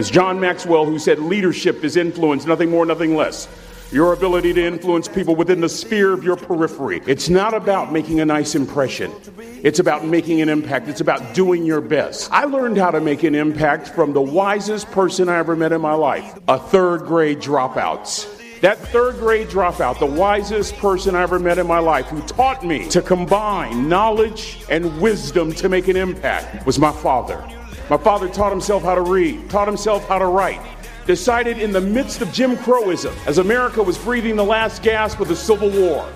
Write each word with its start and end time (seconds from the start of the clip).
was 0.00 0.08
John 0.08 0.40
Maxwell 0.40 0.86
who 0.86 0.98
said 0.98 1.18
leadership 1.18 1.84
is 1.84 1.94
influence, 1.94 2.46
nothing 2.46 2.70
more, 2.70 2.86
nothing 2.86 3.16
less. 3.16 3.46
Your 3.92 4.14
ability 4.14 4.54
to 4.54 4.64
influence 4.64 5.08
people 5.08 5.36
within 5.36 5.60
the 5.60 5.68
sphere 5.68 6.14
of 6.14 6.24
your 6.24 6.36
periphery. 6.36 7.02
It's 7.06 7.28
not 7.28 7.52
about 7.52 7.92
making 7.92 8.20
a 8.20 8.24
nice 8.24 8.54
impression. 8.54 9.12
It's 9.62 9.78
about 9.78 10.06
making 10.06 10.40
an 10.40 10.48
impact. 10.48 10.88
It's 10.88 11.02
about 11.02 11.34
doing 11.34 11.66
your 11.66 11.82
best. 11.82 12.32
I 12.32 12.46
learned 12.46 12.78
how 12.78 12.90
to 12.92 12.98
make 12.98 13.24
an 13.24 13.34
impact 13.34 13.88
from 13.88 14.14
the 14.14 14.22
wisest 14.22 14.90
person 14.90 15.28
I 15.28 15.36
ever 15.36 15.54
met 15.54 15.70
in 15.70 15.82
my 15.82 15.92
life, 15.92 16.38
a 16.48 16.58
third 16.58 17.00
grade 17.00 17.40
dropout. 17.40 18.26
That 18.62 18.78
third 18.78 19.16
grade 19.16 19.48
dropout, 19.48 19.98
the 19.98 20.06
wisest 20.06 20.76
person 20.76 21.14
I 21.14 21.20
ever 21.24 21.38
met 21.38 21.58
in 21.58 21.66
my 21.66 21.78
life, 21.78 22.06
who 22.06 22.22
taught 22.22 22.64
me 22.64 22.88
to 22.88 23.02
combine 23.02 23.86
knowledge 23.86 24.64
and 24.70 24.98
wisdom 24.98 25.52
to 25.56 25.68
make 25.68 25.88
an 25.88 25.96
impact, 25.96 26.64
was 26.64 26.78
my 26.78 26.90
father. 26.90 27.46
My 27.90 27.98
father 27.98 28.28
taught 28.28 28.52
himself 28.52 28.84
how 28.84 28.94
to 28.94 29.00
read, 29.00 29.50
taught 29.50 29.66
himself 29.66 30.06
how 30.06 30.20
to 30.20 30.26
write, 30.26 30.60
decided 31.06 31.58
in 31.58 31.72
the 31.72 31.80
midst 31.80 32.22
of 32.22 32.32
Jim 32.32 32.56
Crowism, 32.56 33.12
as 33.26 33.38
America 33.38 33.82
was 33.82 33.98
breathing 33.98 34.36
the 34.36 34.44
last 34.44 34.84
gasp 34.84 35.18
of 35.18 35.26
the 35.26 35.34
Civil 35.34 35.70
War, 35.70 36.08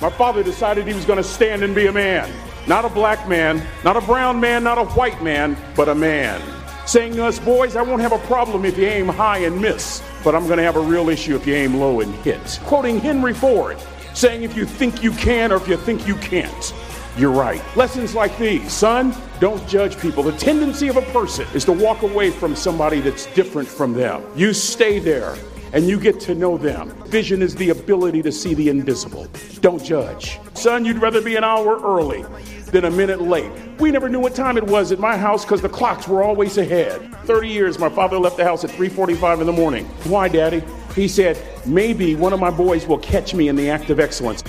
my 0.00 0.10
father 0.10 0.42
decided 0.42 0.88
he 0.88 0.92
was 0.92 1.04
going 1.04 1.18
to 1.18 1.22
stand 1.22 1.62
and 1.62 1.72
be 1.72 1.86
a 1.86 1.92
man. 1.92 2.28
Not 2.66 2.84
a 2.84 2.88
black 2.88 3.28
man, 3.28 3.64
not 3.84 3.96
a 3.96 4.00
brown 4.00 4.40
man, 4.40 4.64
not 4.64 4.76
a 4.76 4.86
white 4.86 5.22
man, 5.22 5.56
but 5.76 5.88
a 5.88 5.94
man. 5.94 6.42
Saying 6.84 7.14
to 7.14 7.24
us, 7.26 7.38
boys, 7.38 7.76
I 7.76 7.82
won't 7.82 8.02
have 8.02 8.12
a 8.12 8.18
problem 8.26 8.64
if 8.64 8.76
you 8.76 8.86
aim 8.86 9.06
high 9.06 9.38
and 9.38 9.60
miss, 9.60 10.02
but 10.24 10.34
I'm 10.34 10.46
going 10.46 10.56
to 10.56 10.64
have 10.64 10.74
a 10.74 10.80
real 10.80 11.10
issue 11.10 11.36
if 11.36 11.46
you 11.46 11.54
aim 11.54 11.76
low 11.76 12.00
and 12.00 12.12
hit. 12.24 12.58
Quoting 12.64 12.98
Henry 12.98 13.34
Ford, 13.34 13.78
saying, 14.14 14.42
if 14.42 14.56
you 14.56 14.64
think 14.64 15.04
you 15.04 15.12
can 15.12 15.52
or 15.52 15.56
if 15.56 15.68
you 15.68 15.76
think 15.76 16.08
you 16.08 16.16
can't, 16.16 16.74
you're 17.16 17.32
right. 17.32 17.62
Lessons 17.76 18.14
like 18.14 18.36
these, 18.38 18.72
son, 18.72 19.14
don't 19.40 19.66
judge 19.68 19.98
people. 19.98 20.22
The 20.22 20.32
tendency 20.32 20.88
of 20.88 20.96
a 20.96 21.02
person 21.02 21.46
is 21.54 21.64
to 21.64 21.72
walk 21.72 22.02
away 22.02 22.30
from 22.30 22.54
somebody 22.54 23.00
that's 23.00 23.26
different 23.34 23.68
from 23.68 23.92
them. 23.92 24.24
You 24.36 24.52
stay 24.52 24.98
there 24.98 25.36
and 25.72 25.86
you 25.86 25.98
get 26.00 26.20
to 26.20 26.34
know 26.34 26.56
them. 26.56 26.90
Vision 27.06 27.42
is 27.42 27.54
the 27.54 27.70
ability 27.70 28.22
to 28.22 28.32
see 28.32 28.54
the 28.54 28.68
invisible. 28.68 29.26
Don't 29.60 29.82
judge. 29.84 30.38
Son, 30.54 30.84
you'd 30.84 30.98
rather 30.98 31.20
be 31.20 31.36
an 31.36 31.44
hour 31.44 31.80
early 31.80 32.24
than 32.66 32.84
a 32.84 32.90
minute 32.90 33.20
late. 33.20 33.50
We 33.78 33.90
never 33.90 34.08
knew 34.08 34.20
what 34.20 34.34
time 34.34 34.56
it 34.56 34.64
was 34.64 34.92
at 34.92 34.98
my 34.98 35.16
house 35.16 35.44
because 35.44 35.60
the 35.60 35.68
clocks 35.68 36.06
were 36.06 36.22
always 36.22 36.58
ahead. 36.58 37.14
30 37.24 37.48
years, 37.48 37.78
my 37.78 37.88
father 37.88 38.18
left 38.18 38.36
the 38.36 38.44
house 38.44 38.64
at 38.64 38.70
3:45 38.70 39.40
in 39.40 39.46
the 39.46 39.52
morning. 39.52 39.86
Why, 40.04 40.28
Daddy? 40.28 40.62
He 40.94 41.06
said, 41.06 41.38
maybe 41.66 42.14
one 42.16 42.32
of 42.32 42.40
my 42.40 42.50
boys 42.50 42.86
will 42.86 42.98
catch 42.98 43.32
me 43.32 43.48
in 43.48 43.56
the 43.56 43.70
act 43.70 43.90
of 43.90 44.00
excellence. 44.00 44.42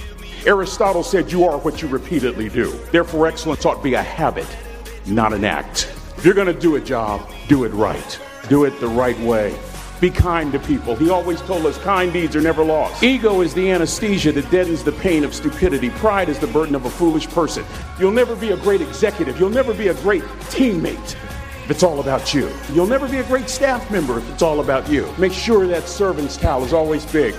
Aristotle 0.45 1.03
said, 1.03 1.31
You 1.31 1.45
are 1.45 1.57
what 1.59 1.81
you 1.81 1.87
repeatedly 1.87 2.49
do. 2.49 2.71
Therefore, 2.91 3.27
excellence 3.27 3.65
ought 3.65 3.75
to 3.75 3.83
be 3.83 3.93
a 3.93 4.01
habit, 4.01 4.47
not 5.05 5.33
an 5.33 5.45
act. 5.45 5.93
If 6.17 6.25
you're 6.25 6.33
going 6.33 6.47
to 6.47 6.59
do 6.59 6.75
a 6.75 6.81
job, 6.81 7.29
do 7.47 7.63
it 7.63 7.69
right. 7.69 8.19
Do 8.49 8.65
it 8.65 8.79
the 8.79 8.87
right 8.87 9.19
way. 9.19 9.57
Be 9.99 10.09
kind 10.09 10.51
to 10.51 10.59
people. 10.59 10.95
He 10.95 11.11
always 11.11 11.39
told 11.41 11.67
us 11.67 11.77
kind 11.77 12.11
deeds 12.11 12.35
are 12.35 12.41
never 12.41 12.63
lost. 12.63 13.03
Ego 13.03 13.41
is 13.41 13.53
the 13.53 13.69
anesthesia 13.69 14.31
that 14.31 14.49
deadens 14.49 14.83
the 14.83 14.93
pain 14.93 15.23
of 15.23 15.35
stupidity. 15.35 15.91
Pride 15.91 16.27
is 16.27 16.39
the 16.39 16.47
burden 16.47 16.73
of 16.73 16.85
a 16.85 16.89
foolish 16.89 17.27
person. 17.27 17.63
You'll 17.99 18.11
never 18.11 18.35
be 18.35 18.49
a 18.49 18.57
great 18.57 18.81
executive. 18.81 19.39
You'll 19.39 19.51
never 19.51 19.75
be 19.75 19.89
a 19.89 19.93
great 19.95 20.23
teammate 20.49 21.15
if 21.63 21.69
it's 21.69 21.83
all 21.83 21.99
about 21.99 22.33
you. 22.33 22.49
You'll 22.73 22.87
never 22.87 23.07
be 23.07 23.19
a 23.19 23.23
great 23.25 23.47
staff 23.47 23.91
member 23.91 24.17
if 24.17 24.27
it's 24.31 24.41
all 24.41 24.59
about 24.59 24.89
you. 24.89 25.07
Make 25.19 25.33
sure 25.33 25.67
that 25.67 25.87
servant's 25.87 26.35
towel 26.35 26.63
is 26.63 26.73
always 26.73 27.05
big. 27.05 27.35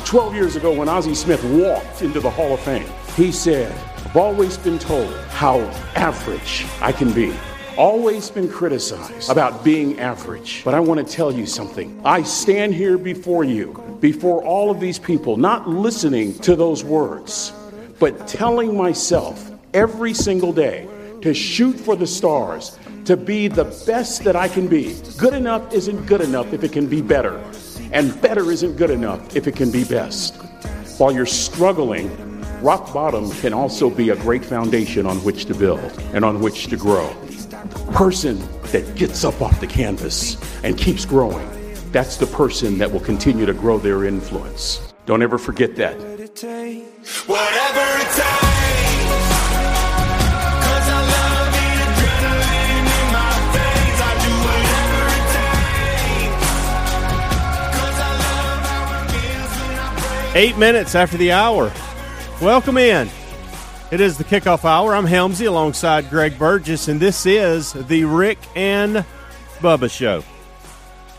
12 0.00 0.34
years 0.34 0.56
ago, 0.56 0.72
when 0.72 0.88
Ozzie 0.88 1.14
Smith 1.14 1.44
walked 1.44 2.00
into 2.00 2.18
the 2.18 2.30
Hall 2.30 2.54
of 2.54 2.60
Fame, 2.60 2.86
he 3.14 3.30
said, 3.30 3.70
I've 4.06 4.16
always 4.16 4.56
been 4.56 4.78
told 4.78 5.12
how 5.28 5.60
average 5.94 6.64
I 6.80 6.92
can 6.92 7.12
be. 7.12 7.34
Always 7.76 8.30
been 8.30 8.48
criticized 8.48 9.30
about 9.30 9.62
being 9.62 10.00
average. 10.00 10.62
But 10.64 10.74
I 10.74 10.80
want 10.80 11.06
to 11.06 11.12
tell 11.12 11.30
you 11.30 11.46
something. 11.46 12.00
I 12.04 12.22
stand 12.22 12.74
here 12.74 12.96
before 12.96 13.44
you, 13.44 13.72
before 14.00 14.42
all 14.42 14.70
of 14.70 14.80
these 14.80 14.98
people, 14.98 15.36
not 15.36 15.68
listening 15.68 16.38
to 16.40 16.56
those 16.56 16.82
words, 16.82 17.52
but 17.98 18.26
telling 18.26 18.76
myself 18.76 19.50
every 19.74 20.14
single 20.14 20.52
day 20.52 20.88
to 21.20 21.34
shoot 21.34 21.78
for 21.78 21.96
the 21.96 22.06
stars, 22.06 22.78
to 23.04 23.16
be 23.16 23.48
the 23.48 23.64
best 23.86 24.24
that 24.24 24.36
I 24.36 24.48
can 24.48 24.68
be. 24.68 24.96
Good 25.18 25.34
enough 25.34 25.72
isn't 25.72 26.06
good 26.06 26.20
enough 26.20 26.52
if 26.52 26.64
it 26.64 26.72
can 26.72 26.86
be 26.86 27.02
better. 27.02 27.42
And 27.92 28.18
better 28.22 28.50
isn't 28.50 28.76
good 28.76 28.90
enough 28.90 29.36
if 29.36 29.46
it 29.46 29.54
can 29.54 29.70
be 29.70 29.84
best. 29.84 30.34
While 30.98 31.12
you're 31.12 31.26
struggling, 31.26 32.10
rock 32.62 32.92
bottom 32.94 33.30
can 33.32 33.52
also 33.52 33.90
be 33.90 34.10
a 34.10 34.16
great 34.16 34.44
foundation 34.44 35.04
on 35.06 35.18
which 35.18 35.44
to 35.46 35.54
build 35.54 36.02
and 36.14 36.24
on 36.24 36.40
which 36.40 36.68
to 36.68 36.76
grow. 36.76 37.12
The 37.12 37.92
Person 37.92 38.38
that 38.72 38.94
gets 38.94 39.24
up 39.24 39.42
off 39.42 39.60
the 39.60 39.66
canvas 39.66 40.38
and 40.64 40.78
keeps 40.78 41.04
growing, 41.04 41.46
that's 41.92 42.16
the 42.16 42.26
person 42.26 42.78
that 42.78 42.90
will 42.90 43.00
continue 43.00 43.44
to 43.44 43.52
grow 43.52 43.78
their 43.78 44.04
influence. 44.04 44.92
Don't 45.04 45.22
ever 45.22 45.36
forget 45.36 45.76
that. 45.76 45.94
Whatever 45.98 46.22
it 46.22 48.16
takes. 48.16 48.51
Eight 60.34 60.56
minutes 60.56 60.94
after 60.94 61.18
the 61.18 61.30
hour. 61.30 61.70
Welcome 62.40 62.78
in. 62.78 63.10
It 63.90 64.00
is 64.00 64.16
the 64.16 64.24
kickoff 64.24 64.64
hour. 64.64 64.96
I'm 64.96 65.06
Helmsy 65.06 65.46
alongside 65.46 66.08
Greg 66.08 66.38
Burgess, 66.38 66.88
and 66.88 66.98
this 66.98 67.26
is 67.26 67.74
the 67.74 68.04
Rick 68.04 68.38
and 68.56 69.04
Bubba 69.58 69.90
Show. 69.90 70.24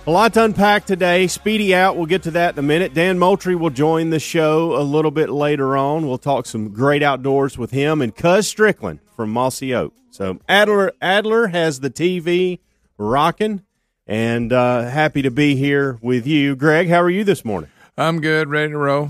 A 0.07 0.11
lot 0.11 0.33
to 0.33 0.43
unpack 0.43 0.85
today. 0.85 1.27
Speedy 1.27 1.75
out. 1.75 1.95
We'll 1.95 2.07
get 2.07 2.23
to 2.23 2.31
that 2.31 2.55
in 2.55 2.59
a 2.59 2.63
minute. 2.63 2.95
Dan 2.95 3.19
Moultrie 3.19 3.55
will 3.55 3.69
join 3.69 4.09
the 4.09 4.19
show 4.19 4.75
a 4.75 4.81
little 4.81 5.11
bit 5.11 5.29
later 5.29 5.77
on. 5.77 6.07
We'll 6.07 6.17
talk 6.17 6.47
some 6.47 6.69
great 6.69 7.03
outdoors 7.03 7.55
with 7.55 7.69
him 7.69 8.01
and 8.01 8.15
Cuz 8.15 8.47
Strickland 8.47 8.99
from 9.15 9.29
Mossy 9.29 9.75
Oak. 9.75 9.93
So 10.09 10.39
Adler 10.49 10.91
Adler 11.03 11.47
has 11.49 11.81
the 11.81 11.91
TV 11.91 12.61
rocking, 12.97 13.61
and 14.07 14.51
uh, 14.51 14.89
happy 14.89 15.21
to 15.21 15.29
be 15.29 15.55
here 15.55 15.99
with 16.01 16.25
you, 16.25 16.55
Greg. 16.55 16.89
How 16.89 17.01
are 17.03 17.11
you 17.11 17.23
this 17.23 17.45
morning? 17.45 17.69
I'm 17.97 18.21
good, 18.21 18.49
ready 18.49 18.71
to 18.71 18.77
roll. 18.77 19.09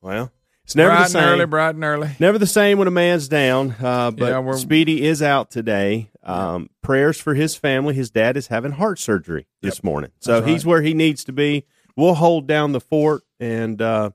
Well, 0.00 0.32
it's 0.64 0.74
never 0.74 0.90
bright 0.90 1.04
the 1.04 1.08
same. 1.10 1.22
and 1.22 1.30
early, 1.32 1.46
bright 1.46 1.74
and 1.74 1.84
early. 1.84 2.10
Never 2.18 2.38
the 2.38 2.46
same 2.46 2.78
when 2.78 2.88
a 2.88 2.90
man's 2.92 3.28
down. 3.28 3.74
Uh, 3.80 4.10
but 4.10 4.28
Yeah, 4.30 4.52
Speedy 4.52 5.04
is 5.04 5.22
out 5.22 5.50
today. 5.50 6.10
Um, 6.22 6.68
Prayers 6.82 7.18
for 7.20 7.34
his 7.34 7.54
family. 7.54 7.94
His 7.94 8.10
dad 8.10 8.36
is 8.36 8.48
having 8.48 8.72
heart 8.72 8.98
surgery 8.98 9.46
this 9.62 9.82
morning, 9.82 10.10
so 10.20 10.40
right. 10.40 10.48
he's 10.48 10.66
where 10.66 10.82
he 10.82 10.94
needs 10.94 11.24
to 11.24 11.32
be. 11.32 11.64
We'll 11.96 12.14
hold 12.14 12.46
down 12.46 12.72
the 12.72 12.80
fort 12.80 13.22
and 13.40 13.80
uh, 13.80 14.10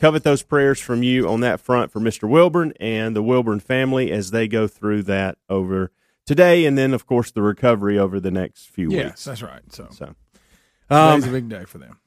covet 0.00 0.24
those 0.24 0.42
prayers 0.42 0.80
from 0.80 1.02
you 1.02 1.28
on 1.28 1.40
that 1.40 1.60
front 1.60 1.92
for 1.92 2.00
Mister 2.00 2.26
Wilburn 2.26 2.72
and 2.80 3.14
the 3.14 3.22
Wilburn 3.22 3.60
family 3.60 4.10
as 4.10 4.30
they 4.30 4.48
go 4.48 4.66
through 4.66 5.02
that 5.04 5.36
over 5.50 5.92
today, 6.26 6.64
and 6.64 6.78
then 6.78 6.94
of 6.94 7.06
course 7.06 7.30
the 7.30 7.42
recovery 7.42 7.98
over 7.98 8.18
the 8.18 8.30
next 8.30 8.70
few 8.70 8.90
Yes, 8.90 9.04
weeks. 9.04 9.08
Yes, 9.10 9.24
that's 9.24 9.42
right. 9.42 9.62
So 9.72 9.88
So, 9.90 10.14
today's 10.88 11.24
um, 11.24 11.28
a 11.28 11.32
big 11.32 11.48
day 11.48 11.64
for 11.64 11.78
them. 11.78 11.98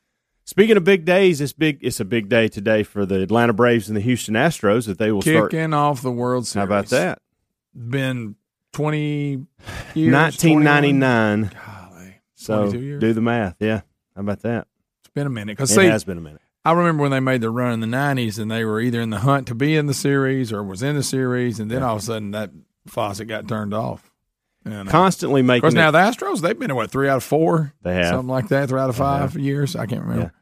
Speaking 0.52 0.76
of 0.76 0.84
big 0.84 1.06
days, 1.06 1.40
it's 1.40 1.54
big. 1.54 1.80
It's 1.82 2.00
a 2.02 2.06
big 2.06 2.28
day 2.28 2.50
today 2.50 2.84
for 2.84 3.06
the 3.06 3.22
Atlanta 3.22 3.54
Braves 3.54 3.88
and 3.88 3.96
the 3.96 4.02
Houston 4.02 4.36
Astros 4.36 4.86
that 4.86 4.98
they 4.98 5.12
will 5.12 5.22
start. 5.22 5.52
Kicking 5.52 5.74
off 5.74 6.02
the 6.02 6.12
World 6.12 6.46
Series. 6.46 6.62
How 6.62 6.66
about 6.66 6.88
that? 6.88 7.20
Been 7.74 8.36
20 8.74 9.48
years. 9.96 10.14
1999. 10.14 11.52
Golly. 11.66 12.16
So 12.36 12.72
years? 12.74 13.00
do 13.00 13.14
the 13.14 13.22
math. 13.22 13.56
Yeah. 13.60 13.82
How 14.14 14.22
about 14.22 14.42
that? 14.42 14.68
It's 15.00 15.14
been 15.14 15.26
a 15.26 15.32
minute. 15.32 15.56
Because 15.58 15.76
It 15.76 15.90
has 15.90 16.04
been 16.04 16.18
a 16.18 16.22
minute. 16.22 16.42
I 16.66 16.74
remember 16.74 17.02
when 17.02 17.12
they 17.12 17.22
made 17.22 17.42
the 17.42 17.50
run 17.50 17.74
in 17.74 17.80
the 17.80 17.88
90s 17.88 18.38
and 18.38 18.52
they 18.52 18.66
were 18.66 18.82
either 18.82 19.02
in 19.02 19.10
the 19.10 19.20
hunt 19.20 19.48
to 19.48 19.56
be 19.56 19.76
in 19.78 19.88
the 19.88 19.94
series 19.94 20.52
or 20.52 20.64
was 20.64 20.84
in 20.84 20.96
the 20.96 21.02
series, 21.02 21.60
and 21.60 21.72
then 21.72 21.82
all 21.82 21.96
of 21.96 22.02
a 22.04 22.06
sudden 22.06 22.32
that 22.32 22.52
faucet 22.86 23.28
got 23.28 23.48
turned 23.48 23.74
off. 23.74 24.12
And, 24.64 24.88
uh, 24.88 24.92
Constantly 24.92 25.40
of 25.42 25.48
making. 25.48 25.62
course, 25.62 25.74
now 25.74 25.90
the 25.90 25.98
Astros, 25.98 26.42
they've 26.42 26.60
been 26.60 26.70
in 26.70 26.76
what, 26.76 26.92
three 26.92 27.10
out 27.10 27.18
of 27.18 27.24
four? 27.24 27.74
They 27.82 27.96
have. 27.96 28.10
Something 28.10 28.28
like 28.28 28.50
that, 28.50 28.70
three 28.70 28.80
out 28.80 28.90
of 28.90 28.96
five 28.96 29.36
years? 29.38 29.76
I 29.76 29.88
can't 29.88 30.04
remember. 30.04 30.34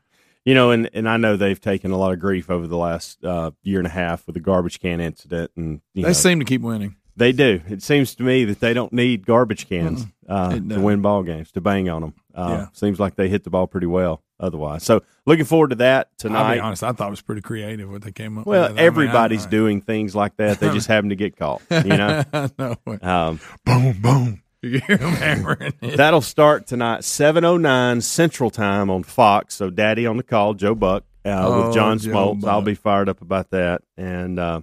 You 0.50 0.56
know, 0.56 0.72
and, 0.72 0.90
and 0.94 1.08
I 1.08 1.18
know 1.18 1.38
they've 1.38 1.62
taken 1.62 1.92
a 1.92 1.98
lot 1.98 2.12
of 2.12 2.20
grief 2.20 2.50
over 2.50 2.66
the 2.66 2.78
last 2.78 3.24
uh, 3.24 3.52
year 3.62 3.78
and 3.78 3.86
a 3.88 3.92
half 3.92 4.26
with 4.26 4.34
the 4.34 4.40
garbage 4.40 4.80
can 4.80 5.00
incident, 5.00 5.52
and 5.56 5.82
you 5.94 6.02
They 6.02 6.10
know, 6.10 6.14
seem 6.14 6.40
to 6.40 6.46
keep 6.46 6.62
winning. 6.62 6.96
they 7.16 7.32
do. 7.32 7.62
It 7.70 7.84
seems 7.84 8.16
to 8.16 8.24
me 8.24 8.46
that 8.46 8.60
they 8.60 8.74
don't 8.74 8.92
need 8.92 9.26
garbage 9.28 9.70
cans 9.70 10.08
uh, 10.28 10.54
to 10.58 10.80
win 10.80 11.02
ball 11.02 11.22
games 11.22 11.52
to 11.52 11.62
bang 11.62 11.88
on 11.90 12.02
them. 12.02 12.14
Uh, 12.34 12.48
Yeah. 12.50 12.66
Seems 12.74 13.00
like 13.00 13.16
they 13.16 13.30
hit 13.30 13.44
the 13.44 13.50
ball 13.52 13.68
pretty 13.68 13.88
well. 13.88 14.24
Otherwise, 14.42 14.84
so 14.84 15.02
looking 15.26 15.44
forward 15.44 15.72
to 15.72 15.76
that 15.76 16.08
I'll 16.24 16.30
be 16.30 16.30
tonight. 16.30 16.60
honest, 16.60 16.82
I 16.82 16.94
thought 16.94 17.08
it 17.08 17.12
was 17.12 17.22
pretty 17.22 17.42
creative 17.42 17.92
what 17.92 18.04
they 18.04 18.14
came 18.14 18.38
up 18.38 18.46
Well, 18.46 18.62
with. 18.62 18.72
I 18.72 18.74
mean, 18.76 18.80
I- 18.80 18.86
everybody's 18.88 19.46
doing 19.46 19.82
things 19.82 20.16
like 20.16 20.38
that. 20.38 20.62
They 20.62 20.70
just 20.72 20.88
happen 20.94 21.10
to 21.10 21.18
get 21.18 21.36
caught. 21.36 21.62
You 21.70 21.84
know. 21.84 22.24
I 22.34 22.50
know. 22.58 22.76
Um, 23.02 23.40
boom, 23.66 24.02
boom. 24.02 24.42
You 24.64 24.82
hear 24.82 24.98
them 24.98 25.14
hammering 25.14 25.74
it. 25.82 25.96
That'll 25.98 26.20
start 26.20 26.68
tonight, 26.68 27.06
seven 27.06 27.46
oh 27.46 27.56
nine 27.56 28.02
Central 28.02 28.50
Time 28.50 28.90
on 28.90 29.04
Fox. 29.04 29.56
So, 29.56 29.70
Daddy 29.70 30.06
on 30.06 30.18
the 30.18 30.24
call, 30.24 30.54
Joe 30.54 30.76
Buck 30.76 31.06
uh, 31.24 31.30
Oh, 31.30 31.66
with 31.68 31.76
John 31.76 31.98
Smoltz. 31.98 32.44
I'll 32.44 32.62
be 32.62 32.76
fired 32.76 33.08
up 33.08 33.22
about 33.22 33.52
that. 33.52 33.84
And 33.96 34.38
uh, 34.38 34.62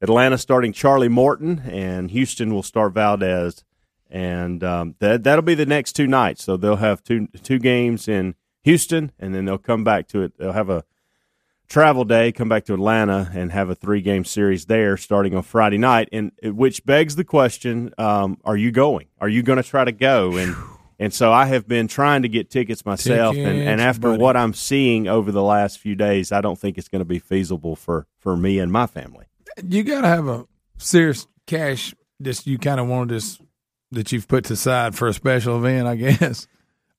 Atlanta 0.00 0.38
starting 0.38 0.72
Charlie 0.72 1.08
Morton, 1.08 1.62
and 1.66 2.10
Houston 2.10 2.54
will 2.54 2.62
start 2.62 2.94
Valdez 2.94 3.64
and 4.10 4.62
um, 4.62 4.94
that 5.00 5.24
that'll 5.24 5.42
be 5.42 5.56
the 5.56 5.66
next 5.66 5.92
two 5.94 6.06
nights. 6.06 6.44
So 6.44 6.56
they'll 6.56 6.76
have 6.76 7.02
two 7.02 7.26
two 7.42 7.58
games 7.58 8.06
in 8.08 8.36
Houston, 8.62 9.10
and 9.18 9.34
then 9.34 9.44
they'll 9.44 9.58
come 9.58 9.82
back 9.84 10.06
to 10.08 10.22
it. 10.22 10.38
They'll 10.38 10.52
have 10.52 10.70
a 10.70 10.84
travel 11.68 12.04
day, 12.04 12.32
come 12.32 12.48
back 12.48 12.64
to 12.66 12.74
Atlanta, 12.74 13.30
and 13.34 13.52
have 13.52 13.70
a 13.70 13.74
three 13.74 14.00
game 14.00 14.24
series 14.24 14.66
there 14.66 14.96
starting 14.96 15.34
on 15.34 15.42
Friday 15.42 15.78
night. 15.78 16.08
And 16.12 16.32
which 16.42 16.84
begs 16.84 17.16
the 17.16 17.24
question: 17.24 17.92
um, 17.98 18.38
Are 18.44 18.56
you 18.56 18.70
going? 18.70 19.06
Are 19.20 19.28
you 19.28 19.42
going 19.42 19.56
to 19.56 19.68
try 19.68 19.84
to 19.84 19.92
go? 19.92 20.36
And 20.36 20.56
and 20.98 21.12
so 21.12 21.32
I 21.32 21.46
have 21.46 21.66
been 21.66 21.88
trying 21.88 22.22
to 22.22 22.28
get 22.28 22.50
tickets 22.50 22.86
myself, 22.86 23.36
and, 23.36 23.58
and 23.60 23.80
after 23.80 24.10
buddy. 24.10 24.22
what 24.22 24.36
I'm 24.36 24.54
seeing 24.54 25.08
over 25.08 25.32
the 25.32 25.42
last 25.42 25.78
few 25.78 25.94
days, 25.94 26.32
I 26.32 26.40
don't 26.40 26.58
think 26.58 26.78
it's 26.78 26.88
going 26.88 27.00
to 27.00 27.06
be 27.06 27.18
feasible 27.18 27.76
for 27.76 28.06
for 28.18 28.36
me 28.36 28.58
and 28.58 28.70
my 28.70 28.86
family. 28.86 29.26
You 29.66 29.82
got 29.82 30.02
to 30.02 30.08
have 30.08 30.28
a 30.28 30.46
serious 30.78 31.26
cash. 31.46 31.94
Just 32.22 32.46
you 32.46 32.58
kind 32.58 32.80
of 32.80 32.86
want 32.86 33.10
this 33.10 33.38
that 33.90 34.12
you've 34.12 34.28
put 34.28 34.50
aside 34.50 34.94
for 34.94 35.08
a 35.08 35.12
special 35.12 35.56
event, 35.58 35.86
I 35.86 35.96
guess. 35.96 36.46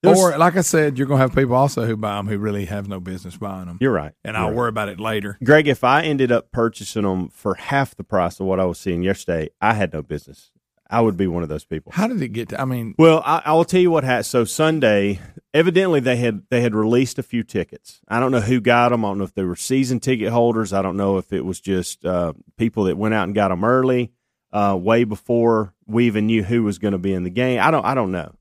There's- 0.05 0.19
or 0.19 0.37
like 0.37 0.55
I 0.55 0.61
said, 0.61 0.97
you're 0.97 1.07
gonna 1.07 1.21
have 1.21 1.35
people 1.35 1.55
also 1.55 1.85
who 1.85 1.97
buy 1.97 2.15
them 2.15 2.27
who 2.27 2.37
really 2.37 2.65
have 2.65 2.87
no 2.87 2.99
business 2.99 3.37
buying 3.37 3.65
them, 3.67 3.77
You're 3.81 3.91
right, 3.91 4.13
and 4.23 4.35
I'll 4.37 4.47
right. 4.47 4.55
worry 4.55 4.69
about 4.69 4.89
it 4.89 4.99
later. 4.99 5.37
Greg, 5.43 5.67
if 5.67 5.83
I 5.83 6.03
ended 6.03 6.31
up 6.31 6.51
purchasing 6.51 7.03
them 7.03 7.29
for 7.29 7.55
half 7.55 7.95
the 7.95 8.03
price 8.03 8.39
of 8.39 8.45
what 8.45 8.59
I 8.59 8.65
was 8.65 8.79
seeing 8.79 9.03
yesterday, 9.03 9.49
I 9.61 9.73
had 9.73 9.93
no 9.93 10.01
business. 10.01 10.51
I 10.87 11.01
would 11.01 11.17
be 11.17 11.25
one 11.25 11.41
of 11.41 11.49
those 11.49 11.65
people. 11.65 11.91
How 11.93 12.07
did 12.07 12.21
it 12.21 12.27
get? 12.29 12.49
to 12.49 12.61
I 12.61 12.65
mean, 12.65 12.93
Well, 12.99 13.23
I, 13.25 13.41
I 13.45 13.53
will 13.53 13.65
tell 13.65 13.81
you 13.81 13.89
what 13.89 14.03
happened. 14.03 14.27
So 14.27 14.43
Sunday, 14.45 15.19
evidently 15.51 15.99
they 15.99 16.15
had 16.17 16.43
they 16.51 16.61
had 16.61 16.75
released 16.75 17.17
a 17.17 17.23
few 17.23 17.41
tickets. 17.43 18.01
I 18.07 18.19
don't 18.19 18.31
know 18.31 18.39
who 18.39 18.61
got 18.61 18.89
them. 18.89 19.03
I 19.03 19.07
don't 19.09 19.17
know 19.17 19.23
if 19.23 19.33
they 19.33 19.43
were 19.43 19.55
season 19.55 19.99
ticket 19.99 20.29
holders. 20.29 20.73
I 20.73 20.83
don't 20.83 20.95
know 20.95 21.17
if 21.17 21.33
it 21.33 21.43
was 21.43 21.59
just 21.59 22.05
uh, 22.05 22.33
people 22.57 22.83
that 22.83 22.97
went 22.99 23.15
out 23.15 23.23
and 23.23 23.33
got 23.33 23.47
them 23.47 23.63
early, 23.65 24.11
uh, 24.53 24.77
way 24.79 25.05
before 25.05 25.73
we 25.87 26.05
even 26.05 26.27
knew 26.27 26.43
who 26.43 26.61
was 26.63 26.77
going 26.77 26.91
to 26.91 26.99
be 26.99 27.13
in 27.13 27.23
the 27.23 27.31
game. 27.31 27.59
I 27.59 27.71
don't 27.71 27.83
I 27.83 27.95
don't 27.95 28.11
know. 28.11 28.35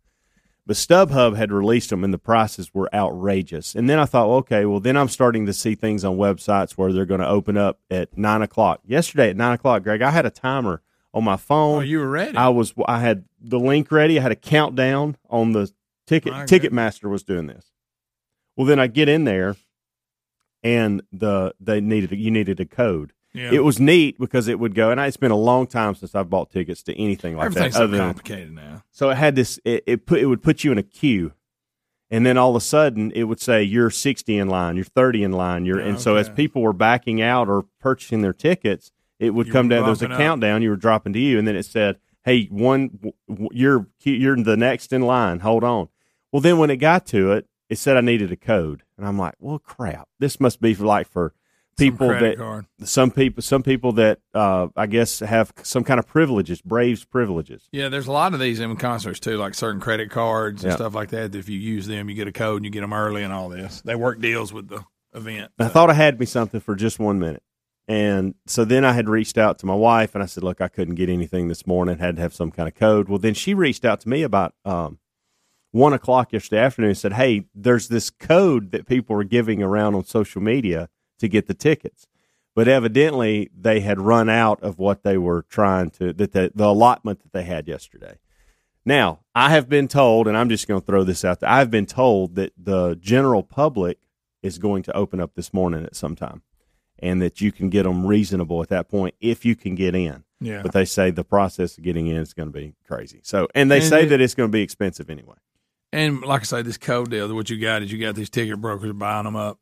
But 0.67 0.77
StubHub 0.77 1.37
had 1.37 1.53
released 1.53 1.91
them, 1.91 2.05
and 2.05 2.15
the 2.15 2.19
prices 2.19 2.73
were 2.73 2.89
outrageous. 2.95 3.75
And 3.75 3.89
then 3.89 3.99
I 3.99 4.07
thought, 4.07 4.31
okay, 4.39 4.65
well, 4.65 4.81
then 4.81 4.97
I'm 4.97 5.09
starting 5.09 5.45
to 5.45 5.53
see 5.53 5.75
things 5.75 6.05
on 6.05 6.17
websites 6.17 6.73
where 6.73 6.91
they're 6.91 7.05
going 7.05 7.21
to 7.21 7.29
open 7.29 7.59
up 7.59 7.81
at 7.91 8.17
nine 8.17 8.41
o'clock. 8.41 8.81
Yesterday 8.87 9.29
at 9.29 9.37
nine 9.37 9.53
o'clock, 9.53 9.83
Greg, 9.83 10.01
I 10.01 10.11
had 10.11 10.25
a 10.25 10.31
timer 10.31 10.81
on 11.13 11.23
my 11.23 11.37
phone. 11.37 11.79
oh, 11.79 11.81
you 11.81 11.99
were 11.99 12.09
ready. 12.09 12.37
I 12.37 12.49
was 12.49 12.73
I 12.87 13.01
had 13.01 13.25
the 13.41 13.61
link 13.61 13.93
ready. 13.93 14.19
I 14.19 14.23
had 14.23 14.33
a 14.33 14.37
countdown 14.37 15.17
on 15.29 15.53
the 15.53 15.71
ticket. 16.07 16.33
My 16.33 16.45
Ticketmaster 16.45 17.11
was 17.11 17.23
doing 17.23 17.47
this. 17.47 17.71
Well, 18.57 18.67
then 18.67 18.79
I 18.79 18.87
get 18.87 19.09
in 19.09 19.25
there, 19.25 19.57
and 20.63 21.03
the 21.13 21.55
they 21.61 21.81
needed 21.81 22.11
you 22.13 22.31
needed 22.31 22.59
a 22.59 22.65
code. 22.65 23.13
Yeah. 23.35 23.51
It 23.53 23.65
was 23.65 23.79
neat 23.81 24.19
because 24.19 24.49
it 24.49 24.59
would 24.59 24.75
go, 24.75 24.91
and 24.91 25.01
I, 25.01 25.07
it's 25.09 25.17
been 25.17 25.31
a 25.33 25.37
long 25.37 25.67
time 25.67 25.95
since 25.97 26.15
I've 26.15 26.31
bought 26.31 26.51
tickets 26.51 26.83
to 26.85 26.97
anything 26.99 27.37
like 27.37 27.47
Everything's 27.47 27.75
that. 27.75 27.79
so 27.79 27.85
other 27.85 27.97
than- 27.97 28.07
complicated 28.07 28.53
now. 28.53 28.83
so 28.93 29.11
it 29.11 29.17
had 29.17 29.35
this. 29.35 29.59
It, 29.65 29.83
it 29.87 30.07
put 30.07 30.21
it 30.21 30.27
would 30.27 30.43
put 30.43 30.65
you 30.65 30.73
in 30.73 30.79
a 30.79 30.83
queue, 30.83 31.33
and 32.11 32.25
then 32.25 32.39
all 32.39 32.51
of 32.51 32.57
a 32.57 32.61
sudden 32.65 33.11
it 33.13 33.25
would 33.25 33.41
say 33.41 33.63
you're 33.63 33.91
60 33.91 34.37
in 34.39 34.49
line, 34.49 34.77
you're 34.77 34.85
30 34.85 35.25
in 35.25 35.33
line, 35.33 35.65
you're. 35.67 35.79
And 35.81 36.01
so 36.01 36.17
as 36.17 36.29
people 36.29 36.63
were 36.63 36.73
backing 36.73 37.21
out 37.21 37.49
or 37.49 37.65
purchasing 37.81 38.23
their 38.23 38.33
tickets, 38.33 38.93
it 39.19 39.31
would 39.31 39.49
You 39.49 39.53
come 39.53 39.69
down. 39.69 39.83
There 39.83 39.91
was 39.91 40.03
a 40.03 40.11
up. 40.11 40.17
countdown. 40.19 40.63
You 40.63 40.71
were 40.71 40.77
dropping 40.77 41.13
to 41.15 41.19
you, 41.19 41.39
and 41.39 41.47
then 41.49 41.57
it 41.57 41.65
said, 41.65 41.99
"Hey, 42.25 42.47
one, 42.47 43.13
you're 43.51 43.87
you're 44.03 44.37
the 44.37 44.57
next 44.57 44.93
in 44.93 45.03
line. 45.03 45.41
Hold 45.41 45.65
on." 45.65 45.89
Well, 46.33 46.41
then 46.41 46.59
when 46.59 46.71
it 46.71 46.77
got 46.77 47.07
to 47.07 47.33
it, 47.33 47.47
it 47.69 47.79
said 47.79 47.97
I 47.97 48.01
needed 48.01 48.31
a 48.33 48.37
code, 48.37 48.83
and 48.99 49.07
I'm 49.07 49.19
like, 49.19 49.35
"Well, 49.41 49.59
crap! 49.59 50.09
This 50.21 50.39
must 50.39 50.61
be 50.61 50.75
for 50.75 50.85
like 50.85 51.09
for." 51.09 51.33
Some 51.77 51.87
People 51.91 52.09
credit 52.09 52.39
that 52.39 52.43
card. 52.45 52.67
some 52.85 53.11
people 53.11 53.43
some 53.43 53.63
people 53.63 53.93
that 53.93 54.21
uh, 54.33 54.69
I 54.77 54.87
guess 54.87 55.19
have 55.21 55.53
some 55.63 55.83
kind 55.83 55.99
of 55.99 56.07
privileges, 56.07 56.63
Braves 56.63 57.05
privileges. 57.05 57.69
Yeah, 57.73 57.89
there's 57.89 58.07
a 58.07 58.13
lot 58.13 58.33
of 58.33 58.41
these 58.41 58.61
in 58.61 58.77
concerts 58.77 59.19
too, 59.19 59.37
like 59.39 59.55
certain 59.55 59.81
credit 59.81 60.11
cards 60.11 60.63
and 60.63 60.71
Yeah. 60.71 60.77
stuff 60.77 60.95
like 60.95 61.11
that. 61.11 61.35
If 61.35 61.49
you 61.49 61.59
use 61.59 61.87
them, 61.87 62.09
you 62.09 62.15
get 62.15 62.29
a 62.29 62.33
code 62.33 62.59
and 62.59 62.65
you 62.65 62.71
get 62.71 62.83
them 62.83 62.93
early 62.93 63.23
and 63.25 63.33
all 63.33 63.49
this. 63.49 63.81
They 63.85 63.97
work 63.97 64.21
deals 64.21 64.53
with 64.53 64.69
the 64.69 64.85
event. 65.15 65.51
I 65.59 65.69
thought 65.69 65.91
I 65.91 65.95
had 65.95 66.21
me 66.21 66.27
something 66.27 66.61
for 66.61 66.77
just 66.77 66.99
one 67.01 67.19
minute. 67.19 67.43
And 67.89 68.35
so 68.47 68.65
then 68.65 68.85
I 68.85 68.93
had 68.93 69.09
reached 69.09 69.37
out 69.37 69.59
to 69.59 69.67
my 69.67 69.75
wife 69.75 70.15
and 70.15 70.23
I 70.23 70.27
said, 70.27 70.43
Look, 70.45 70.61
I 70.61 70.69
couldn't 70.69 70.95
get 70.95 71.09
anything 71.09 71.49
this 71.49 71.67
morning, 71.67 71.99
had 71.99 72.17
to 72.17 72.23
have 72.23 72.33
some 72.35 72.51
kind 72.51 72.69
of 72.69 72.75
code. 72.75 73.09
Well, 73.09 73.19
then 73.19 73.35
she 73.35 73.53
reached 73.53 73.85
out 73.85 74.01
to 74.01 74.09
me 74.09 74.23
about 74.23 74.55
um, 74.65 74.99
one 75.73 75.93
o'clock 75.93 76.33
yesterday 76.33 76.63
afternoon 76.63 76.91
and 76.91 76.99
said, 76.99 77.15
Hey, 77.15 77.47
there's 77.55 77.89
this 77.89 78.11
code 78.11 78.71
that 78.71 78.87
people 78.87 79.17
are 79.21 79.25
giving 79.25 79.63
around 79.63 79.95
on 79.97 80.05
social 80.05 80.41
media 80.41 80.89
to 81.19 81.29
get 81.29 81.47
the 81.47 81.55
tickets. 81.55 82.07
But 82.55 82.69
evidently 82.69 83.51
they 83.59 83.81
had 83.81 84.01
run 84.01 84.29
out 84.29 84.63
of 84.63 84.79
what 84.79 85.03
they 85.03 85.19
were 85.19 85.43
trying 85.49 85.91
to, 85.93 86.13
that 86.13 86.33
the, 86.33 86.53
the 86.55 86.67
allotment 86.69 87.21
that 87.23 87.33
they 87.33 87.43
had 87.43 87.67
yesterday. 87.67 88.19
Now, 88.85 89.21
I 89.35 89.51
have 89.51 89.69
been 89.69 89.89
told, 89.89 90.29
and 90.29 90.37
I'm 90.37 90.49
just 90.49 90.69
going 90.69 90.81
to 90.81 90.87
throw 90.87 91.05
this 91.05 91.25
out 91.25 91.41
there, 91.41 91.49
I've 91.51 91.71
been 91.71 91.87
told 91.87 92.35
that 92.37 92.53
the 92.57 92.95
general 92.97 93.43
public 93.43 93.99
is 94.43 94.59
going 94.59 94.83
to 94.85 94.97
open 94.97 95.21
up 95.21 95.35
this 95.35 95.53
morning 95.55 95.85
at 95.85 95.97
some 95.97 96.15
time 96.15 96.43
and 96.99 97.21
that 97.23 97.41
you 97.41 97.51
can 97.51 97.71
get 97.71 97.85
them 97.85 98.07
reasonable 98.07 98.63
at 98.63 98.69
that 98.69 98.89
point 98.89 99.15
if 99.21 99.45
you 99.45 99.57
can 99.57 99.75
get 99.75 99.95
in. 99.95 100.23
Yeah. 100.41 100.61
But 100.63 100.73
they 100.73 100.85
say 100.85 101.11
the 101.11 101.25
process 101.25 101.79
of 101.79 101.83
getting 101.85 102.07
in 102.09 102.19
is 102.19 102.35
going 102.35 102.49
to 102.49 102.53
be 102.53 102.75
crazy. 102.87 103.21
So, 103.23 103.49
and 103.55 103.71
they 103.71 103.79
And 103.79 103.85
say 103.87 104.03
it- 104.05 104.09
that 104.09 104.21
it's 104.21 104.35
going 104.35 104.51
to 104.51 104.53
be 104.53 104.63
expensive 104.63 105.09
anyway. 105.09 105.37
And 105.93 106.21
like 106.23 106.43
I 106.43 106.45
say, 106.45 106.63
this 106.63 106.77
code 106.77 107.11
deal, 107.11 107.27
that 107.29 107.35
what 107.35 107.49
you 107.49 107.59
got 107.59 107.83
is 107.83 107.91
you 107.91 107.99
got 107.99 108.17
these 108.17 108.29
ticket 108.29 108.61
brokers 108.61 108.93
buying 108.93 109.25
them 109.25 109.37
up 109.37 109.59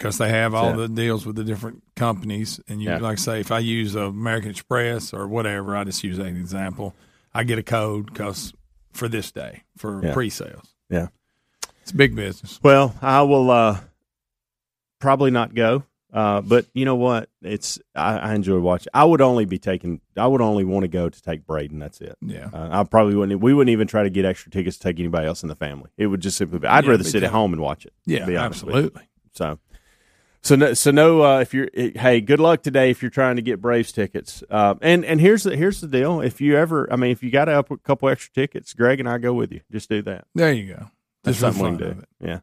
because 0.00 0.16
they 0.16 0.30
have 0.30 0.54
all 0.54 0.72
the 0.72 0.88
deals 0.88 1.26
with 1.26 1.36
the 1.36 1.44
different 1.44 1.82
companies. 1.94 2.58
And 2.68 2.80
you, 2.82 2.88
Yeah. 2.88 2.98
like 3.00 3.12
I 3.12 3.16
say, 3.16 3.40
if 3.40 3.52
I 3.52 3.58
use 3.58 3.94
American 3.94 4.50
Express 4.50 5.12
or 5.12 5.28
whatever, 5.28 5.76
I 5.76 5.84
just 5.84 6.02
use 6.02 6.16
that 6.16 6.26
an 6.26 6.36
example. 6.38 6.94
I 7.34 7.44
get 7.44 7.58
a 7.58 7.62
code 7.62 8.06
because 8.06 8.54
for 8.94 9.08
this 9.08 9.30
day 9.30 9.64
for 9.76 10.00
Yeah. 10.02 10.14
pre-sales. 10.14 10.74
Yeah. 10.88 11.08
It's 11.82 11.92
big 11.92 12.16
business. 12.16 12.58
Well, 12.62 12.94
I 13.02 13.20
will 13.22 13.50
uh, 13.50 13.80
probably 15.00 15.30
not 15.30 15.54
go. 15.54 15.84
Uh, 16.12 16.40
but 16.40 16.64
you 16.74 16.84
know 16.86 16.96
what? 16.96 17.28
It's 17.42 17.78
I, 17.94 18.18
I 18.18 18.34
enjoy 18.34 18.58
watching. 18.58 18.88
I 18.94 19.04
would 19.04 19.20
only 19.20 19.44
be 19.44 19.58
taking. 19.58 20.00
I 20.16 20.26
would 20.26 20.40
only 20.40 20.64
want 20.64 20.82
to 20.82 20.88
go 20.88 21.08
to 21.10 21.22
take 21.22 21.46
Braden. 21.46 21.78
That's 21.78 22.00
it. 22.00 22.16
Yeah. 22.20 22.48
Uh, 22.52 22.68
I 22.72 22.82
probably 22.84 23.14
wouldn't. 23.14 23.40
We 23.40 23.54
wouldn't 23.54 23.70
even 23.70 23.86
try 23.86 24.02
to 24.02 24.10
get 24.10 24.24
extra 24.24 24.50
tickets 24.50 24.76
to 24.78 24.82
take 24.82 24.98
anybody 24.98 25.26
else 25.28 25.42
in 25.44 25.48
the 25.48 25.54
family. 25.54 25.90
It 25.96 26.06
would 26.08 26.20
just 26.20 26.36
simply 26.38 26.58
be. 26.58 26.66
I'd 26.66 26.84
Yeah, 26.84 26.90
rather 26.92 27.04
be 27.04 27.10
sit 27.10 27.22
at 27.22 27.30
home 27.30 27.52
and 27.52 27.62
watch 27.62 27.84
it. 27.86 27.92
Yeah, 28.06 28.24
be 28.26 28.36
honest 28.36 28.64
with 28.64 28.74
you. 28.74 28.78
absolutely. 28.80 29.08
So, 29.34 29.58
so 30.42 30.56
no, 30.56 30.74
so 30.74 30.90
no. 30.90 31.22
Uh, 31.22 31.40
if 31.40 31.52
you're, 31.54 31.68
eh, 31.74 31.90
hey, 31.96 32.20
good 32.20 32.40
luck 32.40 32.62
today 32.62 32.90
if 32.90 33.02
you're 33.02 33.10
trying 33.10 33.36
to 33.36 33.42
get 33.42 33.60
Braves 33.60 33.92
tickets. 33.92 34.42
Uh, 34.50 34.74
and 34.80 35.04
and 35.04 35.20
here's 35.20 35.42
the 35.42 35.56
here's 35.56 35.80
the 35.80 35.88
deal. 35.88 36.20
If 36.20 36.40
you 36.40 36.56
ever, 36.56 36.90
I 36.92 36.96
mean, 36.96 37.10
if 37.10 37.22
you 37.22 37.30
got 37.30 37.48
a 37.48 37.62
couple 37.84 38.08
extra 38.08 38.32
tickets, 38.32 38.72
Greg 38.74 39.00
and 39.00 39.08
I 39.08 39.18
go 39.18 39.32
with 39.34 39.52
you. 39.52 39.60
Just 39.70 39.88
do 39.88 40.02
that. 40.02 40.24
There 40.34 40.52
you 40.52 40.74
go. 40.74 40.86
That's 41.24 41.38
Just 41.38 41.56
something 41.56 41.72
we 41.74 41.78
can 41.78 41.94
do. 41.94 42.00
it. 42.02 42.08
Yeah. 42.20 42.40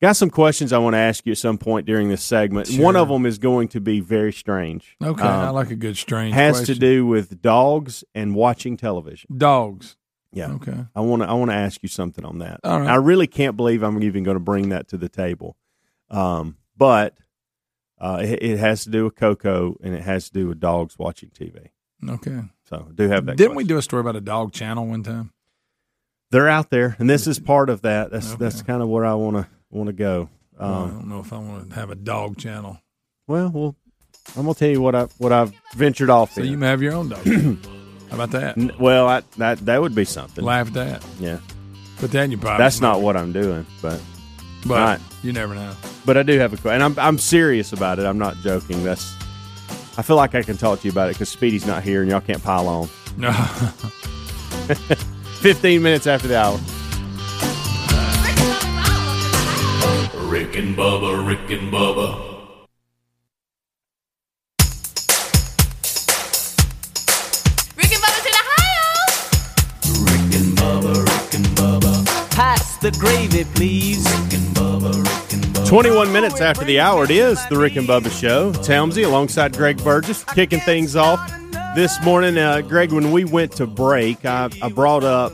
Got 0.00 0.12
some 0.12 0.30
questions 0.30 0.72
I 0.72 0.78
want 0.78 0.94
to 0.94 0.98
ask 0.98 1.26
you 1.26 1.32
at 1.32 1.38
some 1.38 1.58
point 1.58 1.84
during 1.84 2.08
this 2.08 2.22
segment. 2.22 2.68
Sure. 2.68 2.84
One 2.84 2.94
of 2.94 3.08
them 3.08 3.26
is 3.26 3.38
going 3.38 3.66
to 3.68 3.80
be 3.80 3.98
very 3.98 4.32
strange. 4.32 4.94
Okay, 5.02 5.22
I 5.24 5.48
Um, 5.48 5.54
like 5.56 5.72
a 5.72 5.74
good 5.74 5.96
strange. 5.96 6.34
has 6.34 6.62
to 6.66 6.74
do 6.76 7.04
with 7.04 7.42
dogs 7.42 8.04
and 8.14 8.34
watching 8.36 8.76
television. 8.76 9.36
dogs. 9.36 9.96
Yeah. 10.30 10.52
Okay. 10.52 10.84
I 10.94 11.00
want 11.00 11.22
to 11.22 11.28
I 11.28 11.32
want 11.32 11.50
to 11.50 11.56
ask 11.56 11.82
you 11.82 11.88
something 11.88 12.24
on 12.24 12.38
that. 12.40 12.60
All 12.62 12.78
right. 12.80 12.88
I 12.90 12.96
really 12.96 13.26
can't 13.26 13.56
believe 13.56 13.82
I'm 13.82 14.00
even 14.02 14.22
going 14.24 14.36
to 14.36 14.40
bring 14.40 14.68
that 14.68 14.86
to 14.88 14.98
the 14.98 15.08
table. 15.08 15.56
Um, 16.10 16.58
but 16.78 17.14
uh, 18.00 18.20
it, 18.22 18.42
it 18.42 18.58
has 18.58 18.84
to 18.84 18.90
do 18.90 19.04
with 19.04 19.16
Coco 19.16 19.76
and 19.82 19.92
it 19.94 20.02
has 20.02 20.26
to 20.28 20.32
do 20.32 20.46
with 20.48 20.60
dogs 20.60 20.98
watching 20.98 21.30
TV. 21.30 21.66
Okay. 22.08 22.42
So 22.68 22.86
I 22.88 22.92
do 22.94 23.08
have 23.08 23.26
that. 23.26 23.36
Didn't 23.36 23.56
we 23.56 23.64
do 23.64 23.76
a 23.76 23.82
story 23.82 24.00
about 24.00 24.14
a 24.16 24.20
dog 24.20 24.52
channel 24.52 24.86
one 24.86 25.02
time? 25.02 25.32
They're 26.30 26.48
out 26.48 26.70
there, 26.70 26.94
and 26.98 27.08
this 27.08 27.26
is 27.26 27.38
part 27.40 27.70
of 27.70 27.82
that. 27.82 28.10
That's 28.10 28.28
Okay. 28.34 28.36
that's 28.44 28.60
kind 28.62 28.82
of 28.82 28.88
where 28.88 29.04
I 29.04 29.14
want 29.14 29.36
to 29.36 29.48
want 29.70 29.86
to 29.88 29.92
go. 29.94 30.28
Well, 30.60 30.70
I 30.72 30.82
Um, 30.84 30.90
don't 30.90 31.08
know 31.08 31.20
if 31.20 31.32
I 31.32 31.38
want 31.38 31.70
to 31.70 31.74
have 31.76 31.90
a 31.90 31.94
dog 31.94 32.36
channel. 32.36 32.78
well, 33.26 33.48
well, 33.48 33.76
I'm 34.36 34.42
gonna 34.42 34.54
tell 34.54 34.68
you 34.68 34.82
what 34.82 34.94
I 34.94 35.04
what 35.16 35.32
I've 35.32 35.52
ventured 35.74 36.10
off. 36.10 36.34
So 36.34 36.42
in. 36.42 36.48
you 36.50 36.58
may 36.58 36.66
have 36.68 36.82
your 36.82 36.92
own 36.92 37.08
dog. 37.08 37.24
How 38.10 38.14
about 38.14 38.30
that? 38.32 38.58
N- 38.58 38.72
well, 38.78 39.08
I, 39.08 39.22
that 39.38 39.64
that 39.64 39.80
would 39.80 39.94
be 39.94 40.04
something. 40.04 40.44
Laugh 40.44 40.66
at 40.68 40.72
that. 40.74 41.04
Yeah, 41.18 41.38
But 42.00 42.10
then 42.10 42.30
you 42.30 42.36
pocket. 42.38 42.58
that's 42.58 42.80
not 42.82 43.00
what 43.00 43.16
I'm 43.16 43.32
doing, 43.32 43.66
but 43.80 43.98
But 44.66 44.74
right. 44.78 45.00
you 45.22 45.32
never 45.32 45.54
know. 45.54 45.74
but 46.04 46.16
I 46.16 46.22
do 46.22 46.38
have 46.38 46.52
a 46.52 46.56
question, 46.56 46.82
and 46.82 46.82
I'm 46.82 46.98
I'm 46.98 47.18
serious 47.18 47.72
about 47.72 47.98
it. 47.98 48.06
I'm 48.06 48.18
not 48.18 48.36
joking. 48.36 48.82
That's 48.82 49.14
I 49.96 50.02
feel 50.02 50.16
like 50.16 50.34
I 50.34 50.42
can 50.42 50.56
talk 50.56 50.80
to 50.80 50.84
you 50.86 50.92
about 50.92 51.10
it 51.10 51.14
because 51.14 51.28
Speedy's 51.28 51.66
not 51.66 51.82
here, 51.82 52.02
and 52.02 52.10
y'all 52.10 52.20
can't 52.20 52.42
pile 52.42 52.68
on. 52.68 52.88
No. 53.16 53.32
15 55.40 55.82
minutes 55.82 56.06
after 56.06 56.28
the 56.28 56.38
hour. 56.38 56.58
Rick 60.28 60.56
and 60.56 60.76
Bubba, 60.76 61.26
Rick 61.26 61.50
and 61.50 61.72
Bubba. 61.72 62.37
The 72.80 72.90
gravy, 72.98 73.44
please. 73.54 74.04
Rick 74.04 74.34
and 74.34 74.56
Bubba, 74.56 74.94
Rick 74.94 75.32
and 75.34 75.44
Bubba. 75.54 75.68
21 75.68 76.12
minutes 76.12 76.40
after 76.40 76.64
the 76.64 76.80
hour, 76.80 77.04
it 77.04 77.10
is 77.10 77.44
the 77.48 77.56
Rick 77.58 77.76
and 77.76 77.86
Bubba 77.88 78.10
Show. 78.10 78.50
It's 78.50 78.68
Helmsy 78.68 79.04
alongside 79.04 79.56
Greg 79.56 79.82
Burgess, 79.84 80.24
kicking 80.24 80.60
things 80.60 80.96
off 80.96 81.20
This 81.74 82.02
morning, 82.02 82.38
uh, 82.38 82.60
Greg, 82.62 82.92
when 82.92 83.12
we 83.12 83.24
went 83.24 83.52
to 83.52 83.66
break, 83.66 84.24
I, 84.24 84.48
I 84.62 84.68
brought 84.70 85.04
up 85.04 85.32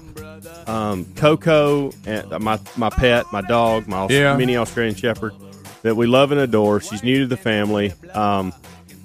um, 0.68 1.04
Coco, 1.16 1.92
and 2.06 2.28
my 2.42 2.58
my 2.76 2.88
pet, 2.90 3.26
my 3.32 3.42
dog, 3.42 3.86
my 3.86 4.06
Yeah. 4.08 4.36
mini 4.36 4.56
Australian 4.56 4.94
Shepherd 4.94 5.32
that 5.82 5.94
we 5.96 6.06
love 6.06 6.32
and 6.32 6.40
adore. 6.40 6.80
She's 6.80 7.02
new 7.02 7.20
to 7.20 7.26
the 7.26 7.36
family, 7.36 7.92
um, 8.14 8.52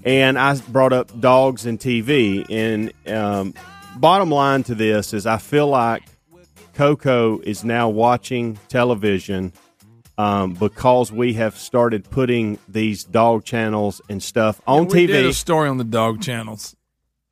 and 0.05 0.39
I 0.39 0.55
brought 0.69 0.93
up 0.93 1.17
dogs 1.19 1.65
and 1.65 1.77
TV. 1.79 2.45
And 2.49 2.93
um, 3.13 3.53
bottom 3.97 4.31
line 4.31 4.63
to 4.63 4.75
this 4.75 5.13
is, 5.13 5.25
I 5.27 5.37
feel 5.37 5.67
like 5.67 6.03
Coco 6.79 7.41
is 7.41 7.65
now 7.65 7.89
watching 7.89 8.57
television 8.69 9.51
um, 10.17 10.53
because 10.53 11.11
we 11.11 11.33
have 11.33 11.57
started 11.57 12.09
putting 12.09 12.57
these 12.69 13.03
dog 13.03 13.43
channels 13.43 13.99
and 14.07 14.23
stuff 14.23 14.61
on 14.65 14.87
we 14.87 15.03
TV. 15.03 15.07
did 15.07 15.25
a 15.25 15.33
story 15.33 15.67
on 15.67 15.77
the 15.77 15.83
dog 15.83 16.21
channels. 16.21 16.77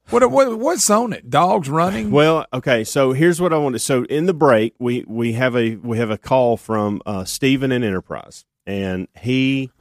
What, 0.10 0.30
what 0.32 0.60
what's 0.60 0.90
on 0.90 1.14
it? 1.14 1.30
Dogs 1.30 1.70
running? 1.70 2.12
Well, 2.12 2.46
okay. 2.52 2.84
So 2.84 3.14
here's 3.14 3.40
what 3.40 3.54
I 3.54 3.58
wanted. 3.58 3.80
So 3.80 4.04
in 4.04 4.26
the 4.26 4.34
break, 4.34 4.74
we 4.80 5.06
we 5.08 5.32
have 5.32 5.56
a 5.56 5.78
we 5.78 5.98
have 5.98 6.12
a 6.12 6.18
call 6.18 6.58
from 6.58 7.02
uh, 7.06 7.24
Stephen 7.24 7.72
in 7.72 7.86
Enterprise, 7.86 8.44
and 8.66 9.08
he, 9.18 9.72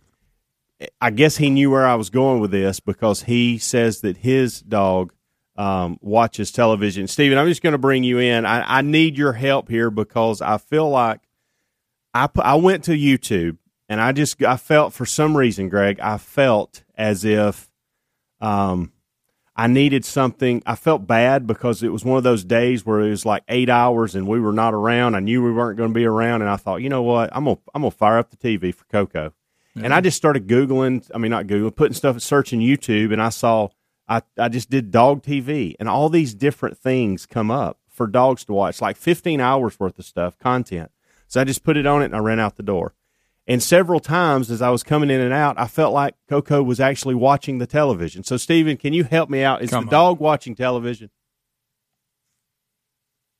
I 1.01 1.11
guess 1.11 1.39
he 1.39 1.51
knew 1.51 1.73
where 1.73 1.89
I 1.89 1.97
was 1.97 2.09
going 2.09 2.39
with 2.39 2.53
this 2.53 2.79
because 2.79 3.25
he 3.25 3.59
says 3.59 4.01
that 4.03 4.19
his 4.19 4.61
dog 4.61 5.13
um, 5.57 5.99
watches 6.01 6.53
television. 6.53 7.07
Stephen, 7.07 7.39
I'm 7.39 7.49
just 7.49 7.63
going 7.63 7.73
to 7.73 7.79
bring 7.79 8.05
you 8.05 8.19
in. 8.19 8.45
I, 8.45 8.79
I 8.79 8.83
need 8.83 9.17
your 9.17 9.33
help 9.33 9.69
here 9.69 9.91
because 9.91 10.43
I 10.43 10.59
feel 10.59 10.89
like 10.89 11.21
I 12.15 12.27
pu- 12.27 12.43
I 12.43 12.55
went 12.55 12.85
to 12.85 12.93
YouTube 12.93 13.59
and 13.89 14.01
I 14.01 14.13
just 14.13 14.43
I 14.43 14.57
felt 14.57 14.93
for 14.93 15.07
some 15.07 15.37
reason, 15.37 15.69
Greg, 15.69 16.01
I 16.01 16.19
felt 16.19 16.83
as 16.97 17.25
if 17.25 17.71
um 18.41 18.93
I 19.59 19.69
needed 19.69 20.05
something. 20.05 20.63
I 20.67 20.75
felt 20.75 21.07
bad 21.07 21.47
because 21.47 21.83
it 21.83 21.89
was 21.89 22.05
one 22.05 22.19
of 22.19 22.25
those 22.25 22.45
days 22.45 22.85
where 22.85 23.01
it 23.01 23.09
was 23.09 23.25
like 23.25 23.43
eight 23.49 23.71
hours 23.71 24.15
and 24.15 24.29
we 24.29 24.39
were 24.39 24.53
not 24.53 24.75
around. 24.75 25.15
I 25.15 25.21
knew 25.21 25.43
we 25.43 25.51
weren't 25.51 25.79
going 25.79 25.89
to 25.89 25.95
be 25.95 26.05
around, 26.05 26.43
and 26.43 26.51
I 26.51 26.57
thought, 26.57 26.83
you 26.83 26.91
know 26.91 27.03
what, 27.03 27.31
I'm 27.35 27.45
gonna 27.45 27.59
I'm 27.75 27.83
gonna 27.83 27.91
fire 27.91 28.19
up 28.19 28.31
the 28.31 28.37
TV 28.37 28.75
for 28.75 28.85
Coco, 28.85 29.33
and 29.75 29.95
I 29.95 30.01
just 30.03 30.19
started 30.19 30.47
googling. 30.47 31.11
I 31.15 31.19
mean, 31.19 31.31
not 31.31 31.47
googling, 31.47 31.75
putting 31.75 31.95
stuff, 31.95 32.21
searching 32.21 32.61
YouTube, 32.61 33.13
and 33.13 33.23
I 33.23 33.31
saw 33.31 33.69
I 34.09 34.23
I 34.39 34.49
just 34.49 34.71
did 34.71 34.91
dog 34.91 35.23
TV, 35.23 35.75
and 35.81 35.89
all 35.89 36.09
these 36.09 36.35
different 36.35 36.79
things 36.79 37.27
come 37.27 37.51
up 37.51 37.79
for 37.89 38.07
dogs 38.07 38.45
to 38.45 38.53
watch, 38.53 38.81
like 38.81 38.97
15 38.97 39.41
hours 39.41 39.81
worth 39.81 39.99
of 39.99 40.05
stuff, 40.05 40.39
content. 40.39 40.91
So 41.29 41.41
I 41.41 41.45
just 41.45 41.65
put 41.65 41.77
it 41.77 41.87
on 41.87 42.03
it, 42.03 42.07
and 42.07 42.17
I 42.17 42.19
ran 42.19 42.39
out 42.39 42.57
the 42.57 42.63
door. 42.63 42.95
And 43.49 43.63
several 43.63 44.01
times 44.01 44.51
as 44.51 44.61
I 44.61 44.71
was 44.71 44.83
coming 44.83 45.09
in 45.09 45.21
and 45.21 45.33
out, 45.33 45.59
I 45.59 45.67
felt 45.69 45.95
like 45.95 46.15
Coco 46.29 46.63
was 46.63 46.81
actually 46.81 47.15
watching 47.15 47.59
the 47.59 47.67
television. 47.67 48.25
So, 48.25 48.37
Stephen, 48.37 48.77
can 48.77 48.93
you 48.93 49.05
help 49.05 49.31
me 49.31 49.43
out? 49.43 49.63
Is 49.63 49.71
Come 49.71 49.85
the 49.85 49.89
on. 49.89 49.93
dog 49.93 50.21
watching 50.21 50.57
television? 50.57 51.11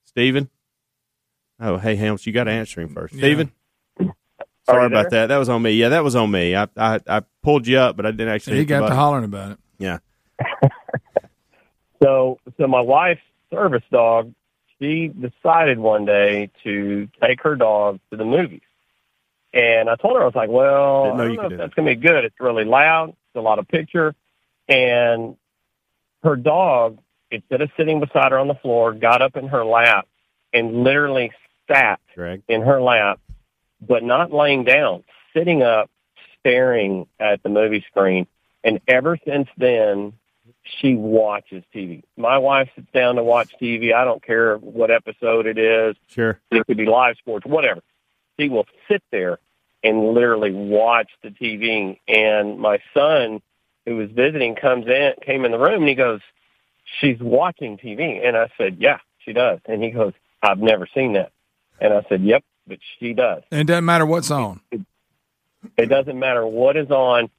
Stephen? 0.05 0.49
Oh, 1.59 1.79
hey, 1.79 1.97
Helms, 1.97 2.25
you 2.27 2.33
got 2.33 2.45
to 2.45 2.53
answer 2.53 2.81
him 2.81 2.91
first. 2.91 3.15
Yeah. 3.15 3.21
Stephen? 3.21 3.53
Sorry 4.65 4.87
about 4.87 5.11
that. 5.11 5.27
That 5.27 5.37
was 5.39 5.49
on 5.49 5.63
me. 5.63 5.73
Yeah, 5.73 5.91
that 5.91 6.03
was 6.05 6.17
on 6.17 6.31
me. 6.31 6.55
I, 6.55 6.69
I, 6.77 7.01
I 7.07 7.23
pulled 7.43 7.67
you 7.67 7.79
up, 7.79 7.97
but 7.97 8.05
I 8.07 8.11
didn't 8.11 8.29
actually. 8.29 8.59
he 8.59 8.65
got 8.65 8.89
to 8.89 8.95
hollering 8.95 9.25
about 9.25 9.53
it. 9.53 9.59
Yeah. 9.79 9.99
So, 12.03 12.39
so 12.59 12.67
my 12.67 12.81
wife's 12.81 13.23
service 13.51 13.83
dog, 13.91 14.33
she 14.79 15.09
decided 15.09 15.79
one 15.79 16.05
day 16.05 16.51
to 16.65 17.09
take 17.23 17.43
her 17.43 17.57
dog 17.57 18.01
to 18.11 18.17
the 18.17 18.25
movies. 18.25 18.61
And 19.53 19.89
I 19.89 19.97
told 19.97 20.17
her, 20.17 20.23
I 20.23 20.27
was 20.27 20.35
like, 20.35 20.51
well, 20.51 21.05
I 21.05 21.17
don't 21.17 21.37
know 21.37 21.49
if 21.51 21.57
that's 21.57 21.75
going 21.75 21.89
to 21.89 21.95
be 21.95 22.07
good. 22.07 22.25
It's 22.25 22.39
really 22.41 22.65
loud. 22.65 23.11
It's 23.11 23.37
a 23.37 23.41
lot 23.41 23.59
of 23.59 23.67
picture. 23.69 24.15
And 24.69 25.37
her 26.23 26.37
dog, 26.37 26.99
instead 27.31 27.63
of 27.63 27.71
sitting 27.77 28.01
beside 28.01 28.33
her 28.33 28.39
on 28.39 28.49
the 28.49 28.55
floor, 28.55 28.93
got 28.93 29.23
up 29.23 29.37
in 29.37 29.49
her 29.49 29.65
lap 29.65 30.07
and 30.53 30.85
literally 30.85 31.33
sat 31.69 32.01
Greg. 32.15 32.43
in 32.49 32.63
her 32.63 32.83
lap, 32.83 33.19
but 33.81 34.03
not 34.03 34.33
laying 34.33 34.65
down, 34.65 35.05
sitting 35.33 35.63
up, 35.63 35.91
staring 36.39 37.07
at 37.19 37.43
the 37.43 37.49
movie 37.49 37.85
screen. 37.89 38.27
And 38.63 38.81
ever 38.89 39.19
since 39.25 39.49
then, 39.57 40.13
she 40.81 40.95
watches 40.95 41.63
TV. 41.75 42.03
My 42.17 42.39
wife 42.39 42.69
sits 42.75 42.89
down 42.93 43.17
to 43.17 43.23
watch 43.23 43.55
TV. 43.61 43.95
I 43.95 44.05
don't 44.05 44.23
care 44.23 44.57
what 44.57 44.91
episode 44.91 45.47
it 45.47 45.59
is. 45.59 45.97
Sure. 46.09 46.39
It 46.51 46.67
could 46.67 46.77
be 46.77 46.87
live 46.87 47.17
sports, 47.19 47.47
whatever. 47.47 47.83
She 48.39 48.49
will 48.49 48.67
sit 48.89 49.03
there 49.11 49.39
and 49.83 50.13
literally 50.13 50.53
watch 50.53 51.11
the 51.23 51.31
TV. 51.31 51.99
And 52.09 52.59
my 52.59 52.81
son, 52.93 53.41
who 53.85 53.97
was 53.97 54.11
visiting, 54.11 54.57
comes 54.57 54.87
in, 54.87 55.15
came 55.23 55.45
in 55.45 55.53
the 55.53 55.59
room, 55.59 55.83
and 55.83 55.89
he 55.89 55.95
goes, 55.95 56.21
"She's 57.01 57.21
watching 57.21 57.79
TV." 57.79 58.27
And 58.27 58.37
I 58.37 58.51
said, 58.59 58.79
"Yeah, 58.79 58.99
she 59.19 59.33
does." 59.33 59.61
And 59.67 59.83
he 59.83 59.91
goes, 59.91 60.13
"I've 60.43 60.59
never 60.59 60.87
seen 60.93 61.13
that." 61.15 61.33
And 61.81 61.95
I 61.95 62.03
said, 62.09 62.23
"Yep, 62.23 62.45
but 62.67 62.79
she 62.99 63.15
does." 63.15 63.43
And 63.51 63.61
it 63.61 63.67
doesn't 63.67 63.85
matter 63.85 64.07
what's 64.07 64.31
on. 64.31 64.61
It 65.77 65.89
doesn't 65.89 66.19
matter 66.19 66.47
what 66.47 66.77
is 66.77 66.91
on. 66.91 67.31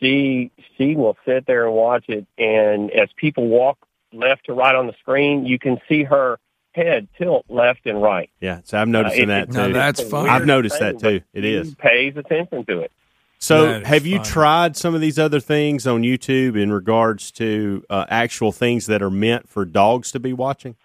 She 0.00 0.50
she 0.76 0.96
will 0.96 1.16
sit 1.24 1.46
there 1.46 1.66
and 1.66 1.74
watch 1.74 2.04
it. 2.08 2.26
And 2.38 2.90
as 2.90 3.08
people 3.16 3.46
walk 3.46 3.78
left 4.12 4.46
to 4.46 4.52
right 4.54 4.74
on 4.74 4.86
the 4.86 4.94
screen, 5.00 5.44
you 5.46 5.58
can 5.58 5.80
see 5.88 6.02
her 6.04 6.38
head 6.72 7.06
tilt 7.18 7.44
left 7.48 7.86
and 7.86 8.02
right. 8.02 8.30
Yeah. 8.40 8.60
So 8.64 8.78
I'm 8.78 8.90
noticing 8.90 9.30
Uh, 9.30 9.34
that 9.34 9.42
it- 9.48 9.52
too. 9.52 9.58
Now 9.58 9.72
that's 9.72 10.00
It's 10.00 10.10
fun. 10.10 10.28
I've 10.28 10.46
noticed 10.46 10.78
thing, 10.78 10.98
that 10.98 11.00
too. 11.00 11.20
but 11.32 11.38
It 11.38 11.42
she 11.44 11.54
is. 11.54 11.74
Pays 11.76 12.16
attention 12.16 12.64
to 12.66 12.80
it. 12.80 12.90
So, 13.38 13.66
That 13.66 13.82
is 13.82 13.88
have 13.88 14.06
you 14.06 14.16
funny. 14.18 14.28
tried 14.30 14.76
some 14.76 14.94
of 14.94 15.02
these 15.02 15.18
other 15.18 15.38
things 15.38 15.86
on 15.86 16.02
YouTube 16.02 16.58
in 16.60 16.72
regards 16.72 17.30
to 17.32 17.84
uh, 17.90 18.06
actual 18.08 18.52
things 18.52 18.86
that 18.86 19.02
are 19.02 19.10
meant 19.10 19.48
for 19.50 19.66
dogs 19.66 20.10
to 20.12 20.20
be 20.20 20.32
watching? 20.32 20.76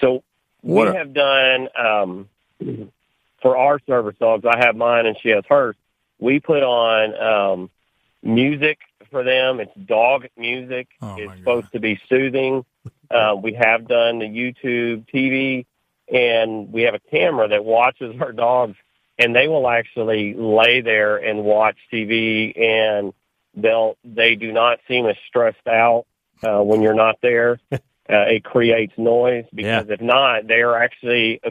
So 0.00 0.22
What 0.60 0.88
we 0.88 0.94
a- 0.94 0.98
have 0.98 1.14
done 1.14 1.68
um, 1.78 2.28
for 3.40 3.56
our 3.56 3.78
service 3.86 4.16
dogs. 4.20 4.44
I 4.44 4.58
have 4.58 4.76
mine, 4.76 5.06
and 5.06 5.16
she 5.22 5.30
has 5.30 5.44
hers. 5.48 5.76
We 6.24 6.40
put 6.40 6.62
on 6.62 7.14
um, 7.20 7.70
music 8.22 8.78
for 9.10 9.22
them. 9.22 9.60
It's 9.60 9.74
dog 9.84 10.26
music. 10.38 10.88
Oh, 11.02 11.16
it's 11.18 11.28
God. 11.28 11.38
supposed 11.38 11.72
to 11.72 11.80
be 11.80 12.00
soothing. 12.08 12.64
Uh, 13.10 13.36
we 13.36 13.52
have 13.52 13.86
done 13.86 14.20
the 14.20 14.24
YouTube 14.24 15.06
TV, 15.14 15.66
and 16.10 16.72
we 16.72 16.82
have 16.82 16.94
a 16.94 17.00
camera 17.10 17.48
that 17.48 17.62
watches 17.62 18.18
our 18.22 18.32
dogs, 18.32 18.74
and 19.18 19.36
they 19.36 19.48
will 19.48 19.68
actually 19.68 20.32
lay 20.32 20.80
there 20.80 21.18
and 21.18 21.44
watch 21.44 21.76
TV, 21.92 22.58
and 22.58 23.12
they'll 23.54 23.98
they 24.02 24.34
do 24.34 24.50
not 24.50 24.78
seem 24.88 25.06
as 25.06 25.16
stressed 25.28 25.68
out 25.68 26.06
uh, 26.42 26.62
when 26.62 26.80
you're 26.80 26.94
not 26.94 27.16
there. 27.20 27.60
Uh, 28.06 28.28
it 28.28 28.44
creates 28.44 28.92
noise 28.98 29.46
because 29.54 29.86
if 29.88 29.98
not, 29.98 30.46
they 30.46 30.60
are 30.60 30.76
actually, 30.76 31.40
uh, 31.42 31.50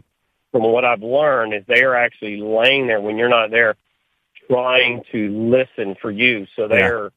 from 0.52 0.62
what 0.62 0.86
I've 0.86 1.02
learned, 1.02 1.52
is 1.56 1.64
they 1.68 1.82
are 1.82 1.96
actually 1.96 2.38
laying 2.38 2.86
there 2.86 3.02
when 3.02 3.18
you're 3.18 3.28
not 3.28 3.50
there, 3.50 3.76
trying 4.50 5.04
to 5.12 5.30
listen 5.50 5.96
for 6.02 6.12
you. 6.12 6.48
So 6.56 6.68
they're 6.68 7.12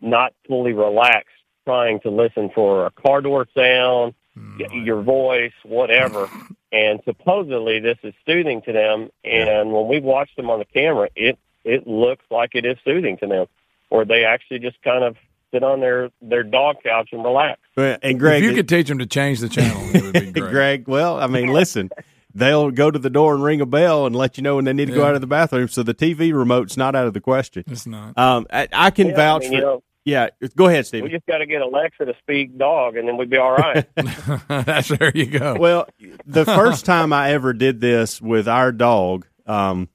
not 0.00 0.34
fully 0.48 0.72
relaxed, 0.72 1.28
trying 1.64 2.00
to 2.00 2.10
listen 2.10 2.50
for 2.54 2.86
a 2.86 2.90
car 2.90 3.20
door 3.20 3.46
sound, 3.54 4.14
hmm. 4.34 4.58
y- 4.58 4.82
your 4.84 5.02
voice, 5.02 5.52
whatever. 5.64 6.28
and 6.72 7.00
supposedly 7.04 7.80
this 7.80 7.98
is 8.02 8.14
soothing 8.26 8.62
to 8.62 8.72
them. 8.72 9.10
And 9.24 9.72
when 9.72 9.88
we've 9.88 10.02
watched 10.02 10.36
them 10.36 10.50
on 10.50 10.58
the 10.58 10.64
camera, 10.64 11.08
it 11.14 11.38
it 11.64 11.86
looks 11.86 12.24
like 12.30 12.50
it 12.54 12.64
is 12.64 12.76
soothing 12.84 13.18
to 13.18 13.26
them, 13.26 13.46
or 13.88 14.04
they 14.04 14.24
actually 14.24 14.58
just 14.58 14.82
kind 14.82 15.04
of 15.04 15.16
sit 15.52 15.62
on 15.62 15.80
their 15.80 16.10
their 16.20 16.42
dog 16.42 16.76
couch 16.82 17.10
and 17.12 17.22
relax. 17.22 17.60
And 17.76 18.18
Greg, 18.18 18.42
if 18.42 18.50
you 18.50 18.56
could 18.56 18.68
teach 18.68 18.88
them 18.88 18.98
to 18.98 19.06
change 19.06 19.40
the 19.40 19.48
channel, 19.48 19.80
it 19.94 20.02
would 20.02 20.12
be 20.12 20.32
great. 20.40 20.50
Greg, 20.50 20.88
well, 20.88 21.20
I 21.20 21.26
mean, 21.28 21.48
listen, 21.48 21.90
they'll 22.34 22.70
go 22.70 22.90
to 22.90 22.98
the 22.98 23.10
door 23.10 23.34
and 23.34 23.42
ring 23.42 23.60
a 23.60 23.66
bell 23.66 24.06
and 24.06 24.14
let 24.16 24.36
you 24.36 24.42
know 24.42 24.56
when 24.56 24.64
they 24.64 24.72
need 24.72 24.88
to 24.88 24.94
go 24.94 25.04
out 25.04 25.14
of 25.14 25.20
the 25.20 25.26
bathroom. 25.26 25.68
So 25.68 25.82
the 25.82 25.94
TV 25.94 26.32
remote's 26.32 26.76
not 26.76 26.94
out 26.94 27.06
of 27.06 27.14
the 27.14 27.20
question. 27.20 27.64
It's 27.66 27.86
not. 27.86 28.16
Um, 28.18 28.46
I, 28.52 28.68
I 28.72 28.90
can 28.90 29.08
Yeah, 29.08 29.12
I 29.12 29.16
vouch 29.16 29.42
mean, 29.42 29.50
for. 29.50 29.56
you 29.56 29.60
know, 29.62 29.82
yeah, 30.04 30.30
go 30.56 30.66
ahead, 30.66 30.84
Steve. 30.86 31.04
we 31.04 31.10
just 31.10 31.26
got 31.26 31.38
to 31.38 31.46
get 31.46 31.62
Alexa 31.62 32.04
to 32.06 32.14
speak 32.18 32.58
dog, 32.58 32.96
and 32.96 33.06
then 33.06 33.16
we'd 33.16 33.30
be 33.30 33.36
all 33.36 33.52
right. 33.52 33.86
There 34.88 35.12
you 35.14 35.26
go. 35.26 35.56
Well, 35.58 35.88
the 36.26 36.44
first 36.46 36.84
time 36.84 37.12
I 37.12 37.30
ever 37.30 37.52
did 37.52 37.80
this 37.80 38.20
with 38.20 38.48
our 38.48 38.72
dog, 38.72 39.26
um, 39.46 39.88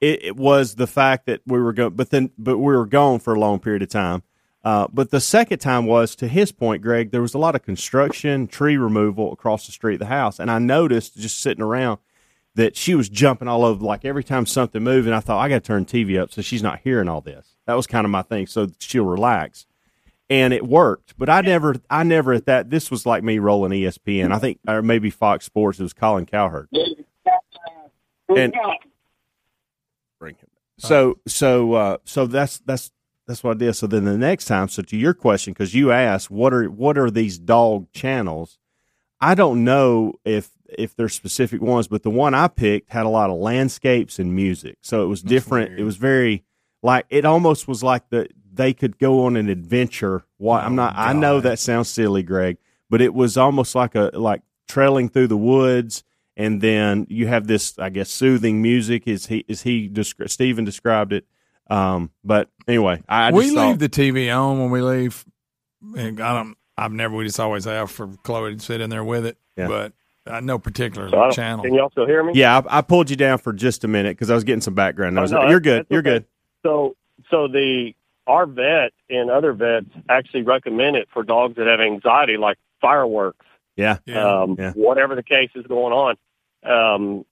it, 0.00 0.24
it 0.24 0.36
was 0.36 0.74
the 0.74 0.88
fact 0.88 1.26
that 1.26 1.42
we 1.46 1.60
were 1.60 1.72
going, 1.72 1.94
but 1.94 2.10
then, 2.10 2.30
but 2.36 2.58
we 2.58 2.74
were 2.74 2.86
gone 2.86 3.20
for 3.20 3.34
a 3.34 3.38
long 3.38 3.60
period 3.60 3.82
of 3.82 3.88
time. 3.88 4.24
Uh, 4.64 4.86
but 4.92 5.10
the 5.10 5.20
second 5.20 5.58
time 5.58 5.86
was, 5.86 6.14
to 6.16 6.28
his 6.28 6.52
point, 6.52 6.82
Greg, 6.82 7.10
there 7.10 7.22
was 7.22 7.34
a 7.34 7.38
lot 7.38 7.54
of 7.54 7.62
construction, 7.62 8.46
tree 8.46 8.76
removal 8.76 9.32
across 9.32 9.66
the 9.66 9.72
street 9.72 9.94
of 9.94 10.00
the 10.00 10.06
house, 10.06 10.38
and 10.38 10.50
I 10.50 10.58
noticed 10.58 11.18
just 11.18 11.40
sitting 11.40 11.62
around 11.62 11.98
that 12.54 12.76
she 12.76 12.94
was 12.94 13.08
jumping 13.08 13.48
all 13.48 13.64
over, 13.64 13.84
like 13.84 14.04
every 14.04 14.22
time 14.22 14.46
something 14.46 14.82
moved, 14.82 15.06
and 15.06 15.16
I 15.16 15.20
thought 15.20 15.40
I 15.40 15.48
got 15.48 15.56
to 15.56 15.60
turn 15.60 15.84
TV 15.84 16.20
up 16.20 16.30
so 16.30 16.42
she's 16.42 16.62
not 16.62 16.80
hearing 16.84 17.08
all 17.08 17.20
this. 17.20 17.56
That 17.66 17.74
was 17.74 17.86
kind 17.86 18.04
of 18.04 18.10
my 18.10 18.22
thing, 18.22 18.46
so 18.46 18.68
she'll 18.78 19.04
relax 19.04 19.66
and 20.32 20.54
it 20.54 20.66
worked. 20.66 21.14
But 21.18 21.28
I 21.28 21.42
never, 21.42 21.76
I 21.90 22.04
never 22.04 22.32
at 22.32 22.46
that. 22.46 22.70
This 22.70 22.90
was 22.90 23.04
like 23.04 23.22
me 23.22 23.38
rolling 23.38 23.72
ESPN. 23.72 24.32
I 24.32 24.38
think, 24.38 24.58
or 24.66 24.80
maybe 24.80 25.10
Fox 25.10 25.44
Sports. 25.44 25.78
It 25.78 25.82
was 25.82 25.92
Colin 25.92 26.24
Cowherd. 26.24 26.68
And 28.34 28.54
bring 30.18 30.36
him. 30.36 30.48
So, 30.78 31.18
so, 31.26 31.74
uh, 31.74 31.98
so 32.04 32.26
that's 32.26 32.58
that's 32.60 32.90
that's 33.26 33.44
what 33.44 33.56
I 33.56 33.58
did. 33.58 33.74
So 33.74 33.86
then 33.86 34.04
the 34.04 34.18
next 34.18 34.46
time, 34.46 34.68
so 34.68 34.82
to 34.82 34.96
your 34.96 35.14
question, 35.14 35.52
because 35.52 35.74
you 35.74 35.92
asked 35.92 36.30
what 36.30 36.52
are 36.52 36.68
what 36.70 36.98
are 36.98 37.10
these 37.10 37.38
dog 37.38 37.90
channels? 37.92 38.58
I 39.20 39.34
don't 39.34 39.64
know 39.64 40.14
if 40.24 40.50
if 40.68 40.96
there's 40.96 41.14
specific 41.14 41.60
ones, 41.60 41.86
but 41.88 42.02
the 42.02 42.10
one 42.10 42.34
I 42.34 42.48
picked 42.48 42.90
had 42.90 43.06
a 43.06 43.10
lot 43.10 43.30
of 43.30 43.38
landscapes 43.38 44.18
and 44.18 44.34
music, 44.34 44.78
so 44.82 45.04
it 45.04 45.06
was 45.06 45.22
different. 45.22 45.78
It 45.78 45.84
was 45.84 45.96
very 45.96 46.44
like 46.82 47.06
it 47.10 47.24
almost 47.24 47.68
was 47.68 47.82
like 47.82 48.08
the 48.10 48.28
they 48.52 48.74
could 48.74 48.98
go 48.98 49.24
on 49.24 49.36
an 49.36 49.48
adventure. 49.48 50.24
Why 50.38 50.62
I'm 50.62 50.74
not. 50.74 50.94
I 50.96 51.12
know 51.12 51.40
that 51.40 51.58
sounds 51.58 51.88
silly, 51.88 52.22
Greg, 52.22 52.58
but 52.90 53.00
it 53.00 53.14
was 53.14 53.36
almost 53.36 53.74
like 53.74 53.94
a 53.94 54.10
like 54.14 54.42
trailing 54.68 55.08
through 55.08 55.28
the 55.28 55.36
woods, 55.36 56.02
and 56.36 56.60
then 56.60 57.06
you 57.08 57.26
have 57.28 57.46
this, 57.46 57.78
I 57.78 57.90
guess, 57.90 58.10
soothing 58.10 58.60
music. 58.60 59.06
Is 59.06 59.26
he 59.26 59.44
is 59.48 59.62
he 59.62 59.88
descri- 59.88 60.30
Stephen 60.30 60.64
described 60.64 61.12
it? 61.12 61.26
Um, 61.70 62.10
but 62.24 62.48
anyway, 62.68 63.02
I, 63.08 63.28
I 63.28 63.30
we 63.30 63.44
just 63.44 63.56
leave 63.56 63.70
thought, 63.72 63.78
the 63.78 63.88
TV 63.88 64.34
on 64.36 64.60
when 64.60 64.70
we 64.70 64.82
leave. 64.82 65.24
And 65.96 66.20
I 66.20 66.34
don't. 66.34 66.56
I've 66.76 66.92
never. 66.92 67.14
We 67.16 67.24
just 67.24 67.40
always 67.40 67.64
have 67.64 67.90
for 67.90 68.08
Chloe 68.24 68.54
to 68.56 68.60
sit 68.60 68.80
in 68.80 68.90
there 68.90 69.04
with 69.04 69.26
it. 69.26 69.36
Yeah. 69.56 69.68
But 69.68 69.92
uh, 70.26 70.40
no 70.40 70.58
particular 70.58 71.08
So 71.10 71.30
channel. 71.30 71.64
Can 71.64 71.74
y'all 71.74 71.90
still 71.90 72.06
hear 72.06 72.22
me? 72.22 72.32
yeah, 72.34 72.60
I, 72.68 72.78
I 72.78 72.80
pulled 72.82 73.10
you 73.10 73.16
down 73.16 73.38
for 73.38 73.52
just 73.52 73.84
a 73.84 73.88
minute 73.88 74.16
because 74.16 74.30
I 74.30 74.34
was 74.34 74.44
getting 74.44 74.60
some 74.60 74.74
background. 74.74 75.14
noise. 75.16 75.32
Oh, 75.32 75.42
no, 75.42 75.48
You're 75.50 75.60
good. 75.60 75.86
You're 75.90 76.00
okay. 76.00 76.10
good. 76.10 76.24
So, 76.64 76.94
so 77.30 77.48
the 77.48 77.92
our 78.28 78.46
vet 78.46 78.92
and 79.10 79.30
other 79.30 79.52
vets 79.52 79.86
actually 80.08 80.42
recommend 80.42 80.96
it 80.96 81.08
for 81.12 81.24
dogs 81.24 81.56
that 81.56 81.66
have 81.66 81.80
anxiety, 81.80 82.36
like 82.36 82.56
fireworks, 82.80 83.44
Yeah. 83.76 83.98
Yeah. 84.06 84.42
um, 84.42 84.56
Yeah. 84.58 84.72
whatever 84.72 85.16
the 85.16 85.24
case 85.24 85.50
is 85.56 85.66
going 85.66 85.92
on. 85.92 86.16
Um, 86.64 87.24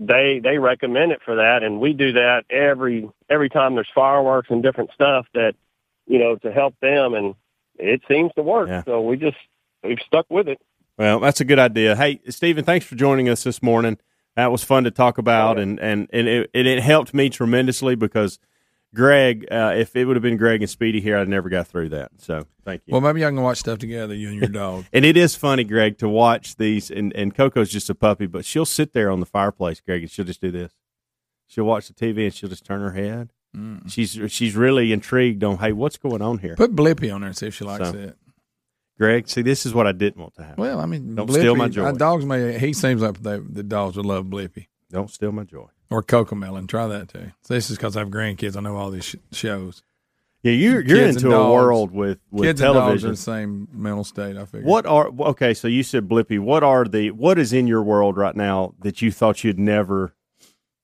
they 0.00 0.40
they 0.42 0.58
recommend 0.58 1.12
it 1.12 1.20
for 1.24 1.36
that, 1.36 1.62
and 1.62 1.78
we 1.80 1.92
do 1.92 2.12
that 2.12 2.44
every 2.50 3.08
every 3.28 3.48
time 3.50 3.74
there's 3.74 3.88
fireworks 3.94 4.48
and 4.50 4.62
different 4.62 4.90
stuff 4.94 5.26
that 5.34 5.52
you 6.06 6.18
know 6.18 6.36
to 6.36 6.50
help 6.50 6.74
them, 6.80 7.14
and 7.14 7.34
it 7.78 8.00
seems 8.08 8.32
to 8.34 8.42
work. 8.42 8.68
Yeah. 8.68 8.82
So 8.84 9.02
we 9.02 9.16
just 9.18 9.36
we've 9.84 9.98
stuck 10.06 10.26
with 10.30 10.48
it. 10.48 10.58
Well, 10.96 11.20
that's 11.20 11.40
a 11.40 11.44
good 11.44 11.58
idea. 11.58 11.96
Hey, 11.96 12.20
Stephen, 12.30 12.64
thanks 12.64 12.86
for 12.86 12.94
joining 12.94 13.28
us 13.28 13.44
this 13.44 13.62
morning. 13.62 13.98
That 14.36 14.50
was 14.50 14.64
fun 14.64 14.84
to 14.84 14.90
talk 14.90 15.18
about, 15.18 15.58
oh, 15.58 15.60
Okay. 15.60 15.62
and 15.62 15.80
and 15.80 16.08
and 16.12 16.28
it, 16.28 16.50
and 16.54 16.66
it 16.66 16.82
helped 16.82 17.12
me 17.12 17.28
tremendously 17.28 17.94
because 17.94 18.38
Greg, 18.94 19.46
uh, 19.52 19.72
if 19.76 19.94
it 19.94 20.04
would 20.04 20.16
have 20.16 20.22
been 20.22 20.36
Greg 20.36 20.62
and 20.62 20.70
Speedy 20.70 21.00
here, 21.00 21.16
I'd 21.16 21.28
never 21.28 21.48
got 21.48 21.68
through 21.68 21.90
that. 21.90 22.10
So 22.18 22.46
thank 22.64 22.82
you. 22.86 22.92
well, 22.92 23.00
maybe 23.00 23.20
y'all 23.20 23.30
can 23.30 23.40
watch 23.42 23.58
stuff 23.58 23.78
together, 23.78 24.14
you 24.14 24.30
and 24.30 24.40
your 24.40 24.48
dog. 24.48 24.84
and 24.92 25.04
it 25.04 25.16
is 25.16 25.36
funny, 25.36 25.62
Greg, 25.64 25.98
to 25.98 26.08
watch 26.08 26.56
these. 26.56 26.90
And, 26.90 27.12
and 27.14 27.34
Coco's 27.34 27.70
just 27.70 27.88
a 27.88 27.94
puppy, 27.94 28.26
but 28.26 28.44
she'll 28.44 28.66
sit 28.66 28.92
there 28.92 29.10
on 29.10 29.20
the 29.20 29.26
fireplace, 29.26 29.80
Greg, 29.80 30.02
and 30.02 30.10
she'll 30.10 30.24
just 30.24 30.40
do 30.40 30.50
this. 30.50 30.72
She'll 31.46 31.64
watch 31.64 31.86
the 31.88 31.94
TV 31.94 32.24
and 32.24 32.34
she'll 32.34 32.48
just 32.48 32.64
turn 32.64 32.80
her 32.80 32.92
head. 32.92 33.30
She's 33.88 34.16
she's 34.28 34.54
really 34.54 34.92
intrigued 34.92 35.42
on, 35.42 35.58
hey, 35.58 35.72
what's 35.72 35.96
going 35.96 36.22
on 36.22 36.38
here, 36.38 36.54
Put 36.54 36.76
Blippi 36.76 37.12
on 37.12 37.22
there 37.22 37.28
and 37.28 37.36
see 37.36 37.48
if 37.48 37.54
she 37.56 37.64
likes 37.64 37.90
So, 37.90 37.96
it. 37.98 38.16
Greg? 38.96 39.28
See, 39.28 39.42
this 39.42 39.66
is 39.66 39.74
what 39.74 39.88
I 39.88 39.92
didn't 39.92 40.20
want 40.20 40.34
to 40.36 40.42
happen. 40.44 40.62
Well, 40.62 40.78
I 40.78 40.86
mean, 40.86 41.16
Don't 41.16 41.28
Blippi, 41.28 41.38
steal 41.38 41.56
my 41.56 41.68
joy. 41.68 41.86
uh, 41.86 41.92
dogs 41.92 42.24
may. 42.24 42.58
He 42.60 42.72
seems 42.72 43.02
like 43.02 43.20
they, 43.20 43.38
the 43.38 43.64
dogs 43.64 43.96
would 43.96 44.06
love 44.06 44.26
Blippi 44.26 44.66
Don't 44.90 45.10
steal 45.10 45.32
my 45.32 45.42
joy. 45.42 45.66
Or 45.90 46.02
Cocomelon. 46.02 46.68
Try 46.68 46.86
that 46.86 47.08
too. 47.08 47.32
So 47.42 47.54
this 47.54 47.68
is 47.70 47.76
because 47.76 47.96
I 47.96 48.00
have 48.00 48.08
grandkids. 48.10 48.56
I 48.56 48.60
know 48.60 48.76
all 48.76 48.90
these 48.90 49.04
sh- 49.04 49.16
shows. 49.32 49.82
Yeah, 50.42 50.52
you're 50.52 50.80
you're 50.80 50.96
Kids 50.98 51.16
into 51.16 51.34
a 51.36 51.52
world 51.52 51.90
with 51.90 52.18
with 52.30 52.44
Kids 52.48 52.60
and 52.62 52.72
dogs 52.74 52.78
are 52.78 52.80
television. 52.82 53.10
the 53.10 53.16
same 53.16 53.68
mental 53.72 54.04
state. 54.04 54.36
I 54.36 54.44
figure. 54.46 54.66
What 54.66 54.86
are 54.86 55.08
okay? 55.08 55.52
So 55.52 55.68
you 55.68 55.82
said 55.82 56.08
Blippi. 56.08 56.38
What 56.38 56.62
are 56.62 56.84
the 56.84 57.10
what 57.10 57.38
is 57.38 57.52
in 57.52 57.66
your 57.66 57.82
world 57.82 58.16
right 58.16 58.34
now 58.34 58.72
that 58.80 59.02
you 59.02 59.10
thought 59.12 59.44
you'd 59.44 59.58
never? 59.58 60.14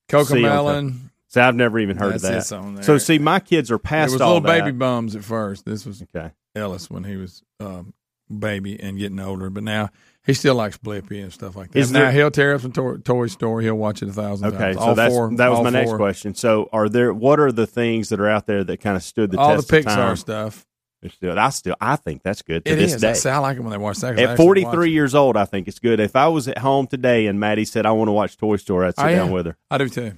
Coco 0.08 0.24
see 0.34 0.36
on 0.38 0.42
Melon? 0.42 1.10
See, 1.28 1.40
I've 1.40 1.54
never 1.56 1.78
even 1.78 1.96
heard 1.96 2.18
That's 2.20 2.50
of 2.52 2.74
that. 2.76 2.84
So 2.84 2.98
see, 2.98 3.18
my 3.18 3.40
kids 3.40 3.70
are 3.70 3.78
past. 3.78 4.10
It 4.10 4.14
was 4.16 4.20
all 4.20 4.34
little 4.34 4.48
that. 4.48 4.64
baby 4.64 4.76
bums 4.76 5.16
at 5.16 5.24
first. 5.24 5.64
This 5.64 5.86
was 5.86 6.02
Okay. 6.02 6.32
Ellis 6.54 6.90
when 6.90 7.04
he 7.04 7.16
was 7.16 7.42
um, 7.60 7.94
baby 8.38 8.78
and 8.80 8.98
getting 8.98 9.18
older, 9.20 9.50
but 9.50 9.62
now 9.62 9.90
he 10.26 10.34
still 10.34 10.54
likes 10.56 10.76
Blippi 10.78 11.22
and 11.22 11.32
stuff 11.32 11.56
like 11.56 11.70
that. 11.70 11.78
Is 11.78 11.90
now 11.92 12.00
there- 12.00 12.12
he'll 12.12 12.30
tear 12.30 12.54
up 12.54 12.60
some 12.60 12.72
to- 12.72 12.98
Toy 12.98 13.28
Story. 13.28 13.64
He'll 13.64 13.74
watch 13.76 14.02
it 14.02 14.08
a 14.08 14.12
thousand 14.12 14.48
Okay, 14.48 14.58
times. 14.74 14.78
so 14.78 14.94
that's 14.94 15.14
four, 15.14 15.34
that 15.36 15.50
was 15.50 15.62
my 15.62 15.70
next 15.70 15.92
question. 15.94 16.34
So, 16.34 16.68
are 16.72 16.88
there 16.88 17.14
what 17.14 17.40
are 17.40 17.52
the 17.52 17.66
things 17.66 18.08
that 18.10 18.20
are 18.20 18.28
out 18.28 18.46
there 18.46 18.64
that 18.64 18.78
kind 18.80 18.96
of 18.96 19.02
stood 19.02 19.30
the 19.30 19.38
all 19.38 19.56
the 19.56 19.62
test 19.62 19.72
of 19.72 19.84
Pixar 19.92 19.94
time? 19.96 20.16
stuff. 20.16 20.66
Stood- 21.08 21.38
I 21.38 21.50
still 21.50 21.76
I 21.80 21.94
think 21.94 22.22
that's 22.24 22.42
good 22.42 22.64
to 22.64 22.72
It 22.72 22.76
this 22.76 22.94
is. 22.94 23.00
day. 23.00 23.10
I, 23.10 23.12
say, 23.12 23.30
I 23.30 23.38
like 23.38 23.56
it 23.56 23.60
when 23.60 23.70
they 23.70 23.78
watch 23.78 23.98
that. 23.98 24.18
At 24.18 24.36
forty 24.36 24.62
three 24.64 24.72
three 24.72 24.88
it. 24.88 24.92
years 24.94 25.14
old, 25.14 25.36
I 25.36 25.44
think 25.44 25.68
it's 25.68 25.78
good. 25.78 26.00
If 26.00 26.16
I 26.16 26.26
was 26.26 26.48
at 26.48 26.58
home 26.58 26.88
today 26.88 27.26
and 27.28 27.38
Maddie 27.38 27.64
said 27.64 27.86
I 27.86 27.92
want 27.92 28.08
to 28.08 28.12
watch 28.12 28.36
Toy 28.36 28.56
Story, 28.56 28.88
I'd 28.88 28.96
sit 28.96 29.04
I 29.04 29.12
down 29.12 29.28
am. 29.28 29.32
with 29.32 29.46
her. 29.46 29.56
I 29.70 29.78
do 29.78 29.88
too. 29.88 30.14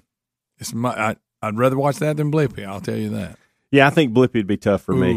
It's 0.59 0.73
my. 0.73 0.91
I, 0.91 1.17
I'd 1.43 1.59
rather 1.59 1.77
watch 1.77 1.97
that 1.99 2.17
than 2.17 2.33
Blippi. 2.33 2.67
I'll 2.67 2.81
tell 2.81 2.97
you 2.97 3.11
that. 3.11 3.39
Yeah, 3.71 3.87
I 3.87 3.91
think 3.91 4.15
Blippi 4.15 4.35
would 4.37 4.47
be 4.47 4.57
tough 4.57 4.81
for 4.81 4.95
me. 4.95 5.13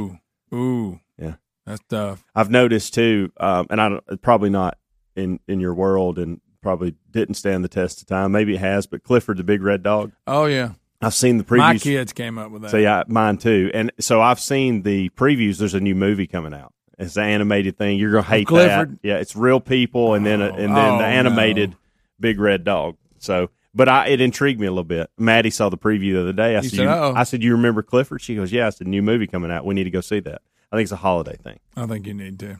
Ooh, 0.52 0.56
ooh, 0.58 1.00
Yeah. 1.18 1.36
that's 1.66 1.82
tough. 1.88 2.24
I've 2.36 2.50
noticed 2.50 2.94
too, 2.94 3.32
um, 3.38 3.68
and 3.70 3.80
I 3.80 3.88
don't, 3.90 4.22
probably 4.22 4.50
not 4.50 4.78
in 5.16 5.40
in 5.48 5.60
your 5.60 5.74
world, 5.74 6.18
and 6.20 6.42
probably 6.62 6.96
didn't 7.10 7.36
stand 7.36 7.64
the 7.64 7.70
test 7.70 8.02
of 8.02 8.08
time. 8.08 8.32
Maybe 8.32 8.56
it 8.56 8.60
has, 8.60 8.86
but 8.88 9.04
Clifford 9.04 9.38
the 9.38 9.44
big 9.44 9.62
red 9.62 9.82
dog. 9.84 10.12
Oh 10.28 10.46
yeah, 10.46 10.74
I've 11.02 11.14
seen 11.14 11.38
the 11.38 11.44
previews. 11.44 11.58
my 11.58 11.78
kids 11.78 12.14
came 12.14 12.38
up 12.38 12.52
with 12.52 12.62
that. 12.64 12.72
So 12.72 12.78
yeah, 12.78 13.04
mine 13.08 13.38
too. 13.38 13.72
And 13.74 13.92
so 14.00 14.22
I've 14.22 14.40
seen 14.40 14.84
the 14.84 15.10
previews. 15.10 15.58
There's 15.58 15.74
a 15.74 15.80
new 15.80 15.96
movie 15.96 16.28
coming 16.28 16.54
out. 16.54 16.74
It's 17.00 17.18
an 17.18 17.24
animated 17.24 17.78
thing. 17.78 17.98
You're 17.98 18.12
gonna 18.12 18.24
hate 18.24 18.48
Clifford? 18.48 18.92
that. 18.94 19.00
Yeah, 19.08 19.18
it's 19.18 19.36
real 19.36 19.60
people, 19.60 20.14
and 20.14 20.24
then 20.26 20.42
a, 20.42 20.50
oh, 20.50 20.56
and 20.56 20.76
then 20.76 20.94
Oh, 20.94 20.98
the 21.00 21.06
animated 21.06 21.72
no. 21.72 21.78
big 22.20 22.40
red 22.40 22.64
dog. 22.64 22.98
So, 23.18 23.50
but 23.74 23.90
I 23.90 24.08
it 24.10 24.22
intrigued 24.22 24.60
me 24.60 24.68
a 24.68 24.72
little 24.72 24.84
bit. 24.84 25.10
Maddie 25.18 25.50
saw 25.50 25.70
the 25.70 25.78
preview 25.80 26.14
the 26.14 26.22
other 26.22 26.34
day. 26.34 26.56
I 26.56 26.62
You 26.62 26.70
said, 26.70 26.76
said, 26.78 26.84
you. 26.84 26.90
I 27.16 27.24
said, 27.24 27.42
you 27.44 27.54
remember 27.54 27.82
Clifford? 27.82 28.22
She 28.22 28.36
goes, 28.36 28.52
yeah. 28.52 28.68
It's 28.68 28.80
a 28.82 28.84
new 28.84 29.02
movie 29.02 29.26
coming 29.26 29.50
out. 29.52 29.66
We 29.66 29.74
need 29.74 29.86
to 29.86 29.90
go 29.92 30.02
see 30.02 30.20
that. 30.20 30.42
I 30.72 30.76
think 30.76 30.84
it's 30.86 30.92
a 30.92 30.98
holiday 30.98 31.38
thing. 31.38 31.60
I 31.76 31.88
think 31.88 32.06
you 32.06 32.14
need 32.14 32.38
to. 32.40 32.58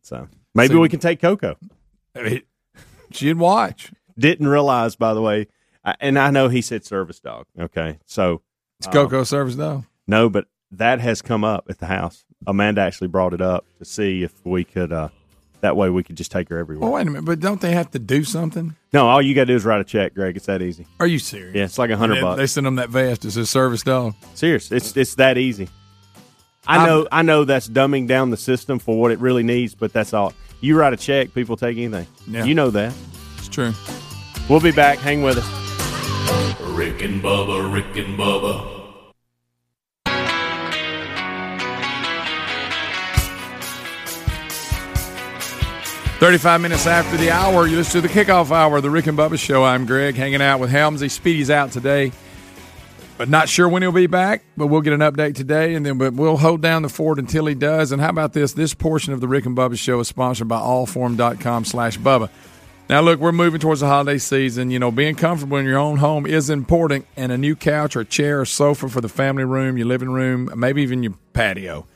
So 0.00 0.28
maybe 0.54 0.74
So- 0.74 0.80
we 0.80 0.88
can 0.88 1.00
take 1.00 1.20
Coco. 1.20 1.56
She'd 3.10 3.38
watch. 3.38 3.92
Didn't 4.18 4.48
realize, 4.48 4.96
by 4.96 5.14
the 5.14 5.20
way, 5.22 5.48
I- 5.84 5.96
and 6.00 6.18
I 6.18 6.30
know 6.30 6.48
he 6.48 6.62
said 6.62 6.84
service 6.84 7.20
dog. 7.20 7.46
Okay, 7.58 7.98
so 8.06 8.42
It's 8.78 8.86
Coco 8.88 9.24
service 9.24 9.54
dog. 9.56 9.84
No, 10.06 10.28
but 10.28 10.46
that 10.70 11.00
has 11.00 11.22
come 11.22 11.44
up 11.44 11.66
at 11.68 11.78
the 11.78 11.86
house. 11.86 12.24
Amanda 12.46 12.80
actually 12.82 13.08
brought 13.08 13.32
it 13.34 13.40
up 13.40 13.64
to 13.78 13.84
see 13.84 14.22
if 14.22 14.32
we 14.44 14.64
could. 14.64 14.92
uh 14.92 15.08
That 15.60 15.76
way, 15.76 15.88
we 15.90 16.02
could 16.02 16.16
just 16.16 16.30
take 16.30 16.48
her 16.50 16.58
everywhere. 16.58 16.82
Well, 16.82 16.92
wait 16.96 17.06
a 17.06 17.10
minute, 17.10 17.24
but 17.24 17.40
don't 17.40 17.60
they 17.60 17.72
have 17.72 17.90
to 17.92 17.98
do 17.98 18.22
something? 18.24 18.76
No, 18.92 19.08
all 19.08 19.22
you 19.22 19.34
got 19.34 19.42
to 19.42 19.46
do 19.46 19.54
is 19.56 19.64
write 19.64 19.80
a 19.80 19.84
check, 19.84 20.14
Greg. 20.14 20.36
It's 20.36 20.46
that 20.46 20.60
easy. 20.62 20.86
Are 21.00 21.06
you 21.06 21.18
serious? 21.18 21.54
Yeah, 21.54 21.64
it's 21.64 21.78
like 21.78 21.90
a 21.90 21.96
hundred 21.96 22.20
bucks. 22.20 22.36
they 22.38 22.46
send 22.46 22.66
them 22.66 22.76
that 22.76 22.90
vest. 22.90 23.24
It 23.24 23.34
a 23.36 23.46
service 23.46 23.82
dog. 23.82 24.14
Serious. 24.34 24.70
It's 24.70 24.96
it's 24.96 25.14
that 25.16 25.38
easy. 25.38 25.68
I 26.66 26.76
I'm- 26.78 26.86
know. 26.86 27.08
I 27.12 27.22
know 27.22 27.44
that's 27.44 27.68
dumbing 27.68 28.06
down 28.08 28.30
the 28.30 28.36
system 28.36 28.78
for 28.78 28.98
what 29.00 29.10
it 29.10 29.18
really 29.20 29.42
needs, 29.42 29.74
but 29.74 29.92
that's 29.92 30.12
all. 30.14 30.32
You 30.60 30.78
write 30.78 30.92
a 30.92 30.96
check, 30.96 31.34
people 31.34 31.56
take 31.56 31.76
anything. 31.76 32.06
Yeah. 32.26 32.44
You 32.44 32.54
know 32.54 32.70
that. 32.70 32.94
It's 33.36 33.48
true. 33.48 33.72
We'll 34.48 34.60
be 34.60 34.72
back. 34.72 34.98
Hang 34.98 35.22
with 35.22 35.38
us. 35.38 36.60
Rick 36.70 37.02
and 37.02 37.22
Bubba, 37.22 37.72
Rick 37.72 37.96
and 37.96 38.18
Bubba. 38.18 38.72
Thirty-five 46.18 46.60
minutes 46.62 46.86
after 46.86 47.18
the 47.18 47.30
hour, 47.30 47.66
you 47.66 47.76
listen 47.76 48.00
to 48.00 48.08
the 48.08 48.12
kickoff 48.12 48.50
hour 48.50 48.78
of 48.78 48.82
the 48.82 48.88
Rick 48.88 49.08
and 49.08 49.18
Bubba 49.18 49.38
Show. 49.38 49.62
I'm 49.62 49.84
Greg, 49.84 50.14
hanging 50.14 50.40
out 50.40 50.58
with 50.58 50.70
Helmsy. 50.70 51.10
Speedy's 51.10 51.50
out 51.50 51.70
today, 51.70 52.12
but 53.16 53.28
not 53.28 53.48
sure 53.48 53.68
when 53.68 53.82
he'll 53.82 53.92
be 53.92 54.06
back. 54.06 54.44
But 54.56 54.66
we'll 54.68 54.80
get 54.80 54.92
an 54.92 55.00
update 55.00 55.34
today, 55.34 55.74
and 55.74 55.84
then 55.84 55.98
but 55.98 56.14
we'll 56.14 56.36
hold 56.36 56.60
down 56.60 56.82
the 56.82 56.88
fort 56.88 57.18
until 57.18 57.46
he 57.46 57.54
does. 57.54 57.92
And 57.92 58.00
how 58.00 58.08
about 58.08 58.32
this? 58.32 58.52
This 58.52 58.74
portion 58.74 59.12
of 59.12 59.20
the 59.20 59.28
Rick 59.28 59.46
and 59.46 59.56
Bubba 59.56 59.78
Show 59.78 60.00
is 60.00 60.08
sponsored 60.08 60.48
by 60.48 60.58
allform.com 60.58 61.64
slash 61.64 61.98
Bubba. 61.98 62.28
Now, 62.88 63.00
look, 63.00 63.18
we're 63.18 63.32
moving 63.32 63.60
towards 63.60 63.80
the 63.80 63.86
holiday 63.86 64.18
season. 64.18 64.70
You 64.70 64.78
know, 64.78 64.90
being 64.90 65.14
comfortable 65.14 65.56
in 65.56 65.64
your 65.64 65.78
own 65.78 65.96
home 65.96 66.26
is 66.26 66.50
important, 66.50 67.06
and 67.16 67.32
a 67.32 67.38
new 67.38 67.56
couch 67.56 67.96
or 67.96 68.04
chair 68.04 68.40
or 68.40 68.44
sofa 68.44 68.88
for 68.90 69.00
the 69.00 69.08
family 69.08 69.44
room, 69.44 69.78
your 69.78 69.86
living 69.86 70.10
room, 70.10 70.50
maybe 70.54 70.82
even 70.82 71.02
your 71.02 71.14
patio, 71.32 71.86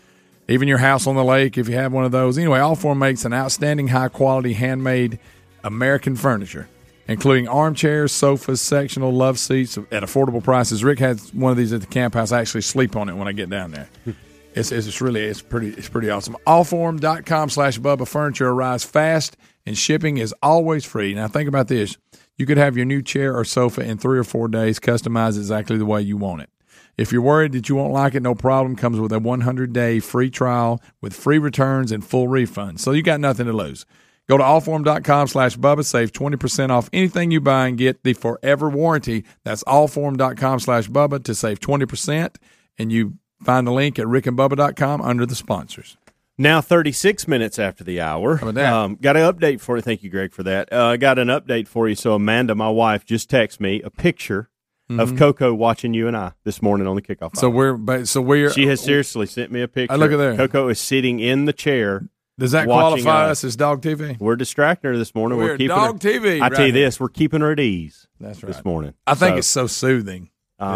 even 0.48 0.66
your 0.66 0.78
house 0.78 1.06
on 1.06 1.14
the 1.14 1.24
lake 1.24 1.58
if 1.58 1.68
you 1.68 1.74
have 1.74 1.92
one 1.92 2.04
of 2.04 2.12
those. 2.12 2.38
Anyway, 2.38 2.58
Allform 2.58 2.96
makes 2.96 3.26
an 3.26 3.34
outstanding, 3.34 3.88
high 3.88 4.08
quality, 4.08 4.54
handmade 4.54 5.18
American 5.62 6.16
furniture, 6.16 6.68
including 7.08 7.48
armchairs, 7.48 8.12
sofas, 8.12 8.60
sectional 8.60 9.12
love 9.12 9.38
seats 9.38 9.76
at 9.76 10.02
affordable 10.02 10.44
prices. 10.44 10.84
Rick 10.84 11.00
has 11.00 11.32
one 11.34 11.50
of 11.50 11.56
these 11.56 11.72
at 11.72 11.80
the 11.80 11.86
camp 11.86 12.14
house. 12.14 12.30
I 12.30 12.40
actually 12.40 12.60
sleep 12.60 12.94
on 12.94 13.08
it 13.08 13.14
when 13.14 13.26
I 13.26 13.32
get 13.32 13.50
down 13.50 13.72
there. 13.72 13.88
It's, 14.54 14.72
it's 14.72 15.00
really 15.00 15.22
it's 15.22 15.40
pretty 15.40 15.68
it's 15.68 15.88
pretty 15.88 16.10
awesome. 16.10 16.36
Allform.com 16.44 17.50
slash 17.50 17.78
Bubba 17.78 18.08
Furniture 18.08 18.48
arrives 18.48 18.82
fast 18.82 19.36
and 19.64 19.78
shipping 19.78 20.18
is 20.18 20.34
always 20.42 20.84
free. 20.84 21.14
Now 21.14 21.28
think 21.28 21.48
about 21.48 21.68
this. 21.68 21.96
You 22.36 22.44
could 22.44 22.56
have 22.56 22.76
your 22.76 22.86
new 22.86 23.00
chair 23.00 23.36
or 23.36 23.44
sofa 23.44 23.82
in 23.82 23.98
three 23.98 24.18
or 24.18 24.24
four 24.24 24.48
days, 24.48 24.80
customized 24.80 25.36
exactly 25.36 25.76
the 25.76 25.86
way 25.86 26.02
you 26.02 26.16
want 26.16 26.42
it. 26.42 26.50
If 26.96 27.12
you're 27.12 27.22
worried 27.22 27.52
that 27.52 27.68
you 27.68 27.76
won't 27.76 27.92
like 27.92 28.16
it, 28.16 28.22
no 28.22 28.34
problem. 28.34 28.74
Comes 28.74 28.98
with 28.98 29.12
a 29.12 29.20
100 29.20 29.72
day 29.72 30.00
free 30.00 30.30
trial 30.30 30.82
with 31.00 31.14
free 31.14 31.38
returns 31.38 31.92
and 31.92 32.04
full 32.04 32.26
refunds. 32.26 32.80
So 32.80 32.90
you 32.90 33.02
got 33.02 33.20
nothing 33.20 33.46
to 33.46 33.52
lose. 33.52 33.86
Go 34.28 34.36
to 34.36 34.44
allform.com 34.44 35.28
slash 35.28 35.56
Bubba, 35.56 35.84
save 35.84 36.12
20% 36.12 36.70
off 36.70 36.90
anything 36.92 37.30
you 37.30 37.40
buy 37.40 37.66
and 37.66 37.78
get 37.78 38.04
the 38.04 38.12
forever 38.12 38.68
warranty. 38.68 39.24
That's 39.44 39.64
allform.com 39.64 40.60
slash 40.60 40.88
Bubba 40.88 41.24
to 41.24 41.34
save 41.34 41.60
20%. 41.60 42.36
And 42.78 42.92
you 42.92 43.18
Find 43.42 43.66
the 43.66 43.72
link 43.72 43.98
at 43.98 44.06
rickandbubba.com 44.06 45.00
under 45.00 45.24
the 45.24 45.34
sponsors. 45.34 45.96
Now, 46.40 46.60
36 46.60 47.26
minutes 47.26 47.58
after 47.58 47.82
the 47.82 48.00
hour. 48.00 48.36
How 48.36 48.48
about 48.48 48.54
that? 48.54 48.72
Um, 48.72 48.96
got 49.00 49.16
an 49.16 49.22
update 49.32 49.60
for 49.60 49.76
you. 49.76 49.82
Thank 49.82 50.02
you, 50.02 50.10
Greg, 50.10 50.32
for 50.32 50.44
that. 50.44 50.72
Uh, 50.72 50.86
I 50.86 50.96
got 50.96 51.18
an 51.18 51.28
update 51.28 51.66
for 51.66 51.88
you. 51.88 51.94
So, 51.94 52.14
Amanda, 52.14 52.54
my 52.54 52.68
wife, 52.68 53.04
just 53.04 53.30
texted 53.30 53.60
me 53.60 53.82
a 53.82 53.90
picture 53.90 54.48
of 54.90 55.16
Coco 55.16 55.52
watching 55.52 55.92
you 55.92 56.08
and 56.08 56.16
I 56.16 56.32
this 56.44 56.62
morning 56.62 56.86
on 56.86 56.96
the 56.96 57.02
kickoff. 57.02 57.32
Mm-hmm. 57.32 57.38
So 57.38 57.48
hour. 57.48 57.54
we're 57.54 57.76
but 57.76 58.08
so 58.08 58.22
we're 58.22 58.50
she 58.50 58.68
has 58.68 58.80
seriously 58.80 59.26
sent 59.26 59.52
me 59.52 59.60
a 59.60 59.68
picture. 59.68 59.92
I 59.92 59.96
look 59.96 60.12
at 60.12 60.16
there. 60.16 60.34
Coco 60.34 60.68
is 60.68 60.80
sitting 60.80 61.20
in 61.20 61.44
the 61.44 61.52
chair. 61.52 62.08
Does 62.38 62.52
that 62.52 62.66
watching 62.66 63.02
qualify 63.04 63.26
us. 63.26 63.38
us 63.38 63.44
as 63.44 63.56
dog 63.56 63.82
TV? 63.82 64.18
We're 64.18 64.36
distracting 64.36 64.90
her 64.90 64.96
this 64.98 65.14
morning. 65.14 65.38
We're 65.38 65.44
We're, 65.44 65.56
keeping 65.56 65.68
dog 65.76 66.02
her, 66.02 66.08
TV 66.10 66.40
I 66.42 66.48
tell 66.48 66.60
you 66.60 66.64
right 66.66 66.72
this, 66.72 67.00
we're 67.00 67.08
keeping 67.08 67.40
her 67.40 67.52
at 67.52 67.60
ease 67.60 68.06
That's 68.20 68.42
right. 68.42 68.52
this 68.52 68.64
morning. 68.64 68.94
I 69.06 69.14
think 69.14 69.34
So, 69.34 69.38
it's 69.38 69.46
so 69.48 69.66
soothing. 69.66 70.24
is 70.24 70.28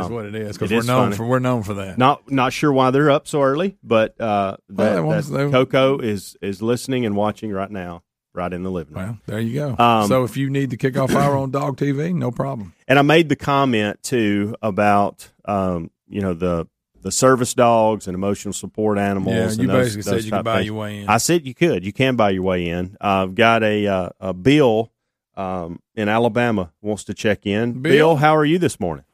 Um, 0.06 0.12
what 0.12 0.26
it 0.26 0.34
is 0.34 0.56
because 0.56 0.70
we're 0.70 0.78
is 0.80 0.86
known 0.86 1.06
funny. 1.06 1.16
for 1.16 1.26
we're 1.26 1.38
known 1.38 1.62
for 1.62 1.74
that. 1.74 1.98
not 1.98 2.30
not 2.30 2.52
sure 2.52 2.72
why 2.72 2.90
they're 2.90 3.10
up 3.10 3.26
so 3.26 3.42
early, 3.42 3.76
but 3.82 4.20
uh, 4.20 4.56
Well, 4.68 5.00
that, 5.00 5.24
they 5.24 5.44
that 5.44 5.50
Coco 5.52 5.98
is 5.98 6.36
is 6.42 6.62
listening 6.62 7.04
and 7.06 7.16
watching 7.16 7.50
right 7.52 7.70
now, 7.70 8.02
right 8.34 8.52
in 8.52 8.62
the 8.62 8.70
living 8.70 8.94
room. 8.94 9.04
Well, 9.04 9.18
there 9.26 9.40
you 9.40 9.54
go. 9.76 9.76
Um, 9.84 10.08
so 10.08 10.24
if 10.24 10.36
you 10.36 10.50
need 10.50 10.70
the 10.70 10.76
kickoff 10.76 11.14
hour 11.14 11.36
on 11.36 11.50
dog 11.50 11.76
TV, 11.78 12.14
no 12.14 12.30
problem. 12.30 12.74
And 12.88 12.98
I 12.98 13.02
made 13.02 13.28
the 13.28 13.36
comment 13.36 14.02
too 14.02 14.54
about 14.62 15.30
um, 15.46 15.90
you 16.08 16.20
know 16.20 16.34
the 16.34 16.66
the 17.02 17.12
service 17.12 17.52
dogs 17.54 18.06
and 18.06 18.14
emotional 18.14 18.52
support 18.52 18.98
animals. 18.98 19.34
Yeah, 19.34 19.50
and 19.50 19.58
you 19.58 19.66
those- 19.66 19.94
basically 19.96 20.02
those 20.02 20.22
said 20.22 20.24
you 20.24 20.32
could 20.32 20.44
buy 20.44 20.56
things. 20.56 20.66
your 20.66 20.74
way 20.76 20.98
in. 21.00 21.08
I 21.08 21.16
said 21.18 21.46
you 21.46 21.54
could. 21.54 21.84
You 21.84 21.92
can 21.92 22.16
buy 22.16 22.30
your 22.30 22.42
way 22.42 22.68
in. 22.68 22.96
I've 23.00 23.34
got 23.34 23.62
a 23.62 23.86
uh, 23.86 24.08
a 24.20 24.32
Bill 24.32 24.90
um, 25.36 25.80
in 25.94 26.08
Alabama 26.08 26.72
wants 26.80 27.04
to 27.04 27.14
check 27.14 27.46
in. 27.46 27.82
Bill? 27.82 27.92
Bill, 27.92 28.16
how 28.16 28.36
are 28.36 28.44
you 28.44 28.58
this 28.58 28.78
morning? 28.78 29.04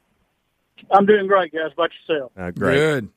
I'm 0.91 1.07
doing 1.07 1.27
great, 1.27 1.53
guys. 1.53 1.73
About 1.73 1.91
yourself? 2.09 2.33
Uh, 2.37 2.51
great. 2.51 2.77
Good. 2.77 3.09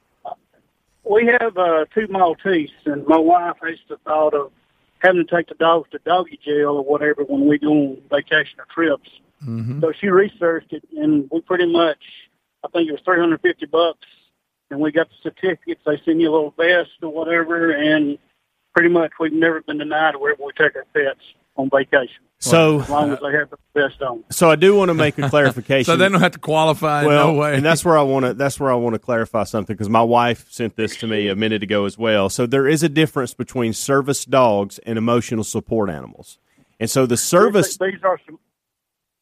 We 1.04 1.26
have 1.40 1.58
uh, 1.58 1.86
two 1.94 2.08
Maltese, 2.10 2.70
and 2.86 3.06
my 3.08 3.18
wife 3.18 3.58
has 3.64 3.78
the 3.90 3.98
thought 3.98 4.34
of 4.34 4.52
having 5.00 5.26
to 5.26 5.36
take 5.36 5.48
the 5.48 5.56
dogs 5.56 5.90
to 5.92 6.00
doggy 6.06 6.40
jail 6.44 6.70
or 6.78 6.84
whatever 6.84 7.24
when 7.24 7.48
we 7.48 7.58
go 7.58 7.72
on 7.72 8.02
vacation 8.10 8.60
or 8.60 8.68
trips. 8.72 9.10
Mm-hmm. 9.44 9.82
So 9.82 9.92
she 10.00 10.08
researched 10.10 10.74
it, 10.74 10.84
and 10.96 11.28
we 11.32 11.42
pretty 11.42 11.72
much, 11.72 11.98
I 12.64 12.68
think 12.68 12.88
it 12.88 12.92
was 12.92 13.02
350 13.04 13.66
bucks, 13.66 14.06
and 14.72 14.80
we 14.80 14.92
got 14.92 15.08
the 15.10 15.16
certificates. 15.22 15.82
They 15.86 16.02
send 16.06 16.22
you 16.22 16.30
a 16.30 16.34
little 16.34 16.54
vest 16.58 16.90
or 17.02 17.10
whatever, 17.10 17.72
and 17.72 18.18
pretty 18.74 18.90
much 18.90 19.12
we've 19.20 19.34
never 19.34 19.62
been 19.62 19.78
denied 19.78 20.16
wherever 20.16 20.44
we 20.44 20.52
take 20.58 20.76
our 20.76 20.86
pets 20.94 21.20
on 21.58 21.70
vacation, 21.70 22.24
So 22.40 22.80
as 22.80 22.90
long 22.90 23.12
as 23.12 23.20
they 23.20 23.34
have 23.38 23.50
the 23.50 23.58
vest 23.76 24.02
on. 24.02 24.24
so 24.32 24.50
I 24.50 24.56
do 24.56 24.74
want 24.74 24.88
to 24.88 24.94
make 24.94 25.18
a 25.18 25.30
clarification. 25.30 25.84
So 25.92 25.98
they 25.98 26.08
don't 26.08 26.22
have 26.22 26.32
to 26.32 26.40
qualify. 26.40 27.06
well, 27.06 27.34
no 27.34 27.40
way. 27.40 27.56
and 27.56 27.66
that's 27.66 27.84
where 27.84 27.98
I 27.98 28.02
want 28.04 28.26
to 28.26 28.34
that's 28.34 28.58
where 28.58 28.72
I 28.72 28.76
want 28.76 28.94
to 28.94 29.00
clarify 29.00 29.44
something 29.44 29.76
because 29.76 29.90
my 29.90 30.02
wife 30.02 30.46
sent 30.50 30.78
this 30.78 30.96
to 30.98 31.08
me 31.08 31.28
a 31.28 31.36
minute 31.36 31.62
ago 31.62 31.84
as 31.86 31.98
well. 31.98 32.30
So 32.30 32.46
there 32.46 32.68
is 32.70 32.84
a 32.84 32.90
difference 32.90 33.34
between 33.34 33.74
service 33.74 34.24
dogs 34.24 34.80
and 34.86 34.98
emotional 34.98 35.44
support 35.44 35.90
animals. 35.90 36.40
And 36.80 36.90
so 36.90 37.06
the 37.06 37.18
service 37.18 37.78
These, 37.78 37.92
these 37.96 38.04
are 38.04 38.18
some. 38.26 38.40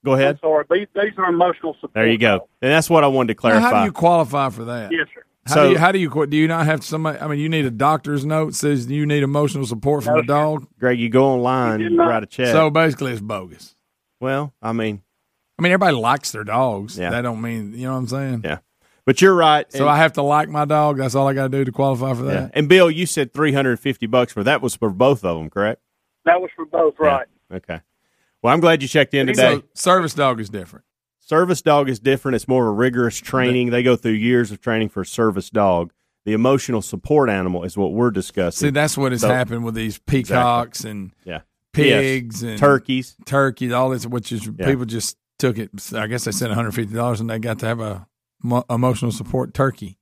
go 0.05 0.13
I'm 0.13 0.19
ahead. 0.19 0.39
sorry. 0.39 0.65
These, 0.69 0.87
these 0.93 1.13
are 1.17 1.25
emotional 1.25 1.73
support. 1.73 1.95
There 1.95 2.07
you 2.07 2.19
go. 2.19 2.37
dogs. 2.37 2.49
And 2.61 2.71
that's 2.71 2.91
what 2.91 3.03
I 3.03 3.07
wanted 3.07 3.33
to 3.35 3.37
Now, 3.37 3.41
clarify. 3.41 3.69
how 3.71 3.79
do 3.79 3.85
you 3.85 3.91
qualify 3.91 4.49
for 4.51 4.65
that? 4.65 4.91
Yes, 4.91 5.07
sir. 5.15 5.18
How 5.49 5.55
So- 5.55 5.63
do 5.65 5.71
you 5.71 5.77
how 5.77 5.91
do 5.91 5.99
you 5.99 6.09
qu- 6.09 6.27
do 6.27 6.37
you 6.37 6.47
not 6.47 6.65
have 6.65 6.83
somebody? 6.83 7.19
I 7.19 7.27
mean, 7.27 7.39
you 7.39 7.49
need 7.49 7.65
a 7.65 7.71
doctor's 7.71 8.25
note 8.25 8.55
says 8.55 8.89
you 8.89 9.05
need 9.05 9.23
emotional 9.23 9.65
support 9.65 10.03
from 10.03 10.15
No, 10.15 10.21
the 10.21 10.27
dog. 10.27 10.67
Greg, 10.79 10.99
you 10.99 11.09
go 11.09 11.25
online, 11.25 11.79
You 11.79 11.85
you 11.85 11.89
did 11.89 11.97
not. 11.97 12.07
write 12.09 12.23
a 12.23 12.27
check. 12.27 12.47
So 12.47 12.69
basically, 12.69 13.11
it's 13.11 13.21
bogus. 13.21 13.75
well, 14.19 14.53
I 14.61 14.71
mean, 14.73 15.01
I 15.57 15.61
mean, 15.61 15.71
everybody 15.71 15.95
likes 15.97 16.31
their 16.31 16.43
dogs. 16.43 16.97
Yeah. 16.97 17.09
That 17.09 17.21
don't 17.21 17.41
mean 17.41 17.73
you 17.73 17.87
know 17.87 17.93
what 17.93 17.99
I'm 17.99 18.07
saying. 18.07 18.41
yeah. 18.45 18.59
But 19.05 19.21
you're 19.21 19.33
right. 19.33 19.71
So 19.71 19.79
and, 19.79 19.89
I 19.89 19.97
have 19.97 20.13
to 20.13 20.21
like 20.21 20.49
my 20.49 20.65
dog. 20.65 20.97
That's 20.97 21.15
all 21.15 21.27
I 21.27 21.33
got 21.33 21.43
to 21.43 21.57
do 21.57 21.65
to 21.65 21.71
qualify 21.71 22.13
for 22.13 22.25
yeah. 22.25 22.31
that. 22.31 22.51
And 22.53 22.69
Bill, 22.69 22.91
you 22.91 23.05
said 23.07 23.33
350 23.33 24.05
bucks 24.05 24.31
for 24.33 24.43
that 24.43 24.61
was 24.61 24.75
for 24.75 24.91
both 24.91 25.25
of 25.25 25.37
them, 25.37 25.49
correct? 25.49 25.81
That 26.25 26.39
was 26.41 26.51
for 26.55 26.65
both, 26.65 26.93
right? 26.99 27.25
Okay. 27.51 27.79
Well, 28.43 28.53
I'm 28.53 28.59
glad 28.59 28.81
you 28.83 28.87
checked 28.87 29.13
in 29.15 29.25
today. 29.27 29.55
So 29.55 29.63
service 29.73 30.13
dog 30.13 30.39
is 30.39 30.49
different. 30.49 30.85
Service 31.29 31.61
dog 31.61 31.89
is 31.89 31.99
different. 31.99 32.35
It's 32.35 32.47
more 32.47 32.63
of 32.63 32.69
a 32.69 32.75
rigorous 32.75 33.15
training. 33.17 33.69
They 33.69 33.83
go 33.83 33.95
through 33.95 34.13
years 34.13 34.49
of 34.51 34.59
training 34.61 34.89
for 34.89 35.01
a 35.01 35.05
service 35.05 35.51
dog. 35.51 35.93
The 36.25 36.33
emotional 36.33 36.81
support 36.81 37.29
animal 37.29 37.63
is 37.63 37.77
what 37.77 37.91
we're 37.93 38.09
discussing. 38.09 38.67
See, 38.67 38.71
that's 38.71 38.97
what 38.97 39.11
has 39.11 39.21
So- 39.21 39.29
happened 39.29 39.63
with 39.63 39.75
these 39.75 39.99
peacocks 39.99 40.83
and 40.83 41.11
yeah. 41.23 41.41
pigs 41.71 42.41
Yes. 42.41 42.49
and 42.49 42.57
turkeys. 42.59 43.15
turkeys, 43.25 43.71
all 43.71 43.91
this, 43.91 44.07
which 44.07 44.31
is 44.31 44.47
Yeah. 44.57 44.65
people 44.65 44.85
just 44.85 45.17
took 45.37 45.59
it. 45.59 45.69
I 45.93 46.07
guess 46.07 46.23
they 46.23 46.31
spent 46.31 46.49
one 46.49 46.55
hundred 46.55 46.71
fifty 46.71 46.95
dollars 46.95 47.19
and 47.21 47.29
they 47.29 47.37
got 47.37 47.59
to 47.59 47.67
have 47.67 47.79
a 47.79 48.07
mo- 48.41 48.65
emotional 48.67 49.11
support 49.11 49.53
turkey. 49.53 49.99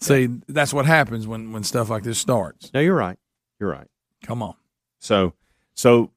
See, 0.00 0.28
that's 0.46 0.72
what 0.72 0.86
happens 0.86 1.26
when 1.26 1.50
when 1.52 1.64
stuff 1.64 1.90
like 1.90 2.04
this 2.04 2.18
starts. 2.20 2.70
No, 2.72 2.78
you're 2.78 2.94
right. 2.94 3.18
You're 3.58 3.70
right. 3.70 3.88
Come 4.22 4.40
on, 4.42 4.54
So, 5.00 5.34
so 5.74 6.12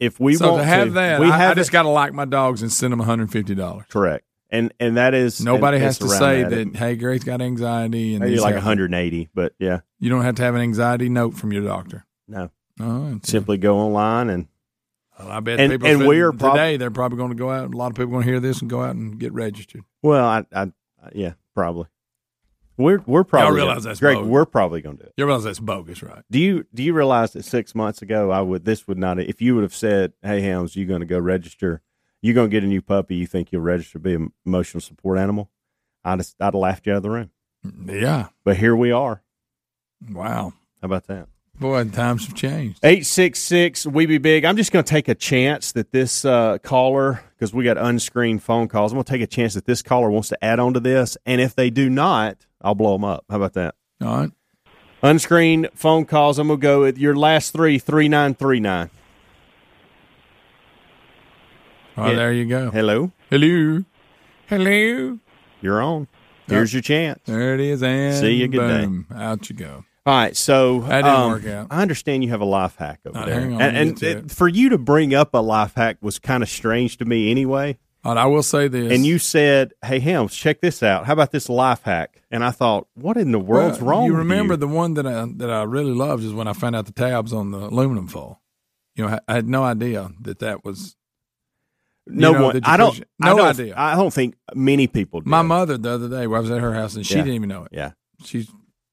if 0.00 0.18
we 0.18 0.34
so 0.34 0.50
want 0.52 0.62
to 0.62 0.66
have 0.66 0.92
that, 0.94 1.20
we 1.20 1.26
I, 1.30 1.36
have 1.36 1.50
I 1.52 1.54
just 1.54 1.70
got 1.70 1.82
to 1.82 1.88
like 1.88 2.12
my 2.12 2.24
dogs 2.24 2.62
and 2.62 2.72
send 2.72 2.92
them 2.92 2.98
one 2.98 3.06
hundred 3.06 3.30
fifty 3.30 3.54
dollars. 3.54 3.84
correct, 3.90 4.24
and 4.50 4.72
and 4.80 4.96
that 4.96 5.14
is 5.14 5.40
Nobody 5.40 5.78
has 5.78 5.98
to 5.98 6.08
say 6.08 6.42
that. 6.42 6.50
that. 6.72 6.76
Hey, 6.76 6.96
Greg's 6.96 7.24
got 7.24 7.40
anxiety, 7.40 8.14
and 8.14 8.24
these 8.24 8.40
like 8.40 8.54
have- 8.54 8.64
180, 8.64 9.28
but 9.34 9.52
yeah, 9.58 9.80
You 10.00 10.10
don't 10.10 10.22
have 10.22 10.34
to 10.36 10.42
have 10.42 10.54
an 10.56 10.62
anxiety 10.62 11.08
note 11.08 11.34
from 11.34 11.52
your 11.52 11.64
doctor. 11.64 12.04
no. 12.26 12.50
Oh, 12.82 13.08
it's- 13.08 13.28
Simply 13.30 13.58
go 13.58 13.78
online 13.78 14.30
and 14.30 14.48
well, 15.18 15.28
I 15.30 15.40
bet 15.40 15.60
and- 15.60 15.70
people 15.72 15.86
and 15.88 16.06
we 16.08 16.20
are 16.20 16.32
prob- 16.32 16.54
today. 16.54 16.76
they're 16.78 16.90
probably 16.90 17.18
going 17.18 17.28
to 17.30 17.36
go 17.36 17.50
out. 17.50 17.74
A 17.74 17.76
lot 17.76 17.88
of 17.90 17.94
people 17.96 18.12
going 18.12 18.24
to 18.24 18.30
hear 18.30 18.40
this 18.40 18.62
and 18.62 18.70
go 18.70 18.82
out 18.82 18.94
and 18.96 19.18
get 19.20 19.34
registered. 19.34 19.82
well, 20.02 20.24
I, 20.26 20.44
I 20.54 20.72
yeah, 21.12 21.34
probably. 21.54 21.88
We're 22.80 23.00
we're 23.06 23.24
probably 23.24 23.56
realize 23.56 23.78
gonna- 23.78 23.88
that's 23.88 24.00
Greg. 24.00 24.16
bogus. 24.16 24.30
We're 24.30 24.44
probably 24.46 24.80
going 24.80 24.96
to 24.96 25.02
do 25.04 25.06
it. 25.08 25.14
You 25.16 25.26
realize 25.26 25.44
that's 25.44 25.60
bogus, 25.60 26.02
right? 26.02 26.22
Do 26.30 26.38
you 26.38 26.64
do 26.74 26.82
you 26.82 26.92
realize 26.94 27.32
that 27.32 27.44
six 27.44 27.74
months 27.74 28.00
ago 28.02 28.30
I 28.30 28.40
would 28.40 28.64
this 28.64 28.88
would 28.88 28.98
not 28.98 29.18
if 29.20 29.40
you 29.42 29.54
would 29.54 29.62
have 29.62 29.74
said, 29.74 30.12
"Hey, 30.22 30.40
Helms, 30.40 30.76
you 30.76 30.86
going 30.86 31.00
to 31.00 31.06
go 31.06 31.18
register? 31.18 31.82
You 32.22 32.34
going 32.34 32.50
to 32.50 32.52
get 32.54 32.64
a 32.64 32.66
new 32.66 32.82
puppy? 32.82 33.16
You 33.16 33.26
think 33.26 33.52
you'll 33.52 33.62
register 33.62 33.94
to 33.94 33.98
be 33.98 34.14
an 34.14 34.32
emotional 34.46 34.80
support 34.80 35.18
animal?" 35.18 35.50
I'd 36.04 36.18
have, 36.20 36.28
I'd 36.40 36.44
have 36.46 36.54
laughed 36.54 36.86
you 36.86 36.92
out 36.94 36.96
of 36.96 37.02
the 37.02 37.10
room. 37.10 37.30
Yeah. 37.86 38.28
But 38.44 38.56
here 38.56 38.74
we 38.74 38.90
are. 38.90 39.22
Wow. 40.10 40.54
How 40.80 40.86
about 40.86 41.06
that? 41.08 41.28
Boy, 41.60 41.84
times 41.90 42.26
have 42.26 42.34
changed. 42.34 42.78
866 42.82 43.84
We 43.86 44.06
Be 44.06 44.16
Big. 44.16 44.46
I'm 44.46 44.56
just 44.56 44.72
going 44.72 44.82
to 44.82 44.88
take 44.90 45.08
a 45.08 45.14
chance 45.14 45.72
that 45.72 45.92
this 45.92 46.24
uh, 46.24 46.56
caller, 46.62 47.22
because 47.38 47.52
we 47.52 47.64
got 47.64 47.76
unscreened 47.76 48.42
phone 48.42 48.66
calls, 48.66 48.92
I'm 48.92 48.96
going 48.96 49.04
to 49.04 49.12
take 49.12 49.20
a 49.20 49.26
chance 49.26 49.52
that 49.54 49.66
this 49.66 49.82
caller 49.82 50.10
wants 50.10 50.30
to 50.30 50.42
add 50.42 50.58
on 50.58 50.72
to 50.72 50.80
this. 50.80 51.18
And 51.26 51.38
if 51.38 51.54
they 51.54 51.68
do 51.68 51.90
not, 51.90 52.38
I'll 52.62 52.74
blow 52.74 52.92
them 52.94 53.04
up. 53.04 53.26
How 53.28 53.36
about 53.36 53.52
that? 53.54 53.74
All 54.02 54.16
right. 54.20 54.30
Unscreened 55.02 55.68
phone 55.74 56.06
calls. 56.06 56.38
I'm 56.38 56.48
going 56.48 56.60
to 56.60 56.62
go 56.62 56.80
with 56.80 56.96
your 56.96 57.14
last 57.14 57.52
three, 57.52 57.78
3939. 57.78 58.88
Oh, 61.98 62.06
Yeah. 62.08 62.14
there 62.14 62.32
you 62.32 62.46
go. 62.46 62.70
Hello. 62.70 63.12
Hello. 63.28 63.84
Hello. 64.46 65.18
You're 65.60 65.82
on. 65.82 66.08
Here's 66.46 66.72
your 66.72 66.82
chance. 66.82 67.20
There 67.26 67.54
it 67.54 67.60
is. 67.60 67.82
And 67.82 68.16
See 68.16 68.32
you, 68.34 68.48
good 68.48 69.06
day. 69.08 69.14
Out 69.14 69.48
you 69.50 69.56
go. 69.56 69.84
All 70.06 70.14
right, 70.14 70.34
so 70.36 70.80
That 70.80 71.02
didn't 71.02 71.14
um, 71.14 71.30
work 71.30 71.46
out. 71.46 71.66
I 71.70 71.82
understand 71.82 72.24
you 72.24 72.30
have 72.30 72.40
a 72.40 72.46
life 72.46 72.76
hack 72.76 73.00
over 73.04 73.22
there, 73.26 73.40
hang 73.40 73.54
on, 73.54 73.60
and, 73.60 73.76
and 73.76 74.02
it- 74.02 74.30
for 74.30 74.48
you 74.48 74.70
to 74.70 74.78
bring 74.78 75.14
up 75.14 75.34
a 75.34 75.38
life 75.38 75.74
hack 75.74 75.98
was 76.00 76.18
kind 76.18 76.42
of 76.42 76.48
strange 76.48 76.96
to 76.98 77.04
me 77.04 77.30
anyway. 77.30 77.76
I 78.02 78.24
will 78.24 78.42
say 78.42 78.66
this. 78.66 78.90
And 78.94 79.04
you 79.04 79.18
said, 79.18 79.72
"Hey, 79.84 80.00
Helms, 80.00 80.34
check 80.34 80.62
this 80.62 80.82
out. 80.82 81.04
How 81.04 81.12
about 81.12 81.32
this 81.32 81.50
life 81.50 81.82
hack?" 81.82 82.22
And 82.30 82.42
I 82.42 82.50
thought, 82.50 82.86
"What 82.94 83.18
in 83.18 83.30
the 83.30 83.38
world's 83.38 83.78
Well, 83.82 83.90
wrong?" 83.90 84.04
You 84.06 84.12
with 84.12 84.20
remember 84.20 84.54
you? 84.54 84.58
the 84.58 84.68
one 84.68 84.94
that 84.94 85.06
I 85.06 85.26
that 85.36 85.50
I 85.50 85.64
really 85.64 85.92
loved 85.92 86.24
is 86.24 86.32
when 86.32 86.48
I 86.48 86.54
found 86.54 86.74
out 86.74 86.86
the 86.86 86.92
tabs 86.92 87.34
on 87.34 87.50
the 87.50 87.58
aluminum 87.58 88.06
foil. 88.08 88.40
You 88.96 89.04
know, 89.06 89.10
I, 89.10 89.18
I 89.28 89.34
had 89.34 89.48
no 89.50 89.64
idea 89.64 90.08
that 90.22 90.38
that 90.38 90.64
was. 90.64 90.96
no 92.06 92.30
you 92.32 92.38
know, 92.38 92.44
one. 92.46 92.60
I 92.64 92.78
don't. 92.78 92.92
push- 92.92 93.02
I 93.22 93.28
no 93.32 93.36
don't, 93.36 93.46
idea. 93.60 93.74
I 93.76 93.94
don't 93.96 94.14
think 94.14 94.34
many 94.54 94.86
people. 94.86 95.20
Did. 95.20 95.28
My 95.28 95.42
mother 95.42 95.76
the 95.76 95.90
other 95.90 96.08
day, 96.08 96.26
where 96.26 96.38
I 96.38 96.40
was 96.40 96.50
at 96.50 96.60
her 96.62 96.72
house, 96.72 96.96
and 96.96 97.04
she 97.06 97.16
Yeah. 97.16 97.20
didn't 97.24 97.34
even 97.34 97.48
know 97.50 97.64
it. 97.64 97.68
Yeah, 97.72 97.92
She's 98.24 98.48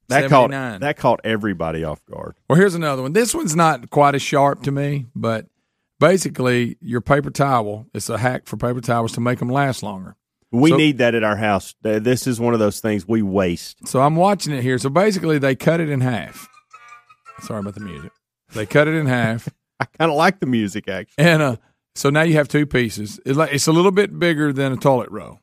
that 0.09 0.29
caught 0.29 0.49
that 0.51 0.97
caught 0.97 1.21
everybody 1.23 1.83
off 1.83 2.03
guard. 2.05 2.35
Well, 2.49 2.57
here's 2.57 2.75
another 2.75 3.01
one. 3.01 3.13
This 3.13 3.33
one's 3.35 3.55
not 3.55 3.89
quite 3.89 4.15
as 4.15 4.21
sharp 4.21 4.63
to 4.63 4.71
me, 4.71 5.05
but 5.15 5.47
basically, 5.99 6.77
your 6.81 7.01
paper 7.01 7.29
towel. 7.31 7.87
It's 7.93 8.09
a 8.09 8.17
hack 8.17 8.45
for 8.45 8.57
paper 8.57 8.81
towels 8.81 9.11
to 9.13 9.21
make 9.21 9.39
them 9.39 9.49
last 9.49 9.83
longer. 9.83 10.15
We 10.51 10.69
So- 10.69 10.77
need 10.77 10.97
that 10.99 11.13
at 11.15 11.23
our 11.23 11.35
house. 11.35 11.75
This 11.81 12.25
is 12.27 12.39
one 12.39 12.53
of 12.53 12.59
those 12.59 12.79
things 12.79 13.07
we 13.07 13.21
waste. 13.21 13.87
So 13.87 14.01
I'm 14.01 14.15
watching 14.15 14.53
it 14.53 14.61
here. 14.61 14.77
So 14.77 14.89
basically, 14.89 15.39
they 15.39 15.55
cut 15.55 15.79
it 15.81 15.89
in 15.89 16.01
half. 16.01 16.47
Sorry 17.41 17.59
about 17.59 17.73
the 17.75 17.81
music. 17.81 18.11
They 18.53 18.65
cut 18.65 18.87
it 18.87 18.95
in 18.95 19.07
half, 19.07 19.49
I 19.79 19.85
kind 19.85 20.09
of 20.09 20.15
like 20.17 20.39
the 20.39 20.45
music 20.45 20.87
actually. 20.87 21.23
and 21.25 21.41
uh, 21.41 21.55
so 21.95 22.09
now 22.09 22.21
you 22.21 22.35
have 22.35 22.47
two 22.47 22.65
pieces. 22.65 23.19
It's 23.25 23.37
like 23.37 23.53
it's 23.53 23.67
a 23.67 23.71
little 23.73 23.91
bit 23.91 24.17
bigger 24.17 24.53
than 24.53 24.71
a 24.71 24.77
toilet 24.77 25.09
roll. 25.11 25.39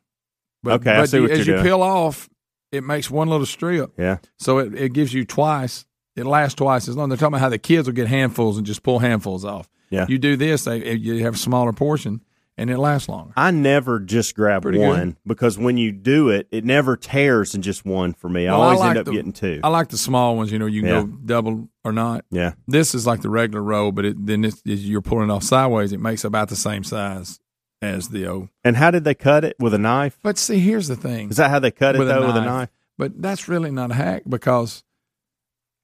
But, 0.63 0.81
Okay, 0.81 0.91
I 0.91 1.05
see 1.05 1.19
what 1.19 1.29
as 1.31 1.45
you're 1.45 1.57
you 1.57 1.61
doing. 1.61 1.63
peel 1.63 1.83
off, 1.83 2.27
it 2.75 2.83
makes 2.83 3.09
one 3.09 3.29
little 3.29 3.45
strip. 3.45 3.93
Yeah, 3.97 4.17
So 4.37 4.59
it, 4.59 4.73
it 4.75 4.93
gives 4.93 5.13
you 5.13 5.25
twice. 5.25 5.85
It 6.15 6.25
lasts 6.25 6.55
twice 6.55 6.87
as 6.87 6.95
long. 6.95 7.09
They're 7.09 7.17
talking 7.17 7.33
about 7.33 7.41
how 7.41 7.49
the 7.49 7.57
kids 7.57 7.87
will 7.87 7.93
get 7.95 8.07
handfuls 8.07 8.57
and 8.57 8.65
just 8.65 8.83
pull 8.83 8.99
handfuls 8.99 9.43
off. 9.43 9.67
Yeah. 9.89 10.05
You 10.09 10.17
do 10.17 10.35
this, 10.37 10.63
they, 10.63 10.93
you 10.95 11.23
have 11.25 11.35
a 11.35 11.37
smaller 11.37 11.73
portion, 11.73 12.21
and 12.57 12.69
it 12.69 12.77
lasts 12.77 13.09
longer. 13.09 13.33
I 13.35 13.51
never 13.51 13.99
just 13.99 14.33
grab 14.35 14.61
Pretty 14.63 14.79
one 14.79 15.09
good. 15.11 15.17
because 15.27 15.57
when 15.57 15.77
you 15.77 15.91
do 15.91 16.29
it, 16.29 16.47
it 16.51 16.63
never 16.63 16.95
tears 16.95 17.53
in 17.53 17.61
just 17.61 17.85
one 17.85 18.13
for 18.13 18.29
me. 18.29 18.47
I 18.47 18.53
Well, 18.53 18.61
always 18.61 18.79
like 18.79 18.89
end 18.91 18.99
up 18.99 19.05
the- 19.05 19.11
getting 19.11 19.33
two. 19.33 19.59
I 19.63 19.67
like 19.67 19.89
the 19.89 19.97
small 19.97 20.37
ones. 20.37 20.51
You 20.53 20.59
know, 20.59 20.65
you 20.65 20.81
can 20.81 20.89
Yeah. 20.89 21.01
go 21.01 21.07
double 21.25 21.69
or 21.83 21.91
not. 21.91 22.23
yeah. 22.31 22.53
This 22.67 22.95
is 22.95 23.05
like 23.05 23.21
the 23.21 23.29
regular 23.29 23.61
roll, 23.61 23.91
but 23.91 24.05
it, 24.05 24.25
then 24.25 24.45
it's, 24.45 24.61
you're 24.65 25.01
pulling 25.01 25.29
it 25.29 25.33
off 25.33 25.43
sideways. 25.43 25.91
It 25.91 25.99
makes 25.99 26.23
about 26.23 26.47
the 26.49 26.55
same 26.55 26.83
size 26.85 27.39
as 27.81 28.09
the 28.09 28.27
O. 28.27 28.49
And 28.63 28.75
how 28.77 28.91
did 28.91 29.03
they 29.03 29.15
cut 29.15 29.43
it 29.45 29.55
with 29.59 29.73
a 29.73 29.77
knife? 29.77 30.17
But 30.23 30.37
see, 30.37 30.59
here's 30.59 30.87
the 30.87 30.95
thing. 30.95 31.29
Is 31.29 31.37
that 31.37 31.49
how 31.49 31.59
they 31.59 31.71
cut 31.71 31.95
it 31.95 31.99
With 31.99 32.09
a 32.09 32.13
though 32.13 32.27
with 32.27 32.37
a 32.37 32.41
knife. 32.41 32.69
But 32.97 33.21
that's 33.21 33.47
really 33.47 33.71
not 33.71 33.91
a 33.91 33.95
hack 33.95 34.23
because 34.27 34.83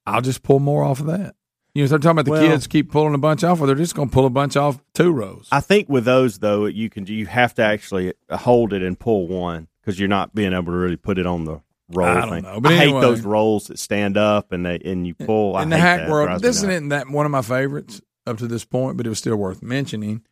I'll 0.05 0.21
just 0.21 0.43
pull 0.43 0.59
more 0.59 0.83
off 0.83 0.99
of 0.99 1.07
that. 1.07 1.35
You 1.73 1.83
know, 1.83 1.87
they're 1.87 1.99
talking 1.99 2.11
about 2.11 2.25
the 2.25 2.31
Well- 2.31 2.47
kids 2.47 2.67
keep 2.67 2.91
pulling 2.91 3.13
a 3.13 3.17
bunch 3.17 3.43
off, 3.43 3.61
or 3.61 3.67
they're 3.67 3.75
just 3.75 3.95
going 3.95 4.09
to 4.09 4.13
pull 4.13 4.25
a 4.25 4.29
bunch 4.29 4.57
off 4.57 4.81
two 4.93 5.11
rows. 5.11 5.47
I 5.51 5.61
think 5.61 5.87
with 5.87 6.03
those 6.05 6.39
though, 6.39 6.65
you 6.65 6.89
can 6.89 7.05
you 7.07 7.25
have 7.27 7.53
to 7.55 7.61
actually 7.63 8.13
hold 8.29 8.73
it 8.73 8.81
and 8.81 8.99
pull 8.99 9.27
one 9.27 9.67
because 9.81 9.99
you're 9.99 10.09
not 10.09 10.35
being 10.35 10.53
able 10.53 10.65
to 10.65 10.77
really 10.77 10.97
put 10.97 11.17
it 11.17 11.25
on 11.25 11.45
the 11.45 11.61
roll 11.93 12.07
I 12.07 12.13
don't 12.21 12.29
thing. 12.29 12.43
know, 12.43 12.59
but 12.61 12.71
I 12.73 12.75
anyway. 12.75 12.93
hate 12.99 13.01
those 13.01 13.21
rolls 13.21 13.67
that 13.67 13.79
stand 13.79 14.17
up 14.17 14.51
and 14.51 14.65
they 14.65 14.79
and 14.83 15.05
you 15.07 15.13
pull. 15.13 15.55
I 15.55 15.63
in 15.63 15.69
the 15.69 15.77
hate 15.77 15.81
hack. 16.01 16.09
World, 16.09 16.41
this 16.41 16.57
isn't 16.57 16.89
that 16.89 17.09
one 17.09 17.25
of 17.25 17.31
my 17.31 17.41
favorites 17.41 18.01
up 18.27 18.37
to 18.39 18.47
this 18.47 18.65
point, 18.65 18.97
but 18.97 19.05
it 19.05 19.09
was 19.09 19.19
still 19.19 19.35
worth 19.37 19.61
mentioning. 19.61 20.23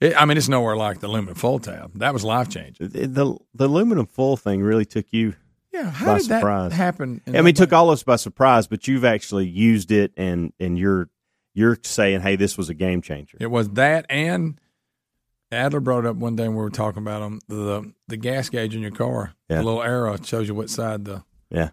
It, 0.00 0.14
I 0.20 0.24
mean, 0.26 0.36
it's 0.36 0.48
nowhere 0.48 0.76
like 0.76 1.00
the 1.00 1.06
aluminum 1.06 1.34
full 1.34 1.58
tab. 1.58 1.98
That 1.98 2.12
was 2.12 2.22
life 2.24 2.48
changing. 2.50 2.88
the, 2.88 3.06
the 3.06 3.36
the 3.54 3.66
aluminum 3.68 4.06
full 4.06 4.36
thing 4.36 4.62
really 4.62 4.84
took 4.84 5.06
you. 5.10 5.34
Yeah, 5.72 5.90
how 5.90 6.06
By 6.06 6.18
did 6.18 6.26
surprise. 6.26 6.70
that 6.70 6.76
happen? 6.76 7.20
I 7.26 7.30
mean, 7.32 7.48
it 7.48 7.56
took 7.56 7.72
all 7.72 7.88
of 7.90 7.94
us 7.94 8.02
by 8.02 8.16
surprise, 8.16 8.66
but 8.66 8.86
you've 8.88 9.04
actually 9.04 9.46
used 9.46 9.90
it 9.90 10.12
and 10.16 10.52
and 10.60 10.78
you're 10.78 11.08
you're 11.54 11.78
saying, 11.82 12.20
hey, 12.20 12.36
this 12.36 12.56
was 12.58 12.68
a 12.68 12.74
game 12.74 13.00
changer. 13.02 13.38
It 13.40 13.46
was 13.50 13.70
that, 13.70 14.04
and 14.10 14.60
Adler 15.50 15.80
brought 15.80 16.04
up 16.04 16.16
one 16.16 16.36
day 16.36 16.44
when 16.48 16.56
we 16.56 16.62
were 16.62 16.70
talking 16.70 17.02
about 17.02 17.20
them. 17.20 17.40
The 17.48 17.92
the 18.08 18.16
gas 18.18 18.48
gauge 18.50 18.74
in 18.74 18.82
your 18.82 18.90
car, 18.90 19.32
Yeah. 19.48 19.58
the 19.58 19.62
little 19.64 19.82
arrow 19.82 20.16
shows 20.22 20.48
you 20.48 20.54
what 20.54 20.68
side 20.70 21.04
the 21.06 21.24
Yeah, 21.50 21.70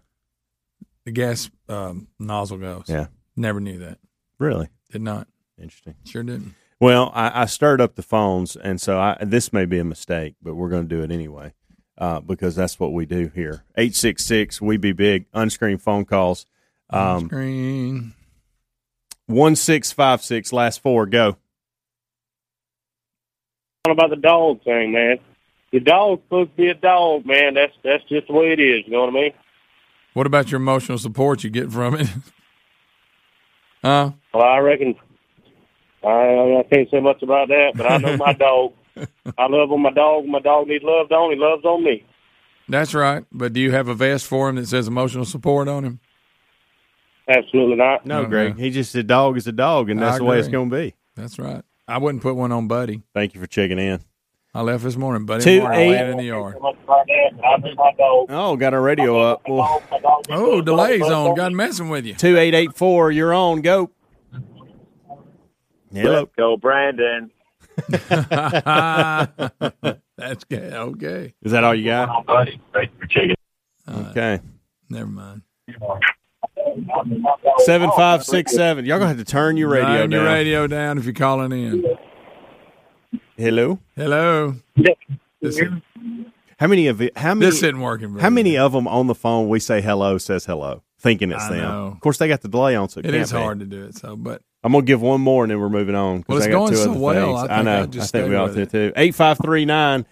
the 1.06 1.12
gas 1.12 1.50
um, 1.70 2.08
nozzle 2.20 2.58
goes. 2.58 2.86
yeah, 2.88 3.08
Never 3.36 3.60
knew 3.60 3.80
that. 3.80 4.00
really 4.40 4.70
Did 4.92 5.02
not. 5.02 5.28
interesting. 5.58 5.96
Sure 6.06 6.24
didn't. 6.24 6.56
Well, 6.84 7.14
I, 7.16 7.44
I 7.44 7.46
stirred 7.46 7.80
up 7.80 7.96
the 7.96 8.02
phones, 8.02 8.58
and 8.58 8.82
so 8.82 9.00
I, 9.00 9.18
this 9.22 9.54
may 9.54 9.64
be 9.64 9.80
a 9.80 9.86
mistake, 9.86 10.36
but 10.42 10.56
we're 10.56 10.68
going 10.68 10.90
to 10.90 10.94
do 10.94 11.02
it 11.02 11.12
anyway 11.12 11.54
uh, 11.98 12.20
because 12.20 12.58
that's 12.58 12.78
what 12.78 12.92
we 12.92 13.06
do 13.06 13.32
here. 13.34 13.64
Eight 13.78 13.96
six 13.96 14.26
six, 14.26 14.62
we 14.62 14.76
be 14.76 14.92
big. 14.92 15.26
Unscreened 15.34 15.82
phone 15.82 16.04
calls. 16.04 16.46
Um, 16.90 17.28
Screen. 17.28 18.14
one 19.28 19.56
six 19.56 19.94
five 19.94 20.22
six. 20.22 20.52
Last 20.52 20.82
four. 20.82 21.06
Go. 21.06 21.38
What 23.84 23.94
about 23.94 24.10
the 24.10 24.18
dog 24.18 24.62
thing, 24.66 24.92
man. 24.92 25.20
Your 25.72 25.84
dog's 25.84 26.22
supposed 26.24 26.50
to 26.50 26.58
be 26.58 26.68
a 26.68 26.74
dog, 26.74 27.26
man. 27.26 27.54
That's 27.54 27.72
that's 27.82 28.04
just 28.10 28.28
the 28.28 28.34
way 28.34 28.52
it 28.52 28.60
is. 28.60 28.82
You 28.86 28.92
know 28.92 29.06
what 29.06 29.10
I 29.10 29.14
mean? 29.14 29.34
What 30.16 30.28
about 30.28 30.52
your 30.52 30.60
emotional 30.60 30.98
support 30.98 31.46
you 31.46 31.50
get 31.50 31.72
from 31.72 31.96
it? 31.96 32.10
huh? 33.82 34.12
Well, 34.34 34.44
I 34.44 34.58
reckon 34.58 34.96
I, 36.06 36.60
I 36.60 36.64
can't 36.72 36.90
say 36.92 37.00
much 37.00 37.22
about 37.24 37.48
that, 37.50 37.72
but 37.76 37.90
I 37.92 37.98
know 37.98 38.18
my 38.18 38.34
dog. 38.48 38.74
I 39.38 39.48
love 39.48 39.72
on 39.72 39.82
my 39.82 39.92
dog. 39.92 40.26
My 40.26 40.40
dog 40.40 40.68
needs 40.68 40.84
loved 40.84 41.12
on. 41.12 41.32
He 41.32 41.38
loves 41.38 41.64
on 41.66 41.84
me. 41.84 42.06
That's 42.70 42.94
right. 42.94 43.26
But 43.32 43.54
do 43.54 43.60
you 43.60 43.72
have 43.72 43.88
a 43.88 43.94
vest 43.96 44.26
for 44.28 44.50
him 44.50 44.56
that 44.56 44.68
says 44.68 44.88
emotional 44.88 45.26
support 45.26 45.68
on 45.68 45.84
him? 45.84 46.00
Absolutely 47.28 47.76
not. 47.78 48.06
No, 48.06 48.24
No, 48.24 48.28
Greg. 48.30 48.58
no. 48.58 48.64
He 48.64 48.70
just 48.70 48.94
a 48.96 49.04
dog 49.04 49.38
is 49.38 49.48
a 49.48 49.52
dog, 49.52 49.90
and 49.90 50.02
that's 50.02 50.18
the 50.18 50.24
way 50.26 50.40
it's 50.40 50.48
going 50.50 50.70
to 50.70 50.76
be. 50.76 50.96
That's 51.16 51.40
right. 51.40 51.64
I 51.88 51.98
wouldn't 51.98 52.22
put 52.24 52.36
one 52.36 52.52
on 52.52 52.68
Buddy. 52.68 53.02
Thank 53.14 53.34
you 53.34 53.42
for 53.42 53.48
checking 53.48 53.80
in. 53.80 54.00
I 54.56 54.62
left 54.62 54.84
this 54.84 54.96
morning. 54.96 55.26
Buddy 55.26 55.44
Two, 55.44 55.62
Martin 55.64 55.80
eight- 55.82 56.10
in 56.12 56.18
the 56.18 56.24
yard. 56.26 56.54
So 56.56 56.60
much 56.60 56.76
about 56.84 57.08
that, 57.08 57.30
but 57.36 57.46
I 57.46 57.58
know 57.58 57.74
my 57.76 57.92
dog. 57.98 58.26
Oh, 58.30 58.56
got 58.56 58.74
our 58.74 58.82
radio 58.82 59.20
up. 59.20 59.42
Well, 59.48 59.82
My 59.90 60.00
dog 60.00 60.26
needs 60.30 60.40
Oh, 60.42 60.50
loved 60.52 60.66
delay's 60.68 61.02
on. 61.02 61.30
me. 61.32 61.36
God 61.36 61.54
messing 61.54 61.90
with 61.90 62.06
you. 62.06 62.14
two 62.14 62.38
eight 62.38 62.54
eight 62.54 62.76
four. 62.76 63.12
You're 63.12 63.34
on. 63.34 63.62
Go. 63.62 63.90
Hello. 65.94 66.30
Go, 66.38 66.58
Brandon. 66.58 67.32
That's 67.90 68.06
good. 70.50 70.74
Okay. 70.74 71.34
Is 71.42 71.52
that 71.52 71.64
all 71.64 71.76
you 71.76 71.86
got? 71.86 72.26
buddy. 72.26 72.60
Thanks 72.74 72.94
for 73.00 73.06
checking. 73.08 73.36
Okay. 73.88 74.40
Never 74.90 75.08
mind. 75.08 75.42
Seven 77.60 77.90
five 77.96 78.24
six 78.24 78.54
seven. 78.54 78.86
Y'all 78.86 78.98
gonna 79.00 79.10
have 79.10 79.18
to 79.18 79.26
turn 79.26 79.58
your 79.58 79.70
radio 79.70 80.02
Turn 80.02 80.10
down. 80.10 80.12
your 80.12 80.26
radio 80.30 80.68
down 80.68 80.98
if 80.98 81.06
you're 81.06 81.14
calling 81.14 81.52
in. 81.52 81.84
Hello. 83.38 83.80
Hello. 83.96 84.56
This, 85.42 85.60
How 86.60 86.68
many 86.68 86.88
of 86.88 87.02
it? 87.02 87.18
How 87.18 87.34
many? 87.34 87.48
this 87.48 87.56
isn't 87.64 87.80
working. 87.80 88.10
very 88.10 88.22
How 88.22 88.30
many 88.30 88.52
good. 88.52 88.60
of 88.60 88.72
them 88.72 88.88
on 88.88 89.08
the 89.08 89.16
phone 89.16 89.50
we 89.50 89.60
say 89.60 89.82
hello 89.82 90.18
says 90.18 90.46
hello, 90.46 90.84
thinking 91.00 91.32
it's 91.32 91.44
I 91.44 91.50
them? 91.50 91.58
know. 91.62 91.88
Of 91.88 92.00
course, 92.00 92.18
they 92.18 92.28
got 92.28 92.42
the 92.42 92.48
delay 92.48 92.76
on, 92.76 92.90
so 92.90 93.00
it, 93.00 93.06
It 93.08 93.12
can't 93.12 93.24
is 93.24 93.32
be. 93.32 93.38
hard 93.38 93.60
to 93.60 93.66
do 93.66 93.84
it. 93.86 93.96
So, 93.96 94.16
but 94.16 94.42
I'm 94.64 94.72
gonna 94.72 94.86
give 94.86 95.02
one 95.02 95.22
more 95.22 95.44
and 95.44 95.52
then 95.52 95.60
we're 95.60 95.70
moving 95.70 95.96
on. 95.96 96.24
'cause 96.24 96.26
Well, 96.30 96.38
it's 96.38 96.48
I 96.48 96.52
got 96.52 96.58
going 96.58 96.70
two 96.72 96.76
so 96.78 96.92
other 96.92 97.00
well, 97.00 97.38
things. 97.38 97.50
I 97.50 97.56
think 97.56 97.66
know. 97.66 97.82
I'd 97.84 97.92
just 97.92 98.16
I 98.16 98.20
think 98.20 98.30
we 98.30 98.36
ought 98.38 98.44
with 98.46 98.56
to 98.56 98.62
it. 98.62 98.72
too. 98.72 98.94
Eight 98.96 99.14
five 99.16 99.38
three 99.44 99.66
nine. 99.66 100.06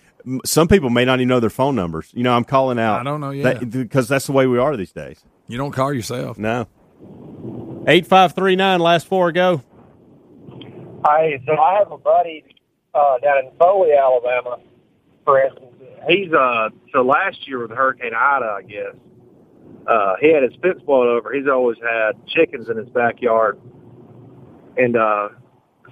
Some 0.46 0.68
people 0.68 0.90
may 0.90 1.06
not 1.06 1.20
even 1.20 1.30
know 1.30 1.40
their 1.40 1.50
phone 1.50 1.76
numbers. 1.76 2.12
You 2.14 2.24
know, 2.24 2.34
I'm 2.34 2.44
calling 2.44 2.78
out. 2.78 3.00
I 3.00 3.04
don't 3.04 3.22
know 3.22 3.32
yet. 3.32 3.70
because 3.72 4.08
that's 4.08 4.28
the 4.28 4.34
way 4.34 4.46
we 4.48 4.58
are 4.60 4.76
these 4.78 4.92
days. 4.92 5.24
you 5.48 5.58
don't 5.58 5.72
call 5.72 5.94
yourself. 5.94 6.38
No. 6.38 6.68
Eight 7.88 8.06
five 8.06 8.34
three 8.34 8.56
nine. 8.56 8.80
Last 8.80 9.08
four. 9.08 9.32
Go. 9.32 9.62
Hey, 11.08 11.42
so 11.48 11.54
I 11.58 11.80
have 11.80 11.92
a 11.92 11.98
buddy 11.98 12.44
uh, 12.94 13.18
down 13.20 13.40
in 13.46 13.52
Foley, 13.58 13.92
Alabama, 13.94 14.58
for 15.26 15.42
instance. 15.42 15.66
He's 16.08 16.32
uh 16.34 16.70
so 16.94 17.02
last 17.04 17.48
year 17.48 17.60
with 17.60 17.72
Hurricane 17.72 18.14
Ida, 18.14 18.46
I 18.58 18.62
guess, 18.64 18.96
uh, 19.88 20.16
he 20.20 20.32
had 20.34 20.44
his 20.44 20.54
fence 20.62 20.82
blown 20.86 21.08
over. 21.08 21.32
He's 21.34 21.48
always 21.48 21.78
had 21.80 22.14
chickens 22.28 22.70
in 22.70 22.78
his 22.78 22.90
backyard, 22.90 23.60
and 24.78 24.96
uh, 24.96 25.30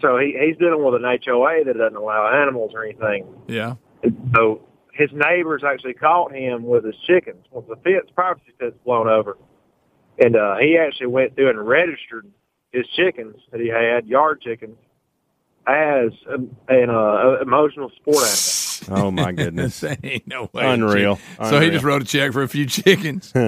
so 0.02 0.18
he 0.18 0.38
he's 0.40 0.58
dealing 0.58 0.84
with 0.84 0.96
an 0.96 1.04
HOA 1.04 1.64
that 1.66 1.78
doesn't 1.78 1.96
allow 1.96 2.28
animals 2.42 2.72
or 2.74 2.84
anything. 2.84 3.28
Yeah. 3.48 3.76
And 4.04 4.32
so 4.36 4.62
his 4.94 5.10
neighbors 5.14 5.64
actually 5.66 5.94
caught 5.94 6.34
him 6.34 6.64
with 6.64 6.86
his 6.86 6.96
chickens 7.06 7.46
with 7.52 7.68
the 7.68 7.76
fence 7.78 8.10
privacy 8.16 8.54
fence 8.60 8.76
blown 8.86 9.08
over, 9.08 9.38
and 10.18 10.36
uh, 10.36 10.58
he 10.58 10.78
actually 10.78 11.08
went 11.08 11.36
through 11.36 11.50
and 11.50 11.68
registered 11.68 12.30
his 12.72 12.86
chickens 12.96 13.36
that 13.52 13.60
he 13.60 13.68
had, 13.68 14.06
yard 14.08 14.42
chickens, 14.42 14.78
as 15.66 16.12
um, 16.32 16.56
an 16.68 16.90
uh, 16.90 17.38
emotional 17.42 17.92
support 17.98 18.26
animal. 18.26 19.08
Oh 19.08 19.12
my 19.12 19.32
goodness. 19.32 19.84
Ain't 20.04 20.28
no 20.28 20.50
way. 20.54 20.66
Unreal. 20.66 21.20
So 21.38 21.60
he 21.60 21.70
just 21.70 21.84
wrote 21.84 22.02
a 22.02 22.06
check 22.06 22.32
for 22.32 22.44
a 22.44 22.48
few 22.48 22.66
chickens. 22.66 23.34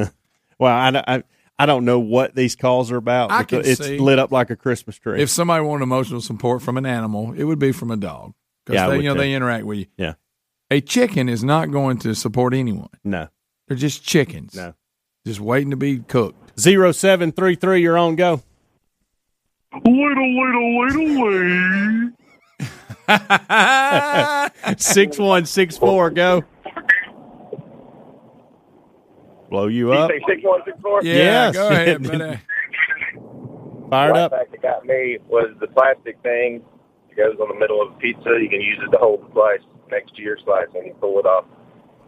Well, 0.60 0.76
I, 0.76 1.04
I, 1.08 1.24
I 1.62 1.66
don't 1.66 1.86
know 1.86 2.00
what 2.00 2.36
these 2.36 2.56
calls 2.56 2.92
are 2.92 2.98
about. 2.98 3.32
I 3.32 3.44
can 3.44 3.62
it's 3.66 3.84
see- 3.86 3.98
lit 4.00 4.20
up 4.20 4.32
like 4.32 4.50
a 4.50 4.56
Christmas 4.56 4.98
tree. 4.98 5.22
if 5.22 5.30
somebody 5.30 5.64
wanted 5.64 5.84
emotional 5.84 6.22
support 6.22 6.62
from 6.62 6.78
an 6.78 6.86
animal, 6.86 7.34
it 7.34 7.44
would 7.44 7.60
be 7.60 7.72
from 7.72 7.92
a 7.92 7.98
dog 7.98 8.34
because 8.66 8.80
Yeah, 8.80 8.88
they, 8.88 8.98
you 8.98 9.04
know 9.04 9.14
too. 9.14 9.20
they 9.20 9.34
interact 9.34 9.66
with 9.66 9.78
you. 9.80 9.86
Yeah. 9.98 10.14
A 10.70 10.80
chicken 10.82 11.28
is 11.30 11.44
not 11.44 11.70
going 11.72 11.98
to 12.00 12.16
support 12.16 12.54
anyone. 12.54 12.90
no, 13.04 13.28
They're 13.68 13.78
just 13.78 14.04
chickens. 14.04 14.56
no. 14.56 14.74
Just 15.26 15.40
waiting 15.40 15.70
to 15.72 15.78
be 15.78 16.00
cooked. 16.00 16.60
Zero 16.60 16.92
seven 16.92 17.32
three 17.32 17.56
three. 17.56 17.82
You're 17.82 17.98
on. 17.98 18.16
Go. 18.16 18.42
Little, 19.86 20.36
little, 20.36 20.86
little, 20.86 21.32
little. 21.32 22.12
Six 24.78 25.18
one 25.20 25.46
six 25.46 25.78
four. 25.78 26.10
Go. 26.10 26.44
Blow 29.52 29.68
you 29.68 29.92
up. 29.92 30.10
say 30.10 30.22
six 30.28 30.42
one 30.44 30.62
six 30.66 30.78
four? 30.82 31.04
Yeah, 31.04 31.14
Yes. 31.52 31.54
go 31.54 31.68
ahead, 31.72 32.02
buddy. 32.04 32.40
Fired 33.90 34.16
up. 34.16 34.32
fact 34.32 34.52
that 34.52 34.62
got 34.62 34.86
me 34.86 35.18
was 35.28 35.54
the 35.60 35.68
plastic 35.68 36.18
thing. 36.24 36.64
It 37.10 37.18
goes 37.18 37.36
on 37.42 37.50
the 37.50 37.60
middle 37.60 37.82
of 37.82 37.92
a 37.94 37.98
pizza. 37.98 38.30
You 38.42 38.48
can 38.50 38.62
use 38.62 38.80
it 38.82 38.90
to 38.92 38.98
hold 38.98 39.28
the 39.28 39.34
slice 39.34 39.60
next 39.92 40.16
to 40.16 40.22
your 40.22 40.38
slice 40.46 40.68
and 40.74 40.86
you 40.88 40.94
pull 41.02 41.20
it 41.20 41.26
off. 41.26 41.44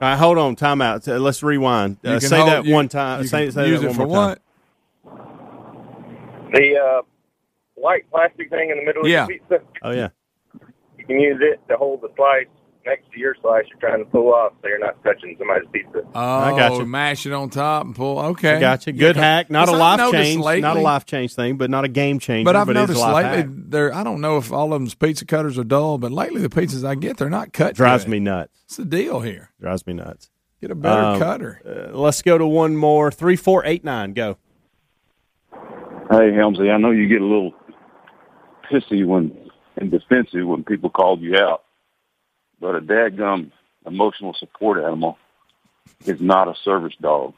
All 0.02 0.10
right, 0.10 0.16
hold 0.18 0.38
on. 0.38 0.56
Time 0.56 0.82
out. 0.82 1.06
Let's 1.06 1.44
rewind. 1.44 1.98
You 2.02 2.12
Uh, 2.12 2.20
say 2.22 2.38
hold- 2.38 2.50
that 2.50 2.66
you- 2.66 2.74
one 2.74 2.88
time. 2.88 3.22
you 3.22 3.28
Say, 3.28 3.44
can 3.48 3.52
say 3.52 3.68
use 3.68 3.82
that 3.82 3.88
it 3.88 3.90
one 3.90 3.96
for 3.98 4.08
more 4.08 4.16
time. 4.16 4.38
what? 5.12 6.54
The 6.54 6.78
uh, 6.78 7.02
white 7.76 8.10
plastic 8.10 8.50
thing 8.50 8.70
in 8.70 8.78
the 8.78 8.84
middle 8.86 9.06
Yeah. 9.06 9.24
of 9.24 9.28
the 9.28 9.34
pizza, 9.40 9.60
Oh 9.82 9.92
yeah. 9.92 10.08
you 10.98 11.06
can 11.06 11.20
use 11.20 11.40
it 11.42 11.60
to 11.68 11.76
hold 11.76 12.02
the 12.02 12.10
slice 12.16 12.46
next 12.86 13.12
to 13.14 13.20
your 13.20 13.36
slice 13.42 13.66
you're 13.70 13.80
trying 13.80 14.00
to 14.04 14.10
pull 14.10 14.34
off 14.34 14.54
so 14.62 14.68
you're 14.68 14.80
not 14.80 15.02
touching 15.04 15.36
somebody's 15.40 15.68
pizza. 15.72 16.02
Oh, 16.16 16.56
gotcha. 16.58 16.86
mash 16.86 17.26
it 17.26 17.32
on 17.34 17.50
top 17.50 17.86
and 17.86 17.96
pull. 17.96 18.20
Okay, 18.20 18.56
I 18.56 18.60
got 18.60 18.86
you. 18.88 18.94
Good 18.94 19.16
Yeah, 19.16 19.22
hack. 19.22 19.50
Not 19.50 19.70
a 19.70 19.72
life 19.72 20.12
change. 20.12 20.42
lately- 20.44 20.62
Not 20.62 20.78
a 20.78 20.82
life 20.82 21.06
change 21.06 21.34
thing, 21.36 21.58
but 21.58 21.70
not 21.70 21.86
a 21.86 21.88
game 21.88 22.20
changer. 22.20 22.46
But 22.46 22.56
I've 22.56 22.68
it's 22.70 22.76
noticed 22.76 23.00
life 23.00 23.24
lately 23.26 23.38
hack. 23.42 23.48
there. 23.70 23.94
I 23.94 24.04
don't 24.04 24.22
know 24.22 24.38
if 24.38 24.52
all 24.52 24.74
of 24.74 24.80
them's 24.82 24.96
pizza 24.96 25.26
cutters 25.26 25.58
are 25.58 25.64
dull, 25.64 25.98
but 25.98 26.12
lately 26.12 26.42
the 26.42 26.50
pizzas 26.50 26.86
I 26.88 26.96
get 26.96 27.18
they're 27.18 27.30
not 27.30 27.54
cut. 27.54 27.76
drives 27.76 28.06
good. 28.06 28.12
me 28.12 28.20
nuts. 28.20 28.60
It's 28.66 28.78
the 28.78 28.86
deal 28.86 29.22
here? 29.22 29.52
Drives 29.62 29.86
me 29.88 29.94
nuts. 29.94 30.30
Get 30.62 30.72
a 30.72 30.76
better 30.76 31.02
Um, 31.02 31.20
cutter. 31.20 31.62
Uh, 31.94 31.98
let's 31.98 32.22
go 32.22 32.38
to 32.38 32.46
one 32.48 32.76
more. 32.78 33.12
Three 33.12 33.36
four 33.36 33.66
eight 33.66 33.84
nine. 33.84 34.14
Go. 34.14 34.38
Hey, 36.12 36.34
Helmsley, 36.34 36.70
I 36.70 36.78
know 36.78 36.92
you 36.92 37.08
get 37.08 37.22
a 37.22 37.26
little 37.26 37.54
pissy 38.72 39.06
when 39.06 39.36
and 39.78 39.90
defensive 39.90 40.46
when 40.46 40.64
people 40.64 40.90
call 40.90 41.18
you 41.20 41.36
out, 41.36 41.63
but 42.64 42.76
a 42.76 42.80
dadgum 42.82 43.52
emotional 43.86 44.34
support 44.34 44.82
animal 44.82 45.18
is 46.06 46.22
not 46.22 46.48
a 46.48 46.56
service 46.64 46.94
dog. 47.02 47.34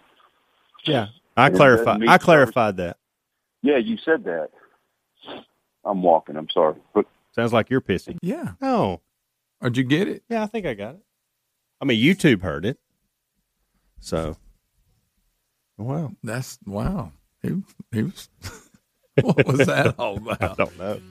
Yeah, 0.85 1.07
I 1.35 1.47
And 1.47 1.55
it 1.55 1.57
clarified. 1.57 1.99
mean 1.99 2.09
I 2.09 2.19
clarified 2.19 2.77
that. 2.77 2.97
Yeah, 3.63 3.77
you 3.77 3.97
said 4.05 4.23
that. 4.25 4.49
I'm 5.83 6.03
walking. 6.03 6.35
I'm 6.37 6.49
sorry. 6.51 6.75
But 6.93 7.07
Sounds 7.33 7.51
like 7.53 7.71
you're 7.71 7.81
pissy. 7.81 8.17
Yeah. 8.21 8.51
Oh, 8.61 9.01
Did 9.63 9.77
you 9.77 9.83
get 9.83 10.07
it? 10.07 10.23
yeah, 10.29 10.43
I 10.43 10.45
think 10.45 10.67
I 10.67 10.75
got 10.75 10.93
it. 10.95 11.01
I 11.81 11.85
mean, 11.85 11.99
YouTube 12.01 12.41
heard 12.43 12.63
it. 12.65 12.77
So, 13.99 14.37
wow, 15.77 16.11
That's 16.23 16.59
wow. 16.67 17.11
He 17.41 17.63
he 17.91 18.03
was. 18.03 18.29
what 19.21 19.47
was 19.47 19.65
that 19.65 19.95
all 19.97 20.17
about? 20.29 20.43
I 20.43 20.53
don't 20.53 20.77
know. 20.77 21.01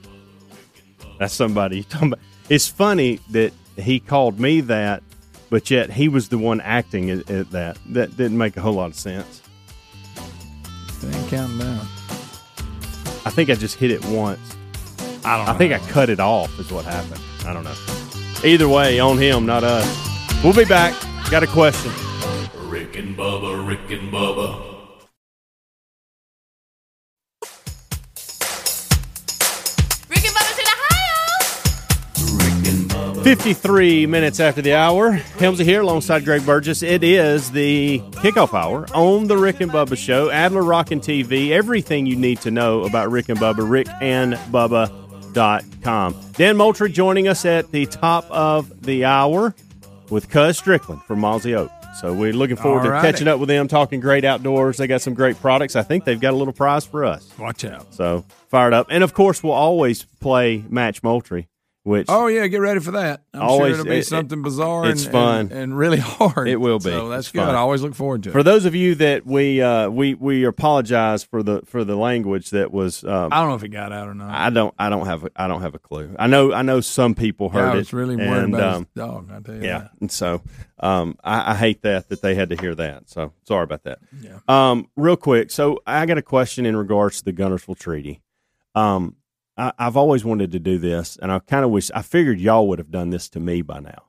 That's 1.19 1.33
somebody. 1.33 1.83
talking 1.83 2.07
about- 2.13 2.19
It's 2.49 2.67
funny 2.69 3.19
that 3.31 3.51
he 3.77 3.99
called 3.99 4.39
me 4.39 4.61
that, 4.61 5.03
but 5.49 5.69
yet 5.69 5.91
he 5.91 6.07
was 6.07 6.29
the 6.29 6.37
one 6.37 6.61
acting 6.61 7.09
at, 7.09 7.29
at 7.29 7.51
that. 7.51 7.77
That 7.89 8.15
didn't 8.17 8.37
make 8.37 8.57
a 8.57 8.61
whole 8.61 8.73
lot 8.73 8.87
of 8.87 8.95
sense. 8.95 9.41
They 11.01 11.17
ain't 11.17 11.29
counting 11.29 11.59
down. 11.59 11.85
I 13.25 13.31
think 13.31 13.49
I 13.49 13.55
just 13.55 13.77
hit 13.77 13.91
it 13.91 14.03
once. 14.05 14.39
I 15.23 15.37
don't. 15.37 15.49
I 15.49 15.57
think 15.57 15.73
I 15.73 15.79
cut 15.89 16.09
it 16.09 16.19
off, 16.19 16.57
is 16.59 16.71
what 16.71 16.85
happened. 16.85 17.21
I 17.45 17.53
don't 17.53 17.63
know. 17.63 17.75
Either 18.43 18.69
way, 18.69 18.99
on 18.99 19.17
him, 19.17 19.45
not 19.45 19.63
us. 19.63 20.43
We'll 20.43 20.53
be 20.53 20.65
back. 20.65 20.93
Got 21.31 21.43
a 21.43 21.47
question. 21.47 21.91
Rick 22.69 22.95
and 22.97 23.17
Bubba, 23.17 23.67
Rick 23.67 23.89
and 23.89 24.11
Bubba. 24.11 24.74
53 33.25 34.05
minutes 34.05 34.39
after 34.39 34.61
the 34.61 34.75
hour. 34.75 35.13
Helmsy 35.39 35.63
here 35.63 35.81
alongside 35.81 36.23
Greg 36.23 36.45
Burgess. 36.45 36.83
It 36.83 37.03
is 37.03 37.49
the 37.49 37.97
kickoff 38.11 38.53
hour 38.53 38.85
on 38.93 39.25
the 39.25 39.35
Rick 39.35 39.61
and 39.61 39.71
Bubba 39.71 39.97
show. 39.97 40.29
Adler 40.29 40.61
Rockin' 40.61 40.99
TV. 40.99 41.49
Everything 41.49 42.05
you 42.05 42.15
need 42.15 42.39
to 42.41 42.51
know 42.51 42.83
about 42.83 43.09
Rick 43.09 43.29
and 43.29 43.39
Bubba. 43.39 43.83
RickandBubba.com. 45.33 46.15
Dan 46.33 46.55
Moultrie 46.55 46.91
joining 46.91 47.27
us 47.27 47.45
at 47.45 47.71
the 47.71 47.87
top 47.87 48.29
of 48.29 48.83
the 48.83 49.05
hour 49.05 49.55
with 50.11 50.29
Cuz 50.29 50.59
Strickland 50.59 51.01
from 51.01 51.19
Mossy 51.19 51.55
Oak. 51.55 51.71
So 51.99 52.13
we're 52.13 52.31
looking 52.31 52.57
forward 52.57 52.83
to 52.83 52.91
catching 53.01 53.27
up 53.27 53.39
with 53.39 53.49
them, 53.49 53.67
talking 53.67 54.01
great 54.01 54.23
outdoors. 54.23 54.77
They 54.77 54.85
got 54.85 55.01
some 55.01 55.15
great 55.15 55.41
products. 55.41 55.75
I 55.75 55.81
think 55.81 56.05
they've 56.05 56.21
got 56.21 56.35
a 56.35 56.37
little 56.37 56.53
prize 56.53 56.85
for 56.85 57.03
us. 57.03 57.27
Watch 57.39 57.65
out. 57.65 57.91
So 57.91 58.23
fired 58.49 58.73
up. 58.73 58.85
And 58.91 59.03
of 59.03 59.15
course, 59.15 59.41
we'll 59.41 59.53
always 59.53 60.03
play 60.03 60.63
Match 60.69 61.01
Moultrie, 61.01 61.47
which 61.85 62.07
Oh 62.09 62.25
yeah, 62.25 62.47
get 62.47 62.61
ready 62.61 62.79
for 62.79 62.91
that. 62.91 63.21
I'm 63.33 63.41
Always- 63.43 63.75
sure 63.75 63.81
it'll 63.81 63.89
be 63.91 63.97
it- 63.99 64.07
something 64.07 64.41
bizarre. 64.41 64.87
it's 64.89 65.03
and, 65.03 65.11
fun. 65.11 65.39
and, 65.39 65.51
and 65.51 65.77
really 65.77 65.99
hard. 65.99 66.47
It 66.47 66.55
will 66.55 66.79
be. 66.79 66.89
So 66.89 67.09
that's 67.09 67.27
It's 67.27 67.31
good. 67.31 67.45
fun. 67.45 67.53
I 67.53 67.59
always 67.59 67.83
look 67.83 67.93
forward 67.93 68.23
to 68.23 68.29
it. 68.29 68.33
For 68.33 68.41
those 68.41 68.65
of 68.65 68.73
you 68.73 68.95
that 68.95 69.25
we 69.25 69.61
uh, 69.61 69.89
we 69.89 70.15
we 70.15 70.43
apologize 70.45 71.23
for 71.23 71.43
the 71.43 71.61
for 71.65 71.83
the 71.83 71.95
language 71.95 72.49
that 72.49 72.71
was. 72.73 73.03
Um, 73.03 73.29
I 73.31 73.39
don't 73.39 73.49
know 73.49 73.55
if 73.55 73.63
it 73.63 73.69
got 73.69 73.91
out 73.91 74.07
or 74.07 74.15
not. 74.15 74.33
I 74.33 74.49
don't. 74.49 74.73
I 74.79 74.89
don't 74.89 75.05
have. 75.05 75.23
a- 75.25 75.31
I 75.35 75.47
don't 75.47 75.61
have 75.61 75.75
a 75.75 75.79
clue. 75.79 76.15
I 76.17 76.25
know. 76.27 76.51
I 76.53 76.63
know 76.63 76.81
some 76.81 77.13
people 77.13 77.51
Yeah, 77.53 77.59
heard 77.61 77.69
I 77.69 77.73
it. 77.73 77.77
was 77.77 77.93
really 77.93 78.15
worried 78.15 78.43
and, 78.45 78.55
about 78.55 78.75
um, 78.75 78.87
dog. 78.95 79.29
I 79.31 79.39
tell 79.41 79.55
you 79.55 79.61
yeah, 79.63 79.77
that. 79.79 79.91
and 80.01 80.11
so 80.11 80.41
um, 80.79 81.17
I, 81.23 81.51
I 81.51 81.55
hate 81.55 81.83
that 81.83 82.09
that 82.09 82.21
they 82.23 82.33
had 82.33 82.49
to 82.49 82.55
hear 82.55 82.73
that. 82.75 83.09
So 83.11 83.31
sorry 83.47 83.63
about 83.63 83.83
that. 83.83 83.99
Yeah. 84.21 84.39
Um, 84.47 84.89
real 84.95 85.17
quick. 85.17 85.51
So 85.51 85.81
I 85.85 86.05
got 86.07 86.17
a 86.17 86.23
question 86.23 86.65
in 86.65 86.75
regards 86.75 87.19
to 87.19 87.25
the 87.25 87.33
Guntersville 87.33 87.77
Treaty. 87.77 88.21
Um, 88.73 89.15
I, 89.57 89.71
I've 89.77 89.97
always 89.97 90.25
wanted 90.25 90.51
to 90.53 90.59
do 90.59 90.77
this, 90.77 91.17
and 91.21 91.31
I 91.31 91.39
kind 91.39 91.63
of 91.65 91.71
wish 91.71 91.89
I 91.91 92.01
figured 92.01 92.39
y'all 92.39 92.67
would 92.67 92.79
have 92.79 92.91
done 92.91 93.09
this 93.09 93.29
to 93.29 93.39
me 93.39 93.61
by 93.61 93.79
now. 93.79 94.03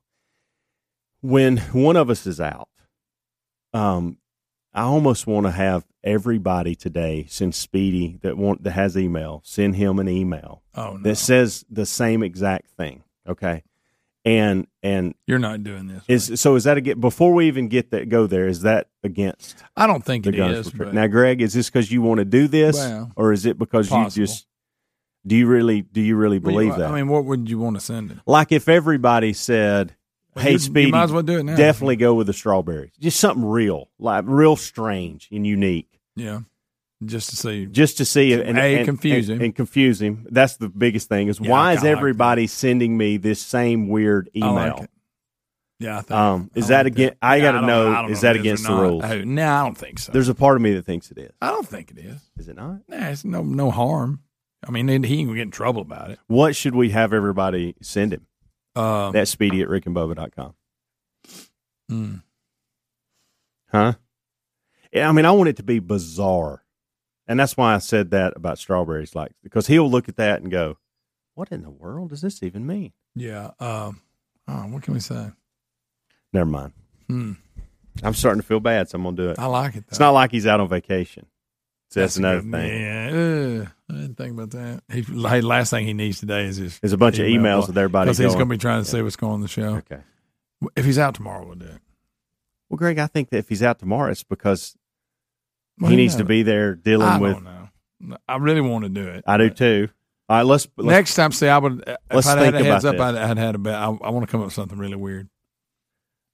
When 1.21 1.57
one 1.73 1.97
of 1.97 2.11
us 2.11 2.27
is 2.27 2.41
out, 2.41 2.69
um, 3.73 4.19
I 4.75 4.83
almost 4.83 5.27
want 5.27 5.47
to 5.47 5.51
have 5.53 5.85
everybody 6.05 6.75
today 6.75 7.27
send 7.29 7.55
Speedy 7.55 8.19
that 8.23 8.37
want 8.37 8.63
that 8.65 8.73
has 8.73 8.97
email 8.97 9.41
send 9.45 9.75
him 9.77 9.99
an 9.99 10.09
email 10.09 10.63
Oh 10.75 10.93
no, 10.93 11.03
that 11.03 11.17
says 11.17 11.65
the 11.71 11.87
same 11.87 12.23
exact 12.23 12.69
thing. 12.71 13.03
Okay, 13.27 13.65
and 14.25 14.67
and 14.83 15.15
you're 15.27 15.39
not 15.39 15.65
doing 15.65 15.87
this. 15.89 16.05
is 16.31 16.41
so 16.41 16.55
is 16.55 16.65
that 16.65 16.77
again 16.77 17.01
before 17.01 17.33
we 17.33 17.47
even 17.49 17.69
get 17.69 17.91
that 17.91 18.09
go 18.11 18.27
there? 18.27 18.47
Is 18.47 18.61
that 18.63 18.89
against 19.03 19.65
I 19.77 19.87
don't 19.87 20.05
think 20.05 20.25
the 20.25 20.31
it 20.31 20.37
guns 20.37 20.67
is. 20.69 20.75
now, 20.75 21.07
Greg? 21.07 21.41
Is 21.41 21.55
this 21.55 21.69
because 21.71 21.91
you 21.91 22.03
want 22.03 22.19
to 22.19 22.25
do 22.27 22.47
this, 22.47 22.77
Well, 22.77 23.11
or 23.17 23.33
is 23.33 23.47
it 23.47 23.59
because 23.59 23.89
possible. 23.89 24.21
you 24.21 24.27
just 24.27 24.47
do 25.27 25.35
you 25.37 25.47
really 25.47 25.83
do 25.83 26.01
you 26.01 26.17
really 26.17 26.39
believe 26.39 26.77
that? 26.77 26.91
I 26.91 26.95
mean, 26.95 27.09
what 27.09 27.25
would 27.25 27.49
you 27.51 27.59
want 27.59 27.77
to 27.77 27.81
send 27.81 28.11
it? 28.13 28.19
like 28.27 28.53
if 28.53 28.69
everybody 28.69 29.33
said, 29.33 29.95
"Hey, 30.37 30.49
you- 30.51 30.53
you 30.53 30.59
Speedy, 30.59 30.91
might 30.91 31.05
as 31.05 31.13
well 31.13 31.23
do 31.23 31.39
it 31.39 31.43
now. 31.45 31.57
definitely 31.57 31.97
go 31.97 32.15
with 32.15 32.27
the 32.27 32.33
strawberries," 32.33 32.93
just 33.01 33.19
something 33.21 33.45
real, 33.45 33.89
like 33.99 34.25
real 34.27 34.57
strange 34.57 35.29
and 35.33 35.47
unique. 35.47 35.89
Yeah, 36.15 36.41
just 37.05 37.31
to 37.31 37.37
see. 37.37 37.67
just 37.67 37.99
to 37.99 38.05
see 38.05 38.33
it 38.33 38.47
and, 38.47 38.59
and- 38.59 38.85
confuse 38.87 39.29
and- 39.29 39.41
him. 39.41 39.45
and 39.47 39.55
confuse 39.55 40.01
him. 40.01 40.27
That's 40.31 40.57
the 40.57 40.69
biggest 40.69 41.09
thing. 41.09 41.29
Is 41.29 41.41
Yeah, 41.41 41.51
why 41.51 41.73
is 41.73 41.81
kinda 41.81 41.91
like 41.91 41.99
everybody 41.99 42.47
sending 42.47 42.97
me 42.97 43.17
this 43.17 43.41
same 43.41 43.89
weird 43.89 44.31
I 44.35 44.39
email? 44.39 44.55
like 44.55 44.83
it. 44.85 44.91
Yeah, 45.79 45.99
I 45.99 46.01
think. 46.01 46.11
Um, 46.19 46.51
is 46.55 46.65
I 46.67 46.69
that 46.69 46.85
like 46.85 46.93
again? 46.95 47.13
I 47.21 47.37
Yeah, 47.37 47.43
got 47.43 47.53
to 47.53 47.59
don't- 47.59 47.67
know. 47.67 48.09
Is 48.09 48.23
know 48.23 48.29
that 48.29 48.37
against 48.41 48.63
the 48.65 48.71
not. 48.71 48.81
rules? 48.81 49.05
Oh, 49.05 49.25
no, 49.25 49.47
I 49.47 49.63
don't 49.63 49.77
think 49.77 49.99
so. 49.99 50.11
There's 50.11 50.31
a 50.31 50.35
part 50.35 50.57
of 50.57 50.63
me 50.63 50.73
that 50.73 50.87
thinks 50.87 51.11
it 51.11 51.19
is. 51.19 51.33
I 51.43 51.51
don't 51.51 51.69
think 51.69 51.91
it 51.91 51.99
is. 51.99 52.19
Is 52.39 52.49
it 52.49 52.57
not? 52.57 52.79
Nah, 52.89 53.09
it's 53.09 53.27
no 53.27 53.43
no 53.43 53.71
harm. 53.71 54.21
I 54.65 54.71
mean, 54.71 54.89
he 54.89 54.95
ain't 54.95 55.29
gonna 55.29 55.37
get 55.37 55.43
in 55.43 55.51
trouble 55.51 55.83
about 55.83 56.11
it. 56.11 56.19
What 56.27 56.57
should 56.57 56.75
we 56.75 56.91
have 56.91 57.13
everybody 57.13 57.75
send 57.81 58.13
him? 58.13 58.27
Um, 58.75 59.13
That's 59.13 59.31
speedy 59.31 59.63
at 59.63 59.69
rickandbubba.com. 59.69 60.55
mm. 61.91 62.23
Huh? 63.71 63.95
Yeah, 64.93 65.09
I 65.09 65.13
mean, 65.13 65.25
I 65.25 65.31
want 65.31 65.49
it 65.49 65.57
to 65.57 65.63
be 65.63 65.79
bizarre. 65.79 66.63
And 67.27 67.41
that's 67.41 67.57
why 67.57 67.75
I 67.75 67.79
said 67.79 68.13
that 68.13 68.35
about 68.37 68.59
strawberries, 68.59 69.15
like, 69.15 69.33
because 69.43 69.67
he'll 69.67 69.91
look 69.91 70.09
at 70.09 70.17
that 70.17 70.43
and 70.43 70.51
go, 70.51 70.79
what 71.35 71.51
in 71.51 71.63
the 71.63 71.71
world 71.71 72.11
does 72.11 72.21
this 72.21 72.43
even 72.43 72.67
mean? 72.67 72.93
Yeah. 73.15 73.51
Um, 73.59 74.01
oh, 74.47 74.63
what 74.69 74.83
can 74.83 74.95
we 74.95 75.01
say? 75.01 75.31
Never 76.33 76.49
mind. 76.49 76.73
Hmm. 77.09 77.33
I'm 78.03 78.15
starting 78.15 78.41
to 78.41 78.47
feel 78.47 78.61
bad, 78.61 78.89
so 78.89 78.97
I'm 78.97 79.03
going 79.03 79.17
to 79.17 79.23
do 79.23 79.31
it. 79.31 79.39
I 79.39 79.47
like 79.47 79.75
it. 79.75 79.81
Though. 79.81 79.91
It's 79.91 80.01
not 80.01 80.11
like 80.11 80.31
he's 80.31 80.47
out 80.47 80.61
on 80.61 80.69
vacation. 80.69 81.27
So 81.91 82.01
that's, 82.01 82.17
a 82.17 82.21
another 82.21 82.41
good- 82.43 82.51
thing. 82.53 82.81
Yeah, 82.83 83.67
I 83.89 83.93
didn't 83.93 84.15
think 84.17 84.33
about 84.33 84.51
that. 84.51 84.83
He, 84.93 85.03
last 85.03 85.71
thing 85.71 85.87
he 85.87 85.93
needs 85.95 86.19
today 86.21 86.45
is 86.47 86.57
his. 86.57 86.79
There's 86.81 86.93
a 86.93 86.99
bunch 86.99 87.19
of 87.19 87.27
emails 87.27 87.69
with 87.69 87.79
everybody 87.79 88.07
because 88.09 88.19
he's 88.19 88.35
going. 88.35 88.49
to 88.49 88.55
be 88.55 88.59
trying 88.59 88.83
to 88.83 88.89
see 88.91 89.01
what's 89.03 89.17
going 89.17 89.33
on 89.35 89.39
in 89.39 89.43
the 89.43 89.49
show. 89.49 89.77
Okay. 89.77 90.01
If 90.75 90.85
he's 90.85 90.99
out 90.99 91.15
tomorrow, 91.15 91.47
we'll 91.47 91.55
do 91.55 91.67
it. 91.67 91.81
Well, 92.69 92.79
Greg, 92.79 92.99
I 92.99 93.07
think 93.07 93.31
that 93.31 93.39
if 93.39 93.49
he's 93.49 93.63
out 93.63 93.79
tomorrow, 93.79 94.11
it's 94.11 94.25
because 94.25 94.77
Well, 95.79 95.91
he 95.91 95.97
you 95.97 96.03
needs 96.03 96.17
to 96.17 96.25
be 96.25 96.43
there 96.43 96.75
dealing 96.75 97.07
I 97.07 97.19
with. 97.19 97.35
don't 97.35 97.45
know. 97.45 98.17
I 98.27 98.37
really 98.39 98.61
want 98.61 98.83
to 98.85 98.89
do 98.89 99.07
it. 99.07 99.23
I 99.27 99.37
do 99.37 99.51
too. 99.51 99.89
All 100.29 100.39
right, 100.39 100.43
let's, 100.47 100.67
let's 100.77 100.89
Next 100.89 101.15
time, 101.15 101.31
see, 101.31 101.47
I 101.47 101.59
would. 101.59 101.85
Let's 102.13 102.27
I'd 102.27 102.39
think 102.41 102.55
had 102.57 102.63
a 102.63 102.65
heads 102.65 102.85
about 102.85 103.01
up, 103.01 103.15
this. 103.15 103.21
I'd, 103.23 103.31
I'd 103.31 103.39
had 103.39 103.55
a 103.55 103.59
bet. 103.59 103.75
I, 103.75 103.85
I 103.87 104.11
want 104.11 104.27
to 104.27 104.31
come 104.31 104.41
up 104.41 104.47
with 104.47 104.55
something 104.55 104.77
really 104.77 104.97
weird. 104.97 105.29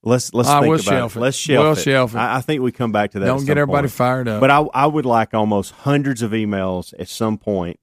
Let's 0.03 0.33
let's 0.35 0.49
Ah, 0.49 0.61
think 0.61 0.75
about 0.75 0.85
shelf 0.85 1.17
it. 1.17 1.21
Let's 1.21 1.37
shelf 1.37 1.63
We'll 1.65 1.73
it. 1.73 1.79
shelf 1.79 2.15
it. 2.15 2.19
I, 2.19 2.37
I 2.37 2.41
think 2.41 2.63
we 2.63 2.73
come 2.73 2.93
back 2.93 3.13
to 3.13 3.19
that. 3.21 3.27
Don't 3.27 3.45
get 3.45 3.59
everybody 3.59 3.87
point. 3.87 3.93
fired 3.93 4.29
up. 4.29 4.41
But 4.41 4.51
I 4.51 4.61
I 4.75 4.87
would 4.87 5.07
like 5.07 5.35
almost 5.35 5.73
hundreds 5.73 6.23
of 6.23 6.33
emails 6.33 6.93
at 6.99 7.09
some 7.09 7.39
point 7.39 7.79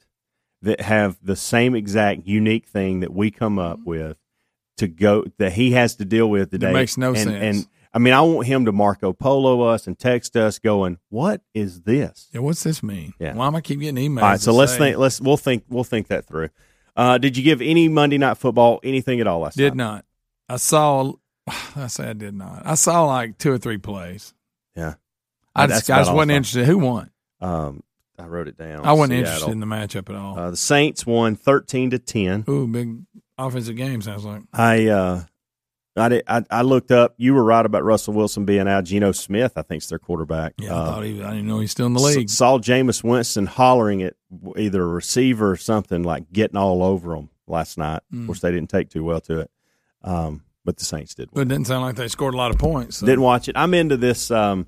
that 0.61 0.81
have 0.81 1.17
the 1.23 1.35
same 1.35 1.75
exact 1.75 2.27
unique 2.27 2.67
thing 2.67 2.99
that 2.99 3.13
we 3.13 3.31
come 3.31 3.57
up 3.57 3.79
with 3.85 4.17
to 4.77 4.87
go 4.87 5.23
that 5.37 5.53
he 5.53 5.71
has 5.71 5.95
to 5.97 6.05
deal 6.05 6.29
with 6.29 6.51
today. 6.51 6.71
makes 6.73 6.97
no 6.97 7.09
and, 7.09 7.17
sense. 7.17 7.35
And 7.57 7.67
I 7.93 7.97
mean, 7.99 8.13
I 8.13 8.21
want 8.21 8.45
him 8.45 8.65
to 8.65 8.71
Marco 8.71 9.13
Polo 9.13 9.61
us 9.61 9.87
and 9.87 9.97
text 9.97 10.35
us, 10.35 10.59
going, 10.59 10.97
"What 11.09 11.41
is 11.53 11.81
this?" 11.81 12.29
yeah, 12.33 12.41
what's 12.41 12.61
this 12.63 12.83
mean? 12.83 13.13
Yeah. 13.19 13.33
Why 13.33 13.47
am 13.47 13.55
I 13.55 13.61
keep 13.61 13.79
getting 13.79 13.95
emails? 13.95 14.21
All 14.21 14.29
right, 14.29 14.39
so 14.39 14.53
let's 14.53 14.73
say- 14.73 14.77
think. 14.77 14.97
Let's 14.97 15.19
we'll 15.21 15.37
think 15.37 15.63
we'll 15.69 15.83
think 15.83 16.07
that 16.09 16.25
through. 16.27 16.49
Uh, 16.95 17.17
did 17.17 17.37
you 17.37 17.43
give 17.43 17.61
any 17.61 17.87
Monday 17.87 18.17
Night 18.17 18.37
Football 18.37 18.79
anything 18.83 19.21
at 19.21 19.27
all 19.27 19.39
last 19.39 19.55
Did 19.57 19.75
night? 19.75 19.83
not. 19.83 20.05
I 20.49 20.57
saw. 20.57 21.13
I 21.75 21.87
say 21.87 22.09
I 22.09 22.13
did 22.13 22.33
not. 22.33 22.63
I 22.65 22.75
saw 22.75 23.05
like 23.05 23.37
two 23.37 23.51
or 23.51 23.57
three 23.57 23.77
plays. 23.77 24.33
Yeah, 24.75 24.95
I 25.55 25.67
That's 25.67 25.81
just, 25.81 25.91
I 25.91 25.99
just 25.99 26.13
wasn't 26.13 26.31
I 26.31 26.35
interested. 26.35 26.65
Who 26.65 26.77
won? 26.79 27.11
Um, 27.41 27.83
I 28.17 28.25
wrote 28.25 28.47
it 28.47 28.57
down. 28.57 28.85
I 28.85 28.93
wasn't 28.93 29.13
Seattle. 29.13 29.27
interested 29.27 29.51
in 29.51 29.59
the 29.59 29.65
matchup 29.65 30.09
at 30.09 30.15
all. 30.15 30.37
Uh, 30.37 30.51
the 30.51 30.57
Saints 30.57 31.05
won 31.05 31.35
thirteen 31.35 31.89
to 31.91 31.99
ten. 31.99 32.43
Ooh, 32.49 32.67
big 32.67 32.97
offensive 33.37 33.75
game 33.75 34.01
sounds 34.01 34.25
like. 34.25 34.41
I 34.53 34.87
uh, 34.87 35.23
I, 35.95 36.09
did, 36.09 36.23
I 36.27 36.43
I 36.51 36.61
looked 36.61 36.91
up. 36.91 37.15
You 37.17 37.33
were 37.33 37.43
right 37.43 37.65
about 37.65 37.83
Russell 37.83 38.13
Wilson 38.13 38.45
being 38.45 38.67
out. 38.67 38.83
Geno 38.85 39.11
Smith, 39.11 39.53
I 39.57 39.61
think, 39.63 39.83
is 39.83 39.89
their 39.89 39.99
quarterback. 39.99 40.53
Yeah, 40.59 40.73
I 40.75 40.77
Uh, 40.79 40.85
thought 40.91 41.03
he. 41.03 41.21
I 41.23 41.29
didn't 41.31 41.47
know 41.47 41.59
he's 41.59 41.71
still 41.71 41.87
in 41.87 41.93
the 41.93 41.99
league. 42.01 42.29
Saw 42.29 42.57
Jameis 42.57 43.03
Winston 43.03 43.45
hollering 43.47 44.03
at 44.03 44.15
either 44.57 44.83
a 44.83 44.87
receiver 44.87 45.51
or 45.51 45.57
something 45.57 46.03
like 46.03 46.31
getting 46.31 46.57
all 46.57 46.83
over 46.83 47.15
him 47.15 47.29
last 47.47 47.77
night. 47.77 48.01
Mm. 48.13 48.21
Of 48.21 48.25
course, 48.27 48.39
they 48.41 48.51
didn't 48.51 48.69
take 48.69 48.89
too 48.89 49.03
well 49.03 49.21
to 49.21 49.39
it, 49.41 49.51
um, 50.03 50.43
but 50.65 50.77
the 50.77 50.85
Saints 50.85 51.13
did. 51.15 51.29
But 51.33 51.41
it 51.41 51.47
didn't 51.47 51.67
sound 51.67 51.81
like 51.83 51.95
they 51.95 52.07
scored 52.07 52.33
a 52.33 52.37
lot 52.37 52.51
of 52.51 52.57
points. 52.57 52.97
so- 52.97 53.05
Didn't 53.05 53.21
watch 53.21 53.47
it. 53.47 53.55
I'm 53.57 53.73
into 53.73 53.97
this. 53.97 54.29
Um, 54.31 54.67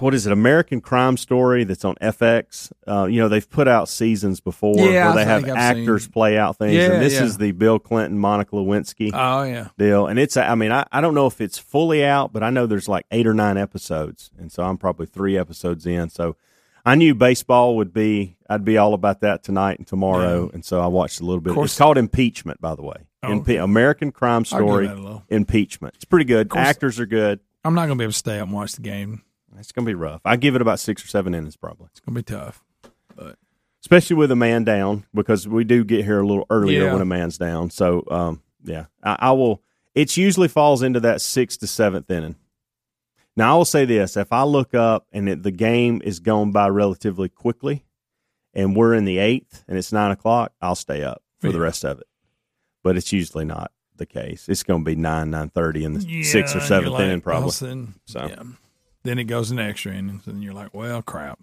what 0.00 0.12
is 0.12 0.26
it? 0.26 0.32
American 0.32 0.80
Crime 0.82 1.16
Story 1.16 1.64
that's 1.64 1.84
on 1.84 1.94
FX. 2.02 2.72
Uh, 2.86 3.06
you 3.06 3.20
know, 3.20 3.28
they've 3.28 3.48
put 3.48 3.68
out 3.68 3.88
seasons 3.88 4.40
before 4.40 4.74
Yeah, 4.76 5.06
where 5.06 5.14
they 5.14 5.24
have 5.24 5.44
I've 5.44 5.50
actors 5.56 6.06
play 6.08 6.36
out 6.36 6.58
things, 6.58 6.74
Yeah, 6.74 6.92
and 6.92 7.02
this 7.02 7.14
yeah. 7.14 7.24
is 7.24 7.38
the 7.38 7.52
Bill 7.52 7.78
Clinton, 7.78 8.18
Monica 8.18 8.54
Lewinsky 8.56 9.10
Oh 9.14 9.44
yeah. 9.44 9.68
deal. 9.78 10.08
And 10.08 10.18
it's, 10.18 10.36
I 10.36 10.54
mean, 10.56 10.72
I, 10.72 10.84
I 10.92 11.00
don't 11.00 11.14
know 11.14 11.26
if 11.26 11.40
it's 11.40 11.56
fully 11.58 12.04
out, 12.04 12.32
but 12.32 12.42
I 12.42 12.50
know 12.50 12.66
there's 12.66 12.88
like 12.88 13.06
eight 13.12 13.26
or 13.26 13.32
nine 13.34 13.56
episodes, 13.56 14.30
and 14.38 14.52
so 14.52 14.62
I'm 14.62 14.76
probably 14.76 15.06
three 15.06 15.38
episodes 15.38 15.86
in. 15.86 16.10
So 16.10 16.36
I 16.84 16.94
knew 16.96 17.14
baseball 17.14 17.76
would 17.76 17.94
be, 17.94 18.36
I'd 18.50 18.64
be 18.64 18.76
all 18.76 18.92
about 18.92 19.20
that 19.20 19.42
tonight 19.42 19.78
and 19.78 19.86
tomorrow, 19.86 20.50
and 20.52 20.64
so 20.64 20.80
I 20.80 20.86
watched 20.88 21.20
a 21.20 21.24
little 21.24 21.40
bit. 21.40 21.56
It's 21.56 21.78
called 21.78 21.96
Impeachment, 21.96 22.60
by 22.60 22.74
the 22.74 22.82
way. 22.82 22.96
Oh, 23.22 23.28
Impe- 23.28 23.40
okay. 23.42 23.56
American 23.56 24.10
Crime 24.12 24.44
Story, 24.44 24.86
that 24.86 24.96
a 24.96 25.00
little. 25.00 25.24
Impeachment. 25.28 25.94
It's 25.94 26.04
pretty 26.04 26.24
good. 26.24 26.48
course- 26.48 26.66
Actors 26.66 26.98
are 27.00 27.06
good. 27.06 27.40
I'm 27.64 27.74
not 27.74 27.82
gonna 27.86 27.96
be 27.96 28.04
able 28.04 28.12
to 28.12 28.18
stay 28.18 28.38
up 28.40 28.46
and 28.48 28.54
watch 28.56 28.72
the 28.72 28.82
game. 28.82 29.22
It's 29.58 29.70
going 29.70 29.84
to 29.84 29.90
be 29.90 29.94
rough. 29.94 30.22
I 30.24 30.36
give 30.36 30.56
it 30.56 30.62
about 30.62 30.80
six 30.80 31.04
or 31.04 31.08
seven 31.08 31.34
innings, 31.34 31.56
probably. 31.56 31.86
It's 31.90 32.00
gonna 32.00 32.16
be 32.16 32.22
tough. 32.22 32.64
but 33.14 33.36
especially 33.82 34.16
with 34.16 34.30
a 34.30 34.36
man 34.36 34.64
down 34.64 35.04
because 35.14 35.46
we 35.46 35.62
do 35.62 35.84
get 35.84 36.04
here 36.04 36.20
a 36.20 36.26
little 36.26 36.46
earlier 36.48 36.84
Yeah. 36.86 36.92
when 36.94 37.02
a 37.02 37.04
man's 37.04 37.36
down. 37.36 37.68
So, 37.68 38.02
um, 38.10 38.42
yeah, 38.64 38.86
I, 39.04 39.16
I 39.20 39.30
will. 39.32 39.62
It 39.94 40.16
usually 40.16 40.48
falls 40.48 40.82
into 40.82 41.00
that 41.00 41.20
sixth 41.20 41.60
to 41.60 41.66
seventh 41.66 42.10
inning. 42.10 42.36
Now, 43.36 43.54
I 43.54 43.56
will 43.58 43.64
say 43.66 43.84
this: 43.84 44.16
if 44.16 44.32
I 44.32 44.42
look 44.44 44.72
up 44.74 45.06
and 45.12 45.28
it, 45.28 45.42
the 45.42 45.50
game 45.50 46.00
is 46.02 46.18
going 46.20 46.50
by 46.52 46.68
relatively 46.68 47.28
quickly, 47.28 47.84
and 48.54 48.74
we're 48.74 48.94
in 48.94 49.04
the 49.04 49.18
eighth 49.18 49.64
and 49.68 49.76
it's 49.76 49.92
nine 49.92 50.10
o'clock, 50.12 50.52
I'll 50.62 50.74
stay 50.74 51.02
up 51.04 51.22
for 51.40 51.52
the 51.52 51.60
rest 51.60 51.84
of 51.84 51.98
it. 51.98 52.06
But 52.82 52.96
it's 52.96 53.12
usually 53.12 53.44
not 53.44 53.70
the 53.96 54.06
case. 54.06 54.48
It's 54.48 54.62
going 54.62 54.80
to 54.80 54.84
be 54.84 54.96
nine 54.96 55.30
nine 55.30 55.50
thirty 55.50 55.84
in 55.84 55.94
the 55.94 56.00
Yeah, 56.04 56.24
sixth 56.24 56.56
or 56.56 56.60
seventh 56.60 56.92
like, 56.94 57.02
inning, 57.04 57.20
probably. 57.20 57.42
all 57.42 57.48
of 57.48 57.54
a 57.54 57.56
sudden, 57.56 57.94
So. 58.06 58.26
yeah. 58.26 58.42
Then 59.04 59.18
it 59.18 59.24
goes 59.24 59.50
in 59.50 59.58
extra 59.58 59.92
innings, 59.92 60.28
and 60.28 60.44
you're 60.44 60.52
like, 60.54 60.72
well, 60.72 61.02
crap. 61.02 61.40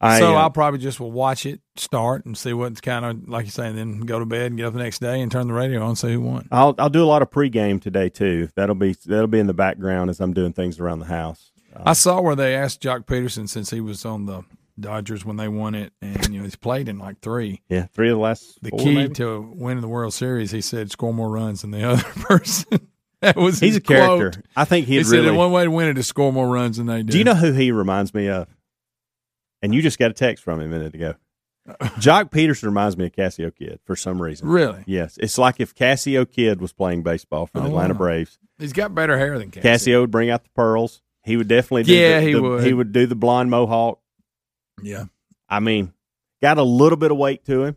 I, 0.00 0.18
so 0.18 0.34
uh, 0.34 0.38
I'll 0.40 0.50
probably 0.50 0.80
just 0.80 0.98
will 0.98 1.12
watch 1.12 1.44
it 1.44 1.60
start 1.76 2.24
and 2.24 2.36
see 2.36 2.52
what's 2.54 2.80
kind 2.80 3.04
of 3.04 3.28
like 3.28 3.44
you 3.44 3.50
say, 3.50 3.66
and 3.68 3.76
then 3.78 4.00
go 4.00 4.18
to 4.18 4.24
bed 4.24 4.46
and 4.46 4.56
get 4.56 4.66
up 4.66 4.72
the 4.72 4.78
next 4.78 5.00
day 5.00 5.20
and 5.20 5.30
turn 5.30 5.46
the 5.46 5.52
radio 5.52 5.82
on 5.82 5.88
and 5.90 5.98
see 5.98 6.14
who 6.14 6.22
won. 6.22 6.48
I'll 6.50 6.74
I'll 6.78 6.88
do 6.88 7.04
a 7.04 7.06
lot 7.06 7.20
of 7.22 7.30
pregame 7.30 7.80
today 7.82 8.08
too. 8.08 8.48
That'll 8.56 8.74
be 8.74 8.96
that'll 9.06 9.26
be 9.26 9.38
in 9.40 9.46
the 9.46 9.52
background 9.54 10.08
as 10.08 10.18
I'm 10.20 10.32
doing 10.32 10.52
things 10.54 10.80
around 10.80 11.00
the 11.00 11.04
house. 11.06 11.52
I 11.76 11.92
saw 11.92 12.20
where 12.20 12.34
they 12.34 12.54
asked 12.56 12.82
Joc 12.82 13.04
Pederson 13.04 13.48
since 13.48 13.70
he 13.70 13.80
was 13.80 14.04
on 14.06 14.24
the 14.26 14.42
Dodgers 14.80 15.24
when 15.24 15.36
they 15.36 15.48
won 15.48 15.74
it, 15.74 15.92
and 16.02 16.28
you 16.28 16.38
know 16.38 16.44
he's 16.44 16.56
played 16.56 16.88
in 16.88 16.98
like 16.98 17.20
three. 17.20 17.62
Yeah, 17.68 17.86
three 17.86 18.08
of 18.10 18.16
the 18.16 18.20
last. 18.22 18.62
The 18.62 18.70
key 18.72 18.94
maybe? 18.94 19.14
to 19.14 19.40
winning 19.54 19.80
the 19.82 19.88
World 19.88 20.12
Series, 20.14 20.50
he 20.50 20.60
said, 20.60 20.90
score 20.90 21.14
more 21.14 21.30
runs 21.30 21.62
than 21.62 21.70
the 21.70 21.82
other 21.88 22.02
person. 22.02 22.88
that 23.20 23.36
was 23.36 23.60
He's 23.60 23.70
his 23.74 23.76
a 23.76 23.80
character. 23.80 24.30
quote. 24.32 24.44
I 24.56 24.64
think 24.64 24.86
he 24.86 25.02
said 25.04 25.24
the 25.24 25.34
one 25.34 25.52
way 25.52 25.64
to 25.64 25.70
win 25.70 25.88
it 25.88 25.98
is 25.98 26.06
score 26.06 26.32
more 26.32 26.48
runs 26.48 26.78
than 26.78 26.86
they 26.86 27.02
do. 27.02 27.12
do 27.12 27.18
you 27.18 27.24
know 27.24 27.34
who 27.34 27.52
he 27.52 27.70
reminds 27.72 28.12
me 28.14 28.28
of? 28.28 28.48
And 29.62 29.74
you 29.74 29.82
just 29.82 29.98
got 29.98 30.10
a 30.10 30.14
text 30.14 30.42
from 30.42 30.60
him 30.60 30.72
a 30.72 30.78
minute 30.78 30.94
ago. 30.94 31.14
Joc 32.00 32.30
Pederson 32.30 32.64
reminds 32.64 32.96
me 32.96 33.06
of 33.06 33.12
Cassio 33.12 33.50
Kid 33.50 33.78
for 33.84 33.94
some 33.94 34.20
reason. 34.20 34.48
Really? 34.48 34.82
Yes, 34.86 35.18
it's 35.20 35.36
like 35.38 35.60
if 35.60 35.74
Cassio 35.74 36.24
Kid 36.24 36.60
was 36.60 36.72
playing 36.72 37.02
baseball 37.02 37.46
for 37.46 37.58
the 37.60 37.66
Oh, 37.66 37.68
Atlanta 37.68 37.92
wow. 37.94 37.98
Braves. 37.98 38.38
He's 38.58 38.72
got 38.72 38.94
better 38.94 39.16
hair 39.18 39.38
than 39.38 39.50
Cassie. 39.50 39.60
Cassio 39.68 40.00
would 40.00 40.10
bring 40.10 40.30
out 40.30 40.42
the 40.42 40.50
pearls. 40.56 41.02
He 41.22 41.36
would 41.36 41.48
definitely. 41.48 41.82
Do 41.84 41.92
Yeah, 41.94 42.20
the- 42.20 42.26
he 42.26 42.32
the- 42.32 42.42
would. 42.42 42.64
He 42.64 42.72
would 42.72 42.92
do 42.92 43.06
the 43.06 43.14
blonde 43.14 43.50
mohawk. 43.50 44.00
Yeah. 44.82 45.04
I 45.48 45.60
mean, 45.60 45.92
got 46.42 46.58
a 46.58 46.62
little 46.62 46.96
bit 46.98 47.10
of 47.10 47.16
weight 47.16 47.44
to 47.46 47.64
him. 47.64 47.76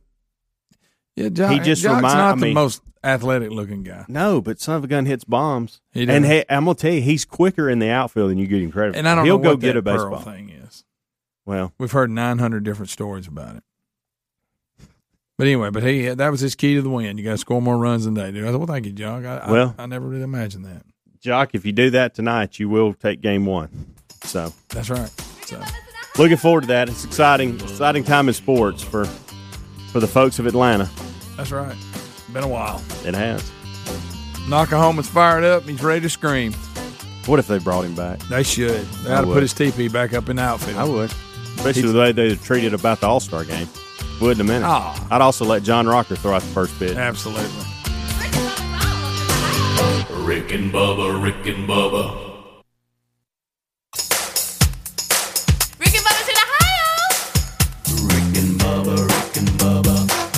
Yeah, 1.15 1.29
Joc, 1.29 1.51
He 1.53 1.59
just 1.59 1.83
Joc's 1.83 1.95
remind- 1.97 2.17
not 2.17 2.37
I 2.37 2.39
the 2.47 2.53
most 2.53 2.81
athletic 3.03 3.51
looking 3.51 3.83
guy. 3.83 4.05
No, 4.07 4.41
but 4.41 4.59
son 4.59 4.77
of 4.77 4.83
a 4.83 4.87
gun 4.87 5.05
hits 5.05 5.23
bombs. 5.23 5.81
He 5.91 6.07
and 6.07 6.25
hey, 6.25 6.43
I'm 6.49 6.65
gonna 6.65 6.75
tell 6.75 6.93
you, 6.93 7.01
he's 7.01 7.25
quicker 7.25 7.69
in 7.69 7.79
the 7.79 7.89
outfield 7.89 8.31
than 8.31 8.37
you 8.37 8.47
give 8.47 8.61
him 8.61 8.71
credit. 8.71 8.95
And. 8.95 9.07
I 9.07 9.13
don't 9.15 9.25
He'll 9.25 9.37
know 9.37 9.43
go 9.43 9.49
what 9.51 9.59
get 9.59 9.73
that 9.73 9.77
a 9.77 9.81
baseball 9.81 10.09
pearl 10.11 10.19
thing 10.21 10.49
is. 10.49 10.83
Well, 11.45 11.73
We've 11.77 11.91
heard 11.91 12.09
900 12.09 12.63
different 12.63 12.89
stories 12.89 13.27
about 13.27 13.57
it. 13.57 13.63
But 15.37 15.47
anyway, 15.47 15.71
but 15.71 15.83
he 15.83 16.07
that 16.09 16.29
was 16.29 16.39
his 16.41 16.55
key 16.55 16.75
to 16.75 16.81
the 16.81 16.89
win. 16.89 17.17
You 17.17 17.23
got 17.23 17.31
to 17.31 17.37
score 17.37 17.61
more 17.61 17.77
runs 17.77 18.05
than 18.05 18.13
they 18.13 18.31
do. 18.31 18.47
I 18.47 18.51
thought, 18.51 18.59
well, 18.59 18.67
thank 18.67 18.85
you, 18.85 18.93
Joc. 18.93 19.25
I, 19.25 19.51
Well- 19.51 19.75
I, 19.77 19.83
I 19.83 19.85
never 19.87 20.07
really 20.07 20.23
imagined 20.23 20.65
that. 20.65 20.83
Joc, 21.23 21.49
if 21.53 21.65
you 21.65 21.71
do 21.71 21.89
that 21.91 22.13
tonight, 22.15 22.59
you 22.59 22.69
will 22.69 22.93
take 22.93 23.21
game 23.21 23.45
one. 23.45 23.95
So 24.23 24.53
That's 24.69 24.89
right. 24.89 25.09
So 25.45 25.59
looking 26.17 26.37
forward 26.37 26.61
to 26.61 26.67
that. 26.67 26.89
It's 26.89 27.03
exciting, 27.05 27.55
exciting 27.59 28.03
time 28.03 28.27
in 28.27 28.33
sports 28.33 28.83
for 28.83 29.05
for 29.91 29.99
the 29.99 30.07
folks 30.07 30.39
of 30.39 30.47
Atlanta. 30.47 30.89
that's 31.37 31.51
right. 31.51 31.75
Been 32.31 32.43
a 32.43 32.47
while. 32.47 32.81
It 33.05 33.13
has. 33.13 33.43
Noc-A-Homa's 34.47 35.07
fired 35.07 35.43
up. 35.43 35.63
He's 35.63 35.83
ready 35.83 36.01
to 36.01 36.09
scream. 36.09 36.51
What 37.27 37.39
if 37.39 37.47
they 37.47 37.59
brought 37.59 37.85
him 37.85 37.95
back? 37.95 38.19
They 38.21 38.43
should. 38.43 38.85
They 38.85 39.11
I 39.11 39.17
ought 39.17 39.21
to 39.21 39.27
would. 39.27 39.33
put 39.35 39.41
his 39.43 39.53
TP 39.53 39.91
back 39.91 40.13
up 40.13 40.27
in 40.29 40.35
the 40.37 40.41
outfield. 40.41 40.77
I 40.77 40.83
would, 40.83 41.13
especially 41.57 41.83
the 41.93 41.97
way 41.99 42.11
they 42.11 42.35
treated 42.35 42.73
about 42.73 42.99
the 42.99 43.07
All 43.07 43.19
Star 43.19 43.45
game. 43.45 43.67
Would 44.19 44.37
in 44.37 44.41
a 44.41 44.43
minute. 44.43 44.65
Ah. 44.65 45.07
I'd 45.11 45.21
also 45.21 45.45
let 45.45 45.63
John 45.63 45.87
Rocker 45.87 46.15
throw 46.15 46.33
out 46.33 46.41
the 46.41 46.47
first 46.49 46.77
pitch. 46.79 46.97
Absolutely. 46.97 47.43
Rick 50.25 50.51
and 50.53 50.71
Bubba, 50.73 51.21
Rick 51.23 51.45
and 51.55 51.67
Bubba. 51.67 52.32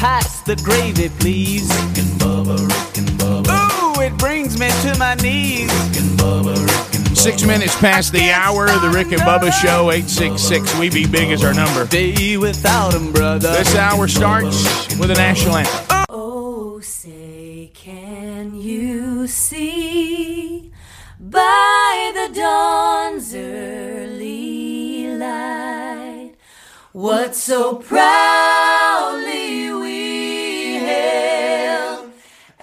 Pass 0.05 0.41
the 0.41 0.55
gravy, 0.57 1.09
please. 1.17 1.67
Rick 1.67 1.97
and 1.97 2.21
Bubba, 2.21 2.59
Rick 2.59 2.97
and 2.99 3.09
Bubba. 3.17 3.97
Ooh, 3.97 4.01
it 4.01 4.15
brings 4.19 4.59
me 4.59 4.69
to 4.83 4.95
my 4.99 5.15
knees. 5.15 5.73
Rick 5.73 5.97
and 5.97 6.19
Bubba, 6.19 6.53
Rick 6.53 6.93
and 6.93 7.05
Bubba. 7.05 7.17
Six 7.17 7.43
minutes 7.43 7.75
past 7.79 8.11
the 8.11 8.29
hour. 8.29 8.69
Of 8.69 8.83
the 8.83 8.91
Rick 8.91 9.13
and 9.13 9.21
Bubba 9.23 9.51
Show. 9.51 9.89
Eight 9.89 10.07
six 10.07 10.43
six. 10.43 10.77
We 10.77 10.91
be 10.91 11.07
big 11.07 11.31
is 11.31 11.43
our 11.43 11.55
number. 11.55 11.87
Day 11.87 12.37
without 12.37 12.93
'em, 12.93 13.13
brother. 13.13 13.51
This 13.51 13.75
hour 13.75 14.07
starts 14.07 14.95
with 14.99 15.09
a 15.09 15.15
national 15.15 15.57
anthem. 15.57 16.05
Oh, 16.09 16.79
say, 16.81 17.71
can 17.73 18.53
you 18.53 19.25
see 19.25 20.71
by 21.19 22.11
the 22.13 22.29
dawn's 22.31 23.33
early 23.33 25.17
light 25.17 26.33
what 26.91 27.33
so 27.35 27.77
proudly 27.77 28.84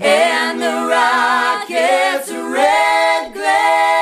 and 0.00 0.62
the 0.62 0.86
rockets 0.88 2.30
red 2.32 3.34
glare 3.34 3.99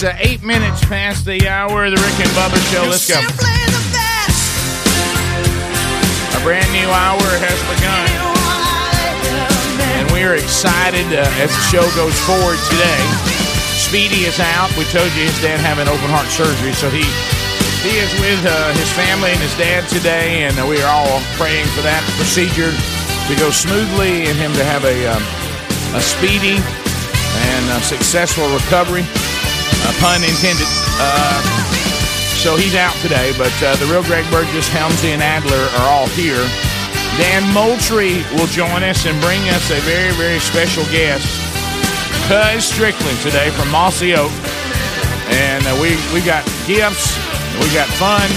is 0.00 0.04
uh, 0.04 0.16
eight 0.20 0.42
minutes 0.42 0.84
past 0.86 1.24
the 1.24 1.48
hour 1.48 1.84
of 1.84 1.92
the 1.92 2.00
Rick 2.00 2.16
and 2.24 2.32
Bubba 2.32 2.56
Show. 2.72 2.88
Let's 2.88 3.04
go. 3.04 3.20
A 6.36 6.40
brand 6.40 6.68
new 6.72 6.88
hour 6.88 7.20
has 7.20 7.58
begun. 7.68 8.08
And 10.00 10.08
we 10.16 10.24
are 10.24 10.36
excited 10.36 11.04
uh, 11.12 11.28
as 11.44 11.52
the 11.52 11.64
show 11.68 11.84
goes 11.96 12.16
forward 12.24 12.56
today. 12.72 13.02
Speedy 13.76 14.24
is 14.24 14.40
out. 14.40 14.72
We 14.80 14.84
told 14.88 15.12
you 15.16 15.28
his 15.28 15.36
dad 15.44 15.60
having 15.60 15.88
open 15.88 16.08
heart 16.08 16.28
surgery, 16.32 16.72
so 16.72 16.88
he 16.88 17.04
he 17.84 17.96
is 17.96 18.12
with 18.20 18.40
uh, 18.44 18.72
his 18.76 18.88
family 18.92 19.32
and 19.32 19.40
his 19.40 19.56
dad 19.56 19.88
today, 19.88 20.44
and 20.44 20.56
we 20.68 20.80
are 20.80 20.92
all 20.92 21.20
praying 21.36 21.66
for 21.76 21.80
that 21.84 22.04
procedure 22.16 22.72
to 22.72 23.32
go 23.40 23.50
smoothly 23.52 24.28
and 24.28 24.36
him 24.36 24.52
to 24.56 24.64
have 24.64 24.84
a 24.84 24.96
um, 25.12 25.24
a 25.96 26.00
speedy 26.00 26.56
and 26.56 27.64
uh, 27.68 27.80
successful 27.80 28.48
recovery. 28.52 29.04
Uh, 29.90 29.98
pun 29.98 30.22
intended. 30.22 30.66
Uh, 31.02 31.42
so 32.38 32.54
he's 32.54 32.76
out 32.76 32.94
today, 33.02 33.32
but 33.36 33.50
uh, 33.62 33.74
the 33.76 33.86
real 33.86 34.04
Greg 34.04 34.24
Burgess, 34.30 34.68
Helmsy, 34.68 35.10
and 35.10 35.22
Adler 35.22 35.66
are 35.82 35.88
all 35.90 36.06
here. 36.14 36.46
Dan 37.18 37.42
Moultrie 37.52 38.22
will 38.38 38.46
join 38.46 38.84
us 38.84 39.04
and 39.06 39.20
bring 39.20 39.40
us 39.48 39.70
a 39.70 39.80
very, 39.80 40.12
very 40.12 40.38
special 40.38 40.84
guest, 40.94 41.26
Cuz 42.28 42.64
Strickland, 42.64 43.18
today 43.18 43.50
from 43.50 43.68
Mossy 43.70 44.14
Oak. 44.14 44.30
And 45.26 45.66
uh, 45.66 45.76
we 45.82 45.98
we 46.14 46.24
got 46.24 46.44
gifts, 46.66 47.18
we 47.58 47.66
got 47.74 47.88
fun, 47.98 48.30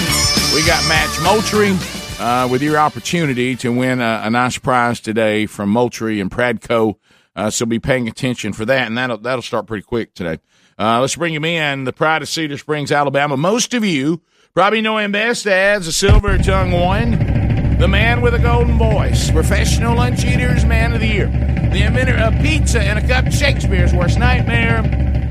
we 0.56 0.66
got 0.66 0.82
Match 0.90 1.22
Moultrie 1.22 1.78
uh, 2.20 2.48
with 2.50 2.64
your 2.64 2.80
opportunity 2.80 3.56
to 3.58 3.72
win 3.72 4.02
a, 4.02 4.22
a 4.24 4.30
nice 4.32 4.58
prize 4.58 5.00
today 5.00 5.46
from 5.46 5.70
Moultrie 5.70 6.20
and 6.20 6.32
Pradco. 6.32 6.96
Uh, 7.36 7.52
so 7.52 7.68
be 7.68 7.78
paying 7.80 8.08
attention 8.08 8.54
for 8.54 8.66
that, 8.66 8.88
and 8.88 8.98
that'll 8.98 9.20
that'll 9.20 9.44
start 9.44 9.68
pretty 9.68 9.84
quick 9.84 10.16
today. 10.16 10.40
Uh, 10.78 11.02
let's 11.02 11.16
bring 11.16 11.34
him 11.34 11.46
in. 11.46 11.84
The 11.84 11.94
pride 11.94 12.22
of 12.22 12.30
Cedar 12.30 12.58
Springs, 12.58 12.92
Alabama. 12.92 13.38
Most 13.38 13.74
of 13.74 13.86
you 13.86 14.22
probably 14.54 14.82
know 14.82 14.98
him 14.98 15.12
best 15.12 15.46
as 15.48 15.86
the 15.86 15.92
Silver 15.92 16.38
Tongue 16.38 16.72
One, 16.72 17.78
the 17.78 17.88
man 17.88 18.22
with 18.22 18.34
a 18.34 18.40
golden 18.40 18.78
voice, 18.78 19.32
professional 19.32 19.96
lunch 19.96 20.24
eaters, 20.26 20.66
man 20.66 20.94
of 20.94 21.00
the 21.00 21.08
year, 21.08 21.28
the 21.28 21.84
inventor 21.84 22.18
of 22.18 22.34
pizza 22.42 22.82
and 22.82 23.00
a 23.00 23.08
cup 23.08 23.32
Shakespeare's 23.32 23.94
worst 23.94 24.20
nightmare, 24.20 24.82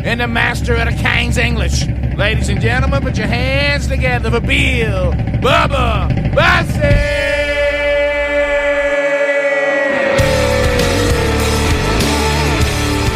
and 0.05 0.20
the 0.20 0.28
master 0.28 0.74
of 0.74 0.86
the 0.86 1.03
King's 1.03 1.38
English. 1.38 1.86
Ladies 2.16 2.49
and 2.49 2.61
gentlemen, 2.61 3.03
put 3.03 3.16
your 3.16 3.26
hands 3.26 3.86
together 3.86 4.30
for 4.30 4.40
Bill 4.40 5.12
Bubba 5.12 6.34
Bussey. 6.34 7.32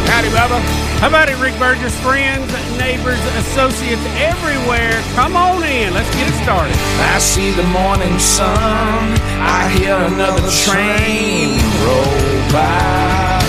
Howdy, 0.09 0.29
Bubba. 0.29 0.86
How 0.97 1.09
about 1.09 1.29
it, 1.29 1.37
Rick 1.37 1.53
Burgess? 1.59 1.93
Friends, 2.01 2.49
neighbors, 2.75 3.21
associates 3.37 4.01
everywhere. 4.17 4.97
Come 5.13 5.37
on 5.37 5.61
in. 5.63 5.93
Let's 5.93 6.09
get 6.15 6.27
it 6.27 6.33
started. 6.41 6.75
I 7.13 7.19
see 7.19 7.51
the 7.51 7.69
morning 7.69 8.17
sun. 8.17 9.13
I 9.37 9.69
hear 9.77 9.93
another 9.93 10.41
train 10.65 11.61
roll 11.85 12.41
by. 12.49 13.45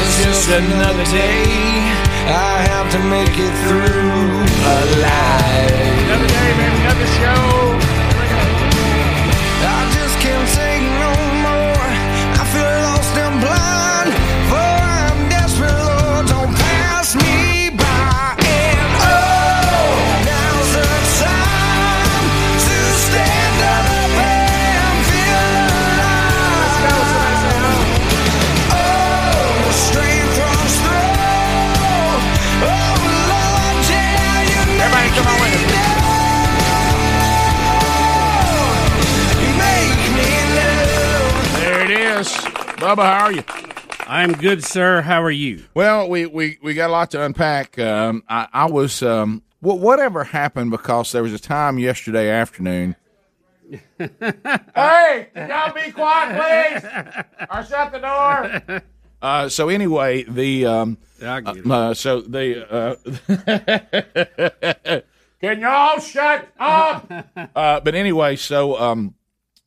It's 0.00 0.24
just 0.24 0.48
another 0.48 1.04
day. 1.12 1.44
I 2.24 2.64
have 2.72 2.90
to 2.92 2.98
make 3.12 3.36
it 3.36 3.52
through 3.68 4.32
alive. 4.64 5.76
Another 6.08 6.28
day, 6.28 6.50
baby, 6.56 6.76
another 6.80 7.06
show. 7.20 7.75
Bubba, 42.76 43.04
how 43.04 43.24
are 43.24 43.32
you? 43.32 43.42
I'm 44.06 44.32
good, 44.32 44.62
sir. 44.62 45.00
How 45.00 45.22
are 45.22 45.30
you? 45.30 45.64
Well, 45.74 46.08
we, 46.08 46.26
we, 46.26 46.58
we 46.62 46.74
got 46.74 46.90
a 46.90 46.92
lot 46.92 47.10
to 47.12 47.24
unpack. 47.24 47.78
Um, 47.78 48.22
I, 48.28 48.48
I 48.52 48.66
was, 48.66 49.02
um, 49.02 49.42
what, 49.60 49.78
whatever 49.78 50.24
happened 50.24 50.70
because 50.70 51.12
there 51.12 51.22
was 51.22 51.32
a 51.32 51.38
time 51.38 51.78
yesterday 51.78 52.30
afternoon. 52.30 52.96
hey, 53.98 55.28
can 55.34 55.48
y'all 55.48 55.72
be 55.74 55.90
quiet, 55.90 56.82
please? 56.82 56.84
Or 57.50 57.64
shut 57.64 57.92
the 57.92 57.98
door. 57.98 58.82
Uh, 59.22 59.48
so 59.48 59.70
anyway, 59.70 60.22
the 60.24 60.66
um, 60.66 60.98
I 61.22 61.38
uh, 61.38 61.94
so 61.94 62.20
the 62.20 62.70
uh, 62.70 62.94
can 65.40 65.60
y'all 65.60 65.98
shut 65.98 66.48
up? 66.58 67.10
Uh, 67.56 67.80
but 67.80 67.94
anyway, 67.94 68.36
so 68.36 68.78
um, 68.78 69.14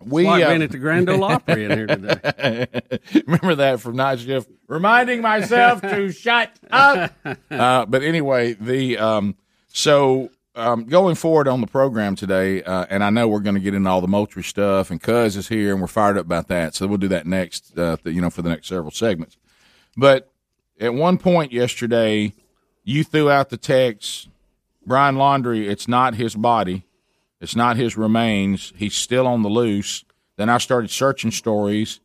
we 0.06 0.26
like 0.26 0.44
uh, 0.44 0.50
being 0.50 0.62
at 0.62 0.72
the 0.72 0.78
Grand 0.78 1.10
Ole 1.10 1.24
Opry 1.24 1.66
in 1.66 1.72
here 1.72 1.88
today. 1.88 2.68
Remember 3.26 3.56
that 3.56 3.82
from 3.82 3.96
Night 3.98 4.20
Shift? 4.20 4.50
Reminding 4.68 5.22
myself 5.22 5.82
to 5.82 6.12
shut 6.14 6.52
up. 6.72 7.14
Uh, 7.52 7.86
but 7.86 8.04
anyway, 8.04 8.54
the 8.54 8.98
um, 8.98 9.36
so 9.68 10.30
um, 10.56 10.86
going 10.86 11.16
forward 11.16 11.48
on 11.48 11.62
the 11.62 11.68
program 11.68 12.16
today, 12.16 12.64
uh, 12.64 12.86
and 12.90 13.04
I 13.04 13.10
know 13.10 13.28
we're 13.28 13.40
going 13.40 13.56
to 13.56 13.62
get 13.62 13.74
into 13.74 13.90
all 13.90 14.02
the 14.02 14.08
Moultrie 14.08 14.44
stuff, 14.44 14.90
and 14.92 15.02
Cuz 15.02 15.36
is 15.36 15.48
here, 15.48 15.74
and 15.74 15.82
we're 15.82 15.88
fired 15.88 16.18
up 16.18 16.26
about 16.26 16.48
that. 16.48 16.76
So 16.76 16.88
we'll 16.88 16.98
do 16.98 17.08
that 17.10 17.28
next, 17.28 17.78
uh, 17.78 17.98
th- 17.98 18.16
you 18.16 18.22
know, 18.22 18.30
for 18.30 18.42
the 18.42 18.50
next 18.50 18.68
several 18.68 18.92
segments. 18.92 19.38
But 19.98 20.32
at 20.80 20.94
one 20.94 21.18
point 21.18 21.52
yesterday, 21.52 22.34
you 22.84 23.04
threw 23.04 23.30
out 23.30 23.50
the 23.50 23.58
text, 23.58 24.30
Brian 24.86 25.16
Laundrie. 25.16 25.70
It's 25.70 25.88
not 25.88 26.16
his 26.16 26.36
body. 26.36 26.86
It's 27.42 27.56
not 27.56 27.78
his 27.78 27.96
remains. 27.98 28.74
He's 28.76 28.96
still 28.96 29.26
on 29.28 29.44
the 29.44 29.50
loose. 29.50 30.04
Then 30.38 30.50
I 30.50 30.58
started 30.58 30.90
searching 30.90 31.32
stories, 31.32 32.00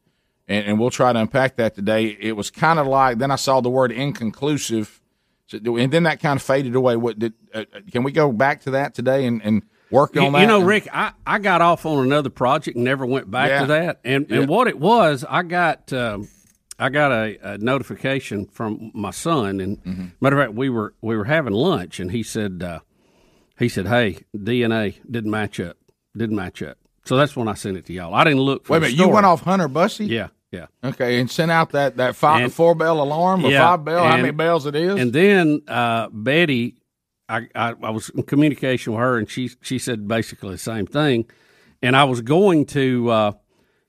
and, 0.49 0.65
and 0.67 0.81
we'll 0.81 0.91
try 0.91 1.13
to 1.13 1.19
unpack 1.19 1.57
that 1.57 1.75
today. 1.75 2.17
It 2.21 2.37
was 2.37 2.51
kind 2.51 2.79
of 2.79 2.87
like 2.87 3.19
then 3.19 3.31
I 3.31 3.37
saw 3.37 3.61
the 3.61 3.71
word 3.71 3.93
inconclusive, 3.93 5.01
so, 5.47 5.59
and 5.77 5.93
then 5.93 6.05
that 6.05 6.21
kind 6.21 6.37
of 6.39 6.43
faded 6.43 6.75
away. 6.75 6.97
What 6.97 7.19
did? 7.19 7.35
Uh, 7.53 7.65
can 7.93 8.03
we 8.03 8.13
go 8.13 8.33
back 8.33 8.63
to 8.63 8.73
that 8.73 8.95
today 8.95 9.27
and, 9.27 9.43
and 9.45 9.63
work 9.91 10.15
You, 10.15 10.23
on 10.23 10.33
that? 10.33 10.41
you 10.41 10.47
know, 10.47 10.63
Rick, 10.63 10.89
I, 10.93 11.13
I 11.27 11.39
got 11.39 11.61
off 11.63 11.85
on 11.87 12.05
another 12.05 12.31
project 12.31 12.77
and 12.77 12.85
never 12.85 13.05
went 13.07 13.31
back 13.31 13.51
Yeah. 13.51 13.61
to 13.61 13.67
that. 13.67 14.01
And 14.05 14.27
Yeah. 14.29 14.39
and 14.41 14.49
what 14.49 14.67
it 14.69 14.79
was, 14.79 15.25
I 15.29 15.43
got 15.43 15.93
um, 15.93 16.29
I 16.79 16.89
got 16.89 17.13
a, 17.13 17.39
a 17.55 17.59
notification 17.59 18.47
from 18.47 18.91
my 18.95 19.11
son, 19.11 19.61
and 19.61 19.83
Mm-hmm. 19.85 20.05
matter 20.21 20.41
of 20.41 20.47
fact, 20.47 20.57
we 20.57 20.71
were 20.71 20.95
we 21.03 21.17
were 21.17 21.25
having 21.25 21.53
lunch, 21.53 22.01
and 22.01 22.11
he 22.11 22.23
said 22.23 22.63
uh, 22.65 22.81
he 23.59 23.69
said, 23.69 23.87
"Hey, 23.87 24.19
DNA 24.37 24.97
didn't 25.11 25.31
match 25.31 25.61
up, 25.61 25.77
didn't 26.17 26.37
match 26.37 26.63
up." 26.63 26.79
So 27.05 27.17
that's 27.17 27.37
when 27.37 27.49
I 27.49 27.55
sent 27.55 27.77
it 27.77 27.85
to 27.87 27.93
y'all. 27.93 28.15
I 28.15 28.25
didn't 28.25 28.41
look. 28.41 28.65
For 28.67 28.73
Wait 28.73 28.79
a 28.79 28.81
minute, 28.83 28.97
you 28.99 29.09
went 29.09 29.27
off 29.27 29.43
Hunter 29.43 29.69
Bussey? 29.69 30.07
Yeah, 30.07 30.29
yeah. 30.51 30.67
Okay, 30.83 31.21
and 31.21 31.31
sent 31.31 31.51
out 31.51 31.71
that 31.73 31.97
that 31.99 32.17
five, 32.17 32.45
And- 32.45 32.53
four 32.53 32.75
bell 32.75 33.03
alarm 33.03 33.45
or 33.45 33.51
Yeah, 33.51 33.61
five 33.61 33.85
bell. 33.85 34.05
how 34.05 34.17
many 34.17 34.31
bells 34.31 34.67
it 34.67 34.75
is? 34.75 34.99
And 35.01 35.13
then 35.13 35.61
uh, 35.69 36.09
Betty, 36.11 36.77
I, 37.29 37.49
I 37.55 37.75
I 37.83 37.91
was 37.91 38.09
in 38.11 38.23
communication 38.23 38.93
with 38.95 39.01
her, 39.01 39.19
and 39.19 39.29
she 39.31 39.51
she 39.61 39.79
said 39.79 40.09
basically 40.09 40.53
the 40.53 40.59
same 40.59 40.87
thing. 40.87 41.27
And 41.83 41.95
I 41.97 42.05
was 42.05 42.23
going 42.23 42.65
to 42.67 43.11
uh, 43.11 43.33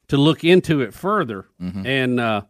to 0.10 0.18
look 0.18 0.44
into 0.44 0.82
it 0.82 0.94
further, 0.94 1.46
Mm-hmm. 1.62 1.86
and 1.88 2.20
uh, 2.20 2.42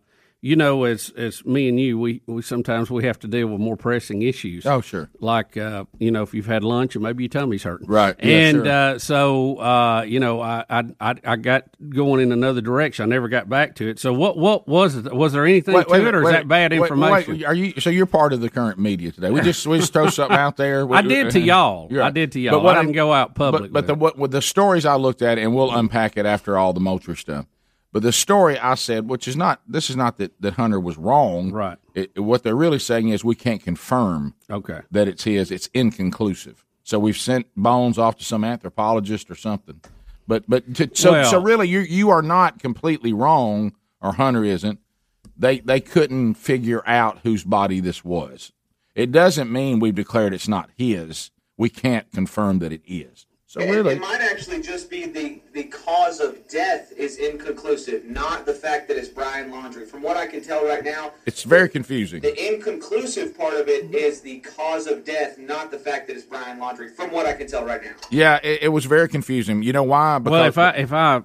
you 0.46 0.56
know, 0.56 0.84
as 0.84 1.12
as 1.18 1.44
me 1.44 1.68
and 1.68 1.80
you, 1.80 1.98
we, 1.98 2.22
we 2.28 2.44
sometimes 2.44 2.92
we 2.92 3.04
have 3.06 3.18
to 3.18 3.28
deal 3.28 3.48
with 3.48 3.60
more 3.60 3.76
pressing 3.76 4.22
issues. 4.22 4.64
Oh, 4.68 4.80
sure. 4.80 5.10
Like 5.20 5.58
uh, 5.58 5.86
you 5.98 6.12
know, 6.12 6.22
if 6.22 6.36
you've 6.36 6.46
had 6.46 6.64
lunch 6.64 6.94
and 6.96 7.02
maybe 7.02 7.24
your 7.24 7.30
tummy's 7.30 7.64
hurting, 7.64 7.88
Right. 7.88 8.16
Yeah, 8.20 8.38
And 8.38 8.58
sure. 8.58 8.68
uh, 8.68 9.00
so 9.00 9.56
uh, 9.60 10.02
you 10.04 10.20
know, 10.20 10.42
I, 10.42 10.64
I 10.70 11.16
I 11.24 11.36
got 11.38 11.64
going 11.90 12.22
in 12.22 12.32
another 12.32 12.62
direction. 12.62 13.02
I 13.02 13.08
never 13.08 13.28
got 13.28 13.50
back 13.50 13.74
to 13.78 13.90
it. 13.90 13.98
So 13.98 14.14
what 14.14 14.38
what 14.38 14.68
was 14.68 14.96
it? 14.96 15.12
Was 15.12 15.34
there 15.34 15.48
anything 15.48 15.74
Wait, 15.74 15.88
to 15.88 15.92
wait, 15.94 16.04
it, 16.04 16.14
or 16.14 16.22
is 16.22 16.30
that 16.30 16.48
bad 16.48 16.72
wait, 16.74 16.78
information? 16.82 17.38
Wait, 17.38 17.46
are 17.46 17.56
you? 17.56 17.74
So 17.82 17.90
you're 17.90 18.06
part 18.06 18.32
of 18.32 18.40
the 18.40 18.50
current 18.52 18.78
media 18.78 19.12
today? 19.12 19.32
We 19.32 19.42
just 19.42 19.66
we 19.66 19.80
just 19.80 19.94
throw 19.94 20.10
something 20.12 20.38
out 20.38 20.58
there. 20.58 20.88
I 20.94 21.02
did 21.02 21.32
to 21.32 21.40
y'all. 21.40 21.90
I 22.00 22.12
did 22.12 22.34
to 22.34 22.40
y'all. 22.40 22.52
But 22.52 22.64
what 22.64 22.76
I 22.76 22.78
I'm- 22.78 22.86
didn't 22.86 22.98
go 22.98 23.12
out 23.12 23.34
public. 23.34 23.72
But, 23.74 23.74
but 23.74 23.88
the 23.88 23.96
what 23.96 24.16
with 24.16 24.30
the 24.30 24.44
stories 24.44 24.86
I 24.86 24.94
looked 24.96 25.24
at, 25.24 25.40
and 25.40 25.56
we'll 25.56 25.76
unpack 25.76 26.18
it 26.18 26.28
after 26.28 26.56
all 26.56 26.72
the 26.72 26.80
Moultrie 26.82 27.16
stuff. 27.18 27.48
But 27.96 28.04
the 28.04 28.12
story 28.12 28.60
I 28.60 28.76
said, 28.76 29.08
which 29.08 29.26
is 29.26 29.38
not 29.38 29.62
this 29.66 29.90
is 29.90 29.96
not 29.96 30.18
that, 30.18 30.34
that 30.42 30.56
Hunter 30.56 30.82
was 30.82 30.98
wrong. 30.98 31.54
Right. 31.54 31.78
It, 31.94 32.20
what 32.20 32.44
they're 32.44 32.54
really 32.54 32.78
saying 32.78 33.08
is 33.08 33.24
we 33.24 33.36
can't 33.36 33.64
confirm 33.64 34.36
okay. 34.50 34.82
that 34.92 35.08
it's 35.08 35.24
his. 35.24 35.50
It's 35.50 35.68
inconclusive. 35.74 36.66
So 36.84 37.00
we've 37.00 37.16
sent 37.16 37.48
bones 37.56 37.98
off 37.98 38.18
to 38.18 38.26
some 38.26 38.44
anthropologist 38.44 39.32
or 39.32 39.36
something. 39.36 39.80
But 40.28 40.44
but 40.46 40.76
to, 40.76 40.90
so 40.94 41.14
Well- 41.14 41.32
so 41.32 41.42
really 41.42 41.70
you 41.70 41.80
you 41.80 42.10
are 42.10 42.22
not 42.22 42.60
completely 42.60 43.14
wrong, 43.14 43.72
or 44.02 44.12
Hunter 44.12 44.44
isn't. 44.44 44.82
they 45.38 45.60
they 45.60 45.80
couldn't 45.80 46.34
figure 46.34 46.84
out 46.86 47.20
whose 47.24 47.46
body 47.46 47.80
this 47.80 48.04
was. 48.04 48.52
It 48.94 49.14
doesn't 49.14 49.50
mean 49.50 49.80
we've 49.80 49.96
declared 49.96 50.34
it's 50.34 50.50
not 50.50 50.70
his. 50.76 51.32
We 51.56 51.70
can't 51.70 52.12
confirm 52.12 52.60
that 52.60 52.74
it 52.74 52.82
is. 52.86 53.26
So 53.56 53.62
It- 53.62 53.72
really, 53.72 53.94
it 53.94 54.02
might 54.02 54.20
actually 54.20 54.62
just 54.62 54.90
be 54.90 55.06
the 55.06 55.40
the 55.54 55.64
cause 55.64 56.20
of 56.20 56.46
death 56.50 56.92
is 56.98 57.16
inconclusive, 57.16 58.04
not 58.04 58.46
the 58.46 58.54
fact 58.54 58.90
that 58.90 58.98
it's 58.98 59.08
Brian 59.08 59.50
Laundrie. 59.50 59.88
From 59.88 60.02
what 60.02 60.18
I 60.18 60.28
can 60.28 60.42
tell 60.44 60.66
right 60.66 60.84
now, 60.84 61.14
it's 61.26 61.44
very 61.44 61.70
confusing. 61.70 62.20
the 62.22 62.54
inconclusive 62.54 63.38
part 63.38 63.54
of 63.54 63.70
it 63.70 63.96
is 63.96 64.20
the 64.20 64.40
cause 64.40 64.88
of 64.88 65.06
death, 65.06 65.38
not 65.38 65.72
the 65.72 65.80
fact 65.80 66.08
that 66.08 66.18
it's 66.18 66.26
Brian 66.26 66.60
Laundrie. 66.60 66.94
From 66.94 67.14
what 67.14 67.26
I 67.26 67.32
can 67.32 67.48
tell 67.48 67.64
right 67.64 67.82
now. 67.82 67.94
Yeah, 68.10 68.42
it, 68.44 68.64
it 68.64 68.68
was 68.74 68.84
very 68.84 69.08
confusing. 69.08 69.64
You 69.64 69.72
know 69.72 69.84
why? 69.84 70.18
well, 70.18 70.44
if 70.44 70.58
I 70.58 70.72
if 70.72 70.92
I 70.92 71.22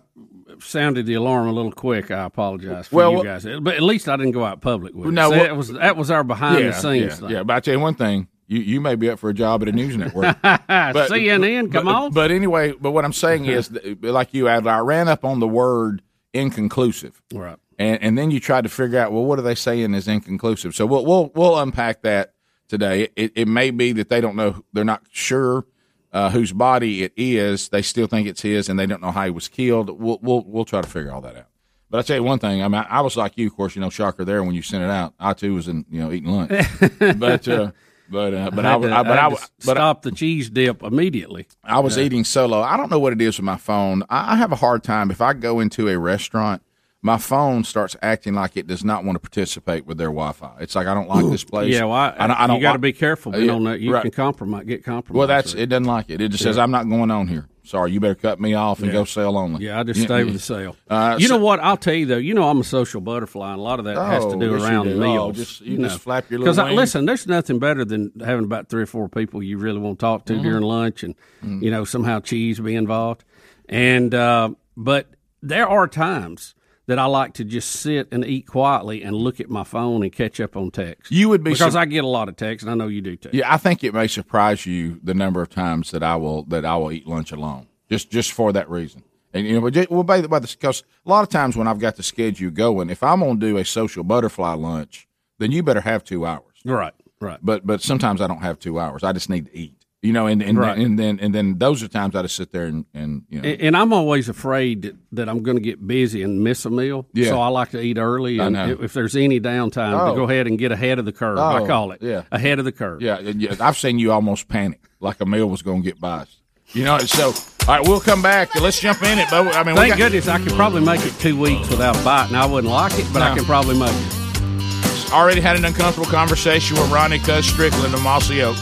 sounded 0.60 1.06
the 1.06 1.14
alarm 1.14 1.48
a 1.48 1.52
little 1.52 1.72
quick, 1.72 2.12
I 2.12 2.26
apologize 2.26 2.86
for 2.86 2.94
Well, 2.94 3.12
you 3.14 3.24
guys. 3.24 3.44
But 3.60 3.74
at 3.74 3.82
least 3.82 4.08
I 4.08 4.16
didn't 4.16 4.32
go 4.34 4.44
out 4.44 4.60
public 4.60 4.94
with 4.94 5.08
it. 5.08 5.12
No, 5.12 5.30
See, 5.30 5.36
well- 5.36 5.44
that 5.46 5.56
was 5.56 5.68
that 5.72 5.96
was 5.96 6.12
our 6.12 6.22
behind 6.22 6.60
yeah, 6.60 6.66
the 6.70 6.72
scenes 6.74 7.02
yeah, 7.02 7.14
thing. 7.16 7.30
Yeah, 7.30 7.42
but 7.42 7.56
I 7.56 7.60
tell 7.60 7.74
you 7.74 7.80
one 7.80 7.96
thing: 7.96 8.28
you 8.50 8.60
you 8.60 8.80
may 8.80 8.96
be 8.96 9.08
up 9.08 9.18
for 9.20 9.30
a 9.30 9.34
job 9.34 9.62
at 9.62 9.68
a 9.68 9.72
news 9.72 9.96
network. 9.96 10.24
CNN, 10.42 11.72
come 11.72 11.84
but, 11.84 11.94
on. 11.94 12.12
But 12.12 12.32
anyway, 12.32 12.72
but 12.72 12.90
what 12.90 13.04
I'm 13.04 13.12
saying 13.12 13.46
is, 13.46 13.70
like 14.02 14.34
you, 14.34 14.48
Adler, 14.48 14.72
I 14.72 14.80
ran 14.80 15.06
up 15.06 15.24
on 15.24 15.38
the 15.38 15.46
word 15.46 16.02
inconclusive, 16.34 17.22
right? 17.32 17.56
And 17.78 18.02
and 18.02 18.18
then 18.18 18.32
you 18.32 18.40
tried 18.40 18.64
to 18.64 18.68
figure 18.68 18.98
out, 18.98 19.12
well, 19.12 19.24
what 19.24 19.38
are 19.38 19.42
they 19.42 19.54
saying 19.54 19.94
is 19.94 20.08
inconclusive? 20.08 20.74
So 20.74 20.84
we'll 20.84 21.06
we'll 21.06 21.30
we'll 21.34 21.58
unpack 21.60 22.02
that 22.02 22.34
today. 22.68 23.08
It 23.14 23.32
it 23.36 23.48
may 23.48 23.70
be 23.70 23.92
that 23.92 24.08
they 24.08 24.20
don't 24.20 24.34
know, 24.34 24.64
they're 24.72 24.84
not 24.84 25.02
sure. 25.10 25.64
Uh, 26.12 26.28
whose 26.28 26.52
body 26.52 27.04
it 27.04 27.12
is? 27.16 27.68
They 27.68 27.82
still 27.82 28.08
think 28.08 28.26
it's 28.26 28.42
his, 28.42 28.68
and 28.68 28.76
they 28.76 28.86
don't 28.86 29.00
know 29.00 29.12
how 29.12 29.26
he 29.26 29.30
was 29.30 29.46
killed. 29.46 29.90
We'll 29.90 30.18
we'll 30.20 30.42
we'll 30.44 30.64
try 30.64 30.80
to 30.80 30.88
figure 30.88 31.12
all 31.12 31.20
that 31.20 31.36
out. 31.36 31.46
But 31.88 31.98
I 31.98 32.02
tell 32.02 32.16
you 32.16 32.24
one 32.24 32.40
thing. 32.40 32.64
I 32.64 32.68
mean, 32.68 32.84
I 32.88 33.00
was 33.00 33.16
like 33.16 33.38
you, 33.38 33.46
of 33.46 33.54
course. 33.54 33.76
You 33.76 33.80
know, 33.80 33.90
shocker 33.90 34.24
there 34.24 34.42
when 34.42 34.56
you 34.56 34.62
sent 34.62 34.82
it 34.82 34.90
out. 34.90 35.14
I 35.20 35.34
too 35.34 35.54
was 35.54 35.68
in, 35.68 35.84
you 35.88 36.00
know, 36.00 36.10
eating 36.10 36.30
lunch. 36.30 36.50
but 37.18 37.46
uh, 37.46 37.70
but 38.10 38.34
uh, 38.34 38.50
but 38.50 38.64
I, 38.66 38.72
had 38.72 38.82
to- 38.82 38.92
I, 38.94 39.02
but 39.02 39.12
I 39.12 39.18
I, 39.18 39.22
had 39.22 39.28
was 39.32 39.40
to 39.40 39.48
but 39.66 39.76
I- 39.76 39.80
stop 39.80 40.02
the 40.02 40.12
cheese 40.12 40.50
dip 40.50 40.82
immediately. 40.82 41.46
I 41.64 41.80
was 41.80 41.96
Yeah. 41.96 42.04
eating 42.04 42.24
solo. 42.24 42.60
I 42.60 42.76
don't 42.76 42.90
know 42.90 42.98
what 42.98 43.12
it 43.12 43.20
is 43.22 43.38
with 43.38 43.44
my 43.44 43.56
phone. 43.56 44.02
I 44.10 44.32
I 44.32 44.36
have 44.36 44.52
a 44.52 44.56
hard 44.56 44.82
time 44.82 45.10
if 45.10 45.20
I 45.20 45.32
go 45.32 45.60
into 45.60 45.88
a 45.88 45.98
restaurant. 45.98 46.62
My 47.02 47.16
phone 47.16 47.64
starts 47.64 47.96
acting 48.02 48.34
like 48.34 48.58
it 48.58 48.66
does 48.66 48.84
not 48.84 49.04
want 49.04 49.16
to 49.16 49.20
participate 49.20 49.86
with 49.86 49.96
their 49.96 50.08
Wi-Fi. 50.08 50.56
It's 50.60 50.74
like 50.74 50.86
I 50.86 50.92
don't 50.92 51.08
like 51.08 51.24
this 51.30 51.44
place. 51.44 51.72
Yeah, 51.72 51.84
well, 51.84 51.92
I, 51.94 52.14
I 52.18 52.26
don't, 52.26 52.40
I 52.40 52.46
don't 52.46 52.56
you 52.56 52.62
got 52.62 52.72
to 52.72 52.74
like- 52.74 52.80
be 52.82 52.92
careful. 52.92 53.34
You 53.34 53.40
Yeah, 53.40 53.46
don't 53.46 53.64
know. 53.64 53.72
You 53.72 53.94
right. 53.94 54.02
can 54.02 54.10
compromise, 54.10 54.64
get 54.66 54.84
compromised. 54.84 55.16
Well, 55.18 55.26
that's 55.26 55.54
it. 55.54 55.70
Doesn't 55.70 55.84
like 55.84 56.10
it. 56.10 56.20
It 56.20 56.28
just 56.30 56.42
says 56.44 56.58
I'm 56.58 56.70
not 56.70 56.86
going 56.90 57.10
on 57.10 57.26
here. 57.28 57.46
Sorry, 57.70 57.92
you 57.92 58.00
better 58.00 58.16
cut 58.16 58.40
me 58.40 58.54
off 58.54 58.78
and 58.80 58.88
Yeah. 58.88 58.94
go 58.94 59.04
sell 59.04 59.38
only. 59.38 59.64
Yeah, 59.66 59.78
I 59.78 59.84
just 59.84 60.02
stay 60.02 60.24
with 60.24 60.32
the 60.32 60.40
sale. 60.40 60.74
Uh, 60.90 61.16
you 61.20 61.28
so- 61.28 61.36
know 61.38 61.44
what? 61.44 61.60
I'll 61.60 61.76
tell 61.76 61.94
you 61.94 62.04
though. 62.04 62.16
You 62.16 62.34
know 62.34 62.48
I'm 62.48 62.58
a 62.60 62.64
social 62.64 63.00
butterfly, 63.00 63.52
and 63.52 63.60
a 63.60 63.62
lot 63.62 63.78
of 63.78 63.84
that 63.84 63.96
has 63.96 64.24
to 64.24 64.30
Oh, 64.32 64.40
do 64.40 64.50
yes, 64.50 64.62
around 64.62 64.86
do. 64.86 64.96
Oh, 64.96 64.98
meals. 64.98 65.36
just- 65.36 65.60
you 65.60 65.78
just 65.78 66.00
flap 66.00 66.28
your 66.30 66.40
little 66.40 66.52
Because 66.52 66.58
I, 66.58 66.72
listen, 66.72 67.04
there's 67.06 67.28
nothing 67.28 67.60
better 67.60 67.84
than 67.84 68.10
having 68.24 68.44
about 68.44 68.68
three 68.70 68.82
or 68.82 68.86
four 68.86 69.08
people 69.08 69.40
you 69.40 69.56
really 69.56 69.78
want 69.78 70.00
to 70.00 70.04
talk 70.04 70.24
to 70.24 70.32
Mhm. 70.32 70.42
during 70.42 70.62
lunch, 70.64 71.04
and 71.04 71.14
Mm. 71.46 71.62
you 71.62 71.70
know 71.70 71.84
somehow 71.84 72.18
cheese 72.18 72.58
be 72.58 72.74
involved. 72.74 73.22
And 73.68 74.12
uh, 74.16 74.50
but 74.76 75.06
there 75.40 75.68
are 75.68 75.86
times 75.86 76.56
that 76.90 76.98
I 76.98 77.04
like 77.04 77.34
to 77.34 77.44
just 77.44 77.70
sit 77.70 78.08
and 78.10 78.24
eat 78.24 78.48
quietly 78.48 79.04
and 79.04 79.14
look 79.14 79.38
at 79.38 79.48
my 79.48 79.62
phone 79.62 80.02
and 80.02 80.12
catch 80.12 80.40
up 80.40 80.56
on 80.56 80.72
text. 80.72 81.12
You 81.12 81.28
would 81.28 81.44
be 81.44 81.52
because 81.52 81.74
sur- 81.74 81.78
I 81.78 81.84
get 81.84 82.02
a 82.02 82.08
lot 82.08 82.28
of 82.28 82.34
text, 82.34 82.64
and 82.64 82.70
I 82.72 82.74
know 82.74 82.88
you 82.88 83.00
do 83.00 83.14
too. 83.14 83.30
Yeah, 83.32 83.54
I 83.54 83.58
think 83.58 83.84
it 83.84 83.94
may 83.94 84.08
surprise 84.08 84.66
you 84.66 84.98
the 85.00 85.14
number 85.14 85.40
of 85.40 85.50
times 85.50 85.92
that 85.92 86.02
I 86.02 86.16
will 86.16 86.42
that 86.46 86.64
I 86.64 86.74
will 86.74 86.90
eat 86.90 87.06
lunch 87.06 87.30
alone, 87.30 87.68
just 87.88 88.10
just 88.10 88.32
for 88.32 88.52
that 88.54 88.68
reason. 88.68 89.04
And 89.32 89.46
you 89.46 89.54
know, 89.54 89.60
but 89.60 89.72
just, 89.72 89.88
well, 89.88 90.02
by 90.02 90.20
the 90.20 90.26
by, 90.26 90.40
because 90.40 90.82
a 91.06 91.08
lot 91.08 91.22
of 91.22 91.28
times 91.28 91.56
when 91.56 91.68
I've 91.68 91.78
got 91.78 91.94
the 91.94 92.02
schedule 92.02 92.50
going, 92.50 92.90
if 92.90 93.04
I'm 93.04 93.20
going 93.20 93.38
to 93.38 93.46
do 93.46 93.56
a 93.56 93.64
social 93.64 94.02
butterfly 94.02 94.54
lunch, 94.54 95.06
then 95.38 95.52
you 95.52 95.62
better 95.62 95.82
have 95.82 96.02
two 96.02 96.26
hours. 96.26 96.42
Right, 96.64 96.94
right. 97.20 97.38
But 97.40 97.64
but 97.64 97.82
sometimes 97.82 98.20
I 98.20 98.26
don't 98.26 98.42
have 98.42 98.58
two 98.58 98.80
hours. 98.80 99.04
I 99.04 99.12
just 99.12 99.30
need 99.30 99.46
to 99.46 99.56
eat. 99.56 99.76
You 100.02 100.14
know, 100.14 100.26
and 100.26 100.42
and, 100.42 100.56
Right. 100.58 100.78
and 100.78 100.98
then 100.98 101.18
and 101.20 101.34
then 101.34 101.58
those 101.58 101.82
are 101.82 101.88
times 101.88 102.16
I 102.16 102.22
just 102.22 102.34
sit 102.34 102.52
there 102.52 102.64
and, 102.64 102.86
and 102.94 103.22
you 103.28 103.38
know. 103.42 103.46
And, 103.48 103.60
and 103.60 103.76
I'm 103.76 103.92
always 103.92 104.30
afraid 104.30 104.80
that, 104.82 104.96
that 105.12 105.28
I'm 105.28 105.42
going 105.42 105.58
to 105.58 105.62
get 105.62 105.86
busy 105.86 106.22
and 106.22 106.42
miss 106.42 106.64
a 106.64 106.70
meal. 106.70 107.06
Yeah. 107.12 107.28
So 107.28 107.38
I 107.40 107.48
like 107.48 107.72
to 107.72 107.80
eat 107.82 107.98
early. 107.98 108.40
I 108.40 108.46
And 108.46 108.54
know. 108.54 108.78
if, 108.80 108.94
there's 108.94 109.14
any 109.14 109.40
downtime, 109.40 110.00
Oh. 110.00 110.10
to 110.10 110.16
go 110.16 110.22
ahead 110.24 110.46
and 110.46 110.58
get 110.58 110.72
ahead 110.72 110.98
of 110.98 111.04
the 111.04 111.12
curve. 111.12 111.38
I 111.38 111.58
Oh, 111.58 111.66
call 111.66 111.92
it. 111.92 112.00
yeah. 112.00 112.22
Ahead 112.32 112.58
of 112.58 112.64
the 112.64 112.72
curve. 112.72 113.02
Yeah, 113.02 113.18
and 113.18 113.42
yeah, 113.42 113.56
I've 113.60 113.76
seen 113.76 113.98
you 113.98 114.10
almost 114.10 114.48
panic, 114.48 114.80
like 115.00 115.20
a 115.20 115.26
meal 115.26 115.50
was 115.50 115.60
going 115.60 115.82
to 115.82 115.84
get 115.90 116.00
by. 116.00 116.24
You 116.72 116.84
know, 116.84 116.96
so 117.00 117.34
all 117.68 117.76
right, 117.76 117.86
we'll 117.86 118.00
come 118.00 118.22
back. 118.22 118.54
Let's 118.54 118.80
jump 118.80 119.02
in 119.02 119.18
it. 119.18 119.28
But 119.30 119.54
I 119.54 119.64
mean, 119.64 119.76
Thank 119.76 119.90
got- 119.90 119.98
goodness 119.98 120.28
I 120.28 120.38
could 120.38 120.52
probably 120.52 120.80
make 120.82 121.04
it 121.04 121.12
two 121.18 121.38
weeks 121.38 121.68
without. 121.68 122.02
Now 122.32 122.44
I 122.44 122.46
wouldn't 122.46 122.72
like 122.72 122.98
it, 122.98 123.04
but 123.12 123.20
I 123.20 123.34
can 123.36 123.44
probably 123.44 123.78
make 123.78 123.92
it. 123.92 125.12
already 125.12 125.42
had 125.42 125.56
an 125.56 125.64
uncomfortable 125.66 126.08
conversation 126.10 126.78
with 126.78 126.90
Ronnie 126.90 127.18
Cuz 127.18 127.44
Strickland 127.44 127.92
of 127.92 128.02
Mossy 128.02 128.40
Oak. 128.42 128.56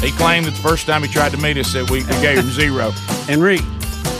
He 0.00 0.10
claimed 0.12 0.46
that 0.46 0.54
the 0.54 0.62
first 0.62 0.86
time 0.86 1.02
he 1.02 1.08
tried 1.08 1.32
to 1.32 1.38
meet 1.38 1.56
us 1.56 1.72
that 1.72 1.90
we, 1.90 2.02
we 2.04 2.20
gave 2.20 2.38
him 2.38 2.50
zero. 2.50 2.92
And 3.28 3.42
Rick, 3.42 3.60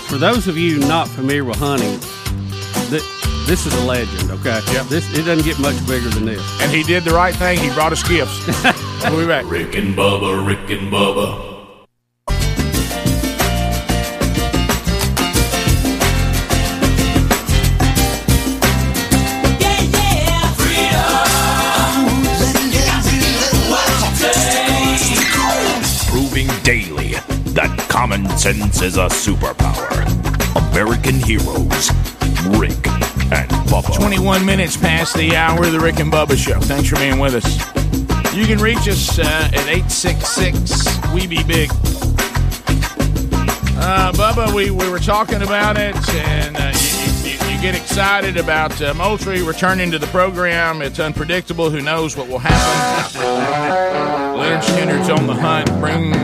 for 0.09 0.17
those 0.19 0.49
of 0.49 0.57
you 0.57 0.79
not 0.79 1.09
familiar 1.09 1.45
with 1.45 1.59
hunting, 1.59 1.99
th- 2.91 3.03
this 3.47 3.67
is 3.67 3.75
a 3.75 3.85
legend. 3.85 4.31
Okay. 4.31 4.61
Yeah. 4.73 4.83
This 4.85 5.07
it 5.13 5.25
doesn't 5.25 5.45
get 5.45 5.59
much 5.59 5.77
bigger 5.87 6.09
than 6.09 6.25
this. 6.25 6.43
And 6.63 6.73
he 6.73 6.83
did 6.83 7.05
the 7.05 7.13
right 7.13 7.35
thing. 7.35 7.59
He 7.59 7.71
brought 7.75 7.93
us 7.93 8.03
gifts. 8.03 8.47
we'll 9.05 9.21
be 9.21 9.27
back. 9.27 9.45
Rick 9.47 9.75
and 9.77 9.95
Bubba, 9.95 10.47
Rick 10.47 10.71
and 10.71 10.91
Bubba. 10.91 11.54
Common 28.05 28.29
sense 28.37 28.83
is 28.83 28.99
a 28.99 29.07
superpower. 29.07 29.89
American 30.71 31.15
heroes, 31.15 31.89
Rick 32.59 32.87
and 33.33 33.49
Bubba. 33.71 33.95
21 33.97 34.45
minutes 34.45 34.77
past 34.77 35.17
the 35.17 35.35
hour 35.35 35.65
of 35.65 35.73
the 35.73 35.81
Rick 35.81 36.01
and 36.01 36.13
Bubba 36.13 36.37
Show. 36.37 36.61
Thanks 36.61 36.91
for 36.91 36.97
being 36.97 37.19
with 37.19 37.35
us. 37.35 37.57
You 38.35 38.45
can 38.45 38.59
reach 38.59 38.87
us 38.89 39.19
uh, 39.19 39.23
at 39.23 39.67
866 39.69 41.15
We 41.15 41.27
Be 41.27 41.43
Big. 41.45 41.71
Uh, 43.81 44.13
Bubba, 44.13 44.53
we, 44.55 44.71
we 44.71 44.87
were 44.91 44.99
talking 44.99 45.41
about 45.41 45.79
it, 45.79 45.97
and 46.11 46.57
uh, 46.59 46.73
you, 46.75 47.14
get 47.65 47.81
excited 47.81 48.37
about 48.37 48.79
uh, 48.83 48.93
Moultrie 48.93 49.41
returning 49.41 49.91
to 49.91 49.99
the 49.99 50.07
program. 50.09 50.83
It's 50.83 51.01
unpredictable. 51.01 51.71
Who 51.71 51.81
knows 51.81 52.15
what 52.15 52.29
will 52.29 52.39
happen? 52.39 53.19
Leonard 54.39 54.63
Skinner's 54.63 55.09
on 55.09 55.27
the 55.27 55.33
hunt, 55.33 55.71
brings 55.81 56.15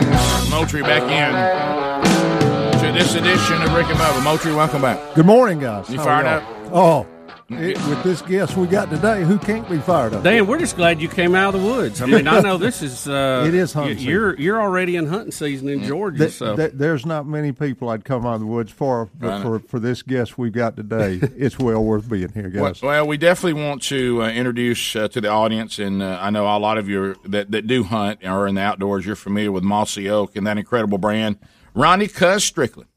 Moultrie 0.51 0.83
back 0.83 1.01
in 1.01 2.79
to 2.79 2.91
this 2.91 3.15
edition 3.15 3.59
of 3.63 3.73
Rick 3.73 3.87
and 3.87 3.97
Bubba. 3.97 4.23
Moultrie, 4.23 4.53
welcome 4.53 4.83
back. 4.83 5.15
Good 5.15 5.25
morning, 5.25 5.59
guys. 5.59 5.89
You 5.89 5.97
How 5.97 6.03
fired 6.03 6.27
up? 6.27 6.43
Oh, 6.71 7.07
it, 7.53 7.77
with 7.87 8.03
this 8.03 8.21
guest 8.21 8.55
we 8.57 8.67
got 8.67 8.89
today, 8.89 9.23
who 9.23 9.37
can't 9.37 9.67
be 9.69 9.77
fired 9.79 10.13
up? 10.13 10.23
Dan, 10.23 10.47
we're 10.47 10.59
just 10.59 10.75
glad 10.75 11.01
you 11.01 11.07
came 11.09 11.35
out 11.35 11.53
of 11.55 11.61
the 11.61 11.67
woods. 11.67 12.01
I 12.01 12.05
mean, 12.05 12.27
I 12.27 12.39
know 12.41 12.57
this 12.57 12.81
is 12.81 13.07
uh, 13.07 13.45
It 13.47 13.53
is 13.53 13.73
hunting 13.73 13.99
You're 13.99 14.39
you're 14.39 14.61
already 14.61 14.95
in 14.95 15.07
hunting 15.07 15.31
season 15.31 15.69
in 15.69 15.83
Georgia, 15.83 16.17
Th- 16.19 16.31
so 16.31 16.55
th- 16.55 16.71
there's 16.73 17.05
not 17.05 17.25
many 17.27 17.51
people 17.51 17.89
I'd 17.89 18.05
come 18.05 18.25
out 18.25 18.35
of 18.35 18.39
the 18.41 18.45
woods 18.47 18.71
for, 18.71 19.09
but 19.19 19.41
for, 19.41 19.59
for 19.59 19.79
this 19.79 20.01
guest 20.01 20.37
we've 20.37 20.51
got 20.53 20.75
today, 20.75 21.19
it's 21.35 21.57
well 21.59 21.83
worth 21.83 22.09
being 22.09 22.31
here, 22.33 22.51
Well, 22.53 22.65
guys. 22.73 22.81
well, 22.81 23.07
we 23.07 23.17
definitely 23.17 23.61
want 23.63 23.81
to 23.83 24.23
uh, 24.23 24.29
introduce 24.29 24.95
uh, 24.95 25.07
to 25.09 25.21
the 25.21 25.29
audience, 25.29 25.79
and 25.79 26.01
uh, 26.01 26.17
I 26.21 26.29
know 26.29 26.45
a 26.45 26.57
lot 26.59 26.77
of 26.77 26.87
you 26.89 27.15
that, 27.25 27.51
that 27.51 27.67
do 27.67 27.83
hunt 27.83 28.23
or 28.23 28.29
are 28.29 28.47
in 28.47 28.55
the 28.55 28.61
outdoors. 28.61 29.05
You're 29.05 29.15
familiar 29.15 29.51
with 29.51 29.63
Mossy 29.63 30.09
Oak 30.09 30.35
and 30.35 30.45
that 30.47 30.57
incredible 30.57 30.97
brand, 30.97 31.37
Ronnie 31.73 32.07
Cuz 32.07 32.43
Strickland. 32.43 32.89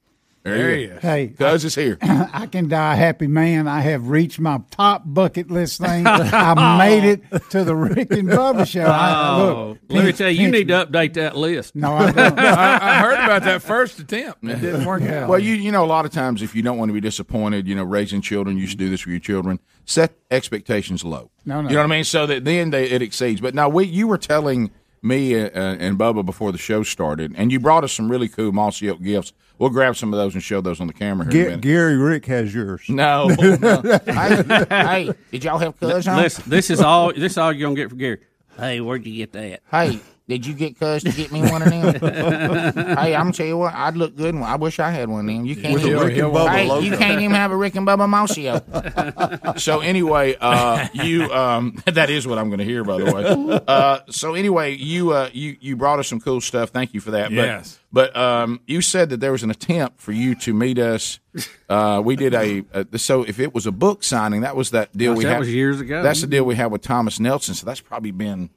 There, 0.44 0.76
he 0.76 0.84
is. 0.84 1.00
Hey, 1.02 1.28
Cuz 1.28 1.64
is 1.64 1.74
here. 1.74 1.96
I 2.02 2.46
can 2.46 2.68
die 2.68 2.92
a 2.92 2.96
happy 2.96 3.26
man. 3.26 3.66
I 3.66 3.80
have 3.80 4.08
reached 4.08 4.38
my 4.38 4.60
top 4.70 5.02
bucket 5.06 5.50
list 5.50 5.80
thing. 5.80 6.06
I 6.06 6.76
made 6.78 7.04
it 7.04 7.22
to 7.50 7.64
the 7.64 7.74
Rick 7.74 8.10
and 8.10 8.28
Bubba 8.28 8.66
show. 8.66 8.84
I, 8.84 9.40
Oh, 9.40 9.68
look, 9.70 9.78
let 9.88 10.04
me 10.04 10.12
tell 10.12 10.28
you, 10.28 10.42
you 10.42 10.50
need 10.50 10.66
me. 10.68 10.74
to 10.74 10.84
update 10.86 11.14
that 11.14 11.34
list. 11.34 11.74
No, 11.74 11.94
I 11.94 12.12
don't. 12.12 12.38
I, 12.38 12.78
I 12.80 12.94
heard 13.00 13.14
about 13.24 13.42
that 13.44 13.62
first 13.62 13.98
attempt. 13.98 14.44
It 14.44 14.60
didn't 14.60 14.84
work 14.84 15.00
out. 15.02 15.30
Well, 15.30 15.38
you 15.38 15.54
you 15.54 15.72
know 15.72 15.82
a 15.82 15.86
lot 15.86 16.04
of 16.04 16.10
times 16.12 16.42
if 16.42 16.54
you 16.54 16.60
don't 16.60 16.76
want 16.76 16.90
to 16.90 16.92
be 16.92 17.00
disappointed, 17.00 17.66
you 17.66 17.74
know, 17.74 17.84
raising 17.84 18.20
children, 18.20 18.58
you 18.58 18.66
should 18.66 18.78
do 18.78 18.90
this 18.90 19.00
for 19.00 19.10
your 19.10 19.20
children. 19.20 19.60
Set 19.86 20.12
expectations 20.30 21.04
low. 21.04 21.30
No, 21.46 21.62
no. 21.62 21.68
You 21.70 21.76
know 21.76 21.80
what 21.82 21.90
I 21.92 21.96
mean? 21.96 22.04
So 22.04 22.26
that 22.26 22.44
then 22.44 22.68
they, 22.68 22.90
it 22.90 23.00
exceeds. 23.00 23.40
But 23.40 23.54
now 23.54 23.70
we 23.70 23.86
you 23.86 24.06
were 24.06 24.18
telling 24.18 24.70
me 25.02 25.34
uh, 25.40 25.48
and 25.54 25.98
Bubba 25.98 26.24
before 26.24 26.52
the 26.52 26.58
show 26.58 26.82
started, 26.82 27.32
and 27.36 27.50
you 27.50 27.60
brought 27.60 27.82
us 27.84 27.92
some 27.94 28.10
really 28.10 28.28
cool 28.28 28.52
Mossy 28.52 28.90
Oak 28.90 29.02
gifts. 29.02 29.32
We'll 29.58 29.70
grab 29.70 29.96
some 29.96 30.12
of 30.12 30.18
those 30.18 30.34
and 30.34 30.42
show 30.42 30.60
those 30.60 30.80
on 30.80 30.86
the 30.88 30.92
camera 30.92 31.30
here 31.32 31.32
in 31.32 31.40
a 31.40 31.44
Ga- 31.44 31.48
minute. 31.50 31.60
Gary 31.62 31.96
Rick 31.96 32.26
has 32.26 32.52
yours. 32.54 32.82
No, 32.88 33.28
oh, 33.38 33.56
no. 33.60 33.98
hey, 34.04 34.64
hey, 34.68 35.10
did 35.30 35.44
y'all 35.44 35.58
have 35.58 35.78
Cuz 35.78 36.08
on? 36.08 36.16
Listen, 36.16 36.44
this 36.48 36.70
is 36.70 36.80
all 36.80 37.12
this 37.12 37.32
is 37.32 37.38
all 37.38 37.52
you're 37.52 37.68
gonna 37.68 37.76
get 37.76 37.88
from 37.88 37.98
Gary. 37.98 38.18
Hey, 38.58 38.80
where'd 38.80 39.06
you 39.06 39.14
get 39.14 39.32
that? 39.32 39.60
Hey, 39.70 40.00
Did 40.26 40.46
you 40.46 40.54
get 40.54 40.78
Cuz 40.78 41.02
to 41.04 41.12
get 41.12 41.32
me 41.32 41.42
one 41.42 41.60
of 41.60 41.68
them? 41.68 41.94
hey, 42.96 43.14
I'm 43.14 43.24
gonna 43.24 43.32
tell 43.32 43.46
you 43.46 43.58
what, 43.58 43.74
I'd 43.74 43.94
look 43.96 44.16
good. 44.16 44.34
in 44.34 44.40
one. 44.40 44.48
I 44.48 44.56
wish 44.56 44.78
I 44.80 44.90
had 44.90 45.10
one 45.10 45.28
of 45.28 45.34
them. 45.34 45.44
You 45.44 45.54
can't 45.54 45.74
With 45.74 45.84
even, 45.84 45.98
Rick 45.98 46.16
and 46.16 46.32
Bubba 46.32 46.48
hey, 46.50 46.80
you 46.80 46.96
can't 46.96 47.20
even 47.20 47.32
have 47.36 47.50
a 47.50 47.56
Rick 47.56 47.74
and 47.74 47.86
Bubba 47.86 48.08
Mousio. 48.08 49.60
so 49.60 49.80
anyway, 49.80 50.34
uh, 50.40 50.88
you 50.94 51.30
um, 51.30 51.76
that 51.86 52.08
is 52.08 52.26
what 52.26 52.38
I'm 52.38 52.48
going 52.48 52.60
to 52.60 52.64
hear, 52.64 52.84
by 52.84 52.98
the 52.98 53.12
way. 53.12 53.60
Uh, 53.68 53.98
so 54.08 54.34
anyway, 54.34 54.74
you 54.74 55.12
uh, 55.12 55.28
you 55.32 55.56
you 55.60 55.76
brought 55.76 55.98
us 55.98 56.08
some 56.08 56.20
cool 56.20 56.40
stuff. 56.40 56.70
Thank 56.70 56.94
you 56.94 57.00
for 57.00 57.10
that. 57.12 57.28
But- 57.28 57.34
Yes. 57.34 57.78
But, 57.92 58.16
um, 58.16 58.58
you 58.66 58.80
said 58.80 59.10
that 59.10 59.20
there 59.20 59.30
was 59.30 59.44
an 59.44 59.52
attempt 59.52 60.00
for 60.00 60.10
you 60.10 60.34
to 60.36 60.52
meet 60.52 60.80
us. 60.80 61.20
Uh, 61.68 62.02
we 62.04 62.16
did 62.16 62.34
a, 62.34 62.64
a 62.72 62.98
so 62.98 63.22
if 63.22 63.38
it 63.38 63.54
was 63.54 63.66
a 63.66 63.72
book 63.72 64.02
signing, 64.02 64.40
that 64.40 64.56
was 64.56 64.70
that 64.72 64.96
deal 64.96 65.12
Gosh, 65.12 65.18
we 65.18 65.24
that 65.26 65.30
had 65.30 65.38
was 65.38 65.54
years 65.54 65.80
ago. 65.80 66.02
That's 66.02 66.20
the 66.20 66.26
deal 66.26 66.42
we 66.44 66.56
had 66.56 66.72
with 66.72 66.82
Thomas 66.82 67.20
Nelson. 67.20 67.54
So 67.54 67.64
that's 67.64 67.80
probably 67.80 68.10
been 68.10 68.50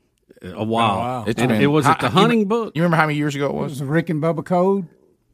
a 0.43 0.63
while. 0.63 1.23
Oh, 1.25 1.29
it's 1.29 1.39
And 1.41 1.49
been- 1.49 1.61
it 1.61 1.67
was 1.67 1.85
at 1.85 1.99
the 1.99 2.09
how- 2.09 2.19
you- 2.19 2.21
hunting 2.21 2.45
book. 2.47 2.73
You 2.75 2.81
remember 2.83 2.97
how 2.97 3.07
many 3.07 3.17
years 3.17 3.35
ago 3.35 3.47
it 3.47 3.49
It 3.49 3.55
was? 3.55 3.69
was 3.71 3.79
the 3.79 3.85
Rick 3.85 4.09
and 4.09 4.21
Bubba 4.21 4.43
Code. 4.45 4.87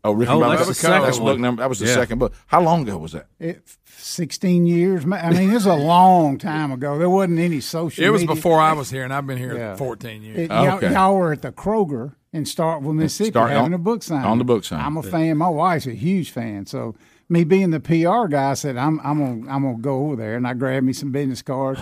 Oh, 0.06 0.12
Rick 0.12 0.30
Oh, 0.30 0.34
and 0.34 0.42
Bubba. 0.44 0.56
that's 0.58 0.68
the 0.68 0.74
second 0.74 1.02
That's 1.04 1.20
book 1.20 1.40
number. 1.40 1.62
That 1.62 1.70
was 1.70 1.80
the 1.80 1.86
Yeah. 1.86 1.94
second 1.94 2.20
book. 2.20 2.34
How 2.48 2.62
long 2.62 2.82
ago 2.82 2.98
was 2.98 3.14
that? 3.14 3.28
It, 3.40 3.62
16 3.98 4.66
years. 4.66 5.06
I 5.10 5.30
mean, 5.32 5.50
it 5.50 5.54
was 5.54 5.66
a 5.66 5.76
long 5.76 6.38
time 6.38 6.72
ago. 6.74 6.98
There 7.00 7.10
wasn't 7.10 7.40
any 7.40 7.62
social 7.62 8.04
It 8.04 8.10
was 8.10 8.22
media. 8.22 8.36
before 8.36 8.60
I 8.60 8.74
was 8.74 8.90
here, 8.90 9.04
and 9.06 9.14
I've 9.14 9.26
been 9.26 9.38
here 9.38 9.56
Yeah. 9.58 9.76
14 9.76 10.22
years. 10.22 10.38
It- 10.40 10.52
y'all, 10.52 10.84
y'all 10.84 11.16
were 11.16 11.32
at 11.32 11.42
the 11.42 11.52
Kroger 11.54 12.14
in 12.34 12.44
Starkville, 12.44 12.94
Mississippi, 12.96 13.30
Start- 13.32 13.52
having 13.52 13.66
on- 13.68 13.74
a 13.74 13.78
book 13.78 14.04
signing. 14.04 14.26
on 14.26 14.38
the 14.40 14.44
book 14.44 14.66
signing. 14.66 14.86
I'm 14.86 14.98
a 14.98 15.04
fan. 15.04 15.38
My 15.38 15.48
wife's 15.50 15.88
a 15.88 15.92
huge 15.94 16.32
fan. 16.32 16.66
So 16.66 16.96
me 17.30 17.46
being 17.46 17.70
the 17.72 17.80
PR 17.80 18.28
guy, 18.28 18.52
I 18.52 18.54
said, 18.56 18.76
I'm, 18.76 19.00
I'm 19.06 19.20
gonna 19.20 19.50
I'm 19.54 19.64
gonna 19.64 19.78
go 19.80 20.08
over 20.08 20.16
there, 20.18 20.36
and 20.36 20.46
I 20.46 20.54
grabbed 20.54 20.86
me 20.86 20.92
some 20.92 21.12
business 21.12 21.42
cards 21.42 21.80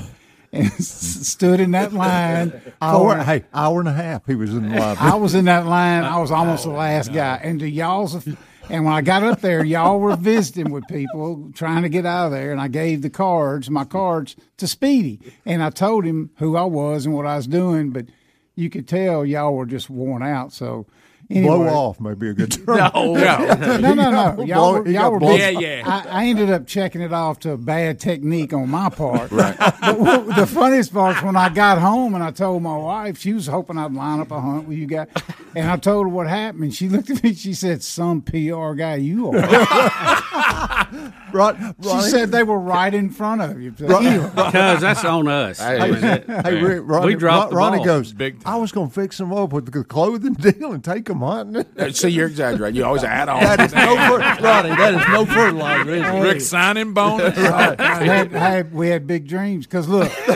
and 0.51 0.71
stood 0.83 1.59
in 1.59 1.71
that 1.71 1.93
line. 1.93 2.61
Hour, 2.81 3.17
for- 3.17 3.23
hey, 3.23 3.43
hour 3.53 3.79
and 3.79 3.89
a 3.89 3.93
half. 3.93 4.25
He 4.25 4.35
was 4.35 4.53
in 4.53 4.69
the 4.69 4.79
line. 4.79 4.97
I 4.99 5.15
was 5.15 5.35
in 5.35 5.45
that 5.45 5.65
line. 5.65 6.03
I 6.03 6.19
was 6.19 6.31
almost 6.31 6.63
the 6.63 6.71
oh, 6.71 6.75
last 6.75 7.13
guy. 7.13 7.39
And 7.41 7.59
to 7.59 7.69
y'all's, 7.69 8.25
and 8.69 8.85
when 8.85 8.93
I 8.93 9.01
got 9.01 9.23
up 9.23 9.41
there, 9.41 9.63
y'all 9.63 9.99
were 9.99 10.15
visiting 10.15 10.71
with 10.71 10.87
people 10.87 11.51
trying 11.53 11.83
to 11.83 11.89
get 11.89 12.05
out 12.05 12.27
of 12.27 12.31
there. 12.31 12.51
And 12.51 12.61
I 12.61 12.67
gave 12.67 13.01
the 13.01 13.09
cards, 13.09 13.69
my 13.69 13.85
cards, 13.85 14.35
to 14.57 14.67
Speedy. 14.67 15.19
And 15.45 15.63
I 15.63 15.69
told 15.69 16.05
him 16.05 16.31
who 16.37 16.55
I 16.57 16.63
was 16.63 17.05
and 17.05 17.15
what 17.15 17.25
I 17.25 17.37
was 17.37 17.47
doing. 17.47 17.91
But 17.91 18.07
you 18.55 18.69
could 18.69 18.87
tell 18.87 19.25
y'all 19.25 19.55
were 19.55 19.65
just 19.65 19.89
worn 19.89 20.23
out. 20.23 20.53
So. 20.53 20.87
Anyway. 21.31 21.47
Blow 21.47 21.67
off 21.67 21.99
may 22.01 22.13
be 22.13 22.29
a 22.29 22.33
good 22.33 22.51
term. 22.51 22.75
No, 22.77 22.89
no, 23.15 23.93
no, 23.93 23.93
no. 24.35 24.43
Y'all, 24.43 24.73
were, 24.73 24.85
He 24.85 24.93
y'all 24.93 25.03
got 25.03 25.11
were 25.13 25.19
blown- 25.19 25.37
busy. 25.37 25.81
I, 25.81 26.05
I 26.23 26.25
ended 26.25 26.49
up 26.51 26.67
checking 26.67 26.99
it 27.01 27.13
off 27.13 27.39
to 27.41 27.51
a 27.51 27.57
bad 27.57 27.99
technique 27.99 28.51
on 28.53 28.69
my 28.69 28.89
part. 28.89 29.31
Right. 29.41 29.55
But 29.57 30.35
the 30.35 30.45
funniest 30.45 30.93
part 30.93 31.17
is 31.17 31.23
when 31.23 31.35
I 31.37 31.49
got 31.49 31.77
home 31.79 32.15
and 32.15 32.23
I 32.23 32.31
told 32.31 32.61
my 32.63 32.75
wife, 32.77 33.17
she 33.17 33.31
was 33.33 33.47
hoping 33.47 33.77
I'd 33.77 33.93
line 33.93 34.19
up 34.19 34.29
a 34.31 34.39
hunt 34.41 34.67
with 34.67 34.77
you 34.77 34.85
guys. 34.87 35.07
And 35.55 35.69
I 35.69 35.77
told 35.77 36.05
her 36.05 36.09
what 36.09 36.27
happened. 36.27 36.63
And 36.63 36.73
she 36.75 36.89
looked 36.89 37.09
at 37.09 37.23
me, 37.23 37.33
she 37.33 37.53
said, 37.53 37.81
Some 37.81 38.21
PR 38.21 38.73
guy 38.73 38.95
you 38.95 39.31
are. 39.31 40.87
Right, 41.31 41.55
She 41.81 42.01
said 42.01 42.31
they 42.33 42.43
were 42.43 42.59
right 42.59 42.93
in 42.93 43.09
front 43.09 43.41
of 43.41 43.61
you. 43.61 43.71
Because 43.71 44.81
that's 44.81 45.05
on 45.05 45.29
us. 45.29 45.59
Hey, 45.59 45.79
I 45.79 45.91
mean, 45.91 46.01
that- 46.01 46.45
hey, 46.45 46.61
Rick, 46.61 46.81
Ronnie, 46.83 47.05
we 47.07 47.15
dropped 47.15 47.51
the 47.51 47.55
Ronnie 47.55 47.77
ball. 47.77 47.85
goes, 48.01 48.13
I 48.45 48.57
was 48.57 48.73
going 48.73 48.89
to 48.89 48.93
fix 48.93 49.17
them 49.17 49.31
up 49.31 49.53
with 49.53 49.71
the 49.71 49.83
clothing 49.85 50.33
deal 50.33 50.73
and 50.73 50.83
take 50.83 51.05
him 51.23 51.53
hunting. 51.55 51.93
See, 51.93 52.09
you're 52.09 52.27
exaggerating. 52.27 52.75
You 52.77 52.85
always 52.85 53.03
add 53.03 53.29
on. 53.29 53.41
That 53.41 53.59
is 53.59 53.73
no 53.73 53.95
fer- 53.95 54.19
Ronnie, 54.43 54.69
that 54.69 54.93
is 55.01 55.07
no 55.09 55.25
fertilizer, 55.25 55.89
is 55.91 56.01
it? 56.07 56.21
Rick 56.21 56.41
signing 56.41 56.93
bonus. 56.93 57.37
Right. 57.37 57.79
I 57.79 58.03
had, 58.03 58.35
I 58.35 58.49
had- 58.49 58.73
we 58.73 58.87
had 58.89 59.07
big 59.07 59.27
dreams 59.27 59.65
because 59.65 59.87
look, 59.87 60.11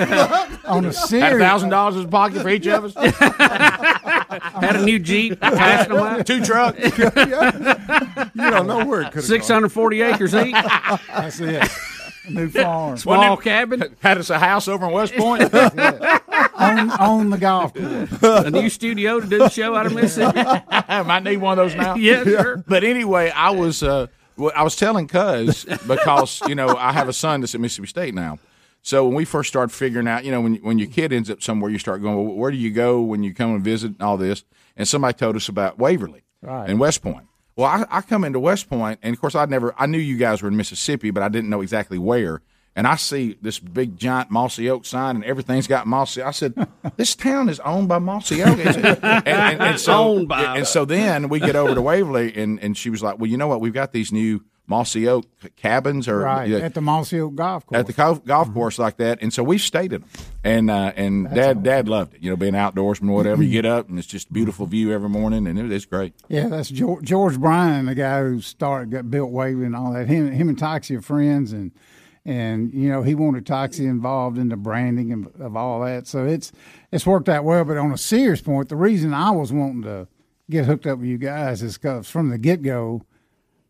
on 0.65 0.85
a 0.85 0.87
Had 0.87 0.93
serious 0.95 1.39
thousand 1.39 1.69
dollars 1.69 1.95
in 1.95 2.01
his 2.01 2.09
pocket 2.09 2.41
for 2.41 2.49
each 2.49 2.67
of 2.67 2.85
us. 2.85 2.93
Had 4.55 4.75
a 4.75 4.83
new 4.83 4.99
Jeep, 4.99 5.39
passed 5.39 5.87
them 5.89 5.97
out. 5.97 6.25
Two 6.27 6.43
trucks. 6.43 6.79
you 6.97 8.49
don't 8.49 8.67
know 8.67 8.85
where 8.85 9.01
it 9.01 9.05
could 9.05 9.15
have 9.15 9.25
640 9.25 10.01
acres 10.01 10.33
each. 10.35 10.51
That's 10.53 11.39
it. 11.39 11.69
New 12.29 12.49
farm. 12.49 12.97
Small 12.97 13.37
cabin. 13.37 13.95
Had 14.01 14.17
us 14.17 14.29
a 14.29 14.39
house 14.39 14.67
over 14.67 14.85
in 14.87 14.91
West 14.91 15.13
Point. 15.17 15.53
on, 15.53 16.89
on 16.91 17.29
the 17.29 17.37
golf 17.37 17.73
course. 17.73 18.45
A 18.45 18.49
new 18.49 18.69
studio 18.69 19.19
to 19.19 19.27
do 19.27 19.37
the 19.39 19.49
show 19.49 19.75
out 19.75 19.85
of 19.85 19.93
Mississippi. 19.93 20.39
I 20.69 21.03
Might 21.05 21.23
need 21.23 21.37
one 21.37 21.57
of 21.59 21.65
those 21.65 21.75
now. 21.75 21.95
Yes, 21.95 22.25
sir. 22.25 22.63
But 22.67 22.83
anyway, 22.83 23.29
I 23.31 23.51
was 23.51 23.83
uh, 23.83 24.07
well, 24.37 24.51
I 24.55 24.63
was 24.63 24.75
telling 24.75 25.07
Cuz 25.07 25.65
because 25.87 26.41
you 26.47 26.55
know 26.55 26.75
I 26.75 26.91
have 26.91 27.07
a 27.09 27.13
son 27.13 27.41
that's 27.41 27.55
at 27.55 27.61
Mississippi 27.61 27.87
State 27.87 28.13
now. 28.13 28.39
So 28.81 29.05
when 29.05 29.15
we 29.15 29.25
first 29.25 29.49
started 29.49 29.73
figuring 29.73 30.07
out, 30.07 30.25
you 30.25 30.31
know, 30.31 30.41
when 30.41 30.55
when 30.57 30.77
your 30.79 30.89
kid 30.89 31.11
ends 31.13 31.29
up 31.29 31.41
somewhere, 31.41 31.71
you 31.71 31.79
start 31.79 32.01
going, 32.01 32.15
well, 32.15 32.35
where 32.35 32.51
do 32.51 32.57
you 32.57 32.71
go 32.71 33.01
when 33.01 33.23
you 33.23 33.33
come 33.33 33.55
and 33.55 33.63
visit 33.63 33.93
and 33.93 34.01
all 34.01 34.17
this? 34.17 34.43
And 34.77 34.87
somebody 34.87 35.13
told 35.17 35.35
us 35.35 35.47
about 35.49 35.79
Waverly 35.79 36.23
Right. 36.41 36.69
and 36.69 36.79
West 36.79 37.01
Point. 37.01 37.25
Well, 37.57 37.67
I, 37.67 37.85
I 37.97 38.01
come 38.01 38.23
into 38.25 38.39
West 38.39 38.69
Point, 38.69 38.99
and 39.01 39.13
of 39.13 39.21
course, 39.21 39.35
I 39.35 39.45
never 39.45 39.73
I 39.77 39.85
knew 39.85 39.97
you 39.97 40.17
guys 40.17 40.41
were 40.41 40.49
in 40.49 40.57
Mississippi, 40.57 41.11
but 41.11 41.23
I 41.23 41.29
didn't 41.29 41.49
know 41.49 41.61
exactly 41.61 41.97
where. 41.97 42.41
And 42.77 42.85
I 42.85 42.97
see 42.97 43.37
this 43.41 43.57
big 43.57 43.95
giant 43.95 44.29
mossy 44.29 44.69
oak 44.69 44.85
sign, 44.85 45.15
and 45.15 45.23
everything's 45.23 45.65
got 45.65 45.87
mossy. 45.87 46.21
I 46.21 46.31
said, 46.31 46.53
"This 46.97 47.15
town 47.15 47.47
is 47.47 47.61
owned 47.61 47.87
by 47.87 47.99
mossy 47.99 48.43
oak." 48.43 48.59
and, 48.59 48.85
and, 48.85 49.03
and, 49.27 49.61
and 49.61 49.79
so, 49.79 49.93
Owned 49.93 50.27
by- 50.27 50.57
and 50.57 50.67
so 50.67 50.83
then 50.83 51.29
we 51.29 51.39
get 51.39 51.55
over 51.55 51.73
to 51.73 51.81
Waverly, 51.81 52.35
and, 52.35 52.59
and 52.59 52.75
she 52.77 52.89
was 52.89 53.01
like, 53.01 53.17
"Well, 53.17 53.29
you 53.29 53.37
know 53.37 53.47
what? 53.47 53.61
We've 53.61 53.73
got 53.73 53.93
these 53.93 54.11
new 54.11 54.43
mossy 54.67 55.07
oak 55.07 55.25
cabins, 55.55 56.07
or 56.07 56.19
Right. 56.19 56.51
At 56.51 56.73
the 56.73 56.81
Mossy 56.81 57.19
Oak 57.19 57.35
Golf 57.35 57.65
Course. 57.65 57.79
at 57.79 57.87
the 57.87 57.93
golf, 57.93 58.25
golf 58.25 58.53
course 58.53 58.79
like 58.79 58.97
that." 58.97 59.19
And 59.21 59.31
so 59.33 59.43
we 59.43 59.57
stayed 59.57 59.93
in 59.93 60.01
them, 60.01 60.09
and 60.43 60.69
uh, 60.69 60.91
and 60.95 61.29
dad 61.33 61.63
dad 61.63 61.87
loved 61.87 62.15
it. 62.15 62.23
You 62.23 62.29
know, 62.31 62.35
being 62.35 62.53
outdoorsman 62.53 63.09
or 63.09 63.13
whatever. 63.13 63.43
You 63.43 63.51
get 63.51 63.65
up, 63.65 63.89
and 63.89 63.97
it's 63.99 64.07
just 64.07 64.29
a 64.29 64.33
beautiful 64.33 64.65
view 64.65 64.91
every 64.91 65.09
morning, 65.09 65.47
and 65.47 65.59
it, 65.59 65.71
it's 65.71 65.85
great. 65.85 66.13
Yeah, 66.27 66.47
that's 66.47 66.69
George, 66.69 67.03
George 67.03 67.39
Bryan, 67.39 67.85
the 67.85 67.95
guy 67.95 68.21
who 68.21 68.41
started, 68.41 68.91
got 68.91 69.09
built 69.11 69.31
Waverly 69.31 69.65
and 69.65 69.75
all 69.75 69.93
that. 69.93 70.07
Him, 70.07 70.31
him 70.31 70.49
and 70.49 70.57
Toxey 70.57 70.95
are 70.95 71.01
friends, 71.01 71.53
and 71.53 71.71
and 72.25 72.73
you 72.73 72.89
know 72.89 73.03
he 73.03 73.13
wanted 73.13 73.45
Toxey 73.45 73.85
involved 73.85 74.37
in 74.37 74.49
the 74.49 74.57
branding 74.57 75.11
and 75.13 75.27
of 75.39 75.55
all 75.55 75.81
that. 75.81 76.07
So 76.07 76.25
it's 76.25 76.51
it's 76.91 77.05
worked 77.05 77.29
out 77.29 77.43
well. 77.43 77.63
But 77.65 77.77
on 77.77 77.91
a 77.91 77.97
serious 77.97 78.41
point, 78.41 78.69
the 78.69 78.75
reason 78.75 79.13
I 79.13 79.31
was 79.31 79.53
wanting 79.53 79.83
to 79.83 80.07
get 80.49 80.65
hooked 80.65 80.85
up 80.87 80.99
with 80.99 81.07
you 81.07 81.17
guys 81.17 81.61
is 81.61 81.77
because 81.77 82.09
from 82.09 82.29
the 82.29 82.37
get 82.37 82.61
go, 82.61 83.03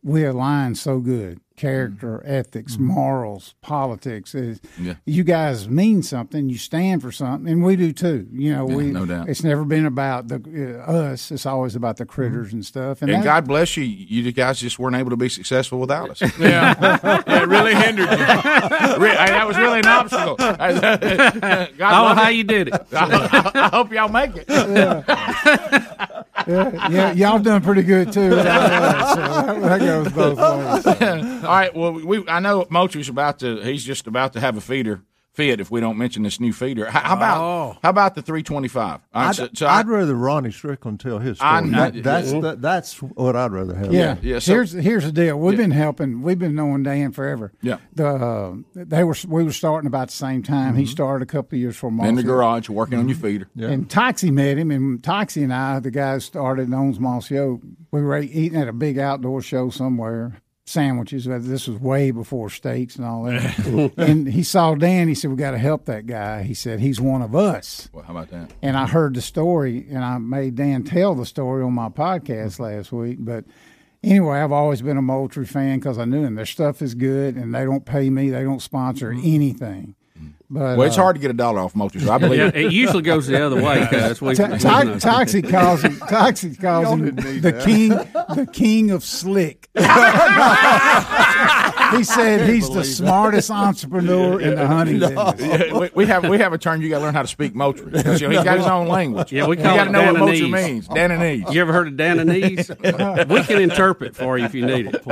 we 0.05 0.23
align 0.23 0.75
so 0.75 0.99
good. 0.99 1.41
Character, 1.55 2.19
mm-hmm. 2.19 2.31
ethics, 2.31 2.73
mm-hmm. 2.73 2.87
morals, 2.87 3.55
politics. 3.61 4.35
Is, 4.35 4.59
Yeah. 4.79 4.95
You 5.05 5.23
guys 5.23 5.69
mean 5.69 6.03
something. 6.03 6.49
You 6.49 6.57
stand 6.57 7.01
for 7.01 7.11
something, 7.11 7.51
and 7.51 7.63
we 7.63 7.75
do 7.75 7.91
too. 7.91 8.27
You 8.31 8.53
know, 8.53 8.69
Yeah, 8.69 8.75
we. 8.75 8.83
no 8.91 9.05
doubt. 9.05 9.29
It's 9.29 9.43
never 9.43 9.63
been 9.63 9.85
about 9.85 10.27
the 10.27 10.83
uh, 10.87 10.91
us. 10.91 11.31
It's 11.31 11.45
always 11.45 11.75
about 11.75 11.97
the 11.97 12.05
mm-hmm. 12.05 12.13
critters 12.13 12.53
and 12.53 12.65
stuff. 12.65 13.01
And, 13.01 13.11
that- 13.11 13.23
God 13.23 13.47
bless 13.47 13.77
you, 13.77 13.83
you 13.83 14.31
guys 14.31 14.59
just 14.59 14.79
weren't 14.79 14.95
able 14.95 15.11
to 15.11 15.17
be 15.17 15.29
successful 15.29 15.79
without 15.79 16.09
us. 16.09 16.21
Yeah. 16.21 16.75
yeah, 16.79 17.41
it 17.41 17.47
really 17.47 17.73
hindered 17.75 18.09
you. 18.09 18.17
Re- 18.97 19.15
hey, 19.15 19.27
that 19.27 19.47
was 19.47 19.57
really 19.57 19.79
an 19.79 19.87
obstacle. 19.87 20.35
God 20.35 20.57
oh, 20.59 20.65
I 21.79 22.09
know 22.09 22.15
how 22.15 22.29
it. 22.29 22.35
you 22.35 22.43
did 22.43 22.69
it. 22.69 22.73
I, 22.93 23.51
I 23.53 23.69
hope 23.69 23.91
y'all 23.91 24.09
make 24.09 24.35
it. 24.35 24.45
yeah, 26.47 26.89
yeah, 26.89 27.11
y'all 27.13 27.39
done 27.39 27.61
pretty 27.61 27.83
good 27.83 28.11
too. 28.11 28.29
without 28.29 29.15
so 29.15 29.21
that, 29.21 29.61
that 29.61 29.79
goes 29.79 30.11
both 30.11 30.37
ways. 30.37 31.44
All 31.45 31.55
right. 31.55 31.73
Well, 31.75 31.93
we 31.93 32.27
I 32.27 32.39
know 32.39 32.65
Mochi's 32.65 33.09
about 33.09 33.39
to. 33.39 33.61
He's 33.61 33.83
just 33.83 34.07
about 34.07 34.33
to 34.33 34.39
have 34.39 34.57
a 34.57 34.61
feeder 34.61 35.01
fit 35.33 35.59
if 35.59 35.69
we 35.69 35.81
don't 35.81 35.97
mention 35.97 36.23
this 36.23 36.39
new 36.39 36.53
feeder. 36.53 36.85
How, 36.89 37.01
how 37.01 37.13
about 37.13 37.41
Oh. 37.41 37.77
how 37.83 37.89
about 37.89 38.15
the 38.15 38.21
three 38.21 38.41
twenty 38.41 38.69
five? 38.69 39.01
I'd, 39.13 39.35
so, 39.35 39.49
so 39.53 39.65
I- 39.65 39.79
I'd 39.79 39.87
rather 39.89 40.15
Ronnie 40.15 40.49
Strickland 40.51 41.01
tell 41.01 41.19
his 41.19 41.41
I 41.41 41.57
story. 41.59 41.71
That, 41.75 42.03
that's 42.03 42.31
that, 42.31 42.61
that's 42.61 43.01
what 43.01 43.35
I'd 43.35 43.51
rather 43.51 43.75
have. 43.75 43.93
Yeah, 43.93 44.15
yeah, 44.21 44.39
so- 44.39 44.53
here's 44.53 44.71
here's 44.71 45.03
the 45.03 45.11
deal. 45.11 45.37
We've 45.37 45.57
been 45.57 45.71
helping. 45.71 46.21
We've 46.21 46.39
been 46.39 46.55
knowing 46.55 46.83
Dan 46.83 47.11
forever. 47.11 47.51
Yeah. 47.61 47.79
The 47.93 48.07
uh, 48.07 48.53
they 48.75 49.03
were 49.03 49.17
we 49.27 49.43
were 49.43 49.51
starting 49.51 49.87
about 49.87 50.07
the 50.07 50.13
same 50.13 50.41
time. 50.41 50.75
He 50.77 50.85
started 50.85 51.23
a 51.23 51.29
couple 51.29 51.57
of 51.57 51.59
years 51.59 51.75
for 51.75 51.89
in 51.89 52.15
the 52.15 52.23
garage 52.23 52.69
working 52.69 52.97
on 52.97 53.09
your 53.09 53.17
feeder. 53.17 53.49
Yeah. 53.55 53.71
And 53.71 53.89
Toxey 53.89 54.31
met 54.31 54.57
him, 54.57 54.71
and 54.71 55.03
Toxey 55.03 55.43
and 55.43 55.53
I, 55.53 55.79
the 55.81 55.91
guys 55.91 56.23
started 56.23 56.67
and 56.67 56.73
owns 56.73 56.97
Mossy 56.97 57.37
Oak, 57.37 57.59
we 57.91 58.01
were 58.01 58.19
eating 58.19 58.57
at 58.57 58.69
a 58.69 58.73
big 58.73 58.97
outdoor 58.97 59.41
show 59.41 59.69
somewhere. 59.69 60.37
Sandwiches. 60.67 61.25
This 61.25 61.67
was 61.67 61.77
way 61.79 62.09
before 62.09 62.49
steaks 62.49 62.95
and 62.95 63.05
all 63.05 63.23
that. 63.23 63.93
and 63.97 64.27
he 64.27 64.41
saw 64.41 64.73
Dan. 64.73 65.07
He 65.07 65.15
said, 65.15 65.29
"We 65.29 65.37
got 65.37 65.51
to 65.51 65.59
help 65.59 65.85
that 65.85 66.07
guy." 66.07 66.43
He 66.43 66.53
said, 66.53 66.79
"He's 66.79 66.99
one 66.99 67.21
of 67.21 67.35
us." 67.35 67.87
Well, 67.93 68.03
how 68.03 68.13
about 68.13 68.29
that? 68.29 68.51
And 68.61 68.75
I 68.75 68.87
heard 68.87 69.13
the 69.13 69.21
story, 69.21 69.85
and 69.89 70.03
I 70.03 70.17
made 70.17 70.55
Dan 70.55 70.83
tell 70.83 71.13
the 71.13 71.25
story 71.25 71.63
on 71.63 71.73
my 71.73 71.89
podcast 71.89 72.59
last 72.59 72.91
week. 72.91 73.17
But 73.19 73.45
anyway, 74.03 74.39
I've 74.39 74.51
always 74.51 74.81
been 74.81 74.97
a 74.97 75.03
Moultrie 75.03 75.45
fan 75.45 75.79
because 75.79 75.99
I 75.99 76.05
knew 76.05 76.23
him. 76.23 76.35
Their 76.35 76.45
stuff 76.45 76.81
is 76.81 76.95
good, 76.95 77.35
and 77.35 77.53
they 77.53 77.63
don't 77.63 77.85
pay 77.85 78.09
me. 78.09 78.31
They 78.31 78.43
don't 78.43 78.61
sponsor 78.61 79.11
mm-hmm. 79.11 79.21
anything. 79.23 79.95
But 80.47 80.77
Well, 80.77 80.83
it's 80.87 80.97
uh, 80.97 81.01
hard 81.01 81.15
to 81.15 81.19
get 81.21 81.31
a 81.31 81.33
dollar 81.33 81.59
off 81.61 81.75
Mochi, 81.75 81.99
so 81.99 82.11
I 82.11 82.17
believe 82.19 82.39
Yeah, 82.39 82.47
it. 82.49 82.55
it 82.67 82.71
usually 82.71 83.01
goes 83.01 83.25
the 83.27 83.43
other 83.43 83.61
way. 83.61 83.87
Cuz 83.89 84.21
we, 84.21 84.35
To- 84.35 84.47
to- 84.47 84.99
Toxey 84.99 85.41
calls 85.41 85.81
him. 85.81 85.97
Toxey 85.97 86.55
calls 86.61 86.87
him 86.99 87.15
the 87.15 87.39
that. 87.51 87.63
king, 87.63 87.89
the 87.89 88.47
king 88.53 88.91
of 88.91 89.03
slick. 89.03 89.69
he 91.91 92.03
said 92.03 92.49
he's 92.49 92.69
the 92.69 92.83
smartest 92.83 93.51
entrepreneur 93.51 94.39
in 94.39 94.55
the 94.55 94.67
hunting 94.67 94.99
business. 94.99 95.33
Yeah, 95.39 95.77
we, 95.77 95.89
we 95.93 96.05
have 96.05 96.27
we 96.27 96.37
have 96.39 96.53
a 96.53 96.57
term 96.57 96.81
you 96.81 96.89
got 96.89 96.99
to 96.99 97.05
learn 97.05 97.13
how 97.13 97.21
to 97.21 97.27
speak 97.27 97.53
Moultrie. 97.55 97.91
'Cause, 97.91 98.21
you 98.21 98.27
know, 98.27 98.35
he's 98.35 98.43
got 98.43 98.57
his 98.57 98.67
own 98.67 98.87
language. 98.87 99.31
Yeah, 99.31 99.47
we 99.47 99.57
you 99.57 99.63
got 99.63 99.85
to 99.85 99.91
know 99.91 100.11
what 100.13 100.19
Moultrie 100.19 100.49
means. 100.49 100.87
Dananese. 100.87 101.53
You 101.53 101.61
ever 101.61 101.73
heard 101.73 101.87
of 101.87 101.93
Dananese? 101.95 103.27
we 103.29 103.43
can 103.43 103.61
interpret 103.61 104.15
for 104.15 104.37
you 104.37 104.45
if 104.45 104.53
you 104.53 104.65
need 104.65 104.87
it. 104.93 105.03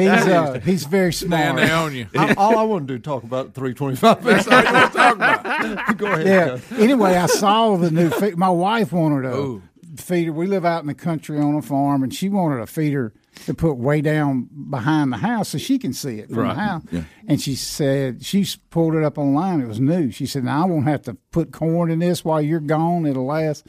He's 0.00 0.08
uh, 0.10 0.60
he's 0.64 0.84
very 0.84 1.12
smart. 1.12 1.56
they 1.56 1.70
own 1.70 1.94
you. 1.94 2.06
I, 2.16 2.34
all 2.34 2.58
I 2.58 2.62
want 2.62 2.86
to 2.88 2.94
do 2.94 2.96
is 2.98 3.02
talk 3.02 3.22
about 3.24 3.54
325. 3.54 4.22
That's 4.24 4.48
all 4.48 4.62
you 4.62 4.72
want 4.72 4.92
to 4.92 4.98
talk 4.98 5.14
about. 5.16 5.96
Go 5.98 6.06
ahead. 6.06 6.26
Yeah. 6.26 6.48
Coach. 6.58 6.78
Anyway, 6.80 7.14
I 7.14 7.26
saw 7.26 7.76
the 7.76 7.90
new. 7.90 8.10
Fe- 8.10 8.32
my 8.36 8.48
wife 8.50 8.92
wanted 8.92 9.24
a 9.26 9.60
feeder. 10.00 10.32
We 10.32 10.46
live 10.46 10.64
out 10.64 10.80
in 10.82 10.86
the 10.86 10.94
country 10.94 11.38
on 11.38 11.54
a 11.54 11.62
farm, 11.62 12.02
and 12.02 12.14
she 12.14 12.28
wanted 12.28 12.60
a 12.60 12.66
feeder 12.66 13.12
to 13.46 13.54
put 13.54 13.74
way 13.78 14.00
down 14.00 14.48
behind 14.70 15.12
the 15.12 15.16
house 15.16 15.48
so 15.50 15.58
she 15.58 15.78
can 15.78 15.92
see 15.92 16.18
it 16.18 16.28
from 16.28 16.38
Right. 16.38 16.54
the 16.54 16.60
house. 16.60 16.82
Yeah. 16.92 17.04
And 17.26 17.40
she 17.40 17.54
said 17.54 18.24
she 18.24 18.46
pulled 18.70 18.94
it 18.94 19.02
up 19.02 19.16
online. 19.18 19.60
It 19.60 19.68
was 19.68 19.80
new. 19.80 20.10
She 20.10 20.26
said, 20.26 20.44
"Now 20.44 20.62
I 20.62 20.66
won't 20.66 20.84
have 20.86 21.02
to 21.02 21.14
put 21.30 21.50
corn 21.52 21.90
in 21.90 21.98
this 22.00 22.24
while 22.24 22.42
you're 22.42 22.60
gone. 22.60 23.06
It'll 23.06 23.24
last 23.26 23.66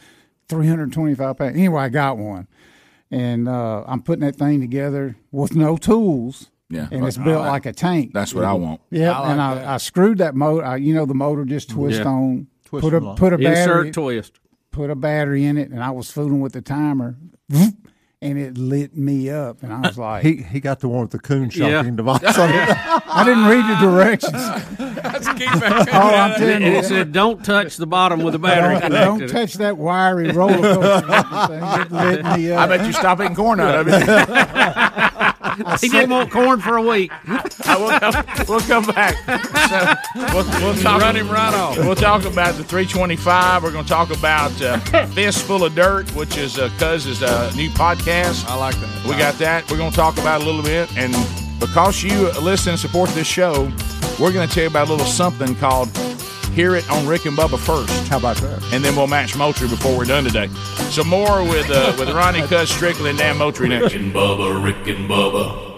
325 0.50 1.38
pounds." 1.38 1.56
Anyway, 1.58 1.82
I 1.82 1.90
got 1.90 2.18
one, 2.18 2.48
and 3.12 3.48
uh, 3.48 3.84
I'm 3.88 4.02
putting 4.02 4.26
that 4.26 4.36
thing 4.36 4.60
together 4.62 5.16
with 5.32 5.56
no 5.56 5.78
tools. 5.78 6.50
Yeah. 6.70 6.88
and 6.92 7.06
it's 7.06 7.18
built 7.18 7.42
like- 7.42 7.52
like 7.52 7.66
a 7.68 7.74
tank. 7.74 8.14
That's 8.14 8.34
what 8.34 8.46
I 8.46 8.54
want. 8.54 8.82
Yeah, 8.90 9.12
I 9.12 9.20
like 9.20 9.30
and 9.32 9.42
I. 9.42 9.74
I 9.76 9.78
screwed 9.78 10.18
that 10.18 10.34
motor. 10.34 10.66
I, 10.66 10.78
you 10.78 10.96
know, 10.96 11.06
the 11.06 11.14
motor 11.14 11.46
just 11.46 11.70
twist 11.70 12.00
Yeah. 12.00 12.08
on. 12.08 12.48
Twist 12.66 12.82
put 12.84 12.94
a 12.96 12.98
and 12.98 13.18
put 13.18 13.32
a 13.34 13.38
battery. 13.38 13.88
Insert 13.90 13.94
twist. 13.94 14.40
Put 14.72 14.90
a 14.90 14.96
battery 14.96 15.46
in 15.46 15.58
it, 15.60 15.70
and 15.70 15.84
I 15.84 15.92
was 15.92 16.10
fooling 16.10 16.42
with 16.42 16.54
the 16.54 16.62
timer, 16.62 17.16
and 18.24 18.40
it 18.40 18.58
lit 18.58 18.96
me 18.98 19.30
up, 19.30 19.62
and 19.64 19.72
I 19.74 19.80
was 19.82 19.98
like, 20.08 20.24
He 20.24 20.38
he 20.38 20.60
got 20.60 20.80
the 20.80 20.88
one 20.90 21.02
with 21.02 21.12
the 21.12 21.20
coon 21.20 21.52
Yeah. 21.54 21.70
shocking 21.82 21.96
device 22.02 22.38
on 22.38 22.50
it. 22.50 22.70
I 22.70 23.24
didn't 23.26 23.46
read 23.46 23.66
the 23.70 23.76
directions. 23.82 24.32
That's 25.04 25.28
keep 25.34 25.52
back. 25.60 25.88
Oh, 25.92 25.98
I'm 26.00 26.34
telling 26.40 26.56
And 26.56 26.64
you, 26.66 26.72
it 26.80 26.86
said, 26.86 27.12
"Don't 27.12 27.44
touch 27.46 27.78
the 27.78 27.86
bottom 27.88 28.22
with 28.24 28.34
the 28.34 28.40
battery 28.40 28.80
don't, 28.90 29.20
don't 29.20 29.28
touch 29.30 29.54
that 29.56 29.78
wiry 29.78 30.32
roller 30.32 30.58
coaster. 30.62 31.48
thing. 31.48 31.82
It 31.82 31.92
lit 31.92 32.24
me 32.40 32.52
I 32.54 32.66
bet 32.68 32.86
you 32.86 32.94
stop 32.94 33.20
eating 33.22 33.36
corn 33.36 33.60
out 33.60 33.76
of 33.76 33.88
it. 33.90 35.23
he 35.82 35.90
didn't 35.90 36.10
want 36.10 36.32
corn 36.32 36.60
for 36.60 36.78
a 36.78 36.82
week. 36.82 37.12
I 37.66 37.78
will 37.78 38.00
come, 38.00 38.46
we'll 38.48 38.60
come 38.62 38.86
back. 38.86 39.16
So 39.70 40.24
we'll, 40.34 40.46
we'll 40.62 40.82
talk, 40.82 41.02
Run 41.02 41.16
him 41.16 41.30
right 41.30 41.54
off. 41.54 41.78
We'll 41.78 41.96
talk 41.96 42.26
about 42.26 42.56
the 42.56 42.64
325. 42.64 43.64
We're 43.64 43.72
going 43.72 43.84
to 43.84 43.90
talk 43.90 44.16
about 44.16 44.62
uh, 44.62 44.78
Fistful 45.08 45.64
of 45.64 45.76
Dirt, 45.76 46.10
which 46.16 46.38
is 46.38 46.58
uh, 46.58 46.70
Cuz's 46.78 47.24
uh, 47.24 47.52
new 47.56 47.70
podcast. 47.72 48.46
I 48.48 48.56
like 48.56 48.76
that. 48.76 49.06
We 49.06 49.12
got 49.18 49.36
that. 49.36 49.70
We're 49.70 49.78
going 49.78 49.92
to 49.92 49.96
talk 49.98 50.18
about 50.18 50.42
it 50.42 50.44
a 50.44 50.50
little 50.50 50.64
bit. 50.64 50.96
And 50.98 51.14
because 51.60 52.04
you 52.04 52.32
listen 52.42 52.72
and 52.72 52.80
support 52.80 53.10
this 53.12 53.28
show, 53.28 53.72
we're 54.20 54.32
going 54.32 54.48
to 54.48 54.54
tell 54.54 54.64
you 54.64 54.70
about 54.70 54.88
a 54.88 54.92
little 54.92 55.06
something 55.06 55.56
called 55.56 55.90
Hear 56.54 56.76
It 56.76 56.90
on 56.90 57.08
Rick 57.08 57.26
and 57.26 57.38
Bubba 57.38 57.58
First. 57.58 58.08
How 58.08 58.18
about 58.18 58.38
that? 58.38 58.64
And 58.74 58.84
then 58.84 58.96
we'll 58.96 59.08
match 59.08 59.36
Moultrie 59.36 59.68
before 59.68 59.98
we're 59.98 60.06
done 60.06 60.24
today. 60.24 60.48
So 60.92 61.04
more 61.04 61.44
with 61.44 61.70
uh, 61.70 61.96
with 61.98 62.10
Ronnie 62.10 62.42
Cuz 62.44 62.70
Strickland 62.70 63.10
and 63.10 63.18
Dan 63.18 63.38
Moultrie 63.38 63.70
next. 63.70 63.94
Rick 63.94 64.02
and 64.02 64.14
Bubba, 64.14 64.64
Rick 64.64 64.88
and 64.96 65.10
Bubba. 65.10 65.72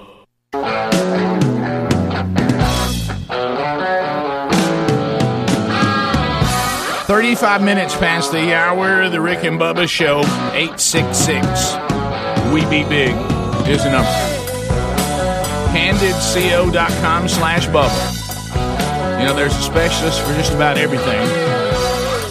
35 7.06 7.62
minutes 7.62 7.96
past 7.96 8.32
the 8.32 8.52
hour 8.56 9.04
of 9.04 9.12
the 9.12 9.22
Rick 9.22 9.44
and 9.44 9.60
Bubba 9.60 9.88
Show. 9.88 10.22
866 10.54 11.76
We 12.52 12.62
Be 12.66 12.84
Big 12.90 13.14
is 13.70 13.84
the 13.84 13.92
number. 13.92 14.10
CandidCO.com 15.72 17.28
slash 17.28 17.68
Bubba. 17.68 18.15
You 19.20 19.32
know, 19.32 19.34
there's 19.34 19.56
a 19.56 19.62
specialist 19.62 20.22
for 20.22 20.34
just 20.34 20.54
about 20.54 20.78
everything. 20.78 21.22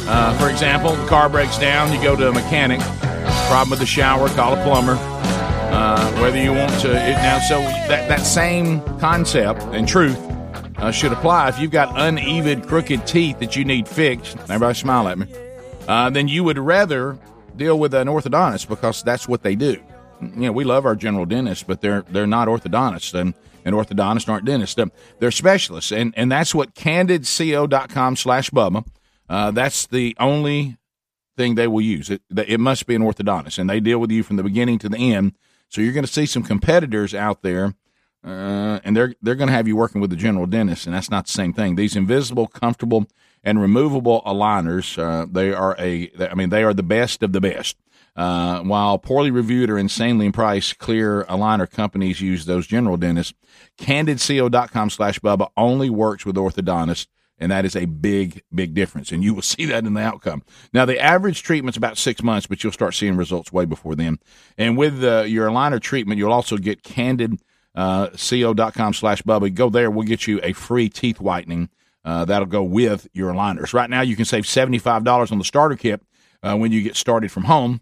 Uh, 0.06 0.36
for 0.38 0.50
example, 0.50 0.94
the 0.94 1.06
car 1.06 1.28
breaks 1.28 1.58
down, 1.58 1.92
you 1.92 2.02
go 2.02 2.14
to 2.14 2.28
a 2.28 2.32
mechanic. 2.32 2.80
Problem 3.48 3.70
with 3.70 3.80
the 3.80 3.86
shower, 3.86 4.28
call 4.28 4.52
a 4.52 4.62
plumber. 4.62 4.96
Uh, 4.98 6.12
whether 6.20 6.40
you 6.40 6.52
want 6.52 6.70
to, 6.80 6.90
it, 6.90 7.14
now, 7.14 7.38
so 7.40 7.58
that, 7.60 8.08
that 8.08 8.20
same 8.20 8.80
concept 9.00 9.62
and 9.72 9.88
truth 9.88 10.16
uh, 10.76 10.92
should 10.92 11.10
apply. 11.12 11.48
If 11.48 11.58
you've 11.58 11.72
got 11.72 11.98
uneven, 11.98 12.62
crooked 12.62 13.06
teeth 13.06 13.38
that 13.40 13.56
you 13.56 13.64
need 13.64 13.88
fixed, 13.88 14.36
everybody 14.42 14.74
smile 14.74 15.08
at 15.08 15.18
me, 15.18 15.26
uh, 15.88 16.10
then 16.10 16.28
you 16.28 16.44
would 16.44 16.58
rather 16.58 17.18
deal 17.56 17.78
with 17.78 17.94
an 17.94 18.06
orthodontist 18.08 18.68
because 18.68 19.02
that's 19.02 19.26
what 19.26 19.42
they 19.42 19.56
do. 19.56 19.82
You 20.20 20.28
know, 20.36 20.52
we 20.52 20.64
love 20.64 20.86
our 20.86 20.94
general 20.94 21.24
dentists, 21.26 21.64
but 21.64 21.80
they're 21.80 22.02
they're 22.10 22.26
not 22.26 22.46
orthodontists, 22.46 23.18
and, 23.18 23.34
and 23.64 23.74
orthodontists 23.74 24.28
aren't 24.28 24.44
dentists. 24.44 24.78
They're, 25.18 25.30
specialists, 25.30 25.90
and, 25.90 26.14
and 26.16 26.30
that's 26.30 26.54
what 26.54 26.74
candidco.com 26.74 28.16
slash 28.16 28.50
Bubba. 28.50 28.86
Uh, 29.28 29.50
that's 29.50 29.86
the 29.86 30.16
only 30.20 30.76
thing 31.36 31.54
they 31.54 31.66
will 31.66 31.80
use. 31.80 32.10
It, 32.10 32.22
it 32.36 32.60
must 32.60 32.86
be 32.86 32.94
an 32.94 33.02
orthodontist, 33.02 33.58
and 33.58 33.68
they 33.68 33.80
deal 33.80 33.98
with 33.98 34.10
you 34.10 34.22
from 34.22 34.36
the 34.36 34.42
beginning 34.42 34.78
to 34.80 34.88
the 34.88 34.98
end. 34.98 35.32
So 35.68 35.80
you're 35.80 35.94
going 35.94 36.06
to 36.06 36.12
see 36.12 36.26
some 36.26 36.42
competitors 36.42 37.14
out 37.14 37.42
there 37.42 37.74
uh, 38.24 38.80
and 38.84 38.96
they're 38.96 39.14
they're 39.20 39.34
going 39.34 39.48
to 39.48 39.54
have 39.54 39.68
you 39.68 39.76
working 39.76 40.00
with 40.00 40.10
the 40.10 40.16
general 40.16 40.46
dentist, 40.46 40.86
and 40.86 40.94
that's 40.94 41.10
not 41.10 41.26
the 41.26 41.32
same 41.32 41.52
thing. 41.52 41.74
These 41.74 41.94
invisible, 41.94 42.46
comfortable, 42.46 43.06
and 43.42 43.60
removable 43.60 44.22
aligners, 44.24 44.98
uh, 44.98 45.26
they 45.30 45.52
are 45.52 45.76
a, 45.78 46.10
I 46.18 46.34
mean, 46.34 46.48
they 46.48 46.64
are 46.64 46.72
the 46.72 46.82
best 46.82 47.22
of 47.22 47.32
the 47.32 47.40
best. 47.40 47.76
Uh, 48.16 48.60
while 48.60 48.96
poorly 48.96 49.30
reviewed 49.30 49.68
or 49.68 49.78
insanely 49.78 50.30
priced, 50.30 50.78
clear 50.78 51.24
aligner 51.24 51.68
companies 51.68 52.20
use 52.20 52.44
those 52.44 52.66
general 52.66 52.96
dentists. 52.96 53.34
CandidCO.com 53.78 54.90
slash 54.90 55.18
Bubba 55.18 55.48
only 55.56 55.90
works 55.90 56.24
with 56.24 56.36
orthodontists, 56.36 57.08
and 57.38 57.50
that 57.50 57.64
is 57.64 57.74
a 57.74 57.86
big, 57.86 58.42
big 58.54 58.72
difference. 58.72 59.10
And 59.10 59.24
you 59.24 59.34
will 59.34 59.42
see 59.54 59.64
that 59.66 59.84
in 59.84 59.94
the 59.94 60.00
outcome. 60.00 60.44
Now, 60.72 60.84
the 60.84 60.98
average 61.00 61.42
treatment's 61.42 61.76
about 61.76 61.98
six 61.98 62.22
months, 62.22 62.46
but 62.46 62.62
you'll 62.62 62.72
start 62.72 62.94
seeing 62.94 63.16
results 63.16 63.52
way 63.52 63.64
before 63.64 63.96
then. 63.96 64.18
And 64.56 64.76
with 64.76 65.02
uh, 65.02 65.22
your 65.22 65.48
aligner 65.48 65.80
treatment, 65.80 66.18
you'll 66.18 66.32
also 66.32 66.56
get 66.56 66.84
Candid 66.84 67.40
uh, 67.74 68.10
slash 68.16 68.52
Bubba. 68.52 69.52
Go 69.52 69.70
there. 69.70 69.90
We'll 69.90 70.06
get 70.06 70.28
you 70.28 70.38
a 70.42 70.52
free 70.52 70.88
teeth 70.88 71.20
whitening. 71.20 71.68
Uh, 72.04 72.24
that'll 72.24 72.46
go 72.46 72.62
with 72.62 73.08
your 73.12 73.32
aligners. 73.32 73.72
Right 73.72 73.88
now, 73.88 74.02
you 74.02 74.14
can 74.14 74.26
save 74.26 74.44
$75 74.44 75.32
on 75.32 75.38
the 75.38 75.44
starter 75.44 75.74
kit 75.74 76.02
uh, 76.42 76.56
when 76.56 76.70
you 76.70 76.82
get 76.82 76.96
started 76.96 77.32
from 77.32 77.44
home. 77.44 77.80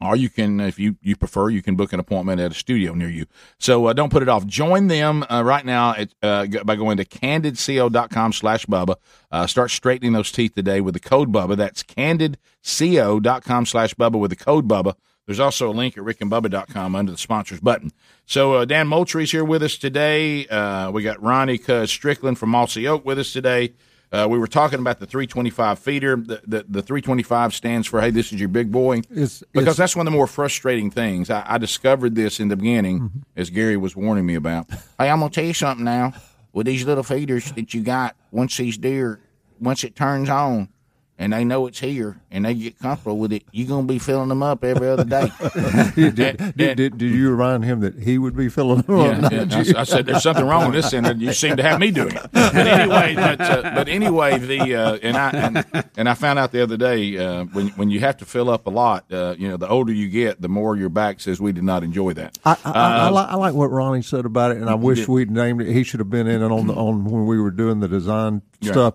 Or 0.00 0.14
you 0.14 0.28
can, 0.28 0.60
if 0.60 0.78
you, 0.78 0.96
you 1.02 1.16
prefer, 1.16 1.48
you 1.48 1.60
can 1.60 1.74
book 1.74 1.92
an 1.92 1.98
appointment 1.98 2.40
at 2.40 2.52
a 2.52 2.54
studio 2.54 2.94
near 2.94 3.08
you. 3.08 3.26
So 3.58 3.86
uh, 3.86 3.92
don't 3.92 4.10
put 4.10 4.22
it 4.22 4.28
off. 4.28 4.46
Join 4.46 4.86
them 4.86 5.24
uh, 5.28 5.42
right 5.44 5.64
now 5.64 5.94
at, 5.94 6.14
uh, 6.22 6.46
by 6.64 6.76
going 6.76 6.98
to 6.98 7.04
candidco.com 7.04 8.32
slash 8.32 8.64
Bubba. 8.66 8.94
Uh, 9.32 9.46
start 9.48 9.72
straightening 9.72 10.12
those 10.12 10.30
teeth 10.30 10.54
today 10.54 10.80
with 10.80 10.94
the 10.94 11.00
code 11.00 11.32
Bubba. 11.32 11.56
That's 11.56 11.82
candidco.com 11.82 13.66
slash 13.66 13.94
Bubba 13.94 14.20
with 14.20 14.30
the 14.30 14.36
code 14.36 14.68
Bubba. 14.68 14.94
There's 15.26 15.40
also 15.40 15.68
a 15.68 15.72
link 15.72 15.98
at 15.98 16.04
rickandbubba.com 16.04 16.94
under 16.94 17.12
the 17.12 17.18
sponsors 17.18 17.60
button. 17.60 17.92
So 18.24 18.54
uh, 18.54 18.64
Dan 18.64 18.86
Moultrie's 18.86 19.32
here 19.32 19.44
with 19.44 19.62
us 19.62 19.76
today. 19.76 20.46
Uh, 20.46 20.90
we 20.90 21.02
got 21.02 21.22
Ronnie 21.22 21.58
Cuz 21.58 21.90
Strickland 21.90 22.38
from 22.38 22.48
Mossy 22.48 22.86
Oak 22.86 23.04
with 23.04 23.18
us 23.18 23.32
today. 23.32 23.74
Uh, 24.10 24.26
we 24.30 24.38
were 24.38 24.46
talking 24.46 24.78
about 24.78 24.98
the 25.00 25.06
325 25.06 25.78
feeder. 25.78 26.16
The, 26.16 26.40
the, 26.46 26.64
the 26.68 26.82
325 26.82 27.52
stands 27.54 27.86
for, 27.86 28.00
hey, 28.00 28.10
this 28.10 28.32
is 28.32 28.40
your 28.40 28.48
big 28.48 28.72
boy. 28.72 28.98
It's- 29.10 29.42
because 29.52 29.62
it's- 29.62 29.76
that's 29.76 29.96
one 29.96 30.06
of 30.06 30.10
the 30.12 30.16
more 30.16 30.26
frustrating 30.26 30.90
things. 30.90 31.28
I, 31.28 31.44
I 31.46 31.58
discovered 31.58 32.14
this 32.14 32.40
in 32.40 32.48
the 32.48 32.56
beginning, 32.56 33.00
Mm-hmm. 33.00 33.18
as 33.36 33.50
Gary 33.50 33.76
was 33.76 33.94
warning 33.94 34.24
me 34.24 34.34
about. 34.34 34.70
Hey, 34.98 35.10
I'm 35.10 35.18
going 35.20 35.30
to 35.30 35.34
tell 35.34 35.44
you 35.44 35.52
something 35.54 35.84
now. 35.84 36.14
With 36.54 36.66
these 36.66 36.84
little 36.86 37.04
feeders 37.04 37.52
that 37.52 37.74
you 37.74 37.82
got, 37.82 38.16
once 38.30 38.56
these 38.56 38.78
deer, 38.78 39.20
once 39.60 39.84
it 39.84 39.94
turns 39.94 40.30
on, 40.30 40.70
and 41.18 41.32
they 41.32 41.44
know 41.44 41.66
it's 41.66 41.80
here, 41.80 42.20
and 42.30 42.44
they 42.44 42.54
get 42.54 42.78
comfortable 42.78 43.18
with 43.18 43.32
it, 43.32 43.42
you're 43.50 43.66
going 43.66 43.86
to 43.86 43.92
be 43.92 43.98
filling 43.98 44.28
them 44.28 44.42
up 44.42 44.62
every 44.62 44.88
other 44.88 45.04
day. 45.04 45.32
did, 45.96 46.14
did, 46.14 46.56
did, 46.56 46.76
did, 46.76 47.02
you 47.02 47.30
remind 47.30 47.64
him 47.64 47.80
that 47.80 47.96
he 47.98 48.18
would 48.18 48.36
be 48.36 48.48
filling 48.48 48.82
them 48.82 48.98
yeah, 48.98 49.26
up? 49.26 49.32
yeah. 49.32 49.72
I. 49.76 49.80
I 49.80 49.84
said 49.84 50.06
there's 50.06 50.22
something 50.22 50.44
wrong 50.44 50.70
with 50.70 50.82
this, 50.82 50.92
and 50.92 51.20
you 51.20 51.32
seem 51.32 51.56
to 51.56 51.62
have 51.62 51.80
me 51.80 51.90
doing 51.90 52.14
it. 52.14 52.30
But 52.32 52.54
anyway, 52.54 53.14
but, 53.14 53.40
uh, 53.40 53.62
but 53.74 53.88
anyway, 53.88 54.38
the 54.38 54.74
uh, 54.74 54.98
and 55.02 55.16
I 55.16 55.30
and, 55.30 55.88
and 55.96 56.08
I 56.08 56.14
found 56.14 56.38
out 56.38 56.52
the 56.52 56.62
other 56.62 56.76
day 56.76 57.16
uh, 57.18 57.44
when 57.44 57.68
when 57.70 57.90
you 57.90 58.00
have 58.00 58.16
to 58.18 58.24
fill 58.24 58.48
up 58.48 58.66
a 58.66 58.70
lot, 58.70 59.10
uh, 59.12 59.34
you 59.38 59.48
know, 59.48 59.56
the 59.56 59.68
older 59.68 59.92
you 59.92 60.08
get, 60.08 60.40
the 60.40 60.48
more 60.48 60.76
your 60.76 60.88
back 60.88 61.20
says 61.20 61.40
we 61.40 61.52
did 61.52 61.64
not 61.64 61.82
enjoy 61.82 62.12
that. 62.14 62.38
I, 62.44 62.56
I, 62.64 62.70
I, 62.70 63.06
Uh, 63.08 63.10
like, 63.12 63.28
I 63.28 63.34
like 63.34 63.54
what 63.54 63.70
Ronnie 63.70 64.02
said 64.02 64.24
about 64.24 64.52
it, 64.52 64.58
and 64.58 64.70
I 64.70 64.74
wish 64.74 65.08
we'd 65.08 65.30
named 65.30 65.62
it. 65.62 65.72
He 65.72 65.82
should 65.82 66.00
have 66.00 66.10
been 66.10 66.26
in 66.26 66.42
it 66.42 66.50
on 66.50 66.66
the 66.66 66.74
on 66.74 67.04
when 67.04 67.26
we 67.26 67.40
were 67.40 67.50
doing 67.50 67.80
the 67.80 67.88
design 67.88 68.42
Yeah. 68.60 68.72
stuff. 68.72 68.94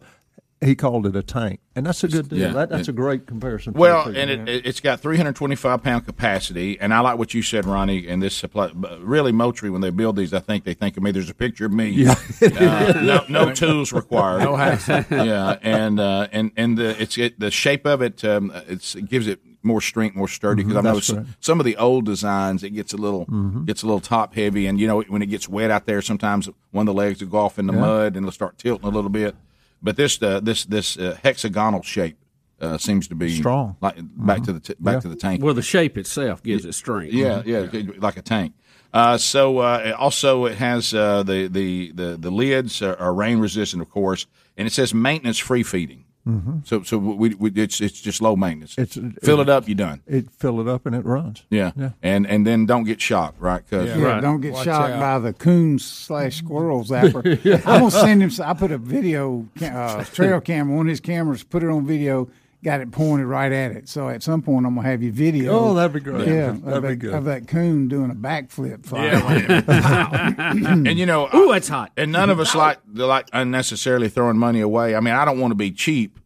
He 0.64 0.76
called 0.76 1.05
it 1.05 1.16
a 1.16 1.22
tank, 1.24 1.59
and 1.76 1.86
that's 1.86 2.03
a 2.03 2.07
good 2.07 2.30
deal. 2.30 2.39
Yeah. 2.39 2.53
that, 2.53 2.70
that's 2.70 2.88
Yeah. 2.88 2.91
a 2.93 2.95
great 2.95 3.26
comparison. 3.28 3.74
for 3.74 3.80
Well, 3.80 4.05
and 4.07 4.16
man. 4.16 4.47
it, 4.47 4.66
it's 4.66 4.80
got 4.80 4.99
325 5.01 5.84
pound 5.84 6.05
capacity, 6.05 6.80
and 6.80 6.93
I 6.93 6.99
like 7.01 7.18
what 7.18 7.34
you 7.34 7.41
said, 7.41 7.66
Ronnie. 7.66 8.07
And 8.07 8.22
this 8.22 8.34
supply, 8.36 8.72
really, 8.99 9.32
Moultrie 9.32 9.70
when 9.70 9.82
they 9.82 9.89
build 9.89 10.16
these, 10.16 10.34
I 10.34 10.39
think 10.39 10.64
they 10.64 10.74
think 10.74 10.95
of 10.97 11.03
me. 11.03 11.11
There's 11.11 11.30
a 11.30 11.34
picture 11.36 11.66
of 11.66 11.74
me. 11.74 11.89
Yeah. 11.89 12.16
Uh, 12.41 12.93
no, 13.03 13.26
no 13.47 13.53
tools 13.53 13.91
required. 13.91 14.43
No 14.43 14.55
hassle. 14.55 15.03
yeah, 15.11 15.57
and 15.61 15.99
uh, 15.99 16.28
and 16.32 16.51
and 16.55 16.78
the 16.78 17.01
it's 17.01 17.18
it, 17.18 17.39
the 17.39 17.51
shape 17.51 17.86
of 17.86 18.01
it. 18.01 18.24
Um, 18.24 18.51
it's, 18.68 18.95
it 18.95 19.09
gives 19.09 19.28
it 19.28 19.39
more 19.66 19.80
strength, 19.82 20.16
more 20.16 20.28
sturdy. 20.28 20.64
Because 20.64 20.76
Mhm, 20.76 20.80
I 20.80 20.82
know 20.82 20.93
that's 20.95 21.07
some, 21.07 21.16
correct. 21.24 21.30
some 21.45 21.59
of 21.59 21.66
the 21.66 21.78
old 21.78 22.05
designs 22.05 22.64
it 22.64 22.72
gets 22.72 22.91
a 22.93 22.97
little 22.97 23.26
Mhm. 23.28 23.66
gets 23.66 23.82
a 23.82 23.86
little 23.86 24.01
top 24.01 24.34
heavy, 24.36 24.68
and 24.68 24.80
you 24.80 24.88
know 24.88 25.01
when 25.03 25.22
it 25.22 25.28
gets 25.28 25.47
wet 25.47 25.72
out 25.72 25.86
there, 25.86 26.01
sometimes 26.01 26.49
one 26.72 26.88
of 26.88 26.93
the 26.93 26.97
legs 26.97 27.22
will 27.22 27.30
go 27.30 27.38
off 27.39 27.57
in 27.59 27.68
the 27.68 27.74
Yeah. 27.74 27.80
mud 27.80 28.05
and 28.16 28.24
it'll 28.26 28.32
start 28.32 28.57
tilting 28.57 28.86
a 28.88 28.91
little 28.91 29.09
bit. 29.09 29.36
But 29.84 29.97
this 29.97 30.21
uh, 30.21 30.39
this 30.39 30.63
this 30.65 30.97
uh, 30.97 31.17
hexagonal 31.21 31.81
shape 31.84 32.17
uh, 32.61 32.77
seems 32.77 33.07
to 33.09 33.15
be 33.15 33.36
Strong. 33.36 33.75
Like 33.81 33.97
back 33.99 34.43
to 34.43 34.53
the 34.53 34.59
t- 34.61 34.75
back 34.79 34.93
Yeah. 34.95 34.99
to 35.01 35.09
the 35.09 35.15
tank. 35.17 35.43
Well, 35.43 35.53
the 35.53 35.61
shape 35.61 35.97
itself 35.97 36.41
gives 36.41 36.65
it 36.65 36.73
strength. 36.73 37.13
Yeah, 37.13 37.43
yeah, 37.45 37.67
like 37.97 38.15
a 38.17 38.21
tank. 38.21 38.53
Uh, 38.93 39.17
so 39.17 39.57
uh, 39.57 39.95
also 39.97 40.45
it 40.45 40.57
has 40.57 40.93
uh, 40.93 41.23
the, 41.23 41.47
the 41.47 41.91
the 41.93 42.15
the 42.17 42.31
lids 42.31 42.81
are, 42.81 42.95
are 42.99 43.13
rain 43.13 43.39
resistant, 43.39 43.81
of 43.81 43.89
course, 43.89 44.27
and 44.55 44.67
it 44.67 44.71
says 44.71 44.93
maintenance 44.93 45.38
free 45.39 45.63
feeding. 45.63 46.02
Mhm. 46.28 46.65
So 46.65 46.84
so 46.84 46.97
we, 46.97 47.36
we 47.36 47.51
it's 47.55 47.82
it's 47.82 47.99
just 47.99 48.21
low 48.21 48.36
maintenance. 48.38 48.76
It's 48.78 48.97
fill 49.21 49.41
it 49.41 49.49
up, 49.49 49.67
you're 49.67 49.76
done. 49.76 50.01
It 50.07 50.32
fill 50.32 50.61
it 50.61 50.67
up 50.69 50.86
and 50.86 50.95
it 50.95 51.03
runs. 51.05 51.43
Yeah. 51.49 51.71
Yeah. 51.76 51.89
and 52.01 52.26
and 52.26 52.47
then 52.47 52.65
don't 52.65 52.86
get 52.86 53.01
shocked, 53.01 53.41
right? 53.41 53.61
'Cause- 53.69 53.88
Yeah, 53.88 54.01
right. 54.01 54.21
don't 54.21 54.39
get 54.39 54.55
shocked 54.57 54.99
by 54.99 55.19
the 55.19 55.34
coons 55.34 55.84
slash 55.84 56.38
squirrels 56.38 56.89
zapper. 56.89 57.24
I'm 57.67 57.80
gonna 57.80 57.91
send 57.91 58.24
him. 58.24 58.32
I 58.41 58.53
put 58.53 58.71
a 58.71 58.78
video 58.78 59.47
uh, 59.61 60.03
trail 60.05 60.39
camera 60.49 60.80
on 60.80 60.88
his 60.88 61.01
cameras, 61.01 61.43
put 61.43 61.61
it 61.61 61.69
on 61.69 61.86
video, 61.86 62.30
got 62.64 62.80
it 62.82 62.91
pointed 62.91 63.26
right 63.28 63.51
at 63.51 63.72
it. 63.74 63.89
So 63.89 64.09
at 64.09 64.24
some 64.24 64.41
point, 64.41 64.66
I'm 64.66 64.76
gonna 64.76 64.88
have 64.88 65.03
you 65.03 65.11
video. 65.11 65.51
Oh, 65.51 65.74
that'd 65.74 65.93
be 65.93 65.99
great. 65.99 66.28
Yeah, 66.28 66.51
That'd 66.51 66.68
of, 66.74 66.82
be 66.84 66.88
that, 66.89 66.95
good. 66.95 67.14
of 67.14 67.26
that 67.26 67.47
coon 67.47 67.88
doing 67.88 68.09
a 68.09 68.16
backflip. 68.16 68.86
fly. 68.86 69.09
and 70.89 70.97
you 70.99 71.05
know, 71.05 71.30
ooh, 71.34 71.51
that's 71.51 71.68
hot. 71.68 71.91
And 71.97 72.11
none 72.11 72.30
of 72.30 72.39
us 72.39 72.55
like 72.55 72.80
like 72.93 73.28
unnecessarily 73.34 74.09
throwing 74.09 74.38
money 74.38 74.61
away. 74.61 74.95
I 74.95 74.99
mean, 74.99 75.14
I 75.14 75.26
don't 75.26 75.39
want 75.39 75.51
to 75.51 75.55
be 75.55 75.72
cheap, 75.72 76.20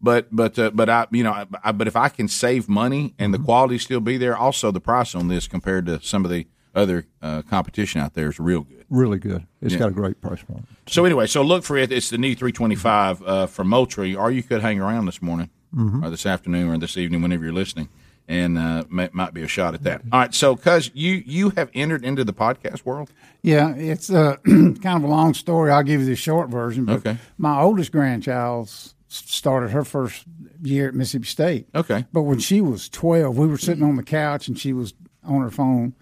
but 0.00 0.28
but 0.30 0.58
uh, 0.58 0.70
but 0.72 0.88
I 0.88 1.06
you 1.10 1.24
know, 1.24 1.32
I, 1.32 1.46
I, 1.64 1.72
but 1.72 1.86
if 1.88 1.96
I 1.96 2.08
can 2.08 2.28
save 2.28 2.68
money 2.68 3.14
and 3.18 3.32
the 3.32 3.38
quality 3.38 3.78
still 3.78 4.00
be 4.00 4.16
there, 4.18 4.36
also 4.36 4.70
the 4.70 4.80
price 4.80 5.14
on 5.14 5.28
this 5.28 5.48
compared 5.48 5.86
to 5.86 6.00
some 6.02 6.24
of 6.24 6.30
the 6.30 6.46
other 6.74 7.06
uh, 7.20 7.42
competition 7.42 8.00
out 8.00 8.14
there 8.14 8.28
is 8.30 8.38
real 8.40 8.62
good. 8.62 8.84
Really 8.88 9.18
good. 9.18 9.46
It's 9.60 9.72
Yeah. 9.74 9.80
got 9.80 9.88
a 9.88 9.92
great 9.92 10.20
price 10.20 10.42
point. 10.42 10.66
So 10.86 11.04
anyway, 11.04 11.26
so 11.26 11.42
look 11.42 11.64
for 11.64 11.76
it. 11.78 11.92
It's 11.92 12.10
the 12.10 12.18
new 12.18 12.34
three 12.34 12.52
twenty 12.52 12.74
five 12.76 13.22
uh, 13.22 13.46
from 13.46 13.68
Moultrie, 13.68 14.14
or 14.14 14.30
you 14.30 14.42
could 14.42 14.60
hang 14.62 14.80
around 14.80 15.06
this 15.06 15.22
morning, 15.22 15.50
Mhm. 15.74 16.04
or 16.04 16.10
this 16.10 16.26
afternoon, 16.26 16.68
or 16.68 16.78
this 16.78 16.96
evening, 16.96 17.22
whenever 17.22 17.44
you're 17.44 17.52
listening, 17.52 17.88
and 18.28 18.58
uh, 18.58 18.84
may, 18.90 19.08
might 19.12 19.32
be 19.34 19.42
a 19.42 19.48
shot 19.48 19.74
at 19.74 19.82
that. 19.84 20.02
All 20.12 20.20
right, 20.20 20.34
so 20.34 20.54
cuz 20.56 20.90
you 20.94 21.22
you 21.26 21.50
have 21.50 21.70
entered 21.74 22.04
into 22.04 22.24
the 22.24 22.32
podcast 22.32 22.84
world. 22.84 23.10
Yeah, 23.42 23.74
it's 23.74 24.10
uh, 24.10 24.36
kind 24.44 24.86
of 24.86 25.04
a 25.04 25.06
long 25.08 25.34
story. 25.34 25.70
I'll 25.70 25.82
give 25.82 26.00
you 26.00 26.06
the 26.06 26.16
short 26.16 26.48
version. 26.50 26.84
But 26.84 26.98
Okay. 26.98 27.16
My 27.38 27.60
oldest 27.60 27.90
grandchild 27.92 28.70
started 29.08 29.70
her 29.70 29.84
first 29.84 30.24
year 30.62 30.88
at 30.88 30.94
Mississippi 30.94 31.26
State. 31.26 31.66
Okay. 31.74 32.06
But 32.12 32.22
when 32.22 32.38
she 32.38 32.60
was 32.60 32.88
12, 32.88 33.36
we 33.36 33.46
were 33.46 33.58
sitting 33.58 33.82
on 33.84 33.96
the 33.96 34.02
couch 34.02 34.48
and 34.48 34.58
she 34.58 34.72
was 34.72 34.94
on 35.24 35.40
her 35.42 35.50
phone. 35.50 35.94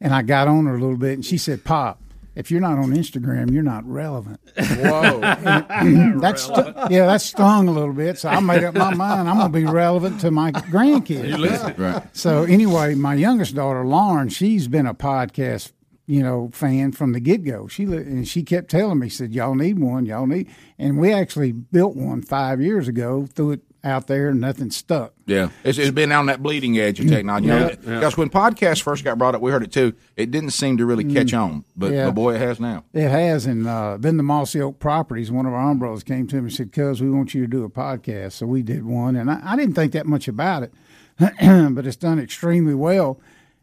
And 0.00 0.12
I 0.14 0.22
got 0.22 0.48
on 0.48 0.66
her 0.66 0.74
a 0.76 0.80
little 0.80 0.96
bit 0.96 1.12
and 1.14 1.24
she 1.24 1.38
said, 1.38 1.62
Pop, 1.64 2.00
if 2.36 2.50
you're 2.50 2.60
not 2.60 2.78
on 2.78 2.90
Instagram, 2.90 3.50
you're 3.50 3.62
not 3.62 3.84
relevant. 3.86 4.38
Whoa. 4.56 5.20
that's 6.20 6.42
stu- 6.42 6.74
yeah, 6.90 7.06
that 7.06 7.22
stung 7.22 7.66
a 7.66 7.72
little 7.72 7.94
bit. 7.94 8.18
So 8.18 8.28
I 8.28 8.38
made 8.40 8.62
up 8.62 8.74
my 8.74 8.94
mind. 8.94 9.28
I'm 9.28 9.38
going 9.38 9.50
to 9.50 9.58
be 9.58 9.64
relevant 9.64 10.20
to 10.20 10.30
my 10.30 10.52
grandkids. 10.52 11.28
You 11.30 11.38
listen. 11.38 11.74
Right. 11.78 12.02
So 12.12 12.44
anyway, 12.44 12.94
my 12.94 13.14
youngest 13.14 13.54
daughter, 13.54 13.84
Lauren, 13.86 14.28
she's 14.28 14.68
been 14.68 14.86
a 14.86 14.94
podcast, 14.94 15.72
you 16.06 16.22
know, 16.22 16.50
fan 16.52 16.92
from 16.92 17.12
the 17.12 17.20
get 17.20 17.42
go. 17.42 17.68
She 17.68 17.86
li- 17.86 17.96
and 17.96 18.28
she 18.28 18.42
kept 18.42 18.70
telling 18.70 18.98
me, 18.98 19.08
said, 19.08 19.32
"Y'all 19.32 19.54
need 19.54 19.78
one, 19.78 20.04
y'all 20.04 20.26
need." 20.26 20.48
And 20.78 20.98
we 20.98 21.12
actually 21.14 21.52
built 21.52 21.96
one 21.96 22.20
five 22.20 22.60
years 22.60 22.86
ago. 22.86 23.26
Threw 23.34 23.52
it 23.52 23.60
out 23.86 24.06
there, 24.08 24.28
and 24.28 24.40
nothing 24.40 24.70
stuck. 24.70 25.14
Yeah, 25.26 25.48
it's, 25.64 25.78
it's 25.78 25.90
been 25.90 26.12
on 26.12 26.26
that 26.26 26.42
bleeding 26.42 26.76
edge 26.78 27.00
of 27.00 27.06
technology. 27.08 27.46
Yeah. 27.48 27.68
Because 27.76 28.16
when 28.16 28.28
podcasts 28.28 28.82
first 28.82 29.04
got 29.04 29.16
brought 29.16 29.34
up, 29.34 29.40
we 29.40 29.50
heard 29.50 29.62
it 29.62 29.72
too. 29.72 29.94
It 30.16 30.30
didn't 30.30 30.50
seem 30.50 30.76
to 30.78 30.84
really 30.86 31.04
catch 31.04 31.32
on, 31.32 31.64
but, 31.76 31.92
Yeah. 31.92 32.10
boy, 32.10 32.34
it 32.34 32.40
has 32.40 32.60
now. 32.60 32.84
It 32.92 33.08
has, 33.08 33.46
and 33.46 33.66
uh, 33.66 33.96
then 33.98 34.16
the 34.16 34.22
Mossy 34.22 34.60
Oak 34.60 34.78
Properties, 34.78 35.30
one 35.30 35.46
of 35.46 35.52
our 35.54 35.70
umbrellas 35.70 36.02
came 36.02 36.26
to 36.26 36.36
me 36.36 36.40
and 36.42 36.52
said, 36.52 36.72
"Cuz, 36.72 37.00
we 37.00 37.10
want 37.10 37.32
you 37.34 37.40
to 37.42 37.46
do 37.48 37.64
a 37.64 37.70
podcast." 37.70 38.32
So 38.32 38.46
we 38.46 38.62
did 38.62 38.84
one, 38.84 39.16
and 39.16 39.30
I, 39.30 39.40
I 39.42 39.56
didn't 39.56 39.74
think 39.74 39.92
that 39.92 40.06
much 40.06 40.28
about 40.28 40.64
it, 40.64 40.72
but 41.18 41.86
it's 41.86 41.96
done 41.96 42.18
extremely 42.18 42.74
well. 42.74 43.20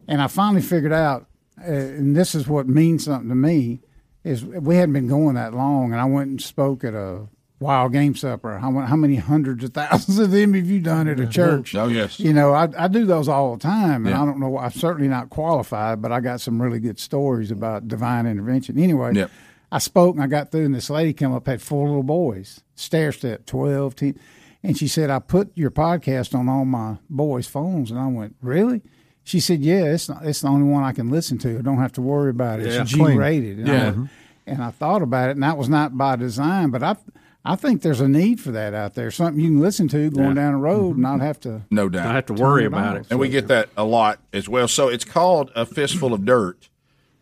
And 0.08 0.22
I 0.22 0.28
finally 0.28 0.62
figured 0.62 0.92
out, 0.94 1.28
uh, 1.62 1.66
and 1.72 2.16
this 2.16 2.36
is 2.36 2.48
what 2.48 2.68
means 2.68 3.06
something 3.06 3.30
to 3.30 3.36
me, 3.36 3.82
is 4.24 4.44
we 4.46 4.76
hadn't 4.76 4.94
been 4.94 5.08
going 5.08 5.36
that 5.36 5.54
long, 5.54 5.92
and 5.92 6.02
I 6.02 6.06
went 6.06 6.30
and 6.30 6.42
spoke 6.42 6.84
at 6.84 6.94
a 6.94 7.28
wild 7.64 7.94
game 7.94 8.16
supper. 8.16 8.58
How, 8.60 8.72
how 8.82 8.96
many 8.96 9.16
hundreds 9.16 9.64
of 9.64 9.74
thousands 9.74 10.20
of 10.20 10.32
them 10.32 10.54
have 10.54 10.68
you 10.70 10.80
done 10.80 11.08
at 11.08 11.20
a 11.20 11.26
church? 11.28 11.74
Oh, 11.76 11.88
yes. 11.88 12.20
You 12.20 12.34
know, 12.34 12.54
I, 12.54 12.68
I 12.78 12.88
do 12.88 13.06
those 13.06 13.28
all 13.28 13.56
the 13.56 13.62
time, 13.62 14.06
and 14.06 14.14
Yeah. 14.16 14.22
I 14.22 14.26
don't 14.26 14.40
know. 14.40 14.58
I'm 14.58 14.72
certainly 14.72 15.08
not 15.08 15.30
qualified, 15.30 16.02
but 16.02 16.12
I 16.12 16.20
got 16.20 16.42
some 16.42 16.62
really 16.62 16.80
good 16.80 17.00
stories 17.00 17.50
about 17.52 17.88
divine 17.88 18.26
intervention. 18.26 18.78
Anyway, 18.78 19.14
Yep. 19.16 19.32
I 19.72 19.80
spoke 19.80 20.16
and 20.16 20.24
I 20.24 20.28
got 20.28 20.52
through, 20.52 20.66
and 20.66 20.76
this 20.76 20.90
lady 20.90 21.14
came 21.14 21.34
up, 21.34 21.48
had 21.48 21.62
four 21.62 21.88
little 21.88 22.04
boys, 22.04 22.62
stair 22.76 23.12
step, 23.12 23.46
12, 23.48 23.96
10. 23.96 24.20
And 24.66 24.78
she 24.78 24.88
said, 24.88 25.10
I 25.10 25.20
put 25.20 25.52
your 25.56 25.72
podcast 25.72 26.34
on 26.38 26.48
all 26.48 26.64
my 26.64 26.98
boys' 27.10 27.48
phones. 27.48 27.90
And 27.92 28.00
I 28.00 28.08
went, 28.08 28.36
Really? 28.42 28.82
She 29.26 29.40
said, 29.40 29.62
Yeah, 29.62 29.86
it's, 29.86 30.10
not, 30.10 30.26
it's 30.26 30.42
the 30.42 30.48
only 30.50 30.70
one 30.70 30.84
I 30.84 30.92
can 30.92 31.10
listen 31.10 31.38
to. 31.40 31.58
I 31.58 31.62
don't 31.62 31.80
have 31.80 31.94
to 31.94 32.02
worry 32.02 32.30
about 32.30 32.60
it. 32.60 32.68
Yeah. 32.68 32.82
It's 32.82 32.92
G 32.92 33.02
rated. 33.02 33.60
And, 33.60 33.70
I 33.70 33.74
Yeah. 33.74 33.92
went- 33.92 34.10
and 34.46 34.62
I 34.62 34.72
thought 34.72 35.02
about 35.02 35.30
it, 35.30 35.34
and 35.38 35.44
that 35.44 35.58
was 35.58 35.70
not 35.70 35.98
by 35.98 36.18
design, 36.18 36.70
but 36.70 36.84
I, 36.84 36.98
I 37.46 37.56
think 37.58 37.82
there's 37.82 38.00
a 38.00 38.08
need 38.08 38.40
for 38.40 38.52
that 38.52 38.74
out 38.74 38.94
there. 38.96 39.12
Something 39.12 39.44
you 39.44 39.50
can 39.50 39.60
listen 39.60 39.88
to 39.90 40.10
going 40.10 40.30
Yeah. 40.30 40.34
down 40.36 40.54
the 40.54 40.60
road 40.60 40.92
and 40.94 41.02
not 41.04 41.20
have 41.20 41.40
to. 41.42 41.64
No 41.70 41.90
doubt. 41.90 42.06
Not 42.06 42.16
have 42.16 42.26
to 42.28 42.34
worry 42.34 42.66
about 42.66 42.98
it. 42.98 43.08
And 43.10 43.20
we 43.20 43.28
get 43.28 43.48
that 43.50 43.70
a 43.76 43.84
lot 43.84 44.20
as 44.32 44.48
well. 44.48 44.68
So 44.68 44.88
it's 44.88 45.04
called 45.04 45.52
A 45.56 45.66
Fistful 45.66 46.14
of 46.14 46.24
Dirt. 46.26 46.70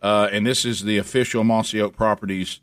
Uh, 0.02 0.30
and 0.32 0.46
this 0.46 0.64
is 0.66 0.84
the 0.84 0.98
official 0.98 1.44
Mossy 1.44 1.82
Oak 1.82 1.96
Properties 1.96 2.60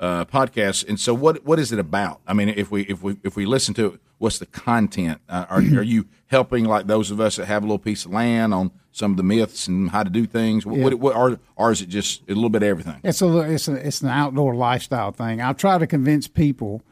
uh, 0.00 0.24
podcast. 0.24 0.88
And 0.88 0.98
so 0.98 1.12
what 1.14 1.44
what 1.44 1.58
is 1.58 1.70
it 1.72 1.78
about? 1.78 2.20
I 2.26 2.32
mean, 2.34 2.48
if 2.48 2.70
we 2.70 2.82
if 2.82 3.02
we 3.02 3.16
if 3.22 3.36
we 3.36 3.46
listen 3.46 3.72
to 3.74 3.86
it, 3.94 4.00
what's 4.18 4.38
the 4.38 4.46
content? 4.46 5.20
Uh, 5.28 5.44
are, 5.48 5.58
are 5.78 5.82
you 5.82 6.06
helping 6.28 6.64
like 6.64 6.86
those 6.86 7.10
of 7.10 7.20
us 7.20 7.36
that 7.36 7.46
have 7.46 7.62
a 7.62 7.66
little 7.66 7.78
piece 7.78 8.04
of 8.06 8.10
land 8.12 8.52
on 8.54 8.70
some 8.90 9.10
of 9.12 9.16
the 9.16 9.22
myths 9.22 9.68
and 9.68 9.90
how 9.90 10.02
to 10.02 10.10
do 10.10 10.26
things? 10.26 10.64
What, 10.66 10.76
Yeah. 10.78 10.84
what, 10.84 10.94
what 10.94 11.16
or, 11.16 11.38
or 11.56 11.72
is 11.72 11.82
it 11.82 11.88
just 11.88 12.22
a 12.28 12.34
little 12.34 12.50
bit 12.50 12.62
of 12.62 12.68
everything? 12.68 13.00
It's 13.04 13.20
a 13.22 13.38
it's 13.40 13.68
a, 13.68 13.74
it's 13.86 14.00
an 14.00 14.08
outdoor 14.08 14.54
lifestyle 14.54 15.12
thing. 15.12 15.40
I 15.40 15.52
try 15.52 15.78
to 15.78 15.86
convince 15.86 16.26
people, 16.26 16.82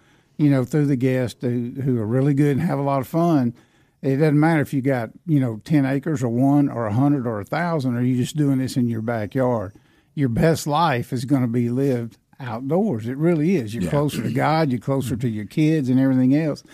you 0.41 0.49
know, 0.49 0.64
through 0.64 0.86
the 0.86 0.97
guests 0.97 1.43
who, 1.43 1.72
who 1.82 1.99
are 1.99 2.07
really 2.07 2.32
good 2.32 2.57
and 2.57 2.62
have 2.62 2.78
a 2.78 2.82
lot 2.82 3.03
of 3.03 3.07
fun. 3.07 3.55
It 4.01 4.16
doesn't 4.16 4.41
matter 4.41 4.62
if 4.62 4.72
you 4.72 4.80
got 4.80 5.11
you 5.26 5.38
know 5.38 5.61
ten 5.64 5.84
acres 5.84 6.22
or 6.22 6.30
one 6.30 6.70
or 6.70 6.86
a 6.86 6.95
hundred 6.95 7.26
or 7.26 7.41
a 7.41 7.45
thousand, 7.45 7.95
or 7.95 8.01
you 8.01 8.16
just 8.16 8.36
doing 8.36 8.57
this 8.59 8.74
in 8.74 8.88
your 8.88 9.03
backyard. 9.03 9.74
Your 10.14 10.30
best 10.30 10.66
life 10.66 11.12
is 11.12 11.26
going 11.26 11.43
to 11.43 11.49
be 11.49 11.68
lived 11.68 12.16
outdoors. 12.41 13.07
It 13.07 13.18
really 13.18 13.57
is. 13.57 13.74
You're 13.74 13.84
Yeah. 13.84 13.91
closer 13.91 14.22
to 14.22 14.32
God. 14.32 14.70
You're 14.70 14.80
closer 14.80 15.14
mm-hmm. 15.14 15.20
to 15.20 15.28
your 15.28 15.45
kids 15.45 15.91
and 15.91 16.01
everything 16.01 16.34
else. 16.34 16.64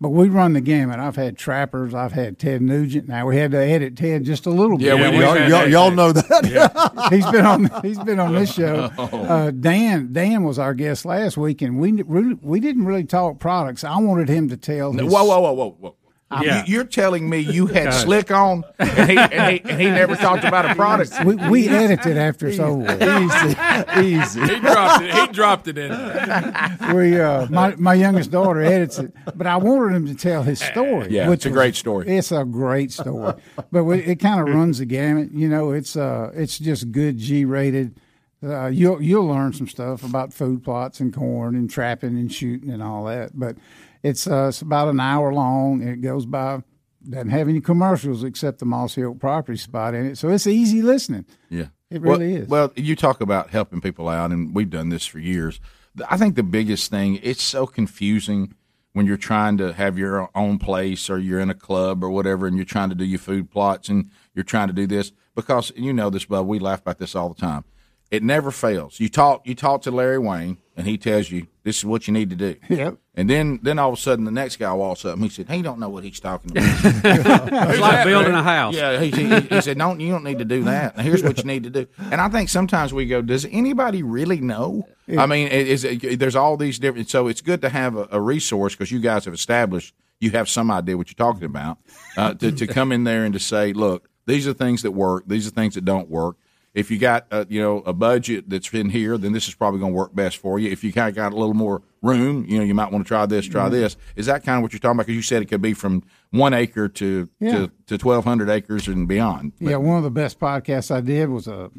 But 0.00 0.10
we 0.10 0.28
run 0.28 0.52
the 0.54 0.60
gamut. 0.60 0.98
I've 0.98 1.16
had 1.16 1.38
trappers. 1.38 1.94
I've 1.94 2.12
had 2.12 2.38
Ted 2.38 2.60
Nugent. 2.62 3.08
Now 3.08 3.26
we 3.26 3.36
had 3.36 3.52
to 3.52 3.58
edit 3.58 3.96
Ted 3.96 4.24
just 4.24 4.44
a 4.46 4.50
little 4.50 4.76
bit. 4.76 4.86
Yeah, 4.86 4.94
we- 4.94 5.00
Y'all- 5.18 5.32
we've 5.32 5.40
had 5.42 5.48
y'all- 5.50 5.68
y'all 5.68 5.90
know 5.90 6.12
that. 6.12 7.08
he's 7.10 7.26
been 7.30 7.46
on. 7.46 7.70
He's 7.82 7.98
been 8.00 8.18
on 8.20 8.34
this 8.34 8.52
show. 8.52 8.90
Oh. 8.98 9.24
Uh, 9.24 9.50
Dan 9.50 10.12
Dan 10.12 10.44
was 10.44 10.58
our 10.58 10.74
guest 10.74 11.04
last 11.04 11.36
week, 11.36 11.62
and 11.62 11.78
we 11.78 12.02
really, 12.02 12.36
we 12.42 12.58
didn't 12.60 12.84
really 12.86 13.04
talk 13.04 13.38
products. 13.38 13.84
I 13.84 13.96
wanted 13.98 14.28
him 14.28 14.48
to 14.48 14.56
tell. 14.56 14.92
No, 14.92 15.04
his- 15.04 15.12
whoa, 15.12 15.24
whoa, 15.24 15.40
whoa, 15.40 15.52
whoa, 15.52 15.76
whoa. 15.80 15.96
Yeah. 16.42 16.64
You, 16.66 16.74
you're 16.74 16.84
telling 16.84 17.28
me 17.28 17.38
you 17.38 17.66
had 17.66 17.84
Guys. 17.86 18.02
slick 18.02 18.30
on 18.30 18.64
and 18.78 19.10
he, 19.10 19.16
and, 19.18 19.52
he, 19.52 19.70
and 19.70 19.80
he 19.80 19.86
never 19.90 20.16
talked 20.16 20.44
about 20.44 20.70
a 20.70 20.74
product? 20.76 21.12
We, 21.24 21.36
we 21.36 21.68
edited 21.68 22.16
after 22.16 22.46
it's 22.46 22.58
over. 22.58 22.84
Easy, 22.94 24.16
easy. 24.16 24.40
He 24.40 24.60
dropped 24.60 25.02
it. 25.04 25.14
He 25.14 25.26
dropped 25.28 25.68
it 25.68 25.78
in. 25.78 26.94
we 26.94 27.20
uh, 27.20 27.46
my 27.50 27.74
my 27.76 27.94
youngest 27.94 28.30
daughter 28.30 28.60
edits 28.62 28.98
it, 28.98 29.12
but 29.36 29.46
I 29.46 29.56
wanted 29.56 29.94
him 29.94 30.06
to 30.06 30.14
tell 30.14 30.42
his 30.42 30.60
story. 30.60 31.10
Yeah, 31.10 31.28
which 31.28 31.38
it's 31.38 31.46
a 31.46 31.48
was- 31.50 31.54
great 31.56 31.74
story. 31.76 32.08
It's 32.08 32.32
a 32.32 32.44
great 32.44 32.92
story, 32.92 33.34
but 33.70 33.84
we, 33.84 33.98
it 34.00 34.16
kind 34.16 34.40
of 34.46 34.54
runs 34.54 34.78
the 34.78 34.86
gamut. 34.86 35.32
You 35.32 35.48
know, 35.48 35.72
it's 35.72 35.96
uh, 35.96 36.30
it's 36.34 36.58
just 36.58 36.90
good 36.92 37.18
G 37.18 37.44
rated. 37.44 37.98
Uh, 38.42 38.66
you'll 38.66 39.00
you'll 39.00 39.26
learn 39.26 39.52
some 39.54 39.66
stuff 39.66 40.04
about 40.04 40.32
food 40.32 40.62
plots 40.62 41.00
and 41.00 41.14
corn 41.14 41.54
and 41.54 41.70
trapping 41.70 42.10
and 42.18 42.30
shooting 42.32 42.70
and 42.70 42.82
all 42.82 43.04
that. 43.06 43.30
But 43.38 43.56
it's 44.04 44.26
uh, 44.28 44.46
it's 44.50 44.62
about 44.62 44.88
an 44.88 45.00
hour 45.00 45.32
long. 45.34 45.80
And 45.82 45.90
it 45.90 46.00
goes 46.00 46.26
by. 46.26 46.62
Doesn't 47.06 47.30
have 47.30 47.48
any 47.50 47.60
commercials 47.60 48.24
except 48.24 48.60
the 48.60 48.64
Mossy 48.64 49.04
Oak 49.04 49.18
property 49.18 49.58
spot 49.58 49.94
in 49.94 50.06
it, 50.06 50.16
so 50.16 50.30
it's 50.30 50.46
easy 50.46 50.80
listening. 50.80 51.26
Yeah, 51.50 51.66
It 51.90 52.00
Well- 52.00 52.18
really 52.18 52.36
is. 52.36 52.48
Well, 52.48 52.72
you 52.76 52.96
talk 52.96 53.20
about 53.20 53.50
helping 53.50 53.82
people 53.82 54.08
out, 54.08 54.30
and 54.32 54.54
we've 54.54 54.70
done 54.70 54.88
this 54.88 55.04
for 55.04 55.18
years. 55.18 55.60
I 56.08 56.16
think 56.16 56.34
the 56.34 56.42
biggest 56.42 56.90
thing 56.90 57.20
it's 57.22 57.42
so 57.42 57.66
confusing 57.66 58.54
when 58.94 59.04
you're 59.04 59.18
trying 59.18 59.58
to 59.58 59.74
have 59.74 59.98
your 59.98 60.30
own 60.34 60.58
place 60.58 61.10
or 61.10 61.18
you're 61.18 61.40
in 61.40 61.50
a 61.50 61.54
club 61.54 62.02
or 62.02 62.08
whatever, 62.08 62.46
and 62.46 62.56
you're 62.56 62.64
trying 62.64 62.88
to 62.88 62.94
do 62.94 63.04
your 63.04 63.18
food 63.18 63.50
plots 63.50 63.90
and 63.90 64.08
you're 64.34 64.42
trying 64.42 64.68
to 64.68 64.72
do 64.72 64.86
this 64.86 65.12
because 65.34 65.72
you 65.76 65.92
know 65.92 66.08
this, 66.08 66.24
Bub. 66.24 66.46
We 66.46 66.58
laugh 66.58 66.80
about 66.80 66.96
this 66.98 67.14
all 67.14 67.28
the 67.28 67.40
time. 67.40 67.64
It 68.10 68.22
never 68.22 68.50
fails. 68.50 69.00
You 69.00 69.08
talk 69.08 69.46
you 69.46 69.54
talk 69.54 69.82
to 69.82 69.90
Larry 69.90 70.18
Wayne, 70.18 70.58
and 70.76 70.86
he 70.86 70.98
tells 70.98 71.30
you 71.30 71.46
this 71.64 71.78
is 71.78 71.84
what 71.84 72.06
you 72.06 72.12
need 72.12 72.30
to 72.30 72.36
do. 72.36 72.56
Yep. 72.68 72.98
And 73.14 73.30
then 73.30 73.60
then 73.62 73.78
all 73.78 73.92
of 73.92 73.98
a 73.98 74.00
sudden 74.00 74.24
the 74.24 74.30
next 74.30 74.56
guy 74.56 74.72
walks 74.72 75.04
up 75.04 75.14
and 75.14 75.22
he 75.22 75.28
said, 75.30 75.48
"He 75.48 75.62
don't 75.62 75.78
know 75.78 75.88
what 75.88 76.04
he's 76.04 76.20
talking 76.20 76.50
about." 76.50 76.64
It's 77.70 77.80
like 77.80 78.04
building 78.04 78.34
a 78.34 78.42
house. 78.42 78.74
Yeah, 78.74 79.00
he, 79.00 79.10
he, 79.10 79.40
he 79.40 79.60
said, 79.60 79.78
"Don't 79.78 80.00
you 80.00 80.10
don't 80.10 80.24
need 80.24 80.38
to 80.38 80.44
do 80.44 80.64
that. 80.64 80.96
Now, 80.96 81.02
here's 81.02 81.22
what 81.22 81.38
you 81.38 81.44
need 81.44 81.64
to 81.64 81.70
do." 81.70 81.86
And 81.98 82.20
I 82.20 82.28
think 82.28 82.48
sometimes 82.50 82.92
we 82.92 83.06
go, 83.06 83.22
"Does 83.22 83.46
anybody 83.46 84.02
really 84.02 84.40
know?" 84.40 84.86
I 85.18 85.26
mean, 85.26 85.48
it, 85.48 85.68
is 85.68 85.84
it, 85.84 86.18
there's 86.18 86.36
all 86.36 86.56
these 86.56 86.78
different. 86.78 87.10
So 87.10 87.28
it's 87.28 87.40
good 87.40 87.62
to 87.62 87.68
have 87.68 87.96
a, 87.96 88.08
a 88.12 88.20
resource 88.20 88.74
because 88.74 88.92
you 88.92 89.00
guys 89.00 89.24
have 89.24 89.34
established 89.34 89.94
you 90.20 90.30
have 90.30 90.48
some 90.48 90.70
idea 90.70 90.96
what 90.96 91.08
you're 91.08 91.32
talking 91.32 91.44
about 91.44 91.78
uh, 92.16 92.34
to 92.34 92.52
to 92.52 92.66
come 92.66 92.92
in 92.92 93.04
there 93.04 93.24
and 93.24 93.32
to 93.34 93.40
say, 93.40 93.72
"Look, 93.72 94.08
these 94.26 94.46
are 94.48 94.54
things 94.54 94.82
that 94.82 94.92
work. 94.92 95.24
These 95.26 95.46
are 95.46 95.50
things 95.50 95.74
that 95.74 95.84
don't 95.84 96.08
work." 96.08 96.36
If 96.74 96.90
you 96.90 96.98
got 96.98 97.26
uh, 97.30 97.44
you 97.48 97.60
know 97.62 97.78
a 97.86 97.92
budget 97.92 98.50
that's 98.50 98.72
in 98.74 98.90
here, 98.90 99.16
then 99.16 99.32
this 99.32 99.46
is 99.48 99.54
probably 99.54 99.78
going 99.80 99.92
to 99.92 99.96
work 99.96 100.14
best 100.14 100.38
for 100.38 100.58
you. 100.58 100.70
If 100.70 100.82
you 100.82 100.92
kind 100.92 101.08
of 101.08 101.14
got 101.14 101.32
a 101.32 101.36
little 101.36 101.54
more 101.54 101.82
room, 102.02 102.44
you 102.48 102.58
know, 102.58 102.64
you 102.64 102.74
might 102.74 102.90
want 102.90 103.04
to 103.04 103.08
try 103.08 103.24
this, 103.26 103.46
try 103.46 103.68
Mhm. 103.68 103.72
this. 103.72 103.96
Is 104.16 104.26
that 104.26 104.42
kind 104.44 104.56
of 104.58 104.62
what 104.62 104.72
you're 104.72 104.80
talking 104.80 104.96
about? 104.96 105.06
Because 105.06 105.14
you 105.16 105.22
said 105.22 105.40
it 105.40 105.46
could 105.46 105.62
be 105.62 105.72
from 105.72 106.02
one 106.30 106.52
acre 106.52 106.88
to 106.88 107.28
Yeah. 107.40 107.52
to 107.52 107.70
to 107.86 107.96
twelve 107.98 108.24
hundred 108.24 108.50
acres 108.50 108.88
and 108.88 109.06
beyond. 109.06 109.52
Yeah, 109.60 109.76
one 109.76 109.98
of 109.98 110.02
the 110.04 110.10
best 110.10 110.40
podcasts 110.40 110.90
I 110.90 111.00
did 111.00 111.28
was 111.30 111.46
a 111.46 111.70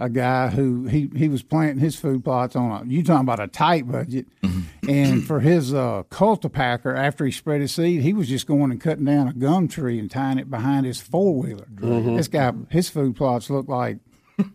a 0.00 0.08
guy 0.08 0.48
who 0.48 0.86
he 0.86 1.10
he 1.14 1.28
was 1.28 1.42
planting 1.42 1.80
his 1.80 1.96
food 1.96 2.24
plots 2.24 2.56
on 2.56 2.70
a 2.70 2.88
you 2.90 3.02
talking 3.02 3.20
about 3.22 3.40
a 3.40 3.48
tight 3.48 3.86
budget, 3.90 4.26
and 4.88 5.24
for 5.24 5.40
his 5.40 5.74
uh, 5.74 6.04
cultipacker 6.10 6.96
after 6.96 7.24
he 7.26 7.32
spread 7.32 7.60
his 7.60 7.72
seed, 7.74 8.02
he 8.02 8.12
was 8.12 8.28
just 8.28 8.46
going 8.46 8.70
and 8.70 8.80
cutting 8.80 9.04
down 9.04 9.28
a 9.28 9.32
gum 9.34 9.68
tree 9.68 9.98
and 9.98 10.10
tying 10.10 10.38
it 10.38 10.48
behind 10.50 10.86
his 10.86 11.00
four 11.00 11.34
wheeler. 11.42 11.66
Mhm. 11.76 12.16
This 12.16 12.28
guy, 12.28 12.52
his 12.70 12.88
food 12.88 13.16
plots 13.16 13.50
look 13.50 13.68
like 13.68 13.98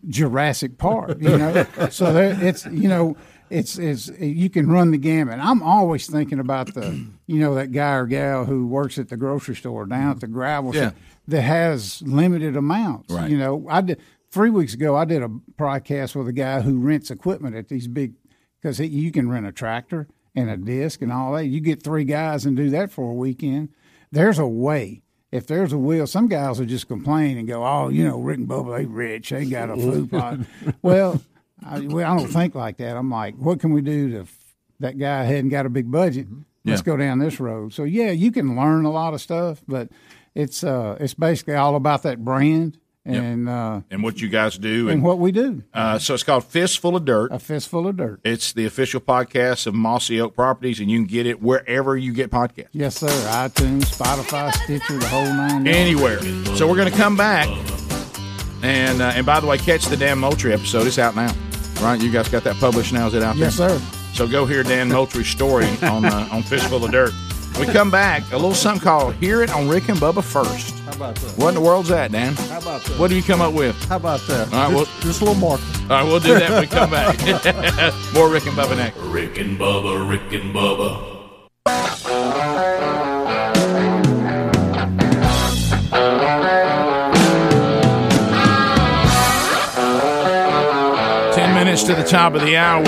Jurassic 0.08 0.78
Park, 0.78 1.18
you 1.20 1.36
know. 1.36 1.66
so 1.90 2.12
there, 2.12 2.36
it's 2.42 2.66
you 2.66 2.88
know. 2.88 3.16
It's, 3.50 3.78
it's 3.78 4.08
you 4.18 4.48
can 4.48 4.68
run 4.68 4.90
the 4.90 4.98
gamut. 4.98 5.38
I'm 5.38 5.62
always 5.62 6.08
thinking 6.10 6.40
about 6.40 6.72
the 6.74 7.06
you 7.26 7.38
know 7.38 7.54
that 7.56 7.72
guy 7.72 7.92
or 7.92 8.06
gal 8.06 8.46
who 8.46 8.66
works 8.66 8.98
at 8.98 9.10
the 9.10 9.18
grocery 9.18 9.54
store 9.54 9.84
down 9.86 10.12
at 10.12 10.20
the 10.20 10.26
gravel 10.26 10.74
Yeah. 10.74 10.92
that 11.28 11.42
has 11.42 12.02
limited 12.02 12.56
amounts. 12.56 13.12
Right. 13.12 13.30
You 13.30 13.36
know, 13.36 13.66
I 13.68 13.82
did 13.82 14.00
three 14.32 14.48
weeks 14.50 14.72
ago. 14.74 14.96
I 14.96 15.04
did 15.04 15.22
a 15.22 15.28
podcast 15.58 16.16
with 16.16 16.26
a 16.26 16.32
guy 16.32 16.62
who 16.62 16.78
rents 16.80 17.10
equipment 17.10 17.54
at 17.54 17.68
these 17.68 17.86
big 17.86 18.14
because 18.60 18.80
you 18.80 19.12
can 19.12 19.28
rent 19.30 19.46
a 19.46 19.52
tractor 19.52 20.08
and 20.34 20.48
a 20.50 20.56
disc 20.56 21.02
and 21.02 21.12
all 21.12 21.32
that. 21.34 21.44
You 21.44 21.60
get 21.60 21.82
three 21.82 22.04
guys 22.04 22.46
and 22.46 22.56
do 22.56 22.70
that 22.70 22.90
for 22.90 23.10
a 23.10 23.14
weekend. 23.14 23.68
There's 24.10 24.38
a 24.38 24.48
way. 24.48 25.02
If 25.34 25.46
there's 25.46 25.72
a 25.72 25.78
will, 25.78 26.06
some 26.06 26.28
guys 26.28 26.58
will 26.58 26.66
just 26.66 26.86
complain 26.88 27.36
and 27.38 27.48
go, 27.48 27.64
"Oh, 27.66 27.88
you 27.88 28.04
know, 28.04 28.18
Rick 28.20 28.38
and 28.38 28.48
Bubba, 28.48 28.78
they 28.78 28.84
rich, 28.86 29.30
they 29.30 29.44
got 29.46 29.68
a 29.70 29.76
food 29.76 30.10
plot." 30.10 30.38
well, 30.82 31.20
I, 31.64 31.80
well, 31.80 32.12
I 32.12 32.16
don't 32.16 32.28
think 32.28 32.54
like 32.54 32.76
that. 32.78 32.96
I'm 32.96 33.10
like, 33.10 33.34
what 33.36 33.58
can 33.60 33.72
we 33.72 33.80
do 33.82 34.10
to? 34.10 34.20
f- 34.20 34.38
That 34.80 34.98
guy 34.98 35.24
hadn't 35.24 35.50
got 35.50 35.66
a 35.66 35.70
big 35.70 35.90
budget. 35.90 36.28
Let's 36.64 36.80
Yeah. 36.80 36.84
go 36.84 36.96
down 36.96 37.18
this 37.18 37.40
road. 37.40 37.72
So 37.72 37.84
yeah, 37.84 38.10
you 38.10 38.30
can 38.32 38.56
learn 38.56 38.84
a 38.84 38.90
lot 38.90 39.12
of 39.14 39.20
stuff, 39.20 39.60
but 39.66 39.88
it's 40.34 40.62
uh, 40.64 40.96
it's 41.00 41.14
basically 41.14 41.54
all 41.54 41.74
about 41.76 42.02
that 42.04 42.24
brand 42.24 42.78
and 43.06 43.48
uh, 43.48 43.80
and 43.90 44.02
what 44.02 44.20
you 44.20 44.28
guys 44.28 44.56
do 44.56 44.88
and 44.88 45.02
what 45.02 45.18
we 45.18 45.30
do. 45.32 45.62
Uh, 45.74 45.98
so 45.98 46.14
it's 46.14 46.22
called 46.22 46.44
Fistful 46.44 46.96
of 46.96 47.04
Dirt. 47.04 47.32
A 47.32 47.38
fistful 47.38 47.86
of 47.86 47.96
dirt. 47.96 48.20
It's 48.24 48.52
the 48.52 48.64
official 48.66 49.00
podcast 49.00 49.66
of 49.66 49.74
Mossy 49.74 50.20
Oak 50.20 50.34
Properties, 50.34 50.80
and 50.80 50.90
you 50.90 50.98
can 50.98 51.06
get 51.06 51.26
it 51.26 51.42
wherever 51.42 51.96
you 51.96 52.12
get 52.12 52.30
podcasts. 52.30 52.68
Yes, 52.72 52.96
sir. 52.96 53.08
iTunes, 53.08 53.82
Spotify, 53.84 54.52
Stitcher, 54.64 54.98
the 54.98 55.06
whole 55.08 55.24
nine. 55.24 55.66
Anywhere. 55.66 56.20
So 56.56 56.66
we're 56.66 56.76
going 56.76 56.90
to 56.90 56.96
come 56.96 57.16
back, 57.16 57.46
and 58.62 59.02
uh, 59.02 59.12
and 59.14 59.26
by 59.26 59.40
the 59.40 59.46
way, 59.46 59.58
catch 59.58 59.84
the 59.86 59.96
Dan 59.96 60.18
Moultrie 60.18 60.52
episode. 60.52 60.86
It's 60.86 60.98
out 60.98 61.14
now, 61.16 61.34
right? 61.82 62.00
You 62.00 62.10
guys 62.10 62.28
got 62.28 62.44
that 62.44 62.56
published 62.56 62.92
now? 62.92 63.06
Is 63.08 63.14
it 63.14 63.22
out 63.22 63.36
Yes, 63.36 63.56
there? 63.58 63.78
sir. 63.78 63.84
So 64.14 64.28
go 64.28 64.46
hear 64.46 64.62
Dan 64.62 64.88
Moultrie's 64.88 65.26
story 65.28 65.66
on 65.82 66.04
uh, 66.04 66.28
on 66.30 66.42
Fistful 66.42 66.84
of 66.84 66.90
Dirt. 66.92 67.12
We 67.58 67.66
come 67.66 67.90
back, 67.90 68.22
a 68.32 68.36
little 68.36 68.54
something 68.54 68.82
called 68.82 69.14
"Hear 69.16 69.42
It 69.42 69.50
on 69.50 69.68
Rick 69.68 69.88
and 69.88 69.98
Bubba 69.98 70.22
First. 70.24 70.78
How 70.80 70.92
about 70.92 71.14
that? 71.16 71.38
What 71.38 71.48
in 71.50 71.54
the 71.54 71.60
world's 71.60 71.88
that, 71.88 72.10
Dan? 72.12 72.34
How 72.34 72.58
about 72.58 72.82
that? 72.82 72.98
What 72.98 73.08
do 73.10 73.16
you 73.16 73.22
come 73.22 73.40
up 73.40 73.54
with? 73.54 73.76
How 73.88 73.96
about 73.96 74.20
that? 74.26 74.52
All 74.52 74.60
right, 74.64 74.74
well- 74.74 74.84
just, 74.84 75.02
just 75.02 75.20
a 75.22 75.24
little 75.24 75.38
more. 75.40 75.58
All 75.82 75.88
right, 75.88 76.02
we'll 76.04 76.20
do 76.20 76.34
that 76.34 76.50
when 76.50 76.60
we 76.62 76.66
come 76.66 76.90
back. 76.90 77.14
More 78.14 78.28
Rick 78.28 78.46
and 78.46 78.56
Bubba 78.56 78.76
next. 78.76 78.98
Rick 78.98 79.38
and 79.38 79.58
Bubba, 79.58 80.08
Rick 80.10 80.32
and 80.40 80.54
Bubba. 80.54 81.10
Ten 91.34 91.52
minutes 91.54 91.82
to 91.84 91.94
the 91.94 92.04
top 92.04 92.34
of 92.34 92.42
the 92.42 92.56
hour. 92.56 92.84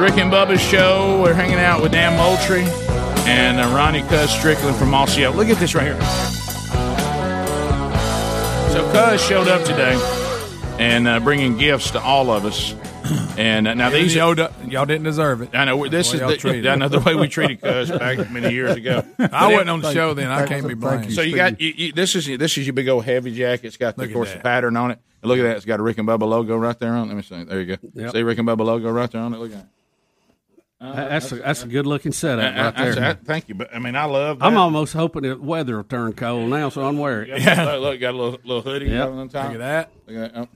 Rick 0.00 0.16
and 0.18 0.32
Bubba's 0.32 0.60
show. 0.60 1.20
We're 1.22 1.34
hanging 1.34 1.58
out 1.60 1.80
with 1.82 1.92
Dan 1.92 2.16
Moultrie 2.16 2.64
and 3.30 3.60
uh, 3.60 3.74
Ronnie 3.74 4.02
Cuz 4.02 4.28
Strickland 4.30 4.76
from 4.76 4.90
Mossy 4.90 5.26
Look 5.28 5.48
at 5.48 5.58
this 5.58 5.74
right 5.74 5.86
here. 5.86 6.00
So 8.72 8.90
Cuz 8.92 9.24
showed 9.24 9.46
up 9.46 9.64
today 9.64 9.96
and 10.80 11.06
uh, 11.06 11.20
bringing 11.20 11.56
gifts 11.56 11.92
to 11.92 12.00
all 12.00 12.30
of 12.30 12.44
us. 12.44 12.74
And 13.38 13.68
uh, 13.68 13.74
now 13.74 13.88
Even 13.88 14.02
these 14.02 14.14
y'all, 14.14 14.36
y'all 14.66 14.84
didn't 14.84 15.04
deserve 15.04 15.42
it. 15.42 15.50
I 15.54 15.64
know 15.64 15.88
this 15.88 16.12
is 16.12 16.20
y'all 16.20 16.30
the, 16.30 16.36
treated 16.36 16.66
I 16.66 16.74
know 16.74 16.88
the 16.88 17.00
way 17.00 17.14
we 17.14 17.28
treated 17.36 17.60
Cuz 17.60 17.90
back 17.90 18.30
many 18.30 18.52
years 18.52 18.76
ago. 18.76 19.04
I 19.18 19.52
wasn't 19.52 19.70
on 19.70 19.80
the 19.80 19.92
show 19.92 20.12
then. 20.12 20.28
I 20.30 20.46
can't 20.46 20.66
be 20.66 20.74
blamed. 20.74 21.12
So 21.12 21.22
you 21.22 21.36
got 21.36 21.60
you, 21.60 21.72
you, 21.76 21.92
this 21.92 22.16
is 22.16 22.26
this 22.26 22.58
is 22.58 22.66
your 22.66 22.74
big 22.74 22.88
old 22.88 23.04
heavy 23.04 23.32
jacket. 23.32 23.68
It's 23.68 23.76
got 23.76 23.96
the, 23.96 24.04
of 24.04 24.12
course 24.12 24.32
the 24.32 24.40
pattern 24.40 24.76
on 24.76 24.90
it. 24.90 24.98
And 25.22 25.28
look 25.28 25.38
at 25.38 25.42
that. 25.42 25.56
It's 25.56 25.66
got 25.66 25.78
a 25.78 25.82
Rick 25.82 25.98
and 25.98 26.08
Bubba 26.08 26.28
logo 26.28 26.56
right 26.56 26.78
there 26.78 26.94
on. 26.94 27.04
it. 27.04 27.14
Let 27.14 27.16
me 27.16 27.22
see. 27.22 27.44
There 27.44 27.60
you 27.60 27.76
go. 27.76 27.88
Yep. 27.94 28.12
See 28.12 28.22
Rick 28.22 28.38
and 28.38 28.48
Bubba 28.48 28.64
logo 28.64 28.90
right 28.90 29.10
there 29.10 29.22
on 29.22 29.34
it. 29.34 29.38
Look 29.38 29.52
at 29.52 29.66
it. 30.80 30.94
that's 30.94 31.30
a, 31.32 31.36
that's 31.36 31.62
a 31.64 31.66
good 31.68 31.86
looking 31.86 32.12
setup 32.12 32.44
Uh, 32.44 32.46
right 32.46 32.54
that's- 32.74 32.94
there. 32.94 33.04
that- 33.04 33.24
thank 33.24 33.48
you. 33.48 33.54
But 33.54 33.74
I 33.74 33.78
mean, 33.78 33.96
I 33.96 34.04
love. 34.04 34.38
That. 34.38 34.46
I'm 34.46 34.56
almost 34.56 34.92
hoping 34.94 35.22
the 35.22 35.36
weather 35.36 35.76
will 35.76 35.84
turn 35.84 36.12
cold 36.14 36.48
now, 36.50 36.68
so 36.70 36.82
I'm 36.86 36.98
wearing 36.98 37.30
it. 37.30 37.40
Yeah. 37.42 37.64
Look, 37.72 37.80
look, 37.82 38.00
got 38.00 38.14
a 38.14 38.16
little 38.16 38.38
little 38.44 38.62
hoodie 38.62 38.86
Yep. 38.86 39.08
on 39.08 39.26
the 39.28 39.32
top. 39.32 39.44
Look 39.52 39.54
at 39.54 39.58
that. 39.58 39.90
Look 40.06 40.16
at 40.16 40.34
that. 40.34 40.48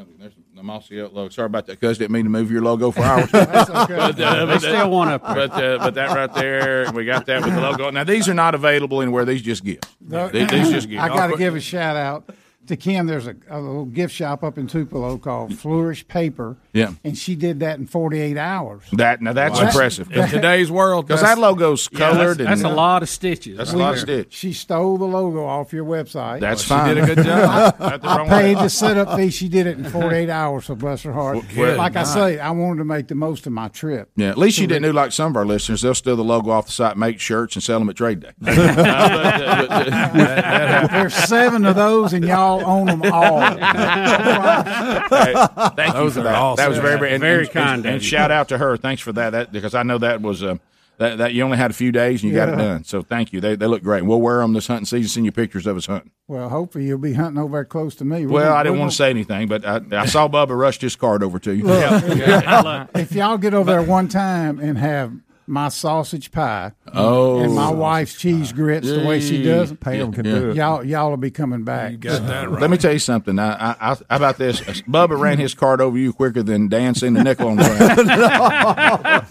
Oh, 0.00 0.04
there's 0.18 0.32
the 0.54 0.62
Mossy 0.62 1.00
Oak 1.00 1.12
logo. 1.12 1.28
Sorry 1.28 1.46
about 1.46 1.66
that, 1.66 1.80
cuz 1.80 1.98
didn't 1.98 2.10
mean 2.12 2.24
to 2.24 2.30
move 2.30 2.50
your 2.50 2.62
logo 2.62 2.90
for 2.90 3.02
hours. 3.02 3.30
That's 3.32 3.70
okay. 3.70 3.96
But, 3.96 4.20
uh, 4.20 4.46
They 4.46 4.52
but, 4.54 4.58
still 4.60 4.90
want 4.90 5.10
up 5.10 5.24
there. 5.26 5.34
But 5.48 5.50
uh, 5.64 5.78
but 5.78 5.94
that 5.94 6.10
right 6.14 6.34
there, 6.34 6.90
we 6.92 7.04
got 7.04 7.26
that 7.26 7.44
with 7.44 7.54
the 7.54 7.60
logo. 7.60 7.90
Now 7.90 8.04
these 8.04 8.28
are 8.28 8.34
not 8.34 8.54
available 8.54 9.00
anywhere. 9.00 9.24
These 9.24 9.42
just 9.42 9.64
gifts. 9.64 9.88
No, 10.00 10.28
These, 10.28 10.48
these 10.48 10.70
just 10.70 10.88
gifts. 10.88 11.02
I 11.02 11.08
got 11.08 11.28
to 11.28 11.36
give 11.36 11.54
a 11.54 11.60
shout 11.60 11.96
out 11.96 12.30
to 12.66 12.76
Kim. 12.76 13.06
There's 13.06 13.26
a, 13.26 13.34
a 13.48 13.60
little 13.60 13.84
gift 13.86 14.14
shop 14.14 14.42
up 14.42 14.58
in 14.58 14.66
Tupelo 14.66 15.18
called 15.18 15.56
Flourish 15.58 16.06
Paper. 16.08 16.56
Yeah. 16.78 16.92
And 17.04 17.16
she 17.18 17.34
did 17.34 17.60
that 17.60 17.78
in 17.78 17.86
48 17.86 18.36
hours. 18.36 18.82
That 18.92 19.20
now 19.20 19.32
that's 19.32 19.58
Wow. 19.60 19.66
impressive. 19.66 20.10
In 20.12 20.28
today's 20.28 20.70
world, 20.70 21.06
because 21.06 21.22
that 21.22 21.38
logo's 21.38 21.88
Yeah, 21.92 21.98
colored. 21.98 22.38
that's, 22.38 22.48
that's 22.50 22.60
and, 22.62 22.70
a 22.72 22.74
lot 22.74 23.02
of 23.02 23.08
stitches. 23.08 23.56
That's 23.58 23.72
a 23.72 23.76
right 23.76 23.80
lot 23.82 23.98
of 23.98 24.06
there. 24.06 24.20
stitch. 24.22 24.34
She 24.34 24.52
stole 24.52 24.96
the 24.98 25.04
logo 25.06 25.44
off 25.44 25.72
your 25.72 25.84
website. 25.84 26.40
That's 26.40 26.62
She 26.62 26.68
fine. 26.68 26.94
did 26.94 27.04
a 27.04 27.14
good 27.14 27.24
job. 27.24 27.76
Not 27.80 28.02
the 28.02 28.08
I 28.08 28.28
paid 28.28 28.56
way. 28.56 28.62
the 28.62 28.68
setup 28.68 29.16
fee. 29.16 29.30
She 29.30 29.48
did 29.48 29.66
it 29.66 29.76
in 29.78 29.84
48 29.90 30.30
hours, 30.30 30.66
so 30.66 30.74
bless 30.74 31.02
her 31.02 31.12
heart. 31.12 31.44
Well, 31.56 31.76
like 31.76 31.96
I 31.96 32.02
good 32.02 32.08
say, 32.08 32.38
I 32.38 32.50
wanted 32.50 32.78
to 32.78 32.84
make 32.84 33.08
the 33.08 33.14
most 33.14 33.46
of 33.46 33.52
my 33.52 33.68
trip. 33.68 34.10
Yeah, 34.16 34.28
at 34.30 34.38
least 34.38 34.58
you 34.58 34.66
didn't 34.66 34.84
do 34.84 34.92
like 34.92 35.12
some 35.12 35.32
of 35.32 35.36
our 35.36 35.44
listeners. 35.46 35.82
They'll 35.82 35.94
steal 35.94 36.16
the 36.16 36.22
logo 36.24 36.50
off 36.50 36.66
the 36.66 36.72
site, 36.72 36.96
make 36.96 37.18
shirts, 37.20 37.56
and 37.56 37.62
sell 37.62 37.78
them 37.80 37.88
at 37.90 37.96
trade 37.96 38.20
day. 38.20 38.30
But, 38.40 39.68
but, 39.68 40.90
There's 40.90 41.14
seven 41.14 41.64
of 41.66 41.76
those, 41.76 42.12
and 42.12 42.24
y'all 42.24 42.62
own 42.64 42.86
them 42.86 43.02
all. 43.12 43.40
Hey, 43.40 45.34
thank 45.76 45.94
you 45.94 46.00
Those 46.00 46.14
for 46.14 46.20
are 46.20 46.24
that. 46.24 46.34
awesome. 46.34 46.56
That 46.62 46.67
was 46.68 46.78
very, 46.78 46.98
very, 46.98 47.12
and, 47.12 47.20
Very 47.20 47.44
and- 47.44 47.52
kind 47.52 47.84
And, 47.86 47.94
and 47.96 48.04
shout 48.04 48.30
out 48.30 48.48
to 48.50 48.58
her. 48.58 48.76
Thanks 48.76 49.02
for 49.02 49.12
that. 49.12 49.30
That 49.30 49.52
because 49.52 49.74
I 49.74 49.82
know 49.82 49.98
that 49.98 50.20
was 50.22 50.42
uh, 50.42 50.56
that, 50.98 51.18
that 51.18 51.32
you 51.34 51.42
only 51.44 51.56
had 51.56 51.70
a 51.70 51.74
few 51.74 51.92
days 51.92 52.22
and 52.22 52.30
you 52.32 52.36
got 52.36 52.48
it 52.48 52.56
done. 52.56 52.82
So 52.84 53.02
thank 53.02 53.32
you. 53.32 53.40
They 53.40 53.54
they 53.56 53.66
look 53.66 53.82
great. 53.82 54.02
We'll 54.04 54.20
wear 54.20 54.38
them 54.38 54.52
this 54.52 54.66
hunting 54.66 54.84
season. 54.86 55.08
Send 55.08 55.26
you 55.26 55.32
pictures 55.32 55.66
of 55.66 55.76
us 55.76 55.86
hunting. 55.86 56.10
Well, 56.26 56.48
hopefully 56.48 56.86
you'll 56.86 56.98
be 56.98 57.12
hunting 57.14 57.40
over 57.40 57.58
there 57.58 57.64
close 57.64 57.94
to 57.96 58.04
me. 58.04 58.26
We're 58.26 58.32
Well, 58.32 58.44
gonna- 58.46 58.54
I 58.56 58.62
didn't 58.64 58.78
want 58.80 58.90
to 58.90 58.96
say 58.96 59.10
anything, 59.10 59.46
but 59.48 59.64
I, 59.64 59.80
I 59.92 60.06
saw 60.06 60.28
Bubba 60.28 60.58
rush 60.58 60.80
his 60.80 60.96
card 60.96 61.22
over 61.22 61.38
to 61.38 61.54
you. 61.54 61.62
gonna- 61.64 62.88
If 62.94 63.12
y'all 63.12 63.38
get 63.38 63.54
over 63.54 63.70
there 63.70 63.82
one 63.82 64.08
time 64.08 64.58
and 64.58 64.76
have 64.78 65.12
my 65.48 65.68
sausage 65.68 66.30
pie 66.30 66.72
Oh. 66.94 67.40
and 67.40 67.54
my 67.54 67.70
wife's 67.70 68.14
cheese 68.14 68.52
grits 68.52 68.86
the 68.88 69.04
way 69.04 69.20
she 69.20 69.42
does, 69.42 69.72
Pam 69.72 70.12
can 70.12 70.24
Yeah. 70.24 70.34
do 70.38 70.50
it. 70.50 70.56
y'all 70.56 70.84
y'all 70.84 71.10
will 71.10 71.16
be 71.16 71.30
coming 71.30 71.64
back. 71.64 71.92
You 71.92 71.98
got 71.98 72.26
that 72.26 72.50
right. 72.50 72.60
Let 72.60 72.70
me 72.70 72.76
tell 72.76 72.92
you 72.92 72.98
something. 72.98 73.38
I, 73.38 73.52
I, 73.52 73.76
I, 73.80 73.94
how 73.94 74.00
about 74.10 74.38
this? 74.38 74.60
Bubba 74.82 75.18
ran 75.18 75.38
his 75.38 75.54
card 75.54 75.80
over 75.80 75.96
you 75.98 76.12
quicker 76.12 76.42
than 76.42 76.68
Dan 76.68 76.94
seen 76.94 77.14
the 77.14 77.24
nickel 77.24 77.48
on 77.48 77.56
the 77.56 77.64
ground. 77.64 79.28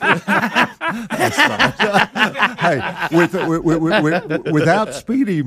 hey, 2.59 3.07
with, 3.15 3.33
with, 3.33 3.63
with, 3.79 4.03
with, 4.03 4.51
without 4.51 4.93
Speedy 4.93 5.43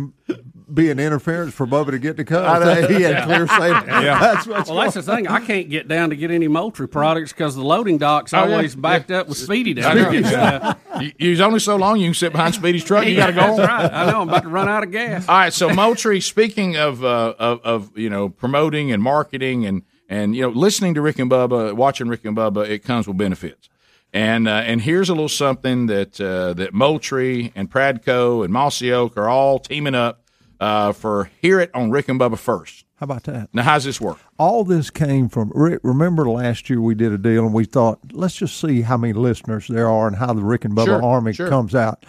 being 0.74 0.90
an 0.92 1.00
interference 1.00 1.54
for 1.54 1.66
Bubba 1.66 1.90
to 1.90 1.98
get 1.98 2.16
to 2.16 2.22
I 2.22 2.58
know. 2.58 2.80
cut, 2.80 2.90
he 2.96 3.02
had 3.02 3.24
clear 3.24 3.46
sailing. 3.58 3.86
That's 3.86 4.46
what's 4.46 4.68
Well, 4.70 4.78
that's 4.78 4.94
the 4.94 5.02
thing. 5.02 5.28
I 5.28 5.40
can't 5.40 5.68
get 5.68 5.88
down 5.88 6.10
to 6.10 6.16
get 6.16 6.30
any 6.30 6.48
Moultrie 6.48 6.88
products 6.88 7.32
because 7.32 7.54
the 7.56 7.62
loading 7.64 7.98
dock's 7.98 8.32
Oh, 8.34 8.44
yeah. 8.44 8.52
always 8.52 8.74
backed 8.74 9.10
up 9.10 9.28
with 9.28 9.38
Speedy 9.38 9.74
down 9.74 9.96
there. 9.96 10.12
know. 10.12 10.74
getting 10.92 11.12
you, 11.18 11.30
you 11.34 11.44
only 11.44 11.60
so 11.60 11.76
long 11.76 11.98
you 11.98 12.06
can 12.06 12.14
sit 12.14 12.32
behind 12.32 12.54
Speedy's 12.54 12.84
truck. 12.84 13.06
You 13.06 13.16
got 13.16 13.26
to 13.28 13.32
go. 13.32 13.56
That's 13.56 13.68
right. 13.68 13.92
I 13.92 14.10
know. 14.10 14.22
I'm 14.22 14.28
about 14.28 14.42
to 14.44 14.48
run 14.48 14.68
out 14.68 14.82
of 14.82 14.90
gas. 14.90 15.28
All 15.28 15.36
right, 15.36 15.52
so 15.52 15.68
Moultrie, 15.72 16.20
speaking 16.20 16.76
of, 16.76 17.04
uh, 17.04 17.34
of 17.38 17.60
of 17.62 17.98
you 17.98 18.10
know 18.10 18.28
promoting 18.28 18.92
and 18.92 19.02
marketing 19.02 19.64
and 19.66 19.82
And 20.08 20.34
you 20.34 20.42
know, 20.42 20.48
listening 20.48 20.94
to 20.94 21.00
Rick 21.00 21.18
and 21.20 21.30
Bubba, 21.30 21.72
watching 21.74 22.08
Rick 22.08 22.24
and 22.24 22.36
Bubba, 22.36 22.68
it 22.68 22.80
comes 22.80 23.06
with 23.06 23.16
benefits. 23.16 23.68
And 24.12 24.48
uh, 24.48 24.62
and 24.66 24.80
here's 24.82 25.08
a 25.08 25.12
little 25.12 25.28
something 25.28 25.86
that 25.86 26.20
uh, 26.20 26.52
that 26.54 26.74
Moultrie 26.74 27.52
and 27.54 27.70
Pradco 27.70 28.42
and 28.44 28.52
Mossy 28.52 28.90
Oak 28.92 29.16
are 29.16 29.28
all 29.28 29.60
teaming 29.60 29.94
up 29.94 30.24
uh, 30.60 30.92
for. 30.92 31.30
Hear 31.40 31.60
it 31.60 31.70
on 31.74 31.90
Rick 31.90 32.08
and 32.08 32.20
Bubba 32.20 32.38
first. 32.38 32.84
How 32.96 33.04
about 33.04 33.24
that? 33.24 33.48
Now, 33.54 33.62
how's 33.62 33.84
this 33.84 34.00
work? 34.00 34.18
All 34.38 34.62
this 34.62 34.90
came 34.90 35.28
from. 35.30 35.50
re- 35.54 35.78
Remember 35.82 36.28
last 36.28 36.68
year 36.68 36.80
we 36.82 36.94
did 36.94 37.12
a 37.12 37.18
deal 37.18 37.46
and 37.46 37.54
we 37.54 37.64
thought, 37.64 37.98
let's 38.12 38.36
just 38.36 38.60
see 38.60 38.82
how 38.82 38.98
many 38.98 39.14
listeners 39.14 39.66
there 39.68 39.88
are 39.88 40.06
and 40.06 40.16
how 40.16 40.34
the 40.34 40.44
Rick 40.44 40.66
and 40.66 40.76
Bubba 40.76 40.84
Sure, 40.84 41.02
Army 41.02 41.32
sure. 41.32 41.48
comes 41.48 41.74
out. 41.74 42.04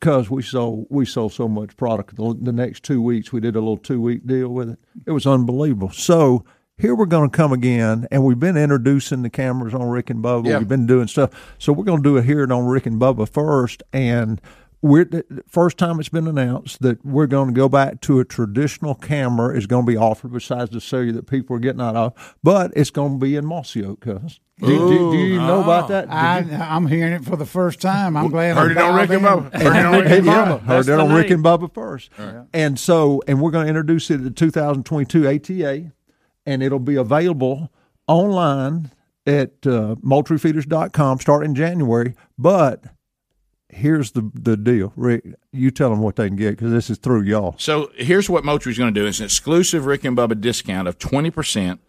Because 0.00 0.30
we 0.30 0.42
sold 0.42 0.86
we 0.90 1.04
sold 1.04 1.32
so 1.32 1.48
much 1.48 1.76
product. 1.76 2.14
The, 2.14 2.36
the 2.40 2.52
next 2.52 2.84
two 2.84 3.02
weeks 3.02 3.32
we 3.32 3.40
did 3.40 3.56
a 3.56 3.58
little 3.58 3.76
two 3.76 4.00
week 4.00 4.24
deal 4.26 4.48
with 4.48 4.70
it. 4.70 4.78
It 5.06 5.10
was 5.10 5.26
unbelievable. 5.26 5.90
So 5.90 6.44
here 6.78 6.94
we're 6.94 7.06
going 7.06 7.28
to 7.28 7.36
come 7.36 7.52
again, 7.52 8.06
and 8.12 8.24
we've 8.24 8.38
been 8.38 8.56
introducing 8.56 9.22
the 9.22 9.30
cameras 9.30 9.74
on 9.74 9.88
Rick 9.88 10.10
and 10.10 10.22
Bubba. 10.22 10.46
Yeah. 10.46 10.58
We've 10.58 10.68
been 10.68 10.86
doing 10.86 11.08
stuff. 11.08 11.30
So 11.58 11.72
we're 11.72 11.84
going 11.84 12.00
to 12.00 12.08
do 12.08 12.16
a 12.16 12.22
hear 12.22 12.44
it 12.44 12.46
here 12.48 12.52
on 12.56 12.66
Rick 12.66 12.86
and 12.86 13.00
Bubba 13.00 13.28
first, 13.28 13.82
and 13.92 14.40
we're 14.80 15.04
the 15.04 15.24
the 15.28 15.42
first 15.48 15.78
time 15.78 15.98
it's 15.98 16.08
been 16.08 16.28
announced 16.28 16.82
that 16.82 17.04
we're 17.04 17.26
going 17.26 17.48
to 17.48 17.54
go 17.54 17.68
back 17.68 18.00
to 18.02 18.20
a 18.20 18.24
traditional 18.24 18.94
camera 18.94 19.56
is 19.56 19.66
going 19.66 19.84
to 19.84 19.90
be 19.90 19.96
offered 19.96 20.32
besides 20.32 20.70
the 20.70 20.80
cellular 20.80 21.12
that 21.12 21.26
people 21.26 21.56
are 21.56 21.60
getting 21.60 21.80
out 21.80 21.96
of, 21.96 22.36
but 22.42 22.72
it's 22.76 22.90
going 22.90 23.18
to 23.18 23.18
be 23.18 23.36
in 23.36 23.44
Mossy 23.44 23.84
Oak, 23.84 24.00
cuz. 24.00 24.40
Do, 24.60 24.66
do, 24.66 25.12
do 25.12 25.18
you 25.18 25.38
know 25.38 25.62
about 25.62 25.86
that? 25.88 26.06
Did 26.06 26.60
I, 26.60 26.74
I'm 26.74 26.88
hearing 26.88 27.12
it 27.12 27.24
for 27.24 27.36
the 27.36 27.46
first 27.46 27.80
time. 27.80 28.16
I'm 28.16 28.28
glad 28.28 28.56
Heard 28.56 28.76
I 28.76 28.80
it 28.80 28.90
on 28.90 28.96
Rick 28.96 29.10
and 29.10 29.22
Bubba. 29.24 29.52
Heard 29.62 29.76
it 29.76 29.86
on 29.86 29.92
Rick 29.94 30.10
and 30.10 30.26
yeah, 30.26 30.44
Bubba. 30.46 30.60
heard 30.62 30.88
it 30.88 30.98
on 31.00 31.12
Rick 31.12 31.30
and 31.30 31.44
Bubba 31.44 31.72
first. 31.72 32.10
And 32.52 32.78
so, 32.78 33.22
and 33.28 33.40
we're 33.40 33.52
going 33.52 33.66
to 33.66 33.68
introduce 33.68 34.10
it 34.10 34.14
at 34.14 34.24
the 34.24 34.30
2022 34.30 35.28
ATA, 35.28 35.92
and 36.44 36.62
it'll 36.62 36.80
be 36.80 36.96
available 36.96 37.72
online 38.08 38.90
at 39.26 39.50
uh, 39.66 39.94
moultriefeeders.com 40.02 41.20
starting 41.20 41.50
in 41.50 41.54
January. 41.54 42.14
But 42.36 42.82
here's 43.68 44.12
the 44.12 44.30
the 44.34 44.56
deal, 44.56 44.92
Rick. 44.96 45.24
You 45.52 45.70
tell 45.70 45.90
them 45.90 46.00
what 46.00 46.16
they 46.16 46.28
can 46.28 46.36
get 46.36 46.50
because 46.50 46.70
this 46.70 46.90
is 46.90 46.98
through 46.98 47.22
y'all. 47.22 47.54
So 47.58 47.90
here's 47.96 48.28
what 48.28 48.44
Moultrie's 48.44 48.78
going 48.78 48.92
to 48.92 49.00
do: 49.00 49.06
it's 49.06 49.18
an 49.20 49.24
exclusive 49.24 49.86
Rick 49.86 50.04
and 50.04 50.16
Bubba 50.16 50.40
discount 50.40 50.88
of 50.88 50.98
twenty 50.98 51.30
percent 51.30 51.80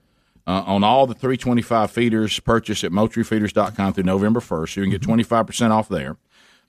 uh, 0.49 0.63
on 0.65 0.83
all 0.83 1.05
the 1.05 1.13
325 1.13 1.91
feeders 1.91 2.39
purchased 2.39 2.83
at 2.83 2.91
MoultrieFeeders.com 2.91 3.93
through 3.93 4.03
November 4.03 4.39
1st. 4.39 4.73
So 4.73 4.81
you 4.81 4.85
can 4.85 4.91
get 4.91 5.01
25 5.03 5.45
percent 5.45 5.71
off 5.71 5.87
there. 5.89 6.17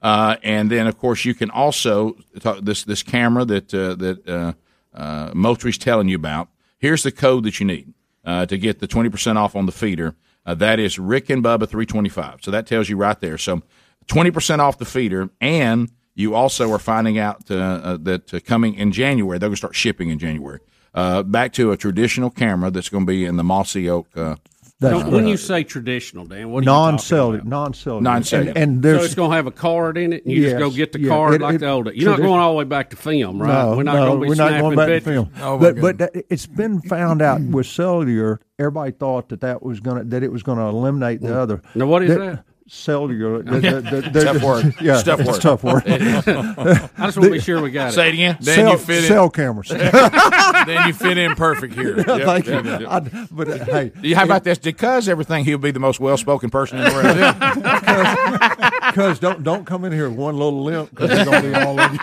Uh, 0.03 0.37
and 0.43 0.70
then, 0.70 0.87
of 0.87 0.99
course, 0.99 1.24
you 1.24 1.35
can 1.35 1.51
also 1.51 2.16
talk, 2.41 2.61
this 2.61 2.85
this 2.85 3.03
camera 3.03 3.45
that 3.47 3.73
uh, 3.73 3.95
that 3.95 4.28
uh, 4.28 4.53
uh, 4.95 5.31
Moultrie's 5.35 5.78
telling 5.78 6.09
you 6.09 6.16
about. 6.16 6.49
Here's 6.78 7.03
the 7.03 7.12
code 7.12 7.45
that 7.45 7.59
you 7.59 7.66
need 7.66 7.93
uh, 8.24 8.47
to 8.47 8.59
get 8.59 8.81
the 8.81 8.87
20 8.87 9.09
percent 9.09 9.39
off 9.39 9.57
on 9.57 9.66
the 9.66 9.73
feeder. 9.73 10.15
Uh, 10.45 10.55
that 10.55 10.78
is 10.78 10.99
Rick 10.99 11.28
and 11.31 11.45
Bubba 11.45 11.69
325. 11.69 12.41
So 12.43 12.51
that 12.51 12.66
tells 12.66 12.89
you 12.89 12.97
right 12.97 13.19
there. 13.20 13.37
So 13.37 13.62
20 14.11 14.31
percent 14.32 14.61
off 14.61 14.78
the 14.78 14.85
feeder, 14.85 15.31
and 15.41 15.89
you 16.15 16.35
also 16.35 16.70
are 16.73 16.78
finding 16.81 17.19
out 17.19 17.51
uh, 17.51 17.55
uh, 17.55 17.97
that 18.03 18.35
uh, 18.35 18.41
coming 18.41 18.74
in 18.74 18.91
January, 18.93 19.39
they're 19.39 19.49
going 19.49 19.55
to 19.55 19.59
start 19.59 19.77
shipping 19.77 20.11
in 20.11 20.19
January. 20.19 20.59
Uh, 20.93 21.23
back 21.23 21.53
to 21.53 21.70
a 21.70 21.77
traditional 21.77 22.28
camera 22.31 22.70
that's 22.70 22.89
going 22.89 23.07
to 23.07 23.11
be 23.11 23.24
in 23.24 23.37
the 23.37 23.45
mossy 23.45 23.89
oak. 23.89 24.09
Uh, 24.16 24.35
That's 24.81 25.05
when 25.05 25.28
you 25.28 25.37
say 25.37 25.62
traditional, 25.62 26.24
Dan, 26.24 26.51
what 26.51 26.59
are 26.59 26.62
you 26.62 26.66
non-cellular, 26.66 27.45
non 27.45 27.73
cellular, 27.74 28.03
Non-cellular. 28.03 28.51
and, 28.51 28.59
and 28.59 28.77
so 28.82 28.89
there's 28.89 29.05
it's 29.05 29.15
going 29.15 29.31
to 29.31 29.37
have 29.37 29.47
a 29.47 29.53
card 29.53 29.97
in 29.97 30.12
it, 30.12 30.24
and 30.24 30.35
you 30.35 30.43
just 30.43 30.59
go 30.59 30.69
get 30.70 30.91
the 30.91 30.99
yeah, 31.01 31.09
card 31.09 31.35
it- 31.35 31.41
like 31.43 31.55
it- 31.55 31.59
the 31.59 31.69
old. 31.69 31.95
You're 31.95 32.11
not 32.11 32.19
going 32.19 32.41
all 32.41 32.53
the 32.55 32.59
way 32.59 32.65
back 32.65 32.91
to 32.91 32.97
film, 32.97 33.41
right? 33.41 33.49
No, 33.49 33.77
we're 33.77 33.85
not 33.85 33.95
no, 33.95 34.07
going 34.07 34.19
to 34.19 34.23
be 34.24 34.28
we're 34.31 34.35
not 34.35 34.61
going 34.61 34.77
back 34.77 34.89
to 34.89 35.01
film. 35.01 35.31
Oh, 35.41 35.57
but 35.57 35.81
but 35.81 35.99
that, 35.99 36.11
it's 36.28 36.47
been 36.47 36.81
found 36.82 37.23
out 37.23 37.41
with 37.41 37.66
cellular. 37.69 38.41
Everybody 38.59 38.91
thought 38.91 39.28
that 39.28 39.43
that 39.43 39.62
was 39.62 39.78
going 39.78 39.99
to 39.99 40.05
that 40.11 40.24
it 40.24 40.32
was 40.32 40.43
going 40.43 40.59
to 40.59 40.65
eliminate 40.65 41.20
the 41.20 41.39
other. 41.39 41.62
Now, 41.77 41.87
what 41.87 42.03
is 42.03 42.16
that? 42.16 42.45
Cellular. 42.73 43.43
the- 43.43 43.61
the- 43.61 43.81
the- 43.81 44.11
the- 44.13 44.25
Tough 44.25 44.43
word. 44.43 44.75
Yeah, 44.81 44.95
It's 44.95 45.03
tough 45.03 45.19
it's 45.21 45.29
word. 45.29 45.41
tough 45.41 45.65
word. 45.65 45.83
I 45.89 47.07
just 47.07 47.17
want 47.19 47.25
to 47.25 47.31
be 47.31 47.41
sure 47.41 47.61
we 47.61 47.73
got 47.73 47.89
it. 47.89 47.93
Say 47.95 48.09
it 48.09 48.15
again. 48.15 48.37
Then 48.41 48.55
cell, 48.59 48.71
you 48.73 48.79
fit 48.79 49.05
cell 49.09 49.25
in. 49.25 49.31
cameras. 49.31 49.69
then 49.71 50.87
you 50.87 50.93
fit 50.93 51.19
in 51.19 51.35
perfect 51.35 51.75
here. 51.75 51.97
Yep, 51.97 52.07
Thank 52.07 52.47
yep, 52.47 52.65
you. 52.65 52.71
yep. 52.71 52.83
I- 52.89 53.27
but 53.33 53.49
uh, 53.49 53.65
hey, 53.65 54.13
How 54.13 54.25
about 54.25 54.45
this? 54.45 54.59
Because 54.59 55.09
everything, 55.09 55.45
he'll 55.45 55.59
be 55.59 55.73
the 55.73 55.81
most 55.81 55.99
well-spoken 55.99 56.51
person 56.51 56.79
in 56.79 56.85
the 56.85 56.91
room. 56.91 58.50
Because 58.91 59.19
don't 59.19 59.43
don't 59.43 59.65
come 59.65 59.85
in 59.85 59.93
here 59.93 60.09
with 60.09 60.19
one 60.19 60.37
little 60.37 60.62
limp 60.62 60.91
because 60.91 61.11
it's 61.11 61.29
going 61.29 61.43
to 61.43 61.49
be 61.49 61.55
all 61.55 61.81
over 61.81 61.95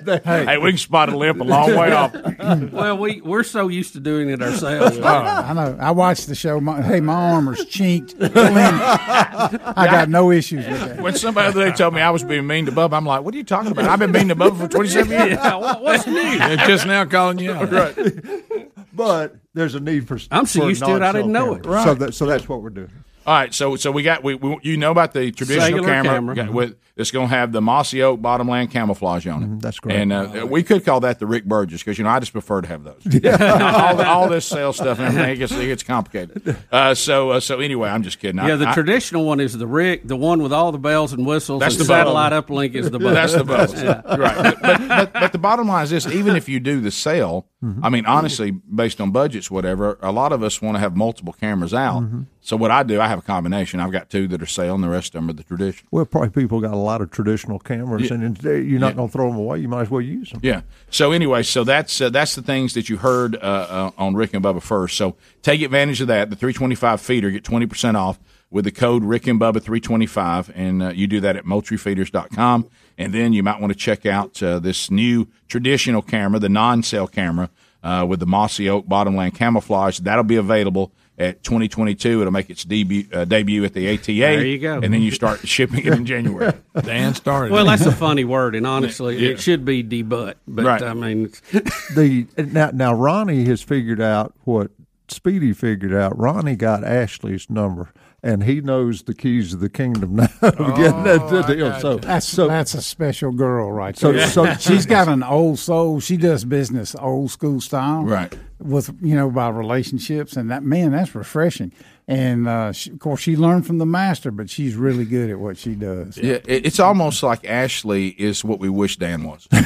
you. 0.00 0.20
hey, 0.24 0.58
we 0.58 0.70
can 0.70 0.78
spot 0.78 1.08
a 1.08 1.16
limp 1.16 1.40
a 1.40 1.44
long 1.44 1.74
way 1.74 1.92
off. 1.92 2.14
well, 2.72 2.98
we 2.98 3.20
we're 3.20 3.42
so 3.42 3.68
used 3.68 3.92
to 3.94 4.00
doing 4.00 4.30
it 4.30 4.42
ourselves. 4.42 4.98
I 4.98 5.52
know. 5.52 5.76
I 5.80 5.90
watched 5.90 6.26
the 6.28 6.34
show. 6.34 6.60
My, 6.60 6.82
hey, 6.82 7.00
my 7.00 7.14
arm 7.14 7.48
is 7.48 7.64
chinked. 7.66 8.14
I 8.20 9.86
got 9.90 10.08
no 10.08 10.30
issues 10.30 10.66
with 10.66 10.80
that. 10.80 11.00
When 11.00 11.14
somebody 11.14 11.52
the 11.52 11.60
other 11.60 11.70
day 11.70 11.76
told 11.76 11.94
me 11.94 12.00
I 12.00 12.10
was 12.10 12.24
being 12.24 12.46
mean 12.46 12.66
to 12.66 12.72
Bubba, 12.72 12.94
I'm 12.94 13.06
like, 13.06 13.22
"What 13.22 13.34
are 13.34 13.38
you 13.38 13.44
talking 13.44 13.72
about? 13.72 13.84
I've 13.84 13.98
been 13.98 14.12
mean 14.12 14.28
to 14.28 14.36
Bubba 14.36 14.58
for 14.58 14.68
27 14.68 15.10
years." 15.10 15.30
Yeah, 15.32 15.56
what's 15.80 16.06
new? 16.06 16.38
They're 16.38 16.56
just 16.56 16.86
now 16.86 17.04
calling 17.04 17.38
you 17.38 17.52
out. 17.52 17.70
Right. 17.70 18.70
But 18.92 19.36
there's 19.52 19.74
a 19.74 19.80
need 19.80 20.08
for. 20.08 20.18
I'm 20.30 20.46
so 20.46 20.60
for 20.62 20.68
used 20.68 20.84
to 20.84 20.96
it, 20.96 21.02
I 21.02 21.12
didn't 21.12 21.32
know 21.32 21.54
it. 21.54 21.64
non-cell. 21.64 21.84
So 21.84 21.94
that 21.94 22.14
so 22.14 22.26
that's 22.26 22.48
what 22.48 22.62
we're 22.62 22.70
doing. 22.70 22.90
All 23.26 23.34
right, 23.34 23.52
so 23.52 23.74
so 23.74 23.90
we 23.90 24.04
got 24.04 24.22
we, 24.22 24.36
we 24.36 24.56
you 24.62 24.76
know 24.76 24.92
about 24.92 25.12
the 25.12 25.32
traditional 25.32 25.66
Cellular 25.66 25.88
camera, 25.88 26.14
camera. 26.14 26.34
got- 26.36 26.52
with 26.52 26.76
it's 26.96 27.10
going 27.10 27.28
to 27.28 27.34
have 27.34 27.52
the 27.52 27.60
mossy 27.60 28.02
oak 28.02 28.22
bottomland 28.22 28.70
camouflage 28.70 29.26
on 29.26 29.42
it. 29.42 29.46
Mm-hmm, 29.46 29.58
that's 29.58 29.78
great. 29.80 29.96
And 29.96 30.12
uh, 30.14 30.46
we 30.48 30.62
could 30.62 30.82
call 30.82 31.00
that 31.00 31.18
the 31.18 31.26
Rick 31.26 31.44
Burgess 31.44 31.82
because 31.82 31.98
you 31.98 32.04
know 32.04 32.10
I 32.10 32.20
just 32.20 32.32
prefer 32.32 32.62
to 32.62 32.68
have 32.68 32.84
those. 32.84 33.02
all, 33.26 33.96
the, 33.96 34.06
all 34.06 34.28
this 34.30 34.46
sales 34.46 34.76
stuff 34.76 34.98
and 34.98 35.08
everything 35.08 35.30
it 35.32 35.36
gets, 35.36 35.52
it 35.52 35.66
gets 35.66 35.82
complicated. 35.82 36.56
Uh, 36.72 36.94
so 36.94 37.30
uh, 37.32 37.40
so 37.40 37.60
anyway, 37.60 37.90
I'm 37.90 38.02
just 38.02 38.18
kidding. 38.18 38.38
I- 38.38 38.48
Yeah, 38.48 38.56
the 38.56 38.68
I- 38.70 38.74
traditional 38.74 39.24
one 39.26 39.40
is 39.40 39.58
the 39.58 39.66
Rick, 39.66 40.06
the 40.06 40.16
one 40.16 40.40
with 40.42 40.52
all 40.54 40.72
the 40.72 40.78
bells 40.78 41.12
and 41.12 41.26
whistles. 41.26 41.60
That's 41.60 41.74
and 41.76 41.84
the 41.84 41.92
Bubba. 41.92 41.96
satellite 41.98 42.32
uplink 42.32 42.74
is 42.74 42.90
the 42.90 42.98
Bubba. 42.98 43.12
That's 43.14 43.34
the 43.34 43.44
buzz. 43.44 43.74
Yeah. 43.82 44.00
right. 44.16 44.36
But, 44.36 44.62
but, 44.62 44.88
but, 44.88 45.12
but 45.12 45.32
the 45.32 45.38
bottom 45.38 45.66
line 45.68 45.84
is 45.84 45.90
this 45.90 46.06
even 46.06 46.34
if 46.36 46.48
you 46.48 46.60
do 46.60 46.80
the 46.80 46.90
sale, 46.92 47.46
Mm-hmm. 47.64 47.84
I 47.84 47.88
mean, 47.88 48.04
honestly, 48.04 48.50
based 48.50 49.00
on 49.00 49.12
budgets, 49.12 49.50
whatever, 49.50 49.98
a 50.02 50.12
lot 50.12 50.30
of 50.32 50.42
us 50.42 50.60
want 50.60 50.74
to 50.76 50.78
have 50.78 50.94
multiple 50.94 51.32
cameras 51.32 51.72
out. 51.72 52.02
Mm-hmm. 52.02 52.22
So 52.42 52.54
what 52.54 52.70
I 52.70 52.82
do, 52.82 53.00
I 53.00 53.08
have 53.08 53.18
a 53.20 53.22
combination. 53.22 53.80
I've 53.80 53.90
got 53.90 54.10
two 54.10 54.28
that 54.28 54.42
are 54.42 54.46
sale, 54.46 54.74
and 54.74 54.84
the 54.84 54.90
rest 54.90 55.14
of 55.14 55.20
them 55.22 55.30
are 55.30 55.32
the 55.32 55.42
traditional. 55.42 55.88
Well, 55.90 56.04
probably 56.04 56.28
people 56.30 56.60
got 56.60 56.74
a 56.74 56.76
lot 56.76 57.00
of 57.00 57.10
traditional 57.10 57.58
cameras, 57.58 58.10
Yeah. 58.10 58.16
and 58.16 58.42
you're 58.42 58.78
not 58.78 58.88
Yeah. 58.88 58.92
going 58.92 59.08
to 59.08 59.12
throw 59.12 59.28
them 59.30 59.38
away. 59.38 59.60
You 59.60 59.68
might 59.68 59.82
as 59.82 59.90
well 59.90 60.02
use 60.02 60.30
them. 60.30 60.40
Yeah. 60.42 60.60
So 60.90 61.12
anyway, 61.12 61.42
so 61.44 61.64
that's 61.64 61.98
uh, 61.98 62.10
that's 62.10 62.34
the 62.34 62.42
things 62.42 62.74
that 62.74 62.90
you 62.90 62.98
heard 62.98 63.36
uh, 63.36 63.38
uh, 63.38 63.90
on 63.96 64.14
Rick 64.14 64.34
and 64.34 64.44
Bubba 64.44 64.60
first. 64.62 64.96
So 64.98 65.16
take 65.42 65.62
advantage 65.62 66.02
of 66.02 66.08
that. 66.08 66.28
The 66.28 66.36
325 66.36 67.00
feeder 67.00 67.30
get 67.30 67.42
20 67.42 67.66
percent 67.66 67.96
off 67.96 68.18
with 68.50 68.64
the 68.66 68.70
code 68.70 69.02
Rick 69.02 69.26
and 69.26 69.40
Bubba 69.40 69.62
325, 69.62 70.52
and 70.54 70.82
uh, 70.82 70.88
you 70.90 71.06
do 71.06 71.20
that 71.20 71.36
at 71.36 71.44
moultriefeeders.com. 71.46 72.68
And 72.98 73.12
then 73.12 73.32
you 73.32 73.42
might 73.42 73.60
want 73.60 73.72
to 73.72 73.78
check 73.78 74.06
out 74.06 74.42
uh, 74.42 74.58
this 74.58 74.90
new 74.90 75.28
traditional 75.48 76.02
camera, 76.02 76.38
the 76.40 76.48
non-cell 76.48 77.06
camera 77.08 77.50
uh, 77.82 78.06
with 78.08 78.20
the 78.20 78.26
mossy 78.26 78.68
oak 78.70 78.88
bottomland 78.88 79.34
camouflage. 79.34 79.98
That'll 80.00 80.24
be 80.24 80.36
available. 80.36 80.92
At 81.18 81.42
2022, 81.44 82.20
it'll 82.20 82.30
make 82.30 82.50
its 82.50 82.62
debut 82.62 83.06
uh, 83.10 83.24
debut 83.24 83.64
at 83.64 83.72
the 83.72 83.88
ATA. 83.94 84.12
There 84.12 84.44
you 84.44 84.58
go. 84.58 84.74
And 84.82 84.92
then 84.92 85.00
you 85.00 85.10
start 85.10 85.48
shipping 85.48 85.86
it 85.86 85.94
in 85.94 86.04
January. 86.14 86.52
Dan 86.82 87.14
started. 87.14 87.52
Well, 87.52 87.64
that's 87.64 87.86
a 87.86 87.92
funny 87.92 88.24
word, 88.24 88.54
and 88.54 88.66
honestly, 88.66 89.16
Yeah. 89.16 89.30
it 89.30 89.40
should 89.40 89.64
be 89.64 89.82
debut. 89.82 90.34
But 90.46 90.64
Right. 90.66 90.82
I 90.82 90.92
mean, 90.92 91.30
the 91.94 92.26
now 92.36 92.70
now 92.74 92.92
Ronnie 92.92 93.44
has 93.46 93.62
figured 93.62 93.98
out 94.00 94.34
what 94.44 94.70
Speedy 95.08 95.54
figured 95.54 95.94
out. 95.94 96.18
Ronnie 96.18 96.54
got 96.54 96.84
Ashley's 96.84 97.48
number, 97.48 97.94
and 98.26 98.42
he 98.44 98.60
knows 98.60 99.02
the 99.04 99.14
keys 99.14 99.54
of 99.54 99.60
the 99.60 99.68
kingdom 99.68 100.16
now. 100.20 100.28
of 100.42 100.56
getting 100.76 100.94
oh, 100.94 101.02
that 101.04 101.20
Oh, 101.50 101.54
deal. 101.54 101.80
So 101.80 101.96
That's 101.98 102.26
so 102.26 102.48
that's 102.48 102.74
a 102.74 102.82
special 102.82 103.30
girl 103.32 103.70
right 103.72 103.96
So- 103.96 104.12
there. 104.12 104.26
so- 104.26 104.52
she's 104.60 104.84
got 104.86 105.08
an 105.08 105.22
old 105.22 105.58
soul. 105.58 106.00
She 106.00 106.16
does 106.16 106.44
business 106.44 106.94
old 106.98 107.30
school 107.30 107.60
style, 107.60 108.04
Right. 108.04 108.36
With 108.58 108.90
you 109.02 109.14
know 109.14 109.28
about 109.28 109.54
relationships 109.56 110.36
and 110.36 110.50
that 110.50 110.62
man, 110.62 110.92
that's 110.92 111.14
refreshing. 111.14 111.72
And 112.08 112.46
uh, 112.46 112.70
she, 112.70 112.90
of 112.90 113.00
course, 113.00 113.20
she 113.20 113.36
learned 113.36 113.66
from 113.66 113.78
the 113.78 113.86
master, 113.86 114.30
but 114.30 114.48
she's 114.48 114.76
really 114.76 115.04
good 115.04 115.28
at 115.28 115.40
what 115.40 115.58
she 115.58 115.74
does. 115.74 116.16
Yeah, 116.16 116.38
it's 116.46 116.78
almost 116.78 117.20
like 117.24 117.44
Ashley 117.44 118.08
is 118.10 118.44
what 118.44 118.60
we 118.60 118.68
wish 118.68 118.96
Dan 118.96 119.24
was. 119.24 119.48
oh, 119.52 119.58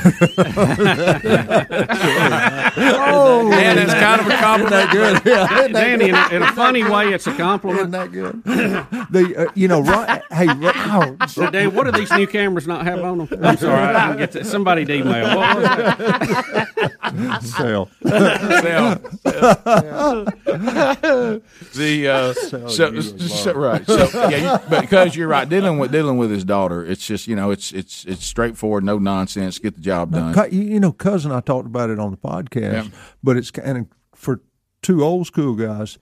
Dan, 3.50 3.76
that's 3.76 3.92
kind 3.94 4.20
of 4.22 4.26
a 4.26 4.36
compliment. 4.36 4.70
That 4.80 4.92
good? 4.92 5.20
Yeah, 5.26 5.68
Danny, 5.68 6.08
in 6.10 6.14
a, 6.14 6.28
in 6.28 6.42
a 6.42 6.52
funny 6.52 6.84
way, 6.84 7.12
it's 7.12 7.26
a 7.26 7.30
Isn't 7.30 7.42
compliment. 7.42 7.90
that 7.90 8.12
good? 8.12 8.42
the 8.44 9.34
uh, 9.36 9.50
you 9.54 9.66
know 9.68 9.82
Ron, 9.82 10.22
hey 10.30 10.46
Ron, 10.46 11.28
So, 11.28 11.50
Dan, 11.50 11.74
what 11.74 11.84
do 11.84 11.92
these 11.92 12.10
new 12.12 12.26
cameras 12.26 12.66
not 12.66 12.84
have 12.86 13.00
on 13.00 13.18
them? 13.18 13.28
I'm 13.44 13.56
sorry, 13.56 13.82
I 13.82 14.06
didn't 14.06 14.18
get 14.18 14.32
that. 14.32 14.46
Somebody 14.46 14.82
email. 14.82 15.36
What 15.36 15.56
was 15.56 15.64
that? 15.64 17.40
sell. 17.42 17.88
the 21.74 22.08
uh, 22.08 22.29
So 22.32 22.68
so, 22.68 23.00
so- 23.00 23.52
right 23.54 23.86
so 23.86 24.08
yeah 24.28 24.54
you, 24.60 24.68
but 24.68 24.80
because 24.82 25.14
you're 25.16 25.28
right 25.28 25.48
dealing 25.48 25.78
with 25.78 25.92
dealing 25.92 26.16
with 26.18 26.30
his 26.30 26.44
daughter 26.44 26.84
it's 26.84 27.06
just 27.06 27.26
you 27.28 27.36
know 27.36 27.50
it's 27.50 27.72
it's 27.72 28.04
it's 28.04 28.24
straightforward 28.24 28.84
no 28.84 28.98
nonsense 28.98 29.58
get 29.58 29.74
the 29.74 29.80
job 29.80 30.12
done 30.12 30.34
Cu- 30.34 30.54
You 30.54 30.62
you 30.62 30.80
know, 30.80 30.92
cousin, 30.92 31.32
I 31.32 31.40
talked 31.40 31.66
about 31.66 31.90
it 31.90 31.98
on 31.98 32.10
the 32.10 32.16
podcast, 32.16 32.72
Yeah. 32.72 32.86
but 33.22 33.36
it's 33.36 33.50
kind 33.50 33.78
of 33.78 33.86
for 34.14 34.40
two 34.82 35.02
old 35.04 35.26
school 35.26 35.54
guys. 35.54 35.98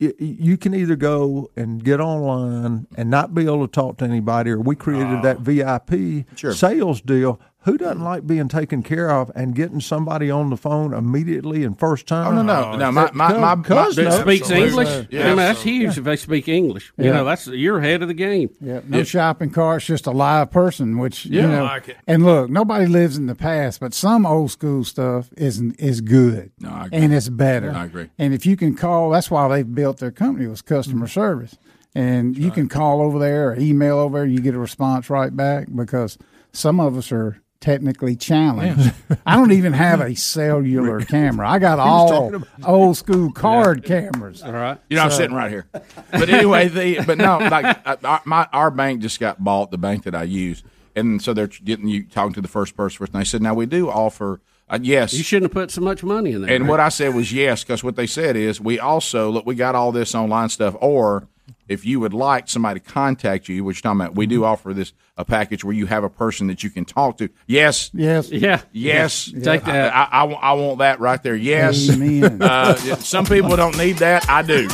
y- 0.00 0.12
y- 0.20 0.36
You 0.40 0.56
can 0.56 0.74
either 0.74 0.96
go 0.96 1.50
and 1.56 1.82
get 1.84 2.00
online 2.00 2.86
and 2.96 3.10
not 3.10 3.34
be 3.34 3.44
able 3.44 3.66
to 3.66 3.70
talk 3.72 3.98
to 3.98 4.04
anybody, 4.04 4.50
or 4.50 4.60
we 4.60 4.74
created 4.76 5.06
ah. 5.18 5.22
that 5.22 5.40
VIP 5.40 6.24
Sure. 6.36 6.52
sales 6.54 7.00
deal. 7.00 7.40
Who 7.64 7.76
doesn't 7.76 8.02
like 8.02 8.26
being 8.26 8.48
taken 8.48 8.82
care 8.82 9.10
of 9.10 9.30
and 9.34 9.54
getting 9.54 9.80
somebody 9.80 10.30
on 10.30 10.48
the 10.48 10.56
phone 10.56 10.94
immediately 10.94 11.62
and 11.62 11.78
first 11.78 12.06
time? 12.06 12.28
Oh, 12.38 12.42
no, 12.42 12.42
no. 12.42 12.76
No, 12.76 12.90
my- 12.90 13.10
my- 13.12 13.36
my- 13.36 13.56
Cuz 13.62 13.98
my- 13.98 14.04
knows. 14.04 14.20
speaks 14.20 14.50
English. 14.50 15.06
Yeah. 15.10 15.24
I 15.24 15.26
mean, 15.28 15.36
that's 15.36 15.60
huge 15.62 15.98
if 15.98 16.04
they 16.04 16.16
speak 16.16 16.48
English. 16.48 16.90
You 16.96 17.06
Yeah. 17.06 17.12
know, 17.12 17.24
that's 17.26 17.46
you're 17.48 17.78
ahead 17.78 18.00
of 18.00 18.08
the 18.08 18.14
game. 18.14 18.48
Yeah, 18.62 18.80
no 18.88 19.02
shopping 19.02 19.50
cart, 19.50 19.82
just 19.82 20.06
a 20.06 20.10
live 20.10 20.50
person. 20.50 20.96
Which 20.96 21.26
Yeah, 21.26 21.42
you 21.42 21.48
I 21.48 21.50
know, 21.56 21.64
like 21.64 21.88
it. 21.90 21.96
and 22.06 22.24
look, 22.24 22.48
nobody 22.48 22.86
lives 22.86 23.18
in 23.18 23.26
the 23.26 23.34
past, 23.34 23.78
but 23.78 23.92
some 23.92 24.24
old 24.24 24.50
school 24.50 24.82
stuff 24.82 25.28
isn't 25.36 25.78
is 25.78 26.00
good, 26.00 26.52
No, 26.60 26.70
I 26.70 26.86
agree. 26.86 26.98
and 26.98 27.12
it's 27.12 27.28
better. 27.28 27.72
I 27.72 27.84
agree. 27.84 28.08
And 28.18 28.32
if 28.32 28.46
you 28.46 28.56
can 28.56 28.74
call, 28.74 29.10
that's 29.10 29.30
why 29.30 29.46
they 29.48 29.64
built 29.64 29.98
their 29.98 30.10
company 30.10 30.46
was 30.46 30.62
customer 30.62 31.04
mm-hmm. 31.04 31.20
service, 31.20 31.58
and 31.94 32.38
you 32.38 32.50
can 32.50 32.70
call 32.70 33.02
over 33.02 33.18
there 33.18 33.50
or 33.50 33.56
email 33.58 33.98
over 33.98 34.20
there, 34.20 34.26
you 34.26 34.40
get 34.40 34.54
a 34.54 34.58
response 34.58 35.10
right 35.10 35.36
back 35.36 35.68
because 35.74 36.16
some 36.52 36.80
of 36.80 36.96
us 36.96 37.12
are 37.12 37.36
technically 37.60 38.16
challenged. 38.16 38.92
I 39.26 39.36
don't 39.36 39.52
even 39.52 39.72
have 39.72 40.00
a 40.00 40.14
cellular 40.14 41.00
camera. 41.00 41.48
I 41.48 41.58
got 41.58 41.78
all 41.78 42.32
old 42.64 42.96
school 42.96 43.30
card 43.32 43.84
cameras. 43.84 44.42
All 44.42 44.52
right. 44.52 44.78
You 44.88 44.96
know, 44.96 45.02
I'm 45.04 45.10
sitting 45.10 45.36
right 45.36 45.50
here. 45.50 45.66
But 45.72 46.28
anyway, 46.28 46.68
the 46.68 47.04
but 47.06 47.18
no, 47.18 47.38
like 47.38 47.78
uh, 47.86 47.96
our, 48.04 48.22
my 48.24 48.48
our 48.52 48.70
bank 48.70 49.02
just 49.02 49.20
got 49.20 49.42
bought, 49.42 49.70
the 49.70 49.78
bank 49.78 50.04
that 50.04 50.14
I 50.14 50.22
use, 50.24 50.62
and 50.96 51.22
so 51.22 51.34
they're 51.34 51.46
getting 51.48 51.88
you 51.88 52.04
talking 52.04 52.32
to 52.34 52.40
the 52.40 52.48
first 52.48 52.76
person 52.76 52.96
first. 52.98 53.12
And 53.12 53.20
they 53.20 53.24
said, 53.24 53.42
now 53.42 53.54
we 53.54 53.66
do 53.66 53.88
offer. 53.90 54.40
Uh, 54.68 54.78
yes, 54.80 55.12
You 55.12 55.24
shouldn't 55.24 55.50
have 55.50 55.52
put 55.52 55.72
so 55.72 55.80
much 55.80 56.04
money 56.04 56.30
in 56.30 56.42
there. 56.42 56.50
and 56.54 56.62
Rick. 56.64 56.70
what 56.70 56.78
I 56.80 56.90
said 56.90 57.12
was 57.12 57.32
yes, 57.32 57.64
because 57.64 57.82
what 57.82 57.96
they 57.96 58.06
said 58.06 58.36
is 58.36 58.60
we 58.60 58.78
also 58.78 59.28
look, 59.28 59.44
we 59.44 59.56
got 59.56 59.74
all 59.74 59.90
this 59.90 60.14
online 60.14 60.48
stuff, 60.48 60.76
or 60.80 61.26
if 61.68 61.84
you 61.84 62.00
would 62.00 62.12
like 62.14 62.48
somebody 62.48 62.80
to 62.80 62.86
contact 62.90 63.48
you, 63.48 63.62
which 63.64 63.76
you're 63.78 63.82
talking 63.82 64.00
about, 64.00 64.14
we 64.16 64.26
do 64.26 64.44
offer 64.44 64.72
this 64.74 64.92
a 65.16 65.24
package 65.24 65.62
where 65.64 65.74
you 65.74 65.86
have 65.86 66.02
a 66.02 66.08
person 66.08 66.46
that 66.46 66.62
you 66.64 66.70
can 66.70 66.84
talk 66.84 67.18
to. 67.18 67.28
Yes, 67.46 67.90
Yes. 67.92 68.30
Yeah. 68.30 68.62
yes, 68.72 69.28
Yeah. 69.28 69.42
Take 69.44 69.64
that. 69.64 69.94
I, 69.94 70.04
I, 70.04 70.20
I, 70.20 70.24
want- 70.24 70.44
I 70.44 70.52
want 70.54 70.78
that 70.78 70.98
right 71.00 71.22
there. 71.22 71.36
Yes, 71.36 71.90
Amen. 71.90 72.40
Uh, 72.50 72.74
some 72.96 73.24
people 73.26 73.54
don't 73.56 73.76
need 73.76 73.96
that. 73.98 74.28
I 74.30 74.42
do. 74.42 74.68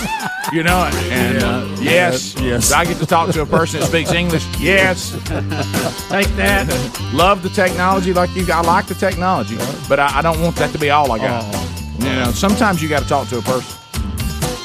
You 0.52 0.62
know, 0.62 0.88
and 1.10 1.42
uh, 1.42 1.76
yes, 1.80 2.34
Yes. 2.40 2.70
I 2.72 2.84
get 2.84 2.98
to 2.98 3.06
talk 3.06 3.30
to 3.32 3.42
a 3.42 3.46
person 3.46 3.80
that 3.80 3.86
speaks 3.86 4.12
English. 4.12 4.46
Yes, 4.60 5.12
Take 6.08 6.28
that. 6.36 7.10
love 7.12 7.42
the 7.42 7.48
technology 7.50 8.12
like 8.12 8.34
you. 8.36 8.46
I 8.52 8.60
like 8.60 8.86
the 8.86 8.94
technology, 8.94 9.56
but 9.88 9.98
I, 9.98 10.18
I 10.18 10.22
don't 10.22 10.40
want 10.40 10.54
that 10.56 10.70
to 10.72 10.78
be 10.78 10.90
all 10.90 11.10
I 11.12 11.18
got. 11.18 11.44
You 11.98 12.06
know, 12.06 12.30
sometimes 12.32 12.82
you 12.82 12.88
got 12.88 13.02
to 13.02 13.08
talk 13.08 13.28
to 13.28 13.38
a 13.38 13.42
person. 13.42 13.76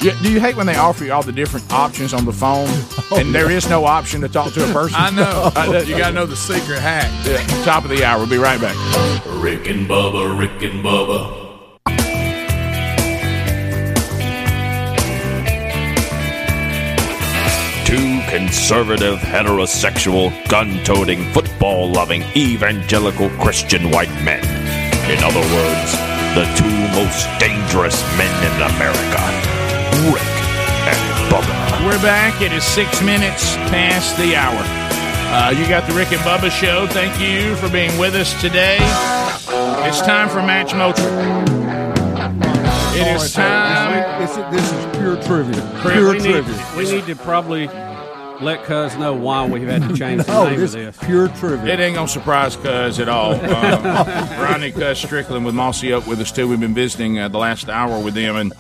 You, 0.02 0.12
do 0.24 0.32
you 0.32 0.40
hate 0.40 0.56
when 0.56 0.66
they 0.66 0.76
offer 0.78 1.04
you 1.06 1.14
all 1.14 1.22
the 1.22 1.32
different 1.32 1.72
options 1.72 2.12
on 2.12 2.26
the 2.26 2.34
phone, 2.34 2.66
oh, 3.12 3.18
and 3.20 3.36
there 3.36 3.52
is 3.52 3.70
no 3.70 3.86
option 3.86 4.22
to 4.22 4.30
talk 4.30 4.52
to 4.54 4.68
a 4.68 4.74
person? 4.74 4.96
I 5.00 5.12
know. 5.12 5.52
That- 5.72 5.88
you 5.88 5.96
got 5.96 6.08
to 6.10 6.14
know 6.16 6.26
the 6.26 6.36
secret 6.36 6.80
hack. 6.80 7.10
yeah, 7.26 7.38
top 7.64 7.84
of 7.84 7.92
the 7.92 8.04
hour. 8.04 8.18
We'll 8.18 8.28
be 8.30 8.38
right 8.38 8.60
back. 8.60 8.76
Rick 9.28 9.68
and 9.70 9.88
Bubba, 9.88 10.38
Rick 10.40 10.64
and 10.64 10.84
Bubba. 10.84 11.40
Two 17.86 18.22
conservative, 18.30 19.20
heterosexual, 19.20 20.32
gun 20.48 20.82
toting, 20.86 21.26
football 21.34 21.92
loving, 21.92 22.24
evangelical 22.36 23.30
Christian 23.32 23.92
white 23.92 24.10
men. 24.24 24.42
In 25.12 25.22
other 25.24 25.42
words, 25.42 25.92
the 26.34 26.46
two 26.56 26.72
most 26.96 27.28
dangerous 27.40 28.02
men 28.18 28.34
in 28.48 28.62
America 28.76 29.02
Rick 29.04 29.30
and 29.36 29.46
Bubba. 29.46 29.61
We're 31.92 32.02
back. 32.02 32.42
It 32.42 32.54
is 32.54 32.64
six 32.64 33.02
minutes 33.04 33.58
past 33.68 34.16
the 34.18 34.34
hour. 34.34 34.56
Uh, 35.34 35.50
you 35.52 35.68
got 35.68 35.86
the 35.90 35.94
Rick 35.94 36.14
and 36.14 36.22
Bubba 36.22 36.50
show. 36.50 36.88
Thank 36.88 37.20
you 37.20 37.54
for 37.58 37.70
being 37.70 37.96
with 38.00 38.16
us 38.16 38.40
today. 38.40 38.78
It's 38.80 40.00
time 40.00 40.30
for 40.30 40.38
Match 40.38 40.74
Moultrie. 40.74 41.04
It 42.98 43.08
is 43.22 43.34
time. 43.34 44.22
This, 44.22 44.36
this 44.38 44.72
is 44.72 44.98
pure 44.98 45.22
trivia. 45.22 45.80
Pure 45.82 46.12
we, 46.14 46.20
need, 46.20 46.32
trivia. 46.46 46.66
we 46.78 46.90
need 46.90 47.06
to 47.08 47.16
probably 47.18 47.68
let 48.40 48.64
Cuz 48.64 48.96
know 48.96 49.14
why 49.14 49.46
we've 49.46 49.68
had 49.68 49.82
to 49.82 49.94
change 49.98 50.24
the 50.24 50.34
Oh, 50.34 50.48
name 50.50 50.62
this 50.62 50.74
of 50.74 50.80
this. 50.80 50.98
pure 51.06 51.28
trivia. 51.28 51.74
It 51.74 51.82
ain't 51.82 51.96
gonna 51.96 52.08
surprise 52.08 52.56
Cuz 52.56 53.00
at 53.02 53.10
all. 53.10 53.34
Um, 53.52 54.40
Ronnie 54.42 54.72
Cuz 54.72 54.98
Strickland 54.98 55.44
with 55.46 55.56
Mossy 55.56 55.92
up 55.92 56.08
with 56.08 56.22
us 56.22 56.32
too. 56.32 56.48
We've 56.48 56.58
been 56.58 56.74
visiting 56.74 57.20
uh, 57.20 57.28
the 57.28 57.38
last 57.38 57.68
hour 57.68 58.00
with 58.02 58.14
them, 58.14 58.38
and 58.38 58.54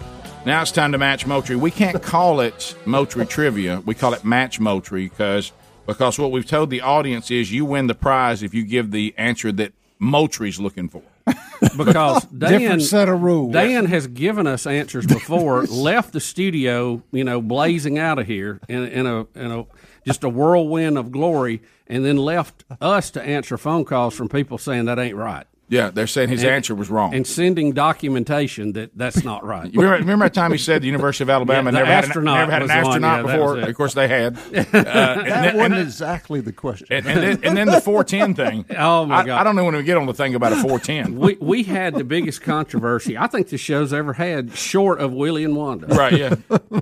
now 0.45 0.61
it's 0.61 0.71
time 0.71 0.91
to 0.91 0.97
match 0.97 1.25
Moultrie. 1.25 1.55
We 1.55 1.71
can't 1.71 2.01
call 2.03 2.39
it 2.39 2.75
Moultrie 2.85 3.25
Trivia. 3.25 3.81
We 3.85 3.95
call 3.95 4.13
it 4.13 4.23
Match 4.23 4.59
Moultrie 4.59 5.07
because 5.07 5.51
because 5.85 6.17
what 6.17 6.31
we've 6.31 6.45
told 6.45 6.69
the 6.69 6.81
audience 6.81 7.31
is 7.31 7.51
you 7.51 7.65
win 7.65 7.87
the 7.87 7.95
prize 7.95 8.43
if 8.43 8.53
you 8.53 8.63
give 8.63 8.91
the 8.91 9.13
answer 9.17 9.51
that 9.51 9.73
Moultrie's 9.99 10.59
looking 10.59 10.89
for. 10.89 11.03
because 11.77 12.25
Dan, 12.37 12.59
Different 12.59 12.81
set 12.81 13.09
of 13.09 13.21
rules. 13.21 13.53
Dan 13.53 13.85
has 13.85 14.07
given 14.07 14.47
us 14.47 14.65
answers 14.65 15.05
before, 15.05 15.63
left 15.65 16.13
the 16.13 16.19
studio, 16.19 17.03
you 17.11 17.23
know, 17.23 17.41
blazing 17.41 17.99
out 17.99 18.17
of 18.19 18.25
here 18.25 18.59
in, 18.67 18.87
in 18.87 19.05
a 19.05 19.27
in 19.35 19.51
a 19.51 19.65
just 20.05 20.23
a 20.23 20.29
whirlwind 20.29 20.97
of 20.97 21.11
glory, 21.11 21.61
and 21.87 22.03
then 22.03 22.17
left 22.17 22.63
us 22.81 23.11
to 23.11 23.21
answer 23.21 23.57
phone 23.57 23.85
calls 23.85 24.15
from 24.15 24.27
people 24.29 24.57
saying 24.57 24.85
that 24.85 24.97
ain't 24.97 25.15
right. 25.15 25.45
Yeah, 25.71 25.89
they're 25.89 26.05
saying 26.05 26.29
his 26.29 26.43
And- 26.43 26.51
answer 26.51 26.75
was 26.75 26.89
wrong. 26.89 27.15
and 27.15 27.25
sending 27.25 27.71
documentation 27.71 28.73
that 28.73 28.91
that's 28.95 29.23
not 29.23 29.43
right. 29.43 29.71
Remember, 29.73 29.97
remember 29.97 30.25
that 30.25 30.33
time 30.33 30.51
he 30.51 30.57
said 30.59 30.81
the 30.83 30.87
University 30.87 31.23
of 31.23 31.29
Alabama 31.29 31.71
Yeah, 31.71 31.79
never, 31.79 31.85
had 31.85 32.03
an, 32.03 32.09
astronaut 32.09 32.37
never 32.39 32.51
had 32.51 32.61
an 32.61 32.67
was 32.67 32.83
the 32.83 32.89
one, 32.89 33.01
yeah, 33.01 33.21
before? 33.23 33.57
Of 33.59 33.75
course, 33.75 33.93
they 33.93 34.07
had. 34.07 34.37
Uh, 34.51 34.53
and 34.53 34.65
that 34.75 35.23
then- 35.23 35.55
wasn't 35.57 35.73
and- 35.75 35.81
exactly 35.81 36.41
the 36.41 36.51
question. 36.51 36.87
And, 36.91 37.05
and, 37.07 37.19
then, 37.23 37.39
and 37.43 37.57
then 37.57 37.67
the 37.67 37.81
410 37.81 38.33
thing. 38.35 38.65
Oh, 38.77 39.05
my 39.05 39.17
I, 39.19 39.25
God. 39.25 39.39
I 39.39 39.43
don't 39.43 39.55
know 39.55 39.63
when 39.63 39.75
we 39.75 39.83
get 39.83 39.97
on 39.97 40.05
the 40.05 40.13
thing 40.13 40.35
about 40.35 40.51
a 40.51 40.55
410. 40.57 41.15
we 41.17 41.37
we 41.39 41.63
had 41.63 41.95
the 41.95 42.03
biggest 42.03 42.41
controversy 42.41 43.17
I 43.17 43.27
think 43.27 43.47
the 43.49 43.57
show's 43.57 43.93
ever 43.93 44.13
had, 44.13 44.55
short 44.57 44.99
of 44.99 45.13
Willie 45.13 45.43
and 45.43 45.55
Wanda. 45.55 45.87
Right, 45.87 46.13
yeah. 46.13 46.35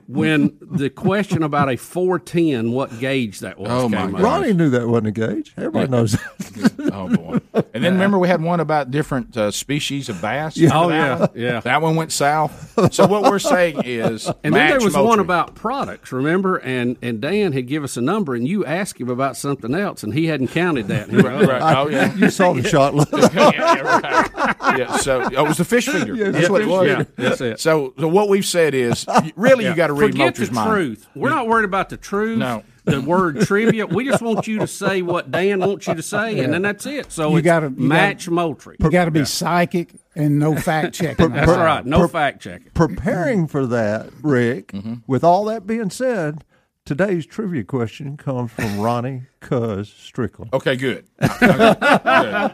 When 0.07 0.57
the 0.61 0.89
question 0.89 1.43
about 1.43 1.69
a 1.69 1.77
four 1.77 2.17
ten, 2.19 2.71
what 2.71 2.99
gauge 2.99 3.39
that 3.41 3.59
was, 3.59 3.69
Oh, 3.69 3.89
my 3.89 3.97
came 3.97 4.11
God. 4.11 4.21
Ronnie 4.21 4.53
knew 4.53 4.69
that 4.71 4.87
wasn't 4.87 5.07
a 5.07 5.11
gauge. 5.11 5.53
Everybody 5.57 5.87
knows 5.89 6.13
that. 6.13 6.91
oh 6.93 7.15
boy! 7.15 7.39
And 7.73 7.83
then 7.83 7.93
remember 7.93 8.17
we 8.17 8.27
had 8.27 8.41
one 8.41 8.59
about 8.59 8.78
different 8.85 9.35
uh, 9.37 9.51
species 9.51 10.09
of 10.09 10.21
bass. 10.21 10.57
Yeah. 10.57 10.69
Oh, 10.73 10.89
that 10.89 10.95
yeah, 10.95 11.19
one? 11.19 11.29
yeah. 11.35 11.59
That 11.61 11.81
one 11.81 11.95
went 11.95 12.11
south. 12.11 12.93
So 12.93 13.07
what 13.07 13.23
we're 13.23 13.39
saying 13.39 13.81
is, 13.85 14.27
And 14.43 14.53
then 14.55 14.67
there 14.69 14.77
match 14.77 14.83
was 14.83 14.95
one 14.95 15.19
about 15.19 15.55
products, 15.55 16.11
remember? 16.11 16.57
And 16.57 16.97
and 17.01 17.21
Dan 17.21 17.51
had 17.51 17.67
give 17.67 17.83
us 17.83 17.97
a 17.97 18.01
number, 18.01 18.35
and 18.35 18.47
you 18.47 18.65
asked 18.65 18.99
him 18.99 19.09
about 19.09 19.37
something 19.37 19.73
else, 19.75 20.03
and 20.03 20.13
he 20.13 20.25
hadn't 20.27 20.49
counted 20.49 20.87
that. 20.87 21.09
He 21.09 21.17
Right, 21.17 21.47
right. 21.47 21.77
Oh 21.77 21.89
yeah, 21.89 22.13
You 22.15 22.29
saw 22.29 22.53
the 22.53 22.67
shot. 22.67 22.93
yeah, 23.13 23.29
yeah, 23.33 23.81
right. 23.81 24.77
Yeah, 24.79 24.97
so 24.97 25.23
oh, 25.23 25.45
it 25.45 25.47
was 25.47 25.57
the 25.57 25.65
fish 25.65 25.87
finger. 25.87 26.15
Yeah, 26.15 26.31
that's 26.31 26.47
the 26.47 26.51
what 26.51 26.61
it 26.61 26.67
was. 26.67 26.87
Yeah, 26.87 27.03
that's 27.15 27.41
it. 27.41 27.59
So, 27.59 27.93
so 27.99 28.07
what 28.07 28.29
we've 28.29 28.45
said 28.45 28.73
is, 28.73 29.05
really, 29.35 29.65
you 29.65 29.75
got 29.75 29.87
to 29.87 29.93
read 29.93 30.11
Forget 30.11 30.35
Moultrie's 30.35 30.49
the 30.49 30.55
mind. 30.55 30.69
truth. 30.69 31.07
We're 31.15 31.29
not 31.29 31.47
worried 31.47 31.65
about 31.65 31.89
the 31.89 31.97
truth. 31.97 32.37
No. 32.37 32.63
The 32.85 33.01
word 33.01 33.41
trivia. 33.41 33.85
We 33.85 34.05
just 34.05 34.21
want 34.21 34.47
you 34.47 34.59
to 34.59 34.67
say 34.67 35.01
what 35.01 35.31
Dan 35.31 35.59
wants 35.59 35.87
you 35.87 35.95
to 35.95 36.01
say, 36.01 36.39
and 36.39 36.53
then 36.53 36.61
that's 36.61 36.85
it. 36.85 37.11
So 37.11 37.31
You 37.31 37.37
it's 37.37 37.45
gotta- 37.45 37.73
you 37.75 37.87
match 37.87 38.29
Moultrie. 38.29 38.77
You 38.79 38.89
got 38.89 39.05
to 39.05 39.11
be 39.11 39.25
psychic 39.25 39.89
and 40.15 40.39
no 40.39 40.55
fact 40.55 40.95
checking. 40.95 41.31
That's 41.31 41.47
right. 41.51 41.85
No 41.85 42.01
Per- 42.01 42.07
fact 42.07 42.41
checking. 42.41 42.71
Preparing 42.73 43.47
for 43.47 43.65
that, 43.67 44.09
Rick, 44.21 44.67
Mm-hmm. 44.73 44.93
with 45.07 45.23
all 45.23 45.45
that 45.45 45.67
being 45.67 45.89
said, 45.89 46.43
today's 46.85 47.25
trivia 47.25 47.63
question 47.63 48.17
comes 48.17 48.51
from 48.51 48.79
Ronnie 48.79 49.23
Cuz 49.41 49.87
Strickland. 49.97 50.53
Okay, 50.53 50.75
good. 50.75 51.05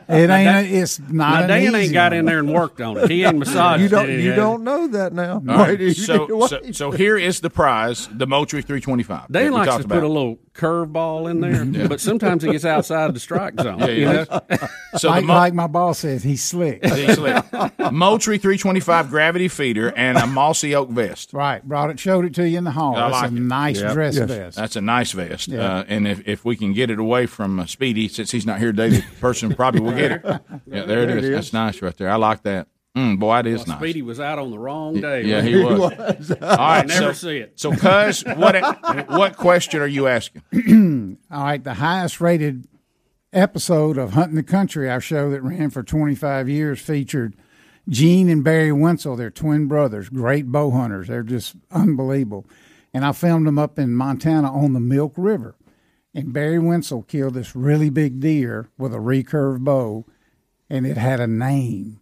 It 0.07 0.29
ain't. 0.29 0.71
It's 0.71 0.99
not. 0.99 1.11
Now 1.11 1.41
an 1.43 1.47
Dan 1.49 1.61
easy 1.63 1.75
ain't 1.77 1.93
got 1.93 2.11
one. 2.11 2.19
in 2.19 2.25
there 2.25 2.39
and 2.39 2.53
worked 2.53 2.79
on 2.81 2.97
it. 2.97 3.09
He 3.09 3.23
ain't 3.23 3.37
massaged 3.39 3.81
You 3.81 3.89
don't. 3.89 4.09
it. 4.09 4.19
You 4.21 4.35
don't 4.35 4.63
know 4.63 4.87
that 4.87 5.13
now. 5.13 5.35
All 5.35 5.41
right, 5.41 5.79
Wait, 5.79 5.93
so, 5.95 6.27
wait. 6.35 6.49
so, 6.49 6.71
so 6.71 6.91
here 6.91 7.17
is 7.17 7.41
the 7.41 7.49
prize, 7.49 8.07
the 8.11 8.27
Moultrie 8.27 8.61
325. 8.61 9.27
that 9.29 9.33
Dan 9.39 9.51
we 9.51 9.57
likes 9.57 9.69
talked 9.69 9.83
to 9.83 9.87
put 9.89 10.03
a 10.03 10.07
little 10.07 10.37
curveball 10.53 11.29
in 11.29 11.41
there, 11.41 11.87
but 11.89 11.99
sometimes 11.99 12.43
he 12.43 12.51
gets 12.51 12.65
outside 12.65 13.13
the 13.13 13.19
strike 13.19 13.59
zone. 13.59 13.79
Yeah, 13.79 13.85
you 13.87 14.05
yeah. 14.05 14.11
know? 14.29 14.41
So 14.97 15.09
like, 15.09 15.21
the 15.23 15.27
Mo- 15.27 15.33
like 15.35 15.53
my 15.53 15.67
boss 15.67 15.99
says, 15.99 16.23
he's 16.23 16.43
slick. 16.43 16.85
He's 16.85 17.17
like, 17.19 17.43
Moultrie 17.91 18.37
325 18.37 19.09
gravity 19.09 19.47
feeder 19.47 19.91
and 19.95 20.17
a 20.17 20.25
mossy 20.27 20.73
oak 20.75 20.89
vest. 20.89 21.33
right. 21.33 21.63
Brought 21.67 21.89
it, 21.89 21.99
showed 21.99 22.25
it 22.25 22.33
to 22.35 22.47
you 22.47 22.57
in 22.57 22.63
the 22.63 22.71
hall. 22.71 22.95
I 22.95 23.07
It's 23.07 23.13
like 23.13 23.31
a 23.31 23.35
it. 23.35 23.39
nice 23.41 23.81
Yep. 23.81 23.93
dress 23.93 24.15
Yes. 24.17 24.29
vest. 24.29 24.57
That's 24.57 24.75
a 24.75 24.81
nice 24.81 25.11
vest. 25.11 25.47
Yeah. 25.49 25.59
Uh, 25.79 25.83
and 25.87 26.07
if, 26.07 26.25
if 26.27 26.45
we 26.45 26.55
can 26.55 26.73
get 26.75 26.91
it 26.91 26.99
away 26.99 27.25
from 27.25 27.59
uh, 27.59 27.65
Speedy, 27.65 28.07
since 28.07 28.31
he's 28.31 28.45
not 28.45 28.59
here 28.59 28.71
today, 28.71 28.89
the 28.89 29.03
person 29.19 29.55
probably 29.55 29.81
will 29.81 29.93
get 29.93 30.11
it. 30.11 30.25
Yeah, 30.67 30.83
there 30.85 31.03
it 31.03 31.23
is. 31.23 31.29
That's 31.29 31.53
nice 31.53 31.81
right 31.81 31.95
there. 31.95 32.09
I 32.09 32.15
like 32.15 32.43
that. 32.43 32.67
Mm, 32.95 33.19
boy, 33.19 33.35
that 33.35 33.47
is 33.47 33.67
nice. 33.67 33.77
Speedy 33.77 34.01
was 34.01 34.19
out 34.19 34.39
on 34.39 34.51
the 34.51 34.59
wrong 34.59 34.99
day. 34.99 35.23
Yeah, 35.23 35.37
wasn't 35.37 35.53
he 35.53 35.63
was. 35.63 36.31
All 36.41 36.57
right, 36.57 36.87
Never 36.87 37.13
so, 37.13 37.27
see 37.27 37.37
it. 37.37 37.59
So, 37.59 37.71
cuz, 37.71 38.23
what 38.23 39.09
what 39.09 39.37
question 39.37 39.81
are 39.81 39.87
you 39.87 40.07
asking? 40.07 40.41
All 41.31 41.43
right, 41.43 41.63
the 41.63 41.75
highest 41.75 42.19
rated 42.21 42.67
episode 43.33 43.97
of 43.97 44.13
Hunting 44.13 44.35
the 44.35 44.43
Country, 44.43 44.89
our 44.89 45.01
show 45.01 45.29
that 45.29 45.41
ran 45.43 45.69
for 45.69 45.83
25 45.83 46.47
years, 46.49 46.79
featured 46.79 47.35
Gene 47.87 48.29
and 48.29 48.43
Barry 48.43 48.71
Wensel, 48.71 49.17
they're 49.17 49.29
twin 49.29 49.67
brothers, 49.67 50.09
great 50.09 50.47
bow 50.47 50.71
hunters. 50.71 51.07
They're 51.07 51.23
just 51.23 51.55
unbelievable. 51.71 52.45
And 52.93 53.05
I 53.05 53.11
filmed 53.11 53.45
them 53.45 53.59
up 53.59 53.77
in 53.77 53.93
Montana 53.93 54.51
on 54.51 54.73
the 54.73 54.79
Milk 54.79 55.13
River. 55.17 55.55
And 56.15 56.31
Barry 56.33 56.57
Wensel 56.57 57.05
killed 57.07 57.33
this 57.33 57.55
really 57.55 57.89
big 57.89 58.19
deer 58.21 58.69
with 58.77 58.93
a 58.93 58.97
recurve 58.99 59.59
bow, 59.59 60.05
and 60.69 60.87
it 60.87 60.97
had 60.97 61.19
a 61.19 61.27
name. 61.27 61.99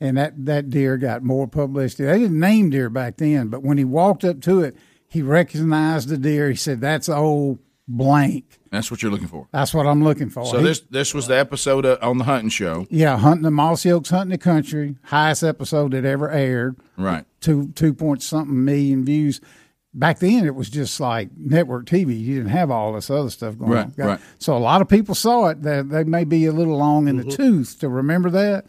And 0.00 0.16
that, 0.16 0.44
that 0.46 0.70
deer 0.70 0.96
got 0.96 1.22
more 1.24 1.48
publicity. 1.48 2.04
They 2.04 2.18
didn't 2.20 2.38
name 2.38 2.70
deer 2.70 2.88
back 2.88 3.16
then, 3.16 3.48
but 3.48 3.62
when 3.62 3.76
he 3.78 3.84
walked 3.84 4.24
up 4.24 4.40
to 4.42 4.60
it, 4.60 4.76
he 5.08 5.20
recognized 5.22 6.08
the 6.08 6.16
deer. 6.18 6.48
He 6.50 6.54
said, 6.56 6.80
That's 6.80 7.08
old 7.08 7.58
blank. 7.88 8.58
That's 8.70 8.90
what 8.90 9.02
you're 9.02 9.10
looking 9.12 9.28
for. 9.28 9.48
That's 9.52 9.72
what 9.72 9.86
I'm 9.86 10.04
looking 10.04 10.28
for. 10.28 10.44
So 10.46 10.58
He- 10.58 10.64
this 10.64 10.80
this 10.90 11.14
was 11.14 11.26
the 11.28 11.36
episode 11.38 11.86
on 11.86 12.18
the 12.18 12.24
hunting 12.24 12.50
show. 12.50 12.86
yeah, 12.90 13.16
hunting 13.16 13.42
the 13.42 13.50
Mossy 13.50 13.90
Oaks, 13.90 14.10
hunting 14.10 14.30
the 14.32 14.38
country, 14.38 14.96
highest 15.04 15.42
episode 15.42 15.92
that 15.92 16.04
ever 16.04 16.30
aired. 16.30 16.76
Right. 16.98 17.24
Two 17.40 17.68
two 17.74 17.94
point 17.94 18.22
something 18.22 18.64
million 18.64 19.04
views. 19.04 19.40
Back 19.98 20.18
then, 20.18 20.44
it 20.44 20.54
was 20.54 20.68
just 20.68 21.00
like 21.00 21.30
network 21.38 21.86
TV. 21.86 22.20
You 22.20 22.36
didn't 22.36 22.50
have 22.50 22.70
all 22.70 22.92
this 22.92 23.08
other 23.08 23.30
stuff 23.30 23.56
going 23.58 23.70
Right, 23.72 23.86
on. 23.98 24.06
right. 24.06 24.20
So 24.38 24.54
a 24.54 24.58
lot 24.60 24.82
of 24.82 24.88
people 24.88 25.14
saw 25.14 25.46
it. 25.46 25.62
That 25.62 25.88
they 25.88 26.04
may 26.04 26.24
be 26.24 26.44
a 26.46 26.52
little 26.52 26.76
long 26.76 27.08
in 27.08 27.16
Mm-hmm. 27.18 27.30
the 27.30 27.36
tooth 27.36 27.78
to 27.80 27.88
remember 27.88 28.28
that, 28.30 28.66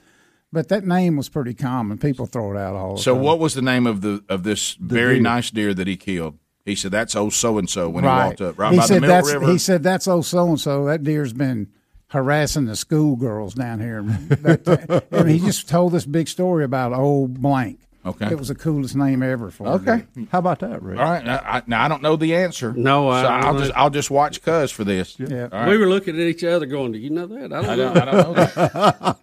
but 0.54 0.70
that 0.70 0.86
name 0.86 1.18
was 1.18 1.28
pretty 1.28 1.54
common. 1.54 1.98
People 1.98 2.28
throw 2.28 2.52
it 2.54 2.58
out 2.58 2.76
all 2.76 2.92
the 2.92 2.96
time. 2.96 3.04
So 3.04 3.14
time. 3.16 3.24
what 3.24 3.40
was 3.40 3.54
the 3.56 3.62
name 3.62 3.86
of 3.86 4.00
the 4.02 4.24
of 4.30 4.44
this 4.44 4.76
very 4.76 5.16
deer. 5.16 5.24
nice 5.24 5.52
deer 5.52 5.74
that 5.74 5.86
he 5.88 5.98
killed? 5.98 6.38
He 6.64 6.76
said 6.76 6.92
that's 6.92 7.16
old 7.16 7.34
so 7.34 7.58
and 7.58 7.70
so 7.70 7.90
when 7.90 8.06
right. 8.06 8.24
he 8.24 8.28
walked 8.30 8.42
up 8.42 8.58
right 8.60 8.72
he 8.72 8.78
by 8.80 8.86
said 8.86 8.96
the 8.98 9.02
Middle 9.02 9.16
that's 9.18 9.34
River. 9.34 9.52
he 9.52 9.58
said 9.58 9.84
that's 9.84 10.08
oh 10.08 10.22
so 10.22 10.48
and 10.48 10.60
so. 10.60 10.86
That 10.86 11.04
deer's 11.04 11.34
been 11.34 11.68
harassing 12.08 12.66
the 12.66 12.76
schoolgirls 12.78 13.54
down 13.54 13.82
here. 13.82 14.02
That- 14.30 15.08
and 15.12 15.30
he 15.30 15.40
just 15.40 15.68
told 15.68 15.92
this 15.92 16.06
big 16.06 16.30
story 16.30 16.64
about 16.64 16.94
old 16.94 17.42
blank. 17.42 17.80
Okay. 18.08 18.28
it 18.32 18.38
was 18.40 18.48
the 18.48 18.56
coolest 18.56 18.96
name 18.96 19.22
ever 19.22 19.52
for 19.52 19.68
Okay. 19.68 20.04
him. 20.16 20.28
How 20.32 20.40
about 20.40 20.60
that, 20.60 20.82
Rick? 20.82 20.98
All 21.00 21.06
right. 21.06 21.26
Now 21.26 21.42
I, 21.44 21.62
now 21.68 21.84
I 21.84 21.88
don't 21.88 22.02
know 22.02 22.16
the 22.16 22.36
answer. 22.36 22.74
No, 22.74 23.10
I 23.10 23.22
so 23.22 23.28
don't 23.30 23.44
I'll 23.44 23.54
know. 23.54 23.60
just 23.60 23.72
I'll 23.76 23.90
just 23.90 24.10
watch 24.12 24.42
Cuz 24.42 24.72
for 24.72 24.84
this. 24.84 25.20
Yeah. 25.20 25.50
All 25.52 25.60
right. 25.60 25.70
We 25.70 25.78
were 25.78 25.88
looking 25.88 26.16
at 26.16 26.22
each 26.22 26.44
other, 26.44 26.66
going, 26.66 26.92
"Do 26.94 27.00
you 27.00 27.10
know 27.10 27.28
that?" 27.28 27.52
I 27.54 27.62
don't 27.62 27.66
I 27.70 27.76
know. 27.76 27.94
don't, 27.94 27.98
I 27.98 28.06
don't 28.12 28.14
know 28.28 28.34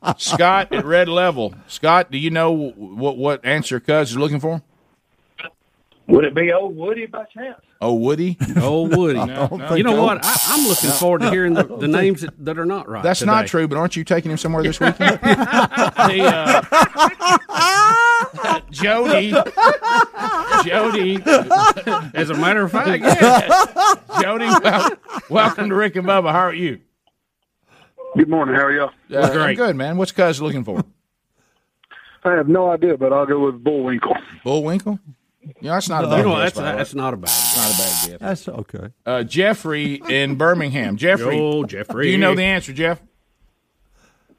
that. 0.02 0.16
Scott 0.20 0.72
at 0.72 0.84
Red 0.84 1.08
Level. 1.08 1.54
Scott, 1.66 2.10
do 2.10 2.18
you 2.18 2.30
know 2.30 2.52
what 2.52 3.16
what 3.16 3.44
answer 3.44 3.80
Cuz 3.80 4.10
is 4.10 4.16
looking 4.16 4.40
for? 4.40 4.62
Would 6.06 6.24
it 6.26 6.34
be 6.34 6.52
old 6.52 6.76
Woody 6.76 7.06
by 7.06 7.24
chance? 7.24 7.60
Oh, 7.80 7.94
Woody. 7.94 8.38
Old 8.62 8.96
Woody. 8.96 9.18
No, 9.24 9.46
no. 9.48 9.74
you 9.74 9.82
know 9.82 10.00
what? 10.02 10.24
I, 10.24 10.34
I'm 10.48 10.66
looking 10.68 10.90
forward 10.90 11.20
to 11.20 11.30
hearing 11.30 11.52
the, 11.52 11.64
the 11.80 11.88
names 11.88 12.22
that, 12.22 12.32
that 12.44 12.58
are 12.58 12.64
not 12.64 12.88
right. 12.88 13.02
That's 13.02 13.18
today. 13.18 13.30
not 13.32 13.46
true. 13.46 13.68
But 13.68 13.76
aren't 13.76 13.94
you 13.96 14.04
taking 14.04 14.30
him 14.30 14.38
somewhere 14.38 14.62
this 14.62 14.80
weekend? 14.80 15.18
Hey, 15.20 16.20
uh, 16.20 16.62
Jody, 18.70 19.30
Jody. 20.64 21.16
As 22.14 22.30
a 22.30 22.34
matter 22.34 22.62
of 22.62 22.72
fact, 22.72 23.02
yeah. 23.02 23.94
Jody, 24.22 24.46
wel- 24.62 24.90
welcome 25.30 25.68
to 25.68 25.74
Rick 25.74 25.96
and 25.96 26.06
Bubba. 26.06 26.32
How 26.32 26.40
are 26.40 26.54
you? 26.54 26.80
Good 28.16 28.28
morning. 28.28 28.54
How 28.54 28.62
are 28.62 28.72
y'all? 28.72 28.90
Uh, 29.12 29.20
I'm 29.40 29.54
good, 29.56 29.76
man. 29.76 29.96
What's 29.96 30.12
Cuz 30.12 30.40
looking 30.40 30.64
for? 30.64 30.84
I 32.24 32.32
have 32.32 32.48
no 32.48 32.70
idea, 32.70 32.96
but 32.96 33.12
I'll 33.12 33.26
go 33.26 33.44
with 33.44 33.62
Bullwinkle. 33.62 34.16
Bullwinkle. 34.42 34.98
Yeah, 35.60 35.74
that's 35.74 35.88
not 35.90 36.04
a 36.04 36.06
You 36.06 36.12
bad 36.14 36.24
know, 36.24 36.30
guess, 36.36 36.40
that's 36.42 36.54
by 36.56 36.62
the 36.62 36.70
way. 36.70 36.76
that's 36.78 36.94
not 36.94 37.14
a 37.14 37.16
bad. 37.18 37.28
It's 37.30 37.56
not 37.56 37.66
a 37.66 37.76
bad 37.78 38.10
guess. 38.10 38.18
That's 38.20 38.48
okay. 38.60 38.88
Uh, 39.04 39.22
Jeffrey 39.24 40.00
in 40.08 40.36
Birmingham. 40.36 40.96
Jeffrey. 40.96 41.36
Yo, 41.36 41.64
Jeffrey. 41.64 42.06
Do 42.06 42.12
you 42.12 42.18
know 42.18 42.34
the 42.34 42.42
answer, 42.44 42.72
Jeff? 42.72 43.02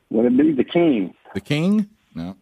Would 0.09 0.25
it 0.25 0.37
be 0.37 0.51
the 0.53 0.63
king? 0.63 1.13
The 1.35 1.41
king? 1.41 1.89
No. 2.15 2.37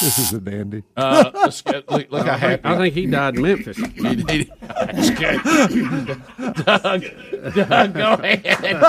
This 0.00 0.18
is 0.18 0.32
a 0.32 0.40
dandy. 0.40 0.82
Uh, 0.96 1.30
let's 1.34 1.60
get, 1.62 1.90
look, 1.90 2.10
look 2.10 2.26
how 2.26 2.36
happy. 2.36 2.62
I 2.64 2.76
think 2.76 2.94
he 2.94 3.06
died 3.06 3.36
in 3.36 3.42
Memphis. 3.42 3.76
He- 3.94 4.24
he- 4.28 4.50
That's 4.60 5.10
good. 5.20 5.42
Doug, 6.64 7.04
Doug, 7.68 7.94
go 7.94 8.12
ahead. 8.14 8.80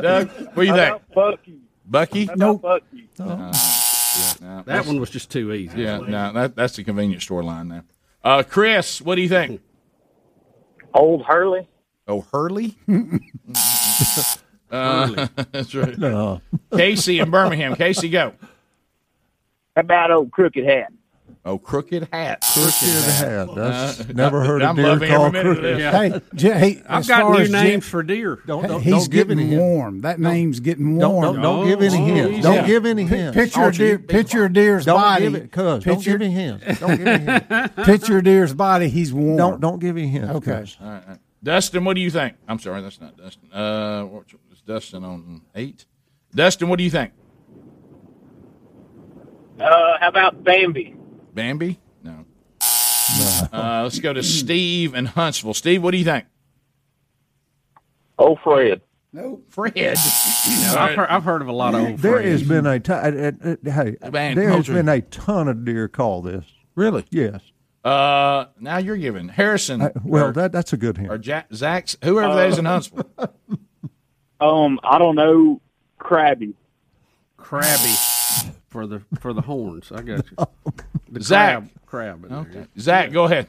Doug, 0.00 0.28
what 0.54 0.54
do 0.56 0.62
you 0.64 0.74
think? 0.74 1.02
Bucky. 1.14 1.60
Bucky? 1.86 2.28
Nope. 2.36 2.62
Bucky. 2.62 3.08
Uh, 3.18 3.52
yeah, 3.52 4.32
no, 4.40 4.62
That 4.66 4.86
one 4.86 5.00
was 5.00 5.10
just 5.10 5.30
too 5.30 5.52
easy. 5.52 5.82
Yeah, 5.82 5.98
no, 5.98 6.32
that, 6.32 6.54
that's 6.56 6.76
the 6.76 6.84
convenience 6.84 7.24
store 7.24 7.42
line 7.42 7.68
there. 7.68 7.84
Uh, 8.22 8.42
Chris, 8.48 9.00
what 9.02 9.16
do 9.16 9.22
you 9.22 9.28
think? 9.28 9.60
Old 10.94 11.24
Hurley. 11.24 11.68
Oh, 12.06 12.20
Hurley? 12.32 12.76
uh, 14.70 15.26
that's 15.52 15.74
right. 15.74 15.96
No. 15.98 16.40
Casey 16.76 17.18
in 17.20 17.30
Birmingham. 17.30 17.74
Casey, 17.76 18.08
go. 18.08 18.32
How 19.76 19.80
about 19.82 20.10
old 20.10 20.30
Crooked 20.30 20.64
Hat? 20.64 20.92
Oh, 21.42 21.56
crooked 21.56 22.06
hat. 22.12 22.44
Crooked 22.52 22.72
hat. 23.14 23.48
That's 23.54 24.00
Uh, 24.00 24.04
never 24.14 24.44
heard 24.44 24.60
a 24.60 24.66
I'm 24.66 24.76
deer 24.76 24.88
loving 24.88 25.08
every 25.10 25.16
called 25.16 25.32
crooked. 25.32 25.64
this. 25.64 25.94
Hey, 25.94 26.20
J- 26.34 26.58
hey, 26.58 26.82
I've 26.86 27.00
as 27.00 27.08
got 27.08 27.22
far 27.22 27.32
new 27.38 27.48
names 27.48 27.52
Jim- 27.62 27.80
for 27.80 28.02
deer. 28.02 28.40
Don't, 28.46 28.68
don't, 28.68 28.82
he's 28.82 28.92
don't 28.92 29.10
give 29.10 29.28
getting 29.28 29.38
any 29.44 29.48
hints. 29.52 29.60
warm. 29.62 30.00
That 30.02 30.20
name's 30.20 30.60
getting 30.60 30.98
Don't, 30.98 31.12
warm. 31.14 31.22
don't, 31.36 31.42
don't 31.42 31.66
give 31.66 31.80
any 31.80 31.96
Oh, 31.96 32.04
hints. 32.04 32.32
easy. 32.32 32.42
Don't 32.42 32.54
Yeah. 32.56 32.66
give 32.66 32.84
any 32.84 33.04
hints. 33.06 33.34
Picture 33.34 33.62
a 33.64 33.72
deer, 33.72 33.98
picture 33.98 34.44
a 34.44 34.52
deer's 34.52 34.84
Don't 34.84 35.00
body. 35.00 35.22
give 35.22 35.34
it, 35.36 35.50
cuz. 35.52 35.62
Don't 35.62 35.82
Picture- 35.82 36.18
give 36.18 36.20
any 36.22 36.30
hints. 36.34 36.78
Don't 36.80 36.96
give 36.98 37.06
any 37.06 37.24
hints. 37.48 37.74
Picture 37.86 38.18
a 38.18 38.22
deer's 38.22 38.52
body. 38.52 38.88
He's 38.90 39.14
warm. 39.14 39.38
Don't 39.38 39.60
don't 39.62 39.78
give 39.78 39.96
any 39.96 40.08
hints. 40.08 40.28
Okay. 40.30 40.52
All 40.52 40.58
right, 40.58 40.78
all 40.80 40.90
right. 41.08 41.18
Dustin, 41.42 41.86
what 41.86 41.94
do 41.94 42.02
you 42.02 42.10
think? 42.10 42.34
I'm 42.48 42.58
sorry, 42.58 42.82
that's 42.82 43.00
not 43.00 43.16
Dustin. 43.16 43.50
Uh, 43.50 44.06
is 44.52 44.60
Dustin 44.60 45.04
on 45.04 45.40
eight? 45.54 45.86
Dustin, 46.34 46.68
what 46.68 46.76
do 46.76 46.84
you 46.84 46.90
think? 46.90 47.12
Uh, 49.60 49.98
how 50.00 50.08
about 50.08 50.42
Bambi? 50.42 50.94
Bambi? 51.34 51.78
No. 52.02 52.24
Uh, 53.52 53.80
let's 53.82 53.98
go 53.98 54.12
to 54.12 54.22
Steve 54.22 54.94
in 54.94 55.06
Huntsville. 55.06 55.54
Steve, 55.54 55.82
what 55.82 55.90
do 55.90 55.98
you 55.98 56.04
think? 56.04 56.26
Old 58.18 58.38
Fred. 58.40 58.80
No, 59.12 59.40
Fred. 59.48 59.72
I've, 59.76 60.94
heard, 60.94 61.08
I've 61.08 61.24
heard 61.24 61.42
of 61.42 61.48
a 61.48 61.52
lot 61.52 61.74
of 61.74 61.80
old 61.80 61.98
There 61.98 62.12
friends. 62.20 62.40
has 62.40 62.48
been 62.48 62.64
a 62.66 62.78
ton. 62.78 63.18
uh, 63.18 63.32
uh, 63.44 63.50
uh, 63.50 63.70
hey, 63.72 63.96
Man, 64.10 64.36
there 64.36 64.44
has 64.50 64.68
Moultrie. 64.68 64.74
been 64.76 64.88
a 64.88 65.00
ton 65.00 65.48
of 65.48 65.64
deer 65.64 65.88
call 65.88 66.22
this. 66.22 66.44
Really? 66.76 67.04
Yes. 67.10 67.40
Uh, 67.84 68.44
now 68.60 68.76
you're 68.78 68.96
giving 68.96 69.28
Harrison. 69.28 69.82
Uh, 69.82 69.90
well, 70.04 70.26
or, 70.26 70.32
that 70.32 70.52
that's 70.52 70.72
a 70.72 70.76
good 70.76 70.96
hint. 70.98 71.10
or 71.10 71.18
Jack, 71.18 71.48
Zach's, 71.52 71.96
whoever 72.04 72.34
that 72.36 72.48
is 72.50 72.58
in 72.58 72.64
Huntsville. 72.66 73.04
Um, 74.40 74.80
I 74.82 74.96
don't 74.96 75.16
know. 75.16 75.60
Crabby. 75.98 76.54
crabby 77.36 77.92
for 78.70 78.86
the 78.86 79.02
for 79.18 79.32
the 79.32 79.42
horns. 79.42 79.92
I 79.92 80.02
got 80.02 80.24
you. 80.30 80.36
The 81.12 81.20
Zach. 81.20 81.64
crab, 81.86 82.22
crab. 82.22 82.24
in 82.24 82.52
there, 82.52 82.68
Zach, 82.78 83.10
go 83.10 83.24
ahead. 83.24 83.48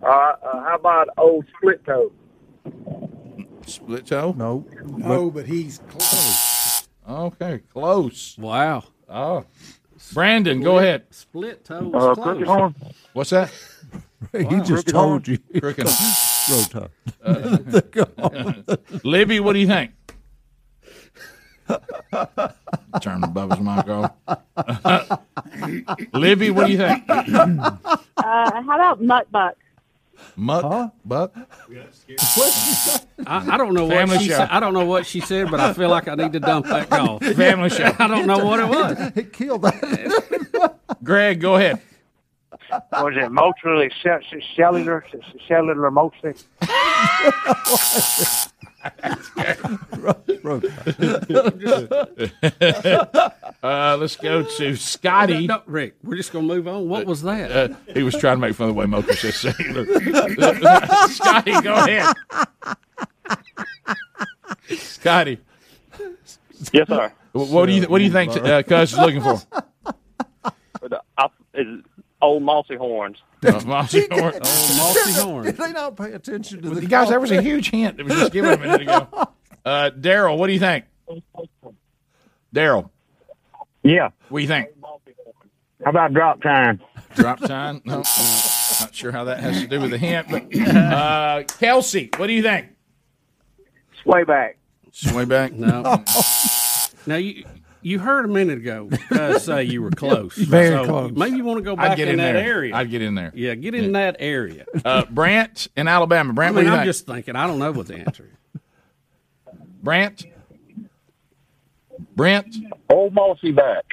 Uh, 0.00 0.06
uh, 0.06 0.62
how 0.62 0.76
about 0.76 1.08
old 1.18 1.44
Split 1.56 1.84
Toe? 1.84 2.12
Split 3.66 4.06
toe? 4.06 4.32
No. 4.38 4.64
No, 4.84 5.28
but 5.28 5.46
he's 5.46 5.80
close. 5.88 6.86
Okay, 7.08 7.62
close. 7.72 8.36
Wow. 8.38 8.84
Oh. 9.08 9.44
Brandon, 10.12 10.60
go 10.60 10.78
ahead. 10.78 11.06
Split 11.10 11.64
toe. 11.64 11.90
Uh, 11.92 12.14
Crooked 12.14 12.44
close. 12.44 12.46
Horn. 12.46 12.74
What's 13.12 13.30
that? 13.30 13.50
he 14.32 14.60
just 14.60 14.86
told 14.88 15.26
you. 15.26 15.38
Crooked. 15.58 15.88
Road 17.28 18.80
Libby, 19.04 19.40
what 19.40 19.52
do 19.54 19.58
you 19.58 19.66
think? 19.66 19.92
Turn 23.00 23.20
the 23.20 23.26
Bubba's 23.28 23.60
mic 23.60 23.88
off. 23.88 24.12
Libby, 26.12 26.50
what 26.50 26.66
do 26.66 26.72
you 26.72 26.78
think? 26.78 27.04
Uh, 27.08 27.76
how 28.16 28.74
about 28.74 29.02
Muckbuck? 29.02 29.52
Muck, 30.36 30.92
buck. 31.04 31.34
I, 33.26 33.54
I 33.54 33.56
don't 33.56 33.74
know 33.74 33.88
Family 33.88 34.16
what 34.16 34.22
she 34.22 34.28
show. 34.28 34.36
said. 34.36 34.48
I 34.50 34.60
don't 34.60 34.72
know 34.72 34.84
what 34.84 35.04
she 35.06 35.20
said, 35.20 35.50
but 35.50 35.58
I 35.60 35.72
feel 35.72 35.88
like 35.88 36.06
I 36.08 36.14
need 36.14 36.32
to 36.34 36.40
dump 36.40 36.66
that 36.66 36.88
call. 36.90 37.18
Family 37.18 37.70
show. 37.70 37.84
I 37.98 38.06
don't 38.06 38.26
know 38.26 38.44
what 38.44 38.60
it 38.60 38.68
was. 38.68 39.12
It 39.16 39.32
killed 39.32 39.62
that. 39.62 40.76
Greg, 41.02 41.40
go 41.40 41.56
ahead. 41.56 41.80
Was 42.92 43.14
it 43.16 43.30
mostly 43.32 43.90
cellular? 44.56 45.04
Cellular 45.46 45.90
mostly? 45.90 46.34
Road 50.42 50.64
Uh, 53.62 53.96
let's 53.98 54.16
go 54.16 54.42
to 54.42 54.74
Scotty. 54.76 55.46
No, 55.46 55.62
Rick, 55.66 55.94
we're 56.02 56.16
just 56.16 56.32
gonna 56.32 56.46
move 56.46 56.66
on. 56.66 56.88
What 56.88 57.06
was 57.06 57.22
that? 57.22 57.52
Uh, 57.52 57.74
he 57.94 58.02
was 58.02 58.16
trying 58.16 58.36
to 58.36 58.40
make 58.40 58.54
fun 58.56 58.68
of 58.70 58.74
the 58.74 58.78
way 58.80 58.86
Mocha 58.86 59.14
says 59.14 59.36
sailor. 59.36 59.86
Scotty, 61.08 61.60
go 61.60 61.74
ahead. 61.74 62.12
Scotty, 64.76 65.38
Yes, 66.72 66.88
sir. 66.88 67.12
wh- 67.32 67.36
what 67.52 67.66
do 67.66 67.72
you 67.72 67.82
what 67.84 67.98
do 67.98 68.04
you 68.04 68.10
think 68.10 68.36
uh, 68.36 68.62
Cuz 68.64 68.92
is 68.92 68.98
looking 68.98 69.20
for? 69.22 69.40
Old 72.22 72.42
mossy 72.42 72.76
horns. 72.76 73.18
Mossy 73.66 74.06
Horns. 74.08 74.36
Oh, 74.40 74.94
mossy 74.94 75.12
horn. 75.20 75.44
Did 75.46 75.56
they 75.56 75.72
not 75.72 75.96
pay 75.96 76.12
attention 76.12 76.62
to 76.62 76.70
the 76.70 76.80
You 76.82 76.86
guys, 76.88 77.08
that 77.08 77.20
was 77.20 77.32
a 77.32 77.42
huge 77.42 77.70
hint 77.70 77.96
that 77.96 78.04
was 78.04 78.14
just 78.14 78.32
given 78.32 78.52
a 78.52 78.56
minute 78.56 78.82
ago. 78.82 79.08
Uh, 79.64 79.90
Daryl, 79.96 80.38
what 80.38 80.48
do 80.48 80.52
you 80.54 80.58
think? 80.58 80.86
Daryl, 82.52 82.90
Yeah. 83.84 84.08
what 84.28 84.38
do 84.40 84.42
you 84.42 84.48
think? 84.48 84.70
How 85.84 85.90
about 85.90 86.12
drop 86.12 86.42
time? 86.42 86.80
Drop 87.14 87.38
time? 87.38 87.80
No, 87.84 87.98
no, 87.98 87.98
not 87.98 88.92
sure 88.92 89.12
how 89.12 89.22
that 89.24 89.38
has 89.38 89.60
to 89.60 89.68
do 89.68 89.80
with 89.80 89.92
the 89.92 89.98
hint. 89.98 90.26
But 90.28 90.52
uh, 90.76 91.44
Kelsey, 91.60 92.10
what 92.16 92.26
do 92.26 92.32
you 92.32 92.42
think? 92.42 92.70
Sway 94.02 94.24
back. 94.24 94.58
Sway 94.90 95.24
back? 95.26 95.52
No. 95.52 95.82
now 97.06 97.16
you 97.16 97.44
you 97.82 97.98
heard 97.98 98.24
a 98.24 98.28
minute 98.28 98.58
ago 98.58 98.88
uh, 99.10 99.38
say 99.38 99.64
you 99.64 99.82
were 99.82 99.90
close. 99.90 100.34
Very 100.36 100.70
So 100.70 100.84
close. 100.86 101.12
Maybe 101.12 101.36
you 101.36 101.44
want 101.44 101.58
to 101.58 101.62
go 101.64 101.72
I'd 101.72 101.88
back 101.88 101.96
get 101.96 102.08
in, 102.08 102.14
in 102.14 102.18
that 102.18 102.32
there. 102.32 102.44
area. 102.44 102.74
I'd 102.74 102.90
get 102.90 103.02
in 103.02 103.14
there. 103.14 103.32
Yeah, 103.34 103.54
get 103.54 103.74
in 103.74 103.92
that 103.92 104.16
area. 104.18 104.64
Uh, 104.84 105.04
Brant 105.10 105.68
in 105.76 105.88
Alabama. 105.88 106.32
Brant, 106.32 106.56
I 106.56 106.60
mean, 106.62 106.70
I'm 106.70 106.78
think? 106.78 106.86
just 106.86 107.06
thinking. 107.06 107.36
I 107.36 107.46
don't 107.46 107.58
know 107.58 107.72
what 107.72 107.86
the 107.88 107.96
answer 107.96 108.24
is. 108.24 108.62
Brant? 109.82 110.24
Brent? 112.16 112.56
Old 112.90 113.12
Mossy 113.14 113.52
back. 113.52 113.84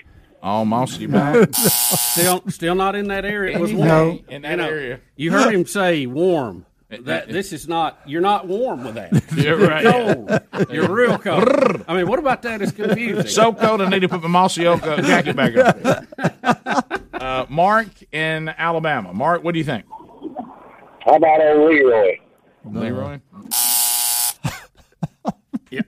Oh, 0.41 0.64
Mossy 0.66 1.06
back. 1.06 1.49
still, 1.53 2.44
still 2.48 2.76
not 2.76 2.95
in 2.95 3.07
that 3.10 3.26
area. 3.26 3.57
It 3.57 3.61
was 3.61 3.74
warm. 3.74 3.88
No. 3.88 4.20
In 4.30 4.44
that 4.44 4.52
You 4.52 4.57
know, 4.57 4.68
area. 4.70 4.99
You 5.16 5.32
heard 5.32 5.53
him 5.53 5.66
say 5.66 6.06
warm. 6.06 6.66
That 6.90 7.30
this 7.30 7.53
is 7.53 7.68
not. 7.68 7.99
You're 8.07 8.22
not 8.22 8.48
warm 8.48 8.84
with 8.84 8.95
that. 8.95 9.11
You're 9.36 9.57
right. 9.57 9.86
Cold. 9.86 10.32
You're 10.72 10.91
real 10.91 11.20
cold. 11.20 11.86
I 11.88 11.95
mean, 11.95 12.07
what 12.07 12.18
about 12.18 12.41
that 12.41 12.64
is 12.64 12.72
confusing. 12.72 13.28
so 13.28 13.53
cold 13.53 13.80
I 13.82 13.90
need 13.90 13.99
to 13.99 14.10
put 14.10 14.24
my 14.24 14.28
Mossy 14.28 14.66
Oak 14.66 14.82
uh, 14.84 14.99
jacket 15.02 15.36
back 15.36 15.53
on. 15.56 16.07
Uh, 17.20 17.45
Mark 17.49 17.90
in 18.14 18.48
Alabama. 18.48 19.14
Mark, 19.14 19.44
what 19.44 19.52
do 19.52 19.60
you 19.60 19.66
think? 19.66 19.84
How 19.90 21.16
about 21.16 21.41
old 21.41 21.70
Leroy? 21.70 22.18
Leroy? 22.64 23.20
yeah. 25.70 25.82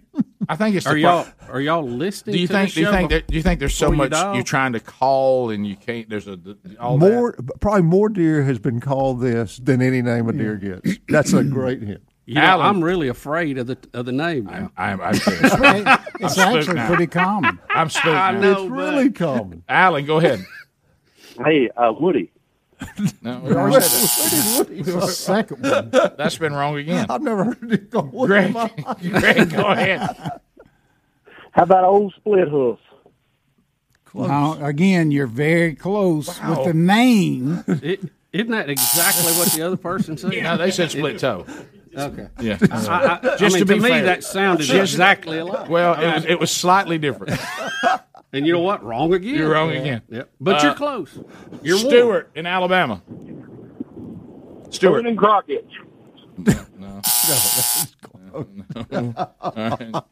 I 0.51 0.55
think 0.57 0.75
it's 0.75 0.85
Are 0.85 0.97
y'all 0.97 1.25
pro- 1.39 1.55
are 1.55 1.61
y'all 1.61 1.87
listening? 1.87 2.33
Do 2.33 2.41
you 2.41 2.47
to 2.47 2.53
think? 2.53 2.67
this 2.67 2.73
Do 2.75 2.81
you 2.81 2.91
think? 2.91 3.09
That, 3.11 3.27
do 3.27 3.35
you 3.37 3.41
think 3.41 3.61
there's 3.61 3.73
so 3.73 3.89
before 3.89 4.03
you 4.05 4.09
much 4.09 4.35
you're 4.35 4.43
trying 4.43 4.73
to 4.73 4.81
call 4.81 5.49
and 5.49 5.65
you 5.65 5.77
can't? 5.77 6.09
There's 6.09 6.27
a 6.27 6.37
all 6.77 6.97
that? 6.97 7.09
more, 7.09 7.37
probably 7.61 7.83
more 7.83 8.09
deer 8.09 8.43
has 8.43 8.59
been 8.59 8.81
called 8.81 9.21
this 9.21 9.59
than 9.59 9.81
any 9.81 10.01
name 10.01 10.27
a 10.27 10.33
deer 10.33 10.57
gets. 10.57 10.99
That's 11.07 11.31
a 11.31 11.45
great 11.45 11.81
hint. 11.81 12.01
You 12.27 12.35
know, 12.35 12.41
Alan. 12.41 12.65
I'm 12.67 12.83
really 12.83 13.07
afraid 13.07 13.57
of 13.57 13.65
the 13.67 13.77
of 13.93 14.05
the 14.05 14.11
name 14.11 14.45
now. 14.45 14.71
I'm, 14.77 15.01
I'm, 15.01 15.15
It's 15.15 15.23
I'm 15.25 16.29
spooked 16.29 16.37
actually 16.37 16.75
now. 16.75 16.87
pretty 16.87 17.07
common. 17.07 17.59
I'm 17.71 17.89
spooked. 17.89 18.07
I 18.15 18.31
know, 18.39 18.61
It's 18.63 18.71
really 18.71 19.09
common. 19.09 19.63
Alan, 19.67 20.05
go 20.05 20.17
ahead. 20.19 20.45
Hey, 21.43 21.69
uh, 21.75 21.91
Woody. 21.99 22.31
No, 23.21 23.39
we 23.39 23.53
already 23.53 23.81
said 23.81 24.67
The 24.67 25.01
second 25.07 25.61
one. 25.63 25.89
that. 25.91 26.17
That's 26.17 26.37
been 26.37 26.53
wrong 26.53 26.77
again. 26.77 27.05
I've 27.09 27.21
never 27.21 27.43
heard 27.45 27.71
it 27.71 27.89
go. 27.89 28.01
Greg, 28.25 28.53
Greg, 29.01 29.49
go 29.51 29.67
ahead. 29.67 29.99
How 31.51 31.63
about 31.63 31.83
old 31.83 32.13
Split 32.17 32.47
Hoof? 32.47 32.79
Now, 34.13 34.57
again, 34.65 35.11
you're 35.11 35.27
very 35.27 35.73
close 35.75 36.27
with 36.41 36.65
the 36.65 36.73
name. 36.73 37.63
It, 37.67 38.01
isn't 38.33 38.51
that 38.51 38.69
exactly 38.69 39.31
what 39.33 39.49
the 39.49 39.61
other 39.61 39.77
person 39.77 40.17
said? 40.17 40.31
No, 40.43 40.57
they 40.57 40.71
said 40.71 40.91
split 40.91 41.19
toe. 41.19 41.45
Okay. 41.95 42.27
Yeah. 42.39 42.57
I, 42.71 43.19
I, 43.21 43.37
Just 43.37 43.43
I 43.43 43.47
to 43.47 43.49
mean, 43.49 43.59
to, 43.59 43.65
be 43.65 43.79
me, 43.79 43.89
fair. 43.89 44.03
that 44.03 44.23
sounded 44.23 44.63
Just- 44.63 44.93
exactly 44.93 45.37
alike. 45.39 45.69
Well, 45.69 45.93
it 45.99 46.13
was 46.15 46.25
it 46.25 46.39
was 46.39 46.51
slightly 46.51 46.97
different. 46.97 47.39
And 48.33 48.45
you 48.47 48.53
know 48.53 48.59
what? 48.61 48.83
Wrong 48.83 49.13
again. 49.13 49.35
You're 49.35 49.49
wrong 49.51 49.71
again. 49.71 50.01
Yep. 50.09 50.29
But 50.39 50.55
Uh, 50.57 50.67
you're 50.67 50.75
close. 50.75 51.19
You're 51.63 51.77
warm. 51.77 51.89
Stewart 51.89 52.31
in 52.35 52.45
Alabama. 52.45 53.01
Stewart. 54.69 55.05
and 55.05 55.17
Crockett. 55.17 55.67
No. 56.77 57.01
No. 58.33 58.47
No. 58.91 60.03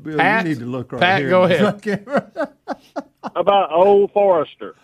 Bill, 0.00 0.16
Pat, 0.16 0.44
you 0.46 0.48
need 0.54 0.58
to 0.60 0.66
look 0.66 0.92
right 0.92 1.00
Pat, 1.00 1.20
here. 1.20 1.28
go 1.30 1.42
ahead. 1.44 1.82
How 3.34 3.40
about 3.40 3.72
old 3.72 4.12
Forrester? 4.12 4.74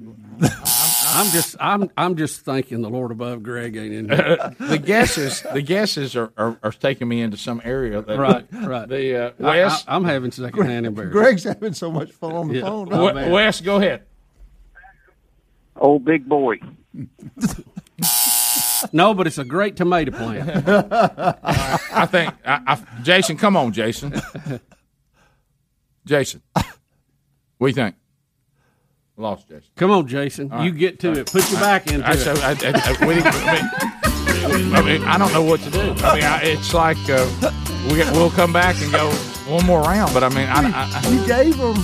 I'm 0.00 1.30
just 1.30 1.56
I'm 1.60 1.90
I'm 1.96 2.16
just 2.16 2.40
thanking 2.40 2.82
the 2.82 2.90
Lord 2.90 3.12
above 3.12 3.42
Greg 3.42 3.76
ain't 3.76 3.94
in 3.94 4.08
here. 4.08 4.54
the 4.60 4.78
guesses, 4.78 5.42
the 5.52 5.62
guesses 5.62 6.16
are, 6.16 6.32
are, 6.36 6.58
are 6.62 6.72
taking 6.72 7.06
me 7.08 7.20
into 7.20 7.36
some 7.36 7.60
area. 7.64 8.02
That, 8.02 8.18
right, 8.18 8.46
right. 8.52 8.88
The 8.88 9.26
uh, 9.26 9.30
I, 9.38 9.42
Wes, 9.42 9.84
I, 9.86 9.96
am 9.96 10.04
having 10.04 10.32
secondhand 10.32 10.86
embarrassment. 10.86 11.12
Greg's 11.12 11.44
having 11.44 11.74
so 11.74 11.92
much 11.92 12.10
fun 12.12 12.32
on 12.32 12.48
the 12.48 12.54
Yeah. 12.56 12.62
phone. 12.62 12.88
Oh, 12.92 13.06
We- 13.06 13.12
man. 13.12 13.30
Wes, 13.30 13.60
go 13.60 13.76
ahead. 13.76 14.02
Old 15.76 16.04
Big 16.04 16.28
Boy. 16.28 16.58
No, 18.92 19.14
but 19.14 19.26
it's 19.26 19.38
a 19.38 19.44
great 19.44 19.76
tomato 19.76 20.10
plant. 20.10 20.68
I 20.68 22.06
think, 22.06 22.34
I, 22.44 22.60
I, 22.66 23.02
Jason, 23.02 23.36
come 23.36 23.56
on, 23.56 23.72
Jason. 23.72 24.20
Jason, 26.04 26.42
what 26.52 26.64
do 27.60 27.66
you 27.68 27.72
think? 27.72 27.94
Lost, 29.16 29.48
Jason. 29.48 29.62
Come 29.76 29.90
on, 29.92 30.08
Jason. 30.08 30.50
All 30.50 30.64
You 30.64 30.70
right. 30.70 30.78
get 30.78 31.00
to 31.00 31.12
it. 31.12 31.30
Put 31.30 31.48
your 31.50 31.60
back 31.60 31.86
into 31.86 32.06
I, 32.06 32.12
it. 32.12 32.18
so 32.18 32.34
I, 32.34 32.50
I, 32.50 32.72
I, 32.74 33.06
we, 33.06 33.14
I, 34.74 34.82
mean, 34.82 35.02
I 35.04 35.14
I 35.14 35.18
don't 35.18 35.32
know 35.32 35.42
what 35.42 35.60
to 35.60 35.70
do. 35.70 35.80
I 35.80 36.14
mean, 36.14 36.24
I, 36.24 36.40
it's 36.42 36.74
like 36.74 36.96
uh, 37.08 37.24
we, 37.90 37.98
we'll 38.18 38.30
come 38.30 38.52
back 38.52 38.74
and 38.82 38.90
go 38.90 39.10
one 39.46 39.64
more 39.66 39.82
round, 39.82 40.12
but 40.12 40.24
I 40.24 40.28
mean, 40.30 40.48
I, 40.48 40.62
I, 40.68 40.90
I, 41.04 41.08
You 41.10 41.24
gave 41.26 41.54
him 41.54 41.76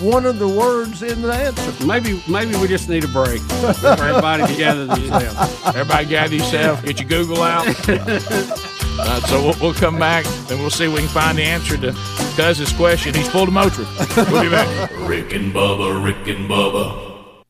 one 0.00 0.24
of 0.24 0.38
the 0.38 0.46
words 0.46 1.02
in 1.02 1.20
the 1.22 1.32
answer. 1.34 1.84
Maybe 1.84 2.22
maybe 2.28 2.54
we 2.56 2.68
just 2.68 2.88
need 2.88 3.02
a 3.02 3.08
break 3.08 3.40
for 3.40 3.88
everybody 3.88 4.46
to 4.46 4.56
gather 4.56 4.86
themselves. 4.86 5.66
everybody 5.66 6.06
gather 6.06 6.36
yourself, 6.36 6.84
get 6.84 7.00
your 7.00 7.08
Google 7.08 7.42
out. 7.42 7.66
Uh, 9.00 9.20
so 9.28 9.40
we'll, 9.40 9.54
we'll 9.60 9.74
come 9.74 9.96
back 9.96 10.26
and 10.50 10.58
we'll 10.58 10.70
see 10.70 10.84
if 10.86 10.92
we 10.92 10.98
can 10.98 11.08
find 11.10 11.38
the 11.38 11.42
answer 11.44 11.76
to 11.76 11.92
Cuz's 12.38 12.72
question. 12.74 13.12
He's 13.14 13.28
full 13.28 13.48
of 13.48 13.52
motor. 13.52 13.84
We'll 14.30 14.44
be 14.44 14.48
back. 14.48 14.92
Rick 15.08 15.32
and 15.32 15.52
Bubba, 15.52 16.04
Rick 16.04 16.28
and 16.28 16.48
Bubba. 16.48 17.42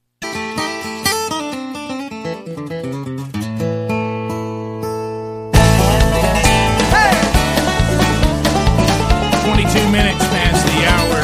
Twenty-two 9.44 9.92
minutes 9.92 10.24
past 10.28 10.64
the 10.64 10.86
hour. 10.88 11.20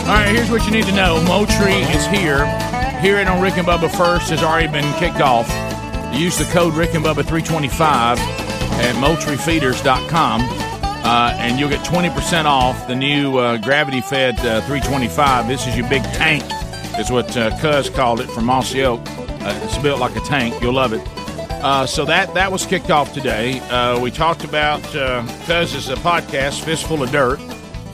All 0.00 0.22
right, 0.22 0.28
here's 0.28 0.50
what 0.50 0.66
you 0.66 0.72
need 0.72 0.84
to 0.84 0.92
know. 0.92 1.22
Moultrie 1.24 1.72
is 1.72 2.06
here. 2.08 2.44
Hearing 3.00 3.28
on 3.28 3.40
Rick 3.40 3.56
and 3.56 3.66
Bubba 3.66 3.90
first 3.96 4.28
has 4.28 4.42
already 4.42 4.70
been 4.70 4.92
kicked 4.98 5.22
off. 5.22 5.48
Use 6.14 6.36
the 6.36 6.44
code 6.52 6.74
Rick 6.74 6.92
and 6.92 7.02
Bubba 7.02 7.24
325 7.24 8.18
at 8.18 8.94
moultriefeeders.com 8.96 10.65
uh, 11.06 11.32
and 11.38 11.58
you'll 11.60 11.68
get 11.70 11.86
20% 11.86 12.46
off 12.46 12.88
the 12.88 12.94
new 12.94 13.38
uh, 13.38 13.56
gravity 13.58 14.00
fed 14.00 14.36
uh, 14.40 14.60
325. 14.62 15.46
This 15.46 15.64
is 15.68 15.76
your 15.76 15.88
big 15.88 16.02
tank, 16.02 16.42
is 16.98 17.12
what 17.12 17.36
uh, 17.36 17.56
Cuz 17.60 17.88
called 17.88 18.20
it 18.20 18.28
from 18.28 18.44
Mossy 18.44 18.82
Oak. 18.82 19.00
Uh, 19.08 19.60
it's 19.62 19.78
built 19.78 20.00
like 20.00 20.16
a 20.16 20.20
tank. 20.20 20.60
You'll 20.60 20.74
love 20.74 20.92
it. 20.92 21.06
Uh, 21.62 21.86
so 21.86 22.04
that 22.04 22.34
that 22.34 22.50
was 22.50 22.66
kicked 22.66 22.90
off 22.90 23.14
today. 23.14 23.60
We 24.02 24.10
talked 24.10 24.42
about 24.42 24.82
Cuz's 24.82 25.88
podcast, 26.00 26.64
Fistful 26.64 27.04
of 27.04 27.12
Dirt. 27.12 27.38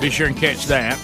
Be 0.00 0.08
sure 0.08 0.26
and 0.26 0.36
catch 0.36 0.64
that. 0.66 0.98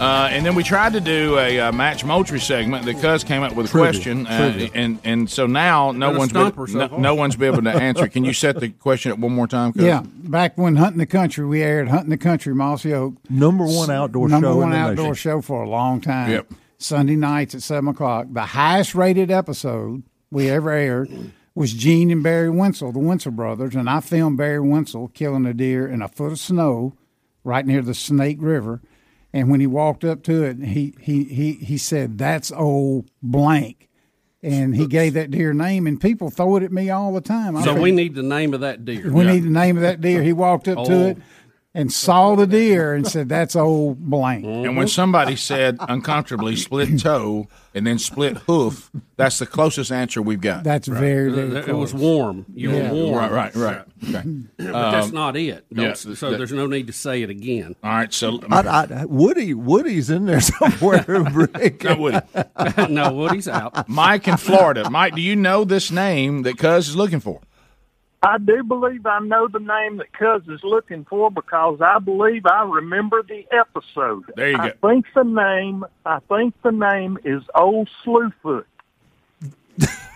Uh, 0.00 0.28
and 0.30 0.46
then 0.46 0.54
we 0.54 0.62
tried 0.62 0.92
to 0.92 1.00
do 1.00 1.36
a 1.38 1.58
uh, 1.58 1.72
match 1.72 2.04
Moultrie 2.04 2.38
segment. 2.38 2.84
The 2.84 2.94
Cuz 2.94 3.24
came 3.24 3.42
up 3.42 3.54
with 3.54 3.66
a 3.66 3.68
Trivia. 3.68 3.90
question, 3.90 4.26
uh, 4.28 4.38
Trivia. 4.52 4.70
and 4.72 4.98
and 5.02 5.28
so 5.28 5.46
now 5.48 5.90
no 5.90 6.10
Got 6.10 6.14
a 6.14 6.18
one's 6.18 6.32
been, 6.32 6.66
so 6.68 6.78
no, 6.78 6.88
far. 6.88 6.98
no 7.00 7.14
one's 7.16 7.34
been 7.34 7.52
able 7.52 7.64
to 7.64 7.70
answer. 7.70 8.06
Can 8.08 8.24
you 8.24 8.32
set 8.32 8.60
the 8.60 8.68
question 8.68 9.10
up 9.10 9.18
one 9.18 9.32
more 9.32 9.48
time? 9.48 9.72
Cuz? 9.72 9.82
Yeah, 9.82 10.02
back 10.04 10.56
when 10.56 10.76
Hunting 10.76 10.98
the 10.98 11.06
Country, 11.06 11.44
we 11.46 11.62
aired 11.62 11.88
Hunting 11.88 12.10
the 12.10 12.16
Country, 12.16 12.54
Mossy 12.54 12.92
Oak. 12.92 13.14
Number 13.28 13.64
one 13.64 13.90
outdoor 13.90 14.28
number 14.28 14.46
show 14.46 14.56
one 14.58 14.64
in 14.66 14.70
the 14.70 14.76
outdoor 14.76 15.08
nation. 15.08 15.14
show 15.14 15.40
for 15.40 15.62
a 15.64 15.68
long 15.68 16.00
time. 16.00 16.30
Yep. 16.30 16.52
Sunday 16.78 17.16
nights 17.16 17.56
at 17.56 17.62
seven 17.62 17.88
o'clock. 17.88 18.28
The 18.30 18.42
highest 18.42 18.94
rated 18.94 19.32
episode 19.32 20.04
we 20.30 20.48
ever 20.48 20.70
aired 20.70 21.10
was 21.56 21.72
Gene 21.72 22.12
and 22.12 22.22
Barry 22.22 22.50
Wensel, 22.50 22.92
the 22.92 23.00
Wensel 23.00 23.34
brothers, 23.34 23.74
and 23.74 23.90
I 23.90 23.98
filmed 23.98 24.36
Barry 24.38 24.60
Wensel 24.60 25.12
killing 25.12 25.44
a 25.44 25.52
deer 25.52 25.88
in 25.88 26.02
a 26.02 26.08
foot 26.08 26.30
of 26.30 26.38
snow 26.38 26.92
right 27.42 27.66
near 27.66 27.82
the 27.82 27.94
Snake 27.94 28.36
River. 28.40 28.80
And 29.32 29.50
when 29.50 29.60
he 29.60 29.66
walked 29.66 30.04
up 30.04 30.22
to 30.24 30.42
it, 30.44 30.58
he 30.62 30.94
he 31.00 31.24
he 31.24 31.52
he 31.54 31.76
said, 31.78 32.16
"That's 32.18 32.50
old 32.50 33.10
blank," 33.22 33.88
and 34.42 34.74
he 34.74 34.86
gave 34.86 35.12
that 35.14 35.30
deer 35.30 35.52
name. 35.52 35.86
And 35.86 36.00
people 36.00 36.30
throw 36.30 36.56
it 36.56 36.62
at 36.62 36.72
me 36.72 36.88
all 36.88 37.12
the 37.12 37.20
time. 37.20 37.54
I 37.56 37.62
So 37.62 37.78
we 37.78 37.92
need 37.92 38.14
the 38.14 38.22
name 38.22 38.54
of 38.54 38.60
that 38.60 38.84
deer. 38.86 39.12
we 39.12 39.24
need 39.24 39.44
the 39.44 39.50
name 39.50 39.76
of 39.76 39.82
that 39.82 40.00
deer. 40.00 40.22
He 40.22 40.32
walked 40.32 40.66
up 40.66 40.78
Oh. 40.78 40.84
to 40.86 41.08
it 41.08 41.18
and 41.78 41.92
saw 41.92 42.34
the 42.34 42.46
deer 42.46 42.92
and 42.94 43.06
said, 43.06 43.28
"That's 43.36 43.56
old 43.56 43.98
blank." 44.10 44.44
And 44.44 44.76
when 44.76 44.88
somebody 44.88 45.36
said 45.36 45.76
uncomfortably 45.80 46.56
split 46.56 46.98
toe 47.00 47.48
and 47.74 47.86
then 47.86 47.98
split 47.98 48.36
hoof, 48.38 48.90
that's 49.16 49.38
the 49.38 49.46
closest 49.46 49.92
answer 49.92 50.20
we've 50.20 50.40
got. 50.40 50.64
That's 50.64 50.88
very, 50.88 51.30
very 51.32 51.56
It 51.58 51.64
close. 51.64 51.92
was 51.92 51.94
warm. 51.94 52.46
You 52.54 52.72
Yeah. 52.72 52.90
were 52.90 52.94
warm. 52.94 53.14
Right, 53.32 53.32
right, 53.32 53.54
right. 53.54 53.82
Okay. 54.08 54.22
But 54.58 54.72
that's 54.72 55.08
Um, 55.08 55.14
not 55.14 55.36
it. 55.36 55.64
Don't- 55.72 55.84
yeah, 55.86 55.92
so 55.94 56.30
that- 56.30 56.36
there's 56.38 56.52
no 56.52 56.66
need 56.66 56.86
to 56.88 56.92
say 56.92 57.22
it 57.22 57.30
again. 57.30 57.74
All 57.82 57.90
right, 57.90 58.12
so 58.12 58.40
I, 58.50 58.60
I, 58.60 59.04
Woody, 59.06 59.54
Woody's 59.54 60.10
in 60.10 60.26
there 60.26 60.40
somewhere. 60.52 61.04
Rick. 61.08 61.84
Not 61.84 61.98
Woody. 61.98 62.18
no, 62.88 63.12
Woody's 63.12 63.48
out. 63.48 63.88
Mike 63.88 64.26
in 64.28 64.36
Florida. 64.36 64.88
Mike, 64.90 65.14
do 65.14 65.20
you 65.22 65.36
know 65.36 65.64
this 65.64 65.90
name 65.90 66.42
that 66.42 66.58
Cuz 66.58 66.88
is 66.88 66.96
looking 66.96 67.20
for? 67.20 67.40
I 68.22 68.38
do 68.38 68.64
believe 68.64 69.06
I 69.06 69.20
know 69.20 69.46
the 69.46 69.60
name 69.60 69.98
that 69.98 70.12
Cuz 70.12 70.42
is 70.48 70.64
looking 70.64 71.04
for 71.04 71.30
because 71.30 71.80
I 71.80 71.98
believe 72.00 72.46
I 72.46 72.64
remember 72.64 73.22
the 73.22 73.46
episode. 73.52 74.24
There 74.34 74.50
you 74.50 74.58
I 74.58 74.70
go. 74.70 74.88
think 74.88 75.06
the 75.14 75.22
name 75.22 75.84
I 76.04 76.18
think 76.28 76.54
the 76.62 76.72
name 76.72 77.18
is 77.24 77.42
Old 77.54 77.88
Slewfoot. 78.04 78.64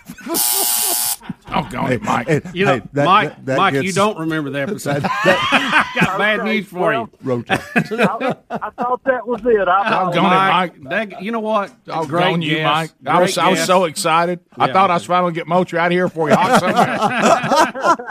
Oh, 1.55 1.67
go 1.71 1.79
on, 1.81 1.99
Mike. 2.03 2.27
You 2.53 2.65
know, 2.65 2.73
Hey, 2.75 2.81
that- 2.93 3.05
Mike, 3.05 3.29
that- 3.29 3.45
that 3.45 3.57
Mike, 3.57 3.73
you 3.75 3.93
don't 3.93 4.17
remember 4.17 4.49
the 4.49 4.61
episode. 4.63 5.01
That- 5.03 5.91
Got 5.99 6.17
bad 6.17 6.39
Okay, 6.39 6.49
news 6.57 6.67
for 6.67 6.79
well, 6.79 7.09
you. 7.23 7.45
I, 7.49 8.35
I 8.49 8.69
thought 8.71 9.03
that 9.05 9.25
was 9.27 9.41
it. 9.45 9.67
I 9.67 10.01
Oh, 10.01 10.11
go 10.11 10.19
on, 10.21 10.29
Mike, 10.31 10.79
Mike. 10.79 10.89
that- 11.11 11.21
you 11.21 11.31
know 11.31 11.39
what? 11.39 11.71
Oh, 11.87 12.05
Great 12.05 12.21
go 12.23 12.33
on, 12.33 12.41
you, 12.41 12.55
guess. 12.57 12.65
Mike. 12.65 12.91
I 13.05 13.21
was, 13.21 13.33
Great 13.35 13.45
I 13.45 13.49
was 13.49 13.63
so 13.65 13.83
excited. 13.85 14.39
I 14.57 14.67
Yeah. 14.67 14.73
thought 14.73 14.89
I 14.91 14.95
was 14.95 15.05
finally 15.05 15.25
going 15.31 15.33
to 15.35 15.39
get 15.41 15.47
Moultrie 15.47 15.79
out 15.79 15.87
of 15.87 15.91
here 15.93 16.09
for 16.09 16.29
you. 16.29 16.35
hopped 16.35 16.59
somewhere. 16.59 18.03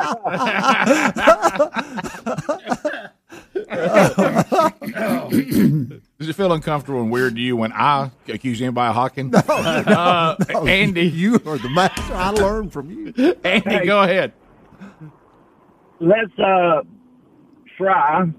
Does 6.22 6.28
it 6.28 6.34
feel 6.34 6.52
uncomfortable 6.52 7.00
and 7.00 7.10
weird 7.10 7.34
to 7.34 7.40
you 7.40 7.56
when 7.56 7.72
I 7.72 8.12
accuse 8.28 8.62
anybody 8.62 8.90
of 8.90 8.94
hawking? 8.94 9.30
No, 9.32 9.40
uh, 9.40 10.36
No, 10.52 10.66
Andy. 10.68 11.02
you 11.08 11.34
are 11.44 11.58
the 11.58 11.68
master. 11.68 12.14
I 12.14 12.30
learned 12.30 12.72
from 12.72 12.90
you. 12.92 13.34
Andy, 13.42 13.84
go 13.84 14.02
ahead. 14.02 14.32
Let's 15.98 16.30
uh 16.38 16.82
try 17.76 18.30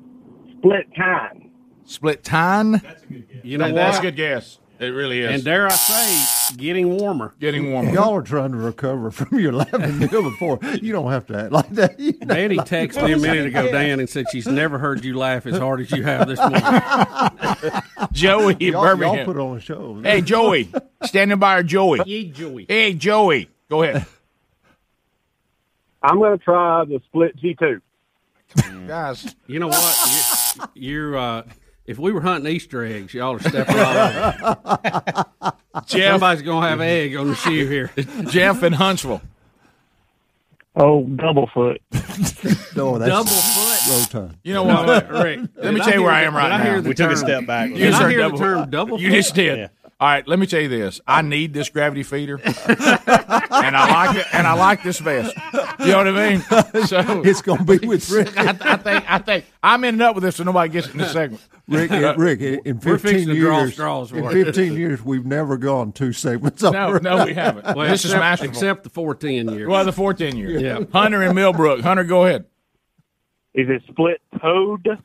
split 0.58 0.96
time. 0.96 1.50
Split 1.84 2.24
time. 2.24 2.72
That's 2.72 3.04
a 3.04 3.08
good 3.08 3.28
guess. 3.28 3.44
You 3.44 3.58
know 3.58 3.74
That's 3.74 3.98
a 4.00 4.02
good 4.02 4.16
guess. 4.16 4.60
It 4.80 4.88
really 4.88 5.22
is. 5.22 5.32
And 5.32 5.44
dare 5.44 5.68
I 5.68 5.72
say, 5.72 6.56
getting 6.58 6.98
warmer. 6.98 7.34
Getting 7.40 7.72
warmer. 7.72 7.92
Y'all 7.92 8.16
are 8.16 8.22
trying 8.22 8.52
to 8.52 8.58
recover 8.58 9.12
from 9.12 9.40
your 9.40 9.54
laughing 9.54 10.00
deal 10.08 10.24
before. 10.24 10.60
You 10.82 10.92
don't 10.92 11.12
have 11.12 11.28
to 11.28 11.44
act 11.44 11.52
like 11.52 11.70
that. 11.70 12.00
You 12.00 12.14
know? 12.22 12.28
Betty 12.28 12.58
texted 12.58 13.06
me 13.06 13.14
a 13.14 13.18
minute 13.20 13.46
ago, 13.48 13.72
Dan, 13.72 14.00
and 14.00 14.10
said 14.10 14.26
she's 14.32 14.48
never 14.48 14.80
heard 14.80 15.06
you 15.06 15.18
laugh 15.18 15.46
as 15.46 15.58
hard 15.58 15.82
as 15.82 15.92
you 15.92 16.04
have 16.04 16.28
this 16.28 16.40
morning. 16.40 17.82
Joey 18.12 18.58
in 18.60 18.74
Y'all, 18.74 18.98
y'all 18.98 19.26
put 19.26 19.38
on 19.38 19.58
a 19.58 19.60
show. 19.60 20.02
Hey, 20.02 20.22
Joey. 20.22 20.70
Standing 21.04 21.40
by 21.40 21.54
our 21.54 21.64
Joey. 21.64 22.02
Ye 22.06 22.30
Joey. 22.30 22.66
Hey, 22.68 22.94
Joey. 22.94 23.50
Go 23.70 23.84
ahead. 23.84 24.06
I'm 26.02 26.20
gonna 26.20 26.38
try 26.38 26.84
the 26.84 27.00
split 27.06 27.36
G 27.38 27.56
two. 27.56 27.82
Guys. 28.88 29.36
You 29.48 29.60
know 29.60 29.70
what? 29.70 30.68
You're, 30.76 31.14
you're 31.14 31.18
uh, 31.18 31.44
if 31.86 31.98
we 32.00 32.12
were 32.12 32.22
hunting 32.22 32.52
Easter 32.54 32.84
eggs, 32.84 33.14
y'all 33.14 33.36
are 33.36 33.40
stepping 33.40 33.78
all 33.78 33.86
over. 35.44 35.56
Jeff. 35.86 36.14
Somebody's 36.14 36.42
gonna 36.44 36.68
have 36.70 36.82
egg 36.82 37.16
on 37.16 37.28
the 37.30 37.36
shoe 37.36 37.68
here. 37.68 37.92
Jeff 38.30 38.64
in 38.64 38.74
Huntsville. 38.74 39.22
Oh, 40.76 41.04
double 41.04 41.48
foot. 41.54 41.82
No, 42.76 42.98
that's 42.98 43.08
Double 43.12 43.30
foot. 43.30 43.90
road 43.92 44.10
time. 44.30 44.38
You 44.44 44.54
know 44.56 44.64
what, 44.64 44.74
No, 44.88 44.94
what? 44.94 45.12
Rick, 45.12 45.40
Let 45.58 45.74
me 45.76 45.80
did 45.80 45.84
tell 45.84 45.88
you 45.88 45.92
hear 46.00 46.02
where 46.02 46.12
I 46.12 46.24
am 46.24 46.36
right 46.36 46.52
I 46.52 46.64
now. 46.64 46.82
the 46.82 46.90
We 46.90 46.96
took 46.96 47.12
a 47.12 47.16
step 47.16 47.46
back. 47.46 47.70
You 47.70 47.76
Did 47.78 47.90
just 47.92 48.02
heard 48.02 48.10
hear 48.10 48.20
double 48.22 48.38
the 48.40 48.44
term 48.44 48.60
foot. 48.62 48.70
double 48.72 49.00
You 49.00 49.10
foot? 49.10 49.16
just 49.16 49.36
did. 49.36 49.58
Yeah. 49.60 49.68
All 50.00 50.08
right, 50.10 50.28
let 50.28 50.40
me 50.40 50.48
tell 50.48 50.60
you 50.60 50.70
this. 50.70 51.00
I 51.06 51.22
need 51.22 51.54
this 51.54 51.70
gravity 51.70 52.02
feeder, 52.02 52.42
and 52.44 52.58
I 53.78 54.06
like 54.08 54.18
it, 54.18 54.26
and 54.34 54.48
I 54.48 54.54
like 54.54 54.82
this 54.84 54.98
vest. 55.00 55.36
You 55.80 55.86
know 55.86 55.98
what 56.00 56.08
I 56.08 56.30
mean? 56.32 56.42
So 56.88 57.22
It's 57.24 57.44
going 57.44 57.64
to 57.64 57.78
be 57.80 57.88
with 57.88 58.10
Rick. 58.10 58.36
I, 58.36 58.50
I 58.60 58.76
think 58.78 59.06
I 59.12 59.18
think 59.20 59.46
I'm 59.62 59.84
ending 59.84 60.02
up 60.02 60.16
with 60.16 60.24
this, 60.24 60.38
so 60.38 60.44
nobody 60.44 60.74
gets 60.74 60.88
it 60.88 60.94
in 60.94 60.98
this 60.98 61.14
segment. 61.14 61.42
Rick, 61.68 61.92
in- 61.92 62.20
Rick, 62.20 62.42
in 62.42 62.60
in 62.66 62.80
We're 62.80 62.98
15 62.98 63.40
draw 63.40 63.60
years, 63.62 63.74
straws 63.74 64.12
in 64.12 64.28
15 64.30 64.74
years, 64.74 65.02
we've 65.04 65.26
never 65.26 65.58
gone 65.58 65.92
two 65.94 66.12
segments 66.14 66.62
No, 66.62 66.70
over. 66.88 67.00
no, 67.00 67.26
we 67.26 67.34
haven't. 67.34 67.76
Well, 67.76 67.88
this 67.90 68.02
is 68.04 68.12
except, 68.12 68.20
masterful. 68.22 68.52
except 68.52 68.84
the 68.84 68.90
four 68.90 69.16
ten 69.16 69.48
year. 69.50 69.70
well, 69.70 69.86
the 69.86 69.94
14 69.94 70.36
year. 70.36 70.60
Yeah. 70.60 70.80
Hunter 70.92 71.22
and 71.22 71.34
Millbrook. 71.36 71.82
Hunter, 71.82 72.04
go 72.04 72.26
ahead. 72.26 72.46
Is 73.54 73.70
it 73.70 73.82
split 73.88 74.20
toad? 74.42 74.98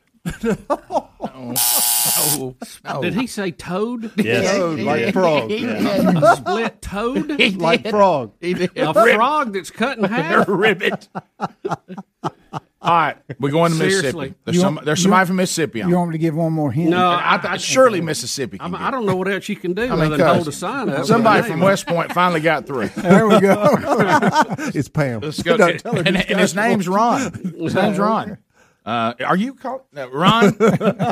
Oh, 2.84 3.00
Did 3.02 3.14
he 3.14 3.26
say 3.26 3.50
toad? 3.50 4.10
Yes. 4.16 4.56
Toad, 4.56 4.80
like 4.80 5.00
Yeah. 5.00 5.10
frog. 5.12 5.50
A 5.50 6.36
split 6.36 6.82
toad? 6.82 7.56
Like 7.56 7.88
frog. 7.88 8.32
A 8.42 8.66
frog 8.94 9.52
that's 9.52 9.70
cut 9.70 9.98
in 9.98 10.04
half? 10.04 10.46
Ribbit. 10.48 11.08
All 12.80 12.92
right, 12.92 13.16
we're 13.40 13.50
going 13.50 13.72
to 13.72 13.78
Mississippi. 13.78 14.34
There's, 14.44 14.60
some, 14.60 14.78
there's 14.84 15.02
somebody 15.02 15.26
from 15.26 15.34
Mississippi. 15.36 15.82
On. 15.82 15.88
You 15.88 15.96
want 15.96 16.10
me 16.10 16.14
to 16.14 16.18
give 16.18 16.36
one 16.36 16.52
more 16.52 16.70
hint? 16.70 16.90
No, 16.90 17.08
I, 17.10 17.40
I, 17.42 17.56
surely 17.56 18.00
Mississippi. 18.00 18.58
Can 18.58 18.66
I'm, 18.66 18.70
get 18.70 18.80
I 18.80 18.92
don't 18.92 19.04
know 19.04 19.16
what 19.16 19.26
else 19.26 19.48
you 19.48 19.56
can 19.56 19.74
do 19.74 19.82
I 19.82 19.88
other 19.88 20.10
than 20.10 20.20
hold 20.20 20.46
a 20.46 20.52
sign 20.52 20.88
up. 20.88 21.04
Somebody 21.04 21.42
from 21.42 21.50
name 21.50 21.58
on 21.58 21.64
it. 21.64 21.70
West 21.70 21.86
Point 21.88 22.12
finally 22.12 22.40
got 22.40 22.66
through. 22.66 22.88
There 22.98 23.26
we 23.26 23.40
go. 23.40 23.76
It's 24.74 24.88
Pam. 24.88 25.20
Let's 25.22 25.42
go. 25.42 25.56
Don't 25.56 25.80
tell 25.80 25.96
her 25.96 26.02
and, 26.06 26.16
and 26.16 26.38
his 26.40 26.54
name's 26.54 26.86
Ron. 26.86 27.32
His 27.58 27.74
name's 27.74 27.98
Ron. 27.98 28.38
Uh, 28.86 29.14
are 29.26 29.36
you 29.36 29.54
called 29.54 29.82
no, 29.92 30.08
Ron? 30.10 30.56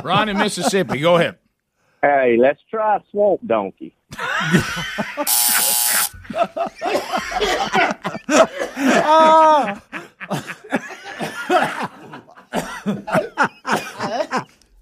Ron 0.05 0.29
in 0.29 0.39
Mississippi. 0.39 1.01
Go 1.01 1.17
ahead. 1.17 1.37
Hey, 2.03 2.37
let's 2.39 2.61
try 2.71 3.01
swamp 3.11 3.41
donkey. 3.45 3.97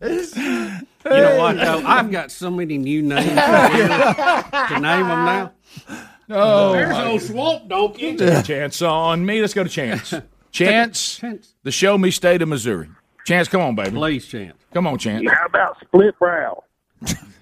You 0.00 1.10
know 1.10 1.38
what, 1.38 1.56
though? 1.56 1.82
I've 1.84 2.10
got 2.10 2.30
so 2.30 2.50
many 2.50 2.78
new 2.78 3.02
names 3.02 3.28
to 3.28 4.78
name 4.80 5.06
them 5.08 5.24
now. 5.24 5.52
Oh, 6.30 6.72
There's 6.72 6.96
old 6.96 7.20
swamp 7.20 7.68
donkey. 7.68 8.16
Chance 8.16 8.80
on 8.80 9.26
me. 9.26 9.42
Let's 9.42 9.52
go 9.52 9.62
to 9.62 9.68
Chance. 9.68 10.14
Chance, 10.52 11.16
Chance. 11.18 11.54
the 11.64 11.70
show 11.70 11.98
me 11.98 12.10
state 12.10 12.40
of 12.40 12.48
Missouri. 12.48 12.88
Chance, 13.26 13.48
come 13.48 13.60
on, 13.60 13.74
baby. 13.74 13.90
Please, 13.90 14.24
Chance. 14.26 14.56
Come 14.72 14.86
on, 14.86 14.96
Chance. 14.96 15.30
How 15.30 15.44
about 15.44 15.76
split 15.82 16.18
brow? 16.18 16.64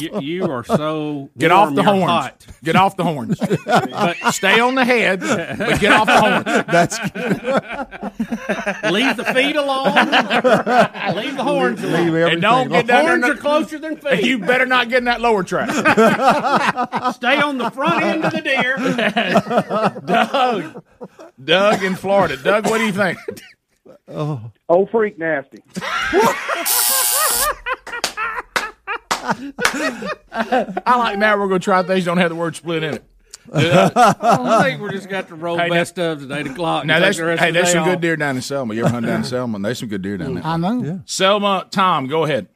You, 0.00 0.20
you 0.20 0.44
are 0.50 0.64
so 0.64 1.30
Get 1.38 1.50
warm, 1.50 1.68
off 1.70 1.74
the 1.74 1.82
you're 1.82 1.92
horns. 1.92 2.10
hot. 2.10 2.46
Get 2.62 2.76
off 2.76 2.96
the 2.96 3.04
horns. 3.04 3.38
but 3.64 4.16
stay 4.32 4.60
on 4.60 4.74
the 4.74 4.84
head, 4.84 5.20
but 5.20 5.80
get 5.80 5.92
off 5.92 6.06
the 6.06 6.20
horns. 6.20 6.44
That's 6.68 6.98
Leave 8.90 9.16
the 9.16 9.24
feet 9.34 9.56
alone. 9.56 9.94
Leave 11.16 11.36
the 11.36 11.42
horns 11.44 11.82
leave 11.82 11.92
alone. 11.92 12.06
everything. 12.08 12.32
And 12.32 12.42
don't 12.42 12.68
get 12.70 12.86
down 12.86 13.04
Horns 13.06 13.24
are 13.24 13.34
closer 13.36 13.78
than 13.78 13.96
feet. 13.96 14.24
you 14.24 14.38
better 14.38 14.66
not 14.66 14.88
get 14.88 14.98
in 14.98 15.04
that 15.04 15.20
lower 15.20 15.42
track. 15.42 15.70
Stay 17.14 17.40
on 17.40 17.58
the 17.58 17.70
front 17.70 18.02
end 18.02 18.24
of 18.24 18.32
the 18.32 18.40
deer. 18.40 18.76
Doug. 20.06 20.84
Doug 21.42 21.82
in 21.82 21.94
Florida. 21.96 22.36
Doug, 22.36 22.66
what 22.68 22.78
do 22.78 22.84
you 22.84 22.92
think? 22.92 23.18
Oh, 24.08 24.86
freak 24.90 25.18
nasty. 25.18 25.62
I 30.32 30.96
like 30.98 31.18
now 31.18 31.38
we're 31.38 31.48
going 31.48 31.60
to 31.60 31.64
try 31.64 31.82
things 31.82 32.04
don't 32.04 32.18
have 32.18 32.30
the 32.30 32.36
word 32.36 32.56
split 32.56 32.82
in 32.82 32.94
it. 32.94 33.04
I 33.52 34.60
think 34.62 34.80
we 34.80 34.90
just 34.90 35.08
got 35.08 35.28
to 35.28 35.34
roll 35.34 35.58
Hey, 35.58 35.68
now- 35.68 35.74
best 35.74 35.98
of 35.98 36.30
at 36.30 36.38
eight 36.38 36.46
o'clock. 36.50 36.86
Now, 36.86 36.94
take 36.94 37.02
there's, 37.04 37.16
the 37.18 37.24
rest 37.26 37.42
hey, 37.42 37.48
of 37.48 37.54
the 37.54 37.60
there's 37.60 37.72
day 37.72 37.78
some 37.78 37.88
good 37.88 38.00
deer 38.00 38.16
down 38.16 38.36
in 38.36 38.42
Selma. 38.42 38.74
You 38.74 38.80
ever 38.84 38.90
hunt 38.90 39.06
down 39.06 39.16
in 39.16 39.24
Selma? 39.24 39.58
There's 39.58 39.78
some 39.78 39.88
good 39.88 40.02
deer 40.02 40.16
down 40.16 40.34
there. 40.34 40.44
I 40.46 40.56
know. 40.56 41.00
Selma, 41.04 41.66
Tom, 41.70 42.06
go 42.06 42.24
ahead. 42.24 42.48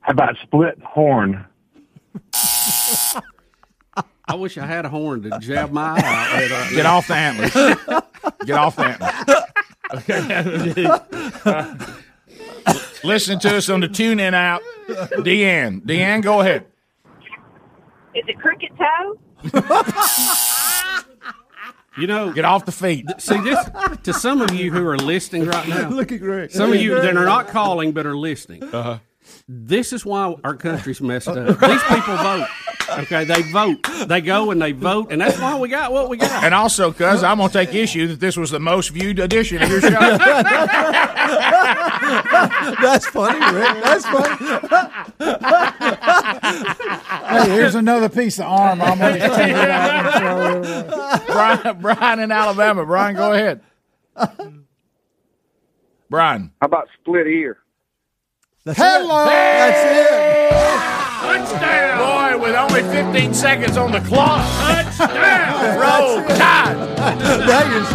How 0.00 0.12
about 0.12 0.36
split 0.42 0.80
horn? 0.82 1.44
I 4.26 4.34
wish 4.34 4.58
I 4.58 4.66
had 4.66 4.84
a 4.84 4.88
horn 4.88 5.22
to 5.22 5.38
jab 5.40 5.70
my 5.72 5.96
eye 5.96 6.00
out 6.04 6.40
with. 6.40 6.52
Uh, 6.52 6.70
Get 6.76 6.86
off 6.86 7.06
the 7.08 7.14
antlers. 7.14 7.52
Get 8.46 8.56
off 8.56 8.76
the 8.76 8.84
antlers. 8.84 9.36
Okay. 9.92 11.96
Listen 13.04 13.38
to 13.40 13.56
us 13.56 13.68
on 13.68 13.80
the 13.80 13.88
tune 13.88 14.20
in 14.20 14.34
out. 14.34 14.62
Deanne. 14.88 15.82
Deanne, 15.82 16.22
go 16.22 16.40
ahead. 16.40 16.66
Is 18.14 18.24
it 18.26 18.38
cricket 18.38 18.70
toe? 18.76 19.18
You 21.98 22.06
know, 22.06 22.32
Get 22.32 22.44
off 22.44 22.64
the 22.64 22.72
feet. 22.72 23.06
see 23.18 23.38
this 23.40 23.58
to 24.04 24.12
some 24.14 24.40
of 24.40 24.54
you 24.54 24.70
who 24.72 24.86
are 24.86 24.96
listening 24.96 25.44
right 25.44 25.68
now. 25.68 25.88
Look 25.88 26.12
at 26.12 26.20
Greg. 26.20 26.50
Some 26.50 26.72
of 26.72 26.80
you 26.80 26.94
that 26.94 27.16
are 27.16 27.24
not 27.26 27.48
calling 27.48 27.92
but 27.92 28.06
are 28.06 28.16
listening. 28.16 28.62
Uh-huh. 28.62 28.98
This 29.52 29.92
is 29.92 30.06
why 30.06 30.32
our 30.44 30.54
country's 30.54 31.00
messed 31.00 31.26
up. 31.26 31.34
These 31.34 31.82
people 31.82 32.16
vote. 32.18 32.46
Okay, 33.00 33.24
they 33.24 33.42
vote. 33.50 33.84
They 34.06 34.20
go 34.20 34.52
and 34.52 34.62
they 34.62 34.70
vote, 34.70 35.10
and 35.10 35.20
that's 35.20 35.40
why 35.40 35.58
we 35.58 35.68
got 35.68 35.90
what 35.90 36.08
we 36.08 36.18
got. 36.18 36.44
And 36.44 36.54
also, 36.54 36.92
cuz 36.92 37.24
I'm 37.24 37.38
going 37.38 37.48
to 37.50 37.52
take 37.52 37.74
issue 37.74 38.06
that 38.06 38.20
this 38.20 38.36
was 38.36 38.52
the 38.52 38.60
most 38.60 38.90
viewed 38.90 39.18
edition 39.18 39.60
of 39.60 39.68
your 39.68 39.80
show. 39.80 39.88
That's 42.80 43.06
funny, 43.06 43.40
Rick. 43.56 43.82
That's 43.82 44.06
funny. 44.06 44.36
Hey, 47.30 47.48
here's 47.50 47.74
another 47.76 48.08
piece 48.08 48.38
of 48.38 48.46
arm. 48.46 48.80
I'm 48.82 48.98
going 48.98 49.14
to 49.14 49.20
take 49.20 49.50
it 49.50 49.70
out 49.70 49.90
and 49.90 50.14
throw 50.20 50.40
it 50.40 50.56
away. 50.58 51.26
Brian, 51.26 51.80
Brian 51.80 52.18
in 52.18 52.32
Alabama. 52.32 52.84
Brian, 52.84 53.14
go 53.14 53.32
ahead. 53.32 53.60
Brian. 56.08 56.52
How 56.60 56.66
about 56.66 56.88
split 57.00 57.26
ear? 57.28 57.58
That's 58.70 58.78
Hello. 58.78 59.24
It. 59.24 59.26
That's 59.26 59.82
it. 59.98 61.50
Touchdown! 61.50 62.38
Boy, 62.38 62.46
with 62.46 62.54
only 62.54 62.82
15 62.82 63.34
seconds 63.34 63.76
on 63.76 63.90
the 63.90 63.98
clock. 64.00 64.46
Touchdown! 64.60 65.78
Roll 65.80 66.22
Tide! 66.28 66.76
that 67.48 67.66
is, 67.72 67.90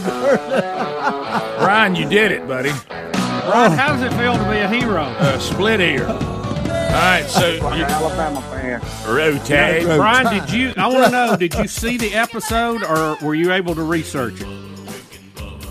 that 0.00 1.58
Brian, 1.58 1.94
you 1.94 2.08
did 2.08 2.32
it, 2.32 2.48
buddy. 2.48 2.72
Brian, 2.88 3.72
how 3.72 3.94
does 3.94 4.00
it 4.10 4.16
feel 4.16 4.38
to 4.38 4.50
be 4.50 4.56
a 4.56 4.68
hero? 4.68 5.02
Uh, 5.02 5.38
split 5.38 5.80
ear. 5.80 6.06
All 6.06 6.16
right, 6.16 7.26
so 7.28 7.52
you're 7.74 7.86
Alabama 7.86 8.40
fan. 8.42 8.80
rotate. 9.06 9.84
Brian, 9.84 10.32
did 10.32 10.50
you? 10.50 10.72
I 10.78 10.86
want 10.86 11.04
to 11.04 11.10
know. 11.10 11.36
Did 11.36 11.52
you 11.56 11.68
see 11.68 11.98
the 11.98 12.14
episode, 12.14 12.82
or 12.82 13.18
were 13.20 13.34
you 13.34 13.52
able 13.52 13.74
to 13.74 13.82
research 13.82 14.40
it? 14.40 14.63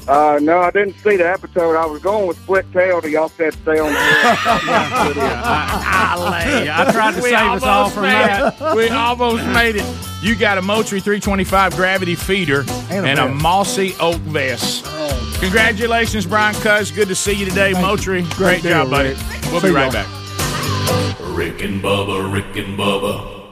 Uh, 0.08 0.38
no, 0.42 0.60
I 0.60 0.70
didn't 0.72 0.96
see 0.96 1.16
the 1.16 1.30
episode. 1.30 1.76
I 1.78 1.86
was 1.86 2.02
going 2.02 2.28
with 2.28 2.38
split 2.38 2.70
tail 2.74 3.02
till 3.02 3.10
y'all 3.10 3.30
said 3.30 3.54
stay 3.54 3.80
on 3.80 3.92
the 3.92 4.00
air. 4.00 4.36
Yeah, 6.64 6.86
I 6.88 6.92
tried 6.92 7.16
to 7.16 7.22
We 7.22 7.30
save 7.30 7.40
us 7.52 7.64
all 7.64 7.90
from 7.90 8.04
that. 8.04 8.60
We 8.76 8.90
almost 8.90 9.46
made 9.48 9.76
it. 9.78 9.86
You 10.22 10.36
got 10.36 10.58
a 10.58 10.62
Moultrie 10.62 11.00
325 11.00 11.76
gravity 11.76 12.16
feeder 12.16 12.64
And 12.90 13.06
and 13.06 13.20
a 13.20 13.26
a, 13.26 13.30
mossy 13.30 13.94
oak 14.00 14.18
vest. 14.18 14.86
Congratulations, 15.42 16.26
Brian 16.26 16.56
Cuz. 16.56 16.92
Good 16.92 17.08
to 17.10 17.16
see 17.16 17.34
you 17.34 17.46
today, 17.46 17.74
Moultrie. 17.74 18.24
Great, 18.32 18.62
deal, 18.62 18.72
job, 18.84 18.90
buddy. 18.90 19.10
Rick. 19.10 19.18
We'll 19.52 19.62
See 19.62 19.68
be 19.68 19.74
right 19.74 19.92
y'all. 19.92 20.04
back. 20.04 20.08
Rick 21.38 21.62
and 21.64 21.82
Bubba, 21.82 22.32
Rick 22.32 22.56
and 22.66 22.78
Bubba. 22.78 23.43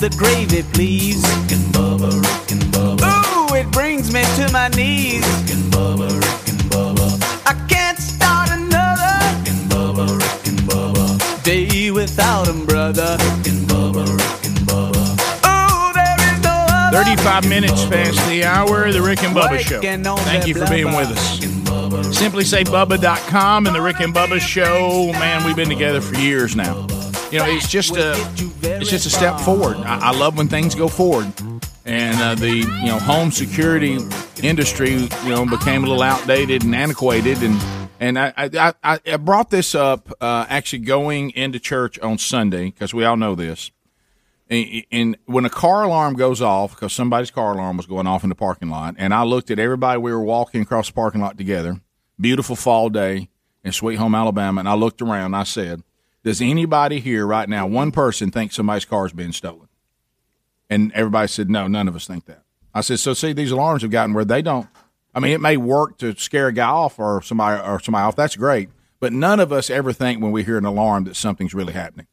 The 0.00 0.08
gravy, 0.16 0.62
please. 0.72 1.22
Rick 1.22 1.52
and 1.52 1.74
bubba 1.74 2.10
rickin' 2.10 2.58
bubba. 2.72 3.50
Ooh, 3.50 3.54
it 3.54 3.70
brings 3.70 4.10
me 4.10 4.22
to 4.36 4.50
my 4.50 4.68
knees. 4.68 5.20
Rick 5.20 5.50
and 5.56 5.70
bubba 5.70 6.08
rickin' 6.08 6.56
bubba. 6.70 7.06
I 7.46 7.52
can't 7.68 7.98
start 7.98 8.48
another 8.48 9.12
Rick 9.36 9.48
and 9.52 9.70
Bubba. 9.70 11.42
day 11.44 11.90
without 11.90 12.48
'em, 12.48 12.64
brother. 12.64 13.18
Rick 13.20 13.46
and 13.54 13.68
Bubba. 13.68 14.96
Ooh, 15.44 15.92
there 15.92 16.32
is 16.32 16.42
no 16.42 16.50
other 16.70 16.96
35 16.96 17.46
minutes 17.46 17.84
past 17.84 18.26
the 18.26 18.44
hour, 18.44 18.90
the 18.90 19.02
Rick 19.02 19.22
and 19.22 19.36
Bubba 19.36 19.58
Show. 19.58 19.82
Thank 19.82 20.46
you 20.46 20.54
for 20.54 20.66
being 20.66 20.94
with 20.96 21.10
us. 21.10 21.40
SimpliSafeBubba.com 22.16 23.66
and 23.66 23.76
the 23.76 23.82
Rick 23.82 24.00
and 24.00 24.14
Bubba 24.14 24.40
Show. 24.40 25.12
Man, 25.12 25.44
we've 25.44 25.56
been 25.56 25.68
together 25.68 26.00
for 26.00 26.14
years 26.16 26.56
now. 26.56 26.86
You 27.30 27.38
know, 27.38 27.44
it's 27.44 27.68
just 27.68 27.96
a, 27.96 28.16
it's 28.62 28.90
just 28.90 29.06
a 29.06 29.10
step 29.10 29.40
forward. 29.40 29.76
I, 29.78 30.10
I 30.10 30.18
love 30.18 30.36
when 30.36 30.48
things 30.48 30.74
go 30.74 30.88
forward. 30.88 31.32
And 31.84 32.20
uh, 32.20 32.34
the 32.34 32.50
you 32.50 32.86
know 32.86 32.98
home 32.98 33.30
security 33.30 33.98
industry 34.42 34.92
you 34.92 35.28
know 35.28 35.46
became 35.46 35.84
a 35.84 35.88
little 35.88 36.02
outdated 36.02 36.62
and 36.62 36.74
antiquated 36.74 37.42
and 37.42 37.60
and 37.98 38.18
I 38.18 38.32
I, 38.36 39.00
I, 39.06 39.16
brought 39.16 39.50
this 39.50 39.74
up 39.74 40.12
uh, 40.20 40.46
actually 40.48 40.80
going 40.80 41.30
into 41.30 41.58
church 41.58 41.98
on 41.98 42.18
Sunday 42.18 42.66
because 42.66 42.94
we 42.94 43.04
all 43.04 43.16
know 43.16 43.34
this 43.34 43.70
and, 44.50 44.84
and 44.90 45.16
when 45.26 45.44
a 45.44 45.50
car 45.50 45.84
alarm 45.84 46.14
goes 46.14 46.42
off, 46.42 46.72
because 46.72 46.92
somebody's 46.92 47.30
car 47.30 47.52
alarm 47.52 47.76
was 47.76 47.86
going 47.86 48.08
off 48.08 48.24
in 48.24 48.28
the 48.28 48.34
parking 48.34 48.68
lot, 48.68 48.96
and 48.98 49.14
I 49.14 49.22
looked 49.22 49.50
at 49.50 49.60
everybody, 49.60 50.00
we 50.00 50.12
were 50.12 50.22
walking 50.22 50.62
across 50.62 50.88
the 50.88 50.92
parking 50.92 51.20
lot 51.20 51.38
together, 51.38 51.80
beautiful 52.20 52.56
fall 52.56 52.90
day 52.90 53.28
in 53.62 53.70
Sweet 53.70 53.96
Home, 53.96 54.14
Alabama, 54.14 54.58
and 54.58 54.68
I 54.68 54.74
looked 54.74 55.00
around 55.00 55.26
and 55.26 55.36
I 55.36 55.44
said, 55.44 55.84
Does 56.22 56.40
anybody 56.40 57.00
here 57.00 57.26
right 57.26 57.48
now, 57.48 57.66
one 57.66 57.90
person, 57.92 58.30
think 58.30 58.52
somebody's 58.52 58.84
car's 58.84 59.12
being 59.12 59.32
stolen? 59.32 59.68
And 60.68 60.92
everybody 60.92 61.28
said, 61.28 61.50
No, 61.50 61.66
none 61.66 61.88
of 61.88 61.96
us 61.96 62.06
think 62.06 62.26
that. 62.26 62.42
I 62.74 62.82
said, 62.82 63.00
So 63.00 63.14
see, 63.14 63.32
these 63.32 63.50
alarms 63.50 63.82
have 63.82 63.90
gotten 63.90 64.14
where 64.14 64.24
they 64.24 64.42
don't. 64.42 64.68
I 65.14 65.20
mean, 65.20 65.32
it 65.32 65.40
may 65.40 65.56
work 65.56 65.98
to 65.98 66.14
scare 66.16 66.48
a 66.48 66.52
guy 66.52 66.68
off 66.68 66.98
or 66.98 67.20
somebody 67.22 67.60
or 67.60 67.80
somebody 67.80 68.02
off. 68.02 68.16
That's 68.16 68.36
great, 68.36 68.68
but 69.00 69.12
none 69.12 69.40
of 69.40 69.52
us 69.52 69.70
ever 69.70 69.92
think 69.92 70.22
when 70.22 70.30
we 70.30 70.44
hear 70.44 70.58
an 70.58 70.64
alarm 70.64 71.04
that 71.04 71.16
something's 71.16 71.54
really 71.54 71.72
happening. 71.72 72.06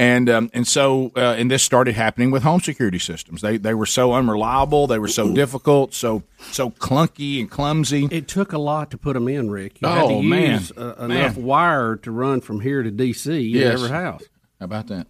And 0.00 0.30
um, 0.30 0.48
and 0.54 0.64
so 0.64 1.10
uh, 1.16 1.34
and 1.36 1.50
this 1.50 1.64
started 1.64 1.96
happening 1.96 2.30
with 2.30 2.44
home 2.44 2.60
security 2.60 3.00
systems. 3.00 3.42
They 3.42 3.56
they 3.56 3.74
were 3.74 3.84
so 3.84 4.12
unreliable. 4.14 4.86
They 4.86 5.00
were 5.00 5.08
so 5.08 5.34
difficult, 5.34 5.92
so 5.92 6.22
so 6.52 6.70
clunky 6.70 7.40
and 7.40 7.50
clumsy. 7.50 8.06
It 8.12 8.28
took 8.28 8.52
a 8.52 8.58
lot 8.58 8.92
to 8.92 8.96
put 8.96 9.14
them 9.14 9.26
in, 9.26 9.50
Rick. 9.50 9.80
You 9.82 9.88
had 9.88 9.94
to 10.06 10.14
Oh, 10.14 10.22
man. 10.22 10.52
use 10.60 10.70
uh, 10.76 10.94
enough 11.00 11.36
Man. 11.36 11.44
wire 11.44 11.96
to 11.96 12.12
run 12.12 12.40
from 12.40 12.60
here 12.60 12.84
to 12.84 12.92
D.C. 12.92 13.50
in 13.50 13.56
Yes. 13.60 13.72
every 13.74 13.88
house. 13.88 14.22
How 14.60 14.66
about 14.66 14.86
that? 14.86 15.08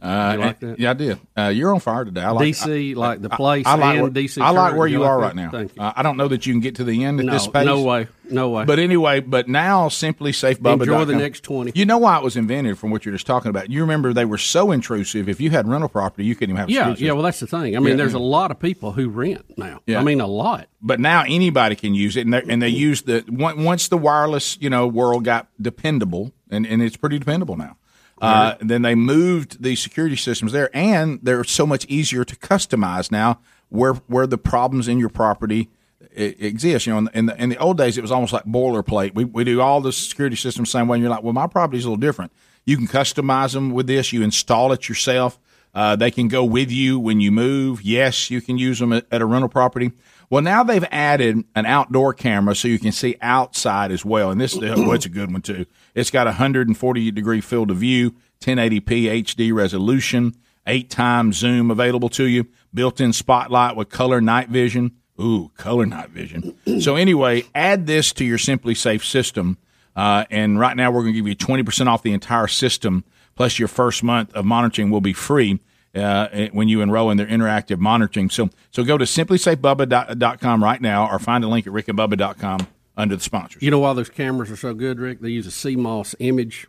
Uh, 0.00 0.30
You 0.34 0.40
like 0.40 0.60
that? 0.60 0.78
Yeah, 0.78 0.90
I 0.90 0.94
did. 0.94 1.18
Uh, 1.36 1.48
you're 1.48 1.74
on 1.74 1.80
fire 1.80 2.04
today. 2.04 2.20
I 2.22 2.30
like 2.30 2.46
DC, 2.54 2.92
I- 2.92 2.94
like 2.98 3.20
the 3.20 3.28
place 3.30 3.66
I, 3.66 3.74
like 3.74 3.94
and 3.98 4.02
where, 4.02 4.10
DC 4.12 4.40
I 4.40 4.50
like 4.50 4.76
where 4.76 4.86
You 4.86 4.98
you 4.98 5.00
like 5.00 5.10
are 5.10 5.20
that? 5.20 5.26
right 5.26 5.36
now. 5.36 5.50
Thank 5.50 5.74
you. 5.74 5.82
Uh, 5.82 5.92
I 5.96 6.02
don't 6.04 6.16
know 6.16 6.28
that 6.28 6.46
you 6.46 6.52
can 6.52 6.60
get 6.60 6.76
to 6.76 6.84
the 6.84 7.02
end 7.04 7.18
at 7.18 7.26
No, 7.26 7.32
this 7.32 7.48
pace. 7.48 7.66
no 7.66 7.82
way, 7.82 8.06
no 8.30 8.50
way. 8.50 8.64
But 8.64 8.78
anyway, 8.78 9.18
but 9.18 9.48
now 9.48 9.88
SimpliSafe 9.88 10.58
Bubba. 10.58 10.80
Enjoy 10.82 11.04
the 11.04 11.16
next 11.16 11.42
20. 11.42 11.72
You 11.74 11.84
know 11.84 11.98
why 11.98 12.16
it 12.16 12.22
was 12.22 12.36
invented 12.36 12.78
from 12.78 12.90
what 12.90 13.04
you're 13.04 13.14
just 13.14 13.26
talking 13.26 13.48
about. 13.50 13.70
You 13.70 13.80
remember 13.80 14.12
they 14.12 14.24
were 14.24 14.38
so 14.38 14.70
intrusive. 14.70 15.28
If 15.28 15.40
you 15.40 15.50
had 15.50 15.66
rental 15.66 15.88
property, 15.88 16.24
you 16.24 16.36
couldn't 16.36 16.50
even 16.54 16.60
have. 16.60 16.68
a 16.68 16.72
Yeah, 16.72 16.94
yeah. 16.96 17.12
Well, 17.12 17.22
that's 17.22 17.40
the 17.40 17.48
thing. 17.48 17.76
I 17.76 17.80
mean, 17.80 17.90
Yeah. 17.90 17.96
there's 17.96 18.14
a 18.14 18.18
lot 18.20 18.52
of 18.52 18.60
people 18.60 18.92
who 18.92 19.08
rent 19.08 19.58
now. 19.58 19.80
Yeah. 19.86 19.98
I 19.98 20.04
mean, 20.04 20.20
a 20.20 20.26
lot. 20.28 20.68
But 20.80 21.00
now 21.00 21.24
anybody 21.26 21.74
can 21.74 21.94
use 21.94 22.16
it, 22.16 22.20
and 22.20 22.32
they 22.34 22.42
and 22.48 22.62
they 22.62 22.68
use 22.68 23.02
the 23.02 23.24
once 23.28 23.88
the 23.88 23.98
wireless 23.98 24.56
you 24.60 24.70
know 24.70 24.86
world 24.86 25.24
got 25.24 25.48
dependable, 25.60 26.30
and, 26.50 26.64
and 26.66 26.80
it's 26.82 26.96
pretty 26.96 27.18
dependable 27.18 27.56
now. 27.56 27.76
Uh, 28.20 28.54
then 28.60 28.82
they 28.82 28.94
moved 28.94 29.62
the 29.62 29.76
security 29.76 30.16
systems 30.16 30.52
there, 30.52 30.70
and 30.74 31.20
they're 31.22 31.44
so 31.44 31.66
much 31.66 31.84
easier 31.86 32.24
to 32.24 32.36
customize 32.36 33.10
now. 33.12 33.38
Where 33.70 33.94
where 34.06 34.26
the 34.26 34.38
problems 34.38 34.88
in 34.88 34.98
your 34.98 35.10
property 35.10 35.68
i- 36.16 36.34
exist, 36.38 36.86
you 36.86 36.92
know, 36.92 36.98
in 36.98 37.04
the, 37.04 37.12
in 37.18 37.26
the 37.26 37.42
in 37.42 37.48
the 37.50 37.58
old 37.58 37.76
days 37.76 37.98
it 37.98 38.00
was 38.00 38.10
almost 38.10 38.32
like 38.32 38.44
boilerplate. 38.44 39.14
We 39.14 39.24
we 39.24 39.44
do 39.44 39.60
all 39.60 39.80
the 39.80 39.92
security 39.92 40.36
systems 40.36 40.68
the 40.68 40.78
same 40.78 40.88
way, 40.88 40.96
and 40.96 41.02
you're 41.02 41.10
like, 41.10 41.22
well, 41.22 41.34
my 41.34 41.46
property's 41.46 41.84
a 41.84 41.88
little 41.88 42.00
different. 42.00 42.32
You 42.64 42.76
can 42.76 42.86
customize 42.86 43.52
them 43.52 43.70
with 43.72 43.86
this. 43.86 44.12
You 44.12 44.22
install 44.22 44.72
it 44.72 44.88
yourself. 44.88 45.38
Uh, 45.74 45.96
they 45.96 46.10
can 46.10 46.28
go 46.28 46.44
with 46.44 46.70
you 46.72 46.98
when 46.98 47.20
you 47.20 47.30
move. 47.30 47.82
Yes, 47.82 48.30
you 48.30 48.40
can 48.40 48.56
use 48.58 48.78
them 48.78 48.92
at, 48.92 49.06
at 49.12 49.20
a 49.20 49.26
rental 49.26 49.48
property. 49.50 49.92
Well, 50.30 50.42
now 50.42 50.62
they've 50.62 50.84
added 50.90 51.44
an 51.54 51.66
outdoor 51.66 52.12
camera 52.12 52.54
so 52.54 52.68
you 52.68 52.78
can 52.78 52.92
see 52.92 53.16
outside 53.22 53.90
as 53.90 54.04
well. 54.04 54.30
And 54.30 54.40
this, 54.40 54.56
uh, 54.56 54.74
well, 54.76 54.92
it's 54.92 55.06
a 55.06 55.10
good 55.10 55.32
one 55.32 55.42
too. 55.42 55.66
It's 55.94 56.10
got 56.10 56.26
a 56.26 56.30
140 56.30 57.10
degree 57.12 57.40
field 57.40 57.70
of 57.70 57.78
view, 57.78 58.14
1080p 58.40 59.24
HD 59.24 59.54
resolution, 59.54 60.34
eight 60.66 60.90
times 60.90 61.38
zoom 61.38 61.70
available 61.70 62.10
to 62.10 62.24
you, 62.24 62.46
built 62.74 63.00
in 63.00 63.12
spotlight 63.12 63.74
with 63.74 63.88
color 63.88 64.20
night 64.20 64.50
vision. 64.50 64.92
Ooh, 65.20 65.50
color 65.56 65.86
night 65.86 66.10
vision. 66.10 66.56
so 66.80 66.96
anyway, 66.96 67.44
add 67.54 67.86
this 67.86 68.12
to 68.12 68.24
your 68.24 68.38
SimpliSafe 68.38 69.04
system. 69.04 69.56
Uh, 69.96 70.24
and 70.30 70.60
right 70.60 70.76
now 70.76 70.90
we're 70.90 71.02
going 71.02 71.14
to 71.14 71.18
give 71.18 71.26
you 71.26 71.34
20% 71.34 71.86
off 71.86 72.02
the 72.02 72.12
entire 72.12 72.46
system, 72.46 73.02
plus 73.34 73.58
your 73.58 73.66
first 73.66 74.04
month 74.04 74.32
of 74.34 74.44
monitoring 74.44 74.90
will 74.90 75.00
be 75.00 75.14
free 75.14 75.58
uh, 75.98 76.48
when 76.52 76.68
you 76.68 76.80
enroll 76.80 77.10
in 77.10 77.16
their 77.16 77.26
interactive 77.26 77.78
monitoring. 77.78 78.30
So, 78.30 78.50
so 78.70 78.84
go 78.84 78.98
to 78.98 79.04
simplisafebubba.com 79.04 80.62
right 80.62 80.80
now 80.80 81.08
or 81.08 81.18
find 81.18 81.44
a 81.44 81.48
link 81.48 81.66
at 81.66 81.72
rickandbubba.com 81.72 82.66
under 82.96 83.16
the 83.16 83.22
sponsors. 83.22 83.62
You 83.62 83.70
know 83.70 83.78
why 83.78 83.92
those 83.92 84.10
cameras 84.10 84.50
are 84.50 84.56
so 84.56 84.74
good, 84.74 84.98
Rick? 84.98 85.20
They 85.20 85.30
use 85.30 85.46
a 85.46 85.50
CMOS 85.50 86.14
image 86.18 86.66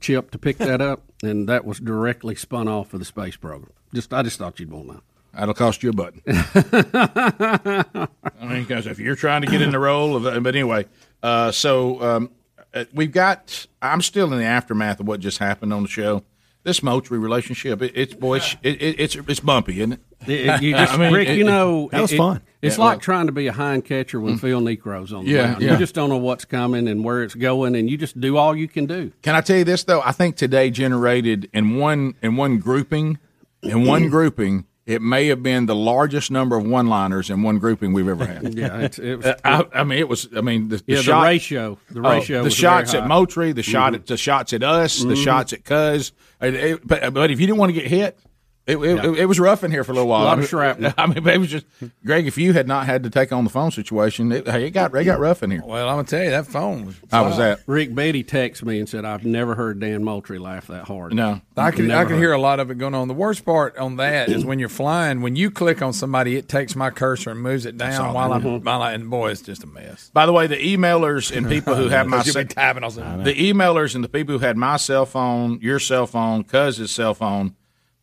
chip 0.00 0.30
to 0.30 0.38
pick 0.38 0.58
that 0.58 0.80
up, 0.80 1.02
and 1.22 1.48
that 1.48 1.64
was 1.64 1.80
directly 1.80 2.34
spun 2.34 2.68
off 2.68 2.92
of 2.92 3.00
the 3.00 3.04
space 3.04 3.36
program. 3.36 3.72
Just, 3.92 4.12
I 4.12 4.22
just 4.22 4.38
thought 4.38 4.58
you'd 4.60 4.70
want 4.70 4.88
that. 4.88 5.02
That'll 5.34 5.54
cost 5.54 5.82
you 5.82 5.90
a 5.90 5.92
button. 5.92 6.22
I 6.26 8.06
mean, 8.40 8.62
because 8.62 8.86
if 8.86 8.98
you're 8.98 9.16
trying 9.16 9.42
to 9.42 9.48
get 9.48 9.60
in 9.60 9.70
the 9.70 9.78
role 9.78 10.16
of, 10.16 10.42
but 10.42 10.54
anyway, 10.54 10.86
uh, 11.22 11.52
so 11.52 12.02
um, 12.02 12.30
uh, 12.72 12.84
we've 12.94 13.12
got. 13.12 13.66
I'm 13.82 14.00
still 14.00 14.32
in 14.32 14.38
the 14.38 14.44
aftermath 14.44 15.00
of 15.00 15.06
what 15.06 15.20
just 15.20 15.38
happened 15.38 15.74
on 15.74 15.82
the 15.82 15.88
show. 15.88 16.22
This 16.66 16.82
Moultrie 16.82 17.18
relationship, 17.18 17.80
it, 17.80 17.92
it's 17.94 18.12
boy, 18.12 18.38
it's, 18.38 18.56
it, 18.60 18.82
it, 18.82 18.98
it's 19.00 19.14
it's 19.14 19.38
bumpy, 19.38 19.78
isn't 19.80 19.92
it? 19.92 20.00
It- 20.26 20.60
you 20.62 20.72
just, 20.72 20.92
I 20.94 20.96
mean, 20.96 21.14
Rick, 21.14 21.28
it- 21.28 21.38
you 21.38 21.44
know, 21.44 21.88
that 21.92 22.02
was 22.02 22.12
it- 22.12 22.16
fun. 22.16 22.42
It's 22.60 22.76
Yeah, 22.76 22.84
like 22.84 22.92
well- 22.94 23.00
trying 23.00 23.26
to 23.26 23.32
be 23.32 23.46
a 23.46 23.52
hind 23.52 23.84
catcher 23.84 24.18
when 24.18 24.34
mm. 24.34 24.40
Phil 24.40 24.60
Niekro's 24.60 25.12
on 25.12 25.24
the 25.24 25.30
Yeah, 25.30 25.46
mound. 25.52 25.62
yeah. 25.62 25.72
You 25.74 25.78
just 25.78 25.94
don't 25.94 26.08
know 26.08 26.16
what's 26.16 26.44
coming 26.44 26.88
and 26.88 27.04
where 27.04 27.22
it's 27.22 27.36
going, 27.36 27.76
and 27.76 27.88
you 27.88 27.96
just 27.96 28.20
do 28.20 28.36
all 28.36 28.56
you 28.56 28.66
can 28.66 28.86
do. 28.86 29.12
Can 29.22 29.36
I 29.36 29.42
tell 29.42 29.58
you 29.58 29.62
this 29.64 29.84
though? 29.84 30.00
I 30.02 30.10
think 30.10 30.34
today 30.34 30.70
generated 30.70 31.48
in 31.52 31.76
one 31.78 32.14
in 32.20 32.34
one 32.34 32.58
grouping, 32.58 33.18
in 33.62 33.86
one 33.86 34.08
grouping, 34.16 34.66
it 34.86 35.02
may 35.02 35.26
have 35.26 35.42
been 35.42 35.66
the 35.66 35.74
largest 35.74 36.30
number 36.30 36.56
of 36.56 36.64
one-liners 36.64 37.28
in 37.28 37.42
one 37.42 37.58
grouping 37.58 37.92
we've 37.92 38.06
ever 38.08 38.24
had. 38.24 38.54
Yeah, 38.54 38.78
it's, 38.78 38.98
it 38.98 39.16
was. 39.16 39.26
Uh, 39.26 39.34
I, 39.44 39.80
I 39.80 39.84
mean, 39.84 39.98
it 39.98 40.08
was. 40.08 40.28
I 40.36 40.40
mean, 40.40 40.68
the, 40.68 40.76
the 40.76 40.84
Yeah, 40.86 41.02
the 41.02 41.20
ratio- 41.22 41.78
the 41.90 42.00
oh, 42.00 42.10
ratio 42.10 42.38
the 42.38 42.44
was 42.44 42.54
shots 42.54 42.94
at. 42.94 43.06
Moultrie, 43.08 43.52
the 43.52 43.62
shot 43.64 43.92
Mhm. 43.92 43.96
at 43.96 44.06
the 44.06 44.16
shots 44.16 44.52
at 44.52 44.62
us, 44.62 45.00
the 45.00 45.14
Mhm. 45.14 45.24
shots 45.24 45.52
at 45.52 45.64
Cuz. 45.64 46.12
Uh, 46.40 46.76
But, 46.84 47.12
but 47.12 47.30
if 47.30 47.40
you 47.40 47.46
didn't 47.46 47.58
want 47.58 47.70
to 47.74 47.80
get 47.80 47.90
hit, 47.90 48.18
It, 48.66 48.78
it, 48.78 48.96
Yeah. 48.96 49.12
it 49.22 49.24
was 49.26 49.38
rough 49.38 49.62
in 49.62 49.70
here 49.70 49.84
for 49.84 49.92
a 49.92 49.94
little 49.94 50.08
while. 50.08 50.22
A 50.22 50.24
lot 50.24 50.32
of 50.32 50.38
I 50.38 50.40
mean, 50.40 50.48
shrapnel. 50.48 50.92
I 50.98 51.06
mean, 51.06 51.26
it 51.28 51.38
was 51.38 51.50
just 51.50 51.66
Greg. 52.04 52.26
If 52.26 52.36
you 52.36 52.52
had 52.52 52.66
not 52.66 52.86
had 52.86 53.04
to 53.04 53.10
take 53.10 53.32
on 53.32 53.44
the 53.44 53.50
phone 53.50 53.70
situation, 53.70 54.32
it, 54.32 54.48
hey, 54.48 54.66
it 54.66 54.70
got 54.72 54.92
it 54.94 55.04
got 55.04 55.20
rough 55.20 55.42
in 55.44 55.52
here. 55.52 55.62
Well, 55.64 55.88
I'm 55.88 55.96
gonna 55.96 56.08
tell 56.08 56.24
you 56.24 56.30
that 56.30 56.46
phone 56.48 56.86
was. 56.86 56.96
How 57.10 57.24
was 57.24 57.36
that? 57.36 57.60
Rick 57.66 57.94
Beatty 57.94 58.24
texted 58.24 58.64
me 58.64 58.80
and 58.80 58.88
said, 58.88 59.04
"I've 59.04 59.24
never 59.24 59.54
heard 59.54 59.78
Dan 59.78 60.02
Moultrie 60.02 60.40
laugh 60.40 60.66
that 60.66 60.84
hard." 60.84 61.14
No, 61.14 61.40
I 61.56 61.70
can 61.70 61.86
Never 61.86 62.00
I 62.00 62.04
can 62.08 62.18
hear 62.18 62.32
a 62.32 62.40
lot 62.40 62.58
of 62.58 62.70
it 62.72 62.78
going 62.78 62.94
on. 62.94 63.06
The 63.06 63.14
worst 63.14 63.44
part 63.44 63.76
on 63.78 63.96
that 63.96 64.28
is 64.30 64.44
when 64.44 64.58
you're 64.58 64.68
flying. 64.68 65.20
When 65.22 65.36
you 65.36 65.50
click 65.52 65.80
on 65.80 65.92
somebody, 65.92 66.34
it 66.36 66.48
takes 66.48 66.74
my 66.74 66.90
cursor 66.90 67.30
and 67.30 67.40
moves 67.40 67.66
it 67.66 67.78
down 67.78 68.06
all 68.06 68.14
while 68.14 68.30
that 68.30 68.44
I'm 68.44 68.46
is. 68.56 68.64
while 68.64 68.82
I, 68.82 68.92
and 68.94 69.08
boy, 69.08 69.30
it's 69.30 69.42
just 69.42 69.62
a 69.62 69.68
mess. 69.68 70.10
By 70.12 70.26
the 70.26 70.32
way, 70.32 70.48
the 70.48 70.56
emailers 70.56 71.34
and 71.34 71.48
people 71.48 71.76
who 71.76 71.88
have 71.88 72.06
my 72.08 72.18
Because 72.18 72.34
you'll 72.34 72.44
be 72.44 72.50
ce- 72.50 72.54
tapping 72.54 72.82
the 72.82 73.52
emailers 73.52 73.94
and 73.94 74.02
the 74.02 74.08
people 74.08 74.32
who 74.38 74.44
had 74.44 74.56
my 74.56 74.76
cell 74.76 75.06
phone, 75.06 75.60
your 75.62 75.78
cell 75.78 76.08
phone, 76.08 76.42
Cuz's 76.42 76.90
cell 76.90 77.14
phone, 77.14 77.54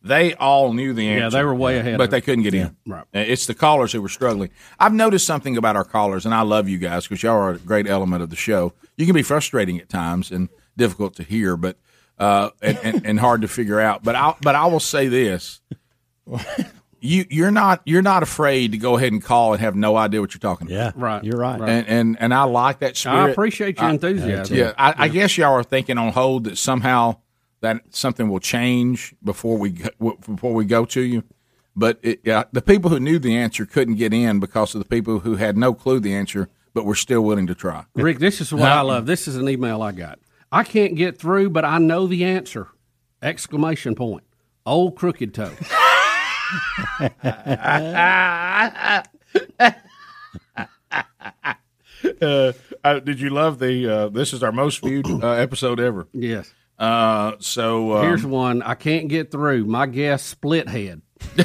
they 0.04 0.34
all 0.34 0.72
knew 0.74 0.92
the 0.92 1.08
answer. 1.08 1.36
Yeah, 1.36 1.42
they 1.42 1.44
were 1.44 1.54
way 1.54 1.78
ahead 1.78 1.98
but 1.98 2.04
of 2.04 2.10
they 2.10 2.18
it. 2.18 2.24
couldn't 2.24 2.44
get 2.44 2.54
in. 2.54 2.76
Right. 2.86 3.04
It's 3.12 3.46
the 3.46 3.54
callers 3.54 3.90
who 3.92 4.02
were 4.02 4.08
struggling. 4.10 4.50
I've 4.78 4.92
noticed 4.92 5.26
something 5.26 5.56
about 5.56 5.74
our 5.76 5.84
callers, 5.84 6.24
and 6.26 6.34
I 6.34 6.42
love 6.42 6.68
you 6.68 6.78
guys 6.78 7.04
because 7.08 7.22
y'all 7.22 7.32
are 7.36 7.52
a 7.52 7.58
great 7.58 7.88
element 7.88 8.22
of 8.22 8.30
the 8.30 8.36
show. 8.36 8.74
You 8.96 9.06
can 9.06 9.14
be 9.14 9.22
frustrating 9.22 9.80
at 9.80 9.88
times 9.88 10.30
and 10.30 10.48
difficult 10.76 11.14
to 11.16 11.22
hear, 11.22 11.56
but 11.56 11.78
uh, 12.18 12.50
and, 12.62 12.78
and, 12.84 13.06
and 13.06 13.20
hard 13.20 13.40
to 13.42 13.48
figure 13.48 13.80
out. 13.80 14.04
But 14.04 14.14
I 14.14 14.34
but 14.42 14.54
I 14.54 14.66
will 14.66 14.78
say 14.80 15.08
this. 15.08 15.60
You 17.00 17.26
you're 17.28 17.50
not 17.50 17.82
you're 17.84 18.00
not 18.00 18.22
afraid 18.22 18.72
to 18.72 18.78
go 18.78 18.96
ahead 18.96 19.12
and 19.12 19.22
call 19.22 19.52
and 19.52 19.60
have 19.60 19.74
no 19.76 19.94
idea 19.94 20.22
what 20.22 20.32
you're 20.32 20.38
talking 20.38 20.66
about. 20.68 20.74
Yeah, 20.74 20.92
Right. 20.96 21.22
You're 21.22 21.36
right. 21.38 21.60
And, 21.60 21.86
and 21.86 22.16
and 22.18 22.32
I 22.32 22.44
like 22.44 22.78
that 22.78 22.96
spirit. 22.96 23.16
I 23.16 23.28
appreciate 23.28 23.76
your 23.76 23.86
I- 23.88 23.90
enthusiasm. 23.90 24.56
yeah, 24.56 24.72
I, 24.78 24.94
I 24.96 25.08
guess 25.08 25.36
y'all 25.36 25.52
are 25.52 25.62
thinking 25.62 25.98
on 25.98 26.12
hold 26.12 26.44
that 26.44 26.56
somehow 26.56 27.16
that 27.64 27.82
something 27.90 28.28
will 28.28 28.40
change 28.40 29.14
before 29.24 29.56
we 29.58 29.70
go, 29.70 29.88
before 30.26 30.52
we 30.52 30.64
go 30.64 30.84
to 30.84 31.00
you. 31.00 31.24
But 31.74 31.98
it, 32.02 32.20
yeah, 32.22 32.44
the 32.52 32.62
people 32.62 32.90
who 32.90 33.00
knew 33.00 33.18
the 33.18 33.36
answer 33.36 33.66
couldn't 33.66 33.96
get 33.96 34.12
in 34.14 34.38
because 34.38 34.74
of 34.74 34.78
the 34.80 34.88
people 34.88 35.20
who 35.20 35.36
had 35.36 35.56
no 35.56 35.74
clue 35.74 35.98
the 35.98 36.14
answer, 36.14 36.48
but 36.72 36.84
were 36.84 36.94
still 36.94 37.22
willing 37.22 37.46
to 37.48 37.54
try. 37.54 37.86
Rick, 37.94 38.18
this 38.18 38.40
is 38.40 38.52
what 38.52 38.62
I 38.62 38.82
love. 38.82 39.06
This 39.06 39.26
is 39.26 39.36
an 39.36 39.48
email 39.48 39.82
I 39.82 39.92
got. 39.92 40.18
I 40.52 40.62
can't 40.62 40.94
get 40.94 41.18
through, 41.18 41.50
but 41.50 41.64
I 41.64 41.78
know 41.78 42.06
the 42.06 42.24
answer! 42.24 42.68
Exclamation 43.22 43.94
point. 43.94 44.24
Old 44.66 44.94
crooked 44.94 45.34
toe. 45.34 45.52
uh, 52.22 52.52
uh, 52.84 53.00
did 53.00 53.20
you 53.20 53.30
love 53.30 53.58
the? 53.58 53.88
Uh, 53.88 54.08
this 54.10 54.32
is 54.32 54.42
our 54.42 54.52
most 54.52 54.80
viewed 54.82 55.06
uh, 55.06 55.30
episode 55.32 55.80
ever. 55.80 56.06
Yes. 56.12 56.52
Uh, 56.78 57.32
so 57.38 57.96
um, 57.96 58.06
Here's 58.06 58.26
one 58.26 58.62
I 58.62 58.74
can't 58.74 59.08
get 59.08 59.30
through. 59.30 59.64
My 59.64 59.86
guess, 59.86 60.22
split 60.22 60.68
head. 60.68 61.02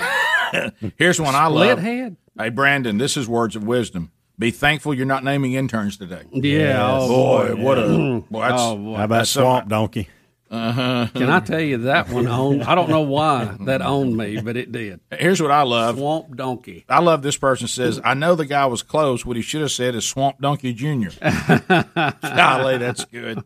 Here's 0.98 1.22
one 1.22 1.36
I 1.36 1.48
Split 1.50 1.68
love. 1.70 1.80
head? 1.80 2.16
Hey, 2.38 2.50
Brandon, 2.50 2.98
this 2.98 3.16
is 3.18 3.28
words 3.28 3.56
of 3.56 3.64
wisdom. 3.64 4.12
Be 4.38 4.52
thankful 4.52 4.94
you're 4.94 5.06
not 5.06 5.24
naming 5.24 5.54
interns 5.54 5.98
today. 5.98 6.24
Yeah, 6.32 6.80
oh, 6.90 7.08
boy, 7.10 7.56
boy. 7.56 7.62
what 7.62 7.78
a 7.78 7.88
boy, 8.32 8.40
that's, 8.42 8.62
Oh, 8.62 8.78
boy. 8.78 8.96
How 8.96 9.04
about 9.04 9.18
that's 9.18 9.30
some- 9.30 9.44
Swamp 9.44 9.70
Donkey? 9.70 10.10
Uh-huh. 10.52 11.06
Can 11.14 11.30
I 11.30 11.42
tell 11.42 11.60
you 11.60 11.78
that 11.78 12.10
one 12.10 12.28
owned? 12.28 12.64
I 12.64 12.74
don't 12.74 12.90
know 12.90 13.02
why 13.02 13.56
that 13.66 13.84
owned 13.84 14.18
me, 14.18 14.42
but 14.42 14.58
it 14.58 14.72
did. 14.72 15.00
Here's 15.12 15.40
what 15.40 15.52
I 15.52 15.62
love. 15.62 15.98
Swamp 15.98 16.36
Donkey. 16.36 16.86
I 16.90 17.02
love 17.02 17.22
this 17.22 17.38
person 17.38 17.68
says, 17.68 18.02
I 18.04 18.16
know 18.16 18.34
the 18.34 18.48
guy 18.48 18.66
was 18.66 18.82
close. 18.82 19.24
What 19.28 19.36
he 19.36 19.44
should 19.44 19.62
have 19.62 19.70
said 19.72 19.94
is 19.94 20.06
Swamp 20.08 20.42
Donkey 20.42 20.74
Jr. 20.74 21.10
Golly, 22.24 22.80
that's 22.80 23.06
good. 23.06 23.44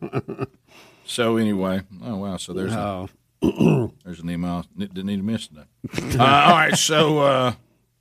So 1.06 1.36
anyway, 1.36 1.82
oh 2.04 2.16
wow, 2.16 2.36
so 2.36 2.52
there's 2.52 2.72
Oh. 2.74 3.08
a, 3.42 3.88
there's 4.04 4.20
an 4.20 4.30
email 4.30 4.64
didn't 4.76 5.04
need 5.06 5.18
to 5.18 5.22
miss 5.22 5.48
today. 5.48 6.18
Uh, 6.18 6.24
all 6.24 6.52
right, 6.52 6.76
so 6.76 7.18
uh, 7.18 7.52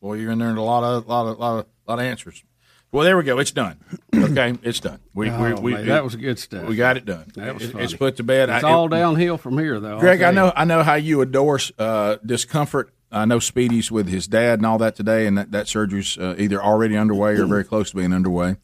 boy, 0.01 0.13
you're 0.15 0.31
in 0.31 0.39
there 0.39 0.49
in 0.49 0.57
a 0.57 0.63
lot 0.63 0.83
of 0.83 1.07
lot 1.07 1.27
of 1.27 1.37
lot 1.39 1.59
of 1.59 1.65
lot 1.87 1.99
of 1.99 2.05
answers. 2.05 2.43
Well, 2.91 3.03
there 3.03 3.17
we 3.17 3.23
go. 3.23 3.39
It's 3.39 3.49
done. 3.51 3.79
Okay, 4.15 4.53
it's 4.61 4.79
done. 4.79 4.99
We, 5.15 5.27
we, 5.31 5.35
Oh, 5.35 5.59
we 5.59 5.73
man, 5.73 5.87
that 5.87 6.03
was 6.03 6.13
a 6.13 6.17
good 6.17 6.37
stuff. 6.37 6.67
We 6.67 6.75
got 6.75 6.95
it 6.95 7.05
done. 7.05 7.25
That 7.33 7.55
was 7.55 7.63
It- 7.63 7.75
it's 7.75 7.93
put 7.95 8.17
to 8.17 8.23
bed. 8.23 8.49
It's 8.49 8.63
I- 8.63 8.69
all 8.71 8.85
it- 8.85 8.89
downhill 8.91 9.37
from 9.39 9.57
here, 9.57 9.79
though. 9.79 9.99
Greg, 9.99 10.21
I 10.21 10.29
know. 10.29 10.53
I 10.55 10.63
know 10.65 10.83
how 10.83 10.93
you 10.95 11.21
adore 11.21 11.59
uh, 11.79 12.17
discomfort. 12.23 12.93
I 13.11 13.25
know 13.25 13.39
Speedy's 13.39 13.91
with 13.91 14.07
his 14.07 14.27
dad 14.27 14.59
and 14.59 14.65
all 14.67 14.77
that 14.77 14.95
today, 14.95 15.25
and 15.27 15.37
that, 15.39 15.51
that 15.51 15.67
surgery's 15.67 16.17
uh, 16.19 16.35
either 16.37 16.61
already 16.61 16.95
underway 16.95 17.33
or 17.33 17.45
very 17.47 17.63
close 17.63 17.89
to 17.91 17.95
being 17.97 18.13
underway. 18.13 18.57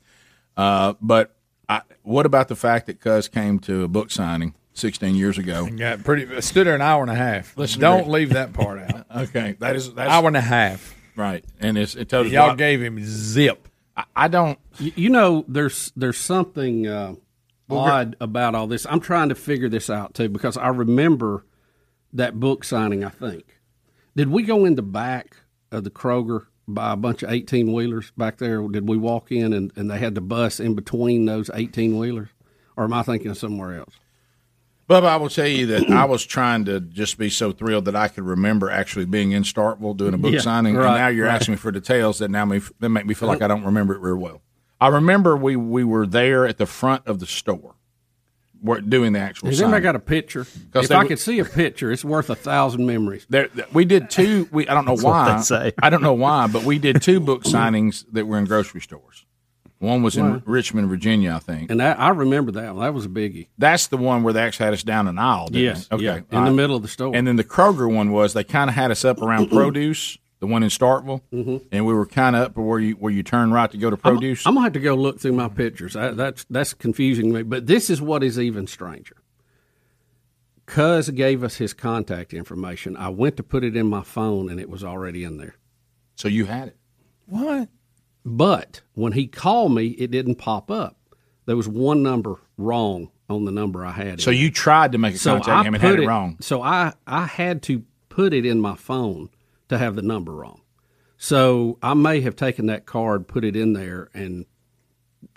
Uh, 0.55 0.93
but 1.01 1.35
I, 1.69 1.81
what 2.01 2.25
about 2.25 2.47
the 2.47 2.55
fact 2.55 2.87
that 2.87 2.99
Cuz 2.99 3.27
came 3.27 3.59
to 3.59 3.83
a 3.83 3.87
book 3.87 4.09
signing 4.11 4.55
16 4.73 5.13
years 5.15 5.37
ago? 5.37 5.67
Yeah, 5.73 5.97
pretty. 5.97 6.41
Stood 6.41 6.65
there 6.67 6.75
an 6.75 6.81
hour 6.81 7.01
and 7.03 7.11
a 7.11 7.15
half. 7.15 7.55
Listen, 7.57 7.79
don't 7.81 8.09
leave 8.09 8.33
that 8.33 8.53
part 8.53 8.79
out. 8.79 9.05
Okay, 9.15 9.55
that 9.59 9.75
is 9.75 9.93
that's 9.93 10.09
hour 10.11 10.27
and 10.27 10.37
a 10.37 10.41
half. 10.41 10.95
right, 11.15 11.43
and 11.59 11.77
it's 11.77 11.95
it 11.95 12.09
told 12.09 12.25
us 12.27 12.31
a 12.31 12.35
Y'all 12.35 12.47
lot- 12.49 12.57
gave 12.57 12.81
him 12.81 12.99
zip. 13.03 13.67
I, 13.97 14.03
I 14.15 14.27
don't. 14.27 14.57
You, 14.79 14.91
you 14.95 15.09
know, 15.09 15.45
there's 15.47 15.91
there's 15.95 16.17
something 16.17 16.87
uh, 16.87 17.15
odd 17.69 18.15
about 18.21 18.55
all 18.55 18.67
this. 18.67 18.85
I'm 18.89 18.99
trying 18.99 19.29
to 19.29 19.35
figure 19.35 19.67
this 19.69 19.89
out 19.89 20.13
too 20.13 20.29
because 20.29 20.57
I 20.57 20.67
remember 20.69 21.43
that 22.13 22.39
book 22.39 22.63
signing. 22.63 23.03
I 23.03 23.09
think 23.09 23.59
did 24.15 24.29
we 24.29 24.43
go 24.43 24.63
in 24.65 24.75
the 24.75 24.81
back 24.83 25.37
of 25.71 25.83
the 25.83 25.89
Kroger 25.91 26.45
buy 26.73 26.93
a 26.93 26.97
bunch 26.97 27.23
of 27.23 27.31
18 27.31 27.71
wheelers 27.73 28.11
back 28.17 28.37
there? 28.37 28.61
Did 28.67 28.87
we 28.87 28.97
walk 28.97 29.31
in 29.31 29.53
and, 29.53 29.71
and 29.75 29.89
they 29.89 29.97
had 29.99 30.15
the 30.15 30.21
bus 30.21 30.59
in 30.59 30.75
between 30.75 31.25
those 31.25 31.49
18 31.53 31.97
wheelers, 31.97 32.29
or 32.77 32.83
am 32.85 32.93
I 32.93 33.03
thinking 33.03 33.31
of 33.31 33.37
somewhere 33.37 33.77
else? 33.79 33.93
Bubba, 34.89 35.05
I 35.05 35.17
will 35.17 35.29
tell 35.29 35.45
you 35.47 35.67
that 35.67 35.87
I 35.91 36.05
was 36.05 36.25
trying 36.25 36.65
to 36.65 36.79
just 36.79 37.19
be 37.19 37.29
so 37.29 37.51
thrilled 37.51 37.85
that 37.85 37.95
I 37.95 38.07
could 38.07 38.23
remember 38.23 38.71
actually 38.71 39.05
being 39.05 39.33
in 39.33 39.43
Starkville 39.43 39.95
doing 39.95 40.15
a 40.15 40.17
book 40.17 40.33
Yeah, 40.33 40.39
signing, 40.39 40.75
right, 40.75 40.87
and 40.87 40.95
now 40.95 41.07
you're 41.09 41.27
right. 41.27 41.35
asking 41.35 41.53
me 41.53 41.57
for 41.57 41.71
details 41.71 42.17
that 42.19 42.31
now 42.31 42.45
me, 42.45 42.59
that 42.79 42.89
make 42.89 43.05
me 43.05 43.13
feel 43.13 43.27
like 43.27 43.43
I 43.43 43.47
don't 43.47 43.63
remember 43.63 43.93
it 43.93 43.99
real 44.01 44.15
well. 44.15 44.41
I 44.81 44.87
remember 44.87 45.37
we 45.37 45.55
we 45.55 45.83
were 45.83 46.07
there 46.07 46.47
at 46.47 46.57
the 46.57 46.65
front 46.65 47.05
of 47.05 47.19
the 47.19 47.27
store, 47.27 47.75
doing 48.87 49.13
the 49.13 49.19
actual. 49.19 49.47
Has 49.49 49.61
anybody 49.61 49.75
signing. 49.75 49.83
got 49.83 49.95
a 49.95 49.99
picture? 49.99 50.45
'Cause 50.71 50.83
If 50.85 50.89
they 50.89 50.95
I 50.95 50.99
were- 51.03 51.07
could 51.09 51.19
see 51.19 51.39
a 51.39 51.45
picture, 51.45 51.91
it's 51.91 52.03
worth 52.05 52.29
a 52.29 52.35
thousand 52.35 52.85
memories. 52.85 53.25
There, 53.29 53.47
we 53.73 53.85
did 53.85 54.09
two. 54.09 54.47
We 54.51 54.67
I 54.67 54.73
don't 54.73 54.85
know 54.85 54.95
That's 54.95 55.03
why. 55.03 55.35
they 55.37 55.41
say. 55.41 55.71
I 55.81 55.89
don't 55.89 56.03
know 56.03 56.13
why, 56.13 56.47
but 56.47 56.63
we 56.63 56.79
did 56.79 57.01
two 57.01 57.19
book 57.19 57.43
signings 57.43 58.05
that 58.11 58.27
were 58.27 58.37
in 58.37 58.45
grocery 58.45 58.81
stores. 58.81 59.25
One 59.79 60.03
was 60.03 60.17
in 60.17 60.29
Wow. 60.29 60.41
Richmond, 60.45 60.89
Virginia, 60.89 61.33
I 61.35 61.39
think. 61.39 61.71
And 61.71 61.79
that, 61.79 61.97
I 62.01 62.09
remember 62.09 62.51
that 62.51 62.75
one. 62.75 62.83
That 62.83 62.93
was 62.93 63.05
a 63.05 63.07
biggie. 63.09 63.47
That's 63.57 63.87
the 63.87 63.95
one 63.95 64.23
where 64.23 64.33
they 64.33 64.41
actually 64.41 64.65
had 64.65 64.73
us 64.73 64.83
down 64.83 65.07
an 65.07 65.17
aisle. 65.17 65.45
Didn't 65.47 65.61
Yes, 65.63 65.87
they? 65.87 65.95
Okay. 65.95 66.03
yeah, 66.03 66.15
in 66.31 66.37
all 66.39 66.45
the 66.45 66.51
middle 66.51 66.75
of 66.75 66.81
the 66.81 66.89
store. 66.89 67.15
And 67.15 67.25
then 67.25 67.37
the 67.37 67.45
Kroger 67.45 67.89
one 67.89 68.11
was 68.11 68.33
they 68.33 68.43
kind 68.43 68.69
of 68.69 68.75
had 68.75 68.91
us 68.91 69.05
up 69.05 69.21
around 69.21 69.47
produce, 69.51 70.17
the 70.39 70.47
one 70.47 70.63
in 70.63 70.69
Starkville, 70.69 71.21
Mhm. 71.33 71.65
and 71.71 71.85
we 71.85 71.93
were 71.93 72.05
kind 72.05 72.35
of 72.35 72.41
up 72.43 72.57
where 72.57 72.79
you 72.79 72.93
where 72.93 73.11
you 73.11 73.23
turn 73.23 73.51
right 73.51 73.69
to 73.71 73.77
go 73.77 73.89
to 73.89 73.97
produce. 73.97 74.45
I'm, 74.45 74.51
I'm 74.51 74.55
gonna 74.55 74.65
have 74.65 74.73
to 74.73 74.79
go 74.79 74.95
look 74.95 75.19
through 75.19 75.33
my 75.33 75.49
pictures. 75.49 75.95
I, 75.95 76.11
that's 76.11 76.45
that's 76.49 76.73
confusing 76.73 77.33
me. 77.33 77.43
But 77.43 77.67
this 77.67 77.89
is 77.89 78.01
what 78.01 78.23
is 78.23 78.39
even 78.39 78.65
stranger. 78.67 79.17
Cuz 80.65 81.09
gave 81.09 81.43
us 81.43 81.55
his 81.57 81.73
contact 81.73 82.33
information. 82.33 82.95
I 82.95 83.09
went 83.09 83.37
to 83.37 83.43
put 83.43 83.63
it 83.63 83.75
in 83.75 83.87
my 83.87 84.03
phone, 84.03 84.49
and 84.49 84.59
it 84.59 84.69
was 84.69 84.83
already 84.83 85.23
in 85.23 85.37
there. 85.37 85.55
So 86.15 86.27
you 86.27 86.45
had 86.45 86.69
it. 86.69 86.77
What? 87.25 87.69
But 88.25 88.81
when 88.93 89.13
he 89.13 89.25
called 89.27 89.73
me, 89.73 89.87
it 89.87 90.11
didn't 90.11 90.35
pop 90.35 90.69
up. 90.69 90.97
There 91.47 91.55
was 91.57 91.67
one 91.67 92.03
number 92.03 92.35
wrong 92.57 93.09
on 93.29 93.45
the 93.45 93.51
number 93.51 93.83
I 93.85 93.91
had. 93.91 94.21
So 94.21 94.29
in 94.31 94.37
you 94.37 94.51
tried 94.51 94.91
to 94.91 94.97
make 94.97 95.15
a 95.15 95.17
So 95.17 95.31
contact 95.33 95.49
I 95.49 95.63
him 95.63 95.73
and 95.73 95.81
put 95.81 95.89
had 95.91 95.99
it 96.01 96.07
wrong. 96.07 96.37
So 96.39 96.61
I 96.61 96.93
I 97.07 97.25
had 97.25 97.61
to 97.63 97.83
put 98.09 98.33
it 98.33 98.45
in 98.45 98.59
my 98.61 98.75
phone 98.75 99.29
to 99.69 99.77
have 99.77 99.95
the 99.95 100.01
number 100.01 100.33
wrong. 100.33 100.61
So 101.17 101.77
I 101.81 101.93
may 101.95 102.21
have 102.21 102.35
taken 102.35 102.67
that 102.67 102.85
card, 102.85 103.27
put 103.27 103.43
it 103.43 103.55
in 103.55 103.73
there, 103.73 104.09
and 104.13 104.45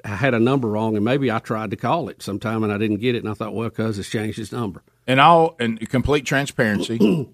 I 0.04 0.16
had 0.16 0.34
a 0.34 0.40
number 0.40 0.68
wrong, 0.68 0.96
and 0.96 1.04
maybe 1.04 1.30
I 1.30 1.38
tried 1.38 1.70
to 1.70 1.76
call 1.76 2.08
it 2.08 2.22
sometime 2.22 2.62
and 2.62 2.72
I 2.72 2.78
didn't 2.78 2.98
get 2.98 3.14
it, 3.14 3.24
and 3.24 3.28
I 3.28 3.34
thought, 3.34 3.54
well, 3.54 3.70
cuz 3.70 3.98
it's 3.98 4.08
changed 4.08 4.38
his 4.38 4.52
number. 4.52 4.82
In 5.06 5.18
all 5.18 5.56
in 5.58 5.78
complete 5.78 6.24
transparency, 6.24 7.28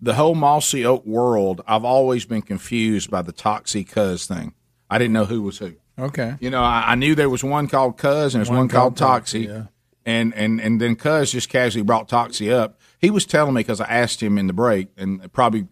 the 0.00 0.14
whole 0.14 0.34
Mossy 0.34 0.84
Oak 0.84 1.06
world, 1.06 1.62
I've 1.66 1.84
always 1.84 2.26
been 2.26 2.42
confused 2.42 3.10
by 3.10 3.22
the 3.22 3.32
Toxey 3.32 3.84
Cuz 3.84 4.26
thing. 4.26 4.52
I 4.90 4.98
didn't 4.98 5.14
know 5.14 5.24
who 5.24 5.40
was 5.42 5.58
who. 5.58 5.74
Okay. 5.98 6.34
You 6.40 6.50
know, 6.50 6.62
I, 6.62 6.84
I 6.88 6.94
knew 6.96 7.14
there 7.14 7.30
was 7.30 7.42
one 7.42 7.68
called 7.68 7.96
Cuz 7.96 8.34
and 8.34 8.40
there's 8.40 8.50
one, 8.50 8.58
One 8.58 8.68
called 8.68 8.96
called 8.96 8.96
Toxey. 8.96 9.46
Toxey, 9.46 9.58
yeah. 9.60 9.66
And, 10.04 10.34
and 10.34 10.60
and 10.60 10.78
then 10.78 10.96
Cuz 10.96 11.32
just 11.32 11.48
casually 11.48 11.82
brought 11.82 12.10
Toxey 12.10 12.52
up. 12.52 12.78
He 12.98 13.10
was 13.10 13.24
telling 13.24 13.54
me 13.54 13.60
because 13.60 13.80
I 13.80 13.86
asked 13.86 14.22
him 14.22 14.36
in 14.36 14.46
the 14.46 14.52
break, 14.52 14.88
and 14.98 15.32
probably 15.32 15.68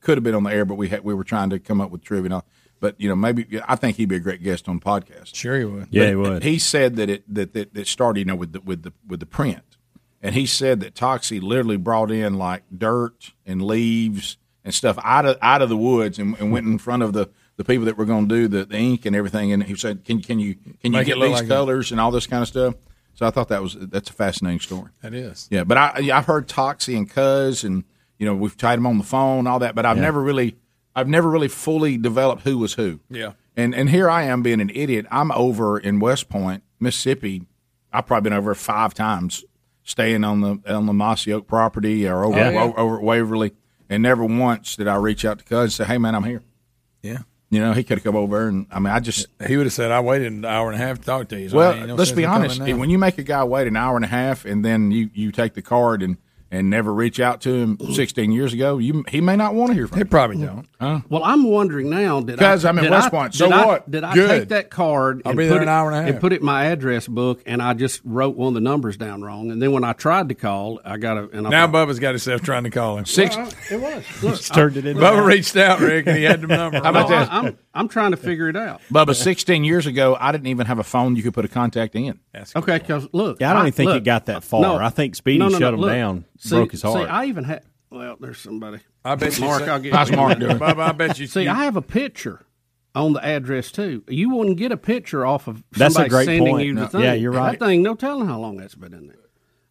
could 0.00 0.16
have 0.16 0.24
been 0.24 0.34
on 0.34 0.42
the 0.44 0.50
air, 0.52 0.64
but 0.64 0.74
we 0.76 0.88
had, 0.88 1.04
we 1.04 1.14
were 1.14 1.24
trying 1.24 1.50
to 1.50 1.58
come 1.58 1.80
up 1.80 1.90
with 1.90 2.02
trivia. 2.02 2.42
But 2.80 2.98
you 2.98 3.08
know, 3.08 3.16
maybe 3.16 3.60
I 3.68 3.76
think 3.76 3.96
he'd 3.98 4.08
be 4.08 4.16
a 4.16 4.20
great 4.20 4.42
guest 4.42 4.68
on 4.68 4.78
the 4.78 4.84
podcast. 4.84 5.34
Sure, 5.34 5.58
he 5.58 5.64
would. 5.64 5.88
Yeah, 5.90 6.04
But 6.04 6.08
he 6.08 6.14
would. 6.16 6.42
He 6.42 6.58
said 6.58 6.96
that 6.96 7.10
it 7.10 7.34
that 7.34 7.52
that, 7.52 7.74
that 7.74 7.86
started, 7.86 8.20
you 8.20 8.24
know, 8.24 8.36
with 8.36 8.52
the 8.52 8.60
with 8.62 8.82
the 8.82 8.92
with 9.06 9.20
the 9.20 9.26
print, 9.26 9.76
and 10.22 10.34
he 10.34 10.46
said 10.46 10.80
that 10.80 10.94
Toxey 10.94 11.40
literally 11.40 11.76
brought 11.76 12.10
in 12.10 12.34
like 12.38 12.62
dirt 12.76 13.32
and 13.44 13.60
leaves 13.62 14.38
and 14.64 14.72
stuff 14.74 14.98
out 15.04 15.26
of 15.26 15.36
out 15.42 15.60
of 15.62 15.68
the 15.68 15.76
woods 15.76 16.18
and, 16.18 16.38
and 16.38 16.52
went 16.52 16.66
in 16.66 16.78
front 16.78 17.02
of 17.02 17.12
the, 17.12 17.28
the 17.56 17.64
people 17.64 17.84
that 17.84 17.98
were 17.98 18.04
going 18.06 18.28
to 18.28 18.34
do 18.34 18.48
the, 18.48 18.64
the 18.64 18.76
ink 18.78 19.04
and 19.04 19.14
everything, 19.14 19.52
and 19.52 19.62
he 19.64 19.74
said, 19.74 20.02
"Can 20.06 20.22
can 20.22 20.38
you 20.40 20.54
can 20.54 20.74
you 20.84 20.90
Make 20.92 21.02
it 21.02 21.04
get 21.06 21.18
look 21.18 21.28
these 21.32 21.40
like 21.40 21.44
a- 21.44 21.48
colors 21.48 21.92
and 21.92 22.00
all 22.00 22.10
this 22.10 22.26
kind 22.26 22.40
of 22.40 22.48
stuff?" 22.48 22.74
So 23.12 23.26
I 23.26 23.30
thought 23.30 23.48
that 23.48 23.62
was 23.62 23.76
that's 23.78 24.08
a 24.08 24.14
fascinating 24.14 24.60
story. 24.60 24.90
That 25.02 25.12
is. 25.12 25.48
Yeah, 25.50 25.64
but 25.64 25.76
I 25.76 26.10
I've 26.14 26.24
heard 26.24 26.48
Toxey 26.48 26.96
and 26.96 27.10
Cuz 27.10 27.62
and 27.62 27.84
you 28.20 28.26
know, 28.26 28.34
we've 28.36 28.56
tried 28.56 28.78
him 28.78 28.86
on 28.86 28.98
the 28.98 29.04
phone, 29.04 29.48
all 29.48 29.58
that, 29.58 29.74
but 29.74 29.84
I've 29.84 29.96
Yeah. 29.96 30.02
never 30.04 30.20
really, 30.22 30.56
I've 30.94 31.08
never 31.08 31.28
really 31.28 31.48
fully 31.48 31.96
developed 31.96 32.42
who 32.42 32.58
was 32.58 32.74
who. 32.74 33.00
Yeah. 33.10 33.32
And 33.56 33.74
and 33.74 33.90
here 33.90 34.08
I 34.08 34.22
am 34.22 34.42
being 34.42 34.60
an 34.60 34.70
idiot. 34.72 35.06
I'm 35.10 35.32
over 35.32 35.76
in 35.78 35.98
West 35.98 36.28
Point, 36.28 36.62
Mississippi. 36.78 37.46
I've 37.92 38.06
probably 38.06 38.30
been 38.30 38.38
over 38.38 38.54
five 38.54 38.94
times, 38.94 39.44
staying 39.82 40.22
on 40.22 40.40
the 40.42 40.58
on 40.72 40.86
the 40.86 40.92
Mossy 40.92 41.32
Oak 41.32 41.46
property 41.48 42.06
or 42.06 42.24
over 42.24 42.38
Yeah. 42.38 42.62
over, 42.62 42.78
over 42.78 42.96
at 42.98 43.02
Waverly, 43.02 43.52
and 43.88 44.02
never 44.02 44.24
once 44.24 44.76
did 44.76 44.86
I 44.86 44.94
reach 44.96 45.24
out 45.24 45.38
to 45.40 45.44
Cuz 45.44 45.58
and 45.58 45.72
say, 45.72 45.84
"Hey, 45.84 45.98
man, 45.98 46.14
I'm 46.14 46.24
here." 46.24 46.42
Yeah. 47.02 47.18
You 47.52 47.58
know, 47.58 47.72
he 47.72 47.82
could 47.82 47.98
have 47.98 48.04
come 48.04 48.14
over, 48.14 48.46
and 48.46 48.66
I 48.70 48.78
mean, 48.78 48.92
I 48.94 49.00
just 49.00 49.26
He 49.44 49.56
would 49.56 49.66
have 49.66 49.72
said, 49.72 49.90
"I 49.90 49.98
waited 50.00 50.30
an 50.32 50.44
hour 50.44 50.70
and 50.70 50.80
a 50.80 50.84
half 50.86 50.98
to 51.00 51.04
talk 51.04 51.28
to 51.30 51.40
you." 51.40 51.48
So 51.48 51.56
well, 51.56 51.72
ain't 51.72 51.88
no 51.88 51.94
let's 51.96 52.12
be 52.12 52.24
honest. 52.24 52.60
When 52.60 52.90
you 52.90 52.98
make 52.98 53.18
a 53.18 53.24
guy 53.24 53.42
wait 53.42 53.66
an 53.66 53.76
hour 53.76 53.96
and 53.96 54.04
a 54.04 54.08
half, 54.08 54.44
and 54.44 54.64
then 54.64 54.92
you, 54.92 55.10
you 55.12 55.32
take 55.32 55.54
the 55.54 55.62
card 55.62 56.02
and, 56.04 56.16
and 56.50 56.68
never 56.68 56.92
reach 56.92 57.20
out 57.20 57.40
to 57.42 57.54
him 57.54 57.78
16 57.92 58.32
years 58.32 58.52
ago, 58.52 58.78
you 58.78 59.04
he 59.08 59.20
may 59.20 59.36
not 59.36 59.54
want 59.54 59.68
to 59.70 59.74
hear 59.74 59.86
from. 59.86 59.98
He 59.98 60.04
probably 60.04 60.36
don't. 60.44 60.66
Huh? 60.80 61.00
Well, 61.08 61.22
I'm 61.22 61.44
wondering 61.44 61.90
now. 61.90 62.20
Did 62.20 62.36
Because 62.36 62.64
I, 62.64 62.68
I'm 62.70 62.78
in 62.78 62.84
did 62.84 62.90
West 62.90 63.06
I- 63.06 63.10
Point. 63.10 63.34
So 63.34 63.46
did 63.46 63.54
I- 63.54 63.66
what? 63.66 63.90
did 63.90 64.02
I 64.04 64.14
Good. 64.14 64.28
take 64.28 64.48
that 64.48 64.70
card? 64.70 65.22
I'll 65.24 65.30
and 65.32 65.38
be 65.38 65.44
put 65.44 65.50
there 65.50 65.58
it, 65.60 65.62
an 65.64 65.68
hour 65.68 65.90
and 65.90 65.98
a 65.98 66.02
half. 66.02 66.10
And 66.10 66.20
put 66.20 66.32
it 66.32 66.40
in 66.40 66.46
my 66.46 66.64
address 66.66 67.06
book, 67.06 67.42
and 67.46 67.62
I 67.62 67.74
just 67.74 68.00
wrote 68.04 68.36
one 68.36 68.48
of 68.48 68.54
the 68.54 68.60
numbers 68.60 68.96
down 68.96 69.22
wrong. 69.22 69.50
And 69.50 69.60
then 69.62 69.72
when 69.72 69.84
I 69.84 69.92
tried 69.92 70.28
to 70.30 70.34
call, 70.34 70.80
I 70.84 70.96
got 70.96 71.18
a. 71.18 71.28
And 71.30 71.46
I 71.46 71.50
now 71.50 71.66
thought, 71.68 71.88
Bubba's 71.88 71.98
got 72.00 72.10
himself 72.10 72.42
trying 72.42 72.64
to 72.64 72.70
call 72.70 72.98
him. 72.98 73.04
Six- 73.06 73.36
Well, 73.36 73.52
it 73.70 73.80
was. 73.80 74.04
Look, 74.22 74.40
turned 74.42 74.76
it 74.76 74.86
into 74.86 75.00
Bubba 75.00 75.24
reached 75.24 75.56
out, 75.56 75.80
Rick, 75.80 76.06
and 76.08 76.16
he 76.16 76.24
had 76.24 76.40
the 76.40 76.46
number. 76.48 76.80
How 76.82 76.90
about 76.90 77.08
No, 77.10 77.16
I- 77.16 77.20
this? 77.20 77.28
I'm 77.30 77.58
I'm 77.72 77.88
trying 77.88 78.10
to 78.10 78.16
figure 78.16 78.48
it 78.48 78.56
out. 78.56 78.80
Bubba, 78.90 79.14
16 79.14 79.62
years 79.62 79.86
ago, 79.86 80.16
I 80.18 80.32
didn't 80.32 80.48
even 80.48 80.66
have 80.66 80.80
a 80.80 80.84
phone 80.84 81.14
you 81.14 81.22
could 81.22 81.34
put 81.34 81.44
a 81.44 81.48
contact 81.48 81.94
in. 81.94 82.18
Okay, 82.56 82.78
because 82.78 83.06
look, 83.12 83.40
Yeah, 83.40 83.50
I 83.50 83.52
don't 83.52 83.62
even 83.62 83.72
think 83.72 83.88
look, 83.90 83.98
it 83.98 84.04
got 84.04 84.26
that 84.26 84.42
far. 84.42 84.82
I 84.82 84.88
think 84.88 85.14
Speedy 85.14 85.48
shut 85.50 85.74
him 85.74 85.80
look. 85.80 85.90
down, 85.92 86.24
See- 86.40 86.56
broke 86.56 86.72
his 86.72 86.82
See. 86.82 86.88
I 86.88 87.26
even 87.26 87.44
had. 87.44 87.62
Well, 87.90 88.16
there's 88.20 88.38
somebody. 88.38 88.78
I 89.04 89.14
bet 89.16 89.36
you 89.38 89.44
Mark. 89.44 89.64
say- 89.64 89.70
I'll 89.70 89.80
get 89.80 89.92
How's 89.92 90.10
you. 90.10 90.16
Mark 90.16 90.38
doing? 90.38 90.58
Bubba, 90.58 90.88
I 90.88 90.92
bet 90.92 91.18
you- 91.18 91.26
See, 91.26 91.42
you- 91.44 91.50
I 91.50 91.64
have 91.64 91.76
a 91.76 91.82
picture 91.82 92.44
on 92.94 93.12
the 93.14 93.24
address 93.24 93.72
too. 93.72 94.04
You 94.08 94.30
wouldn't 94.36 94.56
get 94.58 94.70
a 94.72 94.76
picture 94.76 95.24
off 95.26 95.46
of 95.48 95.62
That's 95.72 95.96
a 95.96 96.08
great 96.08 96.26
sending 96.26 96.52
point. 96.54 96.66
you 96.66 96.74
the 96.74 96.88
thing. 96.88 97.00
yeah, 97.02 97.14
you're 97.14 97.32
right. 97.32 97.58
That 97.58 97.64
thing, 97.66 97.82
no 97.82 97.94
telling 97.94 98.26
how 98.26 98.38
long 98.40 98.56
that's 98.58 98.74
been 98.74 98.92
in 98.94 99.06
there. 99.08 99.16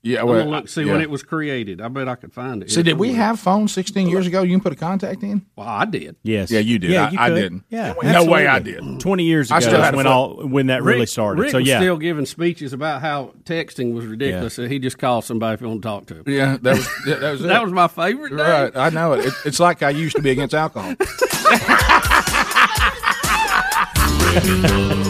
Yeah, 0.02 0.22
I'm 0.22 0.28
well, 0.28 0.40
gonna 0.40 0.50
look 0.52 0.70
see 0.70 0.84
yeah. 0.84 0.94
when 0.94 1.02
it 1.02 1.10
was 1.10 1.24
created. 1.24 1.82
I 1.82 1.90
bet 1.90 2.08
I 2.08 2.16
could 2.16 2.32
find 2.34 2.64
it. 2.64 2.72
So 2.72 2.82
did 2.82 2.98
we 2.98 3.10
somewhere. 3.10 3.26
have 3.26 3.40
phones 3.40 3.74
16 3.74 4.08
years 4.08 4.28
ago? 4.28 4.44
You 4.44 4.52
can 4.52 4.62
put 4.62 4.72
a 4.72 4.78
contact 4.78 5.24
in. 5.24 5.46
Well, 5.58 5.68
I 5.68 5.84
did. 5.84 6.16
Yes. 6.24 6.50
Yeah, 6.50 6.60
you 6.60 6.80
did. 6.80 6.92
Yeah, 6.92 7.08
I, 7.08 7.10
you 7.10 7.20
I 7.20 7.28
could. 7.30 7.36
didn't. 7.36 7.64
Yeah, 7.70 7.94
No 8.04 8.24
way 8.24 8.48
I 8.48 8.60
did. 8.60 9.02
20 9.02 9.24
years 9.24 9.50
ago 9.50 9.56
I 9.56 9.58
ago 9.58 9.68
still 9.68 9.82
had 9.82 9.96
when 9.96 10.08
all 10.08 10.48
when 10.48 10.68
that 10.68 10.84
really 10.84 11.06
started. 11.06 11.42
Rick 11.42 11.52
so 11.52 11.58
was 11.58 11.68
yeah, 11.68 11.80
still 11.80 11.98
giving 11.98 12.26
speeches 12.26 12.72
about 12.72 13.02
how 13.02 13.34
texting 13.44 13.94
was 13.94 14.06
ridiculous. 14.06 14.54
So 14.54 14.68
he 14.68 14.80
just 14.80 14.98
called 14.98 15.26
somebody 15.26 15.56
if 15.56 15.62
you 15.62 15.68
want 15.68 15.82
to 15.82 15.88
talk 15.88 16.06
to 16.08 16.16
him. 16.16 16.24
Yeah, 16.28 16.58
that 16.62 16.78
was 16.78 16.90
that 17.06 17.22
was, 17.22 17.42
it. 17.44 17.48
that 17.48 17.62
was 17.62 17.74
my 17.74 17.90
favorite. 17.90 18.30
Day. 18.30 18.44
Right, 18.44 18.76
I 18.78 18.90
know 18.90 19.14
it. 19.14 19.26
it. 19.26 19.34
It's 19.46 19.60
like 19.60 19.84
I 19.84 19.90
used 19.90 20.16
to 20.16 20.22
be 20.22 20.30
against 20.32 20.56
alcohol. 20.56 20.96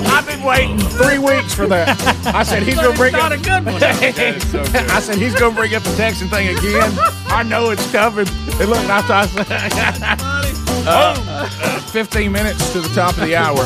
I've 0.39 0.57
been 0.57 0.77
waiting 0.77 0.89
three 0.89 1.17
weeks 1.19 1.53
for 1.53 1.67
that. 1.67 1.99
I 2.27 2.43
said 2.43 2.63
he's 2.63 2.75
going 2.75 2.91
to 2.91 2.97
bring 2.97 3.13
Not 3.13 3.31
up. 3.31 3.39
a 3.39 3.43
good 3.43 3.65
one. 3.65 3.83
I 3.83 4.99
said 4.99 5.17
he's 5.17 5.35
going 5.35 5.53
to 5.53 5.59
bring 5.59 5.75
up 5.75 5.83
the 5.83 5.89
texting 5.91 6.29
thing 6.29 6.57
again. 6.57 6.91
I 7.27 7.43
know 7.43 7.71
it's 7.71 7.91
coming. 7.91 8.27
And 8.59 8.69
look, 8.69 8.79
I 8.89 9.01
thought. 9.01 10.35
Uh, 10.81 11.13
uh, 11.27 11.79
Fifteen 11.91 12.31
minutes 12.31 12.71
to 12.71 12.79
the 12.79 12.87
top 12.95 13.15
of 13.17 13.23
the 13.25 13.35
hour. 13.35 13.59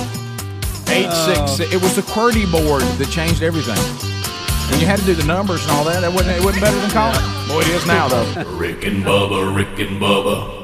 Eight 0.90 1.12
six. 1.14 1.60
It 1.72 1.80
was 1.80 1.95
the 1.95 2.02
QWERTY 2.02 2.52
board 2.52 2.82
that 2.82 3.08
changed 3.12 3.44
everything. 3.44 3.78
And 4.72 4.82
you 4.82 4.88
had 4.88 4.98
to 5.00 5.06
do 5.06 5.14
the 5.14 5.24
numbers 5.24 5.62
and 5.62 5.72
all 5.72 5.84
that. 5.86 6.02
That 6.02 6.12
wasn't. 6.12 6.38
It 6.38 6.44
wasn't 6.44 6.64
better 6.64 6.76
than 6.80 6.90
calling. 6.90 7.22
Boy, 7.48 7.62
it 7.62 7.68
is 7.70 7.86
now 7.86 8.08
though. 8.08 8.26
Rick 8.58 8.84
and 8.86 9.04
Bubba, 9.04 9.56
Rick 9.56 9.80
and 9.88 10.02
Bubba. 10.02 10.62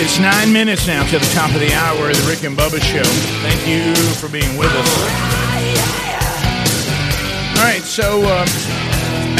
It's 0.00 0.20
nine 0.20 0.52
minutes 0.52 0.86
now 0.86 1.04
to 1.06 1.18
the 1.18 1.30
top 1.34 1.52
of 1.52 1.58
the 1.58 1.74
hour 1.74 2.08
of 2.08 2.16
the 2.16 2.26
Rick 2.30 2.44
and 2.44 2.56
Bubba 2.56 2.80
Show. 2.80 3.02
Thank 3.42 3.66
you 3.66 3.92
for 4.14 4.28
being 4.28 4.56
with 4.56 4.70
us. 4.70 4.88
All 7.58 7.64
right, 7.64 7.82
so 7.82 8.22
um, 8.22 8.46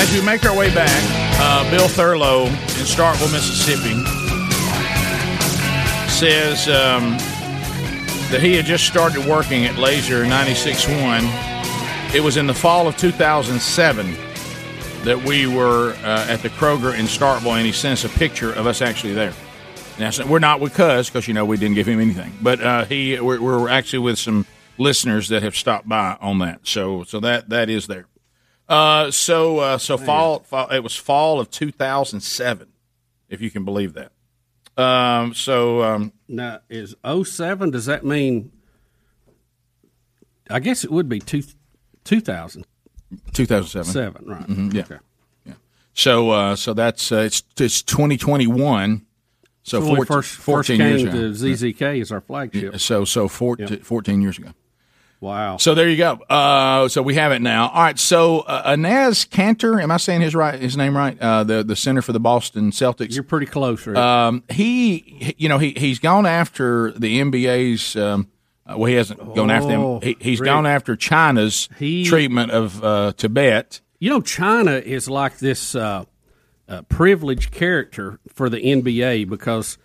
as 0.00 0.12
we 0.12 0.20
make 0.20 0.44
our 0.44 0.56
way 0.56 0.74
back, 0.74 0.90
uh, 1.38 1.70
Bill 1.70 1.86
Thurlow 1.86 2.46
in 2.46 2.86
Starkville, 2.86 3.32
Mississippi, 3.32 4.02
says 6.10 6.66
um, 6.66 7.16
that 8.32 8.40
he 8.42 8.56
had 8.56 8.64
just 8.64 8.84
started 8.84 9.24
working 9.26 9.64
at 9.64 9.78
Laser 9.78 10.24
96.1. 10.24 12.12
It 12.12 12.20
was 12.20 12.36
in 12.36 12.48
the 12.48 12.54
fall 12.54 12.88
of 12.88 12.96
2007 12.96 14.12
that 15.04 15.22
we 15.24 15.46
were 15.46 15.92
uh, 16.02 16.26
at 16.28 16.42
the 16.42 16.48
Kroger 16.48 16.98
in 16.98 17.06
Starkville, 17.06 17.56
and 17.56 17.64
he 17.64 17.70
sent 17.70 18.04
us 18.04 18.12
a 18.12 18.18
picture 18.18 18.52
of 18.54 18.66
us 18.66 18.82
actually 18.82 19.14
there. 19.14 19.32
Now, 19.98 20.10
so 20.10 20.26
we're 20.26 20.38
not 20.38 20.60
with 20.60 20.74
Cuz 20.74 21.08
because 21.08 21.26
you 21.26 21.34
know 21.34 21.44
we 21.44 21.56
didn't 21.56 21.74
give 21.74 21.88
him 21.88 22.00
anything, 22.00 22.32
but 22.40 22.60
uh, 22.60 22.84
he 22.84 23.18
we're, 23.20 23.40
we're 23.40 23.68
actually 23.68 23.98
with 24.00 24.18
some 24.18 24.46
listeners 24.78 25.28
that 25.28 25.42
have 25.42 25.56
stopped 25.56 25.88
by 25.88 26.16
on 26.20 26.38
that. 26.38 26.60
So 26.62 27.02
so 27.04 27.18
that 27.20 27.48
that 27.48 27.68
is 27.68 27.86
there. 27.88 28.06
Uh, 28.68 29.10
so 29.10 29.58
uh, 29.58 29.78
so 29.78 29.96
fall, 29.96 30.40
fall 30.40 30.68
it 30.68 30.80
was 30.82 30.94
fall 30.94 31.40
of 31.40 31.50
2007, 31.50 32.68
if 33.28 33.40
you 33.40 33.50
can 33.50 33.64
believe 33.64 33.94
that. 33.94 34.12
Um, 34.80 35.34
so 35.34 35.82
um, 35.82 36.12
Now 36.28 36.60
is 36.68 36.94
07, 37.24 37.70
Does 37.72 37.86
that 37.86 38.04
mean? 38.04 38.52
I 40.50 40.60
guess 40.60 40.84
it 40.84 40.90
would 40.90 41.08
be 41.08 41.18
two, 41.18 41.42
2000. 42.04 42.64
2007. 43.32 43.92
Seven, 43.92 44.24
right? 44.26 44.46
Mhm, 44.46 44.72
yeah. 44.74 44.82
Okay. 44.82 44.96
Yeah. 45.44 45.54
So 45.94 46.30
uh, 46.30 46.56
so 46.56 46.72
that's 46.74 47.10
uh, 47.10 47.16
it's 47.16 47.42
it's 47.58 47.82
2021. 47.82 49.04
So, 49.68 49.80
So 49.80 49.86
14, 49.86 50.04
first, 50.06 50.30
first 50.30 50.44
14 50.68 50.78
came 50.78 50.88
years 50.98 51.02
ago. 51.02 51.30
ZZK 51.32 52.00
as 52.00 52.12
our 52.12 52.20
flagship. 52.20 52.78
So 52.80 53.04
so 53.04 53.28
14, 53.28 53.80
14 53.80 54.22
years 54.22 54.38
ago. 54.38 54.50
Wow. 55.20 55.56
So 55.56 55.74
there 55.74 55.88
you 55.88 55.96
go. 55.96 56.12
Uh, 56.30 56.86
so 56.88 57.02
we 57.02 57.14
have 57.16 57.32
it 57.32 57.42
now. 57.42 57.68
All 57.70 57.82
right. 57.82 57.98
So 57.98 58.40
uh, 58.40 58.70
Enes 58.76 59.28
Kanter, 59.28 59.82
am 59.82 59.90
I 59.90 59.96
saying 59.96 60.20
his 60.20 60.32
right 60.34 60.60
his 60.60 60.76
name 60.76 60.96
right? 60.96 61.20
Uh, 61.20 61.42
the 61.42 61.64
the 61.64 61.74
center 61.74 62.02
for 62.02 62.12
the 62.12 62.20
Boston 62.20 62.70
Celtics. 62.70 63.12
You're 63.14 63.24
pretty 63.24 63.46
close, 63.46 63.84
Rick. 63.84 63.96
Um, 63.98 64.44
he, 64.48 65.34
you 65.36 65.48
know, 65.48 65.58
he 65.58 65.74
he's 65.76 65.98
gone 65.98 66.24
after 66.24 66.92
the 66.92 67.18
NBA's. 67.20 67.96
Um, 67.96 68.28
uh, 68.64 68.74
well, 68.78 68.86
he 68.86 68.94
hasn't 68.94 69.34
gone 69.34 69.50
after 69.50 69.72
Oh, 69.72 69.98
them. 69.98 70.08
He, 70.08 70.16
he's 70.20 70.38
Rick. 70.40 70.46
gone 70.46 70.66
after 70.66 70.94
China's 70.94 71.68
He- 71.78 72.04
treatment 72.04 72.52
of 72.52 72.84
uh, 72.84 73.12
Tibet. 73.16 73.80
You 73.98 74.10
know, 74.10 74.20
China 74.20 74.72
is 74.72 75.10
like 75.10 75.38
this 75.38 75.74
uh, 76.68 76.82
privileged 76.82 77.50
character 77.50 78.20
for 78.32 78.48
the 78.50 78.58
NBA 78.58 79.28
because 79.28 79.78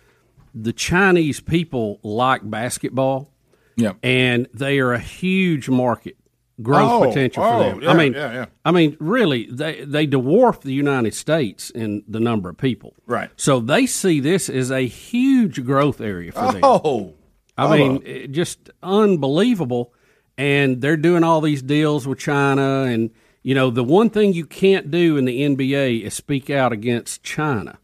the 0.54 0.72
Chinese 0.72 1.40
people 1.40 1.98
like 2.02 2.48
basketball. 2.48 3.30
Yeah. 3.76 3.94
And 4.04 4.46
they 4.54 4.78
are 4.78 4.92
a 4.92 5.00
huge 5.00 5.68
market 5.68 6.16
growth 6.62 6.90
Oh, 7.02 7.08
potential 7.08 7.42
oh, 7.42 7.50
for 7.50 7.58
them. 7.70 7.82
yeah, 7.82 7.90
I 7.90 7.94
mean, 7.94 8.12
yeah, 8.12 8.32
yeah. 8.32 8.46
I 8.64 8.70
mean, 8.70 8.96
really, 9.00 9.48
they 9.50 9.84
they 9.84 10.06
dwarf 10.06 10.60
the 10.60 10.72
United 10.72 11.12
States 11.14 11.70
in 11.70 12.04
the 12.06 12.20
number 12.20 12.48
of 12.48 12.56
people. 12.56 12.94
Right. 13.06 13.30
So 13.36 13.58
they 13.58 13.86
see 13.86 14.20
this 14.20 14.48
as 14.48 14.70
a 14.70 14.82
huge 14.86 15.64
growth 15.64 16.00
area 16.00 16.30
for 16.30 16.52
them. 16.52 16.60
Oh, 16.62 17.14
I 17.58 17.76
mean, 17.76 18.32
just 18.32 18.70
unbelievable. 18.82 19.92
And 20.36 20.80
they're 20.80 20.96
doing 20.96 21.22
all 21.24 21.40
these 21.40 21.62
deals 21.62 22.06
with 22.06 22.18
China. 22.18 22.82
And, 22.82 23.10
you 23.44 23.54
know, 23.54 23.70
the 23.70 23.84
one 23.84 24.10
thing 24.10 24.32
you 24.32 24.44
can't 24.46 24.90
do 24.90 25.16
in 25.16 25.24
the 25.26 25.42
NBA 25.42 26.02
is 26.02 26.14
speak 26.14 26.50
out 26.50 26.72
against 26.72 27.22
China. 27.22 27.78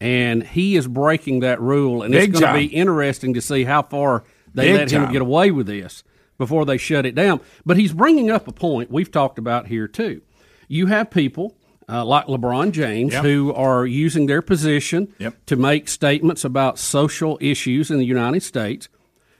And 0.00 0.42
he 0.44 0.76
is 0.76 0.86
breaking 0.88 1.40
that 1.40 1.60
rule. 1.60 2.02
And 2.02 2.12
Big 2.12 2.30
it's 2.30 2.40
going 2.40 2.52
to 2.54 2.58
be 2.68 2.74
interesting 2.74 3.34
to 3.34 3.40
see 3.40 3.64
how 3.64 3.82
far 3.82 4.24
they 4.54 4.66
Big 4.72 4.76
let 4.76 4.90
him 4.90 5.02
time. 5.04 5.12
get 5.12 5.22
away 5.22 5.50
with 5.50 5.66
this 5.66 6.02
before 6.38 6.64
they 6.64 6.76
shut 6.78 7.04
it 7.04 7.14
down. 7.14 7.40
But 7.66 7.76
he's 7.76 7.92
bringing 7.92 8.30
up 8.30 8.48
a 8.48 8.52
point 8.52 8.90
we've 8.90 9.10
talked 9.10 9.38
about 9.38 9.66
here, 9.66 9.86
too. 9.88 10.22
You 10.68 10.86
have 10.86 11.10
people. 11.10 11.54
Uh, 11.90 12.04
like 12.04 12.26
LeBron 12.26 12.70
James, 12.72 13.14
Yep. 13.14 13.24
who 13.24 13.50
are 13.54 13.86
using 13.86 14.26
their 14.26 14.42
position 14.42 15.08
Yep. 15.18 15.46
to 15.46 15.56
make 15.56 15.88
statements 15.88 16.44
about 16.44 16.78
social 16.78 17.38
issues 17.40 17.90
in 17.90 17.96
the 17.96 18.04
United 18.04 18.42
States. 18.42 18.90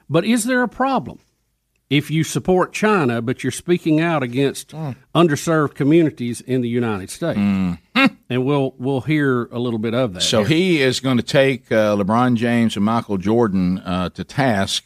But 0.09 0.25
is 0.25 0.45
there 0.45 0.63
a 0.63 0.69
problem 0.69 1.19
if 1.91 2.11
you 2.11 2.23
support 2.25 2.73
China, 2.73 3.23
but 3.23 3.43
you're 3.43 3.51
speaking 3.51 4.01
out 4.01 4.23
against 4.23 4.69
Mm. 4.73 4.97
underserved 5.15 5.75
communities 5.75 6.41
in 6.43 6.61
the 6.61 6.69
United 6.69 7.11
States? 7.11 7.39
And 8.31 8.45
we'll 8.45 8.75
we'll 8.79 9.01
hear 9.01 9.45
a 9.47 9.59
little 9.59 9.79
bit 9.79 9.95
of 9.95 10.13
that. 10.15 10.21
So 10.21 10.45
here. 10.45 10.57
he 10.57 10.83
is 10.83 11.01
going 11.01 11.17
to 11.17 11.23
take 11.23 11.73
uh, 11.73 11.97
LeBron 11.97 12.37
James 12.37 12.77
and 12.77 12.85
Michael 12.85 13.17
Jordan 13.17 13.79
uh, 13.79 14.11
to 14.11 14.23
task 14.23 14.85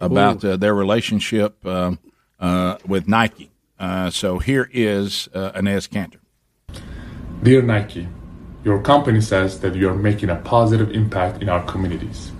about 0.00 0.44
uh, 0.44 0.56
their 0.56 0.74
relationship 0.74 1.64
um, 1.66 1.98
uh, 2.38 2.76
with 2.86 3.08
Nike. 3.08 3.50
Uh, 3.80 4.10
so 4.10 4.38
here 4.38 4.70
is 4.72 5.28
uh, 5.34 5.50
Enes 5.52 5.88
Kanter. 5.88 6.20
Dear 7.42 7.62
Nike, 7.62 8.06
your 8.64 8.80
company 8.80 9.20
says 9.20 9.60
that 9.60 9.74
you 9.74 9.88
are 9.90 9.94
making 9.96 10.30
a 10.30 10.36
positive 10.36 10.90
impact 10.92 11.42
in 11.42 11.48
our 11.48 11.62
communities. 11.64 12.30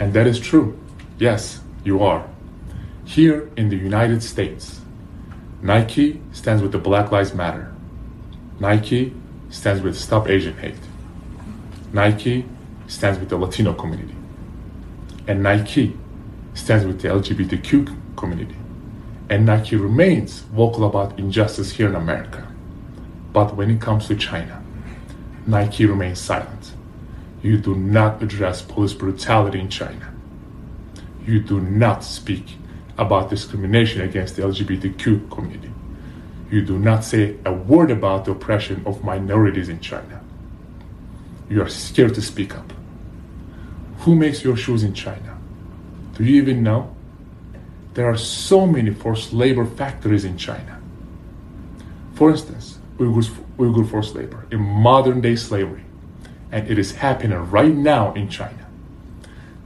And 0.00 0.14
that 0.14 0.26
is 0.26 0.38
true. 0.40 0.78
Yes, 1.18 1.60
you 1.84 2.02
are. 2.02 2.24
Here 3.04 3.50
in 3.56 3.68
the 3.68 3.76
United 3.76 4.22
States, 4.22 4.80
Nike 5.60 6.22
stands 6.32 6.62
with 6.62 6.72
the 6.72 6.78
Black 6.78 7.12
Lives 7.12 7.34
Matter. 7.34 7.72
Nike 8.58 9.14
stands 9.50 9.82
with 9.82 9.96
Stop 9.96 10.28
Asian 10.28 10.56
Hate. 10.56 10.74
Nike 11.92 12.46
stands 12.86 13.18
with 13.18 13.28
the 13.28 13.36
Latino 13.36 13.74
community. 13.74 14.14
And 15.28 15.42
Nike 15.42 15.96
stands 16.54 16.86
with 16.86 17.02
the 17.02 17.08
LGBTQ 17.08 18.16
community. 18.16 18.56
And 19.28 19.44
Nike 19.46 19.76
remains 19.76 20.40
vocal 20.40 20.84
about 20.84 21.18
injustice 21.18 21.72
here 21.72 21.88
in 21.88 21.94
America. 21.94 22.48
But 23.32 23.54
when 23.54 23.70
it 23.70 23.80
comes 23.82 24.06
to 24.08 24.16
China, 24.16 24.62
Nike 25.46 25.84
remains 25.84 26.20
silent. 26.20 26.72
You 27.42 27.58
do 27.58 27.74
not 27.74 28.22
address 28.22 28.62
police 28.62 28.94
brutality 28.94 29.60
in 29.60 29.68
China. 29.68 30.12
You 31.26 31.40
do 31.40 31.60
not 31.60 32.02
speak 32.02 32.56
about 32.98 33.30
discrimination 33.30 34.02
against 34.02 34.36
the 34.36 34.42
LGBTQ 34.42 35.30
community. 35.30 35.72
You 36.50 36.62
do 36.62 36.78
not 36.78 37.04
say 37.04 37.36
a 37.44 37.52
word 37.52 37.90
about 37.90 38.24
the 38.24 38.32
oppression 38.32 38.82
of 38.86 39.02
minorities 39.02 39.68
in 39.68 39.80
China. 39.80 40.22
You 41.48 41.62
are 41.62 41.68
scared 41.68 42.14
to 42.14 42.22
speak 42.22 42.54
up. 42.56 42.72
Who 44.00 44.14
makes 44.14 44.44
your 44.44 44.56
shoes 44.56 44.82
in 44.82 44.94
China? 44.94 45.38
Do 46.14 46.24
you 46.24 46.40
even 46.40 46.62
know? 46.62 46.94
There 47.94 48.08
are 48.08 48.16
so 48.16 48.66
many 48.66 48.92
forced 48.92 49.32
labor 49.32 49.64
factories 49.64 50.24
in 50.24 50.36
China. 50.36 50.80
For 52.14 52.30
instance, 52.30 52.78
Uyghur 52.98 53.90
forced 53.90 54.14
labor 54.14 54.46
in 54.50 54.60
modern 54.60 55.20
day 55.20 55.36
slavery, 55.36 55.84
and 56.52 56.70
it 56.70 56.78
is 56.78 56.96
happening 56.96 57.38
right 57.50 57.74
now 57.74 58.12
in 58.14 58.28
China. 58.28 58.63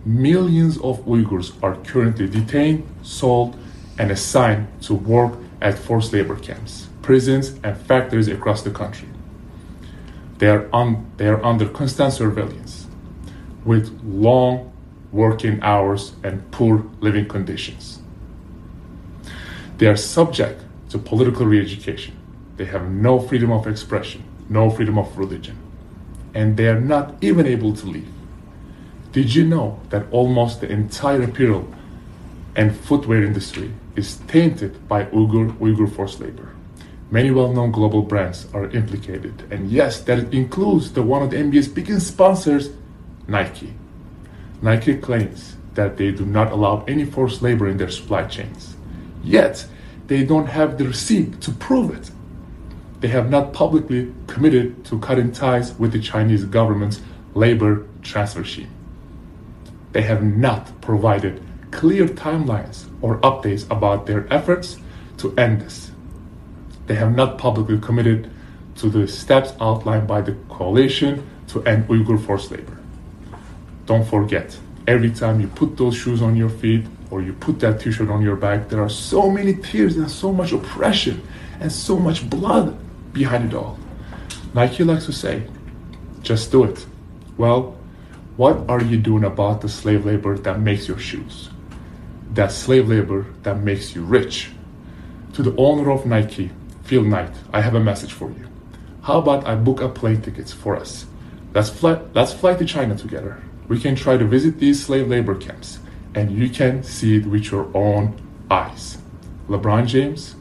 Millions 0.09 0.79
of 0.79 1.05
Uyghurs 1.05 1.53
are 1.63 1.77
currently 1.85 2.27
detained, 2.27 2.83
sold, 3.03 3.59
and 3.99 4.11
assigned 4.11 4.67
to 4.81 4.95
work 4.95 5.35
at 5.61 5.79
forced 5.79 6.15
labor 6.15 6.37
camps, 6.37 6.89
prisons, 7.03 7.61
and 7.63 7.77
factories 7.77 8.27
across 8.27 8.63
the 8.63 8.71
country. 8.71 9.07
They 10.39 10.49
are, 10.49 10.67
un- 10.73 11.11
they 11.19 11.27
are 11.27 11.45
under 11.45 11.69
constant 11.69 12.15
surveillance 12.15 12.87
with 13.67 14.01
long 14.03 14.73
working 15.13 15.63
hours 15.63 16.15
and 16.25 16.51
poor 16.53 16.87
living 17.01 17.29
conditions. 17.29 17.99
They 19.77 19.89
are 19.89 19.97
subject 19.97 20.63
to 20.89 20.97
political 20.97 21.45
re 21.45 21.61
education. 21.61 22.17
They 22.57 22.65
have 22.65 22.91
no 22.91 23.21
freedom 23.21 23.53
of 23.53 23.67
expression, 23.67 24.25
no 24.49 24.71
freedom 24.71 24.97
of 24.97 25.19
religion, 25.19 25.59
and 26.33 26.57
they 26.57 26.69
are 26.69 26.81
not 26.81 27.17
even 27.21 27.47
able 27.47 27.75
to 27.75 27.87
leave. 27.87 28.18
Did 29.11 29.35
you 29.35 29.45
know 29.45 29.81
that 29.89 30.05
almost 30.11 30.61
the 30.61 30.71
entire 30.71 31.23
apparel 31.23 31.73
and 32.55 32.77
footwear 32.77 33.25
industry 33.25 33.73
is 33.97 34.17
tainted 34.29 34.87
by 34.87 35.05
Uyghur, 35.05 35.57
Uyghur 35.59 35.91
forced 35.91 36.21
labor? 36.21 36.51
Many 37.11 37.31
well 37.31 37.51
known 37.51 37.73
global 37.73 38.03
brands 38.03 38.47
are 38.53 38.69
implicated, 38.71 39.45
and 39.51 39.71
yes, 39.71 40.03
that 40.03 40.35
includes 40.35 40.93
the 40.93 41.03
one 41.03 41.23
of 41.23 41.31
the 41.31 41.39
NBA's 41.39 41.69
biggest 41.69 42.09
sponsors, 42.09 42.69
Nike. 43.27 43.73
Nike 44.61 44.95
claims 44.99 45.57
that 45.73 45.97
they 45.97 46.11
do 46.11 46.27
not 46.27 46.53
allow 46.53 46.85
any 46.87 47.07
forced 47.07 47.41
labor 47.41 47.67
in 47.67 47.79
their 47.79 47.91
supply 47.91 48.25
chains. 48.25 48.77
Yet, 49.25 49.67
they 50.07 50.23
don't 50.23 50.49
have 50.49 50.77
the 50.77 50.85
receipt 50.85 51.41
to 51.41 51.53
prove 51.53 51.97
it. 51.97 52.11
They 53.01 53.09
have 53.09 53.31
not 53.31 53.55
publicly 53.55 54.13
committed 54.27 54.85
to 54.87 54.99
cutting 54.99 55.33
ties 55.33 55.73
with 55.79 55.93
the 55.93 56.01
Chinese 56.01 56.45
government's 56.45 57.01
labor 57.35 57.87
transfer 58.03 58.45
scheme. 58.45 58.69
They 59.99 60.05
have 60.05 60.23
not 60.23 60.81
provided 60.81 61.43
clear 61.73 62.07
timelines 62.07 62.87
or 63.03 63.19
updates 63.23 63.69
about 63.69 64.07
their 64.07 64.33
efforts 64.33 64.77
to 65.17 65.37
end 65.37 65.61
this. 65.61 65.91
They 66.87 66.95
have 66.95 67.17
not 67.17 67.37
publicly 67.37 67.81
committed 67.81 68.31
to 68.77 68.91
the 68.91 69.09
steps 69.09 69.55
outlined 69.61 70.07
by 70.07 70.21
the 70.21 70.37
coalition 70.49 71.29
to 71.49 71.65
end 71.65 71.89
Uyghur 71.89 72.25
forced 72.25 72.53
labor. 72.53 72.79
Don't 73.87 74.07
forget, 74.07 74.57
every 74.87 75.11
time 75.11 75.41
you 75.41 75.49
put 75.49 75.77
those 75.77 75.97
shoes 75.97 76.23
on 76.23 76.37
your 76.37 76.49
feet 76.49 76.87
or 77.11 77.21
you 77.21 77.33
put 77.33 77.59
that 77.59 77.81
t 77.81 77.91
shirt 77.91 78.09
on 78.09 78.23
your 78.23 78.37
back, 78.37 78.69
there 78.69 78.81
are 78.81 78.89
so 78.89 79.29
many 79.29 79.53
tears 79.53 79.97
and 79.97 80.09
so 80.09 80.33
much 80.33 80.53
oppression 80.53 81.27
and 81.59 81.73
so 81.73 81.99
much 81.99 82.31
blood 82.31 82.79
behind 83.13 83.53
it 83.53 83.57
all. 83.57 83.77
Nike 84.55 84.85
likes 84.85 85.07
to 85.07 85.13
say, 85.13 85.43
just 86.23 86.53
do 86.53 86.63
it. 86.63 86.87
Well, 87.37 87.78
what 88.39 88.71
are 88.71 88.81
you 88.81 88.97
doing 88.97 89.25
about 89.25 89.61
the 89.63 89.69
slave 89.69 90.07
labor 90.07 90.39
that 90.39 90.61
makes 90.61 90.87
your 90.87 90.97
shoes? 90.97 91.51
That 92.35 92.53
slave 92.53 92.89
labor 92.89 93.27
that 93.43 93.59
makes 93.59 93.97
you 93.97 94.05
rich? 94.05 94.51
To 95.33 95.43
the 95.43 95.57
owner 95.57 95.91
of 95.91 96.07
Nike, 96.07 96.53
Phil 96.85 97.03
Knight, 97.03 97.35
I 97.53 97.61
have 97.61 97.75
a 97.75 97.81
message 97.81 98.13
for 98.13 98.31
you. 98.31 98.47
How 99.03 99.19
about 99.19 99.45
I 99.45 99.57
book 99.57 99.81
a 99.81 99.89
plane 99.89 100.23
tickets 100.23 100.53
for 100.53 100.77
us? 100.77 101.05
Let's 101.53 101.69
fly, 101.69 102.01
let's 102.15 102.33
fly 102.33 102.55
to 102.55 102.65
China 102.65 102.97
together. 102.97 103.43
We 103.67 103.81
can 103.81 103.97
try 103.97 104.17
to 104.17 104.25
visit 104.25 104.61
these 104.61 104.87
slave 104.87 105.09
labor 105.09 105.35
camps, 105.35 105.81
and 106.15 106.31
you 106.31 106.49
can 106.49 106.85
see 106.85 107.17
it 107.17 107.27
with 107.27 107.51
your 107.51 107.69
own 107.77 108.23
eyes. 108.49 108.99
LeBron 109.49 109.89
James 109.89 110.37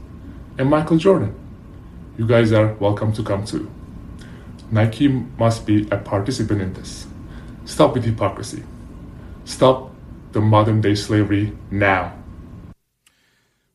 and 0.59 0.69
Michael 0.69 0.97
Jordan, 0.97 1.33
you 2.15 2.27
guys 2.27 2.51
are 2.51 2.75
welcome 2.75 3.11
to 3.13 3.23
come 3.23 3.43
too. 3.43 3.71
Nike 4.69 5.07
must 5.07 5.65
be 5.65 5.87
a 5.89 5.97
participant 5.97 6.61
in 6.61 6.73
this. 6.73 7.06
Stop 7.67 7.93
with 7.93 8.05
hypocrisy. 8.05 8.63
Stop 9.45 9.91
the 10.31 10.39
modern 10.41 10.79
day 10.81 10.95
slavery 10.95 11.51
now. 11.69 12.13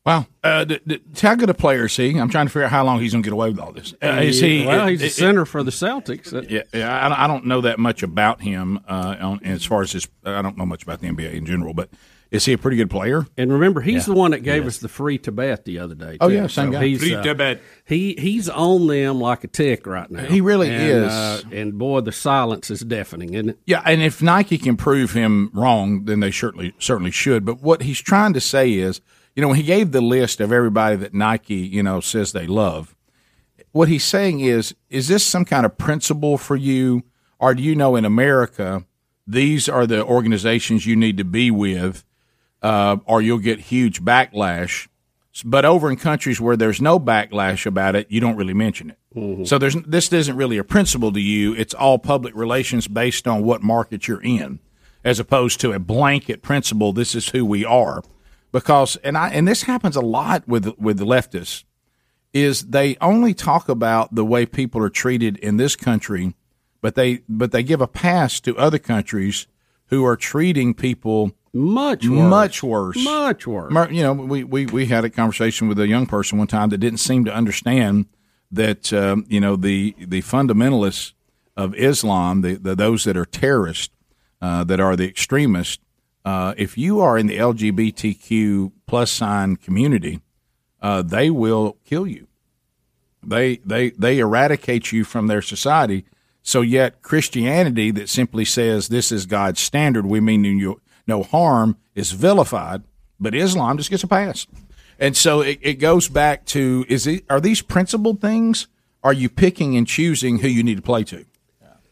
Wow. 0.05 0.25
Uh, 0.43 0.65
d- 0.65 0.79
d- 0.85 0.99
how 1.21 1.35
good 1.35 1.49
a 1.49 1.53
player 1.53 1.85
is 1.85 1.95
he? 1.95 2.17
I'm 2.17 2.27
trying 2.29 2.47
to 2.47 2.51
figure 2.51 2.65
out 2.65 2.71
how 2.71 2.83
long 2.83 2.99
he's 2.99 3.13
going 3.13 3.23
to 3.23 3.27
get 3.27 3.33
away 3.33 3.49
with 3.51 3.59
all 3.59 3.71
this. 3.71 3.93
Uh, 4.03 4.19
is 4.21 4.39
he? 4.41 4.65
Well, 4.65 4.87
he's 4.87 5.01
a 5.01 5.05
it- 5.05 5.07
it- 5.09 5.11
center 5.13 5.45
for 5.45 5.63
the 5.63 5.71
Celtics. 5.71 6.33
Yeah, 6.49 6.63
yeah 6.73 7.05
I, 7.05 7.07
don't- 7.07 7.19
I 7.19 7.27
don't 7.27 7.45
know 7.45 7.61
that 7.61 7.77
much 7.79 8.03
about 8.03 8.41
him 8.41 8.79
uh, 8.87 9.15
on, 9.21 9.39
as 9.45 9.63
far 9.63 9.81
as 9.83 9.91
his. 9.93 10.07
I 10.25 10.41
don't 10.41 10.57
know 10.57 10.65
much 10.65 10.83
about 10.83 10.99
the 10.99 11.07
NBA 11.07 11.33
in 11.35 11.45
general, 11.45 11.73
but 11.73 11.89
is 12.33 12.43
he 12.45 12.53
a 12.53 12.57
pretty 12.57 12.75
good 12.77 12.89
player? 12.89 13.25
And 13.37 13.51
remember, 13.53 13.79
he's 13.79 14.07
Yeah. 14.07 14.13
the 14.13 14.19
one 14.19 14.31
that 14.31 14.43
gave 14.43 14.65
us 14.67 14.79
the 14.79 14.89
free 14.89 15.17
Tibet 15.17 15.63
the 15.65 15.79
other 15.79 15.95
day. 15.95 16.17
Oh, 16.19 16.27
yeah, 16.27 16.47
same 16.47 16.71
guy. 16.71 16.85
He's, 16.87 16.99
Free 16.99 17.15
uh, 17.15 17.23
Tibet. 17.23 17.61
He 17.85 18.15
he's 18.17 18.49
on 18.49 18.87
them 18.87 19.19
like 19.21 19.43
a 19.43 19.47
tick 19.47 19.85
right 19.87 20.09
now. 20.11 20.23
He 20.25 20.41
really 20.41 20.69
And, 20.69 20.81
is. 21.05 21.11
uh, 21.11 21.41
and 21.51 21.77
boy, 21.77 22.01
the 22.01 22.11
silence 22.11 22.69
is 22.71 22.81
deafening, 22.81 23.33
isn't 23.35 23.49
it? 23.49 23.59
Yeah, 23.65 23.81
and 23.85 24.01
if 24.01 24.21
Nike 24.21 24.57
can 24.57 24.75
prove 24.75 25.13
him 25.13 25.49
wrong, 25.53 26.05
then 26.05 26.19
they 26.19 26.31
certainly 26.31 26.73
certainly 26.79 27.11
should. 27.11 27.45
But 27.45 27.61
what 27.61 27.83
he's 27.83 28.01
trying 28.01 28.33
to 28.33 28.41
say 28.41 28.73
is, 28.73 28.99
you 29.35 29.41
know, 29.41 29.47
when 29.47 29.57
he 29.57 29.63
gave 29.63 29.91
the 29.91 30.01
list 30.01 30.41
of 30.41 30.51
everybody 30.51 30.95
that 30.97 31.13
Nike, 31.13 31.55
you 31.55 31.83
know, 31.83 31.99
says 32.01 32.31
they 32.33 32.47
love, 32.47 32.95
what 33.71 33.87
he's 33.89 34.03
saying 34.03 34.39
is, 34.41 34.75
is 34.89 35.07
this 35.07 35.23
some 35.25 35.45
kind 35.45 35.65
of 35.65 35.77
principle 35.77 36.37
for 36.37 36.55
you, 36.55 37.03
or 37.39 37.53
do 37.55 37.63
you 37.63 37.75
know 37.75 37.95
in 37.95 38.05
America 38.05 38.85
these 39.25 39.69
are 39.69 39.87
the 39.87 40.03
organizations 40.03 40.85
you 40.85 40.95
need 40.97 41.17
to 41.17 41.23
be 41.23 41.49
with, 41.49 42.03
uh, 42.63 42.97
or 43.05 43.21
you'll 43.21 43.37
get 43.37 43.59
huge 43.59 44.03
backlash. 44.03 44.87
But 45.43 45.65
over 45.65 45.89
in 45.89 45.97
countries 45.97 46.39
where 46.39 46.55
there's 46.55 46.81
no 46.81 46.99
backlash 46.99 47.65
about 47.65 47.95
it, 47.95 48.09
you 48.09 48.19
don't 48.19 48.35
really 48.37 48.53
mention 48.53 48.91
it. 48.91 48.97
So 49.47 49.57
there's 49.57 49.75
this 49.75 50.11
isn't 50.11 50.35
really 50.35 50.57
a 50.57 50.63
principle 50.63 51.11
to 51.11 51.19
you. 51.19 51.53
It's 51.53 51.73
all 51.73 51.99
public 51.99 52.35
relations 52.35 52.87
based 52.87 53.27
on 53.27 53.43
what 53.43 53.61
market 53.61 54.07
you're 54.07 54.21
in, 54.21 54.59
as 55.03 55.19
opposed 55.19 55.59
to 55.61 55.71
a 55.71 55.79
blanket 55.79 56.41
principle. 56.41 56.93
This 56.93 57.13
is 57.13 57.29
who 57.29 57.45
we 57.45 57.65
are, 57.65 58.03
because 58.51 58.95
and 58.97 59.17
I 59.17 59.29
and 59.29 59.47
this 59.47 59.63
happens 59.63 59.95
a 59.95 60.01
lot 60.01 60.47
with 60.47 60.67
with 60.79 60.97
the 60.97 61.05
leftists, 61.05 61.63
is 62.31 62.69
they 62.69 62.97
only 63.01 63.33
talk 63.33 63.69
about 63.69 64.15
the 64.15 64.25
way 64.25 64.45
people 64.45 64.81
are 64.81 64.89
treated 64.89 65.37
in 65.37 65.57
this 65.57 65.75
country, 65.75 66.35
but 66.81 66.95
they 66.95 67.21
but 67.27 67.51
they 67.51 67.63
give 67.63 67.81
a 67.81 67.87
pass 67.87 68.39
to 68.41 68.57
other 68.57 68.79
countries 68.79 69.47
who 69.87 70.05
are 70.05 70.15
treating 70.15 70.73
people 70.73 71.33
much 71.53 72.07
worse. 72.07 72.29
much 72.29 72.63
worse, 72.63 73.03
much 73.03 73.47
worse. 73.47 73.91
You 73.91 74.03
know, 74.03 74.13
we, 74.13 74.43
we 74.43 74.65
we 74.65 74.85
had 74.87 75.05
a 75.05 75.09
conversation 75.09 75.67
with 75.67 75.79
a 75.79 75.87
young 75.87 76.05
person 76.05 76.37
one 76.37 76.47
time 76.47 76.69
that 76.69 76.79
didn't 76.79 76.99
seem 76.99 77.25
to 77.25 77.33
understand 77.33 78.07
that 78.51 78.91
um, 78.91 79.25
you 79.27 79.39
know 79.39 79.55
the 79.55 79.95
the 79.99 80.21
fundamentalists 80.21 81.13
of 81.55 81.75
Islam, 81.75 82.41
the, 82.41 82.55
the 82.55 82.75
those 82.75 83.03
that 83.03 83.15
are 83.15 83.25
terrorists, 83.25 83.93
uh, 84.41 84.63
that 84.63 84.79
are 84.79 84.95
the 84.95 85.07
extremists. 85.07 85.79
Uh, 86.25 86.53
if 86.57 86.77
you 86.77 87.01
are 87.01 87.17
in 87.17 87.27
the 87.27 87.37
LGBTQ 87.37 88.71
plus 88.87 89.11
sign 89.11 89.57
community, 89.57 90.21
uh, 90.81 91.01
they 91.01 91.29
will 91.29 91.77
kill 91.85 92.07
you. 92.07 92.27
They 93.21 93.57
they 93.57 93.91
they 93.91 94.19
eradicate 94.19 94.91
you 94.91 95.03
from 95.03 95.27
their 95.27 95.41
society. 95.41 96.05
So 96.41 96.61
yet 96.61 97.01
Christianity 97.01 97.91
that 97.91 98.09
simply 98.09 98.43
says 98.43 98.87
this 98.87 99.11
is 99.11 99.25
God's 99.25 99.61
standard, 99.61 100.05
we 100.05 100.19
mean 100.19 100.43
you 100.43 100.81
no 101.07 101.23
harm, 101.23 101.77
is 101.95 102.11
vilified, 102.11 102.83
but 103.19 103.35
Islam 103.35 103.77
just 103.77 103.89
gets 103.89 104.03
a 104.03 104.07
pass. 104.07 104.47
And 104.99 105.17
so 105.17 105.41
it, 105.41 105.59
it 105.61 105.73
goes 105.75 106.07
back 106.07 106.45
to 106.47 106.85
is 106.87 107.07
it 107.07 107.25
are 107.29 107.41
these 107.41 107.61
principled 107.61 108.21
things? 108.21 108.67
Are 109.03 109.13
you 109.13 109.29
picking 109.29 109.75
and 109.75 109.85
choosing 109.85 110.39
who 110.39 110.47
you 110.47 110.63
need 110.63 110.75
to 110.77 110.81
play 110.81 111.03
to? 111.05 111.25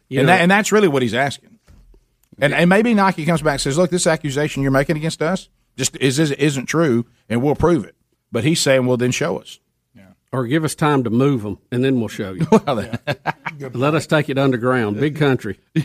You 0.07 0.19
and 0.19 0.27
know- 0.27 0.33
that, 0.33 0.41
and 0.41 0.51
that's 0.51 0.71
really 0.71 0.87
what 0.87 1.01
he's 1.01 1.13
asking. 1.13 1.59
And, 2.39 2.53
and 2.53 2.69
maybe 2.69 2.93
Nike 2.93 3.25
comes 3.25 3.41
back 3.41 3.53
and 3.53 3.61
says, 3.61 3.77
"Look, 3.77 3.91
this 3.91 4.07
accusation 4.07 4.63
you're 4.63 4.71
making 4.71 4.97
against 4.97 5.21
us, 5.21 5.49
just 5.77 5.95
is 5.97 6.17
is 6.19 6.31
isn't 6.31 6.65
true, 6.65 7.05
and 7.29 7.41
we'll 7.41 7.55
prove 7.55 7.85
it. 7.85 7.95
But 8.31 8.43
he's 8.43 8.59
saying, 8.59 8.85
well, 8.85 8.97
then 8.97 9.11
show 9.11 9.37
us. 9.37 9.59
Or 10.33 10.45
give 10.45 10.63
us 10.63 10.75
time 10.75 11.03
to 11.03 11.09
move 11.09 11.43
them, 11.43 11.57
and 11.73 11.83
then 11.83 11.99
we'll 11.99 12.07
show 12.07 12.31
you. 12.31 12.47
well, 12.65 12.87
Let 13.73 13.93
us 13.95 14.07
take 14.07 14.29
it 14.29 14.37
underground. 14.37 14.97
Big 14.97 15.17
country. 15.17 15.59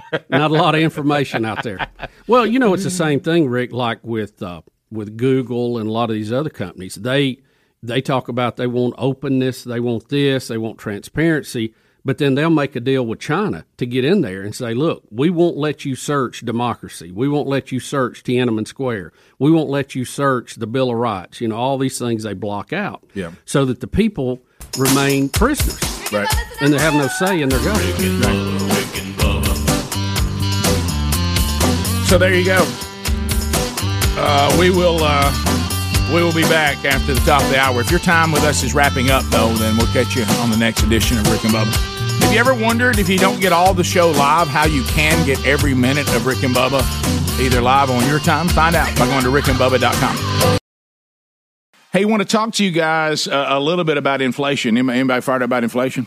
Not 0.28 0.50
a 0.50 0.54
lot 0.54 0.74
of 0.74 0.80
information 0.80 1.44
out 1.44 1.62
there. 1.62 1.86
Well, 2.26 2.46
you 2.46 2.58
know, 2.58 2.74
it's 2.74 2.84
the 2.84 2.90
same 2.90 3.20
thing, 3.20 3.48
Rick. 3.48 3.72
Like 3.72 4.00
with 4.02 4.42
uh, 4.42 4.62
with 4.90 5.16
Google 5.16 5.78
and 5.78 5.88
a 5.88 5.92
lot 5.92 6.10
of 6.10 6.14
these 6.14 6.32
other 6.32 6.50
companies, 6.50 6.94
they 6.96 7.38
they 7.82 8.00
talk 8.00 8.28
about 8.28 8.56
they 8.56 8.66
want 8.66 8.94
openness, 8.98 9.64
they 9.64 9.80
want 9.80 10.08
this, 10.08 10.48
they 10.48 10.58
want 10.58 10.78
transparency, 10.78 11.74
but 12.04 12.18
then 12.18 12.34
they'll 12.36 12.48
make 12.50 12.76
a 12.76 12.80
deal 12.80 13.04
with 13.04 13.18
China 13.18 13.64
to 13.76 13.86
get 13.86 14.04
in 14.04 14.20
there 14.20 14.42
and 14.42 14.54
say, 14.54 14.72
look, 14.72 15.02
we 15.10 15.30
won't 15.30 15.56
let 15.56 15.84
you 15.84 15.96
search 15.96 16.40
democracy, 16.40 17.10
we 17.10 17.28
won't 17.28 17.48
let 17.48 17.72
you 17.72 17.80
search 17.80 18.22
Tiananmen 18.22 18.68
Square, 18.68 19.12
we 19.40 19.50
won't 19.50 19.68
let 19.68 19.94
you 19.96 20.04
search 20.04 20.54
the 20.56 20.66
Bill 20.68 20.90
of 20.90 20.96
Rights. 20.96 21.40
You 21.40 21.48
know, 21.48 21.56
all 21.56 21.76
these 21.78 21.98
things 21.98 22.22
they 22.22 22.34
block 22.34 22.72
out, 22.72 23.02
Yeah. 23.14 23.32
so 23.44 23.64
that 23.64 23.80
the 23.80 23.88
people 23.88 24.40
remain 24.78 25.28
prisoners, 25.28 25.80
right, 26.12 26.28
and 26.60 26.72
they 26.72 26.78
have 26.78 26.94
no 26.94 27.08
say 27.08 27.40
in 27.42 27.48
their 27.48 27.58
government. 27.64 29.11
So 32.12 32.18
there 32.18 32.34
you 32.34 32.44
go. 32.44 32.62
Uh, 34.18 34.54
we 34.60 34.68
will 34.68 34.98
uh, 35.00 35.32
we 36.12 36.22
will 36.22 36.34
be 36.34 36.42
back 36.42 36.84
after 36.84 37.14
the 37.14 37.20
top 37.20 37.40
of 37.42 37.48
the 37.48 37.58
hour. 37.58 37.80
If 37.80 37.90
your 37.90 38.00
time 38.00 38.30
with 38.30 38.42
us 38.42 38.62
is 38.62 38.74
wrapping 38.74 39.08
up, 39.08 39.24
though, 39.30 39.48
then 39.54 39.78
we'll 39.78 39.90
catch 39.94 40.14
you 40.14 40.24
on 40.42 40.50
the 40.50 40.58
next 40.58 40.82
edition 40.82 41.16
of 41.16 41.26
Rick 41.32 41.42
and 41.44 41.54
Bubba. 41.54 41.72
Have 42.20 42.30
you 42.30 42.38
ever 42.38 42.52
wondered 42.52 42.98
if 42.98 43.08
you 43.08 43.16
don't 43.16 43.40
get 43.40 43.54
all 43.54 43.72
the 43.72 43.82
show 43.82 44.10
live, 44.10 44.46
how 44.46 44.66
you 44.66 44.82
can 44.88 45.24
get 45.24 45.42
every 45.46 45.72
minute 45.72 46.06
of 46.14 46.26
Rick 46.26 46.42
and 46.42 46.54
Bubba 46.54 46.82
either 47.40 47.62
live 47.62 47.88
on 47.88 48.06
your 48.06 48.18
time? 48.18 48.46
Find 48.48 48.76
out 48.76 48.94
by 48.98 49.06
going 49.06 49.24
to 49.24 49.30
rickandbubba.com. 49.30 50.58
Hey, 51.92 52.04
want 52.04 52.20
to 52.20 52.28
talk 52.28 52.52
to 52.52 52.64
you 52.64 52.72
guys 52.72 53.26
uh, 53.26 53.46
a 53.48 53.58
little 53.58 53.84
bit 53.84 53.96
about 53.96 54.20
inflation. 54.20 54.76
Anybody, 54.76 54.98
anybody 54.98 55.22
fired 55.22 55.40
up 55.40 55.46
about 55.46 55.64
inflation? 55.64 56.06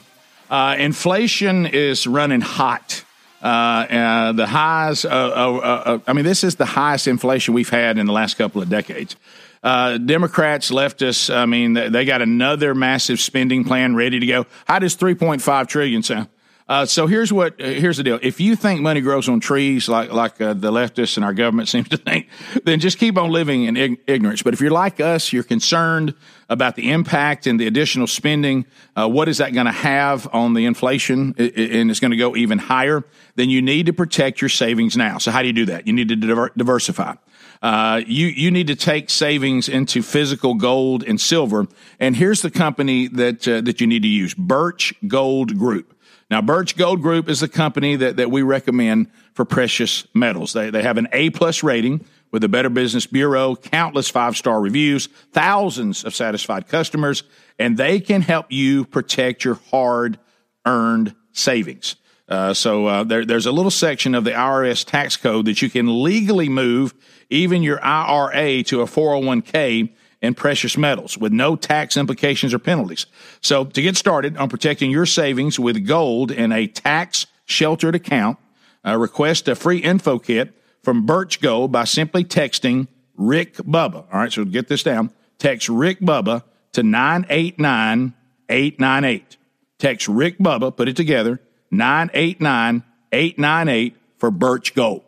Uh, 0.52 0.76
inflation 0.78 1.66
is 1.66 2.06
running 2.06 2.42
hot. 2.42 3.05
Uh, 3.42 3.46
uh, 3.46 4.32
the 4.32 4.48
highs, 4.48 5.06
uh, 5.06 5.10
uh, 5.10 5.58
uh, 5.58 6.00
I 6.08 6.14
mean, 6.14 6.26
this 6.26 6.44
is 6.44 6.56
the 6.56 6.66
highest 6.66 7.08
inflation 7.08 7.54
we've 7.54 7.70
had 7.70 7.98
in 7.98 8.06
the 8.06 8.14
last 8.14 8.38
couple 8.38 8.62
of 8.62 8.70
decades. 8.70 9.16
Uh, 9.64 9.98
Democrats, 9.98 10.72
leftists, 10.72 11.34
I 11.34 11.46
mean, 11.46 11.74
they, 11.74 11.90
they 11.90 12.06
got 12.06 12.22
another 12.22 12.76
massive 12.76 13.20
spending 13.20 13.64
plan 13.64 13.96
ready 13.96 14.20
to 14.20 14.26
go. 14.26 14.46
How 14.66 14.80
does 14.80 14.96
3.5 14.96 15.68
trillion 15.68 16.04
sound? 16.04 16.28
Uh, 16.68 16.84
so 16.84 17.06
here's 17.06 17.32
what 17.32 17.62
uh, 17.62 17.66
here's 17.66 17.98
the 17.98 18.04
deal. 18.04 18.18
If 18.24 18.40
you 18.40 18.56
think 18.56 18.82
money 18.82 19.00
grows 19.00 19.30
on 19.30 19.40
trees, 19.40 19.88
like 19.88 20.12
like 20.12 20.42
uh, 20.42 20.54
the 20.54 20.72
leftists 20.72 21.16
and 21.16 21.24
our 21.24 21.34
government 21.34 21.68
seems 21.76 21.90
to 21.90 21.98
think, 21.98 22.28
then 22.64 22.80
just 22.80 22.98
keep 22.98 23.18
on 23.18 23.30
living 23.30 23.66
in 23.66 23.78
ig- 23.78 24.00
ignorance. 24.08 24.42
But 24.42 24.56
if 24.56 24.62
you're 24.62 24.72
like 24.72 25.00
us, 25.00 25.32
you're 25.32 25.44
concerned 25.44 26.16
about 26.50 26.76
the 26.76 26.92
impact 26.92 27.46
and 27.46 27.60
the 27.60 27.68
additional 27.68 28.08
spending. 28.08 28.66
Uh, 28.96 29.08
what 29.08 29.30
is 29.30 29.38
that 29.38 29.54
going 29.54 29.68
to 29.68 29.72
have 29.72 30.28
on 30.34 30.54
the 30.56 30.66
inflation? 30.66 31.36
And 31.38 31.92
it's 31.92 32.00
going 32.00 32.12
to 32.12 32.18
go 32.18 32.36
even 32.36 32.58
higher. 32.58 33.04
Then 33.36 33.50
you 33.50 33.62
need 33.62 33.86
to 33.86 33.94
protect 33.94 34.42
your 34.42 34.50
savings 34.50 34.98
now. 34.98 35.20
So 35.20 35.32
how 35.32 35.42
do 35.42 35.48
you 35.48 35.54
do 35.54 35.66
that? 35.68 35.86
You 35.86 35.94
need 35.94 36.10
to 36.10 36.16
diver- 36.16 36.52
diversify. 36.58 37.14
Uh, 37.62 38.02
you 38.06 38.28
you 38.28 38.50
need 38.50 38.68
to 38.68 38.76
take 38.76 39.10
savings 39.10 39.70
into 39.70 40.02
physical 40.02 40.56
gold 40.56 41.04
and 41.04 41.22
silver. 41.22 41.68
And 42.00 42.16
here's 42.16 42.42
the 42.42 42.52
company 42.52 43.08
that 43.08 43.48
uh, 43.48 43.62
that 43.62 43.80
you 43.80 43.88
need 43.88 44.02
to 44.02 44.08
use: 44.08 44.34
Birch 44.34 44.96
Gold 45.08 45.58
Group. 45.58 45.95
Now, 46.30 46.42
Birch 46.42 46.76
Gold 46.76 47.02
Group 47.02 47.30
is 47.30 47.40
the 47.40 47.48
company 47.48 47.96
that, 47.98 48.18
that 48.18 48.32
we 48.32 48.42
recommend 48.42 49.12
for 49.34 49.46
precious 49.46 50.08
metals. 50.14 50.54
They, 50.54 50.72
they 50.72 50.82
have 50.82 50.98
an 50.98 51.08
A 51.14 51.30
plus 51.30 51.62
rating 51.62 52.04
with 52.32 52.42
the 52.42 52.50
Better 52.50 52.70
Business 52.70 53.06
Bureau, 53.06 53.56
countless 53.56 54.10
five 54.10 54.36
star 54.36 54.60
reviews, 54.60 55.08
thousands 55.32 56.04
of 56.04 56.16
satisfied 56.16 56.68
customers, 56.68 57.24
and 57.60 57.78
they 57.78 58.00
can 58.00 58.22
help 58.22 58.52
you 58.52 58.86
protect 58.86 59.46
your 59.46 59.60
hard 59.70 60.18
earned 60.66 61.16
savings. 61.32 61.96
Uh, 62.28 62.56
so 62.56 62.88
uh, 62.88 63.04
there, 63.04 63.24
there's 63.24 63.46
a 63.46 63.52
little 63.52 63.70
section 63.70 64.16
of 64.16 64.24
the 64.24 64.32
IRS 64.32 64.84
tax 64.84 65.16
code 65.16 65.46
that 65.46 65.62
you 65.62 65.70
can 65.70 66.04
legally 66.04 66.50
move 66.50 66.96
even 67.30 67.62
your 67.62 67.84
IRA 67.84 68.64
to 68.64 68.82
a 68.82 68.86
401k 68.86 69.92
in 70.26 70.34
precious 70.34 70.78
metals 70.78 71.18
with 71.18 71.32
no 71.32 71.56
tax 71.56 71.96
implications 71.96 72.54
or 72.54 72.60
penalties. 72.60 73.06
So 73.42 73.66
to 73.66 73.82
get 73.82 73.96
started 73.96 74.36
on 74.38 74.50
protecting 74.50 74.92
your 74.92 75.06
savings 75.06 75.60
with 75.60 75.88
gold 75.88 76.32
in 76.32 76.52
a 76.52 76.68
tax 76.68 77.28
sheltered 77.46 77.96
account, 77.96 78.38
uh, 78.86 78.98
request 78.98 79.48
a 79.48 79.56
free 79.56 79.78
info 79.78 80.20
kit 80.20 80.54
from 80.84 81.06
Birch 81.06 81.42
Gold 81.42 81.72
by 81.72 81.84
simply 81.86 82.24
texting 82.24 82.88
Rick 83.16 83.56
Bubba. 83.56 84.06
All 84.12 84.20
right, 84.20 84.32
so 84.32 84.46
get 84.46 84.68
this 84.68 84.84
down. 84.84 85.12
Text 85.38 85.70
Rick 85.70 86.00
Bubba 86.00 86.44
to 86.74 86.84
989 86.84 88.14
898. 88.50 89.38
Text 89.80 90.08
Rick 90.08 90.38
Bubba, 90.38 90.76
put 90.76 90.88
it 90.88 90.96
together, 90.96 91.42
989 91.72 92.84
898 93.12 93.96
for 94.18 94.32
Birch 94.32 94.74
Gold. 94.74 95.04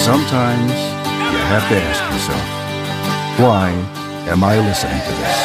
Sometimes 0.00 0.72
you 0.72 1.44
have 1.52 1.68
to 1.68 1.76
ask 1.76 2.00
yourself, 2.08 2.40
why 3.38 3.68
am 4.32 4.42
I 4.42 4.56
listening 4.56 4.96
to 4.96 5.12
this? 5.20 5.38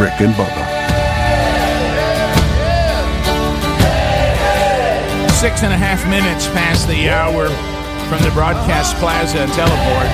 Rick 0.00 0.16
and 0.24 0.32
Bubba. 0.32 0.64
Six 5.36 5.62
and 5.62 5.74
a 5.74 5.76
half 5.76 6.08
minutes 6.08 6.46
past 6.56 6.88
the 6.88 7.10
hour 7.10 7.48
from 8.08 8.24
the 8.24 8.32
Broadcast 8.32 8.96
Plaza 8.96 9.44
Teleport. 9.52 10.08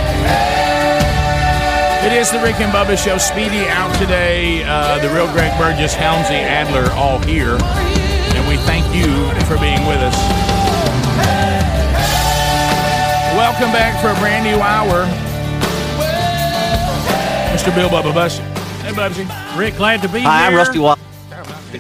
It 2.02 2.12
is 2.19 2.32
the 2.32 2.40
Rick 2.40 2.59
and 2.59 2.73
Bubba 2.73 2.98
Show. 2.98 3.16
Speedy 3.16 3.65
out 3.69 3.94
today. 3.94 4.65
Uh, 4.65 4.98
the 4.98 5.09
real 5.15 5.31
Greg 5.31 5.57
Burgess, 5.57 5.94
Helmsy, 5.94 6.43
Adler, 6.43 6.90
all 6.98 7.20
here. 7.20 7.57
And 7.62 8.48
we 8.48 8.57
thank 8.66 8.93
you 8.93 9.07
for 9.47 9.57
being 9.62 9.86
with 9.86 10.02
us. 10.02 10.49
Welcome 13.40 13.72
back 13.72 13.98
for 14.02 14.08
a 14.08 14.14
brand 14.20 14.44
new 14.44 14.60
hour. 14.60 15.06
Mr. 17.56 17.74
Bill 17.74 17.88
Bubba 17.88 18.12
Bussey. 18.12 18.42
Hey, 18.82 18.92
Bubsy. 18.92 19.58
Rick, 19.58 19.76
glad 19.76 20.02
to 20.02 20.08
be 20.08 20.18
here. 20.18 20.28
Hi, 20.28 20.48
I'm. 20.48 20.54
Rusty 20.54 20.78
Wa- 20.78 20.96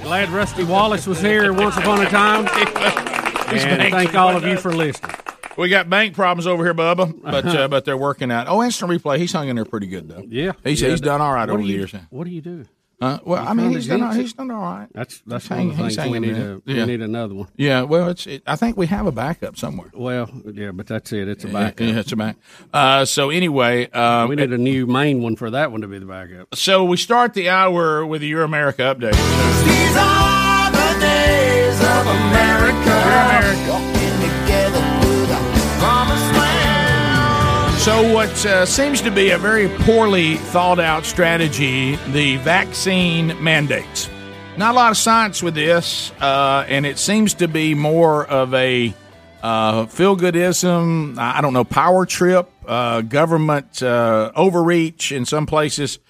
Glad 0.02 0.30
Rusty 0.30 0.64
Wallace 0.64 1.06
was 1.06 1.20
here 1.20 1.52
once 1.52 1.76
upon 1.76 2.00
a 2.00 2.08
time. 2.08 2.46
He's 3.52 3.62
and 3.62 3.92
thank 3.92 4.14
all 4.14 4.34
of 4.34 4.42
you 4.44 4.56
for 4.56 4.72
listening. 4.72 5.14
We 5.58 5.68
got 5.68 5.90
bank 5.90 6.14
problems 6.14 6.46
over 6.46 6.64
here, 6.64 6.72
Bubba, 6.72 7.20
but 7.22 7.44
uh, 7.44 7.68
but 7.68 7.84
they're 7.84 7.94
working 7.94 8.32
out. 8.32 8.48
Oh, 8.48 8.62
instant 8.62 8.90
replay. 8.90 9.18
He's 9.18 9.32
hung 9.32 9.48
in 9.50 9.56
there 9.56 9.66
pretty 9.66 9.86
good 9.88 10.08
though. 10.08 10.24
Yeah, 10.26 10.52
he's 10.64 10.80
Yeah, 10.80 10.88
he's 10.88 11.02
done 11.02 11.20
all 11.20 11.34
right 11.34 11.46
what 11.46 11.50
over 11.56 11.62
do 11.62 11.68
the 11.68 11.74
years. 11.74 11.94
What 12.08 12.24
do 12.24 12.30
you 12.30 12.40
do? 12.40 12.64
Uh, 13.00 13.18
well, 13.24 13.42
You 13.42 13.48
I 13.48 13.54
mean, 13.54 13.70
he's 13.70 13.86
a 13.86 13.90
done, 13.90 14.00
dentist? 14.00 14.20
he's 14.20 14.32
done 14.34 14.50
all 14.50 14.60
right. 14.60 14.88
That's 14.92 15.22
that's 15.26 15.44
He's 15.44 15.50
one 15.50 15.60
of 15.60 15.66
the 15.68 15.74
hanging- 15.74 15.84
he's 15.88 15.96
things 15.96 16.10
we 16.10 16.18
need. 16.20 16.34
there. 16.34 16.52
A, 16.54 16.60
we 16.66 16.84
need 16.86 17.00
another 17.00 17.34
one. 17.34 17.48
Yeah, 17.56 17.82
well, 17.82 18.08
it's. 18.10 18.26
It, 18.26 18.42
I 18.46 18.56
think 18.56 18.76
we 18.76 18.86
have 18.88 19.06
a 19.06 19.12
backup 19.12 19.56
somewhere. 19.56 19.90
Well, 19.94 20.28
yeah, 20.52 20.72
but 20.72 20.86
that's 20.86 21.10
it. 21.12 21.26
It's 21.28 21.44
a 21.44 21.48
backup. 21.48 21.80
yeah, 21.86 21.98
it's 22.00 22.12
a 22.12 22.16
back. 22.16 22.36
Uh, 22.74 23.06
so 23.06 23.30
anyway, 23.30 23.88
um, 23.92 24.28
we 24.28 24.36
need 24.36 24.52
a 24.52 24.58
new 24.58 24.86
main 24.86 25.22
one 25.22 25.36
for 25.36 25.50
that 25.50 25.72
one 25.72 25.80
to 25.80 25.88
be 25.88 25.98
the 25.98 26.04
backup. 26.06 26.54
so 26.54 26.84
we 26.84 26.98
start 26.98 27.32
the 27.32 27.48
hour 27.48 28.04
with 28.04 28.20
the 28.20 28.26
Your 28.28 28.42
America 28.42 28.82
update. 28.82 29.12
These 29.12 29.96
are 29.96 30.70
the 30.70 31.00
days 31.00 31.80
of 31.80 32.06
America. 32.06 33.70
Walking 33.70 33.99
So, 37.80 38.12
what 38.12 38.44
uh, 38.44 38.66
seems 38.66 39.00
to 39.00 39.10
be 39.10 39.30
a 39.30 39.38
very 39.38 39.66
poorly 39.84 40.36
thought 40.36 40.78
out 40.78 41.06
strategy 41.06 41.96
the 42.12 42.36
vaccine 42.36 43.42
mandates. 43.42 44.10
Not 44.58 44.72
a 44.72 44.74
lot 44.74 44.90
of 44.90 44.98
science 44.98 45.42
with 45.42 45.54
this, 45.54 46.12
uh, 46.20 46.66
and 46.68 46.84
it 46.84 46.98
seems 46.98 47.32
to 47.34 47.48
be 47.48 47.74
more 47.74 48.26
of 48.26 48.52
a 48.52 48.94
uh, 49.42 49.86
feel 49.86 50.14
goodism, 50.14 51.16
I 51.16 51.40
don't 51.40 51.54
know, 51.54 51.64
power 51.64 52.04
trip, 52.04 52.50
uh, 52.66 53.00
government 53.00 53.82
uh, 53.82 54.30
overreach 54.36 55.10
in 55.10 55.24
some 55.24 55.46
places. 55.46 56.00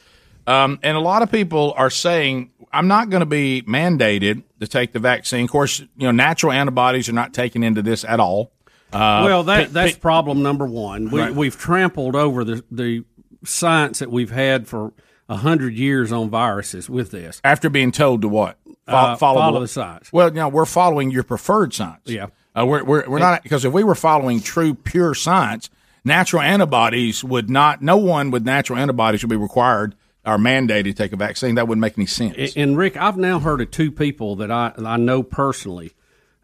Um, 0.49 0.81
and 0.83 0.97
a 0.97 1.01
lot 1.01 1.23
of 1.23 1.31
people 1.31 1.73
are 1.77 1.89
saying, 1.89 2.51
I'm 2.73 2.89
not 2.89 3.11
going 3.11 3.21
to 3.21 3.27
be 3.27 3.63
mandated 3.63 4.43
to 4.59 4.67
take 4.67 4.93
the 4.93 4.99
vaccine. 4.99 5.45
Of 5.45 5.51
course, 5.51 5.79
you 5.79 5.89
know, 5.99 6.11
natural 6.11 6.51
antibodies 6.51 7.09
are 7.09 7.13
not 7.13 7.33
taken 7.33 7.63
into 7.63 7.81
this 7.81 8.05
at 8.05 8.19
all. 8.19 8.51
Uh, 8.93 9.23
well, 9.25 9.43
that 9.45 9.73
that's 9.73 9.97
problem 9.97 10.43
number 10.43 10.67
one. 10.67 11.11
We, 11.11 11.21
Right. 11.21 11.35
We've 11.35 11.57
trampled 11.57 12.17
over 12.17 12.45
the 12.45 12.65
the 12.71 13.05
science 13.45 14.01
that 14.01 14.11
we've 14.11 14.31
had 14.31 14.67
for 14.69 14.93
a 15.29 15.37
hundred 15.37 15.75
years 15.75 16.11
on 16.13 16.29
viruses 16.31 16.91
with 16.91 17.11
this. 17.11 17.41
after 17.45 17.71
being 17.71 17.93
told 17.93 18.23
to 18.23 18.29
what? 18.29 18.59
Fo- 18.87 18.93
Uh, 18.93 19.17
follow 19.17 19.53
what? 19.53 19.61
the 19.61 19.69
science. 19.69 20.13
Well, 20.13 20.31
now 20.33 20.49
we're 20.49 20.65
following 20.67 21.11
your 21.13 21.23
preferred 21.23 21.73
science. 21.73 22.03
Yeah. 22.07 22.27
Uh, 22.59 22.67
we're 22.67 22.83
we're, 22.83 23.09
we're 23.09 23.19
not 23.21 23.43
because 23.45 23.65
if 23.65 23.73
we 23.73 23.85
were 23.85 23.95
following 23.95 24.41
true 24.41 24.75
pure 24.75 25.15
science, 25.15 25.71
natural 26.05 26.43
antibodies 26.43 27.23
would 27.23 27.49
not. 27.49 27.81
No 27.83 27.97
one 27.97 28.31
with 28.33 28.45
natural 28.45 28.79
antibodies 28.79 29.23
would 29.23 29.31
be 29.31 29.37
required 29.37 29.95
or 30.27 30.37
mandated 30.37 30.85
to 30.85 30.93
take 30.95 31.13
a 31.13 31.17
vaccine. 31.17 31.55
That 31.55 31.69
wouldn't 31.69 31.81
make 31.81 31.97
any 31.97 32.07
sense. 32.07 32.35
And- 32.37 32.53
And 32.57 32.77
Rick, 32.77 32.97
I've 32.97 33.17
now 33.17 33.39
heard 33.39 33.61
of 33.61 33.71
two 33.71 33.93
people 33.93 34.35
that 34.37 34.51
I 34.51 34.73
I 34.85 34.97
know 34.97 35.23
personally 35.23 35.93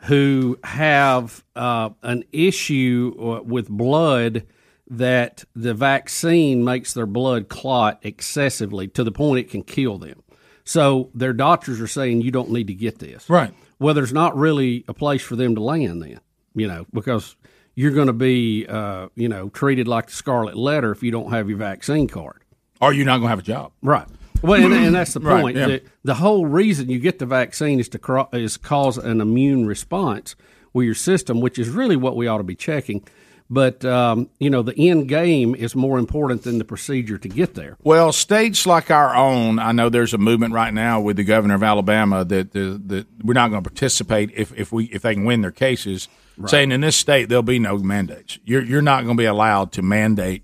who 0.06 0.58
have 0.64 1.44
uh, 1.54 1.90
an 2.02 2.24
issue 2.32 3.14
uh, 3.18 3.42
with 3.42 3.68
blood 3.68 4.46
that 4.88 5.44
the 5.54 5.74
vaccine 5.74 6.64
makes 6.64 6.94
their 6.94 7.06
blood 7.06 7.48
clot 7.48 7.98
excessively 8.02 8.86
to 8.86 9.02
the 9.02 9.10
point 9.10 9.40
it 9.40 9.50
can 9.50 9.62
kill 9.62 9.98
them. 9.98 10.22
So 10.64 11.10
their 11.14 11.32
doctors 11.32 11.80
are 11.80 11.88
saying 11.88 12.22
you 12.22 12.30
don't 12.30 12.50
need 12.50 12.68
to 12.68 12.74
get 12.74 12.98
this. 12.98 13.28
Right. 13.28 13.52
Well, 13.78 13.94
there's 13.94 14.12
not 14.12 14.36
really 14.36 14.84
a 14.88 14.94
place 14.94 15.22
for 15.22 15.36
them 15.36 15.54
to 15.56 15.60
land 15.60 16.02
then, 16.02 16.20
you 16.54 16.68
know, 16.68 16.86
because 16.92 17.36
you're 17.74 17.92
going 17.92 18.06
to 18.06 18.12
be, 18.12 18.66
uh, 18.68 19.08
you 19.16 19.28
know, 19.28 19.48
treated 19.48 19.88
like 19.88 20.06
the 20.06 20.12
scarlet 20.12 20.56
letter 20.56 20.92
if 20.92 21.02
you 21.02 21.10
don't 21.10 21.30
have 21.32 21.48
your 21.48 21.58
vaccine 21.58 22.08
card. 22.08 22.42
Or 22.80 22.92
you're 22.92 23.06
not 23.06 23.18
going 23.18 23.26
to 23.26 23.30
have 23.30 23.38
a 23.40 23.42
job. 23.42 23.72
Right. 23.82 24.06
Well, 24.42 24.62
and, 24.62 24.72
and 24.74 24.94
that's 24.94 25.14
the 25.14 25.20
Right, 25.26 25.42
point. 25.42 25.56
yeah. 25.56 25.66
The, 25.66 25.82
the 26.04 26.14
whole 26.14 26.46
reason 26.46 26.88
you 26.90 26.98
get 26.98 27.18
the 27.18 27.26
vaccine 27.26 27.80
is 27.80 27.88
to 27.90 27.98
cro- 27.98 28.28
is 28.32 28.56
cause 28.56 28.98
an 28.98 29.20
immune 29.20 29.66
response 29.66 30.36
with 30.72 30.84
your 30.86 30.94
system, 30.94 31.40
which 31.40 31.58
is 31.58 31.68
really 31.68 31.96
what 31.96 32.16
we 32.16 32.26
ought 32.26 32.38
to 32.38 32.44
be 32.44 32.54
checking. 32.54 33.02
But 33.48 33.84
um, 33.84 34.28
you 34.40 34.50
know, 34.50 34.62
the 34.62 34.74
end 34.76 35.08
game 35.08 35.54
is 35.54 35.76
more 35.76 36.00
important 36.00 36.42
than 36.42 36.58
the 36.58 36.64
procedure 36.64 37.16
to 37.16 37.28
get 37.28 37.54
there. 37.54 37.76
Well, 37.84 38.10
states 38.12 38.66
like 38.66 38.90
our 38.90 39.14
own, 39.14 39.60
I 39.60 39.70
know 39.70 39.88
there's 39.88 40.12
a 40.12 40.18
movement 40.18 40.52
right 40.52 40.74
now 40.74 41.00
with 41.00 41.16
the 41.16 41.22
governor 41.22 41.54
of 41.54 41.62
Alabama 41.62 42.24
that 42.24 42.50
the, 42.50 42.80
that 42.86 43.06
we're 43.22 43.34
not 43.34 43.50
going 43.52 43.62
to 43.62 43.70
participate 43.70 44.32
if, 44.34 44.52
if 44.58 44.72
we 44.72 44.86
if 44.86 45.02
they 45.02 45.14
can 45.14 45.24
win 45.24 45.42
their 45.42 45.52
cases, 45.52 46.08
saying 46.46 46.72
in 46.72 46.80
this 46.80 46.96
state 46.96 47.28
there'll 47.28 47.44
be 47.44 47.60
no 47.60 47.78
mandates. 47.78 48.40
You're 48.44 48.64
you're 48.64 48.82
not 48.82 49.04
going 49.04 49.16
to 49.16 49.20
be 49.20 49.26
allowed 49.26 49.70
to 49.72 49.82
mandate 49.82 50.42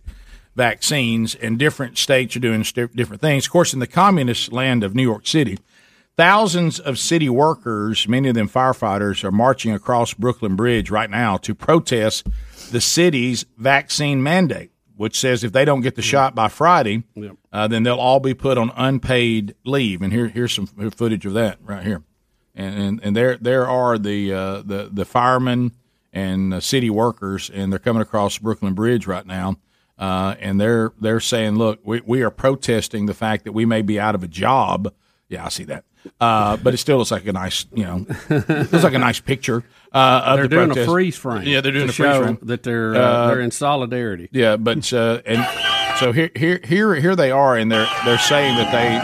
vaccines, 0.54 1.34
and 1.34 1.58
different 1.58 1.98
states 1.98 2.36
are 2.36 2.40
doing 2.40 2.64
st- 2.64 2.94
different 2.94 3.20
things. 3.22 3.46
Of 3.46 3.52
course, 3.52 3.72
in 3.72 3.80
the 3.80 3.86
communist 3.86 4.52
land 4.52 4.84
of 4.84 4.94
New 4.94 5.02
York 5.02 5.26
City, 5.26 5.58
thousands 6.16 6.78
of 6.78 6.98
city 6.98 7.28
workers, 7.28 8.06
many 8.06 8.28
of 8.28 8.34
them 8.34 8.48
firefighters, 8.48 9.24
are 9.24 9.32
marching 9.32 9.72
across 9.72 10.14
Brooklyn 10.14 10.56
Bridge 10.56 10.90
right 10.90 11.10
now 11.10 11.36
to 11.38 11.54
protest 11.54 12.26
the 12.70 12.80
city's 12.80 13.44
vaccine 13.58 14.22
mandate, 14.22 14.70
which 14.96 15.18
says 15.18 15.42
if 15.44 15.52
they 15.52 15.64
don't 15.64 15.80
get 15.80 15.94
the 15.96 16.02
shot 16.02 16.34
by 16.34 16.48
Friday, 16.48 17.04
Yep. 17.14 17.36
uh, 17.52 17.68
then 17.68 17.82
they'll 17.82 17.96
all 17.96 18.20
be 18.20 18.34
put 18.34 18.58
on 18.58 18.70
unpaid 18.76 19.54
leave. 19.64 20.02
And 20.02 20.12
here, 20.12 20.28
here's 20.28 20.52
some 20.52 20.66
footage 20.66 21.26
of 21.26 21.34
that 21.34 21.58
right 21.62 21.84
here. 21.84 22.02
And 22.54 22.74
and, 22.78 23.00
and 23.02 23.16
there 23.16 23.38
there 23.38 23.66
are 23.66 23.96
the 23.96 24.32
uh, 24.34 24.62
the 24.62 24.90
the 24.92 25.06
firemen 25.06 25.72
and 26.12 26.52
the 26.52 26.60
city 26.60 26.90
workers, 26.90 27.48
and 27.48 27.72
they're 27.72 27.78
coming 27.78 28.02
across 28.02 28.36
Brooklyn 28.36 28.74
Bridge 28.74 29.06
right 29.06 29.24
now. 29.26 29.56
Uh, 29.98 30.34
and 30.40 30.60
they're 30.60 30.92
they're 31.00 31.20
saying, 31.20 31.56
look, 31.56 31.80
we, 31.84 32.00
we 32.04 32.22
are 32.22 32.30
protesting 32.30 33.06
the 33.06 33.14
fact 33.14 33.44
that 33.44 33.52
we 33.52 33.64
may 33.64 33.82
be 33.82 34.00
out 34.00 34.14
of 34.14 34.22
a 34.22 34.28
job. 34.28 34.92
Yeah, 35.28 35.44
I 35.46 35.48
see 35.48 35.64
that. 35.64 35.84
Uh, 36.20 36.56
but 36.56 36.74
it 36.74 36.78
still 36.78 36.98
looks 36.98 37.12
like 37.12 37.26
a 37.26 37.32
nice, 37.32 37.64
you 37.72 37.84
know, 37.84 38.06
looks 38.28 38.72
like 38.82 38.94
a 38.94 38.98
nice 38.98 39.20
picture. 39.20 39.62
Uh, 39.92 40.22
of 40.24 40.36
they're 40.36 40.44
the 40.44 40.48
doing 40.48 40.66
protest. 40.68 40.88
a 40.88 40.90
freeze 40.90 41.16
frame. 41.16 41.46
Yeah, 41.46 41.60
they're 41.60 41.70
doing 41.70 41.86
to 41.86 41.92
a 41.92 41.94
freeze 41.94 42.06
show 42.14 42.22
frame 42.24 42.38
that 42.42 42.64
they're 42.64 42.94
uh, 42.96 43.28
they're 43.28 43.40
in 43.40 43.52
solidarity. 43.52 44.28
yeah, 44.32 44.56
but 44.56 44.92
uh, 44.92 45.22
and 45.24 45.46
so 46.00 46.10
here 46.12 46.30
here 46.34 46.60
here 46.64 46.94
here 46.96 47.14
they 47.14 47.30
are, 47.30 47.56
and 47.56 47.70
they're 47.70 47.86
they're 48.04 48.18
saying 48.18 48.56
that 48.56 48.72
they 48.72 48.98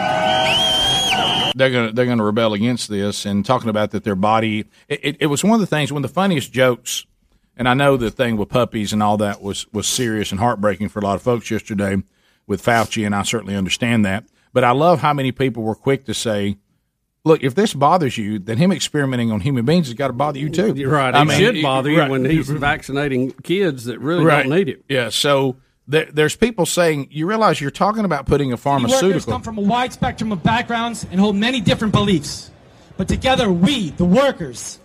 they're 1.55 1.71
gonna 1.71 1.91
they're 1.93 2.05
gonna 2.05 2.23
rebel 2.23 2.53
against 2.53 2.89
this, 2.89 3.25
and 3.25 3.45
talking 3.45 3.69
about 3.69 3.91
that 3.91 4.03
their 4.03 4.15
body. 4.15 4.65
It, 4.87 4.99
it, 5.03 5.17
it 5.21 5.25
was 5.27 5.43
one 5.43 5.53
of 5.53 5.59
the 5.61 5.67
things, 5.67 5.91
one 5.91 6.03
of 6.03 6.09
the 6.09 6.13
funniest 6.13 6.51
jokes, 6.51 7.05
and 7.59 7.69
I 7.69 7.75
know 7.75 7.95
the 7.97 8.09
thing 8.09 8.37
with 8.37 8.49
puppies 8.49 8.91
and 8.93 9.03
all 9.03 9.17
that 9.17 9.41
was 9.43 9.67
was 9.71 9.85
serious 9.87 10.31
and 10.31 10.39
heartbreaking 10.39 10.89
for 10.89 10.97
a 10.99 11.03
lot 11.03 11.15
of 11.15 11.21
folks 11.21 11.51
yesterday 11.51 11.97
with 12.47 12.63
Fauci, 12.65 13.05
and 13.05 13.13
I 13.13 13.21
certainly 13.21 13.55
understand 13.55 14.03
that. 14.05 14.23
But 14.53 14.63
I 14.63 14.71
love 14.71 15.01
how 15.01 15.13
many 15.13 15.31
people 15.31 15.61
were 15.61 15.75
quick 15.75 16.05
to 16.05 16.13
say. 16.15 16.57
Look, 17.25 17.43
if 17.43 17.53
this 17.53 17.73
bothers 17.73 18.17
you, 18.17 18.39
then 18.39 18.57
him 18.57 18.71
experimenting 18.71 19.29
on 19.29 19.41
human 19.41 19.65
beings 19.65 19.87
has 19.87 19.93
got 19.93 20.07
to 20.07 20.13
bother 20.13 20.39
you 20.39 20.49
too. 20.49 20.73
You're 20.73 20.89
right. 20.89 21.13
I 21.13 21.21
It 21.21 21.25
mean, 21.25 21.37
should 21.37 21.61
bother 21.61 21.89
you 21.91 21.99
right. 21.99 22.09
when 22.09 22.23
he's 22.23 22.49
vaccinating 22.49 23.31
kids 23.43 23.85
that 23.85 23.99
really 23.99 24.23
Right. 24.23 24.43
don't 24.43 24.55
need 24.57 24.69
it. 24.69 24.85
Yeah. 24.87 25.09
So 25.09 25.57
there, 25.85 26.05
there's 26.11 26.37
people 26.37 26.65
saying 26.65 27.09
you 27.11 27.27
realize 27.27 27.59
you're 27.59 27.71
talking 27.71 28.05
about 28.05 28.25
putting 28.25 28.51
a 28.51 28.53
Workers 28.53 28.61
pharmaceutical. 28.63 29.33
come 29.33 29.41
from 29.41 29.57
a 29.57 29.61
wide 29.61 29.91
spectrum 29.91 30.31
of 30.31 30.41
backgrounds 30.41 31.05
and 31.11 31.19
hold 31.19 31.35
many 31.35 31.59
different 31.59 31.91
beliefs. 31.93 32.51
But 32.95 33.09
together, 33.09 33.51
we, 33.51 33.89
the 33.91 34.05
workers, 34.05 34.79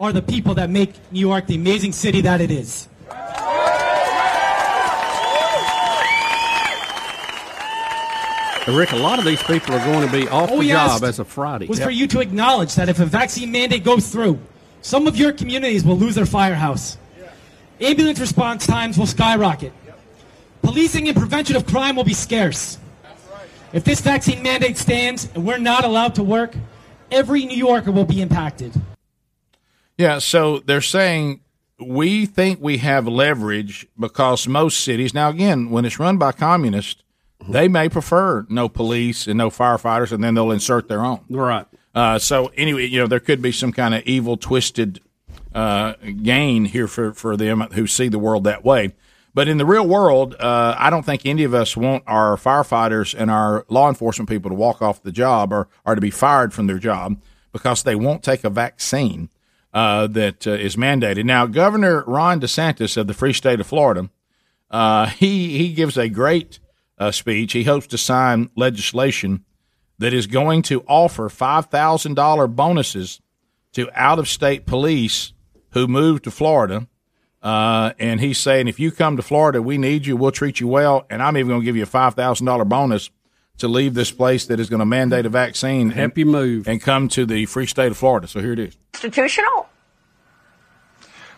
are 0.00 0.12
the 0.12 0.22
people 0.22 0.54
that 0.54 0.70
make 0.70 0.94
New 1.12 1.20
York 1.20 1.46
the 1.46 1.54
amazing 1.54 1.92
city 1.92 2.22
that 2.22 2.40
it 2.40 2.50
is. 2.50 2.88
Rick, 8.66 8.92
a 8.92 8.96
lot 8.96 9.18
of 9.18 9.24
these 9.24 9.42
people 9.42 9.74
are 9.74 9.84
going 9.84 10.06
to 10.06 10.12
be 10.12 10.28
off 10.28 10.50
All 10.50 10.58
the 10.58 10.68
job 10.68 11.02
as 11.02 11.18
of 11.18 11.26
Friday. 11.26 11.66
was 11.66 11.80
for 11.80 11.90
you 11.90 12.06
to 12.06 12.20
acknowledge 12.20 12.76
that 12.76 12.88
if 12.88 13.00
a 13.00 13.06
vaccine 13.06 13.50
mandate 13.50 13.82
goes 13.82 14.10
through, 14.10 14.38
some 14.80 15.06
of 15.06 15.16
your 15.16 15.32
communities 15.32 15.84
will 15.84 15.98
lose 15.98 16.14
their 16.14 16.26
firehouse. 16.26 16.96
Ambulance 17.80 18.20
response 18.20 18.66
times 18.66 18.96
will 18.96 19.06
skyrocket. 19.06 19.72
Policing 20.62 21.08
and 21.08 21.16
prevention 21.16 21.56
of 21.56 21.66
crime 21.66 21.96
will 21.96 22.04
be 22.04 22.14
scarce. 22.14 22.78
If 23.72 23.84
this 23.84 24.00
vaccine 24.00 24.42
mandate 24.42 24.78
stands 24.78 25.28
and 25.34 25.44
we're 25.44 25.58
not 25.58 25.84
allowed 25.84 26.14
to 26.16 26.22
work, 26.22 26.54
every 27.10 27.46
New 27.46 27.56
Yorker 27.56 27.90
will 27.90 28.04
be 28.04 28.22
impacted. 28.22 28.72
Yeah. 30.00 30.18
So 30.18 30.60
they're 30.60 30.80
saying 30.80 31.40
we 31.78 32.24
think 32.24 32.58
we 32.58 32.78
have 32.78 33.06
leverage 33.06 33.86
because 33.98 34.48
most 34.48 34.80
cities 34.80 35.12
now 35.12 35.28
again 35.28 35.68
when 35.68 35.84
it's 35.84 35.98
run 35.98 36.16
by 36.16 36.32
communists, 36.32 37.02
they 37.46 37.68
may 37.68 37.90
prefer 37.90 38.46
no 38.48 38.66
police 38.66 39.26
and 39.26 39.36
no 39.36 39.50
firefighters, 39.50 40.10
and 40.10 40.24
then 40.24 40.34
they'll 40.34 40.52
insert 40.52 40.88
their 40.88 41.04
own. 41.04 41.20
Right. 41.28 41.66
Uh, 41.94 42.18
so 42.18 42.50
anyway, 42.56 42.86
you 42.86 42.98
know 42.98 43.06
there 43.06 43.20
could 43.20 43.42
be 43.42 43.52
some 43.52 43.72
kind 43.72 43.94
of 43.94 44.02
evil, 44.04 44.38
twisted 44.38 45.02
uh, 45.54 45.92
gain 46.22 46.64
here 46.64 46.86
for 46.86 47.12
for 47.12 47.36
them 47.36 47.60
who 47.72 47.86
see 47.86 48.08
the 48.08 48.18
world 48.18 48.44
that 48.44 48.64
way. 48.64 48.94
But 49.34 49.48
in 49.48 49.58
the 49.58 49.66
real 49.66 49.86
world, 49.86 50.34
uh, 50.40 50.76
I 50.78 50.88
don't 50.88 51.04
think 51.04 51.26
any 51.26 51.44
of 51.44 51.52
us 51.52 51.76
want 51.76 52.04
our 52.06 52.36
firefighters 52.36 53.14
and 53.16 53.30
our 53.30 53.66
law 53.68 53.90
enforcement 53.90 54.30
people 54.30 54.48
to 54.48 54.56
walk 54.56 54.80
off 54.80 55.02
the 55.02 55.12
job 55.12 55.52
or, 55.52 55.68
or 55.84 55.94
to 55.94 56.00
be 56.00 56.10
fired 56.10 56.54
from 56.54 56.68
their 56.68 56.78
job 56.78 57.20
because 57.52 57.82
they 57.82 57.94
won't 57.94 58.22
take 58.22 58.44
a 58.44 58.50
vaccine 58.50 59.28
uh, 59.72 60.06
that 60.08 60.46
uh, 60.46 60.52
is 60.52 60.76
mandated. 60.76 61.24
Now, 61.24 61.46
Governor 61.46 62.04
Ron 62.06 62.40
DeSantis 62.40 62.96
of 62.96 63.06
the 63.06 63.14
free 63.14 63.32
state 63.32 63.60
of 63.60 63.66
Florida, 63.66 64.10
uh, 64.70 65.06
he 65.06 65.58
he 65.58 65.72
gives 65.72 65.96
a 65.96 66.08
great 66.08 66.58
uh, 66.98 67.10
speech. 67.10 67.52
He 67.52 67.64
hopes 67.64 67.86
to 67.88 67.98
sign 67.98 68.50
legislation 68.56 69.44
that 69.98 70.14
is 70.14 70.26
going 70.26 70.62
to 70.62 70.82
offer 70.86 71.28
five 71.28 71.66
thousand 71.66 72.14
dollar 72.14 72.46
bonuses 72.46 73.20
to 73.72 73.88
out 73.94 74.18
of 74.18 74.28
state 74.28 74.66
police 74.66 75.32
who 75.70 75.86
move 75.86 76.22
to 76.22 76.30
Florida. 76.30 76.86
Uh, 77.42 77.92
and 77.98 78.20
he's 78.20 78.36
saying, 78.36 78.68
if 78.68 78.78
you 78.78 78.90
come 78.90 79.16
to 79.16 79.22
Florida, 79.22 79.62
we 79.62 79.78
need 79.78 80.04
you. 80.04 80.14
We'll 80.14 80.30
treat 80.30 80.60
you 80.60 80.68
well, 80.68 81.06
and 81.08 81.22
I'm 81.22 81.38
even 81.38 81.48
going 81.48 81.62
to 81.62 81.64
give 81.64 81.76
you 81.76 81.84
a 81.84 81.86
five 81.86 82.14
thousand 82.14 82.46
dollar 82.46 82.64
bonus 82.64 83.10
to 83.60 83.68
leave 83.68 83.94
this 83.94 84.10
place 84.10 84.46
that 84.46 84.60
is 84.60 84.68
going 84.68 84.80
to 84.80 84.86
mandate 84.86 85.26
a 85.26 85.28
vaccine. 85.28 85.90
Help 85.90 86.18
you 86.18 86.26
move 86.26 86.68
and 86.68 86.82
come 86.82 87.08
to 87.08 87.24
the 87.24 87.46
free 87.46 87.66
state 87.66 87.90
of 87.90 87.96
Florida. 87.96 88.26
So 88.26 88.40
here 88.40 88.52
it 88.52 88.58
is. 88.58 88.76
Constitutional? 88.92 89.68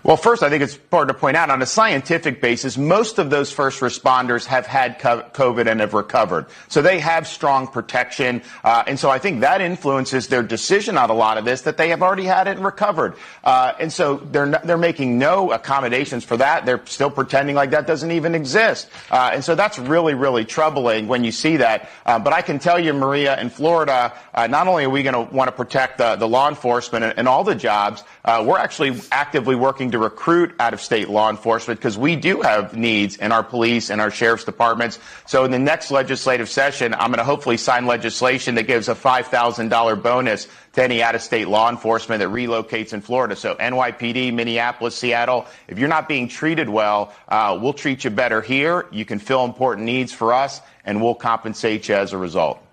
Well, 0.05 0.17
first, 0.17 0.43
I 0.43 0.51
think 0.51 0.65
it's 0.65 0.75
important 0.75 1.17
to 1.17 1.21
point 1.21 1.37
out 1.37 1.49
on 1.49 1.63
a 1.63 1.67
scientific 1.67 2.41
basis, 2.41 2.77
most 2.77 3.21
of 3.21 3.31
those 3.31 3.53
first 3.53 3.81
responders 3.81 4.47
have 4.47 4.67
had 4.67 4.99
COVID 4.99 5.71
and 5.71 5.79
have 5.79 5.95
recovered. 5.95 6.47
So 6.67 6.83
they 6.83 6.99
have 6.99 7.29
strong 7.29 7.69
protection. 7.69 8.43
Uh, 8.65 8.83
and 8.89 8.99
so 8.99 9.11
I 9.11 9.21
think 9.21 9.43
that 9.43 9.61
influences 9.61 10.27
their 10.27 10.43
decision 10.43 10.99
on 10.99 11.09
a 11.11 11.15
lot 11.15 11.39
of 11.39 11.45
this, 11.45 11.63
that 11.63 11.77
they 11.77 11.91
have 11.91 12.03
already 12.03 12.25
had 12.25 12.49
it 12.49 12.57
and 12.57 12.65
recovered. 12.65 13.15
Uh, 13.45 13.75
and 13.79 13.93
so 13.93 14.17
they're, 14.17 14.47
not, 14.47 14.67
they're 14.67 14.77
making 14.77 15.19
no 15.19 15.53
accommodations 15.53 16.25
for 16.25 16.37
that. 16.37 16.67
They're 16.67 16.85
still 16.87 17.11
pretending 17.11 17.55
like 17.55 17.71
that 17.71 17.87
doesn't 17.87 18.11
even 18.11 18.35
exist. 18.35 18.91
Uh, 19.09 19.31
and 19.33 19.45
so 19.45 19.55
that's 19.55 19.79
really, 19.79 20.15
really 20.15 20.45
troubling 20.45 21.07
when 21.07 21.23
you 21.23 21.31
see 21.31 21.59
that. 21.59 21.89
Uh, 22.05 22.19
but 22.19 22.33
I 22.33 22.43
can 22.43 22.59
tell 22.59 22.81
you, 22.81 22.93
Maria, 22.93 23.41
in 23.41 23.51
Florida, 23.51 24.13
uh, 24.35 24.49
not 24.49 24.67
only 24.67 24.85
are 24.85 24.91
we 24.91 25.05
going 25.05 25.29
to 25.29 25.33
want 25.33 25.47
to 25.47 25.53
protect 25.53 25.99
the, 25.99 26.17
the 26.17 26.27
law 26.27 26.49
enforcement 26.49 27.05
and, 27.05 27.19
and 27.21 27.29
all 27.29 27.45
the 27.45 27.55
jobs, 27.55 28.03
uh, 28.25 28.45
we're 28.47 28.59
actually 28.59 29.01
actively 29.11 29.57
working 29.57 29.91
to 29.91 29.99
recruit 29.99 30.55
out 30.61 30.73
of 30.73 30.81
state 30.81 31.09
law 31.09 31.29
enforcement 31.29 31.81
because 31.81 31.99
we 31.99 32.15
do 32.15 32.41
have 32.41 32.77
needs 32.77 33.17
in 33.17 33.33
our 33.33 33.43
police 33.43 33.91
and 33.91 34.01
our 34.01 34.13
sheriff's 34.13 34.45
departments. 34.45 35.01
So 35.27 35.45
in 35.45 35.51
the 35.51 35.59
next 35.59 35.91
legislative 35.91 36.49
session, 36.49 36.95
I'm 36.95 37.09
going 37.09 37.19
to 37.19 37.25
hopefully 37.25 37.57
sign 37.57 37.87
legislation 37.87 38.55
that 38.55 38.69
gives 38.69 38.89
a 38.89 38.95
$5,000 38.95 40.03
bonus 40.03 40.47
to 40.75 40.83
any 40.85 41.03
out 41.03 41.17
of 41.17 41.23
state 41.23 41.49
law 41.49 41.69
enforcement 41.69 42.21
that 42.21 42.29
relocates 42.29 42.93
in 42.93 43.01
Florida. 43.01 43.35
So 43.35 43.57
NYPD, 43.57 44.33
Minneapolis, 44.33 44.95
Seattle, 44.95 45.47
if 45.67 45.81
you're 45.81 45.89
not 45.89 46.07
being 46.09 46.29
treated 46.29 46.69
well, 46.69 47.13
uh, 47.29 47.59
we'll 47.61 47.73
treat 47.73 48.05
you 48.05 48.11
better 48.11 48.41
here. 48.41 48.87
You 48.93 49.05
can 49.05 49.19
fill 49.19 49.45
important 49.45 49.85
needs 49.85 50.13
for 50.13 50.33
us 50.33 50.61
and 50.85 51.03
we'll 51.03 51.17
compensate 51.17 51.89
you 51.89 51.97
as 51.97 52.13
a 52.13 52.19
result. 52.19 52.65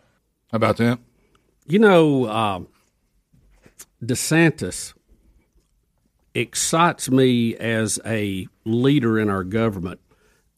How 0.51 0.57
about 0.57 0.77
that? 0.77 0.99
You 1.65 1.79
know, 1.79 2.29
um, 2.29 2.67
DeSantis 4.03 4.93
excites 6.35 7.09
me 7.09 7.55
as 7.55 7.99
a 8.05 8.47
leader 8.65 9.19
in 9.19 9.29
our 9.29 9.43
government, 9.43 9.99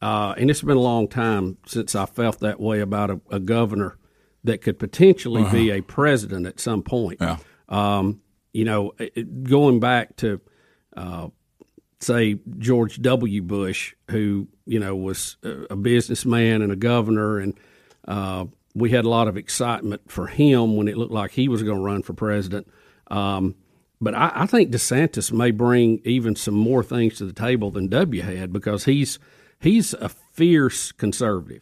uh, 0.01 0.33
and 0.37 0.49
it's 0.49 0.61
been 0.61 0.77
a 0.77 0.81
long 0.81 1.07
time 1.07 1.57
since 1.65 1.95
I 1.95 2.05
felt 2.05 2.39
that 2.39 2.59
way 2.59 2.79
about 2.81 3.09
a, 3.11 3.21
a 3.29 3.39
governor 3.39 3.97
that 4.43 4.61
could 4.61 4.79
potentially 4.79 5.43
be 5.51 5.69
a 5.71 5.81
president 5.81 6.47
at 6.47 6.59
some 6.59 6.81
point. 6.83 7.19
Um, 7.69 8.21
you 8.53 8.65
know, 8.65 8.93
it- 8.97 9.43
going 9.43 9.79
back 9.79 10.15
to 10.17 10.41
uh, 10.97 11.27
say 11.99 12.39
George 12.57 13.01
W. 13.01 13.41
Bush, 13.41 13.93
who 14.09 14.47
you 14.65 14.79
know 14.79 14.95
was 14.95 15.37
a 15.43 15.67
a 15.71 15.75
businessman 15.75 16.61
and 16.61 16.71
a 16.71 16.75
governor, 16.75 17.37
and 17.37 17.57
uh, 18.07 18.45
we 18.75 18.89
had 18.89 19.05
a 19.05 19.09
lot 19.09 19.27
of 19.27 19.37
excitement 19.37 20.09
for 20.11 20.27
him 20.27 20.75
when 20.75 20.87
it 20.87 20.97
looked 20.97 21.13
like 21.13 21.31
he 21.31 21.47
was 21.47 21.63
going 21.63 21.77
to 21.77 21.83
run 21.83 22.01
for 22.01 22.13
president. 22.13 22.67
Um, 23.09 23.55
but 24.01 24.15
I, 24.15 24.31
I 24.33 24.45
think 24.47 24.71
DeSantis 24.71 25.31
may 25.31 25.51
bring 25.51 26.01
even 26.03 26.35
some 26.35 26.55
more 26.55 26.83
things 26.83 27.17
to 27.17 27.25
the 27.25 27.33
table 27.33 27.69
than 27.69 27.87
W 27.87 28.21
had 28.23 28.51
because 28.51 28.85
he's 28.85 29.19
he's 29.59 29.93
a 29.93 30.09
fierce 30.09 30.91
conservative, 30.91 31.61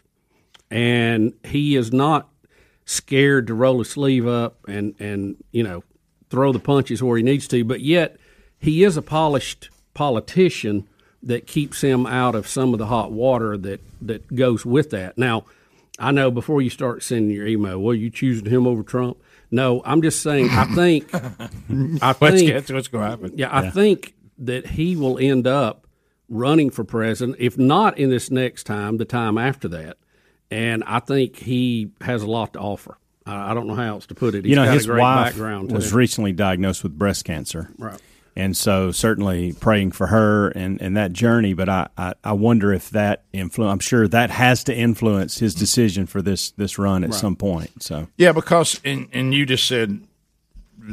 and 0.71 1.33
he 1.43 1.75
is 1.75 1.91
not 1.91 2.29
scared 2.85 3.45
to 3.47 3.53
roll 3.53 3.79
his 3.79 3.89
sleeve 3.89 4.25
up 4.25 4.57
and 4.67 4.95
and 4.99 5.43
you 5.51 5.63
know 5.63 5.83
throw 6.29 6.53
the 6.53 6.59
punches 6.59 7.03
where 7.03 7.17
he 7.17 7.23
needs 7.23 7.47
to. 7.49 7.63
But 7.65 7.81
yet 7.81 8.17
he 8.57 8.83
is 8.83 8.95
a 8.95 9.01
polished 9.01 9.69
politician 9.93 10.87
that 11.21 11.45
keeps 11.45 11.81
him 11.81 12.05
out 12.05 12.35
of 12.35 12.47
some 12.47 12.71
of 12.73 12.79
the 12.79 12.87
hot 12.87 13.11
water 13.11 13.57
that 13.57 13.81
that 14.01 14.33
goes 14.33 14.65
with 14.65 14.91
that. 14.91 15.17
Now, 15.17 15.43
I 15.99 16.11
know 16.11 16.31
before 16.31 16.61
you 16.61 16.69
start 16.69 17.03
sending 17.03 17.35
your 17.35 17.45
email, 17.45 17.79
well, 17.79 17.93
you 17.93 18.09
choosing 18.09 18.45
him 18.45 18.65
over 18.65 18.81
Trump? 18.81 19.17
No, 19.51 19.81
I'm 19.85 20.01
just 20.01 20.21
saying. 20.21 20.49
I 20.51 20.65
think. 20.75 21.09
I 21.13 21.49
Let's 21.69 22.19
think 22.19 22.47
get 22.47 22.67
to 22.67 22.73
what's 22.75 22.87
going 22.87 23.03
to 23.05 23.09
happen. 23.09 23.31
Yeah, 23.35 23.49
I 23.49 23.63
Yeah. 23.63 23.71
think 23.71 24.13
that 24.39 24.65
he 24.67 24.95
will 24.95 25.17
end 25.19 25.47
up 25.47 25.87
running 26.29 26.69
for 26.69 26.83
president, 26.83 27.37
if 27.39 27.57
not 27.57 27.97
in 27.97 28.09
this 28.09 28.29
next 28.29 28.63
time, 28.65 28.97
the 28.97 29.05
time 29.05 29.37
after 29.37 29.67
that. 29.69 29.97
And 30.51 30.83
I 30.85 30.99
think 30.99 31.35
he 31.37 31.89
has 32.01 32.21
a 32.23 32.27
lot 32.27 32.53
to 32.53 32.59
offer. 32.59 32.97
I 33.25 33.51
I 33.51 33.53
don't 33.53 33.67
know 33.67 33.75
how 33.75 33.83
else 33.87 34.05
to 34.07 34.15
put 34.15 34.35
it. 34.35 34.45
He's 34.45 34.51
you 34.51 34.55
know, 34.55 34.65
got 34.65 34.73
his 34.73 34.85
a 34.85 34.89
great 34.89 35.01
wife 35.01 35.25
background. 35.33 35.71
was 35.71 35.89
too. 35.91 35.95
recently 35.97 36.31
diagnosed 36.31 36.83
with 36.83 36.97
breast 36.97 37.25
cancer. 37.25 37.69
Right. 37.77 37.99
And 38.35 38.55
so 38.55 38.91
certainly 38.91 39.53
praying 39.53 39.91
for 39.91 40.07
her 40.07 40.49
and, 40.49 40.81
and 40.81 40.95
that 40.95 41.11
journey, 41.13 41.53
but 41.53 41.67
I, 41.69 41.87
I, 41.97 42.13
I 42.23 42.33
wonder 42.33 42.71
if 42.73 42.89
that 42.91 43.23
influence 43.33 43.71
I'm 43.73 43.79
sure 43.79 44.07
that 44.07 44.29
has 44.29 44.63
to 44.65 44.75
influence 44.75 45.39
his 45.39 45.53
decision 45.55 46.05
for 46.05 46.21
this 46.21 46.51
this 46.51 46.77
run 46.79 47.03
at 47.03 47.09
Right. 47.11 47.19
some 47.19 47.35
point. 47.35 47.83
So 47.83 48.07
Yeah, 48.17 48.31
because 48.31 48.79
and 48.85 49.07
and 49.11 49.33
you 49.33 49.45
just 49.45 49.67
said 49.67 50.01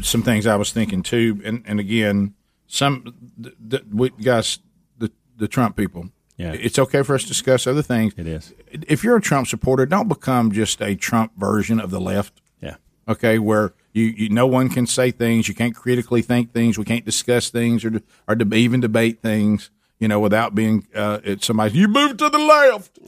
some 0.02 0.22
things 0.22 0.46
I 0.46 0.56
was 0.56 0.72
thinking 0.72 1.02
too, 1.02 1.40
and 1.44 1.62
and 1.66 1.78
again, 1.80 2.34
some 2.66 3.14
the, 3.38 3.52
the, 3.58 3.84
we, 3.92 4.10
guys, 4.10 4.58
the 4.98 5.10
the 5.36 5.48
Trump 5.48 5.76
people. 5.76 6.10
Yeah. 6.38 6.52
it's 6.52 6.78
okay 6.78 7.02
for 7.02 7.14
us 7.14 7.22
to 7.22 7.28
discuss 7.28 7.66
other 7.66 7.80
things. 7.80 8.12
It 8.18 8.26
is. 8.26 8.52
If 8.70 9.02
you're 9.02 9.16
a 9.16 9.22
Trump 9.22 9.46
supporter, 9.46 9.86
don't 9.86 10.06
become 10.06 10.52
just 10.52 10.82
a 10.82 10.94
Trump 10.94 11.32
version 11.38 11.80
of 11.80 11.90
the 11.90 12.00
left. 12.00 12.42
Yeah. 12.60 12.76
Okay, 13.08 13.38
where 13.38 13.72
you, 13.96 14.04
you 14.16 14.28
no 14.28 14.46
one 14.46 14.68
can 14.68 14.86
say 14.86 15.10
things, 15.10 15.48
you 15.48 15.54
can't 15.54 15.74
critically 15.74 16.20
think 16.20 16.52
things, 16.52 16.78
we 16.78 16.84
can't 16.84 17.04
discuss 17.04 17.48
things 17.48 17.84
or 17.84 18.02
or 18.28 18.36
even 18.52 18.80
debate 18.80 19.22
things. 19.22 19.70
You 19.98 20.08
know, 20.08 20.20
without 20.20 20.54
being 20.54 20.86
uh, 20.94 21.20
somebody 21.40 21.78
you 21.78 21.88
move 21.88 22.18
to 22.18 22.28
the 22.28 22.38
left. 22.38 22.98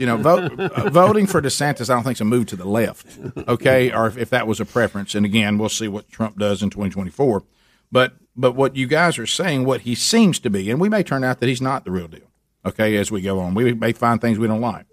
You 0.00 0.06
know, 0.06 0.16
vote, 0.16 0.58
uh, 0.58 0.88
voting 0.88 1.26
for 1.26 1.42
DeSantis, 1.42 1.90
I 1.90 1.94
don't 1.94 2.04
think 2.04 2.16
is 2.16 2.22
a 2.22 2.24
move 2.24 2.46
to 2.46 2.56
the 2.56 2.64
left. 2.64 3.18
Okay, 3.46 3.92
or 3.92 4.06
if, 4.06 4.16
if 4.16 4.30
that 4.30 4.46
was 4.46 4.58
a 4.58 4.64
preference, 4.64 5.14
and 5.14 5.26
again, 5.26 5.58
we'll 5.58 5.68
see 5.68 5.88
what 5.88 6.08
Trump 6.08 6.38
does 6.38 6.62
in 6.62 6.70
2024. 6.70 7.44
But 7.92 8.14
but 8.34 8.52
what 8.52 8.76
you 8.76 8.86
guys 8.86 9.18
are 9.18 9.26
saying, 9.26 9.66
what 9.66 9.82
he 9.82 9.94
seems 9.94 10.38
to 10.38 10.48
be, 10.48 10.70
and 10.70 10.80
we 10.80 10.88
may 10.88 11.02
turn 11.02 11.22
out 11.22 11.40
that 11.40 11.48
he's 11.48 11.60
not 11.60 11.84
the 11.84 11.90
real 11.90 12.08
deal. 12.08 12.30
Okay, 12.64 12.96
as 12.96 13.10
we 13.10 13.20
go 13.20 13.40
on, 13.40 13.52
we 13.52 13.74
may 13.74 13.92
find 13.92 14.18
things 14.18 14.38
we 14.38 14.46
don't 14.46 14.62
like. 14.62 14.86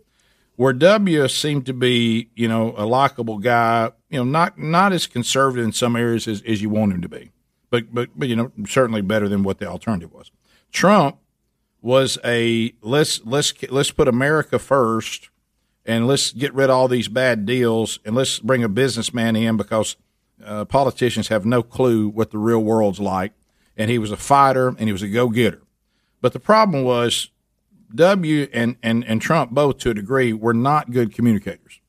Where 0.58 0.74
W 0.74 1.28
seemed 1.30 1.66
to 1.68 1.74
be, 1.74 2.30
you 2.36 2.50
know, 2.50 2.74
a 2.78 2.86
likable 2.86 3.40
guy, 3.40 3.92
you 4.10 4.18
know, 4.18 4.24
not 4.24 4.58
not 4.58 4.94
as 4.94 5.08
conservative 5.08 5.66
in 5.66 5.72
some 5.72 5.96
areas 5.96 6.28
as, 6.28 6.42
as 6.44 6.62
you 6.62 6.70
want 6.70 6.94
him 6.94 7.02
to 7.02 7.10
be, 7.10 7.32
but 7.70 7.94
but 7.94 8.10
but 8.16 8.28
you 8.28 8.36
know, 8.36 8.52
certainly 8.68 9.02
better 9.02 9.28
than 9.28 9.44
what 9.44 9.60
the 9.60 9.66
alternative 9.66 10.14
was. 10.14 10.32
Trump 10.72 11.18
was 11.82 12.18
a 12.24 12.74
let's 12.82 13.24
let's 13.26 13.54
let's 13.70 13.92
put 13.92 14.08
America 14.08 14.60
first, 14.60 15.30
and 15.86 16.08
let's 16.08 16.32
get 16.32 16.54
rid 16.54 16.66
of 16.66 16.76
all 16.76 16.88
these 16.88 17.08
bad 17.08 17.46
deals, 17.46 18.00
and 18.06 18.16
let's 18.16 18.40
bring 18.40 18.64
a 18.64 18.70
businessman 18.70 19.36
in 19.36 19.58
because 19.58 19.96
uh, 20.44 20.66
politicians 20.66 21.30
have 21.30 21.46
no 21.46 21.64
clue 21.64 22.08
what 22.08 22.32
the 22.32 22.38
real 22.38 22.64
world's 22.64 23.00
like. 23.00 23.34
And 23.78 23.92
he 23.92 23.98
was 23.98 24.10
a 24.10 24.18
fighter, 24.18 24.70
and 24.70 24.82
he 24.82 24.94
was 24.94 25.02
a 25.02 25.08
go 25.10 25.28
getter. 25.28 25.62
But 26.22 26.32
the 26.32 26.40
problem 26.40 26.84
was 26.84 27.30
W 27.94 28.48
and, 28.54 28.78
and, 28.82 29.04
and 29.06 29.22
Trump 29.22 29.52
both 29.52 29.78
to 29.80 29.92
a 29.92 29.94
degree 29.94 30.34
were 30.34 30.54
not 30.54 30.92
good 30.92 31.14
communicators. 31.14 31.80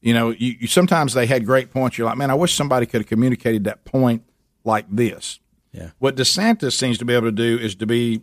You 0.00 0.14
know, 0.14 0.30
you, 0.30 0.56
you 0.60 0.66
sometimes 0.66 1.14
they 1.14 1.26
had 1.26 1.44
great 1.44 1.70
points. 1.70 1.98
You're 1.98 2.06
like, 2.06 2.16
man, 2.16 2.30
I 2.30 2.34
wish 2.34 2.54
somebody 2.54 2.86
could 2.86 3.02
have 3.02 3.08
communicated 3.08 3.64
that 3.64 3.84
point 3.84 4.22
like 4.64 4.86
this. 4.88 5.40
Yeah. 5.72 5.90
What 5.98 6.16
DeSantis 6.16 6.72
seems 6.72 6.98
to 6.98 7.04
be 7.04 7.14
able 7.14 7.28
to 7.28 7.32
do 7.32 7.58
is 7.58 7.74
to 7.76 7.86
be, 7.86 8.22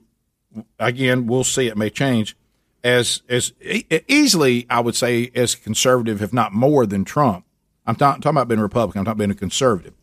again, 0.79 1.27
we'll 1.27 1.43
see. 1.43 1.67
It 1.67 1.77
may 1.77 1.89
change 1.89 2.35
as 2.83 3.21
as 3.29 3.53
e- 3.61 3.85
easily, 4.07 4.65
I 4.69 4.79
would 4.79 4.95
say, 4.95 5.31
as 5.35 5.55
conservative, 5.55 6.21
if 6.21 6.33
not 6.33 6.53
more 6.53 6.85
than 6.85 7.05
Trump. 7.05 7.45
I'm 7.85 7.95
ta- 7.95 8.15
talking 8.15 8.31
about 8.31 8.47
being 8.47 8.59
a 8.59 8.63
Republican. 8.63 8.99
I'm 8.99 9.05
talking 9.05 9.11
about 9.13 9.21
being 9.21 9.31
a 9.31 9.35
conservative. 9.35 9.93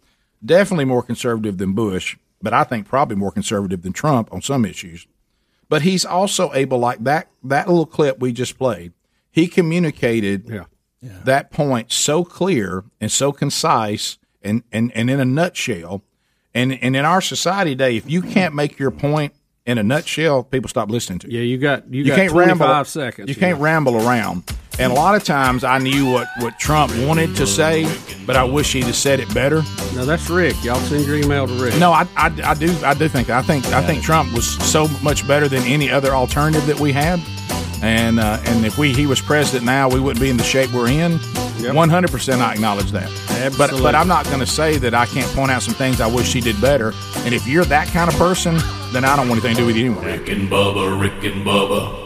Definitely 0.45 0.85
more 0.87 1.03
conservative 1.03 1.59
than 1.59 1.73
Bush, 1.73 2.17
but 2.41 2.53
I 2.53 2.65
think 2.65 2.87
probably 2.87 3.17
more 3.17 3.33
conservative 3.33 3.83
than 3.83 3.93
Trump 3.93 4.33
on 4.33 4.43
some 4.43 4.65
issues 4.65 5.07
but 5.69 5.83
he's 5.83 6.05
also 6.05 6.53
able 6.55 6.79
like 6.79 7.03
that 7.05 7.29
that 7.43 7.69
little 7.69 7.87
clip 7.87 8.21
we 8.21 8.33
just 8.33 8.59
played 8.59 8.93
he 9.31 9.49
communicated 9.49 10.49
that 11.25 11.51
point 11.51 11.93
so 11.93 12.25
clear 12.25 12.85
and 13.01 13.11
so 13.11 13.33
concise 13.33 14.19
and, 14.43 14.63
and, 14.73 14.93
and 14.95 15.11
in 15.11 15.21
a 15.21 15.25
nutshell 15.25 16.03
and 16.55 16.73
and 16.83 16.95
in 16.97 17.05
our 17.05 17.21
society 17.21 17.73
today 17.73 17.97
if 17.97 18.09
you 18.11 18.23
can't 18.23 18.55
make 18.55 18.79
your 18.79 18.91
point 18.91 19.33
in 19.67 19.79
a 19.79 19.83
nutshell 19.83 20.43
people 20.45 20.69
stop 20.69 20.91
listening 20.91 21.19
to 21.19 21.31
you 21.31 21.39
Yeah, 21.39 21.45
you 21.45 21.59
got 21.59 21.93
you, 21.93 22.03
you 22.03 22.09
got 22.09 22.17
can't 22.17 22.31
25 22.31 22.61
ramble 22.61 22.85
seconds. 22.85 23.29
you 23.29 23.35
can't 23.35 23.59
ramble 23.61 23.97
around 24.07 24.45
and 24.79 24.91
a 24.91 24.95
lot 24.95 25.15
of 25.15 25.23
times 25.23 25.63
I 25.63 25.79
knew 25.79 26.11
what, 26.11 26.27
what 26.41 26.59
Trump 26.59 26.93
wanted 27.07 27.37
to 27.37 27.47
say, 27.47 27.87
but 28.27 28.35
I 28.35 28.43
wish 28.43 28.73
he'd 28.73 28.83
have 28.87 28.97
said 28.97 29.21
it 29.21 29.33
better. 29.33 29.63
No, 29.95 30.05
that's 30.05 30.29
Rick. 30.29 30.57
Y'all 30.65 30.81
send 30.81 31.07
your 31.07 31.15
email 31.17 31.47
to 31.47 31.53
Rick. 31.63 31.79
No, 31.79 31.93
I, 31.93 32.09
I, 32.17 32.35
I 32.45 32.55
do 32.55 32.77
I 32.85 32.93
do 32.95 33.07
think 33.07 33.31
I 33.31 33.41
think 33.41 33.65
I 33.67 33.81
think 33.87 34.03
Trump 34.03 34.33
was 34.33 34.57
so 34.69 34.89
much 35.01 35.29
better 35.29 35.47
than 35.47 35.63
any 35.63 35.91
other 35.91 36.11
alternative 36.11 36.67
that 36.67 36.81
we 36.81 36.91
had, 36.91 37.21
and 37.85 38.19
uh, 38.19 38.41
and 38.47 38.65
if 38.65 38.79
we 38.79 38.95
he 38.95 39.07
was 39.07 39.21
president 39.21 39.67
now, 39.67 39.89
we 39.89 40.01
wouldn't 40.01 40.21
be 40.21 40.31
in 40.31 40.39
the 40.39 40.43
shape 40.43 40.73
we're 40.73 40.89
in. 40.89 41.19
One 41.75 41.91
hundred 41.91 42.11
percent, 42.11 42.41
I 42.41 42.55
acknowledge 42.55 42.91
that. 42.93 43.09
But 43.29 43.71
Absolutely. 43.71 43.83
but 43.83 43.95
I'm 43.95 44.09
not 44.09 44.25
going 44.27 44.41
to 44.41 44.47
say 44.47 44.79
that 44.79 44.95
I 44.95 45.07
can't 45.07 45.31
point 45.35 45.51
out 45.51 45.63
some 45.63 45.75
things 45.75 46.01
I 46.01 46.07
wish 46.07 46.33
he 46.33 46.41
did 46.41 46.59
better. 46.61 46.93
And 47.19 47.35
if 47.35 47.47
you're 47.47 47.65
that 47.67 47.89
kind 47.89 48.11
of 48.11 48.17
person, 48.17 48.57
then 48.93 49.05
I 49.05 49.17
don't 49.17 49.29
want 49.29 49.45
anything 49.45 49.57
to 49.57 49.63
do 49.63 49.67
with 49.67 49.77
you 49.77 49.93
anyway. 49.93 50.19
Rick 50.19 50.29
and 50.31 50.51
Bubba, 50.51 51.01
Rick 51.01 51.25
and 51.25 51.45
Bubba. 51.45 52.05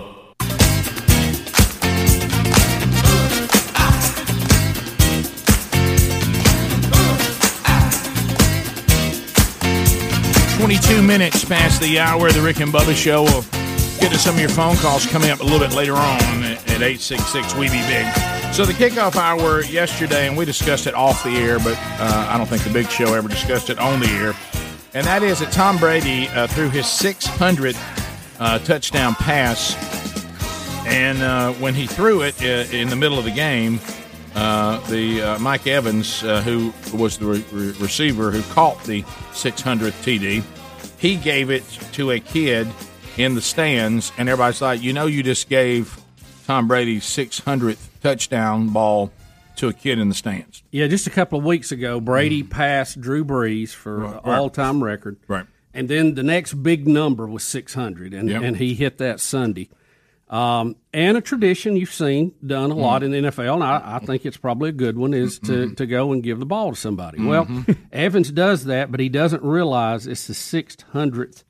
22 10.59 11.03
minutes 11.03 11.45
past 11.45 11.81
the 11.81 12.01
hour 12.01 12.27
of 12.27 12.35
the 12.35 12.43
Rick 12.43 12.61
and 12.61 12.73
Bubba 12.73 12.95
Show. 12.95 13.23
We'll 13.23 13.43
get 13.99 14.12
to 14.12 14.19
some 14.19 14.35
of 14.35 14.41
your 14.41 14.49
phone 14.49 14.77
calls 14.77 15.07
coming 15.07 15.31
up 15.31 15.41
a 15.41 15.43
little 15.43 15.59
bit 15.59 15.75
later 15.75 15.95
on 15.95 16.45
at 16.45 16.69
866 16.69 17.55
We 17.55 17.69
Be 17.69 17.81
Big. 17.89 18.07
So 18.55 18.65
the 18.65 18.73
kickoff 18.73 19.16
hour 19.16 19.65
yesterday, 19.65 20.29
and 20.29 20.37
we 20.37 20.45
discussed 20.45 20.87
it 20.87 20.95
off 20.95 21.25
the 21.25 21.31
air, 21.31 21.59
but 21.59 21.77
uh, 21.99 22.29
I 22.31 22.39
don't 22.39 22.47
think 22.47 22.62
the 22.62 22.73
Big 22.73 22.89
Show 22.89 23.15
ever 23.15 23.29
discussed 23.29 23.70
it 23.70 23.79
on 23.79 23.99
the 23.99 24.07
air. 24.07 24.35
And 24.95 25.07
that 25.07 25.23
is 25.23 25.41
that 25.41 25.53
Tom 25.53 25.79
Brady 25.79 26.29
uh, 26.29 26.47
threw 26.47 26.70
his 26.70 26.85
600th 26.87 27.77
uh, 28.39 28.59
touchdown 28.61 29.15
pass, 29.16 29.75
and 30.87 31.20
uh, 31.20 31.53
when 31.55 31.75
he 31.75 31.87
threw 31.87 32.23
it 32.23 32.41
uh, 32.43 32.73
in 32.75 32.89
the 32.89 32.97
middle 32.97 33.19
of 33.19 33.25
the 33.25 33.33
game, 33.33 33.81
uh, 34.37 34.79
the 34.89 35.23
uh, 35.23 35.39
Mike 35.41 35.66
Evans, 35.66 36.23
uh, 36.23 36.41
who 36.43 36.73
was 36.97 37.19
the 37.19 37.27
re- 37.27 37.45
re- 37.51 37.75
receiver 37.81 38.31
who 38.31 38.43
caught 38.55 38.83
the 38.85 39.03
600th 39.33 39.91
TD, 40.05 40.45
he 40.99 41.16
gave 41.16 41.51
it 41.51 41.65
to 41.93 42.12
a 42.12 42.20
kid 42.20 42.69
in 43.19 43.35
the 43.35 43.43
stands, 43.43 44.12
and 44.16 44.28
everybody's 44.28 44.62
like, 44.62 44.82
you 44.82 44.93
know, 44.93 45.07
you 45.07 45.23
just 45.23 45.49
gave 45.49 46.01
Tom 46.47 46.69
Brady's 46.69 47.05
600th 47.05 47.89
touchdown 48.03 48.69
ball 48.69 49.11
to 49.57 49.69
a 49.69 49.73
kid 49.73 49.99
in 49.99 50.09
the 50.09 50.15
stands. 50.15 50.62
Yeah, 50.70 50.86
just 50.86 51.07
a 51.07 51.11
couple 51.11 51.39
of 51.39 51.45
weeks 51.45 51.73
ago, 51.73 52.01
Brady 52.01 52.43
passed 52.45 53.01
Drew 53.01 53.24
Brees 53.24 53.70
for 53.70 53.99
Right, 53.99 54.20
all-time 54.24 54.82
record. 54.85 55.16
Right. 55.27 55.47
And 55.74 55.89
then 55.89 56.15
the 56.15 56.23
next 56.23 56.55
big 56.55 56.86
number 56.86 57.27
was 57.27 57.43
600, 57.45 58.15
and, 58.15 58.28
Yep. 58.31 58.43
and 58.43 58.57
he 58.57 58.74
hit 58.74 58.99
that 58.99 59.20
Sunday. 59.20 59.69
Um, 60.31 60.77
and 60.93 61.16
a 61.16 61.20
tradition 61.20 61.77
you've 61.77 61.93
seen 61.93 62.35
done 62.47 62.70
a 62.70 62.74
Mm-hmm. 62.74 62.82
lot 62.82 63.03
in 63.03 63.11
the 63.11 63.19
NFL, 63.19 63.55
and 63.55 63.65
I, 63.65 63.97
I 63.97 63.99
think 63.99 64.27
it's 64.27 64.36
probably 64.36 64.69
a 64.69 64.73
good 64.73 64.97
one, 64.97 65.12
is 65.15 65.39
to, 65.40 65.74
to 65.74 65.86
go 65.86 66.12
and 66.12 66.23
give 66.23 66.39
the 66.39 66.47
ball 66.47 66.70
to 66.70 66.77
somebody. 66.77 67.20
Well, 67.24 67.47
Mhm. 67.47 67.77
Evans 67.93 68.31
does 68.31 68.65
that, 68.66 68.90
but 68.93 69.01
he 69.01 69.09
doesn't 69.09 69.43
realize 69.43 70.07
it's 70.07 70.27
the 70.28 70.35
600th 70.35 71.43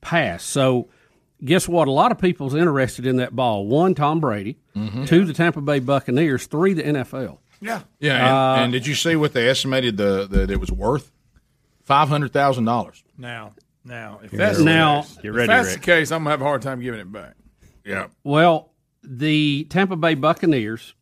pass. 0.00 0.42
So, 0.44 0.88
guess 1.44 1.68
what? 1.68 1.88
A 1.88 1.90
lot 1.90 2.12
of 2.12 2.18
people's 2.18 2.54
interested 2.54 3.06
in 3.06 3.16
that 3.16 3.34
ball. 3.36 3.66
One, 3.66 3.94
Tom 3.94 4.20
Brady. 4.20 4.58
Mhm. 4.76 5.06
Two, 5.06 5.24
the 5.24 5.32
Tampa 5.32 5.60
Bay 5.60 5.78
Buccaneers. 5.80 6.46
Three, 6.46 6.72
the 6.74 6.82
NFL. 6.82 7.38
Yeah, 7.60 7.82
yeah. 8.00 8.16
And, 8.16 8.26
Uh, 8.60 8.62
and 8.64 8.72
did 8.72 8.86
you 8.86 8.94
see 8.94 9.14
what 9.16 9.32
they 9.34 9.48
estimated 9.48 9.96
the 9.96 10.26
that 10.30 10.50
it 10.50 10.58
was 10.60 10.72
worth? 10.72 11.12
Five 11.82 12.08
hundred 12.08 12.32
thousand 12.32 12.64
dollars. 12.64 13.02
Now, 13.18 13.54
now, 13.84 14.20
if 14.22 14.30
that's 14.30 14.58
ready. 14.58 14.58
the 14.58 14.64
Now- 14.64 15.02
case, 15.02 15.14
Get 15.22 15.24
if 15.36 15.46
that's 15.46 15.68
Rick. 15.68 15.80
the 15.80 15.84
case, 15.86 16.12
I'm 16.12 16.20
gonna 16.20 16.30
have 16.30 16.40
a 16.40 16.44
hard 16.44 16.62
time 16.62 16.80
giving 16.80 17.00
it 17.00 17.10
back. 17.12 17.34
Yeah. 17.84 18.06
Well, 18.24 18.70
the 19.02 19.64
Tampa 19.70 19.96
Bay 19.96 20.14
Buccaneers 20.14 20.94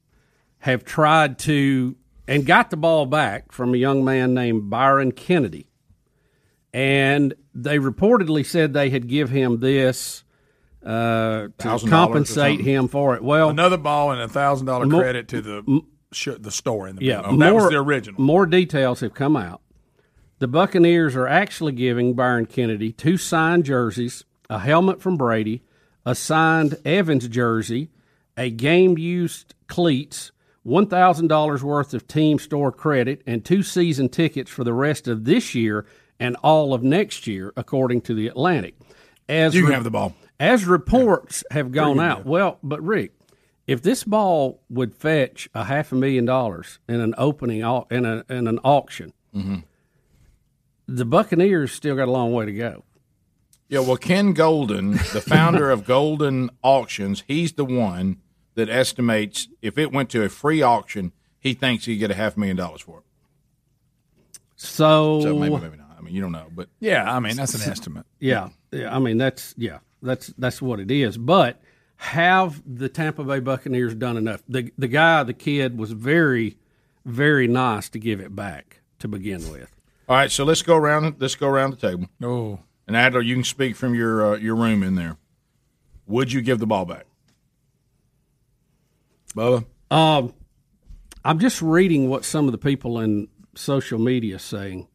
have 0.61 0.85
tried 0.85 1.39
to 1.41 1.97
and 2.29 2.47
got 2.47 2.71
the 2.71 2.77
ball 2.77 3.07
back 3.07 3.53
from 3.53 3.75
a 3.75 3.77
young 3.77 4.05
man 4.05 4.35
named 4.35 4.71
Byron 4.71 5.12
Kennedy. 5.12 5.67
And 6.73 7.35
they 7.55 7.79
reportedly 7.79 8.47
said 8.47 8.73
they 8.73 8.91
had 8.91 9.09
give 9.09 9.31
him 9.31 9.61
this 9.61 10.23
uh, 10.85 11.48
to 11.59 11.78
compensate 11.89 12.61
him 12.61 12.89
for 12.89 13.15
it. 13.15 13.23
Well, 13.23 13.51
Another 13.51 13.77
ball 13.77 14.12
and 14.12 14.20
a 14.20 14.28
thousand 14.28 14.66
dollar 14.66 14.86
credit 14.89 15.28
to 15.28 15.40
the 15.40 15.82
sh- 16.12 16.28
the 16.39 16.51
store 16.51 16.89
in 16.89 16.97
the 16.97 17.05
yeah, 17.05 17.19
middle. 17.19 17.35
Oh, 17.35 17.39
that 17.39 17.55
was 17.55 17.70
the 17.70 17.77
original. 17.77 18.20
More 18.20 18.47
details 18.47 19.01
have 19.01 19.15
come 19.15 19.36
out. 19.36 19.61
The 20.39 20.48
Buccaneers 20.48 21.16
are 21.16 21.28
actually 21.28 21.73
giving 21.73 22.15
Byron 22.15 22.47
Kennedy 22.47 22.93
two 22.93 23.16
signed 23.19 23.65
jerseys, 23.65 24.24
a 24.48 24.59
helmet 24.59 25.02
from 25.02 25.16
Brady, 25.16 25.62
a 26.07 26.15
signed 26.15 26.78
Evans 26.85 27.28
jersey, 27.28 27.90
a 28.39 28.51
game 28.51 28.97
used 28.97 29.55
cleats, 29.66 30.32
one 30.62 30.86
thousand 30.86 31.28
dollars 31.28 31.62
worth 31.62 31.93
of 31.93 32.09
team 32.09 32.39
store 32.39 32.73
credit, 32.73 33.23
and 33.27 33.44
two 33.44 33.62
season 33.62 34.09
tickets 34.09 34.51
for 34.51 34.65
the 34.65 34.73
rest 34.73 35.09
of 35.09 35.24
this 35.24 35.55
year 35.55 35.85
and 36.19 36.36
all 36.43 36.73
of 36.73 36.82
next 36.82 37.27
year, 37.27 37.52
according 37.57 38.01
to 38.02 38.15
the 38.15 38.27
Atlantic. 38.28 38.77
As 39.28 39.55
You 39.55 39.65
can 39.65 39.73
have 39.73 39.85
the 39.85 39.90
ball. 39.90 40.15
As 40.41 40.65
reports 40.65 41.45
have 41.53 41.71
gone 41.71 41.99
good 41.99 42.03
out, 42.03 42.27
well, 42.27 42.59
but 42.62 42.83
Rick, 42.83 43.12
if 43.67 43.83
this 43.83 44.03
ball 44.05 44.62
would 44.71 44.95
fetch 44.95 45.49
a 45.55 45.65
half 45.65 45.93
a 45.93 45.95
million 45.95 46.25
dollars 46.25 46.79
in 46.89 47.01
an 47.01 47.15
opening 47.19 47.62
au- 47.62 47.87
in, 47.91 48.05
a, 48.05 48.25
in 48.29 48.49
an 48.49 48.59
auction, 48.65 49.12
Mm-hmm. 49.35 49.59
the 50.89 51.05
Buccaneers 51.05 51.71
still 51.71 51.95
got 51.95 52.09
a 52.09 52.11
long 52.11 52.33
way 52.33 52.47
to 52.47 52.53
go. 52.53 52.83
Yeah, 53.69 53.79
well, 53.81 53.97
Ken 53.97 54.35
Goldin, 54.35 54.95
the 55.12 55.21
founder 55.21 55.71
of 55.71 55.85
Goldin 55.85 56.49
Auctions, 56.65 57.23
he's 57.29 57.53
the 57.53 57.65
one 57.65 58.17
that 58.55 58.69
estimates 58.69 59.47
if 59.62 59.79
it 59.79 59.93
went 59.93 60.11
to 60.11 60.25
a 60.25 60.29
free 60.29 60.62
auction, 60.62 61.12
he 61.39 61.55
thinks 61.55 61.85
he'd 61.85 61.99
get 61.99 62.11
a 62.11 62.15
half 62.15 62.37
million 62.37 62.57
dollars 62.57 62.81
for 62.81 62.99
it. 62.99 63.05
So, 64.57 65.21
So 65.21 65.39
maybe, 65.39 65.57
maybe 65.57 65.77
not. 65.77 65.95
I 65.97 66.01
mean, 66.01 66.15
you 66.15 66.21
don't 66.21 66.33
know, 66.33 66.49
but 66.55 66.69
Yeah, 66.81 67.11
I 67.11 67.21
mean 67.21 67.37
that's 67.37 67.55
an 67.55 67.71
estimate. 67.71 68.07
Yeah, 68.19 68.49
yeah. 68.73 68.95
I 68.95 68.99
mean 68.99 69.17
that's 69.19 69.55
yeah, 69.57 69.79
that's 70.03 70.29
that's 70.39 70.63
what 70.63 70.81
it 70.81 70.91
is. 70.91 71.19
But 71.19 71.61
have 71.97 72.63
the 72.67 72.89
Tampa 72.89 73.25
Bay 73.25 73.41
Buccaneers 73.41 73.95
done 73.95 74.17
enough? 74.17 74.43
The 74.49 74.73
the 74.79 74.89
guy, 74.89 75.23
the 75.23 75.35
kid, 75.35 75.79
was 75.79 75.93
very, 75.93 76.57
very 77.05 77.47
nice 77.47 77.89
to 77.91 77.99
give 77.99 78.21
it 78.21 78.35
back 78.35 78.81
to 79.01 79.09
begin 79.09 79.51
with. 79.51 79.75
All 80.09 80.17
right, 80.17 80.31
so 80.31 80.45
let's 80.45 80.63
go 80.63 80.77
around. 80.77 81.17
Let's 81.19 81.35
go 81.35 81.49
around 81.49 81.71
the 81.71 81.77
table. 81.77 82.09
Oh, 82.23 82.61
and 82.87 82.97
Adler, 82.97 83.21
you 83.21 83.35
can 83.35 83.45
speak 83.45 83.77
from 83.77 83.95
your 83.95 84.35
uh, 84.35 84.37
your 84.39 84.57
room 84.57 84.83
in 84.83 84.95
there. 84.95 85.17
Would 86.07 86.33
you 86.33 86.41
give 86.41 86.59
the 86.59 86.67
ball 86.67 86.85
back, 86.85 87.07
Bubba? 89.37 89.65
Um, 89.91 90.35
I'm 91.25 91.39
just 91.39 91.61
reading 91.63 92.09
what 92.09 92.25
some 92.25 92.47
of 92.47 92.53
the 92.53 92.59
people 92.59 92.99
in 92.99 93.29
social 93.55 93.99
media 93.99 94.39
saying. 94.39 94.89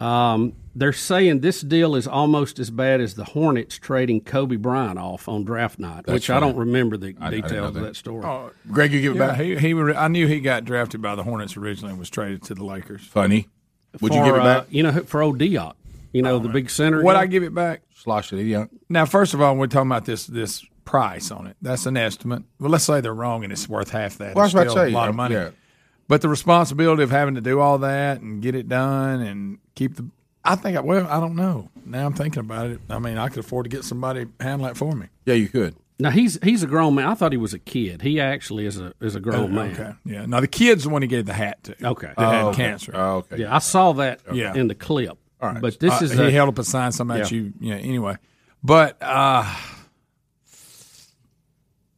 Um, 0.00 0.54
they're 0.74 0.92
saying 0.92 1.40
this 1.40 1.60
deal 1.62 1.96
is 1.96 2.06
almost 2.06 2.58
as 2.58 2.70
bad 2.70 3.00
as 3.00 3.14
the 3.14 3.24
Hornets 3.24 3.76
trading 3.78 4.20
Kobe 4.20 4.56
Bryant 4.56 4.98
off 4.98 5.28
on 5.28 5.44
draft 5.44 5.78
night, 5.78 6.04
That's 6.06 6.12
which 6.14 6.30
I 6.30 6.38
don't 6.40 6.56
remember 6.56 6.96
the 6.96 7.14
I- 7.20 7.26
I 7.26 7.30
didn't 7.30 7.42
details 7.48 7.60
know 7.62 7.68
of 7.68 7.74
that. 7.74 7.80
that 7.80 7.96
story. 7.96 8.24
Oh, 8.24 8.50
Greg, 8.70 8.92
you 8.92 9.00
give 9.00 9.16
it 9.16 9.18
yeah, 9.18 9.26
back? 9.28 9.40
He, 9.40 9.56
he, 9.56 9.74
I 9.94 10.08
knew 10.08 10.26
he 10.26 10.40
got 10.40 10.64
drafted 10.64 11.02
by 11.02 11.14
the 11.14 11.22
Hornets 11.24 11.56
originally 11.56 11.90
and 11.90 11.98
was 11.98 12.10
traded 12.10 12.42
to 12.44 12.54
the 12.54 12.64
Lakers. 12.64 13.04
Funny. 13.06 13.48
Would 14.00 14.14
you 14.14 14.24
give 14.24 14.36
it 14.36 14.42
back? 14.42 14.62
Uh, 14.62 14.66
you 14.70 14.82
know, 14.84 14.92
for 15.02 15.20
Vlade 15.22 15.38
Divac, 15.52 15.72
you 16.12 16.22
know, 16.22 16.38
the 16.38 16.48
big 16.48 16.70
center. 16.70 17.02
Would 17.02 17.14
guy? 17.14 17.20
I 17.22 17.26
give 17.26 17.42
it 17.42 17.52
back? 17.52 17.82
Slosh 17.94 18.32
it, 18.32 18.44
yeah. 18.44 18.66
Now, 18.88 19.04
first 19.04 19.34
of 19.34 19.40
all, 19.40 19.56
we're 19.56 19.66
talking 19.66 19.90
about 19.90 20.04
this 20.04 20.26
this 20.26 20.64
price 20.84 21.30
on 21.32 21.46
it. 21.48 21.56
That's 21.60 21.86
an 21.86 21.96
estimate. 21.96 22.44
Well, 22.60 22.70
let's 22.70 22.84
say 22.84 23.00
they're 23.00 23.12
wrong 23.14 23.42
and 23.44 23.52
it's 23.52 23.68
worth 23.68 23.90
half 23.90 24.18
that. 24.18 24.34
Well, 24.36 24.42
I 24.42 24.46
was 24.46 24.54
It's 24.54 24.62
about 24.62 24.70
still 24.70 24.84
say, 24.84 24.90
a 24.92 24.94
lot 24.94 25.06
uh, 25.06 25.10
of 25.10 25.16
money. 25.16 25.34
yeah. 25.34 25.50
But 26.08 26.20
the 26.22 26.28
responsibility 26.28 27.02
of 27.02 27.10
having 27.10 27.34
to 27.36 27.40
do 27.40 27.60
all 27.60 27.78
that 27.78 28.20
and 28.20 28.40
get 28.42 28.54
it 28.54 28.68
done 28.68 29.20
and 29.20 29.58
keep 29.74 29.96
the 29.96 30.08
I 30.44 30.56
think 30.56 30.76
I 30.76 30.80
well, 30.80 31.06
I 31.08 31.20
don't 31.20 31.36
know. 31.36 31.68
Now 31.84 32.06
I'm 32.06 32.14
thinking 32.14 32.40
about 32.40 32.66
it. 32.70 32.80
I 32.88 32.98
mean, 32.98 33.18
I 33.18 33.28
could 33.28 33.40
afford 33.40 33.64
to 33.64 33.68
get 33.70 33.84
somebody 33.84 34.26
handle 34.40 34.66
that 34.66 34.76
for 34.76 34.92
me. 34.94 35.06
Yeah, 35.26 35.34
you 35.34 35.48
could. 35.48 35.74
Now 35.98 36.08
he's 36.10 36.38
he's 36.42 36.62
a 36.62 36.66
grown 36.66 36.94
man. 36.94 37.06
I 37.08 37.14
thought 37.14 37.30
he 37.32 37.36
was 37.38 37.52
a 37.52 37.58
kid. 37.58 38.00
He 38.00 38.20
actually 38.20 38.64
is 38.64 38.78
a 38.80 38.94
is 39.02 39.14
a 39.16 39.20
grown 39.20 39.40
Oh, 39.40 39.48
man. 39.48 39.72
okay. 39.72 39.92
Yeah. 40.06 40.24
Now 40.24 40.40
the 40.40 40.48
kid's 40.48 40.84
the 40.84 40.88
one 40.88 41.02
he 41.02 41.08
gave 41.08 41.26
the 41.26 41.34
hat 41.34 41.62
to. 41.64 41.86
Okay. 41.88 42.12
That 42.16 42.32
had 42.32 42.42
Oh, 42.44 42.48
okay. 42.48 42.56
cancer. 42.62 42.92
Oh, 42.94 43.16
okay. 43.16 43.36
Yeah, 43.38 43.54
I 43.54 43.58
saw 43.58 43.92
that 43.92 44.20
Yeah. 44.32 44.54
in 44.54 44.68
the 44.68 44.74
clip. 44.74 45.18
All 45.42 45.50
right. 45.52 45.60
But 45.60 45.78
this 45.78 46.00
Uh, 46.00 46.04
is 46.06 46.12
he 46.12 46.22
a, 46.22 46.30
held 46.30 46.48
up 46.48 46.58
a 46.58 46.64
sign 46.64 46.90
something 46.92 47.18
about 47.18 47.30
Yeah. 47.30 47.38
you. 47.38 47.52
Yeah. 47.60 47.74
Anyway, 47.74 48.16
but 48.62 48.96
uh, 49.02 49.44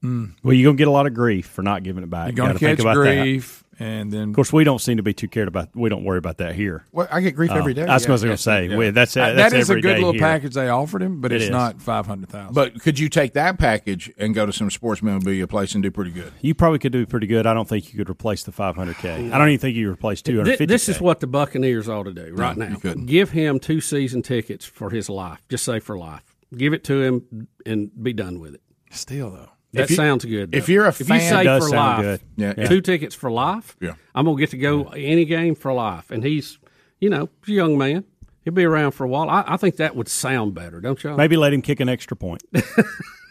Well, 0.03 0.53
you're 0.53 0.69
gonna 0.69 0.77
get 0.77 0.89
a 0.89 0.93
lot 0.93 1.07
of 1.07 1.15
grief 1.15 1.47
for 1.47 1.63
not 1.63 1.85
giving 1.85 2.03
it 2.03 2.11
back. 2.11 2.27
You're 2.29 2.35
gonna 2.35 2.49
Gotta 2.55 2.59
think 2.59 2.79
catch 2.79 2.85
about 2.85 2.97
grief, 2.97 3.62
and 3.79 4.13
then 4.13 4.29
Of 4.31 4.35
course, 4.35 4.53
we 4.53 4.65
don't 4.65 4.81
seem 4.81 4.99
to 4.99 5.03
be 5.03 5.15
too 5.15 5.29
cared 5.29 5.49
about. 5.49 5.69
We 5.75 5.89
don't 5.89 6.05
worry 6.05 6.19
about 6.19 6.39
that 6.39 6.55
here. 6.55 6.85
Well, 6.93 7.09
I 7.11 7.21
get 7.21 7.35
grief 7.35 7.51
Oh, 7.53 7.57
every 7.57 7.75
day. 7.75 7.85
That's 7.87 8.05
what 8.05 8.11
I 8.11 8.13
was 8.13 8.23
Yeah, 8.23 8.27
going 8.27 8.37
to 8.37 8.43
say. 8.43 8.67
yeah. 8.69 8.77
We- 8.77 8.91
that's 8.91 9.17
Uh, 9.17 9.33
that's 9.33 9.53
that 9.53 9.59
is 9.59 9.71
a 9.71 9.75
good 9.81 9.97
little 9.97 10.13
here. 10.13 10.21
package 10.21 10.55
they 10.55 10.69
offered 10.69 11.03
him, 11.03 11.21
but 11.21 11.33
It 11.33 11.37
it's 11.37 11.45
is. 11.47 11.51
not 11.51 11.81
five 11.81 12.07
hundred 12.07 12.29
thousand. 12.29 12.55
But 12.55 12.81
could 12.81 12.99
you 12.99 13.09
take 13.09 13.33
that 13.35 13.59
package 13.59 14.13
and 14.19 14.35
go 14.35 14.45
to 14.47 14.53
some 14.53 14.71
sports 14.71 15.03
memorabilia 15.03 15.47
place 15.47 15.75
and 15.75 15.83
do 15.83 15.91
pretty 15.91 16.11
good? 16.11 16.33
You 16.41 16.55
probably 16.55 16.79
could 16.79 16.93
do 16.93 17.07
pretty 17.07 17.27
good. 17.27 17.47
I 17.47 17.55
don't 17.55 17.69
think 17.69 17.93
you 17.93 17.99
could 17.99 18.11
replace 18.11 18.43
the 18.43 18.53
500k. 18.53 19.33
I 19.33 19.39
don't 19.39 19.49
even 19.49 19.59
think 19.59 19.77
you 19.77 19.87
could 19.89 19.95
replace 19.95 20.23
Th- 20.23 20.35
250. 20.35 20.67
This 20.67 20.89
is 20.89 21.01
what 21.01 21.21
the 21.21 21.27
Buccaneers 21.27 21.89
ought 21.89 22.05
to 22.05 22.13
do 22.13 22.35
right 22.35 22.57
No, 22.57 22.69
now. 22.69 22.77
couldn't. 22.77 23.07
Give 23.07 23.31
him 23.31 23.59
two 23.59 23.81
season 23.81 24.23
tickets 24.23 24.65
for 24.65 24.91
his 24.91 25.09
life. 25.09 25.41
Just 25.49 25.65
say 25.65 25.81
for 25.81 25.97
life. 25.97 26.23
Give 26.57 26.75
it 26.75 26.85
to 26.85 27.01
him 27.03 27.49
and 27.65 27.91
be 28.03 28.13
done 28.13 28.39
with 28.39 28.55
it. 28.55 28.61
Still 28.91 29.31
though, 29.31 29.49
That 29.73 29.89
you- 29.91 29.97
sounds 29.97 30.25
good. 30.25 30.55
if 30.55 30.69
you're 30.69 30.85
a 30.85 30.89
if 30.91 31.01
you 31.01 31.07
fan- 31.07 31.21
say 31.21 31.45
does 31.45 31.65
for 31.65 31.71
sound 31.71 32.05
life, 32.07 32.21
good. 32.21 32.21
Yeah, 32.37 32.55
yeah. 32.59 32.69
two 32.69 32.81
tickets 32.81 33.15
for 33.15 33.31
life. 33.31 33.77
Yeah. 33.81 33.95
I'm 34.15 34.25
gonna 34.27 34.39
get 34.39 34.51
to 34.51 34.59
go 34.59 34.85
any 34.91 35.25
game 35.25 35.55
for 35.55 35.73
life, 35.73 36.11
and 36.11 36.23
he's, 36.23 36.59
you 37.01 37.09
know, 37.11 37.29
he's 37.47 37.55
a 37.55 37.57
young 37.57 37.79
man. 37.79 38.05
He'll 38.45 38.53
be 38.55 38.65
around 38.65 38.91
for 38.93 39.05
a 39.05 39.09
while. 39.09 39.31
I, 39.31 39.45
I 39.47 39.57
think 39.57 39.77
that 39.77 39.95
would 39.97 40.09
sound 40.09 40.53
better, 40.55 40.81
don't 40.81 41.03
you? 41.05 41.17
Maybe 41.17 41.37
let 41.37 41.53
him 41.55 41.63
kick 41.63 41.79
an 41.81 41.89
extra 41.89 42.17
point. 42.17 42.43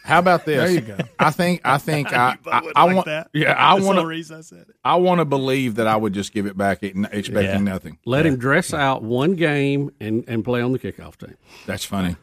How 0.04 0.18
about 0.18 0.44
this? 0.46 0.56
There 0.58 0.70
you 0.70 0.80
go. 0.80 0.96
I 1.18 1.30
think 1.30 1.60
I 1.64 1.78
think 1.78 2.12
I 2.16 2.36
I, 2.50 2.60
would 2.60 2.72
I 2.74 2.84
like 2.86 2.94
want 2.96 3.06
that. 3.06 3.28
yeah 3.32 3.52
I 3.52 3.74
want 3.74 3.98
only 3.98 4.04
reason 4.06 4.38
I 4.38 4.40
said 4.40 4.62
it. 4.68 4.74
I 4.84 4.96
want 4.96 5.20
to 5.20 5.24
believe 5.24 5.76
that 5.76 5.86
I 5.86 5.94
would 5.94 6.12
just 6.12 6.32
give 6.32 6.46
it 6.46 6.56
back 6.56 6.82
expecting 6.82 7.34
Yeah. 7.44 7.58
nothing. 7.58 7.98
Let 8.04 8.26
him 8.26 8.36
dress 8.36 8.74
out 8.74 9.04
one 9.04 9.36
game 9.36 9.92
and, 10.00 10.24
and 10.26 10.44
play 10.44 10.60
on 10.60 10.72
the 10.72 10.80
kickoff 10.80 11.18
team. 11.18 11.36
That's 11.66 11.84
funny. 11.84 12.16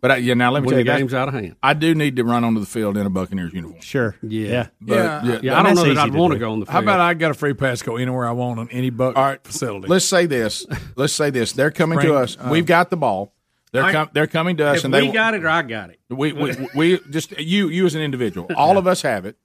But 0.00 0.10
I, 0.12 0.16
yeah, 0.18 0.34
now 0.34 0.50
let 0.52 0.62
me 0.62 0.66
When 0.66 0.72
tell 0.72 0.76
the 0.76 0.80
you, 0.80 0.84
that- 0.92 0.98
game's 0.98 1.14
out 1.14 1.28
of 1.28 1.34
hand. 1.34 1.56
I 1.62 1.74
do 1.74 1.94
need 1.94 2.16
to 2.16 2.24
run 2.24 2.44
onto 2.44 2.60
the 2.60 2.66
field 2.66 2.96
in 2.96 3.06
a 3.06 3.10
Buccaneers 3.10 3.52
uniform. 3.52 3.80
Sure. 3.80 4.16
Yeah. 4.22 4.68
But, 4.80 4.94
Yeah. 4.94 5.38
Yeah, 5.42 5.58
I 5.58 5.62
don't 5.62 5.74
know 5.74 5.84
that 5.94 5.98
I'd 5.98 6.14
want 6.14 6.32
to 6.34 6.38
go 6.38 6.52
on 6.52 6.60
the 6.60 6.66
field. 6.66 6.72
How 6.72 6.80
about 6.80 7.00
I 7.00 7.14
got 7.14 7.30
a 7.30 7.34
free 7.34 7.54
pass 7.54 7.82
go 7.82 7.96
anywhere 7.96 8.26
I 8.28 8.32
want 8.32 8.60
on 8.60 8.68
any 8.70 8.90
buck 8.90 9.16
All 9.16 9.24
right, 9.24 9.42
facility? 9.42 9.88
Let's 9.88 10.04
say 10.04 10.26
this. 10.26 10.66
Let's 10.96 11.12
say 11.12 11.30
this. 11.30 11.52
They're 11.52 11.70
coming 11.70 11.98
Spring, 11.98 12.12
to 12.12 12.18
us. 12.18 12.36
uh, 12.38 12.48
We've 12.50 12.66
got 12.66 12.90
the 12.90 12.96
ball. 12.96 13.32
They're 13.72 13.84
I- 13.84 13.92
com- 13.92 14.10
they're 14.12 14.26
coming 14.28 14.56
to 14.58 14.66
us, 14.66 14.78
If 14.78 14.84
and 14.84 14.94
we 14.94 15.00
they 15.08 15.12
got 15.12 15.34
it 15.34 15.44
or 15.44 15.48
I 15.48 15.62
got 15.62 15.90
it. 15.90 15.98
We, 16.08 16.32
we, 16.32 16.54
we 16.74 16.98
just 17.10 17.38
you 17.38 17.68
you 17.68 17.84
as 17.84 17.94
an 17.94 18.00
individual. 18.02 18.48
All 18.56 18.78
of 18.78 18.86
us 18.86 19.02
have 19.02 19.26
it. 19.26 19.36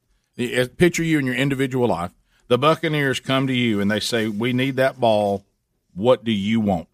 Picture 0.78 1.03
you 1.03 1.18
in 1.20 1.26
your 1.26 1.36
individual 1.36 1.88
life. 1.88 2.12
The 2.48 2.58
Buccaneers 2.58 3.20
come 3.20 3.48
to 3.48 3.53
you 3.53 3.80
and 3.82 3.90
they 3.90 3.99
say, 3.99 4.28
"We 4.28 4.53
need 4.53 4.76
that 4.76 4.99
ball. 4.99 5.44
What 5.95 6.24
do 6.24 6.32
you 6.32 6.60
want?" 6.60 6.88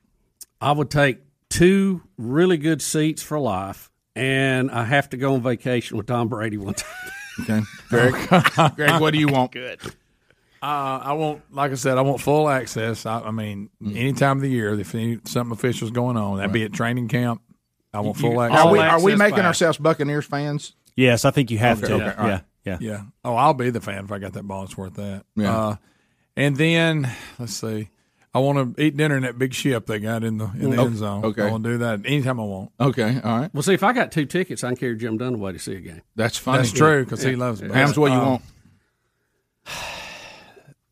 I 0.61 0.71
would 0.71 0.89
take 0.89 1.19
two 1.49 2.01
really 2.17 2.57
good 2.57 2.81
seats 2.81 3.21
for 3.23 3.39
life, 3.39 3.91
and 4.15 4.71
I 4.71 4.83
have 4.85 5.09
to 5.11 5.17
go 5.17 5.35
on 5.35 5.41
vacation 5.41 5.97
with 5.97 6.07
Tom 6.07 6.27
Brady 6.27 6.57
one 6.57 6.73
time. 6.73 7.11
Okay, 7.41 7.61
Greg. 7.89 8.13
Greg, 8.75 8.99
what 9.01 9.13
do 9.13 9.19
you 9.19 9.27
want? 9.27 9.51
Good. 9.51 9.79
Uh, 10.59 10.99
I 11.03 11.13
want, 11.13 11.43
like 11.53 11.71
I 11.71 11.75
said, 11.75 11.99
I 11.99 12.01
want 12.01 12.19
full 12.19 12.49
access. 12.49 13.05
I, 13.05 13.19
I 13.19 13.31
mean, 13.31 13.69
Mm-hmm. 13.81 13.95
any 13.95 14.13
time 14.13 14.37
of 14.37 14.41
the 14.41 14.49
year, 14.49 14.73
if 14.79 14.95
any, 14.95 15.19
something 15.25 15.51
official's 15.51 15.91
going 15.91 16.17
on, 16.17 16.37
that'd 16.37 16.51
be 16.51 16.63
at 16.63 16.73
training 16.73 17.07
camp. 17.09 17.41
I 17.93 17.99
want 17.99 18.17
full 18.17 18.31
You- 18.33 18.41
access. 18.41 18.59
Are 18.65 18.71
we, 18.71 18.79
are 18.79 19.01
we 19.01 19.15
making 19.15 19.37
back. 19.37 19.45
ourselves 19.45 19.77
Buccaneers 19.77 20.25
fans? 20.25 20.73
Yes, 20.95 21.25
I 21.25 21.31
think 21.31 21.51
you 21.51 21.59
have 21.59 21.83
Okay, 21.83 21.87
to. 21.89 22.03
okay, 22.03 22.17
all 22.17 22.27
right. 22.27 22.41
Yeah, 22.65 22.77
yeah. 22.81 22.89
Yeah. 22.91 23.01
Oh, 23.23 23.35
I'll 23.35 23.53
be 23.53 23.69
the 23.69 23.79
fan 23.81 24.05
if 24.05 24.11
I 24.11 24.17
got 24.17 24.33
that 24.33 24.43
ball. 24.47 24.63
It's 24.63 24.75
worth 24.75 24.95
that. 24.95 25.23
Yeah. 25.35 25.55
Uh, 25.55 25.75
and 26.35 26.55
then 26.57 27.07
let's 27.37 27.53
see. 27.53 27.89
I 28.37 28.39
want 28.39 28.77
to 28.77 28.83
eat 28.83 28.95
dinner 28.95 29.17
in 29.17 29.23
that 29.23 29.39
big 29.39 29.53
ship 29.53 29.87
they 29.87 29.97
got 29.99 30.23
in 30.23 30.37
the 30.37 30.45
in 30.45 30.69
the 30.69 30.77
Okay. 30.77 30.85
end 30.85 30.97
zone. 30.97 31.25
Okay. 31.25 31.41
I 31.41 31.49
want 31.49 31.63
to 31.63 31.71
do 31.71 31.77
that 31.79 32.01
anytime 32.05 32.39
I 32.39 32.43
want. 32.43 32.71
Okay, 32.79 33.19
all 33.23 33.39
right. 33.39 33.51
Well, 33.53 33.63
see, 33.63 33.73
if 33.73 33.81
I 33.81 33.93
got 33.93 34.11
two 34.11 34.25
tickets, 34.25 34.63
I 34.63 34.67
can 34.69 34.77
carry 34.77 34.95
Jim 34.95 35.17
Dunaway 35.17 35.53
to 35.53 35.59
see 35.59 35.73
a 35.75 35.79
game. 35.79 36.01
That's 36.15 36.37
funny. 36.37 36.59
That's 36.59 36.71
true 36.71 37.03
because 37.03 37.23
he 37.23 37.35
loves 37.35 37.61
it. 37.61 37.71
Hams, 37.71 37.97
what 37.97 38.09
do 38.09 38.13
you 38.13 38.19
Uh, 38.21 38.25
want? 38.29 38.41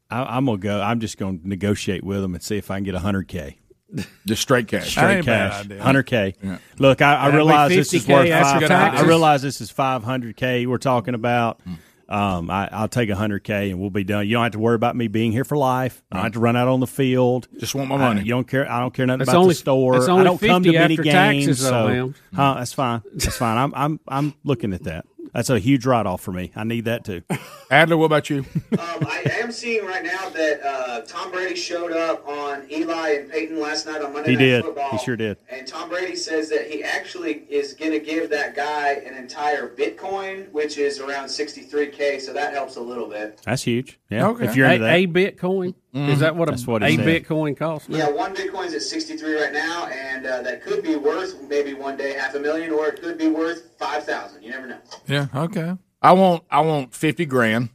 I, 0.09 0.37
I'm 0.37 0.45
gonna 0.45 0.57
go. 0.57 0.81
I'm 0.81 0.99
just 0.99 1.17
gonna 1.17 1.39
negotiate 1.43 2.03
with 2.03 2.21
them 2.21 2.33
and 2.35 2.43
see 2.43 2.57
if 2.57 2.69
I 2.71 2.77
can 2.77 2.83
get 2.83 2.95
100k. 2.95 3.55
Just 4.25 4.41
straight 4.41 4.67
cash. 4.67 4.89
Straight 4.89 5.23
cash, 5.23 5.67
hundred 5.79 6.03
k. 6.03 6.33
Look, 6.79 7.01
I, 7.01 7.15
I 7.15 7.35
realize 7.35 7.69
this 7.69 7.93
is 7.93 8.07
worth. 8.07 8.27
Five. 8.29 8.69
I 8.71 9.01
realize 9.03 9.41
this 9.43 9.61
is 9.61 9.69
five 9.69 10.03
hundred 10.03 10.35
k. 10.35 10.65
We're 10.65 10.79
talking 10.79 11.13
about. 11.13 11.61
Um, 12.07 12.49
I, 12.51 12.69
I'll 12.71 12.87
take 12.87 13.09
hundred 13.09 13.43
k 13.43 13.71
and 13.71 13.79
we'll 13.79 13.89
be 13.89 14.03
done. 14.03 14.27
You 14.27 14.33
don't 14.33 14.43
have 14.43 14.51
to 14.51 14.59
worry 14.59 14.75
about 14.75 14.95
me 14.95 15.07
being 15.07 15.31
here 15.31 15.43
for 15.43 15.57
life. 15.57 16.03
I 16.11 16.17
don't 16.17 16.23
have 16.25 16.33
to 16.33 16.39
run 16.39 16.55
out 16.55 16.67
on 16.67 16.79
the 16.79 16.87
field. 16.87 17.47
Just 17.57 17.73
want 17.73 17.89
my 17.89 17.95
I- 17.95 17.99
money. 17.99 18.21
you 18.21 18.29
don't 18.29 18.47
care. 18.47 18.69
I 18.71 18.79
don't 18.79 18.93
care 18.93 19.05
nothing 19.07 19.19
That's 19.19 19.29
about 19.31 19.41
only- 19.41 19.53
the 19.53 19.59
store. 19.59 19.93
that's 19.93 20.07
I 20.07 20.23
don't 20.23 20.39
come 20.39 20.63
to 20.63 20.69
50 20.71 20.77
many 20.77 20.95
games. 20.97 21.07
taxes, 21.47 21.61
though, 21.63 21.69
so, 21.69 21.87
ma'am. 21.87 22.15
huh, 22.35 22.53
that's 22.59 22.73
fine. 22.73 23.01
That's 23.13 23.37
fine. 23.37 23.57
I'm 23.57 23.73
I'm 23.75 23.99
I'm 24.07 24.33
looking 24.43 24.73
at 24.73 24.83
that. 24.83 25.05
That's 25.35 25.49
a 25.49 25.59
huge 25.59 25.85
write 25.85 26.05
off 26.05 26.21
for 26.21 26.31
me. 26.31 26.53
I 26.55 26.63
need 26.63 26.85
that 26.85 27.03
too. 27.03 27.21
Adler, 27.69 27.97
what 27.97 28.05
about 28.05 28.29
you? 28.29 28.45
Um, 28.79 28.79
I 28.79 29.23
am 29.41 29.51
seeing 29.51 29.85
right 29.85 30.03
now 30.03 30.29
that 30.29 30.65
uh, 30.65 31.01
Tom 31.01 31.29
Brady 31.29 31.55
showed 31.55 31.91
up 31.91 32.25
on 32.25 32.65
Eli 32.71 33.09
and 33.09 33.29
Peyton 33.29 33.59
last 33.59 33.85
night 33.85 34.01
on 34.01 34.13
Monday 34.13 34.29
He 34.29 34.35
Night 34.37 34.41
did. 34.41 34.63
Football. 34.63 34.91
He 34.91 34.97
sure 34.99 35.17
did. 35.17 35.37
And 35.49 35.67
Tom 35.67 35.89
Brady 35.89 36.15
says 36.15 36.49
that 36.51 36.71
he 36.71 36.85
actually 36.85 37.43
is 37.49 37.73
going 37.73 37.91
to 37.91 37.99
give 37.99 38.29
that 38.29 38.55
guy 38.55 38.93
an 38.93 39.15
entire 39.17 39.67
Bitcoin, 39.67 40.49
which 40.51 40.77
is 40.77 41.01
around 41.01 41.25
63K, 41.25 42.21
so 42.21 42.31
that 42.31 42.53
helps 42.53 42.77
a 42.77 42.81
little 42.81 43.09
bit. 43.09 43.41
That's 43.43 43.63
huge. 43.63 43.99
Yeah. 44.09 44.27
Okay. 44.29 44.45
If 44.45 44.55
you're 44.55 44.67
into 44.69 44.85
a, 44.85 44.87
that. 44.87 44.95
a 44.95 45.07
Bitcoin 45.07 45.73
is 45.95 46.19
that 46.19 46.35
what 46.35 46.49
a, 46.49 46.51
That's 46.51 46.67
what 46.67 46.83
a. 46.83 46.97
Bitcoin 46.97 47.55
costs? 47.57 47.87
now? 47.87 47.97
Yeah, 47.97 48.09
one 48.09 48.35
Bitcoin's 48.35 48.73
at 48.73 48.81
63 48.81 49.41
right 49.41 49.53
now, 49.53 49.87
and 49.87 50.25
uh, 50.25 50.41
that 50.41 50.61
could 50.61 50.83
be 50.83 50.95
worth 50.95 51.41
maybe 51.43 51.73
one 51.73 51.95
day 51.95 52.13
half 52.13 52.35
a 52.35 52.39
million, 52.39 52.71
or 52.71 52.87
it 52.87 53.01
could 53.01 53.17
be 53.17 53.29
worth 53.29 53.69
5,000. 53.79 54.43
You 54.43 54.49
never 54.51 54.67
know. 54.67 54.77
Yeah. 55.07 55.27
Okay. 55.33 55.73
I 56.01 56.11
want 56.11 56.43
I 56.51 56.59
want 56.61 56.93
fifty 56.93 57.25
grand. 57.25 57.69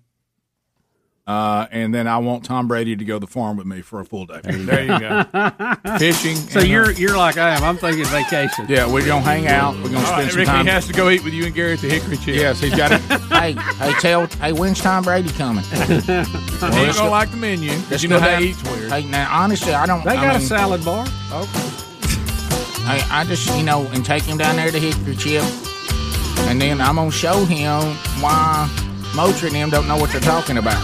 Uh, 1.30 1.68
and 1.70 1.94
then 1.94 2.08
I 2.08 2.18
want 2.18 2.44
Tom 2.44 2.66
Brady 2.66 2.96
to 2.96 3.04
go 3.04 3.14
to 3.14 3.20
the 3.20 3.26
farm 3.28 3.56
with 3.56 3.64
me 3.64 3.82
for 3.82 4.00
a 4.00 4.04
full 4.04 4.26
day. 4.26 4.40
There 4.42 4.82
you 4.82 4.98
go. 4.98 5.22
Fishing. 5.96 6.34
So 6.34 6.58
uh, 6.58 6.64
you're 6.64 6.90
you're 6.90 7.16
like 7.16 7.36
I 7.36 7.50
am. 7.50 7.62
I'm 7.62 7.76
thinking 7.76 8.04
vacation. 8.06 8.66
Yeah, 8.68 8.92
we're 8.92 9.06
gonna 9.06 9.20
hang 9.24 9.46
out. 9.46 9.76
We're 9.76 9.90
gonna 9.90 9.98
All 9.98 10.06
spend 10.06 10.18
right, 10.22 10.30
some 10.30 10.38
Ricky 10.40 10.46
time. 10.50 10.58
Ricky 10.66 10.70
has 10.72 10.86
to 10.88 10.92
go 10.92 11.08
eat 11.08 11.22
with 11.22 11.32
you 11.32 11.44
and 11.44 11.54
Gary 11.54 11.74
at 11.74 11.78
the 11.78 11.88
Hickory 11.88 12.16
Chip. 12.16 12.34
Yes, 12.34 12.58
he's 12.58 12.74
got 12.74 12.90
it. 12.90 13.00
hey, 13.30 13.52
hey, 13.52 13.92
tell, 14.00 14.26
hey, 14.26 14.52
when's 14.52 14.80
Tom 14.80 15.04
Brady 15.04 15.28
coming? 15.28 15.62
he 15.70 15.76
ain't 15.84 15.98
let's 16.00 16.08
gonna 16.08 16.94
go- 16.94 17.10
like 17.10 17.30
the 17.30 17.36
menu 17.36 17.70
let's 17.88 18.02
you 18.02 18.08
know 18.08 18.18
go 18.18 18.28
how 18.28 18.40
he 18.40 18.48
eats 18.48 18.64
weird. 18.64 18.90
Hey, 18.90 19.04
now 19.04 19.28
honestly, 19.32 19.72
I 19.72 19.86
don't. 19.86 20.04
They 20.04 20.16
I 20.16 20.26
got 20.26 20.34
a 20.34 20.40
salad 20.40 20.84
bar. 20.84 21.06
Okay. 21.32 21.68
Hey, 22.86 23.02
I 23.08 23.24
just 23.28 23.56
you 23.56 23.62
know, 23.62 23.86
and 23.92 24.04
take 24.04 24.24
him 24.24 24.36
down 24.36 24.56
there 24.56 24.72
to 24.72 24.80
Hickory 24.80 25.14
Chip, 25.14 25.44
and 26.48 26.60
then 26.60 26.80
I'm 26.80 26.96
gonna 26.96 27.12
show 27.12 27.44
him 27.44 27.94
why 28.20 28.68
Moultrie 29.14 29.48
and 29.48 29.56
them 29.56 29.70
don't 29.70 29.88
know 29.88 29.96
what 29.96 30.10
they're 30.10 30.20
talking 30.20 30.58
about. 30.58 30.80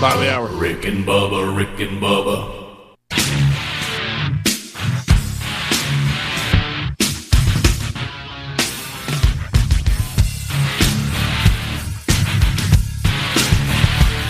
By 0.00 0.16
the 0.16 0.32
hour. 0.34 0.48
Rick 0.48 0.84
and 0.86 1.04
Bubba, 1.04 1.56
Rick 1.56 1.80
and 1.80 2.02
Bubba. 2.02 2.62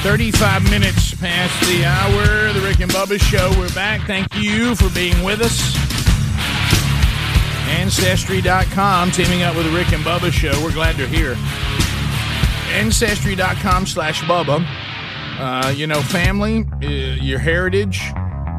Thirty-five 0.03 0.71
minutes 0.71 1.15
past 1.15 1.59
the 1.67 1.87
hour. 1.87 2.53
The 2.53 2.61
Rick 2.61 2.81
and 2.81 2.91
Bubba 2.91 3.19
Show. 3.19 3.51
We're 3.59 3.73
back. 3.75 4.07
Thank 4.07 4.29
you 4.35 4.75
for 4.75 4.91
being 4.91 5.25
with 5.25 5.41
us. 5.41 5.75
Ancestry.com 7.71 9.11
teaming 9.13 9.43
up 9.43 9.57
with 9.57 9.65
the 9.65 9.73
Rick 9.73 9.93
and 9.93 10.05
Bubba 10.05 10.31
Show. 10.31 10.53
We're 10.63 10.75
glad 10.75 10.99
you're 10.99 11.09
here. 11.09 11.37
Ancestry.com 12.75 13.87
slash 13.87 14.21
Bubba. 14.23 14.67
Uh, 15.39 15.73
you 15.77 15.87
know, 15.87 16.01
family, 16.03 16.65
uh, 16.83 16.87
your 17.23 17.39
heritage, 17.39 18.01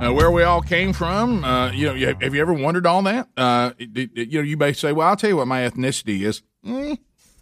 uh, 0.02 0.10
where 0.14 0.32
we 0.32 0.42
all 0.44 0.62
came 0.62 0.94
from. 0.94 1.44
Uh, 1.44 1.70
you 1.72 1.88
know, 1.88 1.94
you- 1.94 2.16
have 2.22 2.34
you 2.34 2.40
ever 2.42 2.54
wondered 2.54 2.86
all 2.86 3.02
that? 3.04 3.28
Uh, 3.36 3.72
it- 3.78 4.10
it- 4.16 4.30
you 4.30 4.40
know, 4.40 4.46
you 4.46 4.56
may 4.58 4.72
say, 4.74 4.94
"Well, 4.94 5.08
I'll 5.08 5.16
tell 5.18 5.30
you 5.30 5.38
what 5.38 5.48
my 5.48 5.62
ethnicity 5.62 6.22
is." 6.22 6.42
Eh, 6.66 6.96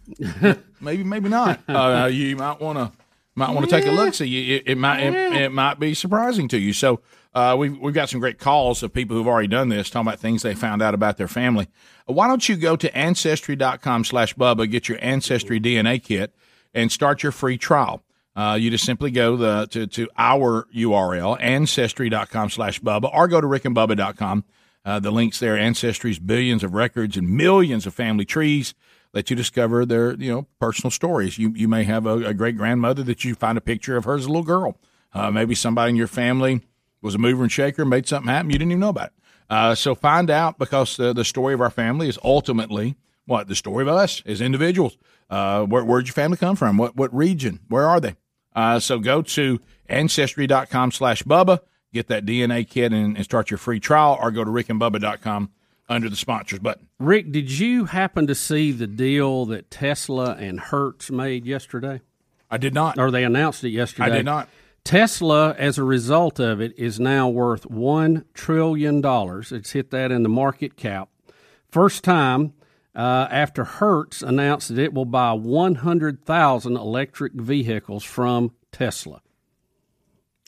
maybe, 0.80 1.04
maybe 1.04 1.28
not. 1.28 1.60
Uh, 1.68 2.08
you 2.12 2.34
might 2.36 2.60
want 2.60 2.76
to 2.78 2.90
might 3.36 3.50
want 3.50 3.68
to 3.68 3.70
take 3.70 3.86
a 3.86 3.92
look. 3.92 4.12
See, 4.14 4.54
it, 4.56 4.64
it 4.66 4.78
might 4.78 5.00
it, 5.00 5.14
it 5.42 5.52
might 5.52 5.78
be 5.80 5.94
surprising 5.94 6.48
to 6.48 6.58
you. 6.58 6.72
So 6.72 7.00
uh, 7.34 7.54
we've 7.58 7.78
we've 7.78 7.94
got 7.94 8.08
some 8.08 8.18
great 8.20 8.38
calls 8.40 8.82
of 8.82 8.92
people 8.92 9.16
who've 9.16 9.28
already 9.28 9.48
done 9.48 9.68
this, 9.68 9.90
talking 9.90 10.08
about 10.08 10.18
things 10.20 10.42
they 10.42 10.54
found 10.54 10.82
out 10.82 10.92
about 10.94 11.16
their 11.18 11.28
family. 11.28 11.68
Why 12.06 12.26
don't 12.28 12.48
you 12.48 12.56
go 12.56 12.74
to 12.76 12.96
ancestry.com/slash 12.96 14.34
Bubba, 14.34 14.68
get 14.70 14.88
your 14.88 14.98
ancestry 15.00 15.58
DNA 15.60 16.02
kit, 16.02 16.34
and 16.74 16.90
start 16.90 17.22
your 17.22 17.32
free 17.32 17.56
trial. 17.56 18.02
Uh, 18.36 18.58
you 18.60 18.70
just 18.70 18.84
simply 18.84 19.10
go 19.10 19.36
the, 19.36 19.66
to, 19.70 19.86
to 19.86 20.08
our 20.18 20.66
URL, 20.74 21.36
ancestry.com 21.40 22.50
slash 22.50 22.80
Bubba, 22.80 23.08
or 23.14 23.28
go 23.28 23.40
to 23.40 23.46
rickandbubba.com. 23.46 24.44
Uh, 24.84 24.98
the 24.98 25.10
links 25.10 25.38
there, 25.38 25.56
Ancestry's 25.56 26.18
billions 26.18 26.62
of 26.62 26.74
records 26.74 27.16
and 27.16 27.28
millions 27.28 27.86
of 27.86 27.94
family 27.94 28.24
trees 28.24 28.74
let 29.14 29.30
you 29.30 29.36
discover 29.36 29.86
their, 29.86 30.14
you 30.14 30.30
know, 30.30 30.46
personal 30.60 30.90
stories. 30.90 31.38
You, 31.38 31.52
you 31.54 31.68
may 31.68 31.84
have 31.84 32.04
a, 32.04 32.16
a 32.26 32.34
great 32.34 32.56
grandmother 32.56 33.02
that 33.04 33.24
you 33.24 33.34
find 33.34 33.56
a 33.56 33.62
picture 33.62 33.96
of 33.96 34.04
her 34.04 34.16
as 34.16 34.26
a 34.26 34.28
little 34.28 34.42
girl. 34.42 34.76
Uh, 35.14 35.30
maybe 35.30 35.54
somebody 35.54 35.90
in 35.90 35.96
your 35.96 36.08
family 36.08 36.60
was 37.00 37.14
a 37.14 37.18
mover 37.18 37.44
and 37.44 37.52
shaker, 37.52 37.84
made 37.84 38.08
something 38.08 38.28
happen 38.28 38.50
you 38.50 38.58
didn't 38.58 38.72
even 38.72 38.80
know 38.80 38.88
about 38.88 39.06
it. 39.06 39.12
Uh, 39.48 39.74
so 39.74 39.94
find 39.94 40.30
out 40.30 40.58
because 40.58 40.96
the, 40.96 41.12
the 41.12 41.24
story 41.24 41.54
of 41.54 41.60
our 41.60 41.70
family 41.70 42.08
is 42.08 42.18
ultimately 42.24 42.96
what 43.26 43.46
the 43.46 43.54
story 43.54 43.82
of 43.82 43.88
us 43.88 44.22
as 44.26 44.40
individuals. 44.40 44.98
Uh, 45.30 45.64
where, 45.64 45.84
where'd 45.84 46.06
your 46.06 46.14
family 46.14 46.36
come 46.36 46.56
from? 46.56 46.76
What 46.76 46.96
what 46.96 47.14
region? 47.14 47.60
Where 47.68 47.86
are 47.86 48.00
they? 48.00 48.16
Uh, 48.54 48.78
so 48.78 48.98
go 48.98 49.22
to 49.22 49.60
ancestry.com 49.88 50.92
slash 50.92 51.22
Bubba, 51.24 51.60
get 51.92 52.08
that 52.08 52.24
DNA 52.24 52.68
kit 52.68 52.92
and, 52.92 53.16
and 53.16 53.24
start 53.24 53.50
your 53.50 53.58
free 53.58 53.80
trial, 53.80 54.18
or 54.20 54.30
go 54.30 54.44
to 54.44 54.50
rickandbubba.com 54.50 55.50
under 55.88 56.08
the 56.08 56.16
sponsors 56.16 56.60
button. 56.60 56.88
Rick, 56.98 57.32
did 57.32 57.50
you 57.50 57.86
happen 57.86 58.26
to 58.26 58.34
see 58.34 58.72
the 58.72 58.86
deal 58.86 59.44
that 59.46 59.70
Tesla 59.70 60.34
and 60.34 60.60
Hertz 60.60 61.10
made 61.10 61.46
yesterday? 61.46 62.00
I 62.50 62.56
did 62.56 62.74
not. 62.74 62.98
Or 62.98 63.10
they 63.10 63.24
announced 63.24 63.64
it 63.64 63.70
yesterday. 63.70 64.10
I 64.10 64.16
did 64.16 64.24
not. 64.24 64.48
Tesla, 64.84 65.54
as 65.54 65.78
a 65.78 65.82
result 65.82 66.38
of 66.38 66.60
it, 66.60 66.78
is 66.78 67.00
now 67.00 67.28
worth 67.28 67.66
$1 67.68 68.24
trillion. 68.34 69.02
It's 69.04 69.72
hit 69.72 69.90
that 69.90 70.12
in 70.12 70.22
the 70.22 70.28
market 70.28 70.76
cap. 70.76 71.08
First 71.70 72.04
time 72.04 72.52
uh, 72.94 73.28
after 73.30 73.64
Hertz 73.64 74.22
announced 74.22 74.68
that 74.68 74.78
it 74.78 74.94
will 74.94 75.04
buy 75.04 75.32
100,000 75.32 76.76
electric 76.76 77.32
vehicles 77.34 78.04
from 78.04 78.52
Tesla. 78.72 79.20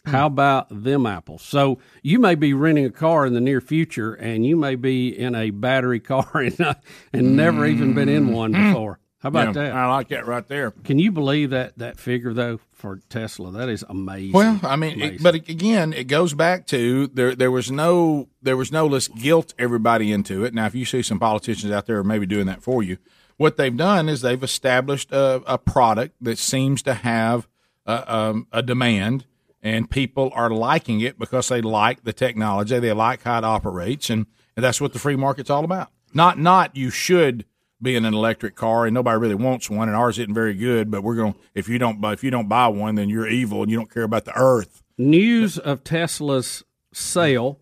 How 0.04 0.26
about 0.26 0.68
them 0.70 1.04
apples? 1.04 1.42
So 1.42 1.78
you 2.00 2.20
may 2.20 2.36
be 2.36 2.54
renting 2.54 2.84
a 2.84 2.90
car 2.90 3.26
in 3.26 3.34
the 3.34 3.40
near 3.40 3.60
future, 3.60 4.14
and 4.14 4.46
you 4.46 4.56
may 4.56 4.76
be 4.76 5.08
in 5.08 5.34
a 5.34 5.50
battery 5.50 5.98
car 6.00 6.28
and, 6.34 6.60
uh, 6.60 6.74
and 7.12 7.36
never 7.36 7.66
even 7.66 7.92
been 7.94 8.08
in 8.08 8.32
one 8.32 8.52
before. 8.52 9.00
How 9.18 9.28
about 9.30 9.46
Yeah, 9.56 9.62
that? 9.64 9.72
I 9.72 9.88
like 9.88 10.08
that 10.08 10.26
right 10.26 10.46
there. 10.46 10.70
Can 10.70 11.00
you 11.00 11.10
believe 11.10 11.50
that 11.50 11.78
that 11.78 11.98
figure 11.98 12.32
though 12.32 12.60
for 12.76 13.00
Tesla? 13.08 13.50
That 13.50 13.68
is 13.68 13.84
amazing. 13.88 14.32
Well, 14.32 14.60
I 14.62 14.76
mean, 14.76 15.00
it, 15.00 15.22
but 15.22 15.34
again, 15.34 15.92
it 15.92 16.04
goes 16.04 16.34
back 16.34 16.66
to 16.68 17.08
there. 17.08 17.34
There 17.34 17.50
was 17.50 17.70
no 17.70 18.28
there 18.42 18.56
was 18.56 18.70
no 18.70 18.86
let's 18.86 19.08
guilt 19.08 19.54
everybody 19.58 20.12
into 20.12 20.44
it. 20.44 20.54
Now, 20.54 20.66
if 20.66 20.74
you 20.74 20.84
see 20.84 21.02
some 21.02 21.18
politicians 21.18 21.72
out 21.72 21.86
there 21.86 22.04
maybe 22.04 22.26
doing 22.26 22.46
that 22.46 22.62
for 22.62 22.82
you, 22.82 22.98
what 23.36 23.56
they've 23.56 23.76
done 23.76 24.08
is 24.08 24.20
they've 24.20 24.42
established 24.42 25.10
a, 25.10 25.42
a 25.46 25.58
product 25.58 26.16
that 26.20 26.38
seems 26.38 26.82
to 26.82 26.94
have 26.94 27.48
a, 27.86 28.14
um, 28.14 28.46
a 28.52 28.62
demand, 28.62 29.26
and 29.62 29.90
people 29.90 30.30
are 30.34 30.50
liking 30.50 31.00
it 31.00 31.18
because 31.18 31.48
they 31.48 31.60
like 31.60 32.04
the 32.04 32.12
technology, 32.12 32.78
they 32.78 32.92
like 32.92 33.22
how 33.22 33.38
it 33.38 33.44
operates, 33.44 34.10
and, 34.10 34.26
and 34.54 34.64
that's 34.64 34.80
what 34.80 34.92
the 34.92 34.98
free 34.98 35.16
market's 35.16 35.50
all 35.50 35.64
about. 35.64 35.90
Not 36.14 36.38
not 36.38 36.76
you 36.76 36.90
should 36.90 37.44
be 37.80 37.96
in 37.96 38.04
an 38.04 38.14
electric 38.14 38.54
car, 38.54 38.86
and 38.86 38.94
nobody 38.94 39.18
really 39.18 39.34
wants 39.34 39.68
one, 39.68 39.88
and 39.88 39.96
ours 39.96 40.18
isn't 40.18 40.34
very 40.34 40.54
good. 40.54 40.90
But 40.90 41.02
we're 41.02 41.16
going 41.16 41.34
to 41.34 41.38
if 41.54 41.68
you 41.68 41.78
don't 41.78 42.00
buy 42.00 42.12
if 42.12 42.24
you 42.24 42.30
don't 42.30 42.48
buy 42.48 42.68
one, 42.68 42.94
then 42.94 43.08
you're 43.08 43.28
evil 43.28 43.62
and 43.62 43.70
you 43.70 43.76
don't 43.76 43.90
care 43.90 44.04
about 44.04 44.24
the 44.24 44.36
earth. 44.36 44.82
News 44.98 45.58
of 45.58 45.84
Tesla's 45.84 46.64
sale 46.92 47.60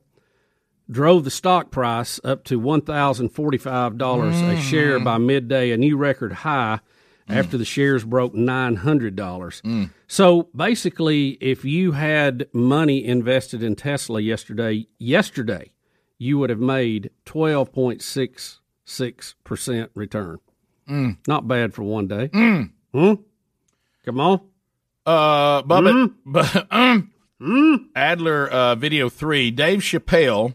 drove 0.91 1.25
the 1.25 1.31
stock 1.31 1.70
price 1.70 2.20
up 2.23 2.44
to 2.44 2.59
one 2.59 2.81
thousand 2.81 3.31
forty-five 3.31 3.99
dollars 3.99 4.36
a 4.36 4.43
mm-hmm. 4.43 4.60
share 4.60 5.01
by 5.01 5.18
midday, 5.18 5.70
a 5.70 5.76
new 5.76 5.97
record 5.97 6.33
high. 6.33 6.81
Mm. 7.28 7.36
After 7.36 7.57
the 7.57 7.65
shares 7.65 8.05
broke 8.05 8.34
nine 8.34 8.76
hundred 8.76 9.17
dollars, 9.17 9.62
mm. 9.65 9.89
so 10.07 10.51
basically, 10.55 11.39
if 11.41 11.65
you 11.65 11.93
had 11.93 12.49
money 12.52 13.02
invested 13.02 13.62
in 13.62 13.76
Tesla 13.76 14.20
yesterday, 14.20 14.89
yesterday, 14.99 15.73
you 16.18 16.36
would 16.39 16.51
have 16.51 16.60
made 16.60 17.09
twelve 17.25 17.73
point 17.73 18.02
six 18.02 18.60
six 18.85 19.35
percent 19.45 19.91
return. 19.95 20.39
Mm. 20.89 21.19
Not 21.27 21.49
bad 21.49 21.73
for 21.75 21.83
one 21.83 22.07
day. 22.07 22.29
Mm. 22.29 22.71
Hmm? 22.93 23.15
Come 24.05 24.21
on. 24.21 24.41
Uh, 25.07 25.63
Bubba, 25.63 25.93
Hmm? 25.93 26.13
but 26.25 26.67
um, 26.73 27.91
Adler 27.95 28.49
uh, 28.49 28.75
video 28.75 29.09
three. 29.09 29.51
Dave 29.51 29.81
Chappelle. 29.81 30.55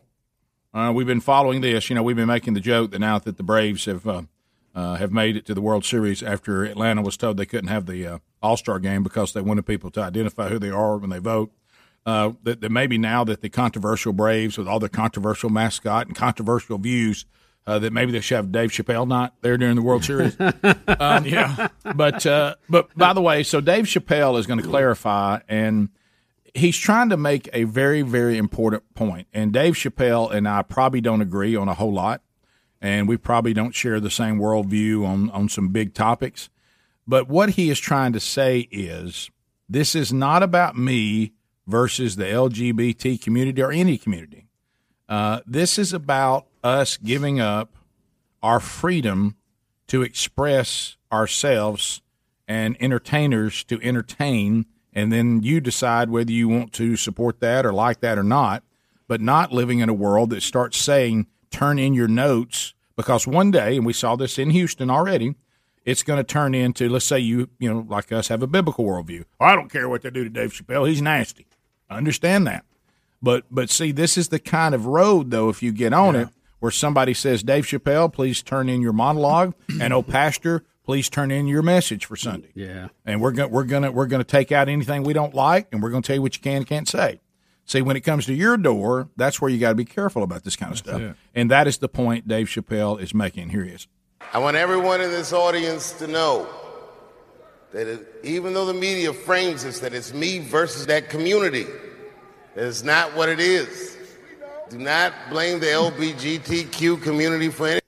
Uh, 0.74 0.91
we've 0.93 1.08
been 1.08 1.19
following 1.22 1.61
this. 1.61 1.90
You 1.90 1.95
know, 1.95 2.03
we've 2.03 2.16
been 2.16 2.27
making 2.27 2.53
the 2.53 2.59
joke 2.59 2.91
that 2.91 2.99
now 2.99 3.17
that 3.19 3.38
the 3.38 3.43
Braves 3.43 3.85
have 3.85 4.08
uh, 4.08 4.22
uh, 4.75 4.95
have 4.95 5.11
made 5.11 5.35
it 5.35 5.45
to 5.48 5.53
the 5.56 5.61
World 5.61 5.83
Series 5.83 6.22
after 6.22 6.64
Atlanta 6.64 7.01
was 7.01 7.17
told 7.17 7.38
they 7.38 7.45
couldn't 7.45 7.69
have 7.69 7.85
the 7.88 8.06
uh, 8.06 8.17
All 8.41 8.56
Star 8.58 8.77
game 8.80 9.01
because 9.03 9.33
they 9.33 9.41
wanted 9.41 9.66
people 9.66 9.90
to 9.91 10.01
identify 10.01 10.49
who 10.49 10.59
they 10.59 10.69
are 10.69 10.98
when 10.98 11.09
they 11.09 11.17
vote. 11.19 11.51
uh, 12.06 12.32
that, 12.43 12.61
that 12.61 12.72
maybe 12.72 12.98
now 12.98 13.24
that 13.24 13.41
the 13.41 13.49
controversial 13.49 14.14
Braves 14.14 14.58
with 14.58 14.67
all 14.67 14.80
their 14.80 14.90
controversial 14.90 15.49
mascot 15.49 16.08
and 16.08 16.16
controversial 16.16 16.77
views, 16.77 17.25
uh, 17.69 17.77
that 17.77 17.93
maybe 17.93 18.11
they 18.11 18.19
should 18.19 18.35
have 18.35 18.51
Dave 18.51 18.72
Chappelle 18.72 19.07
not 19.07 19.35
there 19.41 19.56
during 19.56 19.75
the 19.75 19.83
World 19.83 20.03
Series. 20.03 20.35
um, 20.88 21.23
yeah, 21.23 21.67
but 21.95 22.25
uh, 22.25 22.56
but 22.67 22.89
by 22.98 23.14
the 23.14 23.22
way, 23.22 23.43
so 23.43 23.61
Dave 23.61 23.85
Chappelle 23.85 24.39
is 24.39 24.48
going 24.48 24.59
to 24.59 24.67
clarify, 24.67 25.41
and 25.48 25.89
he's 26.56 26.75
trying 26.75 27.09
to 27.09 27.17
make 27.17 27.48
a 27.53 27.65
very 27.65 28.01
very 28.01 28.38
important 28.38 28.95
point. 28.95 29.27
And 29.31 29.53
Dave 29.53 29.75
Chappelle 29.75 30.31
and 30.31 30.48
I 30.48 30.64
probably 30.64 30.99
don't 30.99 31.22
agree 31.22 31.56
on 31.56 31.69
a 31.69 31.75
whole 31.75 31.93
lot, 31.93 32.23
and 32.81 33.07
we 33.07 33.17
probably 33.17 33.53
don't 33.53 33.75
share 33.75 33.99
the 33.99 34.09
same 34.09 34.39
worldview 34.39 35.06
on 35.06 35.30
on 35.30 35.48
some 35.48 35.69
big 35.69 35.93
topics. 35.93 36.49
But 37.06 37.30
what 37.30 37.51
he 37.51 37.69
is 37.69 37.80
trying 37.80 38.14
to 38.14 38.19
say 38.19 38.67
is 38.72 39.30
this 39.69 39.93
is 39.93 40.11
not 40.11 40.41
about 40.41 40.75
me 40.75 41.33
versus 41.67 42.15
the 42.15 42.25
LGBT 42.25 43.22
community 43.22 43.61
or 43.61 43.72
any 43.72 43.99
community. 43.99 44.48
Uh, 45.07 45.41
this 45.45 45.77
is 45.77 45.93
about 45.93 46.48
us 46.63 46.97
giving 46.97 47.39
up 47.39 47.75
our 48.41 48.59
freedom 48.59 49.35
to 49.88 50.01
express 50.01 50.97
ourselves 51.11 52.01
and 52.47 52.77
entertainers 52.79 53.63
to 53.65 53.81
entertain, 53.81 54.65
and 54.93 55.11
then 55.11 55.43
you 55.43 55.59
decide 55.59 56.09
whether 56.09 56.31
you 56.31 56.47
want 56.47 56.73
to 56.73 56.95
support 56.95 57.39
that 57.39 57.65
or 57.65 57.73
like 57.73 57.99
that 58.01 58.17
or 58.17 58.23
not, 58.23 58.63
but 59.07 59.21
not 59.21 59.51
living 59.51 59.79
in 59.79 59.89
a 59.89 59.93
world 59.93 60.29
that 60.29 60.41
starts 60.41 60.77
saying, 60.77 61.27
turn 61.51 61.79
in 61.79 61.93
your 61.93 62.07
notes, 62.07 62.73
because 62.95 63.25
one 63.25 63.51
day, 63.51 63.75
and 63.77 63.85
we 63.85 63.93
saw 63.93 64.15
this 64.15 64.38
in 64.38 64.49
Houston 64.49 64.89
already, 64.89 65.35
it's 65.85 66.03
going 66.03 66.17
to 66.17 66.23
turn 66.23 66.53
into, 66.53 66.89
let's 66.89 67.05
say 67.05 67.19
you, 67.19 67.49
you 67.57 67.71
know, 67.71 67.85
like 67.88 68.11
us, 68.11 68.27
have 68.27 68.43
a 68.43 68.47
biblical 68.47 68.85
worldview. 68.85 69.25
I 69.39 69.55
don't 69.55 69.71
care 69.71 69.89
what 69.89 70.01
they 70.01 70.09
do 70.09 70.23
to 70.23 70.29
Dave 70.29 70.51
Chappelle. 70.51 70.88
He's 70.88 71.01
nasty. 71.01 71.47
I 71.89 71.97
understand 71.97 72.45
that. 72.47 72.65
But 73.21 73.45
but 73.51 73.69
see, 73.69 73.91
this 73.91 74.17
is 74.17 74.29
the 74.29 74.39
kind 74.39 74.73
of 74.73 74.85
road 74.85 75.31
though, 75.31 75.49
if 75.49 75.61
you 75.63 75.71
get 75.71 75.93
on 75.93 76.15
it, 76.15 76.29
where 76.59 76.71
somebody 76.71 77.13
says, 77.13 77.43
Dave 77.43 77.65
Chappelle, 77.65 78.11
please 78.11 78.41
turn 78.41 78.69
in 78.69 78.81
your 78.81 78.93
monologue, 78.93 79.53
and 79.81 79.93
oh 79.93 80.03
pastor, 80.03 80.63
please 80.83 81.09
turn 81.09 81.31
in 81.31 81.47
your 81.47 81.61
message 81.61 82.05
for 82.05 82.15
Sunday. 82.15 82.51
Yeah. 82.55 82.89
And 83.05 83.21
we're 83.21 83.31
going 83.31 83.51
we're 83.51 83.63
gonna 83.63 83.91
we're 83.91 84.07
gonna 84.07 84.23
take 84.23 84.51
out 84.51 84.69
anything 84.69 85.03
we 85.03 85.13
don't 85.13 85.33
like, 85.33 85.67
and 85.71 85.81
we're 85.81 85.89
gonna 85.91 86.01
tell 86.01 86.15
you 86.15 86.21
what 86.21 86.35
you 86.35 86.41
can 86.41 86.57
and 86.57 86.67
can't 86.67 86.88
say. 86.88 87.21
See, 87.69 87.83
when 87.83 87.95
it 87.95 88.01
comes 88.01 88.25
to 88.25 88.33
your 88.33 88.57
door, 88.57 89.09
that's 89.15 89.39
where 89.39 89.51
you 89.51 89.59
got 89.59 89.69
to 89.69 89.75
be 89.75 89.85
careful 89.85 90.23
about 90.23 90.43
this 90.43 90.55
kind 90.55 90.71
of 90.71 90.79
stuff. 90.79 90.99
it. 90.99 91.15
And 91.35 91.51
that 91.51 91.67
is 91.67 91.77
the 91.77 91.88
point 91.88 92.27
Dave 92.27 92.47
Chappelle 92.47 92.99
is 92.99 93.13
making. 93.13 93.49
Here 93.49 93.63
he 93.63 93.69
is. 93.71 93.88
I 94.33 94.39
want 94.39 94.57
everyone 94.57 95.01
in 95.01 95.11
this 95.11 95.31
audience 95.33 95.91
to 95.99 96.07
know 96.07 96.47
that 97.71 97.85
it, 97.85 98.07
even 98.23 98.55
though 98.55 98.65
the 98.65 98.73
media 98.73 99.13
frames 99.13 99.65
us 99.65 99.81
that 99.81 99.93
it's 99.93 100.15
me 100.15 100.39
versus 100.39 100.88
that 100.88 101.09
community, 101.09 101.67
that 102.55 102.63
is 102.63 102.83
not 102.83 103.15
what 103.15 103.29
it 103.29 103.39
is. 103.39 103.95
Do 104.69 104.77
not 104.77 105.14
blame 105.31 105.59
the 105.59 105.65
LGBTQ 105.65 107.01
community 107.01 107.49
for 107.49 107.65
anything. 107.65 107.81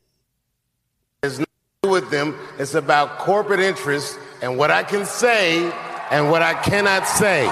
It's 1.21 1.37
nothing 1.37 1.45
to 1.45 1.87
do 1.87 1.89
with 1.91 2.09
them. 2.09 2.35
It's 2.57 2.73
about 2.73 3.19
corporate 3.19 3.59
interests 3.59 4.17
and 4.41 4.57
what 4.57 4.71
I 4.71 4.81
can 4.81 5.05
say 5.05 5.71
and 6.09 6.31
what 6.31 6.41
I 6.41 6.55
cannot 6.55 7.07
say. 7.07 7.45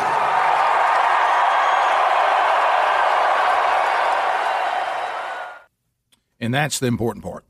And 6.39 6.51
that's 6.51 6.79
the 6.79 6.87
important 6.87 7.23
part. 7.23 7.45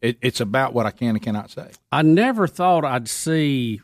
It, 0.00 0.16
it's 0.22 0.40
about 0.40 0.74
what 0.74 0.86
I 0.86 0.92
can 0.92 1.08
and 1.08 1.22
cannot 1.22 1.50
say. 1.50 1.72
I 1.90 2.02
never 2.02 2.46
thought 2.46 2.84
I'd 2.84 3.08
see, 3.08 3.80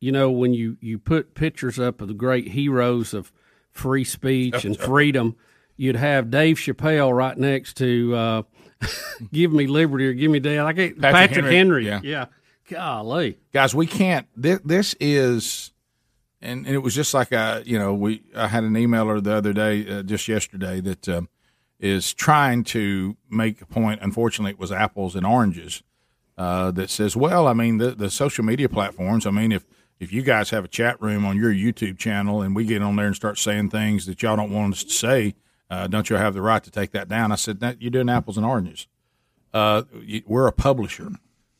you 0.00 0.12
know, 0.12 0.30
when 0.30 0.52
you, 0.52 0.76
you 0.82 0.98
put 0.98 1.34
pictures 1.34 1.78
up 1.78 2.02
of 2.02 2.08
the 2.08 2.14
great 2.14 2.48
heroes 2.48 3.14
of 3.14 3.32
free 3.70 4.04
speech 4.04 4.66
and 4.66 4.76
freedom, 4.78 5.34
you'd 5.78 5.96
have 5.96 6.30
Dave 6.30 6.56
Chappelle 6.56 7.16
right 7.16 7.38
next 7.38 7.78
to 7.78 8.14
uh, 8.14 8.42
"Give 9.32 9.50
Me 9.50 9.66
Liberty" 9.66 10.08
or 10.08 10.12
"Give 10.12 10.30
Me 10.30 10.40
Death." 10.40 10.66
I 10.66 10.72
get 10.72 11.00
Patrick, 11.00 11.46
Henry. 11.46 11.86
yeah. 11.86 12.00
yeah, 12.02 12.26
golly, 12.68 13.38
guys, 13.54 13.74
we 13.74 13.86
can't. 13.86 14.26
This, 14.36 14.60
this 14.62 14.94
is, 15.00 15.72
and, 16.42 16.66
and 16.66 16.74
it 16.74 16.80
was 16.80 16.94
just 16.94 17.14
like 17.14 17.32
I, 17.32 17.60
you 17.60 17.78
know, 17.78 17.94
we. 17.94 18.22
I 18.36 18.48
had 18.48 18.64
an 18.64 18.74
emailer 18.74 19.22
the 19.22 19.32
other 19.32 19.54
day, 19.54 19.88
uh, 19.88 20.02
just 20.02 20.28
yesterday, 20.28 20.80
that 20.82 21.08
um, 21.08 21.30
is 21.80 22.12
trying 22.12 22.64
to 22.64 23.16
make 23.30 23.62
a 23.62 23.66
point. 23.66 24.00
Unfortunately, 24.02 24.50
it 24.50 24.58
was 24.58 24.72
apples 24.72 25.16
and 25.16 25.24
oranges. 25.24 25.82
Uh, 26.36 26.70
that 26.70 26.88
says, 26.88 27.16
well, 27.16 27.48
I 27.48 27.52
mean, 27.52 27.78
the 27.78 27.92
the 27.92 28.10
social 28.10 28.44
media 28.44 28.68
platforms. 28.68 29.26
I 29.26 29.30
mean, 29.30 29.50
if 29.50 29.64
if 29.98 30.12
you 30.12 30.22
guys 30.22 30.50
have 30.50 30.64
a 30.64 30.68
chat 30.68 31.00
room 31.02 31.24
on 31.24 31.36
your 31.36 31.52
YouTube 31.52 31.98
channel 31.98 32.42
and 32.42 32.54
we 32.54 32.64
get 32.64 32.82
on 32.82 32.94
there 32.94 33.06
and 33.06 33.16
start 33.16 33.38
saying 33.38 33.70
things 33.70 34.06
that 34.06 34.22
y'all 34.22 34.36
don't 34.36 34.52
want 34.52 34.74
us 34.74 34.84
to 34.84 34.90
say, 34.90 35.34
uh, 35.70 35.86
don't 35.86 36.08
you 36.10 36.16
have 36.16 36.34
the 36.34 36.42
right 36.42 36.62
to 36.62 36.70
take 36.70 36.92
that 36.92 37.08
down? 37.08 37.32
I 37.32 37.36
said, 37.36 37.60
that, 37.60 37.80
you're 37.80 37.90
doing 37.90 38.08
apples 38.08 38.36
and 38.36 38.46
oranges. 38.46 38.86
Uh, 39.52 39.82
we're 40.26 40.46
a 40.46 40.52
publisher. 40.52 41.10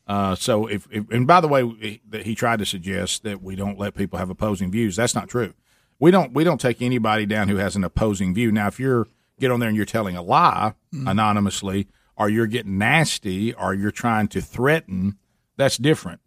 Uh, 0.07 0.35
so 0.35 0.67
if, 0.67 0.87
if, 0.91 1.09
and 1.11 1.27
by 1.27 1.41
the 1.41 1.47
way, 1.47 1.67
he, 1.79 2.01
that 2.09 2.25
he 2.25 2.35
tried 2.35 2.59
to 2.59 2.65
suggest 2.65 3.23
that 3.23 3.41
we 3.41 3.55
don't 3.55 3.77
let 3.77 3.95
people 3.95 4.19
have 4.19 4.29
opposing 4.29 4.71
views. 4.71 4.95
That's 4.95 5.15
not 5.15 5.27
true. 5.27 5.53
We 5.99 6.11
don't, 6.11 6.33
we 6.33 6.43
don't 6.43 6.61
take 6.61 6.81
anybody 6.81 7.25
down 7.25 7.49
who 7.49 7.57
has 7.57 7.75
an 7.75 7.83
opposing 7.83 8.33
view. 8.33 8.51
Now, 8.51 8.67
if 8.67 8.79
you're 8.79 9.07
get 9.39 9.51
on 9.51 9.59
there 9.59 9.69
and 9.69 9.75
you're 9.75 9.85
telling 9.85 10.17
a 10.17 10.21
lie 10.21 10.73
anonymously, 10.91 11.87
or 12.17 12.29
you're 12.29 12.47
getting 12.47 12.77
nasty, 12.77 13.53
or 13.53 13.73
you're 13.73 13.91
trying 13.91 14.27
to 14.27 14.41
threaten, 14.41 15.17
that's 15.55 15.77
different 15.77 16.19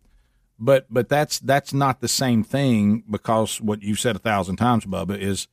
but 0.62 0.86
but 0.88 1.08
that's 1.08 1.40
that's 1.40 1.74
not 1.74 2.00
the 2.00 2.08
same 2.08 2.44
thing 2.44 3.02
because 3.10 3.60
what 3.60 3.82
you've 3.82 3.98
said 3.98 4.14
a 4.14 4.20
thousand 4.20 4.56
times, 4.56 4.86
Bubba, 4.86 5.18
is 5.18 5.48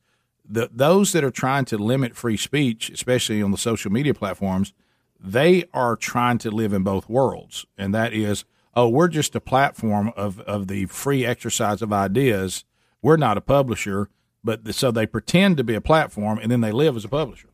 the 0.50 0.68
those 0.72 1.12
that 1.12 1.22
are 1.24 1.30
trying 1.30 1.64
to 1.66 1.78
limit 1.78 2.16
free 2.16 2.36
speech, 2.36 2.90
especially 2.90 3.40
on 3.42 3.50
the 3.52 3.58
social 3.58 3.90
media 3.92 4.14
platforms, 4.14 4.72
they 5.18 5.64
are 5.72 5.96
trying 5.96 6.38
to 6.38 6.50
live 6.50 6.72
in 6.72 6.82
both 6.82 7.08
worlds, 7.08 7.66
and 7.78 7.94
that 7.94 8.12
is, 8.12 8.44
oh, 8.74 8.88
we're 8.88 9.08
just 9.08 9.34
a 9.36 9.40
platform 9.40 10.12
of 10.16 10.40
of 10.40 10.66
the 10.68 10.86
free 10.86 11.24
exercise 11.24 11.82
of 11.82 11.92
ideas. 11.92 12.64
We're 13.02 13.16
not 13.16 13.38
a 13.38 13.40
publisher, 13.40 14.08
but 14.42 14.64
the, 14.64 14.72
so 14.72 14.90
they 14.90 15.06
pretend 15.06 15.56
to 15.58 15.64
be 15.64 15.74
a 15.74 15.80
platform, 15.80 16.38
and 16.38 16.50
then 16.50 16.60
they 16.60 16.72
live 16.72 16.96
as 16.96 17.04
a 17.04 17.08
publisher, 17.08 17.48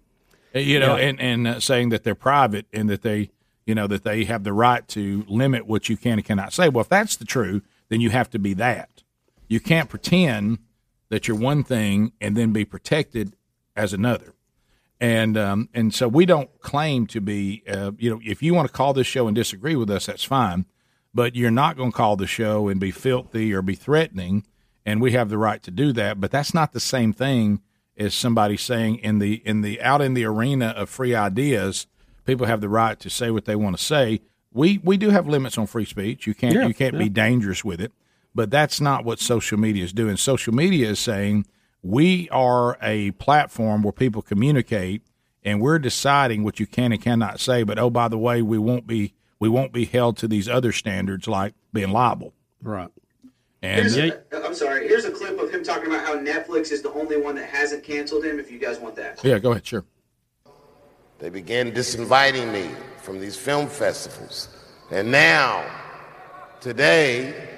Uh, 0.54 0.60
you 0.60 0.78
know, 0.80 0.96
Yeah. 0.96 1.08
and 1.08 1.20
and 1.20 1.46
uh, 1.48 1.60
saying 1.60 1.90
that 1.90 2.02
they're 2.04 2.14
private 2.14 2.66
and 2.72 2.88
that 2.88 3.02
they 3.02 3.30
you 3.66 3.74
know 3.74 3.86
that 3.88 4.04
they 4.04 4.24
have 4.24 4.44
the 4.44 4.52
right 4.52 4.86
to 4.88 5.24
limit 5.28 5.66
what 5.66 5.88
you 5.88 5.96
can 5.96 6.14
and 6.14 6.24
cannot 6.24 6.52
say. 6.52 6.68
Well, 6.68 6.82
if 6.82 6.88
that's 6.88 7.16
the 7.16 7.24
truth, 7.24 7.62
then 7.88 8.00
you 8.00 8.10
have 8.10 8.30
to 8.30 8.38
be 8.38 8.54
that. 8.54 9.02
You 9.48 9.60
can't 9.60 9.88
pretend 9.88 10.58
that 11.08 11.28
you're 11.28 11.36
one 11.36 11.62
thing 11.62 12.12
and 12.20 12.36
then 12.36 12.52
be 12.52 12.64
protected 12.64 13.36
as 13.74 13.92
another. 13.92 14.34
And 15.00 15.36
um, 15.36 15.68
and 15.74 15.92
so 15.92 16.08
we 16.08 16.24
don't 16.24 16.48
claim 16.60 17.06
to 17.08 17.20
be. 17.20 17.62
Uh, 17.68 17.92
you 17.98 18.10
know, 18.10 18.20
if 18.24 18.42
you 18.42 18.54
want 18.54 18.66
to 18.66 18.72
call 18.72 18.94
this 18.94 19.06
show 19.06 19.26
and 19.26 19.34
disagree 19.34 19.76
with 19.76 19.90
us, 19.90 20.06
that's 20.06 20.24
fine. 20.24 20.64
But 21.12 21.36
you're 21.36 21.50
not 21.50 21.76
going 21.76 21.92
to 21.92 21.96
call 21.96 22.16
the 22.16 22.26
show 22.26 22.68
and 22.68 22.80
be 22.80 22.90
filthy 22.90 23.52
or 23.52 23.60
be 23.60 23.74
threatening, 23.74 24.46
and 24.86 25.00
we 25.02 25.12
have 25.12 25.28
the 25.28 25.36
right 25.36 25.62
to 25.64 25.70
do 25.70 25.92
that. 25.92 26.18
But 26.18 26.30
that's 26.30 26.54
not 26.54 26.72
the 26.72 26.80
same 26.80 27.12
thing 27.12 27.60
as 27.98 28.14
somebody 28.14 28.56
saying 28.56 28.96
in 28.96 29.18
the 29.18 29.34
in 29.46 29.60
the 29.60 29.80
out 29.82 30.00
in 30.00 30.14
the 30.14 30.24
arena 30.24 30.68
of 30.68 30.88
free 30.88 31.14
ideas, 31.14 31.86
people 32.24 32.46
have 32.46 32.62
the 32.62 32.68
right 32.68 32.98
to 33.00 33.10
say 33.10 33.30
what 33.30 33.44
they 33.44 33.56
want 33.56 33.76
to 33.76 33.82
say. 33.82 34.20
We 34.52 34.78
we 34.82 34.96
do 34.96 35.10
have 35.10 35.26
limits 35.26 35.58
on 35.58 35.66
free 35.66 35.84
speech. 35.84 36.26
You 36.26 36.34
can't 36.34 36.54
Yeah, 36.54 36.66
you 36.66 36.74
can't 36.74 36.94
yeah. 36.94 37.00
be 37.00 37.08
dangerous 37.10 37.64
with 37.64 37.82
it. 37.82 37.92
But 38.36 38.50
that's 38.50 38.82
not 38.82 39.06
what 39.06 39.18
social 39.18 39.58
media 39.58 39.82
is 39.82 39.94
doing. 39.94 40.18
Social 40.18 40.54
media 40.54 40.90
is 40.90 41.00
saying 41.00 41.46
we 41.82 42.28
are 42.28 42.76
a 42.82 43.12
platform 43.12 43.82
where 43.82 43.92
people 43.92 44.20
communicate 44.20 45.00
and 45.42 45.58
we're 45.58 45.78
deciding 45.78 46.44
what 46.44 46.60
you 46.60 46.66
can 46.66 46.92
and 46.92 47.00
cannot 47.00 47.40
say, 47.40 47.62
but 47.62 47.78
oh 47.78 47.88
by 47.88 48.08
the 48.08 48.18
way, 48.18 48.42
we 48.42 48.58
won't 48.58 48.86
be 48.86 49.14
we 49.38 49.48
won't 49.48 49.72
be 49.72 49.86
held 49.86 50.18
to 50.18 50.28
these 50.28 50.50
other 50.50 50.70
standards 50.70 51.26
like 51.26 51.54
being 51.72 51.90
liable. 51.90 52.34
Right. 52.62 52.90
And 53.62 53.90
Here's 53.90 53.96
a, 53.96 54.44
I'm 54.44 54.54
sorry. 54.54 54.86
Here's 54.86 55.06
a 55.06 55.10
clip 55.10 55.40
of 55.40 55.50
him 55.50 55.64
talking 55.64 55.86
about 55.86 56.04
how 56.04 56.16
Netflix 56.18 56.72
is 56.72 56.82
the 56.82 56.92
only 56.92 57.16
one 57.16 57.36
that 57.36 57.48
hasn't 57.48 57.84
canceled 57.84 58.24
him. 58.24 58.38
If 58.38 58.50
you 58.50 58.58
guys 58.58 58.78
want 58.78 58.96
that. 58.96 59.24
yeah, 59.24 59.38
go 59.38 59.52
ahead, 59.52 59.66
sure. 59.66 59.84
They 61.20 61.30
began 61.30 61.72
disinviting 61.72 62.52
me 62.52 62.70
from 62.98 63.18
these 63.18 63.34
film 63.34 63.66
festivals. 63.66 64.50
And 64.90 65.10
now, 65.10 65.64
today, 66.60 67.55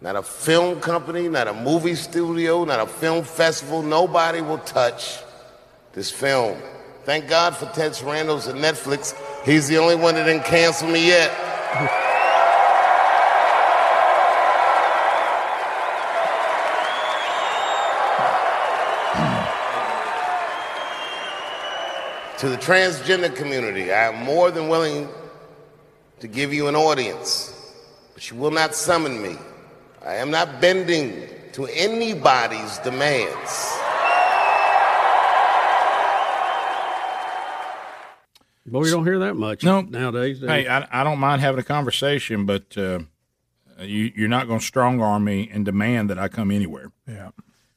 not 0.00 0.14
a 0.14 0.22
film 0.22 0.80
company, 0.80 1.28
not 1.28 1.48
a 1.48 1.54
movie 1.54 1.94
studio, 1.94 2.64
not 2.64 2.80
a 2.80 2.86
film 2.86 3.24
festival, 3.24 3.82
nobody 3.82 4.40
will 4.40 4.58
touch 4.58 5.18
this 5.92 6.10
film. 6.10 6.56
Thank 7.04 7.28
God 7.28 7.56
for 7.56 7.66
Ted 7.66 7.92
Sarandos 7.92 8.48
and 8.48 8.60
Netflix. 8.60 9.16
He's 9.44 9.66
the 9.66 9.78
only 9.78 9.96
one 9.96 10.14
that 10.14 10.24
didn't 10.24 10.44
cancel 10.44 10.88
me 10.88 11.06
yet. 11.06 11.30
To 22.38 22.48
the 22.48 22.56
transgender 22.56 23.34
community, 23.34 23.90
I 23.90 24.12
am 24.12 24.24
more 24.24 24.52
than 24.52 24.68
willing 24.68 25.08
to 26.20 26.28
give 26.28 26.54
you 26.54 26.68
an 26.68 26.76
audience, 26.76 27.52
but 28.14 28.30
you 28.30 28.36
will 28.36 28.52
not 28.52 28.76
summon 28.76 29.20
me. 29.20 29.36
I 30.08 30.14
am 30.14 30.30
not 30.30 30.58
bending 30.58 31.28
to 31.52 31.66
anybody's 31.66 32.78
demands. 32.78 33.78
Boy, 38.64 38.84
you 38.86 38.90
don't 38.90 39.04
hear 39.04 39.18
that 39.18 39.34
much 39.34 39.62
No. 39.64 39.82
nowadays. 39.82 40.40
Hey, 40.40 40.66
I, 40.66 41.02
I 41.02 41.04
don't 41.04 41.18
mind 41.18 41.42
having 41.42 41.60
a 41.60 41.62
conversation, 41.62 42.46
but 42.46 42.76
uh, 42.78 43.00
you, 43.82 44.10
you're 44.16 44.28
not 44.30 44.46
going 44.46 44.60
to 44.60 44.64
strong 44.64 44.98
arm 45.02 45.24
me 45.24 45.50
and 45.52 45.66
demand 45.66 46.08
that 46.08 46.18
I 46.18 46.28
come 46.28 46.50
anywhere. 46.50 46.90
Yeah. 47.06 47.32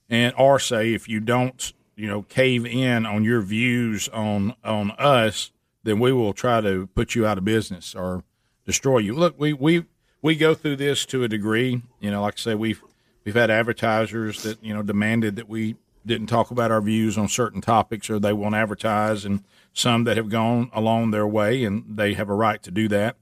And 0.09 0.33
or 0.37 0.57
say 0.57 0.93
if 0.93 1.09
you 1.09 1.19
don't, 1.19 1.73
you 1.97 2.07
know, 2.07 2.21
cave 2.21 2.65
in 2.65 3.05
on 3.05 3.25
your 3.25 3.41
views 3.41 4.07
on 4.07 4.55
on 4.63 4.91
us, 4.91 5.51
then 5.83 5.99
we 5.99 6.13
will 6.13 6.31
try 6.31 6.61
to 6.61 6.87
put 6.87 7.13
you 7.13 7.25
out 7.27 7.37
of 7.37 7.43
business 7.43 7.93
or 7.93 8.23
destroy 8.65 8.99
you. 8.99 9.15
Look, 9.15 9.37
we 9.37 9.51
we 9.51 9.83
we 10.21 10.35
go 10.35 10.53
through 10.53 10.77
this 10.77 11.05
to 11.07 11.23
a 11.23 11.27
degree. 11.27 11.81
You 11.99 12.11
know, 12.11 12.21
like 12.21 12.35
I 12.35 12.41
say, 12.41 12.55
we've 12.55 12.81
we've 13.23 13.35
had 13.35 13.49
advertisers 13.49 14.43
that 14.43 14.63
you 14.63 14.73
know 14.73 14.83
demanded 14.83 15.35
that 15.35 15.49
we 15.49 15.75
didn't 16.05 16.27
talk 16.27 16.51
about 16.51 16.71
our 16.71 16.81
views 16.81 17.17
on 17.17 17.27
certain 17.27 17.61
topics 17.61 18.09
or 18.09 18.19
they 18.19 18.33
won't 18.33 18.55
advertise, 18.55 19.25
and 19.25 19.43
some 19.73 20.03
that 20.03 20.17
have 20.17 20.29
gone 20.29 20.69
along 20.73 21.11
their 21.11 21.27
way 21.27 21.63
and 21.63 21.97
they 21.97 22.13
have 22.13 22.29
a 22.29 22.33
right 22.33 22.61
to 22.63 22.71
do 22.71 22.87
that. 22.87 23.15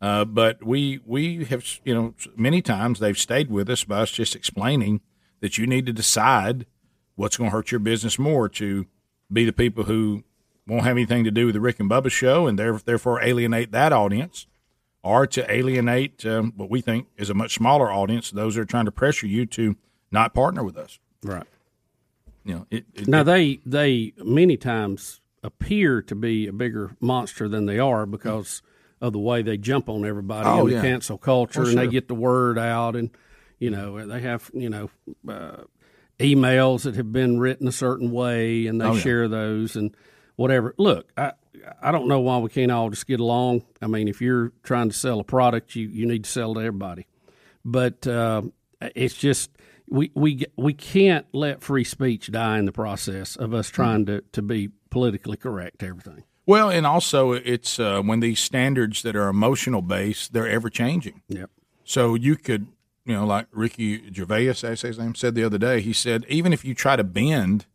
Uh, 0.00 0.24
but 0.24 0.64
we 0.64 1.00
we 1.06 1.44
have 1.44 1.64
you 1.84 1.94
know 1.94 2.14
many 2.36 2.60
times 2.60 2.98
they've 2.98 3.18
stayed 3.18 3.50
with 3.50 3.70
us 3.70 3.84
by 3.84 4.00
us 4.00 4.10
just 4.10 4.34
explaining 4.34 5.00
that 5.40 5.58
you 5.58 5.66
need 5.66 5.86
to 5.86 5.92
decide 5.92 6.66
what's 7.14 7.36
going 7.36 7.50
to 7.50 7.56
hurt 7.56 7.70
your 7.70 7.78
business 7.78 8.18
more 8.18 8.48
to 8.48 8.86
be 9.32 9.44
the 9.44 9.52
people 9.52 9.84
who 9.84 10.24
won't 10.66 10.84
have 10.84 10.96
anything 10.96 11.24
to 11.24 11.30
do 11.30 11.46
with 11.46 11.54
the 11.54 11.60
Rick 11.60 11.80
and 11.80 11.90
Bubba 11.90 12.10
show 12.10 12.46
and 12.46 12.58
there- 12.58 12.80
therefore 12.84 13.22
alienate 13.22 13.72
that 13.72 13.92
audience, 13.92 14.46
or 15.04 15.26
to 15.26 15.52
alienate 15.52 16.24
um, 16.26 16.52
what 16.56 16.70
we 16.70 16.80
think 16.80 17.08
is 17.16 17.28
a 17.30 17.34
much 17.34 17.54
smaller 17.54 17.90
audience, 17.92 18.30
those 18.30 18.54
that 18.54 18.60
are 18.62 18.64
trying 18.64 18.84
to 18.84 18.92
pressure 18.92 19.26
you 19.26 19.46
to 19.46 19.76
not 20.10 20.32
partner 20.34 20.62
with 20.62 20.76
us. 20.76 20.98
Right. 21.24 21.46
You 22.44 22.54
know, 22.54 22.66
it, 22.70 22.84
it, 22.94 23.08
now 23.08 23.20
it- 23.20 23.24
they 23.24 23.60
they 23.66 24.12
many 24.24 24.56
times 24.56 25.20
appear 25.44 26.02
to 26.02 26.14
be 26.14 26.46
a 26.46 26.52
bigger 26.52 26.96
monster 27.00 27.48
than 27.48 27.66
they 27.66 27.78
are 27.78 28.06
because 28.06 28.62
of 29.00 29.12
the 29.12 29.18
way 29.18 29.42
they 29.42 29.56
jump 29.56 29.88
on 29.88 30.04
everybody 30.04 30.48
Oh, 30.48 30.60
in 30.60 30.66
the 30.68 30.72
yeah. 30.76 30.82
cancel 30.82 31.18
culture 31.18 31.62
Oh, 31.62 31.66
and 31.66 31.76
they 31.78 31.88
get 31.88 32.06
the 32.06 32.14
word 32.14 32.58
out 32.58 32.94
and 32.94 33.10
you 33.58 33.70
know 33.70 34.06
they 34.06 34.20
have 34.20 34.50
you 34.54 34.70
know 34.70 34.90
uh, 35.28 35.62
emails 36.20 36.82
that 36.82 36.94
have 36.94 37.12
been 37.12 37.38
written 37.40 37.66
a 37.66 37.72
certain 37.72 38.10
way 38.12 38.66
and 38.66 38.80
they 38.80 38.84
Oh, 38.84 38.94
yeah. 38.94 39.00
share 39.00 39.28
those 39.28 39.74
and 39.76 39.94
whatever. 40.36 40.74
Look, 40.78 41.10
I 41.16 41.32
I 41.80 41.92
don't 41.92 42.08
know 42.08 42.20
why 42.20 42.38
we 42.38 42.50
can't 42.50 42.70
all 42.70 42.90
just 42.90 43.06
get 43.06 43.20
along. 43.20 43.62
I 43.80 43.86
mean, 43.86 44.08
if 44.08 44.20
you're 44.20 44.52
trying 44.62 44.88
to 44.88 44.96
sell 44.96 45.20
a 45.20 45.24
product, 45.24 45.76
you 45.76 45.88
you 45.88 46.06
need 46.06 46.24
to 46.24 46.30
sell 46.30 46.54
to 46.54 46.60
everybody. 46.60 47.06
But 47.64 48.06
uh, 48.06 48.42
it's 48.94 49.14
just 49.14 49.50
we 49.88 50.10
we 50.14 50.44
we 50.56 50.72
can't 50.72 51.26
let 51.32 51.62
free 51.62 51.84
speech 51.84 52.30
die 52.30 52.58
in 52.58 52.64
the 52.64 52.72
process 52.72 53.36
of 53.36 53.54
us 53.54 53.68
trying 53.68 54.06
to 54.06 54.22
to 54.32 54.42
be 54.42 54.70
politically 54.90 55.36
correct 55.36 55.80
to 55.80 55.86
everything. 55.86 56.24
Well, 56.46 56.70
and 56.70 56.86
also 56.86 57.32
it's 57.32 57.78
uh, 57.78 58.02
when 58.02 58.20
these 58.20 58.40
standards 58.40 59.02
that 59.02 59.14
are 59.14 59.28
emotional 59.28 59.82
based, 59.82 60.32
they're 60.32 60.48
ever 60.48 60.68
changing. 60.68 61.22
Yep. 61.28 61.50
So 61.84 62.14
you 62.14 62.36
could, 62.36 62.66
you 63.04 63.14
know, 63.14 63.26
like 63.26 63.46
Ricky 63.52 64.12
Gervais, 64.12 64.48
I 64.48 64.52
say 64.52 64.88
his 64.88 64.98
name, 64.98 65.14
said 65.14 65.34
the 65.34 65.44
other 65.44 65.58
day. 65.58 65.80
He 65.80 65.92
said 65.92 66.24
even 66.28 66.52
if 66.52 66.64
you 66.64 66.74
try 66.74 66.96
to 66.96 67.04
bend 67.04 67.66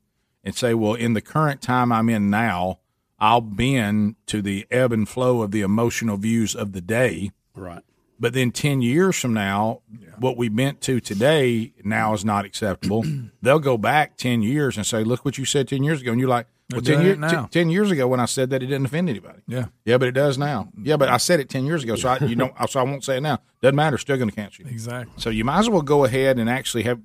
and 0.44 0.56
say, 0.56 0.74
well, 0.74 0.96
in 0.96 1.14
the 1.14 1.22
current 1.22 1.62
time 1.62 1.92
I'm 1.92 2.10
in 2.10 2.30
now, 2.30 2.80
I'll 3.20 3.42
bend 3.42 4.16
to 4.28 4.42
the 4.42 4.66
ebb 4.70 4.92
and 4.92 5.08
flow 5.08 5.42
of 5.42 5.52
the 5.52 5.62
emotional 5.62 6.18
views 6.18 6.56
of 6.56 6.74
the 6.74 6.82
day. 6.82 7.32
Right. 7.56 7.84
But 8.20 8.34
then 8.34 8.52
10 8.52 8.82
years 8.82 9.16
from 9.16 9.34
now, 9.34 9.82
what 10.18 10.38
we 10.38 10.50
bent 10.50 10.82
to 10.82 11.00
today 11.00 11.74
now 11.84 12.14
is 12.14 12.26
not 12.26 12.46
acceptable. 12.46 13.06
They'll 13.42 13.60
go 13.60 13.78
back 13.78 14.18
10 14.18 14.42
years 14.42 14.76
and 14.76 14.86
say, 14.86 15.04
look 15.04 15.24
what 15.24 15.38
you 15.38 15.46
said 15.46 15.68
10 15.68 15.84
years 15.84 16.02
ago. 16.02 16.12
And 16.12 16.20
you're 16.20 16.30
like, 16.30 16.48
well, 16.72 16.82
10, 16.82 17.02
doing 17.04 17.22
year. 17.22 17.30
10 17.30 17.48
10 17.48 17.70
years 17.70 17.92
ago 17.92 18.08
when 18.08 18.20
I 18.20 18.26
said 18.26 18.50
that, 18.50 18.62
it 18.62 18.68
didn't 18.68 18.86
offend 18.88 19.08
anybody. 19.08 19.40
Yeah. 19.48 19.66
Yeah, 19.86 19.98
but 19.98 20.08
it 20.08 20.14
does 20.14 20.38
now. 20.38 20.70
Yeah, 20.82 20.98
but 20.98 21.10
I 21.10 21.18
said 21.18 21.40
it 21.40 21.50
10 21.50 21.66
years 21.66 21.84
ago, 21.84 21.96
so 21.96 22.10
I, 22.10 22.18
you 22.26 22.36
know, 22.38 22.52
so 22.68 22.80
I 22.80 22.84
won't 22.84 23.04
say 23.04 23.18
it 23.18 23.22
now. 23.22 23.40
Doesn't 23.62 23.76
matter. 23.76 23.98
Still 23.98 24.18
going 24.18 24.30
to 24.30 24.36
cancel 24.36 24.66
you. 24.66 24.72
Exactly. 24.72 25.14
So 25.18 25.30
you 25.30 25.46
might 25.46 25.60
as 25.60 25.70
well 25.70 25.82
go 25.82 26.04
ahead 26.04 26.40
and 26.40 26.50
actually 26.50 26.84
have, 26.84 27.00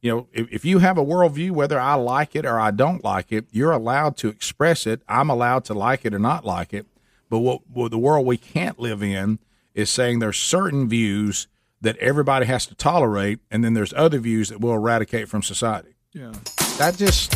you 0.00 0.10
know, 0.10 0.26
if, 0.32 0.48
if 0.52 0.64
you 0.64 0.78
have 0.78 0.98
a 0.98 1.04
worldview, 1.04 1.50
whether 1.50 1.78
I 1.78 1.94
like 1.94 2.36
it 2.36 2.46
or 2.46 2.58
I 2.58 2.70
don't 2.70 3.02
like 3.02 3.32
it, 3.32 3.46
you're 3.50 3.72
allowed 3.72 4.16
to 4.18 4.28
express 4.28 4.86
it. 4.86 5.02
I'm 5.08 5.28
allowed 5.28 5.64
to 5.66 5.74
like 5.74 6.04
it 6.04 6.14
or 6.14 6.18
not 6.18 6.44
like 6.44 6.72
it. 6.72 6.86
But 7.28 7.40
what, 7.40 7.68
what 7.68 7.90
the 7.90 7.98
world 7.98 8.26
we 8.26 8.36
can't 8.36 8.78
live 8.78 9.02
in 9.02 9.38
is 9.74 9.90
saying 9.90 10.18
there's 10.18 10.38
certain 10.38 10.88
views 10.88 11.46
that 11.80 11.96
everybody 11.98 12.46
has 12.46 12.66
to 12.66 12.74
tolerate, 12.74 13.38
and 13.50 13.62
then 13.62 13.74
there's 13.74 13.92
other 13.92 14.18
views 14.18 14.48
that 14.48 14.60
we'll 14.60 14.74
eradicate 14.74 15.28
from 15.28 15.42
society. 15.42 15.94
Yeah. 16.12 16.32
That 16.78 16.96
just, 16.96 17.32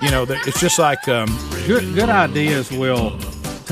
you 0.00 0.10
know, 0.10 0.24
that 0.24 0.46
it's 0.46 0.60
just 0.60 0.78
like 0.78 1.08
um, 1.08 1.26
Good 1.66 1.94
good 1.94 2.08
ideas 2.08 2.72
will 2.72 3.16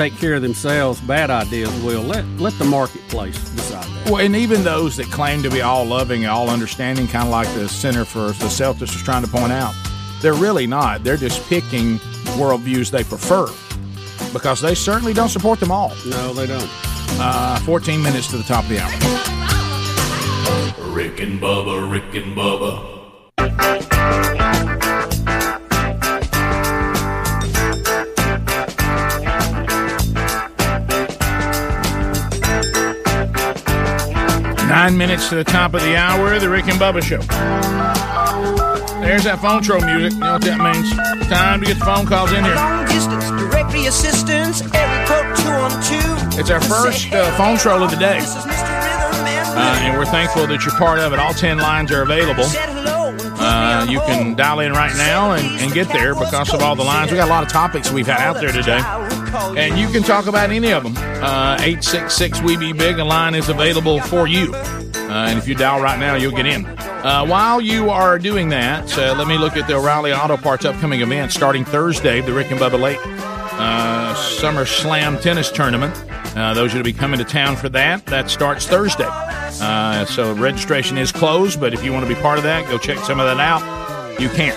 take 0.01 0.17
care 0.17 0.33
of 0.33 0.41
themselves. 0.41 0.99
Bad 1.03 1.29
ideas 1.29 1.71
will 1.83 2.01
let 2.01 2.25
let 2.39 2.59
the 2.59 2.65
marketplace 2.65 3.39
decide 3.51 3.85
that. 3.85 4.11
Well, 4.11 4.25
and 4.25 4.35
even 4.35 4.65
those 4.65 4.97
that 4.97 5.07
claim 5.09 5.43
to 5.43 5.51
be 5.51 5.61
all 5.61 5.85
loving 5.85 6.25
and 6.25 6.31
all 6.31 6.49
understanding, 6.49 7.07
kind 7.07 7.27
of 7.27 7.31
like 7.31 7.53
the 7.53 7.69
Center 7.69 8.07
for 8.07 8.29
the 8.29 8.47
Celtics 8.47 8.95
is 8.95 9.03
trying 9.03 9.23
to 9.25 9.29
point 9.29 9.53
out, 9.53 9.75
they're 10.23 10.33
really 10.33 10.67
not. 10.67 11.05
They're 11.05 11.19
just 11.19 11.47
picking 11.51 11.99
worldviews 12.39 12.91
they 12.91 13.05
prefer 13.05 13.47
because 14.33 14.63
they 14.63 14.75
certainly 14.75 15.13
don't 15.13 15.29
support 15.29 15.61
them 15.61 15.71
all. 15.71 15.93
No, 16.07 16.33
they 16.33 16.47
don't. 16.47 16.71
Uh, 17.21 17.59
14 17.61 18.03
minutes 18.03 18.29
to 18.29 18.39
the 18.39 18.45
top 18.45 18.65
of 18.65 18.71
the 18.71 18.79
hour. 18.79 18.91
Rick 20.95 21.21
and 21.21 21.39
Bubba, 21.39 21.93
Rick 21.93 22.15
and 22.15 22.35
Bubba. 22.35 22.91
Nine 34.71 34.97
minutes 34.97 35.29
to 35.31 35.35
the 35.35 35.43
top 35.43 35.75
of 35.75 35.83
the 35.83 35.97
hour, 35.97 36.39
the 36.39 36.49
Rick 36.49 36.69
and 36.69 36.79
Bubba 36.79 37.03
Show. 37.03 37.19
There's 39.01 39.25
that 39.25 39.41
phone 39.43 39.65
troll 39.65 39.81
music. 39.81 40.13
You 40.13 40.21
know 40.21 40.35
what 40.35 40.43
that 40.43 40.61
means? 40.63 40.95
Time 41.27 41.59
to 41.59 41.67
get 41.67 41.77
the 41.81 41.85
phone 41.85 42.07
calls 42.07 42.31
in 42.31 42.45
here. 42.45 42.55
Long 42.55 42.87
distance 42.87 43.29
directory 43.31 43.87
assistance, 43.87 44.63
area 44.73 45.07
code 45.09 45.35
212. 45.91 46.39
It's 46.39 46.51
our 46.51 46.61
first 46.61 47.13
uh, 47.13 47.37
phone 47.37 47.59
troll 47.59 47.83
of 47.83 47.91
the 47.91 47.97
day. 47.97 48.21
Uh, 48.23 49.77
and 49.83 49.99
we're 49.99 50.07
thankful 50.07 50.47
that 50.47 50.65
you're 50.65 50.77
part 50.77 51.01
of 51.01 51.13
it. 51.13 51.19
All 51.19 51.35
10 51.35 51.59
lines 51.59 51.91
are 51.91 52.03
available. 52.03 52.47
Uh, 53.43 53.87
you 53.91 53.99
can 54.07 54.37
dial 54.37 54.61
in 54.61 54.71
right 54.71 54.95
now 54.97 55.33
and, 55.33 55.49
and 55.61 55.73
get 55.73 55.89
there 55.89 56.15
because 56.15 56.55
of 56.55 56.63
all 56.63 56.77
the 56.77 56.85
lines. 56.85 57.11
We 57.11 57.17
got 57.17 57.27
a 57.27 57.31
lot 57.31 57.43
of 57.43 57.49
topics 57.49 57.91
we've 57.91 58.07
had 58.07 58.21
out 58.21 58.41
there 58.41 58.53
today. 58.53 58.79
And 59.33 59.79
you 59.79 59.89
can 59.89 60.03
talk 60.03 60.27
about 60.27 60.51
any 60.51 60.73
of 60.73 60.83
them. 60.83 60.97
Uh, 60.97 61.57
866 61.61 62.43
We 62.43 62.57
Be 62.57 62.73
Big, 62.73 62.99
a 62.99 63.05
line 63.05 63.35
is 63.35 63.49
available 63.49 64.01
for 64.01 64.27
you. 64.27 64.53
Uh, 64.55 65.27
and 65.29 65.39
if 65.39 65.49
you 65.49 65.55
dial 65.55 65.81
right 65.81 65.99
now, 65.99 66.15
you'll 66.15 66.35
get 66.35 66.47
in. 66.47 66.65
Uh, 66.67 67.27
while 67.27 67.61
you 67.61 67.91
are 67.91 68.19
doing 68.19 68.49
that, 68.51 68.97
uh, 68.99 69.15
let 69.17 69.27
me 69.27 69.39
look 69.39 69.57
at 69.57 69.67
the 69.67 69.75
O'Reilly 69.75 70.13
Auto 70.13 70.37
Parts 70.37 70.65
upcoming 70.65 71.01
event 71.01 71.33
starting 71.33 71.65
Thursday, 71.65 72.21
the 72.21 72.33
Rick 72.33 72.51
and 72.51 72.61
Bubba 72.61 72.81
Lake 72.81 73.01
uh, 73.05 74.15
Summer 74.15 74.67
Slam 74.67 75.19
Tennis 75.19 75.51
Tournament. 75.51 75.95
Uh, 76.37 76.55
those 76.55 76.75
will 76.75 76.83
be 76.83 76.93
coming 76.93 77.19
to 77.19 77.25
town 77.25 77.57
for 77.57 77.69
that. 77.69 78.07
That 78.07 78.31
starts 78.31 78.67
Thursday. 78.67 79.09
So 80.07 80.35
registration 80.35 80.97
is 80.97 81.13
closed, 81.13 81.61
but 81.61 81.75
if 81.75 81.85
you 81.85 81.93
want 81.93 82.07
to 82.07 82.15
be 82.15 82.21
part 82.21 82.39
of 82.39 82.45
that, 82.45 82.69
go 82.69 82.79
check 82.79 82.99
some 82.99 83.21
of 83.21 83.27
that 83.27 83.41
out. 83.41 84.21
You 84.21 84.29
can. 84.29 84.57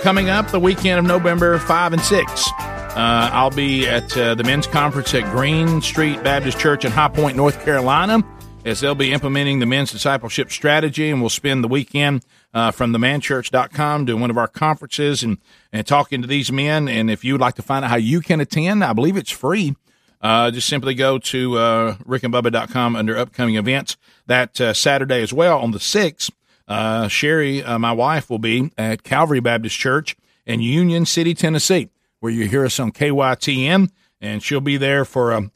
Coming 0.00 0.30
up 0.30 0.50
the 0.50 0.60
weekend 0.60 0.98
of 0.98 1.04
November 1.04 1.58
5 1.58 1.92
and 1.92 2.02
6. 2.02 2.50
Uh, 2.94 3.28
I'll 3.32 3.50
be 3.50 3.88
at 3.88 4.16
uh, 4.16 4.36
the 4.36 4.44
men's 4.44 4.68
conference 4.68 5.12
at 5.14 5.24
Green 5.32 5.82
Street 5.82 6.22
Baptist 6.22 6.60
Church 6.60 6.84
in 6.84 6.92
High 6.92 7.08
Point, 7.08 7.36
North 7.36 7.64
Carolina, 7.64 8.22
as 8.64 8.78
they'll 8.78 8.94
be 8.94 9.12
implementing 9.12 9.58
the 9.58 9.66
men's 9.66 9.90
discipleship 9.90 10.52
strategy, 10.52 11.10
and 11.10 11.20
we'll 11.20 11.28
spend 11.28 11.64
the 11.64 11.68
weekend 11.68 12.24
uh, 12.54 12.70
from 12.70 12.92
themanchurch.com 12.92 14.04
doing 14.04 14.20
one 14.20 14.30
of 14.30 14.38
our 14.38 14.46
conferences 14.46 15.24
and, 15.24 15.38
and 15.72 15.84
talking 15.88 16.22
to 16.22 16.28
these 16.28 16.52
men. 16.52 16.86
And 16.86 17.10
if 17.10 17.24
you 17.24 17.34
would 17.34 17.40
like 17.40 17.56
to 17.56 17.62
find 17.62 17.84
out 17.84 17.90
how 17.90 17.96
you 17.96 18.20
can 18.20 18.40
attend, 18.40 18.84
I 18.84 18.92
believe 18.92 19.16
it's 19.16 19.32
free. 19.32 19.74
Uh, 20.20 20.52
just 20.52 20.68
simply 20.68 20.94
go 20.94 21.18
to 21.18 21.58
uh, 21.58 21.94
rickandbubba.com 21.96 22.94
under 22.94 23.18
upcoming 23.18 23.56
events. 23.56 23.96
That 24.26 24.60
uh, 24.60 24.72
Saturday 24.72 25.20
as 25.20 25.32
well 25.32 25.58
on 25.58 25.72
the 25.72 25.78
6th, 25.78 26.30
uh, 26.68 27.08
Sherry, 27.08 27.60
uh, 27.62 27.78
my 27.80 27.92
wife, 27.92 28.30
will 28.30 28.38
be 28.38 28.70
at 28.78 29.02
Calvary 29.02 29.40
Baptist 29.40 29.76
Church 29.76 30.16
in 30.46 30.60
Union 30.60 31.04
City, 31.04 31.34
Tennessee, 31.34 31.90
where 32.24 32.32
you 32.32 32.48
hear 32.48 32.64
us 32.64 32.80
on 32.80 32.90
KYTM, 32.90 33.90
and 34.18 34.42
she'll 34.42 34.62
be 34.62 34.78
there 34.78 35.04
for 35.04 35.32
a, 35.32 35.50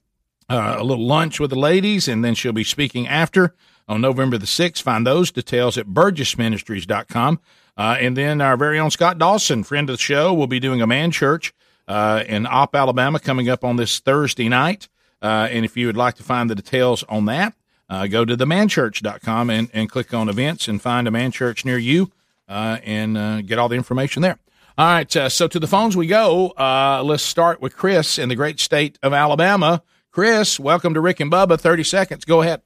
uh, 0.51 0.75
a 0.77 0.85
little 0.85 1.07
lunch 1.07 1.41
with 1.41 1.49
the 1.49 1.59
ladies, 1.59 2.07
and 2.07 2.23
then 2.23 2.35
she'll 2.35 2.53
be 2.53 2.63
speaking 2.63 3.09
after 3.09 3.55
on 3.89 4.03
November 4.03 4.37
the 4.37 4.45
6th. 4.45 4.83
Find 4.83 5.07
those 5.07 5.31
details 5.31 5.79
at 5.79 5.87
burgessministries.com. 5.87 7.41
Uh, 7.79 7.97
and 7.99 8.19
then 8.19 8.43
our 8.43 8.59
very 8.59 8.79
own 8.79 8.91
Scott 8.91 9.17
Dawson, 9.17 9.65
friend 9.65 9.89
of 9.89 9.97
the 9.97 10.03
show, 10.03 10.35
will 10.35 10.47
be 10.47 10.61
doing 10.61 10.83
a 10.83 10.87
man 10.87 11.11
church 11.11 11.55
uh, 11.87 12.23
in 12.29 12.47
Opp, 12.47 12.77
Alabama, 12.77 13.19
coming 13.19 13.49
up 13.49 13.65
on 13.65 13.77
this 13.77 13.99
Thursday 13.99 14.51
night. 14.51 14.91
Uh, 15.23 15.49
and 15.51 15.65
if 15.65 15.75
you 15.75 15.87
would 15.87 15.97
like 15.97 16.17
to 16.17 16.23
find 16.23 16.51
the 16.51 16.55
details 16.55 17.03
on 17.05 17.25
that, 17.25 17.55
uh, 17.89 18.07
go 18.09 18.27
to 18.27 18.37
themanchurch.com 18.37 19.49
and, 19.49 19.71
and 19.73 19.89
click 19.89 20.13
on 20.13 20.29
events 20.29 20.69
and 20.69 20.83
find 20.83 21.09
a 21.09 21.11
man 21.11 21.31
church 21.31 21.65
near 21.65 21.79
you. 21.79 22.13
uh, 22.49 22.79
and 22.85 23.17
uh, 23.17 23.43
get 23.43 23.59
all 23.59 23.69
the 23.69 23.77
information 23.77 24.23
there. 24.23 24.39
All 24.79 24.87
right, 24.87 25.17
uh, 25.17 25.29
so 25.29 25.49
to 25.49 25.59
the 25.59 25.67
phones 25.67 25.97
we 25.97 26.07
go. 26.07 26.51
Uh, 26.51 27.03
let's 27.05 27.25
start 27.25 27.61
with 27.61 27.77
Chris 27.77 28.17
in 28.17 28.29
the 28.29 28.37
great 28.37 28.61
state 28.61 28.97
of 29.03 29.13
Alabama. 29.13 29.83
Chris, 30.13 30.61
welcome 30.61 30.95
to 30.95 31.01
Rick 31.01 31.19
and 31.19 31.33
Bubba. 31.33 31.59
Thirty 31.59 31.83
seconds. 31.83 32.25
Go 32.25 32.43
ahead. 32.43 32.63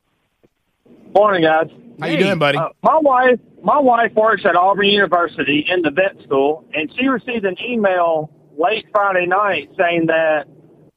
Morning, 1.15 1.41
guys. 1.41 1.70
How 1.99 2.08
you 2.08 2.18
doing, 2.18 2.39
buddy? 2.39 2.58
Uh, 2.58 2.68
my 2.82 2.99
wife, 2.99 3.41
my 3.65 3.78
wife 3.78 4.12
works 4.12 4.42
at 4.44 4.57
Auburn 4.57 4.89
University 4.89 5.65
in 5.66 5.81
the 5.81 5.91
vet 5.91 6.23
school, 6.23 6.68
and 6.74 6.92
she 6.99 7.07
received 7.07 7.47
an 7.47 7.57
email 7.65 8.31
late 8.58 8.84
Friday 8.92 9.24
night 9.24 9.70
saying 9.78 10.08
that 10.08 10.49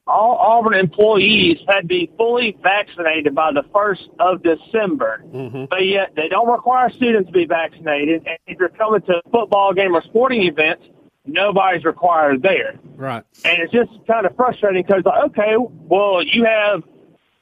all 0.06 0.36
Auburn 0.36 0.74
employees 0.74 1.60
had 1.66 1.82
to 1.84 1.88
be 1.88 2.12
fully 2.18 2.58
vaccinated 2.62 3.34
by 3.34 3.54
the 3.54 3.64
first 3.74 4.10
of 4.20 4.44
December. 4.44 5.24
But 5.70 5.86
yet 5.86 6.12
they 6.18 6.28
don't 6.28 6.50
require 6.50 6.90
students 6.90 7.28
to 7.28 7.32
be 7.34 7.46
vaccinated, 7.46 8.28
and 8.28 8.38
if 8.48 8.60
you're 8.60 8.68
coming 8.68 9.02
to 9.04 9.22
a 9.26 9.30
football 9.32 9.74
game 9.74 9.96
or 9.96 10.04
sporting 10.04 10.44
events, 10.44 10.84
nobody's 11.26 11.84
required 11.84 12.42
there. 12.42 12.80
Right. 12.96 13.24
And 13.44 13.62
it's 13.62 13.72
just 13.72 13.92
kind 14.08 14.26
of 14.26 14.36
frustrating 14.36 14.84
because, 14.86 15.04
like, 15.06 15.24
okay, 15.32 15.56
well, 15.58 16.24
you 16.24 16.46
have 16.46 16.84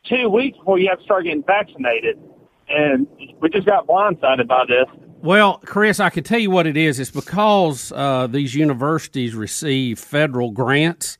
two 0.03 0.29
weeks 0.29 0.57
before 0.57 0.79
you 0.79 0.89
have 0.89 0.99
to 0.99 1.03
start 1.03 1.25
getting 1.25 1.43
vaccinated. 1.43 2.19
And 2.69 3.07
we 3.39 3.49
just 3.49 3.67
got 3.67 3.87
blindsided 3.87 4.47
by 4.47 4.65
this. 4.67 4.85
Well, 5.21 5.59
Chris, 5.65 5.99
I 5.99 6.09
can 6.09 6.23
tell 6.23 6.39
you 6.39 6.51
what 6.51 6.67
it 6.67 6.75
is. 6.75 6.99
It's 6.99 7.11
because 7.11 7.91
uh, 7.93 8.27
these 8.27 8.55
universities 8.55 9.35
receive 9.35 9.99
federal 9.99 10.51
grants, 10.51 11.17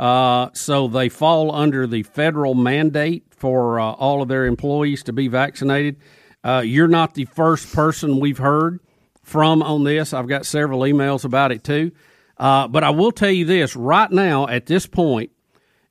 uh, 0.00 0.50
so 0.52 0.88
they 0.88 1.08
fall 1.08 1.54
under 1.54 1.86
the 1.86 2.02
federal 2.02 2.54
mandate 2.54 3.24
for 3.30 3.78
uh, 3.78 3.92
all 3.92 4.20
of 4.22 4.28
their 4.28 4.46
employees 4.46 5.02
to 5.04 5.12
be 5.12 5.28
vaccinated. 5.28 5.96
Uh, 6.42 6.62
you're 6.64 6.88
not 6.88 7.14
the 7.14 7.24
first 7.26 7.72
person 7.72 8.18
we've 8.18 8.38
heard 8.38 8.80
from 9.26 9.60
on 9.60 9.82
this. 9.82 10.14
I've 10.14 10.28
got 10.28 10.46
several 10.46 10.80
emails 10.82 11.24
about 11.24 11.50
it 11.50 11.64
too. 11.64 11.90
Uh, 12.38 12.68
but 12.68 12.84
I 12.84 12.90
will 12.90 13.10
tell 13.10 13.30
you 13.30 13.44
this 13.44 13.74
right 13.74 14.10
now, 14.10 14.46
at 14.46 14.66
this 14.66 14.86
point, 14.86 15.32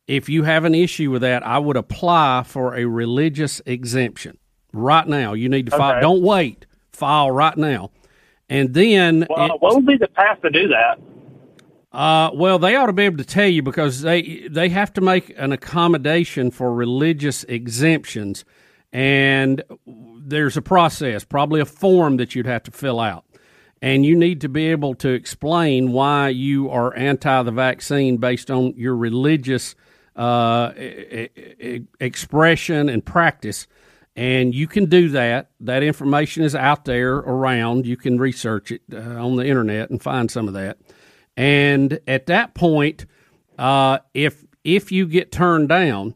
if 0.08 0.30
you 0.30 0.44
have 0.44 0.64
an 0.64 0.74
issue 0.74 1.12
with 1.12 1.22
that, 1.24 1.46
I 1.46 1.60
would 1.60 1.76
apply 1.76 2.44
for 2.46 2.76
a 2.76 2.86
religious 2.86 3.62
exemption 3.66 4.38
right 4.72 5.06
now. 5.06 5.34
You 5.34 5.50
need 5.50 5.66
to 5.66 5.72
file. 5.72 5.92
Okay. 5.94 6.02
Don't 6.02 6.22
wait. 6.22 6.66
File 6.94 7.30
right 7.30 7.58
now, 7.58 7.92
and 8.50 8.74
then. 8.74 9.28
Well, 9.30 9.56
it- 9.56 9.62
what 9.62 9.76
would 9.76 9.86
be 9.86 9.98
the 9.98 10.08
path 10.08 10.42
to 10.44 10.50
do 10.50 10.70
that? 10.70 10.98
uh, 11.92 12.30
well, 12.34 12.58
they 12.58 12.76
ought 12.78 12.86
to 12.86 12.94
be 12.94 13.04
able 13.04 13.18
to 13.18 13.26
tell 13.26 13.48
you 13.50 13.62
because 13.64 14.02
they 14.02 14.48
they 14.50 14.70
have 14.70 14.94
to 14.94 15.02
make 15.02 15.34
an 15.36 15.52
accommodation 15.52 16.52
for 16.52 16.74
religious 16.74 17.44
exemptions, 17.46 18.46
and 18.94 19.62
there's 20.26 20.58
a 20.58 20.62
process, 20.62 21.24
probably 21.24 21.62
a 21.62 21.66
form 21.66 22.18
that 22.18 22.36
you'd 22.36 22.46
have 22.46 22.64
to 22.64 22.72
fill 22.72 23.00
out, 23.00 23.26
and 23.82 24.06
you 24.06 24.16
need 24.16 24.42
to 24.42 24.50
be 24.50 24.68
able 24.68 24.96
to 24.96 25.10
explain 25.10 25.92
why 25.92 26.30
you 26.30 26.70
are 26.70 26.96
anti 26.96 27.44
the 27.44 27.52
vaccine 27.52 28.18
based 28.18 28.50
on 28.50 28.74
your 28.76 28.96
religious 28.96 29.76
uh, 30.16 30.72
e- 30.78 31.30
e- 31.60 31.82
expression 32.00 32.90
and 32.90 33.06
practice. 33.06 33.68
And 34.18 34.56
you 34.56 34.68
can 34.68 34.86
do 34.86 35.10
that. 35.10 35.52
That 35.60 35.84
information 35.84 36.44
is 36.44 36.56
out 36.56 36.86
there 36.86 37.16
around. 37.16 37.86
You 37.86 37.98
can 37.98 38.18
research 38.18 38.72
it 38.72 38.82
uh, 38.94 38.98
on 38.98 39.36
the 39.36 39.46
internet 39.46 39.90
and 39.90 40.02
find 40.02 40.32
some 40.32 40.48
of 40.48 40.54
that. 40.54 40.78
And 41.36 42.00
at 42.08 42.28
that 42.28 42.54
point, 42.54 43.06
uh, 43.60 44.00
if 44.14 44.46
if 44.64 44.92
you 44.92 45.06
get 45.06 45.32
turned 45.32 45.70
down, 45.70 46.16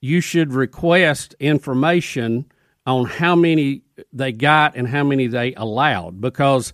you 0.00 0.20
should 0.20 0.52
request 0.52 1.34
information 1.40 2.46
on 2.86 3.06
how 3.06 3.36
many 3.36 3.82
they 4.12 4.32
got 4.32 4.76
and 4.76 4.88
how 4.88 5.04
many 5.04 5.26
they 5.26 5.54
allowed. 5.54 6.20
Because 6.20 6.72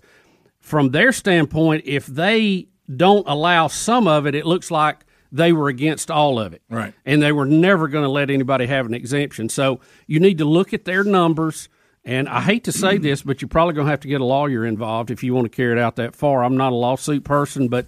from 0.59 0.89
their 0.89 1.11
standpoint, 1.11 1.83
if 1.85 2.05
they 2.05 2.67
don't 2.95 3.27
allow 3.27 3.67
some 3.67 4.07
of 4.07 4.25
it, 4.25 4.35
it 4.35 4.45
looks 4.45 4.71
like 4.71 5.05
they 5.31 5.53
were 5.53 5.67
against 5.69 6.09
all 6.09 6.39
of 6.39 6.53
it. 6.53 6.61
Right. 6.69 6.93
And 7.05 7.21
they 7.21 7.31
were 7.31 7.45
never 7.45 7.87
going 7.87 8.03
to 8.03 8.09
let 8.09 8.29
anybody 8.29 8.65
have 8.65 8.85
an 8.85 8.93
exemption. 8.93 9.49
So 9.49 9.79
you 10.07 10.19
need 10.19 10.39
to 10.39 10.45
look 10.45 10.73
at 10.73 10.85
their 10.85 11.03
numbers. 11.03 11.69
And 12.03 12.27
I 12.27 12.41
hate 12.41 12.63
to 12.63 12.71
say 12.71 12.97
this, 12.97 13.21
but 13.21 13.41
you're 13.41 13.49
probably 13.49 13.75
going 13.75 13.85
to 13.85 13.91
have 13.91 13.99
to 13.99 14.07
get 14.07 14.21
a 14.21 14.25
lawyer 14.25 14.65
involved 14.65 15.11
if 15.11 15.23
you 15.23 15.35
want 15.35 15.45
to 15.45 15.55
carry 15.55 15.73
it 15.73 15.77
out 15.77 15.97
that 15.97 16.15
far. 16.15 16.43
I'm 16.43 16.57
not 16.57 16.71
a 16.71 16.75
lawsuit 16.75 17.23
person, 17.23 17.67
but 17.67 17.85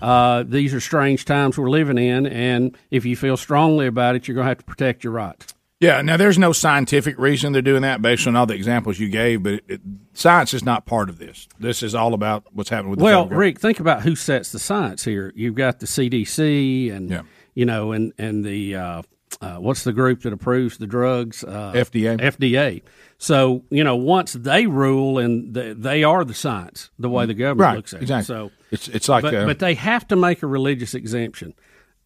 uh, 0.00 0.42
these 0.42 0.74
are 0.74 0.80
strange 0.80 1.24
times 1.24 1.56
we're 1.56 1.70
living 1.70 1.96
in. 1.96 2.26
And 2.26 2.76
if 2.90 3.06
you 3.06 3.16
feel 3.16 3.36
strongly 3.38 3.86
about 3.86 4.16
it, 4.16 4.28
you're 4.28 4.34
going 4.34 4.44
to 4.44 4.48
have 4.48 4.58
to 4.58 4.64
protect 4.64 5.04
your 5.04 5.14
rights. 5.14 5.54
Yeah, 5.82 6.00
now 6.00 6.16
there's 6.16 6.38
no 6.38 6.52
scientific 6.52 7.18
reason 7.18 7.52
they're 7.52 7.60
doing 7.60 7.82
that 7.82 8.00
based 8.00 8.28
on 8.28 8.36
all 8.36 8.46
the 8.46 8.54
examples 8.54 9.00
you 9.00 9.08
gave, 9.08 9.42
but 9.42 9.54
it, 9.54 9.64
it, 9.66 9.80
science 10.14 10.54
is 10.54 10.64
not 10.64 10.86
part 10.86 11.08
of 11.08 11.18
this. 11.18 11.48
This 11.58 11.82
is 11.82 11.92
all 11.92 12.14
about 12.14 12.44
what's 12.52 12.70
happening 12.70 12.90
with 12.90 13.00
the 13.00 13.04
well. 13.04 13.26
Rick, 13.26 13.58
think 13.58 13.80
about 13.80 14.02
who 14.02 14.14
sets 14.14 14.52
the 14.52 14.60
science 14.60 15.04
here. 15.04 15.32
You've 15.34 15.56
got 15.56 15.80
the 15.80 15.86
CDC, 15.86 16.92
and 16.94 17.24
you 17.54 17.66
know, 17.66 17.90
and 17.90 18.12
and 18.16 18.44
the 18.44 18.76
uh, 18.76 19.02
uh, 19.40 19.56
what's 19.56 19.82
the 19.82 19.92
group 19.92 20.22
that 20.22 20.32
approves 20.32 20.78
the 20.78 20.86
drugs? 20.86 21.42
Uh, 21.42 21.72
FDA. 21.74 22.16
FDA. 22.16 22.82
So 23.18 23.64
you 23.68 23.82
know, 23.82 23.96
once 23.96 24.34
they 24.34 24.66
rule, 24.66 25.18
and 25.18 25.52
the, 25.52 25.74
they 25.76 26.04
are 26.04 26.24
the 26.24 26.32
science, 26.34 26.90
the 26.96 27.10
way 27.10 27.26
the 27.26 27.34
government 27.34 27.60
Right, 27.66 27.76
looks 27.76 27.92
at 27.92 28.02
exactly. 28.02 28.22
it. 28.36 28.38
So 28.38 28.50
It's- 28.70 28.88
it's 28.94 29.08
like, 29.08 29.22
but, 29.22 29.34
uh, 29.34 29.46
but 29.46 29.58
they 29.58 29.74
have 29.74 30.06
to 30.08 30.16
make 30.16 30.44
a 30.44 30.46
religious 30.46 30.94
exemption, 30.94 31.54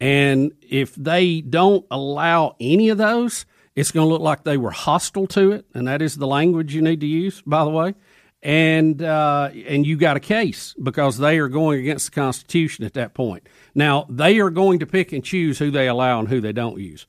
and 0.01 0.53
if 0.63 0.95
they 0.95 1.43
don't 1.43 1.85
allow 1.91 2.57
any 2.59 2.89
of 2.89 2.97
those, 2.97 3.45
it's 3.77 3.93
going 3.93 4.07
to 4.07 4.13
look 4.13 4.23
like 4.23 4.43
they 4.43 4.57
were 4.57 4.71
hostile 4.71 5.27
to 5.29 5.53
it, 5.53 5.67
and 5.75 5.87
that 5.87 6.01
is 6.01 6.17
the 6.17 6.27
language 6.27 6.75
you 6.75 6.83
need 6.83 7.01
to 7.01 7.07
use, 7.07 7.43
by 7.43 7.63
the 7.63 7.71
way. 7.71 7.95
And 8.43 9.03
uh, 9.03 9.51
and 9.67 9.87
you 9.87 9.97
got 9.97 10.17
a 10.17 10.21
case 10.21 10.75
because 10.83 11.19
they 11.19 11.39
are 11.39 11.49
going 11.49 11.81
against 11.81 12.07
the 12.07 12.13
Constitution 12.13 12.85
at 12.85 12.95
that 12.95 13.13
point. 13.13 13.49
Now 13.75 14.07
they 14.09 14.39
are 14.39 14.51
going 14.51 14.79
to 14.81 14.87
pick 14.87 15.13
and 15.13 15.25
choose 15.25 15.59
who 15.59 15.71
they 15.71 15.89
allow 15.89 16.21
and 16.21 16.29
who 16.29 16.41
they 16.41 16.53
don't 16.53 16.79
use, 16.79 17.07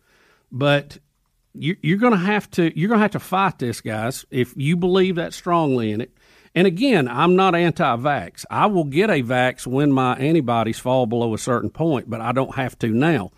but 0.52 0.98
you, 1.54 1.76
you're 1.82 1.98
going 1.98 2.14
to 2.14 2.20
have 2.20 2.50
to 2.52 2.78
you're 2.80 2.88
going 2.88 3.00
to 3.00 3.04
have 3.04 3.12
to 3.12 3.20
fight 3.20 3.60
this, 3.60 3.82
guys. 3.82 4.26
If 4.32 4.54
you 4.56 4.78
believe 4.78 5.16
that 5.16 5.34
strongly 5.34 5.92
in 5.92 6.02
it, 6.02 6.18
and 6.56 6.66
again, 6.66 7.08
I'm 7.08 7.36
not 7.36 7.56
anti-vax. 7.56 8.46
I 8.50 8.66
will 8.66 8.86
get 8.86 9.10
a 9.10 9.22
vax 9.22 9.68
when 9.68 9.92
my 9.92 10.16
antibodies 10.16 10.80
fall 10.80 11.06
below 11.06 11.34
a 11.34 11.38
certain 11.38 11.70
point, 11.70 12.10
but 12.10 12.20
I 12.20 12.32
don't 12.32 12.56
have 12.56 12.80
to 12.80 12.88
now. 12.88 13.32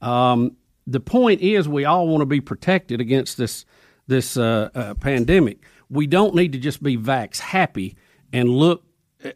Um, 0.00 0.56
the 0.86 1.00
point 1.00 1.40
is, 1.40 1.68
we 1.68 1.84
all 1.84 2.08
want 2.08 2.22
to 2.22 2.26
be 2.26 2.40
protected 2.40 3.00
against 3.00 3.36
this 3.36 3.64
this 4.06 4.36
uh, 4.36 4.68
uh, 4.74 4.94
pandemic. 4.94 5.58
We 5.88 6.06
don't 6.06 6.34
need 6.34 6.52
to 6.52 6.58
just 6.58 6.82
be 6.82 6.96
vax 6.96 7.38
happy 7.38 7.96
and 8.32 8.50
look 8.50 8.84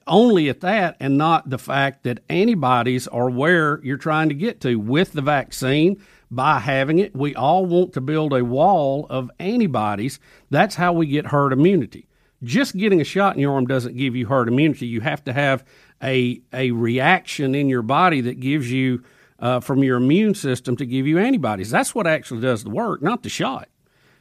only 0.07 0.49
at 0.49 0.60
that 0.60 0.97
and 1.01 1.17
not 1.17 1.49
the 1.49 1.59
fact 1.59 2.02
that 2.05 2.20
antibodies 2.28 3.09
are 3.09 3.31
where 3.31 3.81
you're 3.83 3.97
trying 3.97 4.28
to 4.28 4.35
get 4.35 4.60
to 4.60 4.77
with 4.77 5.12
the 5.12 5.23
vaccine 5.23 6.02
by 6.31 6.59
having 6.59 6.99
it. 6.99 7.17
We 7.17 7.35
all 7.35 7.65
want 7.65 7.94
to 7.94 8.01
build 8.01 8.35
a 8.35 8.44
wall 8.44 9.07
of 9.09 9.31
antibodies. 9.39 10.20
That's 10.51 10.75
how 10.75 10.93
we 10.93 11.07
get 11.07 11.27
herd 11.27 11.52
immunity. 11.52 12.09
Just 12.43 12.77
getting 12.77 13.01
a 13.01 13.05
shot 13.05 13.35
in 13.35 13.41
your 13.41 13.55
arm 13.55 13.67
doesn't 13.67 13.97
give 13.97 14.15
you 14.15 14.27
herd 14.27 14.49
immunity. 14.49 14.86
You 14.86 15.01
have 15.01 15.25
to 15.25 15.33
have 15.33 15.65
a 16.02 16.41
a 16.52 16.70
reaction 16.70 17.55
in 17.55 17.68
your 17.68 17.83
body 17.83 18.20
that 18.20 18.39
gives 18.39 18.70
you 18.70 19.02
uh, 19.39 19.60
from 19.60 19.83
your 19.83 19.97
immune 19.97 20.34
system 20.34 20.76
to 20.76 20.86
give 20.86 21.07
you 21.07 21.18
antibodies. 21.18 21.70
That's 21.70 21.94
what 21.94 22.07
actually 22.07 22.41
does 22.41 22.65
the 22.65 22.70
work, 22.70 23.02
not 23.02 23.23
the 23.23 23.28
shot. 23.28 23.68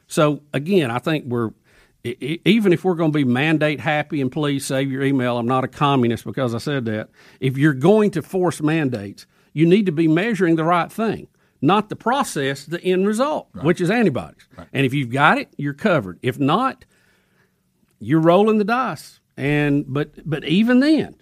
So 0.07 0.43
again, 0.53 0.91
I 0.91 0.99
think 0.99 1.25
we're 1.25 1.51
even 2.03 2.71
if 2.71 2.85
we're 2.85 2.95
going 2.95 3.11
to 3.11 3.17
be 3.17 3.25
mandate 3.25 3.79
happy 3.79 4.21
and 4.21 4.31
please 4.31 4.65
save 4.65 4.89
your 4.91 5.03
email. 5.03 5.37
I'm 5.37 5.47
not 5.47 5.63
a 5.63 5.67
communist 5.67 6.23
because 6.25 6.55
I 6.55 6.59
said 6.59 6.85
that. 6.85 7.09
If 7.39 7.57
you're 7.57 7.73
going 7.73 8.11
to 8.11 8.21
force 8.21 8.61
mandates, 8.61 9.25
you 9.53 9.65
need 9.65 9.87
to 9.87 9.91
be 9.91 10.07
measuring 10.07 10.55
the 10.55 10.63
right 10.63 10.91
thing, 10.91 11.27
not 11.61 11.89
the 11.89 11.95
process, 11.97 12.65
the 12.65 12.81
end 12.81 13.07
result, 13.07 13.49
which 13.61 13.81
is 13.81 13.89
antibodies. 13.89 14.47
And 14.71 14.85
if 14.85 14.93
you've 14.93 15.09
got 15.09 15.37
it, 15.37 15.53
you're 15.57 15.73
covered. 15.73 16.19
If 16.21 16.39
not, 16.39 16.85
you're 17.99 18.21
rolling 18.21 18.57
the 18.57 18.63
dice. 18.63 19.19
And 19.35 19.85
but 19.87 20.27
but 20.29 20.45
even 20.45 20.79
then, 20.79 21.15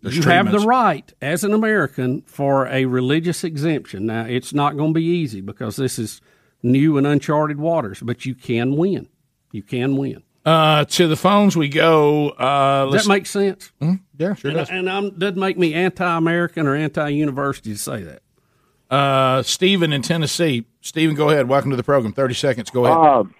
There's 0.00 0.16
you 0.16 0.22
have 0.22 0.52
the 0.52 0.60
right 0.60 1.12
as 1.20 1.42
an 1.42 1.52
American 1.52 2.22
for 2.22 2.66
a 2.68 2.84
religious 2.84 3.42
exemption. 3.42 4.06
Now, 4.06 4.24
it's 4.24 4.52
not 4.52 4.76
going 4.76 4.94
to 4.94 4.98
be 4.98 5.04
easy 5.04 5.40
because 5.40 5.76
this 5.76 5.98
is 5.98 6.20
new 6.62 6.98
and 6.98 7.06
uncharted 7.06 7.58
waters, 7.58 8.00
but 8.00 8.24
you 8.24 8.34
can 8.34 8.76
win. 8.76 9.08
You 9.50 9.62
can 9.62 9.96
win. 9.96 10.22
Uh, 10.44 10.84
to 10.84 11.08
the 11.08 11.16
phones 11.16 11.56
we 11.56 11.68
go. 11.68 12.30
Uh, 12.30 12.90
Does 12.90 13.04
that 13.04 13.08
make 13.08 13.26
sense? 13.26 13.72
Yeah, 14.16 14.34
sure 14.34 14.50
and, 14.50 14.58
does. 14.58 14.70
And 14.70 14.88
I'm, 14.88 15.18
doesn't 15.18 15.38
make 15.38 15.58
me 15.58 15.74
anti-American 15.74 16.66
or 16.66 16.74
anti-university 16.74 17.72
to 17.72 17.78
say 17.78 18.02
that. 18.02 18.22
Uh, 18.90 19.42
Stephen 19.42 19.92
in 19.92 20.00
Tennessee. 20.02 20.64
Stephen, 20.80 21.14
go 21.14 21.28
ahead. 21.28 21.48
Welcome 21.48 21.70
to 21.70 21.76
the 21.76 21.82
program. 21.82 22.12
30 22.12 22.34
seconds. 22.34 22.70
Go 22.70 22.86
ahead. 22.86 23.34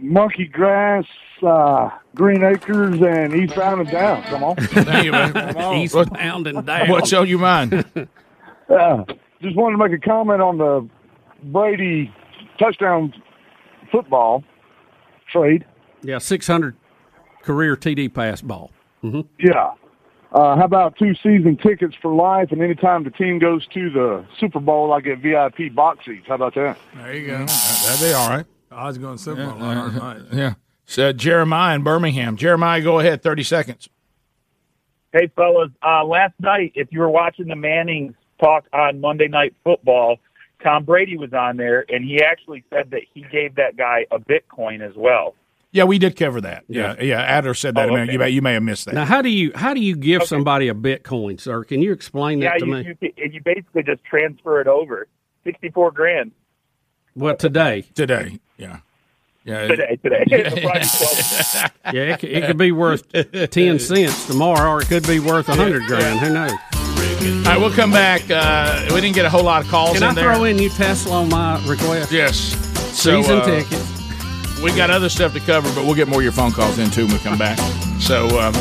Monkey 0.00 0.46
grass, 0.46 1.04
uh, 1.42 1.90
green 2.14 2.42
acres, 2.42 3.00
and 3.00 3.34
East 3.34 3.44
eastbound 3.52 3.80
and 3.82 3.90
down. 3.90 4.22
Come 4.24 4.44
on. 4.44 4.56
Thank 4.60 5.04
you, 5.04 5.12
man. 5.12 5.32
Come 5.32 5.56
on. 5.56 5.76
Eastbound 5.76 6.46
and 6.46 6.66
down. 6.66 6.88
What's 6.88 7.12
on 7.12 7.28
your 7.28 7.38
mind? 7.38 7.84
Uh, 8.70 9.02
just 9.42 9.56
wanted 9.56 9.76
to 9.76 9.82
make 9.88 9.92
a 9.92 10.00
comment 10.00 10.40
on 10.40 10.56
the 10.56 10.88
Brady 11.50 12.14
touchdown 12.56 13.12
football 13.90 14.44
trade. 15.32 15.64
Yeah, 16.02 16.18
600 16.18 16.76
career 17.42 17.76
TD 17.76 18.14
pass 18.14 18.42
ball. 18.42 18.70
Yeah. 19.02 19.72
Uh, 20.32 20.56
how 20.56 20.64
about 20.64 20.96
two 20.96 21.14
season 21.16 21.56
tickets 21.56 21.96
for 22.00 22.14
life? 22.14 22.52
And 22.52 22.62
anytime 22.62 23.02
the 23.02 23.10
team 23.10 23.40
goes 23.40 23.66
to 23.74 23.90
the 23.90 24.24
Super 24.38 24.60
Bowl, 24.60 24.92
I 24.92 25.00
get 25.00 25.18
VIP 25.18 25.74
box 25.74 26.04
seats. 26.06 26.26
How 26.28 26.36
about 26.36 26.54
that? 26.54 26.78
There 26.94 27.14
you 27.16 27.26
go. 27.26 27.38
That'd 27.46 28.00
be 28.00 28.12
all 28.12 28.30
right. 28.30 28.46
I 28.70 28.86
was 28.86 28.98
going 28.98 29.18
Super 29.18 29.46
Bowl. 29.46 29.58
Yeah, 29.58 29.82
last 29.82 29.94
night. 29.96 30.22
yeah. 30.32 30.54
So 30.86 31.12
Jeremiah 31.12 31.74
in 31.76 31.82
Birmingham. 31.82 32.36
Jeremiah, 32.36 32.80
go 32.80 32.98
ahead. 32.98 33.22
Thirty 33.22 33.42
seconds. 33.42 33.88
Hey, 35.12 35.30
fellas. 35.34 35.70
Uh, 35.84 36.04
last 36.04 36.34
night, 36.38 36.72
if 36.76 36.88
you 36.92 37.00
were 37.00 37.10
watching 37.10 37.48
the 37.48 37.56
Mannings 37.56 38.14
talk 38.40 38.64
on 38.72 39.00
Monday 39.00 39.26
Night 39.28 39.54
Football, 39.64 40.16
Tom 40.62 40.84
Brady 40.84 41.16
was 41.16 41.32
on 41.32 41.56
there, 41.56 41.84
and 41.88 42.04
he 42.04 42.22
actually 42.22 42.64
said 42.70 42.90
that 42.92 43.02
he 43.12 43.24
gave 43.32 43.56
that 43.56 43.76
guy 43.76 44.06
a 44.10 44.18
Bitcoin 44.18 44.80
as 44.88 44.94
well. 44.96 45.34
Yeah, 45.72 45.84
we 45.84 45.98
did 45.98 46.16
cover 46.16 46.40
that. 46.40 46.64
Yeah, 46.68 46.96
yeah. 47.00 47.20
Adler 47.22 47.54
said 47.54 47.76
that. 47.76 47.88
Oh, 47.90 47.94
a 47.96 48.00
okay. 48.00 48.12
You 48.12 48.18
may 48.18 48.30
you 48.30 48.42
may 48.42 48.54
have 48.54 48.62
missed 48.62 48.86
that. 48.86 48.94
Now, 48.94 49.04
how 49.04 49.22
do 49.22 49.28
you 49.28 49.52
how 49.54 49.74
do 49.74 49.80
you 49.80 49.96
give 49.96 50.24
somebody 50.24 50.68
a 50.68 50.74
Bitcoin, 50.74 51.40
sir? 51.40 51.62
Can 51.64 51.80
you 51.82 51.92
explain 51.92 52.40
Yeah, 52.40 52.50
that 52.50 52.58
to 52.60 52.66
you, 52.66 52.72
me? 52.72 52.96
you 53.00 53.12
you 53.32 53.40
basically 53.44 53.82
just 53.84 54.02
transfer 54.04 54.60
it 54.60 54.66
over. 54.66 55.06
Sixty-four 55.44 55.92
grand 55.92 56.32
Well, 57.20 57.36
today, 57.36 57.82
today, 57.94 58.38
yeah, 58.56 58.78
yeah, 59.44 59.66
today. 59.68 59.98
Today, 60.02 60.24
yeah, 60.30 62.14
it, 62.14 62.18
could- 62.20 62.30
it 62.30 62.46
could 62.46 62.56
be 62.56 62.72
worth 62.72 63.04
ten 63.50 63.78
cents 63.78 64.26
tomorrow, 64.26 64.70
or 64.70 64.80
it 64.80 64.88
could 64.88 65.06
be 65.06 65.20
worth 65.20 65.48
a 65.50 65.54
hundred 65.54 65.82
grand. 65.86 66.18
Who 66.20 66.32
knows? 66.32 66.50
All 66.50 67.52
right, 67.52 67.58
we'll 67.60 67.70
come 67.72 67.90
back. 67.90 68.22
Uh, 68.30 68.86
we 68.94 69.02
didn't 69.02 69.14
get 69.14 69.26
a 69.26 69.30
whole 69.30 69.42
lot 69.44 69.62
of 69.62 69.68
calls 69.70 69.92
Can 69.98 70.02
in 70.02 70.08
I 70.08 70.14
there. 70.14 70.32
throw 70.34 70.44
in 70.44 70.58
you 70.58 70.70
Tesla 70.70 71.20
on 71.22 71.28
my 71.28 71.62
request? 71.68 72.10
Yes. 72.10 72.36
So, 72.98 73.20
Season 73.20 73.38
uh, 73.38 73.44
tickets. 73.44 74.60
We 74.62 74.74
got 74.74 74.88
other 74.90 75.10
stuff 75.10 75.34
to 75.34 75.40
cover, 75.40 75.70
but 75.74 75.84
we'll 75.84 75.94
get 75.94 76.08
more 76.08 76.20
of 76.20 76.22
your 76.22 76.32
phone 76.32 76.52
calls 76.52 76.78
in 76.78 76.90
too 76.90 77.04
when 77.06 77.14
we 77.16 77.20
come 77.20 77.36
back. 77.38 77.58
So, 78.00 78.28
um, 78.40 78.54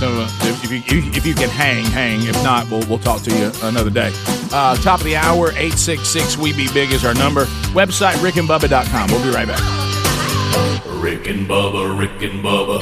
so 0.00 0.08
uh, 0.08 0.28
if, 0.40 0.64
if 0.64 0.72
you 0.72 1.02
if 1.12 1.26
you 1.26 1.34
can 1.34 1.50
hang, 1.50 1.84
hang. 1.84 2.22
If 2.22 2.34
not, 2.42 2.70
we'll 2.70 2.82
we'll 2.88 2.98
talk 2.98 3.20
to 3.22 3.30
you 3.30 3.52
another 3.68 3.90
day. 3.90 4.10
Uh, 4.50 4.74
top 4.76 5.00
of 5.00 5.04
the 5.04 5.14
hour, 5.14 5.52
eight 5.56 5.74
six 5.74 6.08
six. 6.08 6.38
We 6.38 6.54
be 6.54 6.72
big 6.72 6.90
is 6.90 7.04
our 7.04 7.12
number. 7.12 7.44
Website 7.74 8.14
rickandbubba.com. 8.14 9.10
We'll 9.10 9.22
be 9.22 9.28
right 9.30 9.46
back. 9.46 9.60
Rick 11.02 11.28
and 11.28 11.46
Bubba, 11.46 11.98
Rick 11.98 12.22
and 12.22 12.42
Bubba. 12.42 12.80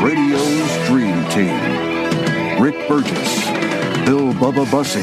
Radio's 0.00 0.86
Dream 0.86 1.28
Team. 1.30 1.74
Rick 2.62 2.88
Burgess, 2.88 3.46
Bill 4.06 4.32
Bubba 4.34 4.70
Bussey, 4.70 5.02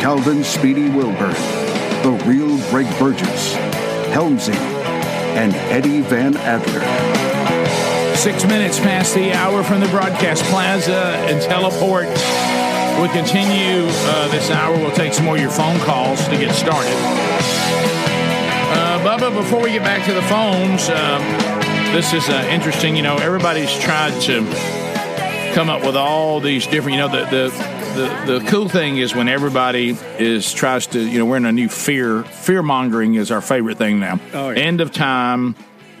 Calvin 0.00 0.44
Speedy 0.44 0.88
Wilbur, 0.88 1.34
The 2.08 2.24
Real 2.24 2.56
Greg 2.70 2.86
Burgess, 2.98 3.52
Helmsy, 4.14 4.54
and 4.54 5.54
Eddie 5.70 6.00
Van 6.00 6.38
Adler. 6.38 6.80
Six 8.16 8.46
minutes 8.46 8.80
past 8.80 9.14
the 9.14 9.34
hour 9.34 9.62
from 9.62 9.80
the 9.80 9.88
broadcast 9.88 10.42
plaza 10.44 11.16
and 11.28 11.42
teleport. 11.42 12.06
We 12.98 13.08
continue 13.10 13.84
uh, 13.84 14.28
this 14.28 14.50
hour. 14.50 14.74
We'll 14.78 14.90
take 14.92 15.12
some 15.12 15.26
more 15.26 15.34
of 15.34 15.42
your 15.42 15.50
phone 15.50 15.78
calls 15.80 16.26
to 16.28 16.38
get 16.38 16.54
started. 16.54 16.96
Uh, 18.72 19.04
Bubba, 19.04 19.30
before 19.34 19.62
we 19.62 19.72
get 19.72 19.82
back 19.82 20.06
to 20.06 20.14
the 20.14 20.22
phones, 20.22 20.88
um, 20.88 21.20
this 21.92 22.14
is 22.14 22.26
uh, 22.30 22.48
interesting. 22.50 22.96
You 22.96 23.02
know, 23.02 23.16
everybody's 23.18 23.78
tried 23.80 24.18
to 24.22 24.46
come 25.54 25.68
up 25.68 25.84
with 25.84 25.94
all 25.94 26.40
these 26.40 26.66
different. 26.66 26.96
You 26.96 27.02
know, 27.02 27.08
the 27.08 27.26
the. 27.26 27.77
The, 27.98 28.38
the 28.38 28.46
cool 28.48 28.68
thing 28.68 28.98
is 28.98 29.12
when 29.12 29.28
everybody 29.28 29.96
is 30.20 30.52
tries 30.52 30.86
to 30.88 31.00
you 31.00 31.18
know 31.18 31.24
we're 31.26 31.36
in 31.38 31.46
a 31.46 31.50
new 31.52 31.68
fear 31.68 32.22
fear 32.22 32.62
mongering 32.62 33.14
is 33.16 33.32
our 33.32 33.40
favorite 33.40 33.76
thing 33.76 33.98
now 33.98 34.20
end 34.32 34.80
of 34.80 34.92
time 34.92 35.56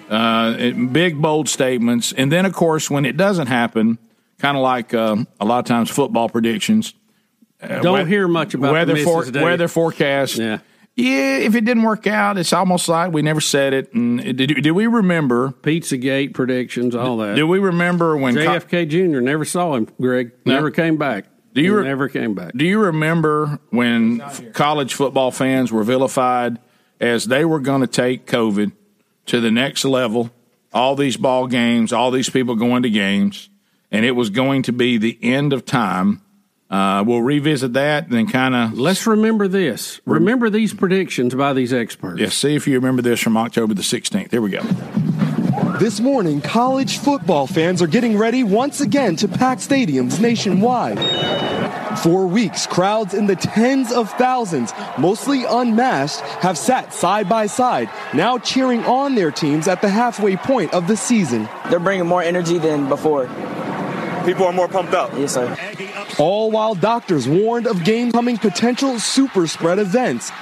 uh, 0.08 0.54
it- 0.56 0.92
big 0.92 1.20
bold 1.20 1.48
statements 1.48 2.12
and 2.12 2.30
then 2.30 2.46
of 2.46 2.52
course 2.52 2.88
when 2.88 3.04
it 3.04 3.16
doesn't 3.16 3.48
happen 3.48 3.98
kind 4.38 4.56
of 4.56 4.62
like 4.62 4.94
um, 4.94 5.26
a 5.40 5.44
lot 5.44 5.58
of 5.58 5.64
times 5.64 5.90
football 5.90 6.28
predictions 6.28 6.94
uh, 7.60 7.80
Don't 7.80 8.04
wea- 8.04 8.08
hear 8.08 8.28
much 8.28 8.54
about 8.54 8.70
weather 8.74 8.94
misses, 8.94 9.32
do 9.32 9.40
you? 9.40 9.44
weather 9.44 9.66
forecast 9.66 10.36
Yeah. 10.38 10.58
yeah 10.94 11.38
if 11.38 11.56
it 11.56 11.64
didn't 11.64 11.82
work 11.82 12.06
out 12.06 12.38
it's 12.38 12.52
almost 12.52 12.88
like 12.88 13.10
we 13.12 13.22
never 13.22 13.40
said 13.40 13.74
it 13.74 13.92
and 13.92 14.20
did, 14.36 14.62
did 14.62 14.70
we 14.70 14.86
remember 14.86 15.50
Pizzagate 15.62 16.32
predictions, 16.32 16.94
all 16.94 17.16
that. 17.16 17.34
do 17.34 17.44
we 17.44 17.58
remember 17.58 18.16
when 18.16 18.36
co- 18.36 18.40
JFK 18.60 18.88
Jr. 18.88 19.20
never 19.20 19.44
saw 19.44 19.74
him, 19.74 19.88
Greg. 20.00 20.30
Never 20.46 20.70
came 20.70 20.96
back. 20.96 21.24
Do 21.54 21.62
you 21.62 21.72
He 21.72 21.78
re- 21.78 21.84
never 21.84 22.08
came 22.08 22.34
back? 22.34 22.52
Do 22.54 22.64
you 22.64 22.78
remember 22.80 23.58
when 23.70 24.20
college 24.52 24.94
football 24.94 25.30
fans 25.30 25.72
were 25.72 25.82
vilified 25.84 26.58
as 27.00 27.24
they 27.24 27.44
were 27.44 27.60
going 27.60 27.80
to 27.80 27.86
take 27.86 28.26
COVID 28.26 28.72
to 29.26 29.40
the 29.40 29.50
next 29.50 29.84
level? 29.84 30.30
All 30.72 30.94
these 30.94 31.16
ball 31.16 31.46
games, 31.46 31.92
all 31.92 32.10
these 32.10 32.28
people 32.28 32.54
going 32.54 32.82
to 32.82 32.90
games, 32.90 33.48
and 33.90 34.04
it 34.04 34.12
was 34.12 34.28
going 34.30 34.62
to 34.64 34.72
be 34.72 34.98
the 34.98 35.18
end 35.22 35.52
of 35.52 35.64
time. 35.64 36.20
Uh, 36.70 37.02
we'll 37.06 37.22
revisit 37.22 37.72
that 37.72 38.04
and 38.04 38.12
then 38.12 38.26
kind 38.26 38.54
of 38.54 38.78
Let's 38.78 39.06
remember 39.06 39.48
this. 39.48 40.02
Remember 40.04 40.50
these 40.50 40.74
predictions 40.74 41.34
by 41.34 41.54
these 41.54 41.72
experts. 41.72 42.20
yeah, 42.20 42.28
see 42.28 42.54
if 42.54 42.68
you 42.68 42.74
remember 42.74 43.00
this 43.00 43.20
from 43.20 43.38
October 43.38 43.72
the 43.72 43.80
16th. 43.80 44.30
Here 44.30 44.42
we 44.42 44.50
go. 44.50 44.60
This 45.78 46.00
morning, 46.00 46.40
college 46.40 46.98
football 46.98 47.46
fans 47.46 47.80
are 47.80 47.86
getting 47.86 48.18
ready 48.18 48.42
once 48.42 48.80
again 48.80 49.14
to 49.14 49.28
pack 49.28 49.58
stadiums 49.58 50.18
nationwide. 50.18 50.98
For 52.00 52.26
weeks, 52.26 52.66
crowds 52.66 53.14
in 53.14 53.28
the 53.28 53.36
tens 53.36 53.92
of 53.92 54.10
thousands, 54.14 54.72
mostly 54.98 55.44
unmasked, 55.44 56.26
have 56.42 56.58
sat 56.58 56.92
side 56.92 57.28
by 57.28 57.46
side, 57.46 57.88
now 58.12 58.38
cheering 58.38 58.82
on 58.86 59.14
their 59.14 59.30
teams 59.30 59.68
at 59.68 59.80
the 59.80 59.88
halfway 59.88 60.36
point 60.36 60.74
of 60.74 60.88
the 60.88 60.96
season. 60.96 61.48
They're 61.70 61.78
bringing 61.78 62.06
more 62.06 62.24
energy 62.24 62.58
than 62.58 62.88
before. 62.88 63.26
People 64.24 64.46
are 64.46 64.52
more 64.52 64.66
pumped 64.66 64.94
up. 64.94 65.12
Yes, 65.14 65.34
sir. 65.34 65.56
All 66.18 66.50
while 66.50 66.74
doctors 66.74 67.28
warned 67.28 67.68
of 67.68 67.84
game 67.84 68.10
coming 68.10 68.36
potential 68.36 68.98
super 68.98 69.46
spread 69.46 69.78
events. 69.78 70.32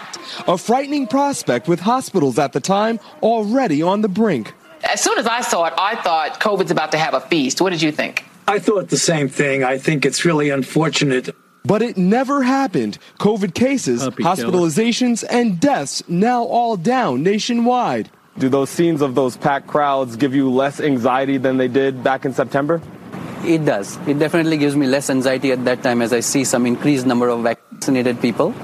A 0.48 0.56
frightening 0.56 1.06
prospect 1.06 1.68
with 1.68 1.80
hospitals 1.80 2.38
at 2.38 2.54
the 2.54 2.60
time 2.60 2.98
already 3.22 3.82
on 3.82 4.00
the 4.00 4.08
brink. 4.08 4.54
As 4.88 5.00
soon 5.00 5.18
as 5.18 5.26
I 5.26 5.40
saw 5.40 5.64
it, 5.64 5.74
I 5.76 5.96
thought 5.96 6.38
COVID's 6.40 6.70
about 6.70 6.92
to 6.92 6.98
have 6.98 7.14
a 7.14 7.20
feast. 7.20 7.60
What 7.60 7.70
did 7.70 7.82
you 7.82 7.90
think? 7.90 8.24
I 8.46 8.60
thought 8.60 8.88
the 8.88 8.96
same 8.96 9.28
thing. 9.28 9.64
I 9.64 9.78
think 9.78 10.06
it's 10.06 10.24
really 10.24 10.50
unfortunate. 10.50 11.34
But 11.64 11.82
it 11.82 11.96
never 11.96 12.42
happened. 12.44 12.98
COVID 13.18 13.52
cases, 13.52 14.06
hospitalizations, 14.06 15.24
and 15.28 15.58
deaths 15.58 16.04
now 16.08 16.44
all 16.44 16.76
down 16.76 17.24
nationwide. 17.24 18.10
Do 18.38 18.48
those 18.48 18.70
scenes 18.70 19.02
of 19.02 19.16
those 19.16 19.36
packed 19.36 19.66
crowds 19.66 20.14
give 20.14 20.34
you 20.34 20.48
less 20.50 20.78
anxiety 20.78 21.38
than 21.38 21.56
they 21.56 21.66
did 21.66 22.04
back 22.04 22.24
in 22.24 22.32
September? 22.32 22.80
It 23.44 23.64
does. 23.64 23.98
It 24.06 24.20
definitely 24.20 24.58
gives 24.58 24.76
me 24.76 24.86
less 24.86 25.10
anxiety 25.10 25.50
at 25.50 25.64
that 25.64 25.82
time 25.82 26.00
as 26.02 26.12
I 26.12 26.20
see 26.20 26.44
some 26.44 26.66
increased 26.66 27.06
number 27.06 27.28
of 27.28 27.42
vaccinated 27.42 28.20
people 28.20 28.54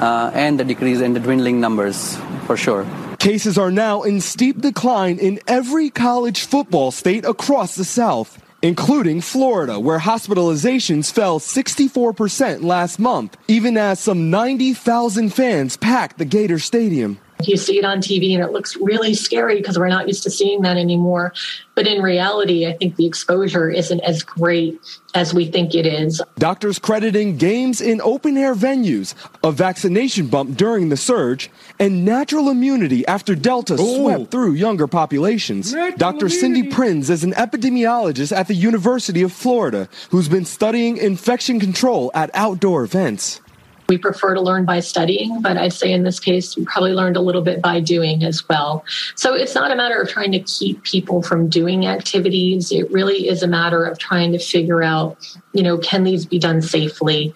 uh, 0.00 0.30
and 0.34 0.60
the 0.60 0.64
decrease 0.64 1.00
in 1.00 1.14
the 1.14 1.20
dwindling 1.20 1.60
numbers 1.60 2.16
for 2.46 2.56
sure. 2.56 2.84
Cases 3.24 3.56
are 3.56 3.70
now 3.70 4.02
in 4.02 4.20
steep 4.20 4.60
decline 4.60 5.18
in 5.18 5.40
every 5.48 5.88
college 5.88 6.42
football 6.42 6.90
state 6.90 7.24
across 7.24 7.74
the 7.74 7.82
South, 7.82 8.38
including 8.60 9.22
Florida, 9.22 9.80
where 9.80 9.98
hospitalizations 9.98 11.10
fell 11.10 11.40
64% 11.40 12.62
last 12.62 12.98
month, 12.98 13.38
even 13.48 13.78
as 13.78 13.98
some 13.98 14.28
90,000 14.28 15.30
fans 15.30 15.78
packed 15.78 16.18
the 16.18 16.26
Gator 16.26 16.58
Stadium. 16.58 17.18
You 17.46 17.56
see 17.56 17.78
it 17.78 17.84
on 17.84 17.98
TV 17.98 18.34
and 18.34 18.42
it 18.42 18.52
looks 18.52 18.76
really 18.76 19.14
scary 19.14 19.56
because 19.56 19.78
we're 19.78 19.88
not 19.88 20.06
used 20.06 20.22
to 20.24 20.30
seeing 20.30 20.62
that 20.62 20.76
anymore. 20.76 21.32
But 21.74 21.86
in 21.86 22.02
reality, 22.02 22.66
I 22.66 22.72
think 22.72 22.96
the 22.96 23.06
exposure 23.06 23.68
isn't 23.68 24.00
as 24.00 24.22
great 24.22 24.80
as 25.14 25.34
we 25.34 25.46
think 25.46 25.74
it 25.74 25.86
is. 25.86 26.22
Doctors 26.38 26.78
crediting 26.78 27.36
games 27.36 27.80
in 27.80 28.00
open 28.00 28.36
air 28.36 28.54
venues, 28.54 29.14
a 29.42 29.50
vaccination 29.50 30.28
bump 30.28 30.56
during 30.56 30.88
the 30.88 30.96
surge, 30.96 31.50
and 31.78 32.04
natural 32.04 32.48
immunity 32.48 33.06
after 33.06 33.34
Delta 33.34 33.76
swept 33.76 34.30
through 34.30 34.52
younger 34.52 34.86
populations. 34.86 35.74
Dr. 35.96 36.28
Cindy 36.28 36.64
Prins 36.64 37.10
is 37.10 37.24
an 37.24 37.32
epidemiologist 37.32 38.36
at 38.36 38.48
the 38.48 38.54
University 38.54 39.22
of 39.22 39.32
Florida 39.32 39.88
who's 40.10 40.28
been 40.28 40.44
studying 40.44 40.96
infection 40.96 41.58
control 41.58 42.10
at 42.14 42.30
outdoor 42.34 42.84
events. 42.84 43.40
We 43.88 43.98
prefer 43.98 44.34
to 44.34 44.40
learn 44.40 44.64
by 44.64 44.80
studying, 44.80 45.42
but 45.42 45.56
I'd 45.56 45.72
say 45.72 45.92
in 45.92 46.04
this 46.04 46.18
case, 46.18 46.56
we 46.56 46.64
probably 46.64 46.92
learned 46.92 47.16
a 47.16 47.20
little 47.20 47.42
bit 47.42 47.60
by 47.60 47.80
doing 47.80 48.24
as 48.24 48.48
well. 48.48 48.84
So 49.14 49.34
it's 49.34 49.54
not 49.54 49.70
a 49.70 49.76
matter 49.76 50.00
of 50.00 50.08
trying 50.08 50.32
to 50.32 50.40
keep 50.40 50.82
people 50.84 51.22
from 51.22 51.48
doing 51.48 51.86
activities. 51.86 52.72
It 52.72 52.90
really 52.90 53.28
is 53.28 53.42
a 53.42 53.46
matter 53.46 53.84
of 53.84 53.98
trying 53.98 54.32
to 54.32 54.38
figure 54.38 54.82
out, 54.82 55.18
you 55.52 55.62
know, 55.62 55.78
can 55.78 56.04
these 56.04 56.24
be 56.24 56.38
done 56.38 56.62
safely? 56.62 57.32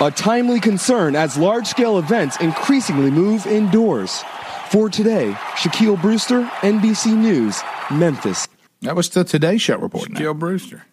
A 0.00 0.10
timely 0.14 0.60
concern 0.60 1.16
as 1.16 1.36
large 1.36 1.66
scale 1.66 1.98
events 1.98 2.38
increasingly 2.40 3.10
move 3.10 3.46
indoors. 3.46 4.22
For 4.70 4.90
today, 4.90 5.32
Shaquille 5.56 6.00
Brewster, 6.00 6.42
NBC 6.60 7.16
News, 7.16 7.62
Memphis. 7.90 8.48
That 8.82 8.96
was 8.96 9.08
the 9.08 9.24
Today 9.24 9.58
Show 9.58 9.78
report. 9.78 10.10
Shaquille 10.10 10.38
Brewster. 10.38 10.84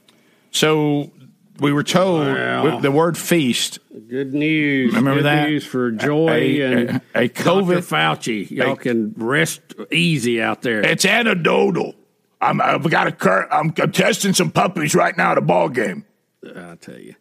So 0.52 1.12
we 1.60 1.72
were 1.72 1.84
told 1.84 2.26
Wow. 2.28 2.80
the 2.80 2.92
word 2.92 3.18
feast 3.18 3.80
Good 4.10 4.34
news. 4.34 4.94
Remember 4.96 5.20
Good 5.22 5.26
that? 5.26 5.50
news 5.50 5.66
for 5.66 5.92
Joy 5.92 6.30
A- 6.30 6.60
a- 6.60 6.66
and 6.78 7.02
a 7.16 7.30
COVID 7.30 7.88
Dr. 7.88 7.96
Fauci. 7.96 8.50
Y'all 8.52 8.74
a- 8.74 8.78
can 8.78 9.14
rest 9.18 9.62
easy 9.92 10.42
out 10.42 10.62
there. 10.62 10.82
It's 10.82 11.06
anecdotal. 11.06 11.96
I'm, 12.42 12.60
I've 12.62 12.88
got 12.90 13.08
a 13.08 13.12
cur- 13.12 13.48
I'm, 13.52 13.72
testing 13.72 14.34
some 14.34 14.52
puppies 14.52 14.94
right 14.96 15.16
now 15.18 15.32
at 15.32 15.38
a 15.38 15.42
ball 15.42 15.70
game. 15.70 16.06
I 16.46 16.76
tell 16.82 16.98
you. 17.00 17.16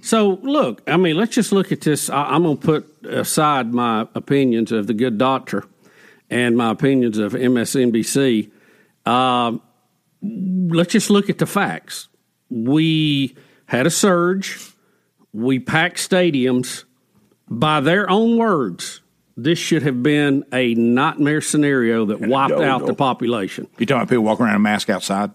So 0.00 0.38
look, 0.42 0.82
I 0.86 0.96
mean, 0.96 1.16
let's 1.16 1.34
just 1.34 1.52
look 1.52 1.70
at 1.72 1.80
this. 1.82 2.10
I, 2.10 2.24
I'm 2.24 2.42
going 2.42 2.58
to 2.58 2.66
put 2.66 3.04
aside 3.06 3.72
my 3.72 4.08
opinions 4.14 4.72
of 4.72 4.86
the 4.86 4.94
good 4.94 5.16
doctor 5.18 5.64
and 6.30 6.56
my 6.56 6.70
opinions 6.70 7.18
of 7.18 7.32
MSNBC. 7.34 8.50
Um, 9.06 9.60
let's 10.22 10.92
just 10.92 11.10
look 11.10 11.30
at 11.30 11.38
the 11.38 11.46
facts. 11.46 12.08
We 12.50 13.36
had 13.68 13.86
a 13.86 13.90
surge. 13.90 14.72
We 15.32 15.60
packed 15.60 15.98
stadiums. 15.98 16.84
By 17.50 17.80
their 17.80 18.10
own 18.10 18.36
words, 18.36 19.00
this 19.36 19.58
should 19.58 19.82
have 19.82 20.02
been 20.02 20.44
a 20.52 20.74
nightmare 20.74 21.40
scenario 21.40 22.06
that 22.06 22.20
wiped 22.20 22.60
out 22.60 22.86
the 22.86 22.94
population. 22.94 23.68
You 23.78 23.86
talking 23.86 24.02
about 24.02 24.08
people 24.08 24.24
walking 24.24 24.46
around 24.46 24.56
in 24.56 24.60
a 24.60 24.64
mask 24.64 24.90
outside? 24.90 25.30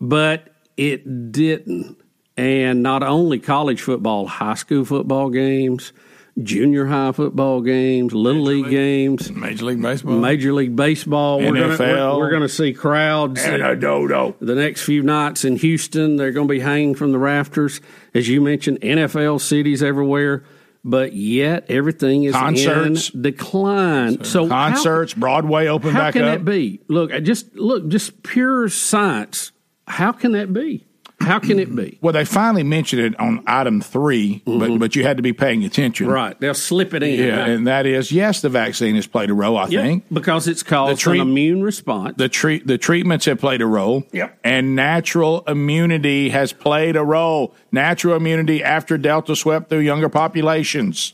But 0.00 0.48
it 0.76 1.32
didn't. 1.32 1.98
And 2.36 2.82
not 2.82 3.02
only 3.02 3.38
college 3.38 3.80
football, 3.80 4.26
high 4.26 4.54
school 4.54 4.84
football 4.84 5.30
games, 5.30 5.92
junior 6.42 6.86
high 6.86 7.12
football 7.12 7.60
games, 7.62 8.12
little 8.12 8.42
league 8.42 8.68
games, 8.70 9.30
Major 9.32 9.64
League 9.66 9.80
Baseball, 9.80 10.18
Major 10.18 10.52
League 10.52 10.76
Baseball. 10.76 11.38
We're 11.38 11.52
gonna, 11.54 11.76
NFL. 11.76 12.12
we're, 12.14 12.18
we're 12.18 12.30
going 12.30 12.42
to 12.42 12.48
see 12.48 12.72
crowds 12.72 13.42
And 13.42 13.62
a 13.62 13.74
dodo. 13.76 14.36
the 14.40 14.54
next 14.54 14.82
few 14.82 15.02
nights 15.02 15.44
in 15.44 15.56
Houston. 15.56 16.16
They're 16.16 16.32
going 16.32 16.46
to 16.48 16.52
be 16.52 16.60
hanging 16.60 16.94
from 16.94 17.12
the 17.12 17.18
rafters, 17.18 17.80
as 18.14 18.28
you 18.28 18.40
mentioned. 18.40 18.80
NFL 18.82 19.40
cities 19.40 19.82
everywhere, 19.82 20.44
but 20.84 21.14
yet 21.14 21.66
everything 21.70 22.24
is 22.24 22.34
Concerts. 22.34 23.10
in 23.10 23.22
decline. 23.22 24.22
So, 24.24 24.46
how- 24.46 24.68
Concerts, 24.72 25.14
Broadway 25.14 25.68
open 25.68 25.92
how 25.92 26.00
back 26.00 26.12
can 26.14 26.24
up. 26.24 26.38
that 26.38 26.44
be? 26.44 26.80
Look, 26.88 27.10
just 27.22 27.54
look, 27.56 27.88
just 27.88 28.22
pure 28.22 28.68
science. 28.68 29.52
How 29.88 30.12
can 30.12 30.32
that 30.32 30.52
be? 30.52 30.84
How 31.26 31.38
can 31.40 31.58
it 31.58 31.74
be? 31.74 31.98
Well, 32.00 32.12
they 32.12 32.24
finally 32.24 32.62
mentioned 32.62 33.02
it 33.02 33.18
on 33.20 33.42
item 33.46 33.80
3 33.80 34.42
but 34.46 34.78
but 34.78 34.96
you 34.96 35.02
had 35.02 35.16
to 35.18 35.22
be 35.22 35.32
paying 35.32 35.64
attention. 35.64 36.06
Mm-hmm. 36.06 36.14
Right, 36.14 36.40
they'll 36.40 36.54
slip 36.54 36.94
it 36.94 37.02
in. 37.02 37.18
Yeah, 37.18 37.40
right? 37.40 37.48
and 37.50 37.66
that 37.66 37.84
is 37.84 38.12
yes, 38.12 38.40
the 38.40 38.48
vaccine 38.48 38.94
has 38.94 39.06
played 39.06 39.28
a 39.30 39.34
role. 39.34 39.56
I 39.58 39.66
Yeah, 39.66 39.82
think 39.82 40.04
because 40.12 40.46
it's 40.48 40.62
caused 40.62 41.00
treat- 41.00 41.20
an 41.20 41.28
immune 41.28 41.62
response. 41.62 42.14
the 42.16 42.28
treat 42.28 42.66
the 42.66 42.78
treatments 42.78 43.24
have 43.26 43.38
played 43.40 43.60
a 43.60 43.66
role. 43.66 44.04
Yep. 44.12 44.38
and 44.44 44.74
natural 44.76 45.42
immunity 45.46 46.28
has 46.30 46.52
played 46.52 46.96
a 46.96 47.02
role. 47.04 47.54
Natural 47.72 48.16
immunity 48.16 48.62
after 48.64 48.96
Delta 48.96 49.34
swept 49.36 49.68
through 49.68 49.80
younger 49.80 50.08
populations. 50.08 51.12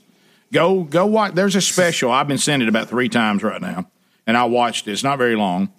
Go 0.53 0.83
go 0.85 1.07
watch. 1.07 1.35
There's 1.35 1.57
a 1.57 1.61
special 1.63 2.13
I've 2.13 2.29
been 2.29 2.37
sending 2.39 2.67
it 2.67 2.69
about 2.69 2.89
three 2.91 3.09
times 3.09 3.43
right 3.43 3.61
now, 3.63 3.89
and 4.27 4.37
I 4.37 4.45
watched 4.45 4.87
it. 4.87 4.93
It's 4.93 5.03
not 5.03 5.17
very 5.17 5.37
long 5.37 5.73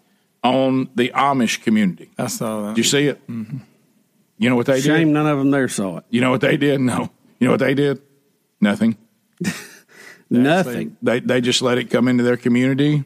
on 0.44 0.90
the 0.96 1.10
Amish 1.16 1.64
community. 1.64 2.10
I 2.18 2.28
saw 2.28 2.64
that. 2.64 2.70
Did 2.76 2.78
you 2.80 2.84
see 2.84 3.08
it? 3.08 3.22
You 4.44 4.50
know 4.50 4.58
what 4.58 4.66
they 4.66 4.82
did? 4.82 4.84
Shame 4.84 5.14
none 5.14 5.26
of 5.26 5.38
them 5.38 5.52
there 5.52 5.70
saw 5.70 6.00
it. 6.00 6.04
You 6.10 6.20
know 6.20 6.30
what 6.30 6.42
they 6.42 6.58
did? 6.58 6.82
No. 6.82 7.10
You 7.40 7.48
know 7.48 7.54
what 7.54 7.62
they 7.62 7.74
did? 7.74 8.02
Nothing. 8.60 8.98
Nothing. 10.30 10.98
They 11.02 11.22
they 11.22 11.40
just 11.40 11.62
let 11.62 11.78
it 11.78 11.90
come 11.90 12.10
into 12.10 12.24
their 12.24 12.36
community, 12.36 13.06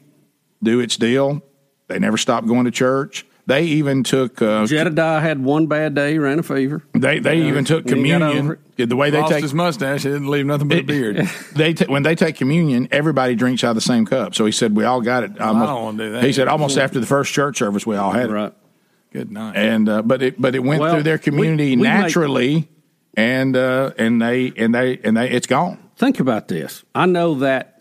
do 0.62 0.80
its 0.80 0.96
deal. 0.96 1.42
They 1.86 2.00
never 2.00 2.16
stopped 2.16 2.48
going 2.48 2.64
to 2.64 2.72
church. 2.72 3.24
They 3.46 3.62
even 3.64 4.02
took 4.02 4.42
uh, 4.42 4.66
Jedediah 4.66 5.20
had 5.20 5.42
one 5.42 5.68
bad 5.68 5.94
day, 5.94 6.18
ran 6.18 6.40
a 6.40 6.42
fever. 6.42 6.82
they 6.92 7.20
they 7.20 7.42
even 7.42 7.64
took 7.64 7.86
And 7.88 8.04
he 8.04 8.08
got 8.08 8.20
over 8.22 8.56
communion. 8.56 8.88
The 8.88 8.96
way 8.96 9.10
they 9.10 9.20
Lost 9.20 9.32
take 9.32 9.42
his 9.42 9.54
mustache. 9.54 10.02
He 10.02 10.08
didn't 10.08 10.28
leave 10.28 10.44
nothing 10.44 10.66
but 10.66 10.78
a 10.78 10.82
beard. 10.82 11.16
they 11.54 11.72
ta- 11.72 11.86
when 11.86 12.02
they 12.02 12.16
take 12.16 12.34
communion, 12.34 12.88
everybody 12.90 13.36
drinks 13.36 13.62
out 13.62 13.70
of 13.70 13.74
the 13.76 13.80
same 13.80 14.06
cup. 14.06 14.34
So 14.34 14.44
he 14.44 14.50
said 14.52 14.74
we 14.74 14.82
all 14.84 15.00
got 15.00 15.22
it. 15.22 15.40
Almost, 15.40 15.66
don't 15.68 15.82
wanna 15.84 15.98
do 15.98 16.12
that. 16.14 16.24
He 16.24 16.32
said 16.32 16.48
almost 16.48 16.78
after 16.78 16.98
the 16.98 17.06
first 17.06 17.32
church 17.32 17.58
service, 17.58 17.86
we 17.86 17.94
all 17.94 18.10
had 18.10 18.28
it. 18.28 18.32
Right. 18.32 18.52
Good 19.12 19.30
night. 19.32 19.56
And 19.56 19.88
uh, 19.88 20.02
but 20.02 20.22
it 20.22 20.40
but 20.40 20.54
it 20.54 20.60
went 20.62 20.80
Well, 20.80 20.94
through 20.94 21.02
their 21.04 21.18
community 21.18 21.70
we- 21.70 21.76
we 21.76 21.82
make- 21.82 21.92
naturally, 21.92 22.68
and 23.14 23.56
uh, 23.56 23.92
and 23.98 24.20
they 24.20 24.52
and 24.56 24.74
they 24.74 24.98
and 25.02 25.16
they 25.16 25.30
it's 25.30 25.46
gone. 25.46 25.78
Think 25.96 26.20
about 26.20 26.48
this. 26.48 26.84
I 26.94 27.06
know 27.06 27.34
that 27.36 27.74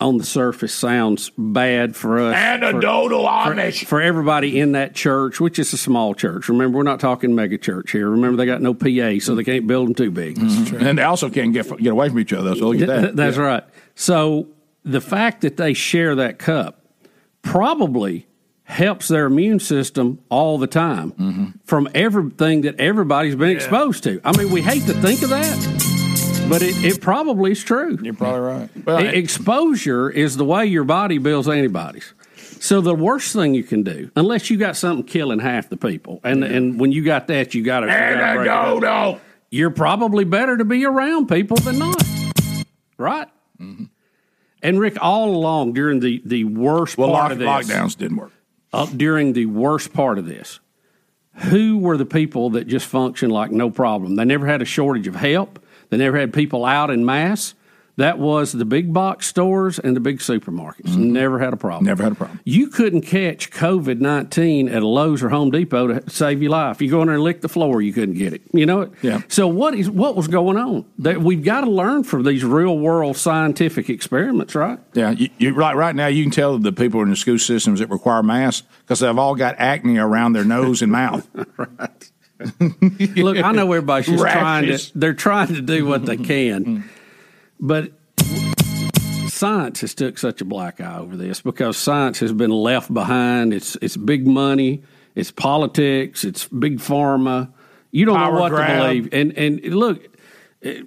on 0.00 0.16
the 0.16 0.24
surface 0.24 0.72
sounds 0.72 1.30
bad 1.36 1.94
for 1.96 2.18
us. 2.20 2.34
And 2.34 2.62
a 2.64 2.70
for- 2.72 2.80
for, 2.80 3.86
for 3.86 4.00
everybody 4.00 4.58
in 4.58 4.72
that 4.72 4.94
church, 4.94 5.40
which 5.40 5.58
is 5.58 5.72
a 5.74 5.76
small 5.76 6.14
church. 6.14 6.48
Remember, 6.48 6.78
we're 6.78 6.84
not 6.84 7.00
talking 7.00 7.34
mega 7.34 7.58
church 7.58 7.90
here. 7.92 8.08
Remember, 8.08 8.36
they 8.38 8.46
got 8.46 8.62
no 8.62 8.72
PA, 8.72 9.18
so 9.20 9.34
they 9.34 9.44
can't 9.44 9.66
build 9.66 9.88
them 9.88 9.94
too 9.94 10.10
big. 10.10 10.38
And 10.38 10.96
they 10.98 11.02
also 11.02 11.28
can't 11.30 11.52
get 11.52 11.68
get 11.78 11.92
away 11.92 12.08
from 12.08 12.18
each 12.18 12.32
other. 12.32 12.54
So 12.54 12.68
look 12.70 12.80
at 12.80 12.88
that. 12.88 13.16
That's 13.16 13.36
Yeah. 13.36 13.42
right. 13.42 13.64
So 13.94 14.48
the 14.84 15.00
fact 15.00 15.40
that 15.42 15.56
they 15.58 15.74
share 15.74 16.14
that 16.14 16.38
cup 16.38 16.84
probably 17.42 18.26
helps 18.70 19.08
their 19.08 19.26
immune 19.26 19.60
system 19.60 20.18
all 20.28 20.56
the 20.58 20.66
time 20.66 21.12
Mm-hmm. 21.12 21.44
from 21.64 21.88
everything 21.94 22.62
that 22.62 22.78
everybody's 22.80 23.36
been 23.36 23.50
exposed 23.50 24.04
to. 24.04 24.20
I 24.24 24.36
mean, 24.36 24.50
we 24.50 24.62
hate 24.62 24.84
to 24.86 24.94
think 24.94 25.22
of 25.22 25.30
that, 25.30 26.46
but 26.48 26.62
it, 26.62 26.82
it 26.84 27.00
probably 27.00 27.52
is 27.52 27.62
true. 27.62 27.98
You're 28.00 28.14
probably 28.14 28.40
right. 28.40 28.68
Well, 28.84 28.98
exposure 29.06 30.08
is 30.10 30.36
the 30.36 30.44
way 30.44 30.66
your 30.66 30.84
body 30.84 31.18
builds 31.18 31.48
antibodies. 31.48 32.12
So 32.60 32.80
the 32.80 32.94
worst 32.94 33.32
thing 33.32 33.54
you 33.54 33.62
can 33.64 33.82
do, 33.82 34.10
unless 34.16 34.50
you 34.50 34.56
got 34.58 34.76
something 34.76 35.06
killing 35.06 35.38
half 35.38 35.68
the 35.70 35.76
people, 35.78 36.20
and 36.22 36.44
and 36.44 36.78
when 36.78 36.92
you 36.92 37.02
got 37.04 37.26
that, 37.28 37.54
you 37.54 37.62
got 37.64 37.80
to 37.80 37.86
And 37.90 38.20
a 38.40 38.44
dodo. 38.44 39.20
you're 39.50 39.70
probably 39.70 40.24
better 40.24 40.56
to 40.58 40.64
be 40.64 40.84
around 40.84 41.28
people 41.28 41.56
than 41.56 41.78
not. 41.78 42.02
Right? 42.98 43.28
Mm-hmm. 43.58 43.84
And 44.62 44.78
Rick, 44.78 44.98
all 45.00 45.34
along 45.34 45.72
during 45.72 46.00
the, 46.00 46.20
the 46.22 46.44
worst 46.44 46.98
well, 46.98 47.08
part 47.12 47.22
lock, 47.22 47.32
of 47.32 47.38
this, 47.38 47.48
lockdowns 47.48 47.96
didn't 47.96 48.18
work. 48.18 48.32
Uh, 48.72 48.86
during 48.86 49.32
the 49.32 49.46
worst 49.46 49.92
part 49.92 50.18
of 50.18 50.26
this, 50.26 50.60
who 51.34 51.78
were 51.78 51.96
the 51.96 52.06
people 52.06 52.50
that 52.50 52.66
just 52.66 52.86
functioned 52.86 53.32
like 53.32 53.50
no 53.50 53.70
problem? 53.70 54.16
They 54.16 54.24
never 54.24 54.46
had 54.46 54.62
a 54.62 54.66
shortage 54.66 55.06
of 55.06 55.14
help. 55.14 55.64
They 55.88 55.96
never 55.96 56.18
had 56.18 56.32
people 56.32 56.64
out 56.64 56.90
in 56.90 57.04
mass. 57.04 57.54
That 58.00 58.18
was 58.18 58.52
the 58.52 58.64
big 58.64 58.94
box 58.94 59.26
stores 59.26 59.78
and 59.78 59.94
the 59.94 60.00
big 60.00 60.20
supermarkets. 60.20 60.96
Never 60.96 61.38
had 61.38 61.52
a 61.52 61.58
problem. 61.58 61.82
Mm-hmm. 61.82 61.88
Never 61.88 62.02
had 62.02 62.12
a 62.12 62.14
problem. 62.14 62.40
You 62.44 62.68
couldn't 62.68 63.02
catch 63.02 63.50
COVID 63.50 64.00
19 64.00 64.70
at 64.70 64.82
a 64.82 64.86
Lowe's 64.86 65.22
or 65.22 65.28
Home 65.28 65.50
Depot 65.50 65.86
to 65.88 66.10
save 66.10 66.40
your 66.40 66.50
life. 66.50 66.80
You 66.80 66.90
go 66.90 67.02
in 67.02 67.08
there 67.08 67.16
and 67.16 67.22
lick 67.22 67.42
the 67.42 67.48
floor, 67.50 67.82
you 67.82 67.92
couldn't 67.92 68.14
get 68.14 68.32
it. 68.32 68.40
You 68.54 68.64
know 68.64 68.80
it? 68.80 68.92
Yeah. 69.02 69.20
So, 69.28 69.46
what 69.46 69.74
is 69.74 69.90
what 69.90 70.16
was 70.16 70.28
going 70.28 70.56
on? 70.56 70.86
That 71.00 71.20
We've 71.20 71.44
got 71.44 71.60
to 71.60 71.70
learn 71.70 72.04
from 72.04 72.22
these 72.24 72.42
real 72.42 72.78
world 72.78 73.18
scientific 73.18 73.90
experiments, 73.90 74.54
right? 74.54 74.78
Yeah, 74.94 75.10
you, 75.10 75.28
you 75.36 75.54
right. 75.54 75.76
Right 75.76 75.94
now, 75.94 76.06
you 76.06 76.24
can 76.24 76.32
tell 76.32 76.58
the 76.58 76.72
people 76.72 77.02
in 77.02 77.10
the 77.10 77.16
school 77.16 77.38
systems 77.38 77.80
that 77.80 77.90
require 77.90 78.22
masks 78.22 78.66
because 78.80 79.00
they've 79.00 79.18
all 79.18 79.34
got 79.34 79.56
acne 79.58 79.98
around 79.98 80.32
their 80.32 80.46
nose 80.46 80.80
and 80.80 80.90
mouth. 80.90 81.28
right. 81.58 82.10
Look, 83.18 83.36
I 83.36 83.52
know 83.52 83.70
everybody's 83.70 84.06
just 84.06 84.22
trying 84.22 84.66
to 84.68 84.98
they're 84.98 85.12
trying 85.12 85.48
to 85.48 85.60
do 85.60 85.84
what 85.84 86.06
they 86.06 86.16
can. 86.16 86.88
But 87.60 87.92
science 89.28 89.80
has 89.80 89.94
took 89.94 90.18
such 90.18 90.40
a 90.40 90.44
black 90.44 90.80
eye 90.80 90.98
over 90.98 91.16
this 91.16 91.40
because 91.40 91.76
science 91.76 92.18
has 92.20 92.32
been 92.32 92.50
left 92.50 92.92
behind. 92.92 93.52
It's 93.54 93.76
it's 93.82 93.96
big 93.96 94.26
money, 94.26 94.82
it's 95.14 95.30
politics, 95.30 96.24
it's 96.24 96.46
big 96.48 96.78
pharma. 96.78 97.52
You 97.90 98.04
don't 98.06 98.16
Power 98.16 98.34
know 98.34 98.40
what 98.40 98.50
grab. 98.50 98.68
to 98.68 98.86
believe. 98.88 99.08
And 99.12 99.32
and 99.36 99.74
look, 99.74 100.02
eh, 100.62 100.82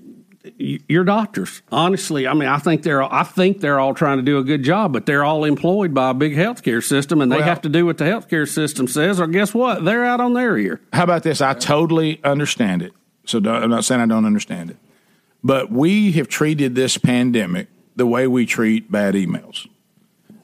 your 0.89 1.03
doctors, 1.03 1.61
honestly, 1.71 2.27
I 2.27 2.33
mean, 2.33 2.49
I 2.49 2.57
think 2.57 2.83
they're 2.83 3.01
I 3.03 3.23
think 3.23 3.61
they're 3.61 3.79
all 3.79 3.93
trying 3.93 4.17
to 4.17 4.23
do 4.23 4.37
a 4.39 4.43
good 4.43 4.63
job, 4.63 4.93
but 4.93 5.05
they're 5.05 5.23
all 5.23 5.43
employed 5.45 5.93
by 5.93 6.09
a 6.09 6.13
big 6.13 6.35
healthcare 6.35 6.83
system, 6.83 7.21
and 7.21 7.31
they 7.31 7.37
Well- 7.37 7.45
have 7.45 7.61
to 7.61 7.69
do 7.69 7.85
what 7.85 7.97
the 7.97 8.05
healthcare 8.05 8.47
system 8.47 8.87
says. 8.87 9.19
Or 9.19 9.27
guess 9.27 9.53
what? 9.53 9.83
They're 9.85 10.05
out 10.05 10.19
on 10.21 10.33
their 10.33 10.57
ear. 10.57 10.81
How 10.91 11.03
about 11.03 11.23
this? 11.23 11.41
I 11.41 11.53
totally 11.53 12.19
understand 12.23 12.81
it. 12.81 12.93
So 13.25 13.39
don't, 13.39 13.63
I'm 13.63 13.69
not 13.69 13.85
saying 13.85 14.01
I 14.01 14.05
don't 14.05 14.25
understand 14.25 14.69
it, 14.71 14.77
but 15.43 15.71
we 15.71 16.11
have 16.13 16.27
treated 16.27 16.75
this 16.75 16.97
pandemic 16.97 17.67
the 17.95 18.05
way 18.07 18.27
we 18.27 18.45
treat 18.45 18.91
bad 18.91 19.13
emails. 19.15 19.67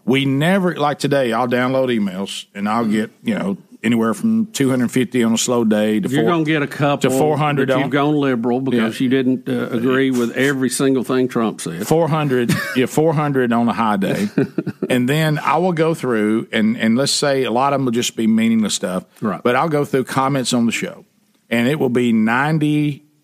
We 0.06 0.26
never 0.26 0.76
like 0.76 1.00
today. 1.00 1.34
I'll 1.34 1.48
download 1.48 1.88
emails 1.95 2.45
and 2.56 2.68
I'll 2.68 2.86
get 2.86 3.11
you 3.24 3.36
know 3.38 3.58
anywhere 3.82 4.14
from 4.14 4.48
250 4.48 5.24
on 5.24 5.34
a 5.34 5.38
slow 5.38 5.64
day 5.64 6.02
to 6.02 6.10
You're 6.10 6.24
going 6.26 6.44
to 6.44 6.52
get 6.52 6.61
a 6.61 6.68
couple 6.68 7.10
to 7.10 7.18
400 7.18 7.69
You've 7.69 7.90
gone 7.90 8.16
liberal 8.16 8.60
because 8.60 9.00
Yeah. 9.00 9.03
you 9.06 9.10
didn't 9.10 9.48
uh, 9.48 9.69
agree 9.69 10.11
with 10.11 10.36
every 10.36 10.69
single 10.69 11.06
thing 11.06 11.30
Trump 11.30 11.61
said. 11.61 11.88
400 11.88 12.52
yeah 12.76 12.88
400 12.88 13.53
on 13.53 13.69
a 13.69 13.74
high 13.74 13.95
day 13.95 14.28
and 14.90 15.08
then 15.08 15.40
i 15.40 15.58
will 15.58 15.72
go 15.72 15.94
through 15.94 16.50
and 16.52 16.76
and 16.78 16.98
let's 16.98 17.14
say 17.14 17.45
a 17.45 17.52
lot 17.52 17.72
of 17.72 17.80
them 17.80 17.86
will 17.86 17.94
just 17.94 18.18
be 18.18 18.28
meaningless 18.28 18.74
stuff 18.74 19.06
Right. 19.22 19.42
but 19.42 19.56
i'll 19.56 19.69
go 19.69 19.86
through 19.86 20.03
comments 20.03 20.52
on 20.52 20.66
the 20.66 20.74
show 20.74 21.06
and 21.50 21.69
it 21.69 21.80
will 21.80 21.88
be 21.88 22.11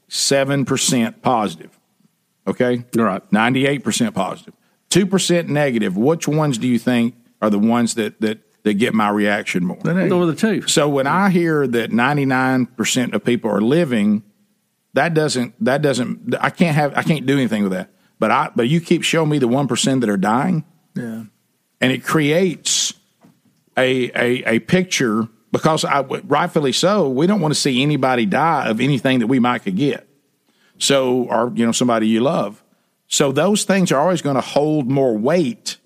97% 0.09 1.21
positive 1.21 1.77
okay 2.47 2.85
right 2.95 3.29
98% 3.31 4.13
positive 4.13 4.53
2% 4.89 5.47
negative 5.47 5.97
which 5.97 6.27
ones 6.27 6.57
do 6.57 6.67
you 6.67 6.79
think 6.79 7.15
are 7.41 7.49
the 7.49 7.59
ones 7.59 7.95
that 7.95 8.19
that 8.21 8.39
that 8.63 8.73
get 8.75 8.93
my 8.95 9.09
reaction 9.09 9.63
more 9.65 9.77
Those 9.77 10.11
are 10.11 10.25
the 10.25 10.35
two. 10.35 10.67
so 10.67 10.87
when 10.89 11.07
i 11.07 11.29
hear 11.29 11.67
that 11.67 11.91
99% 11.91 13.13
of 13.13 13.23
people 13.23 13.49
are 13.51 13.61
living 13.61 14.23
That 14.93 15.13
doesn't 15.13 15.53
that 15.63 15.81
doesn't 15.81 16.35
I 16.39 16.49
can't 16.49 16.75
have 16.75 16.93
I 16.97 17.03
can't 17.03 17.25
do 17.25 17.33
anything 17.33 17.63
with 17.63 17.73
that. 17.73 17.89
But 18.17 18.31
I 18.31 18.49
but 18.55 18.69
you 18.69 18.79
keep 18.79 19.03
showing 19.03 19.29
me 19.29 19.39
the 19.39 19.47
one 19.47 19.67
percent 19.67 19.99
that 20.01 20.09
are 20.09 20.15
dying, 20.17 20.63
Yeah. 20.95 21.23
and 21.81 21.91
it 21.91 22.01
creates 22.05 22.93
a 23.77 24.09
a, 24.15 24.55
a 24.55 24.59
picture 24.59 25.27
because 25.55 25.85
I 25.85 26.01
rightfully 26.01 26.73
so. 26.73 27.07
We 27.07 27.27
don't 27.27 27.39
want 27.39 27.53
to 27.53 27.59
see 27.59 27.81
anybody 27.81 28.25
die 28.25 28.67
of 28.67 28.81
anything 28.81 29.19
that 29.19 29.27
we 29.27 29.39
might 29.39 29.59
could 29.59 29.77
get. 29.77 30.05
So 30.79 31.29
or 31.29 31.53
you 31.55 31.65
know 31.65 31.71
somebody 31.71 32.09
you 32.09 32.19
love. 32.19 32.61
So 33.07 33.31
those 33.31 33.63
things 33.63 33.89
are 33.93 34.01
always 34.01 34.21
going 34.21 34.35
to 34.35 34.41
hold 34.41 34.91
more 34.91 35.17
weight. 35.17 35.77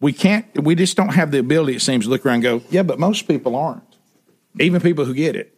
We 0.00 0.12
can't. 0.12 0.46
We 0.62 0.76
just 0.76 0.96
don't 0.96 1.14
have 1.14 1.32
the 1.32 1.40
ability. 1.40 1.74
It 1.74 1.82
seems 1.82 2.04
to 2.04 2.10
look 2.10 2.24
around 2.24 2.44
and 2.46 2.62
go, 2.62 2.62
yeah, 2.70 2.84
but 2.84 3.00
most 3.00 3.26
people 3.26 3.56
aren't. 3.56 3.82
Even 4.60 4.80
people 4.80 5.04
who 5.04 5.14
get 5.14 5.34
it, 5.34 5.52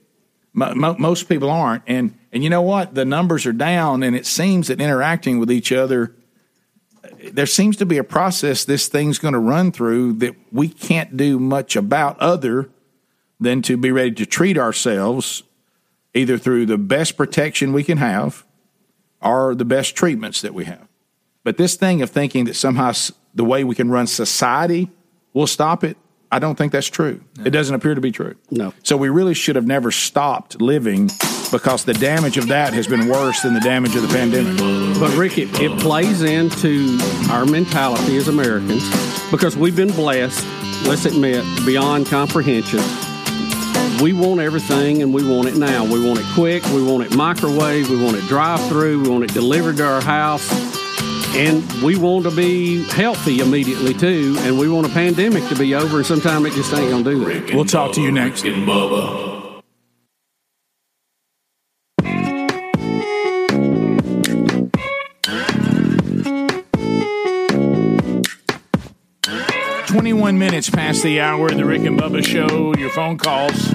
mo- 0.55 0.75
mo- 0.75 0.97
most 0.99 1.29
people 1.29 1.51
aren't. 1.51 1.83
And 1.87 2.19
and 2.33 2.43
you 2.43 2.49
know 2.49 2.63
what? 2.63 2.95
The 2.95 3.05
numbers 3.05 3.45
are 3.45 3.53
down, 3.53 4.03
and 4.03 4.17
it 4.17 4.25
seems 4.25 4.69
that 4.69 4.81
interacting 4.81 5.39
with 5.39 5.53
each 5.53 5.71
other, 5.71 6.17
there 7.31 7.45
seems 7.45 7.77
to 7.77 7.85
be 7.85 7.99
a 7.99 8.05
process 8.05 8.65
this 8.65 8.89
thing's 8.89 9.19
going 9.19 9.35
to 9.35 9.39
run 9.39 9.71
through 9.71 10.15
that 10.15 10.35
we 10.51 10.71
can't 10.71 11.15
do 11.15 11.39
much 11.39 11.77
about 11.77 12.19
other 12.21 12.71
than 13.41 13.63
to 13.63 13.77
be 13.77 13.91
ready 13.91 14.13
to 14.13 14.27
treat 14.27 14.59
ourselves 14.59 15.43
either 16.15 16.37
through 16.37 16.67
the 16.67 16.79
best 16.79 17.17
protection 17.17 17.73
we 17.73 17.83
can 17.83 17.99
have 17.99 18.45
or 19.23 19.55
the 19.55 19.65
best 19.65 19.95
treatments 19.95 20.41
that 20.43 20.55
we 20.55 20.65
have. 20.65 20.87
But 21.43 21.57
this 21.57 21.75
thing 21.75 22.03
of 22.03 22.11
thinking 22.11 22.45
that 22.45 22.55
somehow 22.55 22.93
the 23.35 23.45
way 23.45 23.65
we 23.65 23.75
can 23.75 23.91
run 23.91 24.07
society 24.07 24.91
will 25.33 25.47
stop 25.47 25.85
it, 25.85 25.97
I 26.33 26.39
don't 26.39 26.57
think 26.57 26.71
that's 26.73 26.87
true. 26.87 27.23
It 27.45 27.51
doesn't 27.51 27.75
appear 27.75 27.95
to 27.95 28.01
be 28.01 28.13
true. 28.13 28.37
No. 28.51 28.73
So 28.85 28.97
we 28.97 29.09
really 29.09 29.35
should 29.35 29.57
have 29.57 29.67
never 29.67 29.91
stopped 29.91 30.61
living 30.61 31.11
because 31.51 31.85
the 31.85 31.95
damage 31.95 32.37
of 32.37 32.49
that 32.49 32.73
has 32.73 32.87
been 32.87 33.09
worse 33.09 33.43
than 33.43 33.55
the 33.55 33.61
damage 33.61 33.97
of 33.97 34.03
the 34.03 34.09
pandemic. 34.09 34.57
But 35.01 35.17
Rick, 35.17 35.39
it, 35.39 35.49
it 35.61 35.77
plays 35.81 36.23
into 36.23 36.99
our 37.31 37.47
mentality 37.47 38.17
as 38.17 38.29
Americans 38.29 38.89
because 39.31 39.57
we've 39.57 39.75
been 39.75 39.91
blessed, 39.91 40.47
let's 40.87 41.05
admit, 41.05 41.45
beyond 41.67 42.07
comprehension. 42.07 42.81
We 44.03 44.13
want 44.15 44.41
everything 44.41 45.03
and 45.03 45.13
we 45.13 45.29
want 45.29 45.49
it 45.49 45.57
now. 45.57 45.85
We 45.85 46.05
want 46.05 46.19
it 46.21 46.27
quick, 46.35 46.65
we 46.67 46.83
want 46.83 47.05
it 47.05 47.15
microwave, 47.15 47.91
we 47.91 48.03
want 48.03 48.17
it 48.17 48.23
drive 48.23 48.67
through, 48.69 49.03
we 49.03 49.09
want 49.09 49.25
it 49.25 49.35
delivered 49.35 49.77
to 49.77 49.85
our 49.85 50.01
house. 50.01 50.51
And 51.37 51.63
we 51.83 51.97
want 51.97 52.25
to 52.25 52.31
be 52.35 52.83
healthy 52.89 53.41
immediately 53.41 53.95
too, 53.95 54.37
and 54.41 54.59
we 54.59 54.69
want 54.69 54.87
a 54.87 54.91
pandemic 54.91 55.47
to 55.49 55.55
be 55.55 55.75
over, 55.75 55.99
and 55.99 56.07
sometime 56.07 56.45
it 56.45 56.55
just 56.55 56.73
ain't 56.75 56.91
gonna 56.91 57.05
do 57.05 57.25
that. 57.27 57.55
We'll 57.55 57.65
talk 57.65 57.93
to 57.93 58.01
you 58.01 58.11
next. 58.11 58.43
Rick 58.43 58.55
and 58.55 58.67
Bubba. 58.67 59.29
Twenty-one 69.87 70.39
minutes 70.39 70.69
past 70.69 71.03
the 71.03 71.21
hour 71.21 71.47
of 71.47 71.57
the 71.57 71.65
Rick 71.65 71.83
and 71.83 71.99
Bubba 71.99 72.25
Show. 72.27 72.75
Your 72.77 72.91
phone 72.91 73.19
calls 73.19 73.73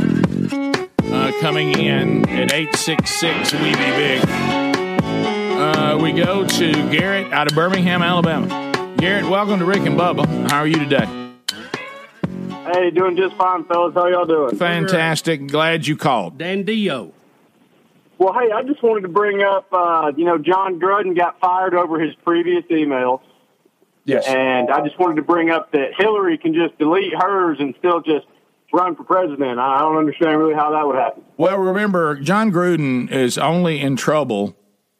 uh, 0.53 1.31
coming 1.41 1.77
in 1.77 2.27
at 2.29 2.53
eight 2.53 2.75
six 2.75 3.11
six. 3.11 3.53
We 3.53 3.71
be 3.71 3.75
big. 3.75 4.21
Uh, 4.27 5.97
we 6.01 6.11
go 6.11 6.45
to 6.45 6.71
Garrett 6.91 7.31
out 7.33 7.47
of 7.47 7.55
Birmingham, 7.55 8.01
Alabama. 8.01 8.47
Garrett, 8.97 9.25
welcome 9.25 9.59
to 9.59 9.65
Rick 9.65 9.81
and 9.81 9.97
Bubba. 9.99 10.25
How 10.49 10.59
are 10.59 10.67
you 10.67 10.79
today? 10.79 11.05
Hey, 12.73 12.89
doing 12.91 13.15
just 13.15 13.35
fine, 13.35 13.63
fellas. 13.65 13.93
How 13.93 14.07
y'all 14.07 14.25
doing? 14.25 14.57
Fantastic. 14.57 15.47
Glad 15.47 15.85
you 15.87 15.95
called. 15.95 16.37
Dandio. 16.37 17.11
Well, 18.17 18.33
hey, 18.33 18.51
I 18.51 18.63
just 18.63 18.81
wanted 18.81 19.01
to 19.01 19.09
bring 19.09 19.43
up, 19.43 19.67
uh, 19.71 20.11
you 20.15 20.25
know, 20.25 20.37
John 20.37 20.79
Gruden 20.79 21.15
got 21.17 21.39
fired 21.39 21.75
over 21.75 21.99
his 21.99 22.15
previous 22.23 22.63
emails. 22.65 23.21
Yes. 24.05 24.25
And 24.27 24.69
I 24.69 24.81
just 24.81 24.97
wanted 24.99 25.15
to 25.15 25.21
bring 25.21 25.49
up 25.49 25.71
that 25.71 25.93
Hillary 25.97 26.37
can 26.37 26.53
just 26.53 26.77
delete 26.77 27.13
hers 27.13 27.57
and 27.59 27.75
still 27.77 28.01
just 28.01 28.25
run 28.75 28.95
for 28.95 29.03
president. 29.03 29.59
I 29.59 29.79
don't 29.79 29.97
understand 29.97 30.37
really 30.37 30.53
how 30.53 30.71
that 30.71 30.85
would 30.85 30.95
happen. 30.97 31.23
Well, 31.37 31.57
remember, 31.57 32.15
John 32.15 32.51
Gruden 32.51 33.09
is 33.11 33.37
only 33.37 33.79
in 33.81 33.95
trouble 33.95 34.55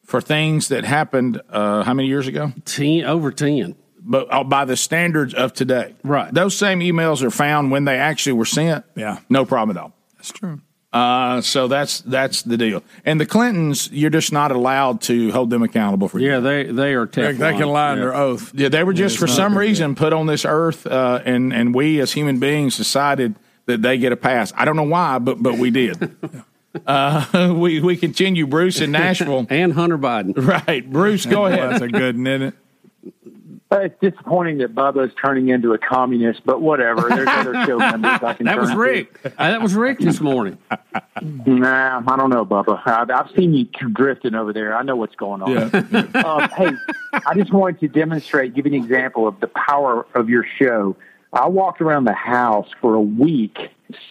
for 0.06 0.22
things 0.22 0.70
that 0.70 0.84
happened 0.86 1.42
uh, 1.50 1.84
how 1.84 1.94
many 1.94 2.08
years 2.08 2.28
ago? 2.28 2.54
Ten 2.66 3.04
over 3.04 3.32
ten. 3.32 3.76
But 4.08 4.28
uh, 4.32 4.44
by 4.44 4.66
the 4.66 4.78
standards 4.78 5.34
of 5.34 5.54
today, 5.54 5.96
right? 6.04 6.32
Those 6.34 6.56
same 6.56 6.80
emails 6.80 7.24
are 7.24 7.32
found 7.32 7.72
when 7.72 7.86
they 7.86 7.98
actually 7.98 8.34
were 8.34 8.46
sent. 8.46 8.86
Yeah, 8.96 9.20
no 9.30 9.46
problem 9.46 9.76
at 9.78 9.82
all. 9.84 9.94
That's 10.18 10.32
true. 10.32 10.62
Uh, 10.94 11.42
so 11.42 11.68
that's 11.68 12.02
that's 12.02 12.44
the 12.44 12.56
deal. 12.56 12.82
And 13.04 13.20
the 13.20 13.26
Clintons, 13.26 13.90
you're 13.92 14.12
just 14.12 14.32
not 14.32 14.52
allowed 14.52 15.02
to 15.02 15.32
hold 15.32 15.50
them 15.50 15.64
accountable 15.64 16.08
for. 16.08 16.20
Yeah, 16.20 16.40
they 16.40 16.64
they 16.66 16.94
are 16.94 17.06
They- 17.08 17.24
Teflon. 17.34 17.38
they 17.40 17.54
can 17.58 17.68
lie 17.68 17.92
under 17.94 18.14
oath. 18.14 18.52
Yeah, 18.54 18.70
they 18.70 18.84
were 18.84 18.94
just 18.94 19.16
it's 19.16 19.20
for 19.20 19.28
not 19.28 19.36
some 19.36 19.54
good. 19.54 19.60
reason 19.60 19.96
put 19.96 20.14
on 20.14 20.28
this 20.28 20.46
earth, 20.46 20.86
uh, 20.88 21.22
and 21.26 21.52
and 21.52 21.74
we 21.76 22.00
as 22.00 22.14
human 22.14 22.40
beings 22.40 22.78
decided 22.78 23.36
that 23.66 23.82
they 23.82 23.98
get 23.98 24.12
a 24.12 24.18
pass. 24.18 24.54
I 24.56 24.66
don't 24.66 24.76
know 24.76 24.84
why, 24.84 25.20
but 25.20 25.42
but 25.42 25.58
we 25.58 25.72
did. 25.72 26.16
uh, 26.86 27.54
we 27.58 27.80
we 27.82 27.98
continue, 27.98 28.48
Bruce 28.48 28.82
in 28.82 28.92
Nashville 28.92 29.46
and 29.50 29.74
Hunter 29.74 29.98
Biden. 29.98 30.34
Right, 30.36 30.90
Bruce, 30.90 31.26
go 31.26 31.46
ahead. 31.46 31.72
That's 31.72 31.84
a 31.84 31.88
good 31.88 32.16
one, 32.18 32.28
isn't 32.28 32.48
it? 32.50 32.54
It's 33.72 34.00
disappointing 34.00 34.60
that 34.60 34.74
Bubba's 34.74 35.12
turning 35.22 35.50
into 35.50 35.74
a 35.74 35.78
communist, 35.78 36.42
but 36.46 36.62
whatever. 36.62 37.10
There's 37.10 37.28
other 37.28 37.66
show 37.66 37.78
members 37.78 38.24
I 38.24 38.34
can 38.34 38.46
That 38.46 38.58
was 38.58 38.70
turn 38.70 38.78
Rick. 38.78 39.20
Uh, 39.26 39.30
that 39.38 39.62
was 39.62 39.74
Rick 39.74 40.00
this 40.00 40.22
morning. 40.22 40.58
Nah, 41.22 42.02
I 42.08 42.16
don't 42.16 42.30
know, 42.30 42.46
Bubba. 42.46 42.82
I've, 42.86 43.10
I've 43.10 43.36
seen 43.36 43.54
you 43.54 43.66
drifting 43.66 44.34
over 44.34 44.54
there. 44.54 44.78
I 44.78 44.84
know 44.84 44.96
what's 44.96 45.16
going 45.16 45.42
on. 45.42 45.76
um, 46.16 46.50
hey, 46.52 46.72
I 47.26 47.34
just 47.36 47.52
wanted 47.52 47.80
to 47.82 47.88
demonstrate, 47.90 48.54
give 48.54 48.66
an 48.66 48.76
example 48.76 49.28
of 49.28 49.40
the 49.42 49.48
power 49.48 50.06
of 50.14 50.30
your 50.30 50.46
show. 50.58 50.96
I 51.36 51.48
walked 51.48 51.82
around 51.82 52.06
the 52.06 52.14
house 52.14 52.68
for 52.82 52.96
a 52.96 53.02
week 53.02 53.58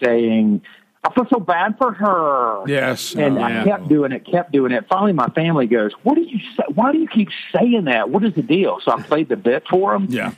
saying, 0.03 0.61
I 1.03 1.13
feel 1.13 1.27
so 1.29 1.39
bad 1.39 1.77
for 1.77 1.91
her. 1.93 2.63
Yes. 2.67 3.15
And 3.15 3.37
Oh, 3.37 3.41
I 3.41 3.49
yeah. 3.49 3.63
kept 3.63 3.87
doing 3.87 4.11
it, 4.11 4.25
kept 4.25 4.51
doing 4.51 4.71
it. 4.71 4.85
Finally, 4.87 5.13
my 5.13 5.27
family 5.29 5.67
goes, 5.67 5.91
"What 6.03 6.15
do 6.15 6.21
you 6.21 6.39
say? 6.57 6.63
Why 6.73 6.91
do 6.91 6.97
you 6.97 7.07
keep 7.07 7.29
saying 7.55 7.85
that? 7.85 8.09
What 8.09 8.23
is 8.23 8.33
the 8.33 8.41
deal?" 8.41 8.79
So 8.83 8.91
I 8.91 9.01
played 9.03 9.29
the 9.29 9.35
bit 9.35 9.67
for 9.69 9.93
them. 9.93 10.07
Yeah. 10.09 10.31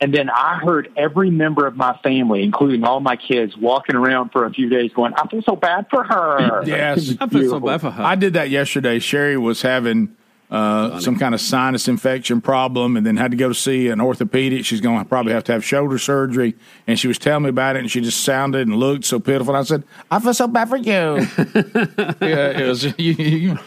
And 0.00 0.12
then 0.14 0.28
I 0.30 0.56
heard 0.62 0.90
every 0.96 1.30
member 1.30 1.66
of 1.66 1.76
my 1.76 1.96
family, 2.02 2.42
including 2.42 2.84
all 2.84 3.00
my 3.00 3.16
kids, 3.16 3.56
walking 3.56 3.96
around 3.96 4.30
for 4.30 4.44
a 4.44 4.50
few 4.50 4.68
days 4.68 4.92
going, 4.92 5.12
I 5.14 5.26
feel 5.28 5.40
so 5.42 5.56
bad 5.56 5.86
for 5.88 6.02
her. 6.04 6.62
Yes, 6.66 7.10
It 7.10 7.20
was 7.20 7.30
beautiful. 7.30 7.68
I 8.02 8.14
did 8.14 8.32
that 8.32 8.50
yesterday. 8.50 8.98
Sherry 8.98 9.36
was 9.38 9.62
having 9.62 10.14
uh, 10.54 11.00
some 11.00 11.18
kind 11.18 11.34
of 11.34 11.40
sinus 11.40 11.88
infection 11.88 12.40
problem, 12.40 12.96
and 12.96 13.04
then 13.04 13.16
had 13.16 13.32
to 13.32 13.36
go 13.36 13.48
to 13.48 13.54
see 13.54 13.88
an 13.88 14.00
orthopedic. 14.00 14.64
She's 14.64 14.80
going 14.80 15.00
to 15.00 15.04
probably 15.04 15.32
have 15.32 15.42
to 15.44 15.52
have 15.52 15.64
shoulder 15.64 15.98
surgery, 15.98 16.54
and 16.86 16.96
she 16.96 17.08
was 17.08 17.18
telling 17.18 17.42
me 17.42 17.48
about 17.48 17.74
it, 17.74 17.80
and 17.80 17.90
she 17.90 18.00
just 18.00 18.22
sounded 18.22 18.68
and 18.68 18.76
looked 18.76 19.04
so 19.04 19.18
pitiful. 19.18 19.52
And 19.56 19.60
I 19.60 19.64
said, 19.64 19.82
"I 20.12 20.20
feel 20.20 20.32
so 20.32 20.46
bad 20.46 20.68
for 20.68 20.76
you." 20.76 20.84
yeah, 22.20 22.60
it 22.60 22.68
was. 22.68 22.84
you- 22.98 23.58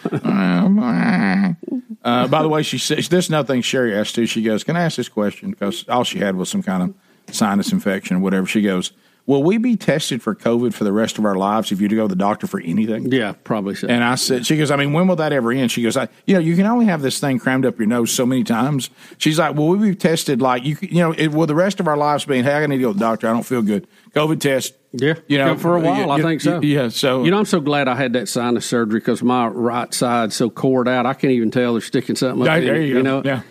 uh, 2.03 2.27
by 2.27 2.41
the 2.41 2.47
way, 2.47 2.63
she 2.63 2.77
said, 2.77 2.99
"There's 3.03 3.29
nothing." 3.29 3.61
Sherry 3.61 3.93
asked 3.93 4.15
too. 4.15 4.25
She 4.25 4.41
goes, 4.41 4.63
"Can 4.63 4.77
I 4.77 4.83
ask 4.83 4.95
this 4.95 5.09
question?" 5.09 5.51
Because 5.51 5.85
all 5.89 6.05
she 6.05 6.19
had 6.19 6.37
was 6.37 6.49
some 6.49 6.63
kind 6.63 6.83
of 6.83 7.35
sinus 7.35 7.73
infection 7.73 8.15
or 8.15 8.19
whatever. 8.19 8.47
She 8.47 8.61
goes. 8.61 8.93
Will 9.27 9.43
we 9.43 9.57
be 9.57 9.75
tested 9.75 10.23
for 10.23 10.33
COVID 10.33 10.73
for 10.73 10.85
the 10.85 10.93
rest 10.93 11.17
of 11.19 11.25
our 11.25 11.35
lives 11.35 11.73
if 11.73 11.81
you 11.81 11.89
to 11.89 11.95
go 11.95 12.03
to 12.03 12.07
the 12.07 12.15
doctor 12.15 12.47
for 12.47 12.61
anything? 12.61 13.11
Yeah, 13.11 13.33
probably 13.43 13.75
so. 13.75 13.87
And 13.89 14.01
I 14.01 14.15
said, 14.15 14.45
she 14.45 14.55
goes, 14.55 14.71
I 14.71 14.77
mean, 14.77 14.93
when 14.93 15.05
will 15.07 15.17
that 15.17 15.33
ever 15.33 15.51
end? 15.51 15.69
She 15.69 15.83
goes, 15.83 15.97
I, 15.97 16.07
you 16.25 16.33
know, 16.33 16.39
you 16.39 16.55
can 16.55 16.65
only 16.65 16.85
have 16.85 17.01
this 17.01 17.19
thing 17.19 17.37
crammed 17.37 17.65
up 17.65 17.77
your 17.77 17.87
nose 17.89 18.09
so 18.09 18.25
many 18.25 18.45
times. 18.45 18.89
She's 19.17 19.37
like, 19.37 19.55
well, 19.55 19.67
we 19.67 19.89
be 19.89 19.95
tested 19.95 20.41
like 20.41 20.63
you, 20.63 20.77
you 20.81 20.99
know, 20.99 21.11
it, 21.11 21.27
will 21.33 21.45
the 21.45 21.55
rest 21.55 21.81
of 21.81 21.89
our 21.89 21.97
lives 21.97 22.23
being, 22.23 22.45
hey, 22.45 22.53
I 22.63 22.65
need 22.67 22.77
to 22.77 22.81
go 22.83 22.93
to 22.93 22.97
the 22.97 23.03
doctor. 23.03 23.27
I 23.27 23.33
don't 23.33 23.43
feel 23.43 23.61
good. 23.61 23.85
COVID 24.15 24.39
test. 24.39 24.73
Yeah, 24.93 25.15
you 25.27 25.37
know, 25.37 25.57
for 25.57 25.75
a 25.75 25.81
while, 25.81 26.09
I 26.11 26.21
think 26.21 26.39
so. 26.39 26.61
Yeah, 26.61 26.87
so 26.87 27.25
you 27.25 27.29
know, 27.29 27.37
I'm 27.37 27.45
so 27.45 27.59
glad 27.59 27.89
I 27.89 27.95
had 27.95 28.13
that 28.13 28.29
sinus 28.29 28.65
surgery 28.65 29.01
because 29.01 29.21
my 29.21 29.47
right 29.47 29.93
side's 29.93 30.35
so 30.35 30.49
cored 30.49 30.87
out, 30.87 31.05
I 31.05 31.13
can't 31.13 31.33
even 31.33 31.51
tell 31.51 31.73
they're 31.73 31.81
sticking 31.81 32.15
something 32.15 32.41
up 32.41 32.45
There, 32.45 32.57
in 32.59 32.65
there 32.65 32.81
you 32.81 32.93
go. 32.93 33.01
know, 33.01 33.21
yeah. 33.23 33.41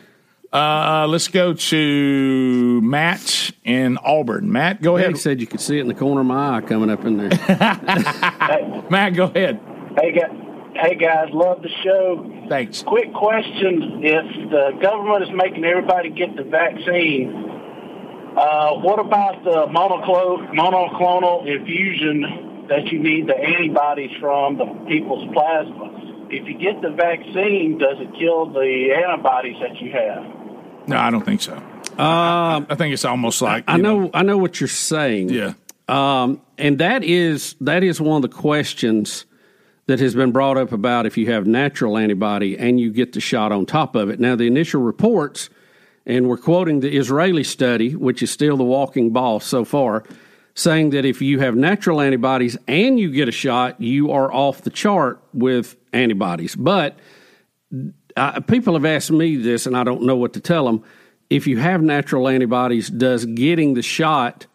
Uh, 0.57 1.07
let's 1.07 1.29
go 1.29 1.53
to 1.53 2.81
Matt 2.81 3.51
in 3.63 3.99
Auburn. 3.99 4.51
Matt, 4.51 4.81
go 4.81 4.97
ahead. 4.97 5.11
He 5.11 5.19
said 5.19 5.39
you 5.39 5.47
could 5.47 5.61
see 5.61 5.77
it 5.77 5.83
in 5.83 5.89
the 5.89 5.95
corner 5.95 6.23
of 6.23 6.27
my 6.27 6.57
eye 6.57 6.61
coming 6.63 6.89
up 6.89 7.05
in 7.05 7.19
there. 7.19 7.29
Matt, 8.91 9.13
go 9.15 9.25
ahead. 9.25 9.61
Hey 10.01 10.13
guys, 10.13 10.31
hey 10.77 10.95
guys, 10.95 11.29
love 11.33 11.61
the 11.61 11.69
show. 11.85 12.47
Thanks. 12.49 12.83
Quick 12.85 13.13
question: 13.13 14.01
If 14.03 14.51
the 14.51 14.79
government 14.81 15.25
is 15.25 15.29
making 15.35 15.63
everybody 15.63 16.09
get 16.09 16.35
the 16.37 16.45
vaccine, 16.45 17.35
uh, 18.39 18.77
what 18.81 18.99
about 18.99 19.45
the 19.45 19.67
monoclonal 19.67 20.55
monoclonal 20.55 21.47
infusion 21.47 22.65
that 22.71 22.87
you 22.87 22.99
need 22.99 23.27
the 23.27 23.37
antibodies 23.37 24.17
from 24.19 24.57
the 24.57 24.65
people's 24.89 25.29
plasma? 25.35 26.29
If 26.31 26.49
you 26.49 26.57
get 26.57 26.81
the 26.81 26.97
vaccine, 26.97 27.77
does 27.77 27.99
it 28.01 28.09
kill 28.19 28.47
the 28.47 28.95
antibodies 29.05 29.57
that 29.61 29.79
you 29.83 29.93
have? 29.93 30.46
No, 30.87 30.97
I 30.97 31.11
don't 31.11 31.25
think 31.25 31.43
so. 31.43 31.55
Um, 31.55 32.67
I 32.69 32.75
think 32.77 32.93
it's 32.93 33.05
almost 33.05 33.41
like 33.41 33.65
I 33.67 33.79
know, 33.79 34.11
I 34.13 34.23
know 34.23 34.39
what 34.39 34.61
you're 34.61 34.69
saying. 34.69 35.31
Yeah. 35.31 35.55
Um, 35.89 36.43
and 36.59 36.79
that 36.79 37.05
is 37.05 37.55
that 37.61 37.83
is 37.83 38.01
one 38.01 38.17
of 38.17 38.23
the 38.31 38.37
questions 38.37 39.25
that 39.87 40.01
has 40.01 40.15
been 40.15 40.33
brought 40.33 40.59
up 40.59 40.73
about 40.73 41.07
if 41.07 41.17
you 41.17 41.33
have 41.33 41.47
natural 41.47 41.97
antibody 41.97 42.59
and 42.59 42.81
you 42.81 42.93
get 42.93 43.13
the 43.13 43.21
shot 43.21 43.53
on 43.53 43.65
top 43.67 43.95
of 43.95 44.11
it. 44.11 44.19
Now, 44.19 44.35
the 44.35 44.47
initial 44.47 44.83
reports, 44.83 45.49
and 46.05 46.29
we're 46.29 46.39
quoting 46.39 46.81
the 46.81 46.97
Israeli 46.97 47.45
study, 47.45 47.95
which 47.95 48.23
is 48.23 48.31
still 48.31 48.57
the 48.57 48.65
walking 48.65 49.11
ball 49.11 49.39
so 49.39 49.65
far, 49.65 50.03
saying 50.55 50.91
that 50.91 51.05
if 51.05 51.23
you 51.23 51.39
have 51.39 51.55
natural 51.55 52.01
antibodies 52.01 52.57
and 52.67 52.99
you 52.99 53.13
get 53.13 53.29
a 53.29 53.33
shot, 53.33 53.81
you 53.81 54.11
are 54.11 54.33
off 54.33 54.63
the 54.63 54.71
chart 54.71 55.23
with 55.33 55.77
antibodies. 55.93 56.57
But 56.57 56.99
uh, 58.17 58.41
people 58.41 58.75
have 58.75 58.85
asked 58.85 59.11
me 59.11 59.37
this, 59.37 59.67
and 59.67 59.77
I 59.77 59.85
don't 59.85 60.03
know 60.03 60.17
what 60.17 60.33
to 60.35 60.41
tell 60.41 60.65
them. 60.67 60.83
If 61.29 61.47
you 61.47 61.59
have 61.59 61.83
natural 61.83 62.29
antibodies, 62.29 62.89
does 62.89 63.27
getting 63.27 63.75
the 63.75 63.83
shot 63.83 64.47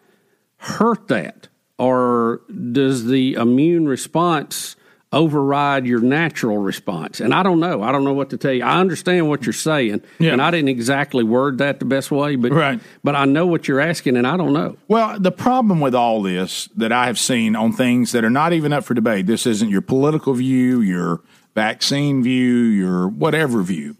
hurt 0.58 1.08
that? 1.10 1.48
Or 1.78 2.42
does 2.72 3.06
the 3.08 3.34
immune 3.34 3.88
response 3.88 4.76
override 5.12 5.86
your 5.86 6.00
natural 6.00 6.58
response? 6.60 7.20
And 7.20 7.34
I 7.34 7.44
don't 7.44 7.60
know. 7.60 7.82
I 7.84 7.92
don't 7.92 8.04
know 8.04 8.14
what 8.14 8.30
to 8.30 8.38
tell 8.38 8.54
you. 8.54 8.64
I 8.64 8.80
understand 8.80 9.28
what 9.28 9.46
you're 9.46 9.52
saying, 9.54 10.02
Yeah. 10.20 10.32
and 10.32 10.42
I 10.42 10.52
didn't 10.52 10.70
exactly 10.70 11.24
word 11.24 11.58
that 11.58 11.80
the 11.80 11.86
best 11.86 12.12
way, 12.12 12.36
but 12.38 12.54
Right. 12.54 12.80
but 13.04 13.16
I 13.16 13.26
know 13.26 13.46
what 13.48 13.68
you're 13.68 13.82
asking, 13.82 14.16
and 14.16 14.26
I 14.26 14.38
don't 14.38 14.54
know. 14.54 14.78
Well, 14.88 15.20
the 15.20 15.32
problem 15.32 15.80
with 15.82 15.96
all 15.96 16.22
this 16.22 16.70
that 16.78 16.92
I 16.94 17.08
have 17.08 17.20
seen 17.20 17.56
on 17.56 17.74
things 17.74 18.12
that 18.14 18.24
are 18.24 18.30
not 18.30 18.54
even 18.54 18.72
up 18.72 18.86
for 18.86 18.94
debate, 18.94 19.26
this 19.26 19.46
isn't 19.46 19.70
your 19.70 19.82
political 19.82 20.34
view, 20.34 20.80
your 20.82 21.20
vaccine 21.56 22.24
view, 22.24 22.56
your 22.56 23.08
whatever 23.08 23.62
view. 23.62 23.98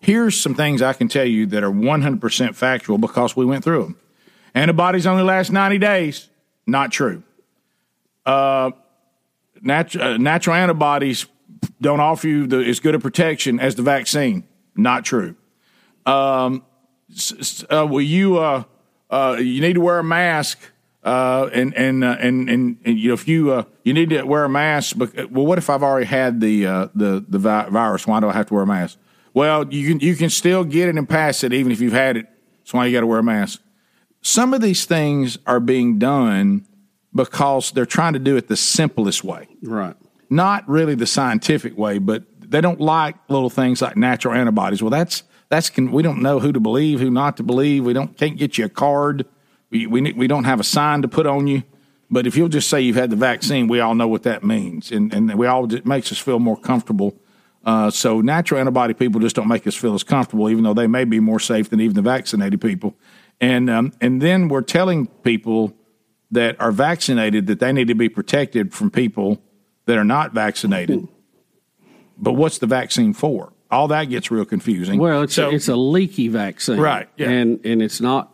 Here's 0.00 0.38
some 0.38 0.54
things 0.54 0.82
I 0.82 0.92
can 0.92 1.08
tell 1.08 1.24
you 1.24 1.46
that 1.46 1.62
are 1.62 1.70
100% 1.70 2.54
factual 2.54 2.98
because 2.98 3.36
we 3.36 3.44
went 3.44 3.62
through 3.62 3.82
them. 3.82 3.96
Antibodies 4.54 5.06
only 5.06 5.22
last 5.22 5.52
90 5.52 5.78
days. 5.78 6.28
Not 6.66 6.90
true. 6.90 7.22
Uh, 8.26 8.72
uh, 9.64 10.16
natural 10.18 10.56
antibodies 10.56 11.26
don't 11.80 12.00
offer 12.00 12.26
you 12.26 12.46
the, 12.46 12.58
as 12.58 12.80
good 12.80 12.94
a 12.94 12.98
protection 12.98 13.60
as 13.60 13.76
the 13.76 13.82
vaccine. 13.82 14.44
Not 14.76 15.04
true. 15.04 15.36
Um, 16.04 16.64
uh, 17.70 17.86
will 17.88 18.00
you 18.00 18.38
uh, 18.38 18.64
uh, 19.10 19.36
you 19.38 19.60
need 19.60 19.74
to 19.74 19.80
wear 19.80 19.98
a 19.98 20.04
mask 20.04 20.58
uh, 21.04 21.48
and 21.52 21.74
and, 21.74 22.04
uh, 22.04 22.16
and 22.20 22.48
and 22.48 22.76
and 22.84 22.98
you 22.98 23.08
know 23.08 23.14
if 23.14 23.26
you 23.26 23.52
uh, 23.52 23.64
you 23.84 23.92
need 23.92 24.10
to 24.10 24.22
wear 24.22 24.44
a 24.44 24.48
mask. 24.48 24.96
But, 24.96 25.30
well, 25.30 25.44
what 25.46 25.58
if 25.58 25.68
I've 25.70 25.82
already 25.82 26.06
had 26.06 26.40
the 26.40 26.66
uh, 26.66 26.88
the 26.94 27.24
the 27.28 27.38
vi- 27.38 27.68
virus? 27.70 28.06
Why 28.06 28.20
do 28.20 28.28
I 28.28 28.32
have 28.32 28.46
to 28.46 28.54
wear 28.54 28.62
a 28.62 28.66
mask? 28.66 28.98
Well, 29.34 29.66
you 29.72 29.88
can 29.88 30.00
you 30.00 30.14
can 30.14 30.30
still 30.30 30.64
get 30.64 30.88
it 30.88 30.96
and 30.96 31.08
pass 31.08 31.42
it 31.42 31.52
even 31.52 31.72
if 31.72 31.80
you've 31.80 31.92
had 31.92 32.16
it. 32.16 32.26
That's 32.60 32.74
why 32.74 32.86
you 32.86 32.92
got 32.92 33.00
to 33.00 33.06
wear 33.06 33.18
a 33.18 33.22
mask. 33.22 33.60
Some 34.20 34.54
of 34.54 34.60
these 34.60 34.84
things 34.84 35.38
are 35.46 35.58
being 35.58 35.98
done 35.98 36.64
because 37.14 37.72
they're 37.72 37.86
trying 37.86 38.12
to 38.12 38.18
do 38.18 38.36
it 38.36 38.48
the 38.48 38.56
simplest 38.56 39.24
way 39.24 39.48
Right. 39.62 39.96
not 40.30 40.66
really 40.68 40.94
the 40.94 41.06
scientific 41.06 41.76
way, 41.76 41.98
but 41.98 42.22
they 42.40 42.60
don't 42.60 42.80
like 42.80 43.16
little 43.28 43.50
things 43.50 43.82
like 43.82 43.96
natural 43.96 44.34
antibodies. 44.34 44.82
Well, 44.82 44.90
that's 44.90 45.24
that's 45.48 45.68
con- 45.70 45.90
we 45.92 46.02
don't 46.02 46.22
know 46.22 46.38
who 46.38 46.52
to 46.52 46.60
believe, 46.60 47.00
who 47.00 47.10
not 47.10 47.36
to 47.38 47.42
believe. 47.42 47.84
We 47.84 47.92
don't 47.92 48.16
can't 48.16 48.36
get 48.38 48.56
you 48.58 48.66
a 48.66 48.68
card. 48.68 49.26
We 49.72 49.86
we 49.86 50.12
we 50.12 50.26
don't 50.28 50.44
have 50.44 50.60
a 50.60 50.64
sign 50.64 51.02
to 51.02 51.08
put 51.08 51.26
on 51.26 51.48
you. 51.48 51.64
But 52.10 52.26
if 52.26 52.36
you'll 52.36 52.50
just 52.50 52.68
say 52.68 52.82
you've 52.82 52.96
had 52.96 53.08
the 53.08 53.16
vaccine, 53.16 53.68
we 53.68 53.80
all 53.80 53.94
know 53.94 54.06
what 54.06 54.22
that 54.22 54.44
means, 54.44 54.92
and 54.92 55.12
and 55.12 55.34
we 55.34 55.46
all 55.46 55.72
it 55.72 55.86
makes 55.86 56.12
us 56.12 56.18
feel 56.18 56.38
more 56.38 56.56
comfortable. 56.56 57.16
Uh, 57.64 57.90
so 57.90 58.20
natural 58.20 58.60
antibody 58.60 58.92
people 58.92 59.20
just 59.20 59.36
don't 59.36 59.48
make 59.48 59.66
us 59.66 59.74
feel 59.74 59.94
as 59.94 60.02
comfortable, 60.02 60.50
even 60.50 60.62
though 60.64 60.74
they 60.74 60.86
may 60.86 61.04
be 61.04 61.20
more 61.20 61.40
safe 61.40 61.70
than 61.70 61.80
even 61.80 61.94
the 61.94 62.02
vaccinated 62.02 62.60
people. 62.60 62.94
And 63.40 63.70
um, 63.70 63.92
and 64.00 64.20
then 64.20 64.48
we're 64.48 64.62
telling 64.62 65.06
people 65.06 65.74
that 66.30 66.60
are 66.60 66.72
vaccinated 66.72 67.46
that 67.46 67.60
they 67.60 67.72
need 67.72 67.88
to 67.88 67.94
be 67.94 68.08
protected 68.08 68.74
from 68.74 68.90
people 68.90 69.40
that 69.86 69.96
are 69.96 70.04
not 70.04 70.32
vaccinated. 70.32 71.08
But 72.18 72.32
what's 72.32 72.58
the 72.58 72.66
vaccine 72.66 73.14
for? 73.14 73.52
All 73.70 73.88
that 73.88 74.04
gets 74.04 74.30
real 74.30 74.44
confusing. 74.44 75.00
Well, 75.00 75.22
it's 75.22 75.34
so, 75.34 75.50
it's 75.50 75.68
a 75.68 75.76
leaky 75.76 76.28
vaccine, 76.28 76.78
Right, 76.78 77.08
yeah. 77.16 77.30
And 77.30 77.64
and 77.64 77.82
it's 77.82 78.00
not 78.00 78.32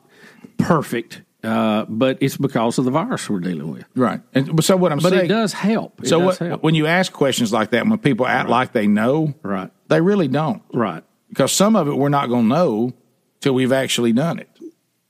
perfect, 0.59 1.23
uh, 1.49 1.87
but 1.89 2.19
it's 2.21 2.37
because 2.37 2.79
of 2.79 2.85
the 2.85 2.91
virus 2.91 3.29
we're 3.31 3.41
dealing 3.41 3.71
with. 3.73 3.85
right. 3.95 4.21
And 4.35 4.63
so 4.63 4.77
what 4.77 4.93
I'm 4.93 5.01
saying, 5.01 5.11
But 5.13 5.19
saying, 5.19 5.31
it 5.31 5.35
does 5.35 5.53
help. 5.53 6.03
It 6.03 6.09
so 6.09 6.19
does 6.21 6.41
what, 6.41 6.49
help. 6.49 6.63
when 6.63 6.75
you 6.75 6.87
ask 6.87 7.13
questions 7.13 7.53
like 7.53 7.71
that, 7.71 7.87
when 7.87 7.99
people 7.99 8.27
act 8.27 8.49
like 8.49 8.73
they 8.73 8.87
know, 8.87 9.35
right, 9.43 9.71
they 9.89 10.01
really 10.01 10.29
don't, 10.29 10.63
right? 10.73 11.03
Because 11.29 11.53
some 11.53 11.77
of 11.77 11.89
it 11.89 11.97
we're 11.97 12.09
not 12.09 12.29
going 12.29 12.45
to 12.45 12.55
know 12.55 12.93
till 13.41 13.55
we've 13.55 13.73
actually 13.73 14.13
done 14.13 14.39
it, 14.39 14.49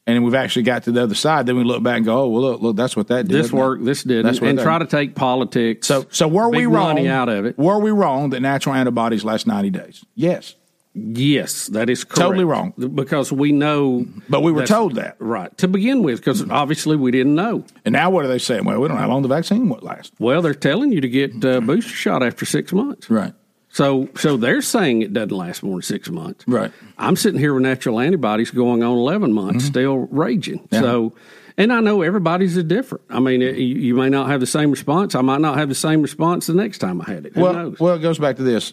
and 0.07 0.25
we've 0.25 0.35
actually 0.35 0.63
got 0.63 0.83
to 0.85 0.93
the 0.93 1.03
other 1.03 1.15
side. 1.15 1.47
Then 1.47 1.57
we 1.57 1.65
look 1.65 1.83
back 1.83 1.97
and 1.99 2.05
go, 2.05 2.23
"Oh, 2.23 2.29
well, 2.29 2.43
look, 2.43 2.61
look, 2.63 2.77
that's 2.77 2.97
what 2.97 3.09
that 3.09 3.29
did. 3.29 3.45
This 3.45 3.53
worked, 3.53 3.85
this 3.85 4.03
didn't, 4.03 4.27
That's 4.27 4.41
what 4.41 4.51
and 4.51 4.59
try 4.59 4.79
to 4.79 4.87
take 4.87 5.15
politics. 5.15 5.87
So, 5.87 6.07
so 6.11 6.27
were 6.29 6.49
we 6.49 6.67
wrong? 6.67 6.95
money 6.95 7.09
out 7.09 7.29
of 7.29 7.47
it? 7.47 7.59
Were 7.59 7.79
we 7.79 7.91
wrong 7.91 8.31
that 8.31 8.41
natural 8.41 8.75
antibodies 8.75 9.25
last 9.25 9.47
ninety 9.47 9.71
days? 9.71 10.05
Yes. 10.15 10.55
Yes, 10.99 11.67
that 11.69 11.89
is 11.89 12.05
correct. 12.05 12.21
Totally 12.21 12.45
wrong. 12.45 12.73
because 12.95 13.33
we 13.33 13.53
know. 13.53 14.07
But 14.29 14.43
we 14.43 14.53
were 14.53 14.67
told 14.67 14.97
that. 14.97 15.17
right 15.19 15.57
to 15.59 15.69
begin 15.69 16.03
with, 16.03 16.19
because 16.19 16.49
obviously 16.51 16.97
we 16.97 17.11
didn't 17.11 17.35
know. 17.35 17.65
And 17.85 17.93
now 17.93 18.11
what 18.11 18.25
are 18.25 18.29
they 18.29 18.39
saying? 18.39 18.65
Well, 18.65 18.81
we 18.81 18.89
don't 18.89 18.97
know 18.97 19.03
how 19.03 19.09
long 19.09 19.23
the 19.23 19.29
vaccine 19.29 19.69
will 19.69 19.79
last. 19.81 20.13
Well, 20.19 20.43
they're 20.43 20.55
telling 20.55 20.93
you 20.93 21.01
to 21.01 21.09
get 21.09 21.45
a 21.45 21.61
booster 21.61 21.95
shot 21.95 22.23
after 22.23 22.45
six 22.45 22.73
months. 22.73 23.09
Right. 23.11 23.35
So, 23.71 24.09
so 24.17 24.37
they're 24.37 24.63
saying 24.63 25.03
it 25.03 25.13
doesn't 25.13 25.31
last 25.31 25.63
more 25.63 25.77
than 25.77 25.83
six 25.83 26.11
months. 26.11 26.45
Right. 26.49 26.73
I'm 26.97 27.17
sitting 27.17 27.39
here 27.39 27.53
with 27.55 27.63
natural 27.63 28.01
antibodies 28.01 28.51
going 28.51 28.83
on 28.83 28.93
11 28.97 29.33
months, 29.33 29.67
still 29.67 29.99
raging. 30.11 30.61
Mm-hmm. 30.61 30.75
Yeah. 30.75 30.81
So, 30.81 31.15
and 31.57 31.73
I 31.73 31.81
know 31.81 32.03
everybody's 32.03 32.57
is 32.57 32.65
different. 32.65 33.05
I 33.11 33.21
mean, 33.21 33.43
it, 33.43 33.57
you, 33.57 33.75
you 33.77 33.95
may 33.95 34.09
not 34.09 34.29
have 34.29 34.41
the 34.41 34.47
same 34.47 34.71
response. 34.71 35.15
I 35.15 35.21
might 35.21 35.41
not 35.41 35.59
have 35.59 35.69
the 35.69 35.75
same 35.75 36.03
response 36.03 36.47
the 36.47 36.55
next 36.55 36.79
time 36.79 37.01
I 37.01 37.05
had 37.05 37.27
it. 37.27 37.35
Who 37.35 37.43
well, 37.43 37.53
knows? 37.53 37.81
well, 37.81 37.95
it 37.95 38.01
goes 38.01 38.19
back 38.19 38.37
to 38.37 38.43
this: 38.43 38.73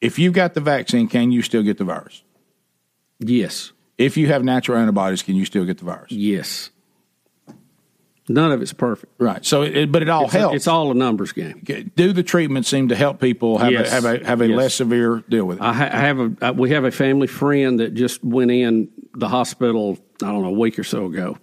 if 0.00 0.18
you 0.18 0.30
got 0.32 0.54
the 0.54 0.60
vaccine, 0.60 1.08
can 1.08 1.30
you 1.32 1.42
still 1.42 1.62
get 1.62 1.78
the 1.78 1.84
virus? 1.84 2.22
Yes. 3.18 3.72
If 3.98 4.16
you 4.16 4.28
have 4.28 4.42
natural 4.42 4.78
antibodies, 4.78 5.22
can 5.22 5.36
you 5.36 5.44
still 5.44 5.64
get 5.64 5.78
the 5.78 5.84
virus? 5.84 6.10
Yes. 6.10 6.70
None 8.28 8.52
of 8.52 8.62
it's 8.62 8.72
perfect. 8.72 9.12
Right. 9.18 9.44
So, 9.44 9.62
it, 9.62 9.90
but 9.90 10.02
it 10.02 10.08
all 10.08 10.26
It's 10.26 10.34
a- 10.34 10.38
helps. 10.38 10.56
it's 10.56 10.68
all 10.68 10.90
a 10.92 10.94
numbers 10.94 11.32
game. 11.32 11.62
Do 11.96 12.12
the 12.12 12.22
treatment 12.22 12.64
seem 12.64 12.88
to 12.88 12.94
help 12.94 13.20
people 13.20 13.58
have 13.58 13.72
Yes. 13.72 13.88
a, 13.88 13.94
have 13.94 14.04
a 14.04 14.24
have 14.26 14.40
a 14.40 14.46
Yes. 14.48 14.56
less 14.56 14.74
severe 14.74 15.24
deal 15.28 15.44
with 15.46 15.58
it? 15.58 15.62
I, 15.62 15.72
ha- 15.72 15.90
I 15.92 15.98
have 16.00 16.20
a 16.20 16.36
uh, 16.40 16.52
we 16.52 16.70
have 16.70 16.84
a 16.84 16.92
family 16.92 17.26
friend 17.26 17.80
that 17.80 17.94
just 17.94 18.22
went 18.22 18.52
in 18.52 18.88
the 19.14 19.28
hospital. 19.28 19.98
I 20.22 20.26
don't 20.26 20.42
know 20.42 20.48
a 20.48 20.52
week 20.52 20.78
or 20.78 20.84
so 20.84 21.06
ago, 21.06 21.38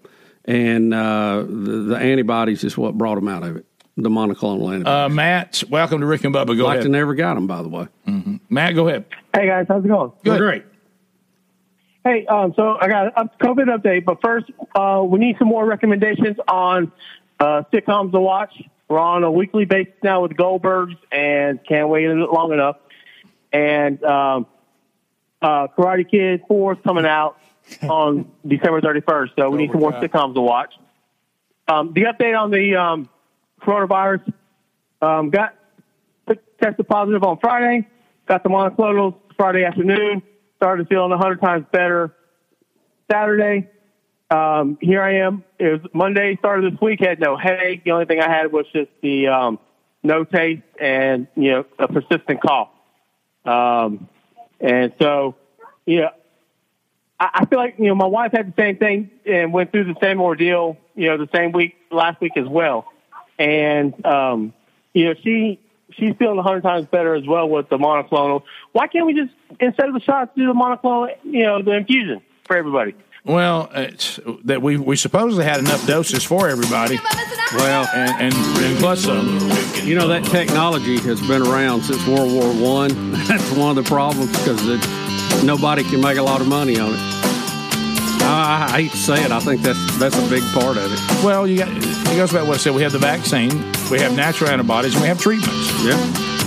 and 0.46 0.94
uh, 0.94 1.44
the, 1.46 1.72
the 1.90 1.98
antibodies 1.98 2.64
is 2.64 2.78
what 2.78 2.98
brought 2.98 3.18
him 3.18 3.28
out 3.28 3.44
of 3.44 3.58
it. 3.58 3.66
The 4.00 4.10
monoclonal 4.10 4.76
antibodies. 4.76 4.86
Uh, 4.86 5.10
Matt, 5.10 5.64
welcome 5.70 6.02
to 6.02 6.06
Rick 6.06 6.24
and 6.24 6.34
Bubba. 6.34 6.56
Go 6.56 6.66
like 6.66 6.76
ahead. 6.76 6.84
to 6.84 6.90
never 6.90 7.16
got 7.16 7.34
them, 7.34 7.48
by 7.48 7.64
the 7.64 7.68
way. 7.68 7.88
Matt, 8.48 8.76
go 8.76 8.88
ahead. 8.88 9.06
Hey 9.34 9.48
guys, 9.48 9.66
how's 9.68 9.84
it 9.84 9.88
going? 9.88 10.12
Good. 10.24 10.38
Great. 10.38 10.64
Hey, 12.04 12.26
um, 12.28 12.54
so 12.56 12.78
I 12.80 12.88
got 12.88 13.08
a 13.18 13.30
COVID 13.44 13.66
update, 13.76 14.06
but 14.06 14.22
first, 14.22 14.46
uh, 14.76 15.04
we 15.04 15.20
need 15.20 15.38
some 15.40 15.48
more 15.48 15.66
recommendations 15.66 16.38
on 16.48 16.92
uh, 17.40 17.64
sitcoms 17.74 18.12
to 18.12 18.20
watch. 18.20 18.54
We're 18.88 19.00
on 19.00 19.24
a 19.24 19.32
weekly 19.32 19.66
basis 19.66 19.94
now 20.04 20.22
with 20.22 20.34
Goldbergs, 20.34 20.96
and 21.12 21.60
can't 21.68 21.90
wait 21.90 22.08
long 22.08 22.54
enough. 22.54 22.78
And 23.52 24.02
um, 24.04 24.46
uh, 25.42 25.68
Karate 25.76 26.10
Kid 26.10 26.44
Four 26.48 26.74
is 26.74 26.80
coming 26.84 27.06
out 27.06 27.40
on 27.82 28.32
December 28.48 28.80
31st, 28.80 29.30
so 29.36 29.50
we 29.50 29.58
need 29.58 29.72
some 29.72 29.82
more 29.82 29.92
sitcoms 29.94 30.36
to 30.36 30.42
watch. 30.42 30.74
Um, 31.68 31.94
the 31.94 32.04
update 32.04 32.40
on 32.40 32.52
the 32.52 32.76
um, 32.76 33.10
coronavirus 33.68 34.34
um, 35.02 35.30
got 35.30 35.54
tested 36.62 36.88
positive 36.88 37.24
on 37.24 37.38
Friday. 37.40 37.88
Got 38.28 38.44
the 38.44 38.50
monoclonals 38.50 39.16
Friday 39.36 39.64
afternoon. 39.64 40.22
Started 40.58 40.88
feeling 40.88 41.12
a 41.12 41.18
hundred 41.18 41.42
times 41.42 41.66
better 41.72 42.16
Saturday. 43.12 43.70
Um, 44.30 44.78
here 44.82 45.02
I 45.02 45.20
am. 45.20 45.44
It 45.60 45.82
was 45.82 45.92
Monday. 45.94 46.36
Started 46.38 46.74
this 46.74 46.82
week. 46.82 47.00
Had 47.00 47.20
no 47.20 47.38
headache. 47.38 47.84
The 47.84 47.92
only 47.92 48.06
thing 48.06 48.20
I 48.20 48.30
had 48.30 48.52
was 48.52 48.66
just 48.74 48.90
the 49.02 49.28
um, 49.28 49.60
no 50.04 50.24
taste 50.24 50.64
and 50.80 51.28
you 51.36 51.52
know 51.52 51.66
a 51.80 51.88
persistent 51.88 52.42
cough. 52.42 52.70
Um, 53.46 54.10
and 54.60 54.94
so, 55.00 55.36
yeah, 55.86 56.10
I, 57.20 57.30
I 57.36 57.46
feel 57.46 57.60
like 57.60 57.76
you 57.78 57.88
know 57.88 57.96
my 57.96 58.08
wife 58.08 58.32
had 58.34 58.54
the 58.54 58.62
same 58.62 58.78
thing 58.78 59.12
and 59.26 59.54
went 59.54 59.72
through 59.72 59.86
the 59.86 59.96
same 60.02 60.20
ordeal. 60.20 60.78
You 60.96 61.10
know, 61.10 61.18
the 61.18 61.30
same 61.34 61.52
week 61.52 61.76
last 61.92 62.20
week 62.20 62.36
as 62.36 62.48
well. 62.48 62.88
And 63.40 64.06
um, 64.06 64.54
you 64.94 65.06
know, 65.06 65.14
she 65.24 65.60
she's 65.92 66.16
feeling 66.18 66.40
a 66.40 66.44
hundred 66.44 66.62
times 66.62 66.86
better 66.88 67.16
as 67.16 67.26
well 67.26 67.50
with 67.50 67.70
the 67.70 67.78
monoclonal. 67.78 68.44
Why 68.72 68.88
can't 68.88 69.06
we 69.06 69.14
just 69.14 69.34
instead 69.60 69.88
of 69.88 69.94
the 69.94 70.02
shots 70.02 70.32
do 70.36 70.48
the 70.48 70.54
monoclonal? 70.54 71.10
You 71.24 71.44
know, 71.44 71.62
the 71.62 71.72
infusion 71.72 72.22
for 72.46 72.58
everybody. 72.58 72.96
Well, 73.24 73.70
it's 73.74 74.20
that 74.46 74.62
we 74.62 74.78
we 74.78 74.96
supposedly 74.96 75.44
had 75.44 75.60
enough 75.60 75.86
doses 75.86 76.24
for 76.24 76.48
everybody. 76.48 76.98
Well, 77.54 77.88
and 77.94 78.34
and, 78.34 78.34
and 78.34 78.78
plus 78.80 79.02
some. 79.04 79.28
You 79.84 79.96
know 79.96 80.08
that 80.08 80.24
technology 80.26 80.98
has 81.00 81.26
been 81.28 81.42
around 81.42 81.84
since 81.84 82.06
World 82.08 82.32
War 82.32 82.52
One. 82.54 83.12
That's 83.28 83.52
one 83.52 83.78
of 83.78 83.84
the 83.84 83.90
problems 83.90 84.32
because 84.38 85.44
nobody 85.44 85.84
can 85.84 86.02
make 86.02 86.18
a 86.18 86.24
lot 86.24 86.42
of 86.42 86.48
money 86.48 86.80
on 86.80 86.94
it. 86.94 87.17
I, 88.28 88.68
I 88.70 88.82
hate 88.82 88.92
to 88.92 88.98
say 88.98 89.24
it. 89.24 89.32
I 89.32 89.40
think 89.40 89.62
that's 89.62 89.98
that's 89.98 90.18
a 90.18 90.30
big 90.30 90.44
part 90.54 90.78
of 90.78 90.92
it. 90.92 91.00
Well, 91.24 91.48
you 91.48 91.58
got 91.58 91.70
it 91.70 92.16
goes 92.16 92.32
back 92.32 92.42
to 92.44 92.48
what 92.48 92.56
I 92.56 92.58
said. 92.58 92.76
We 92.76 92.84
have 92.84 92.92
the 92.92 93.00
vaccine, 93.00 93.50
we 93.90 94.00
have 94.00 94.16
natural 94.16 94.50
antibodies, 94.50 94.94
and 94.94 95.02
we 95.02 95.08
have 95.08 95.20
treatments. 95.20 95.72
Yeah. 95.84 95.98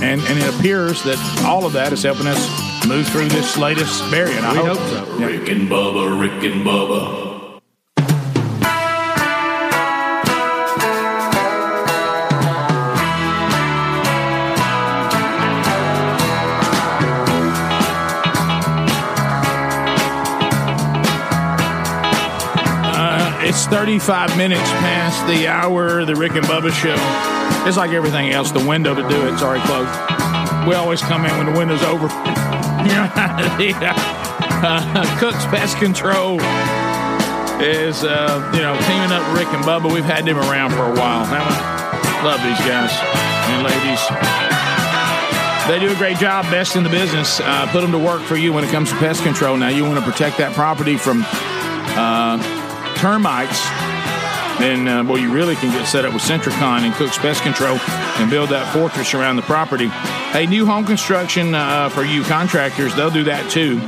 And, 0.02 0.20
and 0.22 0.38
it 0.38 0.54
appears 0.54 1.02
that 1.02 1.18
all 1.46 1.66
of 1.66 1.74
that 1.74 1.92
is 1.92 2.02
helping 2.02 2.26
us 2.26 2.86
move 2.88 3.06
through 3.08 3.28
this 3.28 3.58
latest 3.58 4.02
variant. 4.04 4.44
I 4.44 4.52
We 4.52 4.58
hope, 4.68 4.78
hope 4.78 5.06
so. 5.08 5.18
Yeah. 5.18 5.26
Rick 5.26 5.48
and 5.50 5.68
Bubba, 5.68 6.18
Rick 6.18 6.42
and 6.50 6.64
Bubba. 6.64 7.29
35 23.70 24.36
minutes 24.36 24.68
past 24.82 25.24
the 25.28 25.46
hour 25.46 26.04
the 26.04 26.16
Rick 26.16 26.32
and 26.32 26.44
Bubba 26.46 26.72
show. 26.72 26.96
It's 27.68 27.76
like 27.76 27.92
everything 27.92 28.30
else. 28.30 28.50
The 28.50 28.66
window 28.66 28.94
to 28.94 29.08
do 29.08 29.26
it's 29.28 29.42
already 29.42 29.64
closed. 29.64 29.88
We 30.66 30.74
always 30.74 31.00
come 31.00 31.24
in 31.24 31.30
when 31.38 31.46
the 31.46 31.56
window's 31.56 31.82
over. 31.84 32.06
yeah. 32.90 33.94
uh, 34.62 35.18
Cook's 35.20 35.46
Pest 35.46 35.76
Control 35.78 36.40
is, 37.62 38.02
uh, 38.02 38.50
you 38.52 38.60
know, 38.60 38.74
teaming 38.90 39.12
up 39.12 39.22
Rick 39.38 39.48
and 39.54 39.62
Bubba. 39.64 39.92
We've 39.92 40.04
had 40.04 40.26
them 40.26 40.38
around 40.38 40.72
for 40.72 40.82
a 40.82 40.94
while. 40.98 41.24
haven't? 41.24 42.26
Love 42.26 42.42
these 42.42 42.58
guys 42.66 42.90
and 43.54 43.62
ladies. 43.62 44.02
They 45.68 45.78
do 45.78 45.92
a 45.94 45.96
great 45.96 46.18
job, 46.18 46.44
best 46.50 46.74
in 46.74 46.82
the 46.82 46.90
business. 46.90 47.38
Uh, 47.38 47.68
put 47.70 47.82
them 47.82 47.92
to 47.92 47.98
work 47.98 48.22
for 48.22 48.36
you 48.36 48.52
when 48.52 48.64
it 48.64 48.70
comes 48.70 48.90
to 48.90 48.96
pest 48.96 49.22
control. 49.22 49.56
Now, 49.56 49.68
you 49.68 49.84
want 49.84 50.04
to 50.04 50.10
protect 50.10 50.38
that 50.38 50.54
property 50.54 50.96
from 50.96 51.22
uh, 51.24 52.59
termites, 53.00 53.58
then, 54.60 54.86
uh, 54.86 55.02
well, 55.02 55.16
you 55.16 55.32
really 55.32 55.54
can 55.56 55.72
get 55.72 55.86
set 55.86 56.04
up 56.04 56.12
with 56.12 56.22
Sentricon 56.22 56.80
and 56.80 56.92
Cook's 56.94 57.16
Pest 57.16 57.42
Control 57.42 57.78
and 58.18 58.30
build 58.30 58.50
that 58.50 58.70
fortress 58.74 59.14
around 59.14 59.36
the 59.36 59.42
property. 59.42 59.86
Hey, 59.86 60.44
new 60.44 60.66
home 60.66 60.84
construction 60.84 61.54
uh, 61.54 61.88
for 61.88 62.04
you 62.04 62.22
contractors, 62.24 62.94
they'll 62.94 63.10
do 63.10 63.24
that 63.24 63.50
too. 63.50 63.80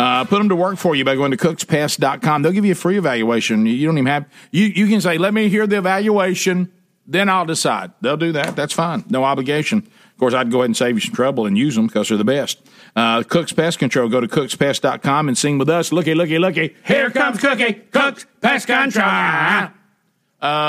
Uh, 0.00 0.24
put 0.24 0.38
them 0.38 0.48
to 0.48 0.54
work 0.54 0.78
for 0.78 0.94
you 0.94 1.04
by 1.04 1.16
going 1.16 1.32
to 1.32 1.36
cookspest.com. 1.36 2.42
They'll 2.42 2.52
give 2.52 2.64
you 2.64 2.72
a 2.72 2.76
free 2.76 2.96
evaluation. 2.96 3.66
You 3.66 3.86
don't 3.86 3.98
even 3.98 4.06
have, 4.06 4.26
you, 4.52 4.66
you 4.66 4.86
can 4.86 5.00
say, 5.00 5.18
let 5.18 5.34
me 5.34 5.48
hear 5.48 5.66
the 5.66 5.78
evaluation, 5.78 6.72
then 7.08 7.28
I'll 7.28 7.44
decide. 7.46 7.90
They'll 8.00 8.16
do 8.16 8.30
that. 8.32 8.54
That's 8.54 8.72
fine. 8.72 9.04
No 9.08 9.24
obligation. 9.24 9.90
Of 10.20 10.22
course, 10.22 10.34
I'd 10.34 10.50
go 10.50 10.58
ahead 10.58 10.66
and 10.66 10.76
save 10.76 10.96
you 10.96 11.00
some 11.00 11.14
trouble 11.14 11.46
and 11.46 11.56
use 11.56 11.76
them 11.76 11.86
because 11.86 12.10
they're 12.10 12.18
the 12.18 12.24
best. 12.24 12.60
Uh, 12.94 13.22
Cook's 13.22 13.54
Pest 13.54 13.78
Control. 13.78 14.06
Go 14.10 14.20
to 14.20 14.28
cookspest.com 14.28 15.28
and 15.28 15.38
sing 15.38 15.56
with 15.56 15.70
us. 15.70 15.92
Looky, 15.92 16.14
looky, 16.14 16.38
looky. 16.38 16.76
Here 16.84 17.08
comes 17.08 17.40
Cookie. 17.40 17.72
Cook's 17.90 18.26
Pest 18.42 18.66
Control. 18.66 19.06
Uh, 19.06 19.70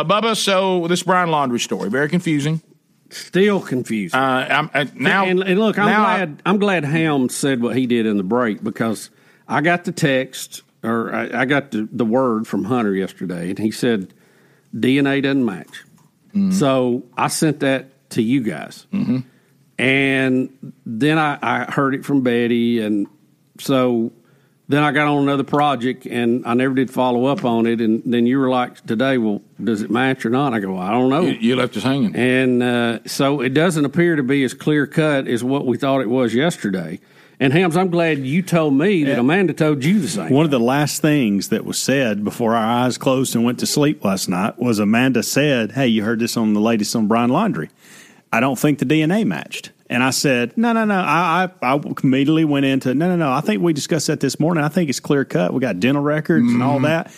Bubba, 0.05 0.37
so 0.37 0.87
this 0.87 1.03
Brian 1.03 1.27
Laundrie 1.27 1.59
story, 1.59 1.89
very 1.89 2.07
confusing. 2.07 2.61
Still 3.09 3.59
confusing. 3.59 4.17
Uh, 4.17 4.47
I'm, 4.49 4.69
uh, 4.73 4.85
now, 4.95 5.25
and, 5.25 5.41
and 5.43 5.59
look, 5.59 5.77
I'm 5.77 5.87
glad. 5.87 6.41
I'm 6.45 6.57
glad 6.57 6.85
Helms 6.85 7.35
said 7.35 7.61
what 7.61 7.75
he 7.75 7.87
did 7.87 8.05
in 8.05 8.15
the 8.15 8.23
break 8.23 8.63
because 8.63 9.09
I 9.49 9.59
got 9.59 9.83
the 9.83 9.91
text 9.91 10.61
or 10.81 11.13
I, 11.13 11.41
I 11.41 11.45
got 11.45 11.71
the, 11.71 11.89
the 11.91 12.05
word 12.05 12.47
from 12.47 12.63
Hunter 12.63 12.95
yesterday, 12.95 13.49
and 13.49 13.59
he 13.59 13.71
said 13.71 14.13
DNA 14.73 15.21
doesn't 15.21 15.43
match. 15.43 15.83
Mm-hmm. 16.29 16.51
So 16.51 17.03
I 17.17 17.27
sent 17.27 17.59
that 17.59 18.09
to 18.11 18.21
you 18.21 18.41
guys, 18.41 18.87
and 19.81 20.73
then 20.85 21.17
I, 21.17 21.39
I 21.41 21.71
heard 21.71 21.95
it 21.95 22.05
from 22.05 22.21
Betty, 22.21 22.81
and 22.81 23.07
so 23.59 24.11
then 24.67 24.83
I 24.83 24.91
got 24.91 25.07
on 25.07 25.23
another 25.23 25.43
project, 25.43 26.05
and 26.05 26.45
I 26.45 26.53
never 26.53 26.75
did 26.75 26.91
follow 26.91 27.25
up 27.25 27.43
on 27.43 27.65
it. 27.65 27.81
And 27.81 28.03
then 28.05 28.27
you 28.27 28.39
were 28.39 28.49
like 28.49 28.85
today, 28.85 29.17
well, 29.17 29.41
does 29.61 29.81
it 29.81 29.89
match 29.89 30.25
or 30.25 30.29
not? 30.29 30.53
I 30.53 30.59
go, 30.59 30.73
well, 30.73 30.81
I 30.81 30.91
don't 30.91 31.09
know. 31.09 31.21
You, 31.21 31.33
you 31.33 31.55
left 31.55 31.75
us 31.77 31.83
hanging. 31.83 32.15
And 32.15 32.61
uh, 32.61 32.99
so 33.05 33.41
it 33.41 33.55
doesn't 33.55 33.83
appear 33.83 34.15
to 34.15 34.23
be 34.23 34.43
as 34.43 34.53
clear 34.53 34.85
cut 34.85 35.27
as 35.27 35.43
what 35.43 35.65
we 35.65 35.77
thought 35.77 36.01
it 36.01 36.09
was 36.09 36.33
yesterday. 36.33 36.99
And 37.39 37.51
Helms, 37.51 37.75
I'm 37.75 37.89
glad 37.89 38.19
you 38.19 38.43
told 38.43 38.75
me 38.75 39.03
that 39.05 39.17
Amanda 39.17 39.53
told 39.53 39.83
you 39.83 39.99
the 39.99 40.07
same. 40.07 40.29
One 40.29 40.45
of 40.45 40.51
the 40.51 40.59
last 40.59 41.01
things 41.01 41.49
that 41.49 41.65
was 41.65 41.79
said 41.79 42.23
before 42.23 42.55
our 42.55 42.63
eyes 42.63 42.99
closed 42.99 43.35
and 43.35 43.43
went 43.43 43.59
to 43.61 43.65
sleep 43.65 44.05
last 44.05 44.29
night 44.29 44.59
was 44.59 44.77
Amanda 44.77 45.23
said, 45.23 45.71
Hey, 45.71 45.87
you 45.87 46.03
heard 46.03 46.19
this 46.19 46.37
on 46.37 46.53
the 46.53 46.61
latest 46.61 46.95
on 46.95 47.07
Brian 47.07 47.31
Laundrie. 47.31 47.71
I 48.31 48.39
don't 48.39 48.59
think 48.59 48.77
the 48.77 48.85
DNA 48.85 49.25
matched. 49.25 49.70
And 49.91 50.01
I 50.01 50.09
said, 50.11 50.57
No, 50.57 50.71
no, 50.73 50.85
no. 50.85 50.95
I, 50.95 51.49
I, 51.61 51.73
I 51.75 51.81
immediately 52.03 52.45
went 52.45 52.65
into, 52.65 52.95
No, 52.95 53.09
no, 53.09 53.15
no. 53.17 53.31
I 53.31 53.41
think 53.41 53.61
we 53.61 53.73
discussed 53.73 54.07
that 54.07 54.21
this 54.21 54.39
morning. 54.39 54.63
I 54.63 54.69
think 54.69 54.89
it's 54.89 54.99
clear 55.01 55.25
cut. 55.25 55.53
We 55.53 55.59
got 55.59 55.79
dental 55.79 56.01
records 56.01 56.51
and 56.51 56.63
all 56.63 56.77
Mm-hmm. 56.77 56.85
Mhm. 56.85 57.03
that. 57.05 57.13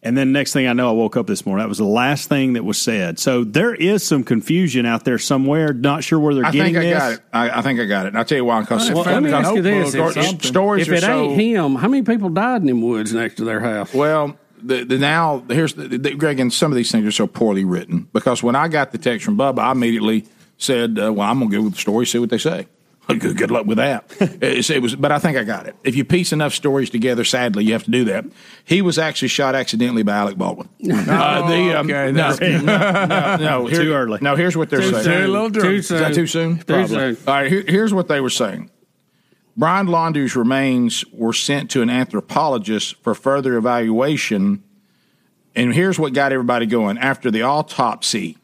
And 0.00 0.16
then 0.16 0.30
next 0.30 0.52
thing 0.52 0.68
I 0.68 0.74
know, 0.74 0.90
I 0.90 0.92
woke 0.92 1.16
up 1.16 1.26
this 1.26 1.44
morning. 1.44 1.64
That 1.64 1.68
was 1.68 1.78
the 1.78 1.84
last 1.84 2.28
thing 2.28 2.52
that 2.52 2.64
was 2.64 2.78
said. 2.78 3.18
So 3.18 3.42
there 3.42 3.74
is 3.74 4.06
some 4.06 4.22
confusion 4.22 4.86
out 4.86 5.04
there 5.04 5.18
somewhere. 5.18 5.72
Not 5.72 6.04
sure 6.04 6.20
where 6.20 6.34
they're 6.34 6.44
I 6.46 6.50
getting 6.52 6.74
think 6.74 6.84
I 6.84 6.88
this. 6.90 6.98
got 6.98 7.12
it. 7.14 7.20
I, 7.32 7.58
I 7.58 7.62
think 7.62 7.80
I 7.80 7.84
got 7.86 8.04
it. 8.06 8.08
And 8.10 8.18
I'll 8.18 8.24
tell 8.24 8.38
you 8.38 8.44
why. 8.44 8.60
Because 8.60 8.88
Well, 8.92 9.02
let 9.04 9.22
me 9.22 9.32
ask 9.32 9.52
you 9.54 9.62
this: 9.62 9.90
Stories, 9.90 10.46
stories 10.46 10.86
if 10.86 10.92
are 10.92 10.96
it 10.96 11.00
so, 11.02 11.30
ain't 11.30 11.40
him, 11.40 11.74
how 11.74 11.88
many 11.88 12.02
people 12.04 12.28
died 12.28 12.60
in 12.60 12.66
them 12.68 12.80
woods 12.82 13.12
next 13.12 13.36
to 13.36 13.44
their 13.44 13.58
house? 13.58 13.92
Well, 13.92 14.36
the, 14.62 14.84
the 14.84 14.98
now 14.98 15.42
here's 15.48 15.74
the, 15.74 15.88
the, 15.88 16.14
Greg, 16.14 16.38
and 16.38 16.52
some 16.52 16.70
of 16.70 16.76
these 16.76 16.92
things 16.92 17.04
are 17.06 17.10
so 17.10 17.26
poorly 17.26 17.64
written 17.64 18.06
because 18.12 18.40
when 18.42 18.54
I 18.54 18.68
got 18.68 18.92
the 18.92 18.98
text 18.98 19.24
from 19.24 19.36
Bubba, 19.36 19.58
I 19.60 19.72
immediately 19.72 20.26
said, 20.58 20.98
uh, 20.98 21.12
"Well, 21.12 21.28
I'm 21.28 21.38
going 21.38 21.50
to 21.50 21.56
go 21.56 21.62
with 21.64 21.74
the 21.74 21.80
story, 21.80 22.06
see 22.06 22.18
what 22.18 22.30
they 22.30 22.38
say." 22.38 22.66
Good, 23.08 23.38
good 23.38 23.50
luck 23.50 23.64
with 23.64 23.78
that. 23.78 24.04
It 24.42 24.82
was, 24.82 24.94
but 24.94 25.10
I 25.10 25.18
think 25.18 25.38
I 25.38 25.44
got 25.44 25.66
it. 25.66 25.74
If 25.82 25.96
you 25.96 26.04
piece 26.04 26.30
enough 26.34 26.52
stories 26.52 26.90
together, 26.90 27.24
sadly, 27.24 27.64
you 27.64 27.72
have 27.72 27.84
to 27.84 27.90
do 27.90 28.04
that. 28.04 28.26
He 28.66 28.82
was 28.82 28.98
actually 28.98 29.28
shot 29.28 29.54
accidentally 29.54 30.02
by 30.02 30.12
Alec 30.12 30.36
Baldwin. 30.36 30.68
Uh, 30.90 31.48
the, 31.48 31.78
um, 31.78 31.86
okay, 31.90 32.12
no, 32.12 32.36
no, 32.38 33.06
no, 33.06 33.36
no, 33.36 33.66
here- 33.66 33.82
Too 33.82 33.92
early. 33.94 34.18
No, 34.20 34.36
here's 34.36 34.58
what 34.58 34.68
they're 34.68 34.80
Too 34.80 34.90
saying. 34.90 35.04
soon. 35.04 35.22
A 35.24 35.28
little 35.28 35.50
Too 35.50 35.80
soon. 35.80 35.96
Is 35.96 36.02
that 36.02 36.14
too 36.14 36.26
soon? 36.26 36.58
Too 36.58 36.64
Probably. 36.64 37.14
soon. 37.14 37.16
All 37.26 37.34
right, 37.34 37.50
here, 37.50 37.64
here's 37.66 37.94
what 37.94 38.08
they 38.08 38.20
were 38.20 38.28
saying. 38.28 38.70
Brian 39.56 39.86
Laundrie's 39.86 40.36
remains 40.36 41.04
were 41.10 41.32
sent 41.32 41.70
to 41.70 41.82
an 41.82 41.90
anthropologist 41.90 42.96
for 43.02 43.14
further 43.14 43.56
evaluation. 43.56 44.62
And 45.56 45.74
here's 45.74 45.98
what 45.98 46.12
got 46.12 46.32
everybody 46.32 46.66
going. 46.66 46.98
After 46.98 47.30
the 47.30 47.42
autopsy 47.42 48.36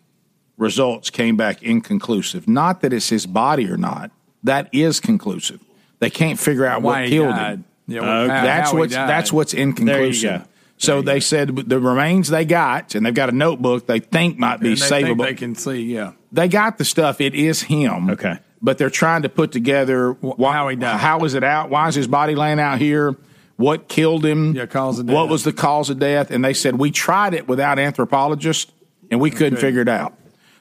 results 0.57 1.11
came 1.11 1.37
back 1.37 1.63
inconclusive. 1.63 2.47
Not 2.49 2.81
that 2.83 2.93
it's 2.93 3.09
his 3.09 3.27
body 3.27 3.69
or 3.71 3.77
not. 3.77 4.11
That 4.43 4.69
is 4.73 5.01
conclusive. 5.01 5.61
They 5.99 6.11
can't 6.11 6.39
figure 6.39 6.67
out 6.67 6.83
Why 6.83 7.01
what 7.01 7.05
he 7.05 7.11
killed 7.11 7.31
died. 7.35 7.55
him. 7.59 7.65
Yeah, 7.87 8.01
well, 8.01 8.29
how- 8.29 8.45
that's 8.45 8.71
how 8.71 8.79
what's 8.79 8.95
that's 8.95 9.33
what's 9.33 9.53
There 9.53 9.61
you 9.63 9.69
inconclusive. 9.69 10.41
go. 10.43 10.49
So 10.77 11.03
they 11.03 11.21
said 11.21 11.55
the 11.57 11.79
remains 11.79 12.29
they 12.29 12.45
got, 12.45 12.95
and 12.95 13.07
they've 13.07 13.15
got 13.15 13.29
a 13.29 13.33
notebook 13.33 13.87
they 13.87 14.01
think 14.01 14.39
might 14.39 14.59
be 14.61 14.71
And 14.73 14.77
they 14.79 14.81
think 15.03 15.09
savable 15.19 15.25
they 15.25 15.35
can 15.35 15.55
see, 15.55 15.83
yeah. 15.83 16.13
they 16.33 16.49
got 16.49 16.79
the 16.79 16.85
stuff. 16.85 17.21
It 17.21 17.35
is 17.35 17.63
him. 17.63 18.11
Okay. 18.11 18.39
But 18.61 18.79
they're 18.79 18.91
trying 18.91 19.23
to 19.23 19.29
put 19.29 19.53
together 19.53 20.13
why, 20.21 20.53
how 20.53 20.69
he 20.69 20.77
died. 20.77 20.99
How 20.99 21.21
is 21.25 21.35
it 21.35 21.45
out? 21.45 21.71
Why 21.71 21.89
is 21.89 21.95
his 21.95 22.09
body 22.09 22.35
laying 22.35 22.59
out 22.59 22.79
here? 22.79 23.15
What 23.57 23.89
killed 23.89 24.25
him? 24.25 24.55
Yeah, 24.55 24.67
cause 24.67 24.99
of 24.99 25.07
death. 25.07 25.15
What 25.15 25.29
was 25.29 25.45
the 25.45 25.53
cause 25.53 25.91
of 25.91 25.99
death? 26.01 26.31
And 26.33 26.45
they 26.45 26.55
said 26.55 26.77
we 26.77 26.91
tried 26.91 27.35
it 27.35 27.47
without 27.47 27.79
anthropologists, 27.79 28.73
and 29.11 29.21
we 29.21 29.31
couldn't 29.31 29.55
Okay. 29.59 29.67
figure 29.69 29.83
it 29.83 29.89
out. 29.89 30.15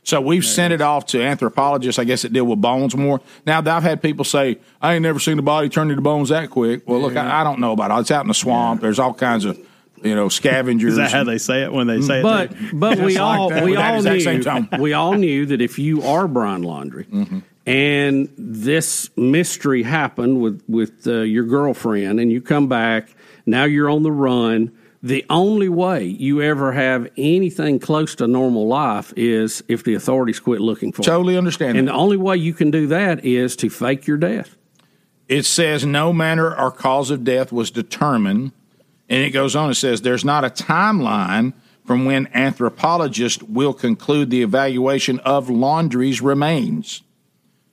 So 0.04 0.20
we've 0.20 0.46
sent 0.46 0.74
it 0.74 0.82
off 0.82 1.06
to 1.08 1.22
anthropologists. 1.24 1.98
I 1.98 2.04
guess 2.04 2.24
that 2.24 2.34
deal 2.34 2.46
with 2.46 2.60
bones 2.60 2.96
more. 2.96 3.22
Now 3.46 3.60
I've 3.60 3.84
had 3.84 4.02
people 4.02 4.26
say 4.26 4.58
I 4.82 4.96
ain't 4.96 5.04
never 5.04 5.20
seen 5.20 5.40
a 5.40 5.42
body 5.42 5.70
turn 5.70 5.90
into 5.90 6.02
bones 6.02 6.30
that 6.30 6.50
quick. 6.50 6.88
Well, 6.88 7.00
look, 7.00 7.16
I, 7.16 7.42
I 7.42 7.44
don't 7.44 7.60
know 7.60 7.72
about 7.72 7.92
it. 7.92 8.02
It's 8.02 8.12
out 8.12 8.22
in 8.24 8.28
the 8.28 8.34
swamp. 8.34 8.82
There's 8.82 9.00
all 9.00 9.14
kinds 9.14 9.46
of 9.46 9.58
you 10.04 10.14
know 10.16 10.28
scavengers. 10.28 10.92
Is 10.94 10.98
that 10.98 11.12
how 11.14 11.24
they 11.24 11.38
say 11.38 11.64
it 11.64 11.72
when 11.72 11.88
they 11.88 12.02
say 12.02 12.22
But 12.22 12.52
it? 12.52 12.58
but 12.74 12.98
we 13.00 13.14
Just 13.14 13.20
like 13.20 13.40
all 13.40 13.50
we 13.64 13.76
all 13.78 13.96
exact 14.06 14.44
same 14.44 14.68
knew 14.72 14.78
we 14.82 14.92
all 14.94 15.14
knew 15.14 15.46
that 15.46 15.62
if 15.62 15.80
you 15.80 16.02
are 16.04 16.28
Brian 16.28 16.64
Laundrie 16.64 17.08
Mm-hmm. 17.08 17.40
and 17.66 18.30
this 18.38 19.10
mystery 19.16 19.84
happened 19.84 20.42
with 20.42 20.62
with 20.68 21.08
uh, 21.08 21.22
your 21.22 21.46
girlfriend 21.46 22.20
and 22.20 22.30
you 22.32 22.42
come 22.42 22.68
back 22.68 23.16
now 23.46 23.64
you're 23.64 23.90
on 23.90 24.04
the 24.04 24.12
run. 24.12 24.72
The 25.04 25.26
only 25.30 25.68
way 25.68 26.06
you 26.06 26.42
ever 26.42 26.72
have 26.72 27.10
anything 27.18 27.78
close 27.80 28.16
to 28.16 28.26
normal 28.28 28.68
life 28.68 29.14
is 29.18 29.62
if 29.68 29.84
the 29.84 29.96
authorities 29.96 30.40
quit 30.40 30.62
looking 30.62 30.94
for 30.94 31.02
you. 31.02 31.06
Totally 31.06 31.38
understand 31.38 31.78
And 31.78 31.90
that. 31.90 31.92
the 31.92 31.98
only 31.98 32.16
way 32.16 32.38
you 32.38 32.54
can 32.54 32.72
do 32.72 32.88
that 32.88 33.26
is 33.26 33.58
to 33.58 33.70
fake 33.70 34.08
your 34.08 34.16
death. 34.16 34.56
It 35.28 35.46
says 35.46 35.86
no 35.86 36.14
manner 36.14 36.56
or 36.56 36.72
cause 36.72 37.12
of 37.12 37.26
death 37.26 37.52
was 37.52 37.70
determined. 37.70 38.54
And 39.10 39.24
it 39.24 39.32
goes 39.32 39.58
on, 39.58 39.70
it 39.70 39.76
says 39.76 40.02
there's 40.04 40.24
not 40.24 40.46
a 40.46 40.50
timeline 40.50 41.52
from 41.86 42.06
when 42.06 42.30
anthropologists 42.34 43.44
will 43.44 43.74
conclude 43.74 44.30
the 44.30 44.42
evaluation 44.42 45.20
of 45.20 45.50
Laundrie's 45.50 46.22
remains. 46.22 47.02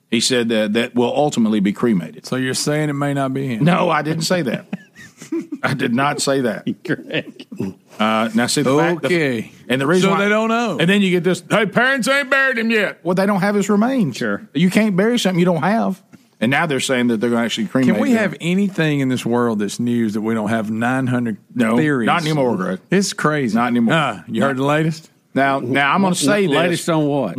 He 0.09 0.19
said 0.19 0.49
that 0.49 0.73
that 0.73 0.93
will 0.95 1.15
ultimately 1.15 1.61
be 1.61 1.71
cremated. 1.71 2.25
So 2.25 2.35
you're 2.35 2.53
saying 2.53 2.89
it 2.89 2.93
may 2.93 3.13
not 3.13 3.33
be 3.33 3.47
him? 3.47 3.63
No, 3.63 3.89
I 3.89 4.01
didn't 4.01 4.23
say 4.23 4.41
that. 4.41 4.65
I 5.63 5.73
did 5.73 5.93
not 5.93 6.21
say 6.21 6.41
that. 6.41 6.67
Uh, 7.99 8.29
now, 8.33 8.47
see 8.47 8.63
the 8.63 8.75
fact, 8.75 9.05
Okay. 9.05 9.51
and 9.67 9.79
the 9.79 9.85
reason 9.85 10.09
So 10.09 10.15
why- 10.15 10.23
they 10.23 10.29
don't 10.29 10.47
know. 10.49 10.77
and 10.79 10.89
then 10.89 11.01
you 11.03 11.11
get 11.11 11.23
this: 11.23 11.43
Hey, 11.47 11.67
parents 11.67 12.07
ain't 12.07 12.31
buried 12.31 12.57
him 12.57 12.71
yet. 12.71 12.99
Well, 13.03 13.13
they 13.13 13.27
don't 13.27 13.41
have 13.41 13.53
his 13.53 13.69
remains. 13.69 14.17
Sure, 14.17 14.41
you 14.55 14.71
can't 14.71 14.95
bury 14.95 15.19
something 15.19 15.37
you 15.37 15.45
don't 15.45 15.61
have. 15.61 16.01
And 16.39 16.49
now 16.49 16.65
they're 16.65 16.79
saying 16.79 17.07
that 17.09 17.17
they're 17.17 17.29
going 17.29 17.41
to 17.41 17.45
actually 17.45 17.67
cremate. 17.67 17.93
Can 17.93 18.01
we 18.01 18.11
him. 18.13 18.17
have 18.17 18.35
anything 18.41 19.01
in 19.01 19.09
this 19.09 19.23
world 19.23 19.59
that's 19.59 19.79
news 19.79 20.13
that 20.15 20.21
we 20.21 20.33
don't 20.33 20.49
have 20.49 20.71
900 20.71 21.37
No, 21.53 21.77
theories? 21.77 22.07
not 22.07 22.21
anymore, 22.23 22.55
Greg. 22.57 22.79
It's 22.89 23.13
crazy. 23.13 23.53
Not 23.55 23.67
anymore. 23.67 23.93
Uh, 23.93 24.23
you 24.27 24.41
heard 24.41 24.57
the 24.57 24.63
latest? 24.65 25.11
Now, 25.35 25.59
now 25.59 25.93
I'm 25.93 26.01
going 26.01 26.13
to 26.15 26.19
say 26.19 26.47
this. 26.47 26.55
Latest 26.55 26.89
on 26.89 27.05
what? 27.05 27.37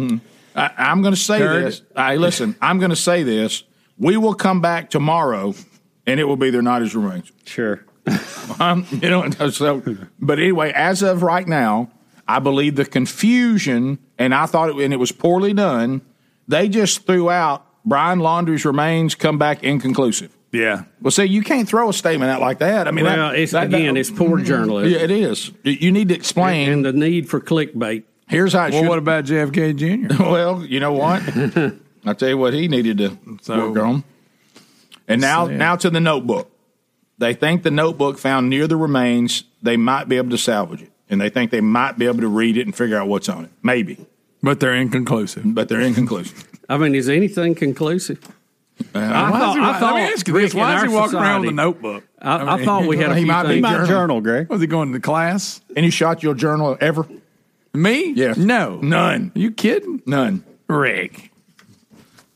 I, 0.54 0.70
I'm 0.78 1.02
going 1.02 1.14
to 1.14 1.20
say 1.20 1.40
Heard 1.40 1.64
this. 1.64 1.82
Hey, 1.96 2.16
listen, 2.18 2.54
I'm 2.62 2.78
going 2.78 2.90
to 2.90 2.96
say 2.96 3.24
this. 3.24 3.64
We 3.98 4.16
will 4.16 4.34
come 4.34 4.60
back 4.60 4.90
tomorrow, 4.90 5.54
and 6.06 6.18
it 6.20 6.24
will 6.24 6.36
be 6.36 6.50
they're 6.50 6.62
not 6.62 6.82
as 6.82 6.94
remains. 6.94 7.30
Sure. 7.44 7.84
um, 8.60 8.86
you 8.90 9.08
know, 9.08 9.28
so, 9.50 9.82
but 10.20 10.38
anyway, 10.38 10.72
as 10.74 11.02
of 11.02 11.22
right 11.22 11.46
now, 11.46 11.90
I 12.26 12.38
believe 12.38 12.76
the 12.76 12.84
confusion, 12.84 13.98
and 14.18 14.34
I 14.34 14.46
thought 14.46 14.70
it, 14.70 14.76
and 14.76 14.92
it 14.92 14.98
was 14.98 15.12
poorly 15.12 15.52
done. 15.52 16.02
They 16.48 16.68
just 16.68 17.06
threw 17.06 17.30
out 17.30 17.64
Brian 17.84 18.18
Laundrie's 18.20 18.64
remains 18.64 19.14
come 19.14 19.38
back 19.38 19.62
inconclusive. 19.62 20.36
Yeah. 20.50 20.84
Well, 21.00 21.10
see, 21.10 21.24
you 21.24 21.42
can't 21.42 21.66
throw 21.68 21.88
a 21.88 21.92
statement 21.92 22.30
out 22.30 22.40
like 22.40 22.58
that. 22.58 22.86
I 22.86 22.90
mean, 22.90 23.04
well, 23.04 23.30
that, 23.30 23.38
it's 23.38 23.52
that- 23.52 23.70
that- 23.70 23.76
again, 23.80 23.96
it's 23.96 24.10
poor 24.10 24.38
journalism. 24.38 24.92
Yeah, 24.92 24.98
it 25.04 25.10
is. 25.10 25.50
You- 25.62 25.72
You 25.72 25.92
need 25.92 26.08
to 26.08 26.14
explain. 26.14 26.68
and 26.70 26.84
the 26.84 26.92
need 26.92 27.28
for 27.28 27.40
clickbait. 27.40 28.04
Here's 28.28 28.52
how 28.52 28.66
it 28.66 28.72
Well, 28.72 28.88
what 28.88 28.98
about 28.98 29.24
JFK 29.24 29.74
Jr.? 29.76 30.22
well, 30.30 30.64
you 30.64 30.80
know 30.80 30.92
what? 30.92 31.22
I 32.04 32.14
tell 32.14 32.28
you 32.28 32.38
what 32.38 32.52
he 32.54 32.66
needed 32.68 32.98
to 32.98 33.18
work 33.48 33.78
on. 33.78 34.04
And 35.08 35.20
now, 35.20 35.46
Sad. 35.46 35.58
now 35.58 35.76
to 35.76 35.90
the 35.90 36.00
notebook. 36.00 36.50
They 37.18 37.34
think 37.34 37.62
the 37.62 37.70
notebook 37.70 38.18
found 38.18 38.48
near 38.50 38.66
the 38.66 38.76
remains. 38.76 39.44
They 39.62 39.76
might 39.76 40.08
be 40.08 40.16
able 40.16 40.30
to 40.30 40.38
salvage 40.38 40.82
it, 40.82 40.90
and 41.08 41.20
they 41.20 41.28
think 41.28 41.50
they 41.50 41.60
might 41.60 41.98
be 41.98 42.06
able 42.06 42.20
to 42.20 42.28
read 42.28 42.56
it 42.56 42.62
and 42.66 42.74
figure 42.74 42.96
out 42.98 43.06
what's 43.08 43.28
on 43.28 43.44
it. 43.44 43.50
Maybe, 43.62 44.04
but 44.42 44.58
they're 44.60 44.74
inconclusive. 44.74 45.42
But 45.46 45.68
they're 45.68 45.80
inconclusive. 45.80 46.48
I 46.68 46.78
mean, 46.78 46.94
is 46.94 47.08
anything 47.08 47.54
conclusive? 47.54 48.18
Uh, 48.94 48.98
I 48.98 49.30
why 49.30 49.36
is 49.36 49.40
thought, 49.42 49.54
he- 49.56 49.60
I 49.62 49.80
let 49.80 49.94
me 49.94 50.12
ask 50.12 50.26
you 50.26 50.34
this. 50.34 50.42
Rick, 50.42 50.54
in 50.54 50.60
Why 50.60 50.76
is 50.76 50.82
he 50.82 50.88
walking 50.88 51.18
around 51.18 51.40
with 51.42 51.50
a 51.50 51.52
notebook? 51.52 52.04
I, 52.20 52.36
I, 52.36 52.56
mean, 52.56 52.64
thought 52.64 52.86
we 52.86 52.96
had 52.98 53.10
a 53.10 53.14
he 53.14 53.20
few 53.22 53.26
might 53.32 53.42
be 53.46 53.60
things. 53.62 53.88
journal. 53.88 54.20
Greg. 54.20 54.48
Was 54.48 54.60
he 54.60 54.66
going 54.66 54.92
to 54.92 55.00
class? 55.00 55.60
Any 55.76 55.90
shot 55.90 56.22
your 56.22 56.34
journal 56.34 56.76
ever? 56.80 57.06
Me? 57.74 58.12
Yes. 58.12 58.36
No. 58.38 58.78
None. 58.80 59.30
you 59.34 59.50
kidding? 59.52 60.02
None. 60.06 60.44
Rick. 60.68 61.30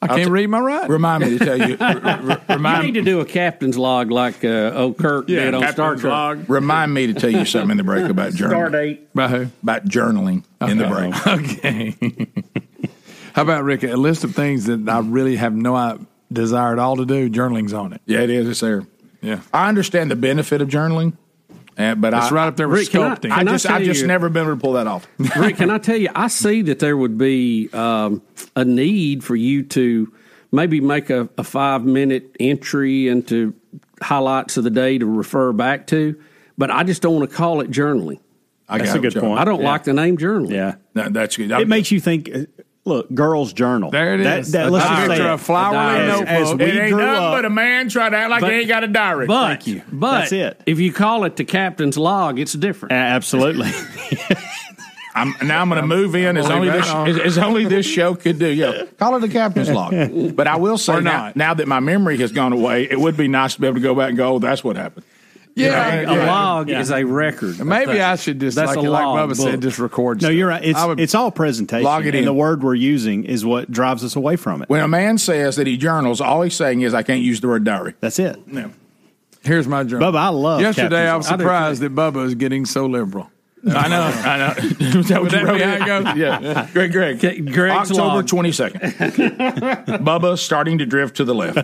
I 0.02 0.08
can't 0.08 0.24
t- 0.24 0.30
read 0.30 0.48
my 0.48 0.60
writing. 0.60 0.90
Remind 0.90 1.24
me 1.24 1.38
to 1.38 1.44
tell 1.44 1.56
you. 1.68 1.76
r- 1.80 1.86
r- 2.04 2.40
You 2.48 2.54
remind 2.54 2.84
need 2.84 2.94
to 2.94 3.02
do 3.02 3.20
a 3.20 3.24
captain's 3.24 3.78
log 3.78 4.10
like 4.10 4.44
uh, 4.44 4.72
old 4.74 4.98
Kirk 4.98 5.26
did 5.26 5.54
on 5.54 5.66
Star 5.72 5.96
Trek. 5.96 6.38
Remind 6.48 6.92
me 6.92 7.06
to 7.08 7.14
tell 7.14 7.30
you 7.30 7.44
something 7.44 7.70
in 7.72 7.76
the 7.78 7.82
break 7.84 8.08
about 8.08 8.32
journaling. 8.32 8.50
Star 8.50 8.70
date. 8.70 9.14
By 9.14 9.28
who? 9.28 9.46
About 9.62 9.84
journaling 9.86 10.44
in 10.60 10.78
the 10.78 10.86
break. 10.86 11.14
Okay. 11.26 12.28
How 13.32 13.42
about 13.42 13.64
Rick? 13.64 13.82
A 13.84 13.88
list 13.96 14.24
of 14.24 14.34
things 14.34 14.64
that 14.66 14.88
I 14.88 15.00
really 15.00 15.36
have 15.36 15.54
no 15.54 15.98
desire 16.32 16.72
at 16.72 16.78
all 16.78 16.96
to 16.96 17.04
do. 17.04 17.28
Journaling's 17.28 17.72
on 17.74 17.92
it. 17.92 18.00
Yeah, 18.06 18.20
it 18.20 18.30
is. 18.30 18.48
It's 18.48 18.60
there. 18.60 18.86
Yeah. 19.20 19.40
I 19.52 19.68
understand 19.68 20.10
the 20.10 20.16
benefit 20.16 20.62
of 20.62 20.68
journaling, 20.68 21.14
uh, 21.78 21.94
but 21.94 22.14
It's 22.14 22.26
I, 22.26 22.34
right 22.34 22.46
up 22.48 22.56
there 22.56 22.68
with 22.68 22.80
Rick, 22.80 22.90
can 22.90 23.02
I- 23.02 23.14
sculpting. 23.14 23.30
I 23.32 23.38
Can 23.38 23.48
I 23.48 23.52
just, 23.52 23.66
tell 23.66 23.76
I've 23.76 23.84
just 23.84 24.00
you- 24.02 24.06
never 24.06 24.28
been 24.28 24.44
able 24.44 24.54
to 24.56 24.60
pull 24.60 24.72
that 24.74 24.86
off. 24.86 25.06
Rick, 25.36 25.56
can 25.56 25.70
I 25.70 25.78
tell 25.78 25.96
you? 25.96 26.08
I 26.14 26.28
see 26.28 26.62
that 26.62 26.78
there 26.78 26.96
would 26.96 27.18
be 27.18 27.68
um, 27.72 28.22
a 28.54 28.64
need 28.64 29.22
for 29.24 29.36
you 29.36 29.62
to 29.64 30.12
maybe 30.52 30.80
make 30.80 31.10
a, 31.10 31.28
a 31.36 31.44
five 31.44 31.84
minute 31.84 32.34
entry 32.40 33.08
into 33.08 33.54
highlights 34.00 34.56
of 34.56 34.64
the 34.64 34.70
day 34.70 34.98
to 34.98 35.06
refer 35.06 35.52
back 35.52 35.86
to, 35.88 36.18
but 36.58 36.70
I 36.70 36.82
just 36.84 37.02
don't 37.02 37.16
want 37.16 37.30
to 37.30 37.36
call 37.36 37.60
it 37.60 37.70
journaling. 37.70 38.20
I 38.68 38.78
That's 38.78 38.94
a 38.94 38.98
good 38.98 39.14
it, 39.16 39.20
point. 39.20 39.38
I 39.38 39.44
don't 39.44 39.60
Yeah. 39.60 39.68
like 39.70 39.84
the 39.84 39.92
name 39.92 40.16
journaling. 40.18 40.50
Yeah. 40.50 40.74
No, 40.94 41.08
that's 41.08 41.36
good. 41.36 41.50
It 41.52 41.68
makes 41.68 41.90
you 41.92 42.00
think. 42.00 42.28
Uh, 42.86 42.90
Look, 42.90 43.12
girls' 43.12 43.52
journal. 43.52 43.90
There 43.90 44.14
it 44.14 44.24
That, 44.24 44.38
is. 44.40 44.52
that, 44.52 44.66
A 44.66 44.70
let's 44.70 44.86
just 44.86 45.06
say 45.18 45.20
A 45.26 45.34
it. 45.34 45.38
flowery 45.38 46.00
As- 46.00 46.08
notebook. 46.08 46.28
As 46.28 46.54
we 46.54 46.64
it 46.64 46.68
ain't 46.82 46.92
grew 46.94 47.02
nothing 47.04 47.22
up, 47.24 47.32
but 47.34 47.44
a 47.44 47.50
man 47.50 47.88
trying 47.88 48.12
to 48.12 48.16
act 48.18 48.30
like 48.30 48.40
But- 48.42 48.52
he 48.52 48.58
ain't 48.60 48.68
got 48.68 48.84
a 48.84 48.88
diary. 48.88 49.26
But, 49.26 49.48
Thank 49.48 49.66
you. 49.66 49.82
But 49.92 50.18
That's 50.20 50.32
it. 50.32 50.60
if 50.66 50.78
you 50.78 50.92
call 50.92 51.24
it 51.24 51.36
the 51.36 51.44
captain's 51.44 51.98
log, 51.98 52.38
it's 52.38 52.52
different. 52.52 52.92
A- 52.92 52.96
absolutely. 52.96 53.70
I'm, 55.14 55.34
now 55.42 55.62
I'm 55.62 55.70
going 55.70 55.80
to 55.80 55.86
move 55.86 56.14
in 56.14 56.36
as 56.36 56.50
only 56.50 56.68
this 56.68 56.86
that 56.86 56.94
on. 56.94 57.08
as, 57.08 57.18
as 57.18 57.38
only 57.38 57.64
this 57.64 57.86
show 57.86 58.14
could 58.14 58.38
do. 58.38 58.48
Yeah, 58.48 58.82
call 58.98 59.16
it 59.16 59.20
the 59.20 59.28
captain's 59.30 59.70
log. 59.70 59.94
But 60.36 60.46
I 60.46 60.56
will 60.56 60.76
say 60.76 60.94
Or 60.96 61.00
now, 61.00 61.32
now 61.34 61.54
that 61.54 61.66
my 61.66 61.80
memory 61.80 62.18
has 62.18 62.32
gone 62.32 62.52
away, 62.52 62.84
it 62.90 63.00
would 63.00 63.16
be 63.16 63.26
nice 63.26 63.54
to 63.54 63.60
be 63.62 63.66
able 63.66 63.76
to 63.76 63.80
go 63.80 63.94
back 63.94 64.10
and 64.10 64.18
go, 64.18 64.34
"Oh, 64.34 64.38
that's 64.38 64.62
what 64.62 64.76
happened." 64.76 65.06
Yeah. 65.56 65.94
a 66.00 66.02
yeah. 66.02 66.26
log 66.26 66.68
is 66.70 66.90
a 66.90 67.02
record. 67.04 67.64
Maybe 67.64 68.00
I 68.00 68.16
should 68.16 68.38
just, 68.40 68.56
That's 68.56 68.76
like, 68.76 68.84
a 68.86 68.90
like 68.90 69.04
log 69.04 69.30
Bubba 69.30 69.36
said, 69.36 69.52
book. 69.52 69.60
just 69.62 69.78
record 69.78 70.20
no, 70.20 70.26
stuff. 70.26 70.34
you're 70.36 70.48
right. 70.48 70.62
It's 70.62 70.78
I 70.78 70.84
would- 70.84 71.00
it's 71.00 71.14
all 71.14 71.30
presentation. 71.30 71.82
Log 71.84 72.04
it 72.04 72.08
and 72.10 72.18
in. 72.18 72.24
the 72.26 72.34
word 72.34 72.62
we're 72.62 72.74
using 72.74 73.24
is 73.24 73.44
what 73.44 73.70
drives 73.72 74.04
us 74.04 74.16
away 74.16 74.36
from 74.36 74.60
it. 74.62 74.68
When 74.68 74.82
a 74.82 74.88
man 74.88 75.16
says 75.16 75.56
that 75.56 75.66
he 75.66 75.78
journals, 75.78 76.20
all 76.20 76.42
he's 76.42 76.54
saying 76.54 76.82
is, 76.82 76.92
"I 76.92 77.02
can't 77.02 77.22
use 77.22 77.40
the 77.40 77.48
word 77.48 77.64
diary." 77.64 77.94
That's 78.00 78.18
it. 78.18 78.46
No. 78.46 78.70
Here's 79.42 79.66
my 79.66 79.82
journal. 79.84 80.12
Bubba, 80.12 80.18
I 80.18 80.28
love 80.28 80.60
Yesterday, 80.60 81.06
Captain's 81.06 81.10
I 81.10 81.16
was 81.16 81.30
Log. 81.30 81.40
I 81.40 81.42
surprised 81.42 81.80
that 81.82 81.94
Bubba 81.94 82.26
is 82.26 82.34
getting 82.34 82.66
so 82.66 82.84
liberal. 82.86 83.30
I 83.68 83.88
know, 83.88 84.02
I 84.02 84.38
know. 84.38 84.54
Is 85.00 85.08
that 85.08 85.22
what 85.22 85.32
Would 85.32 85.32
you 85.32 85.38
that 85.38 85.44
wrote 85.44 85.56
be 85.58 85.62
how 85.64 85.74
it 85.74 85.86
goes? 86.04 86.16
Yeah, 86.16 86.68
Greg, 86.72 86.92
Greg, 86.92 87.16
Okay, 87.16 87.40
Greg's 87.40 87.90
October 87.90 88.22
twenty 88.22 88.52
second. 88.52 88.80
Bubba 88.80 90.38
starting 90.38 90.78
to 90.78 90.86
drift 90.86 91.16
to 91.16 91.24
the 91.24 91.34
left. 91.34 91.56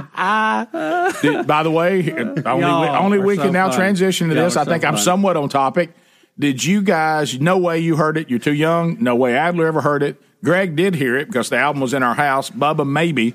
Did- 1.22 1.46
by 1.46 1.62
the 1.62 1.70
way, 1.70 2.10
only 2.12 2.44
only 2.88 3.18
are 3.18 3.22
we 3.22 3.36
so 3.36 3.42
can 3.42 3.52
now 3.52 3.66
funny. 3.66 3.76
transition 3.76 4.28
to 4.28 4.34
Y'all 4.34 4.44
this. 4.44 4.56
are 4.56 4.60
I 4.60 4.64
so 4.64 4.70
think 4.70 4.84
I'm 4.84 4.94
funny. 4.94 5.04
somewhat 5.04 5.36
on 5.36 5.48
topic. 5.48 5.90
Did 6.38 6.64
you 6.64 6.82
guys? 6.82 7.40
No 7.40 7.58
way 7.58 7.80
you 7.80 7.96
heard 7.96 8.16
it. 8.16 8.30
You're 8.30 8.38
too 8.38 8.54
young. 8.54 9.02
No 9.02 9.16
way 9.16 9.34
Adler 9.34 9.66
ever 9.66 9.80
heard 9.80 10.02
it. 10.02 10.20
Greg 10.44 10.76
did 10.76 10.94
hear 10.94 11.16
it 11.16 11.26
because 11.26 11.48
the 11.48 11.56
album 11.56 11.80
was 11.82 11.94
in 11.94 12.02
our 12.02 12.14
house. 12.14 12.48
Bubba 12.50 12.88
maybe. 12.88 13.34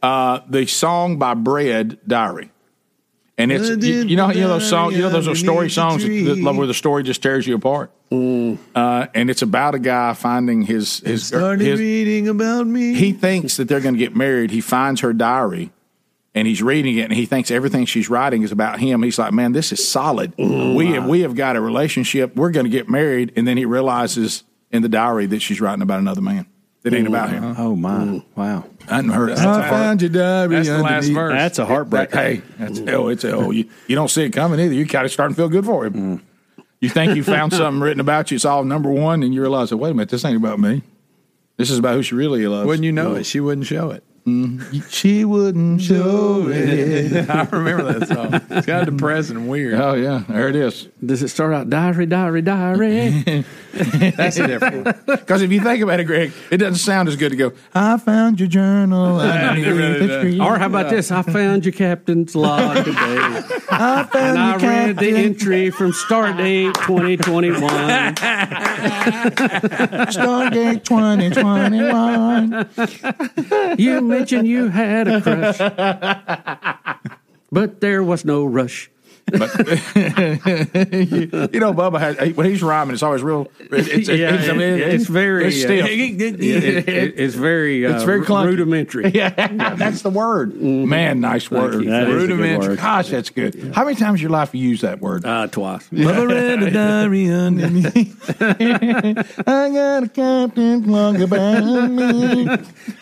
Uh, 0.00 0.40
the 0.48 0.64
song 0.66 1.18
by 1.18 1.34
Bread 1.34 1.98
Diary. 2.06 2.50
And 3.36 3.52
it's 3.52 3.68
you, 3.84 4.02
you 4.02 4.16
know 4.16 4.30
you 4.30 4.40
know 4.40 4.48
those 4.48 4.68
songs 4.68 4.96
you 4.96 5.02
know 5.02 5.10
those 5.10 5.28
are 5.28 5.34
story 5.36 5.70
songs 5.70 6.02
that, 6.02 6.38
love 6.38 6.56
where 6.56 6.66
the 6.66 6.74
story 6.74 7.04
just 7.04 7.22
tears 7.22 7.46
you 7.46 7.54
apart. 7.54 7.92
Uh, 8.10 9.06
and 9.14 9.30
it's 9.30 9.42
about 9.42 9.74
a 9.76 9.78
guy 9.78 10.12
finding 10.14 10.62
his 10.62 11.00
his, 11.00 11.30
his 11.30 11.78
reading 11.78 12.26
about 12.28 12.66
me. 12.66 12.94
he 12.94 13.12
thinks 13.12 13.56
that 13.56 13.68
they're 13.68 13.80
going 13.80 13.94
to 13.94 13.98
get 13.98 14.16
married. 14.16 14.50
He 14.50 14.60
finds 14.60 15.02
her 15.02 15.12
diary 15.12 15.70
and 16.38 16.46
he's 16.46 16.62
reading 16.62 16.96
it 16.98 17.02
and 17.02 17.12
he 17.12 17.26
thinks 17.26 17.50
everything 17.50 17.84
she's 17.84 18.08
writing 18.08 18.42
is 18.44 18.52
about 18.52 18.78
him. 18.78 19.02
He's 19.02 19.18
like, 19.18 19.32
man, 19.32 19.50
this 19.50 19.72
is 19.72 19.86
solid. 19.86 20.32
Oh, 20.38 20.74
we 20.74 20.92
have, 20.92 21.04
we 21.06 21.22
have 21.22 21.34
got 21.34 21.56
a 21.56 21.60
relationship. 21.60 22.36
We're 22.36 22.52
going 22.52 22.64
to 22.64 22.70
get 22.70 22.88
married. 22.88 23.32
And 23.34 23.46
then 23.46 23.56
he 23.56 23.64
realizes 23.64 24.44
in 24.70 24.82
the 24.82 24.88
diary 24.88 25.26
that 25.26 25.40
she's 25.40 25.60
writing 25.60 25.82
about 25.82 25.98
another 25.98 26.20
man 26.20 26.46
that 26.82 26.94
ain't 26.94 27.08
about 27.08 27.30
him. 27.30 27.56
Oh 27.58 27.74
my! 27.74 28.22
Wow. 28.36 28.64
I 28.88 28.96
hadn't 28.96 29.10
heard 29.10 29.30
it. 29.30 29.36
That's 29.36 29.46
I 29.46 29.66
a 29.66 29.70
found 29.70 30.00
your 30.00 30.10
diary. 30.10 30.54
That's 30.54 30.68
the 30.68 30.78
last 30.78 31.08
verse. 31.08 31.32
That's 31.32 31.58
a 31.58 31.66
heartbreaker. 31.66 32.12
Hey, 32.14 32.42
that's 32.56 32.78
oh, 32.80 33.08
it's 33.08 33.24
a, 33.24 33.32
oh, 33.32 33.50
you, 33.50 33.68
you 33.88 33.96
don't 33.96 34.08
see 34.08 34.22
it 34.22 34.30
coming 34.30 34.60
either. 34.60 34.74
You 34.74 34.86
kind 34.86 35.04
of 35.04 35.10
starting 35.10 35.34
to 35.34 35.40
feel 35.40 35.48
good 35.48 35.64
for 35.64 35.86
him. 35.86 36.18
Mm. 36.18 36.22
You 36.80 36.88
think 36.88 37.16
you 37.16 37.24
found 37.24 37.52
something 37.52 37.82
written 37.82 37.98
about 37.98 38.30
you, 38.30 38.36
it's 38.36 38.44
all 38.44 38.62
number 38.62 38.92
one, 38.92 39.24
and 39.24 39.34
you 39.34 39.40
realize, 39.40 39.74
wait 39.74 39.90
a 39.90 39.94
minute, 39.94 40.10
this 40.10 40.24
ain't 40.24 40.36
about 40.36 40.60
me. 40.60 40.82
This 41.56 41.72
is 41.72 41.78
about 41.78 41.94
who 41.94 42.04
she 42.04 42.14
really 42.14 42.46
loves. 42.46 42.68
Wouldn't 42.68 42.84
you 42.84 42.92
know 42.92 43.16
it? 43.16 43.26
She 43.26 43.40
wouldn't 43.40 43.66
show 43.66 43.90
it. 43.90 44.04
Mm-hmm. 44.28 44.80
She 44.88 45.24
wouldn't 45.24 45.80
show 45.88 46.48
it. 46.48 47.28
I 47.30 47.44
remember 47.44 47.92
that 47.98 48.08
song. 48.08 48.34
It's 48.50 48.66
kind 48.66 48.88
of 48.88 48.96
depressing 48.96 49.36
and 49.36 49.48
weird. 49.48 49.74
Oh 49.74 49.94
yeah, 49.94 50.24
there 50.28 50.48
it 50.48 50.56
is. 50.56 50.88
Does 51.04 51.22
it 51.22 51.28
start 51.28 51.52
out 51.54 51.70
diary, 51.70 52.06
diary, 52.06 52.42
diary? 52.42 53.44
That's 53.72 54.38
a 54.38 54.46
different. 54.46 54.84
Because 55.06 55.42
if 55.42 55.52
you 55.52 55.60
think 55.60 55.82
about 55.82 56.00
it, 56.00 56.04
Greg, 56.04 56.32
it 56.50 56.56
doesn't 56.58 56.76
sound 56.76 57.08
as 57.08 57.16
good 57.16 57.30
to 57.30 57.36
go. 57.36 57.52
I 57.74 57.96
found 57.98 58.40
your 58.40 58.48
journal. 58.48 59.20
underneath 59.20 59.66
really 59.66 60.06
the 60.06 60.20
tree." 60.20 60.40
or 60.40 60.58
how 60.58 60.66
about 60.66 60.90
this? 60.90 61.10
I 61.12 61.22
found 61.22 61.64
your 61.64 61.72
captain's 61.72 62.34
log 62.34 62.84
today. 62.84 63.42
I 63.70 64.04
found 64.10 64.14
And 64.14 64.38
I 64.38 64.50
your 64.58 64.70
read 64.70 64.96
the 64.98 65.10
entry 65.10 65.70
from 65.70 65.92
start 65.92 66.36
date 66.38 66.74
2021. 66.74 67.60
Stargate 70.08 70.84
2021. 70.84 73.76
You 73.78 74.00
mentioned 74.18 74.48
you 74.48 74.68
had 74.68 75.08
a 75.08 75.20
crush, 75.20 75.58
but 77.52 77.80
there 77.80 78.02
was 78.02 78.24
no 78.24 78.44
rush. 78.44 78.90
you 81.52 81.60
know, 81.60 81.72
Bubba 81.74 81.98
has 82.00 82.16
when 82.36 82.46
he's 82.46 82.62
rhyming, 82.62 82.94
it's 82.94 83.02
always 83.02 83.22
real. 83.22 83.50
It's, 83.58 83.88
it's, 83.88 84.08
Yeah, 84.08 84.34
it's, 84.34 84.48
I 84.48 84.52
mean, 84.52 84.62
it- 84.62 84.80
it's 84.94 85.06
very, 85.06 85.46
it's 85.46 85.56
uh, 85.56 85.66
stiff. 85.66 85.86
It- 85.88 87.14
it's 87.18 87.34
very, 87.34 87.84
uh, 87.86 87.94
It's 87.94 88.04
very 88.04 88.22
clunky. 88.22 88.46
rudimentary. 88.46 89.10
yeah, 89.14 89.74
that's 89.74 90.02
the 90.02 90.10
word. 90.10 90.54
Man, 90.60 91.20
nice 91.20 91.50
word. 91.50 91.82
you. 91.84 91.90
That 91.90 92.08
is 92.08 92.08
a 92.08 92.26
good 92.26 92.30
Rudimentary. 92.30 92.68
word. 92.70 92.78
Gosh, 92.78 93.08
that's 93.10 93.30
good. 93.30 93.72
How 93.74 93.84
many 93.84 93.96
times 93.96 94.20
in 94.20 94.22
your 94.22 94.30
life 94.30 94.48
have 94.48 94.54
you 94.54 94.68
used 94.68 94.82
that 94.82 95.00
word? 95.00 95.24
Uh, 95.24 95.46
twice. 95.48 95.86
Bubba 95.88 96.28
read 96.28 96.62
a 96.62 96.70
diary 96.70 97.30
underneath. 97.30 98.36
I 98.40 99.70
got 99.70 100.02
a 100.04 100.08
captain's 100.08 100.86
log 100.86 101.20
about 101.20 101.90
me. 101.90 102.48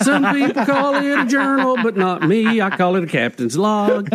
Some 0.02 0.24
people 0.34 0.64
call 0.64 0.94
it 0.96 1.18
a 1.18 1.24
journal, 1.26 1.76
but 1.82 1.96
not 1.96 2.22
me. 2.22 2.60
I 2.60 2.70
call 2.76 2.96
it 2.96 3.04
a 3.04 3.06
captain's 3.06 3.56
log. 3.56 4.08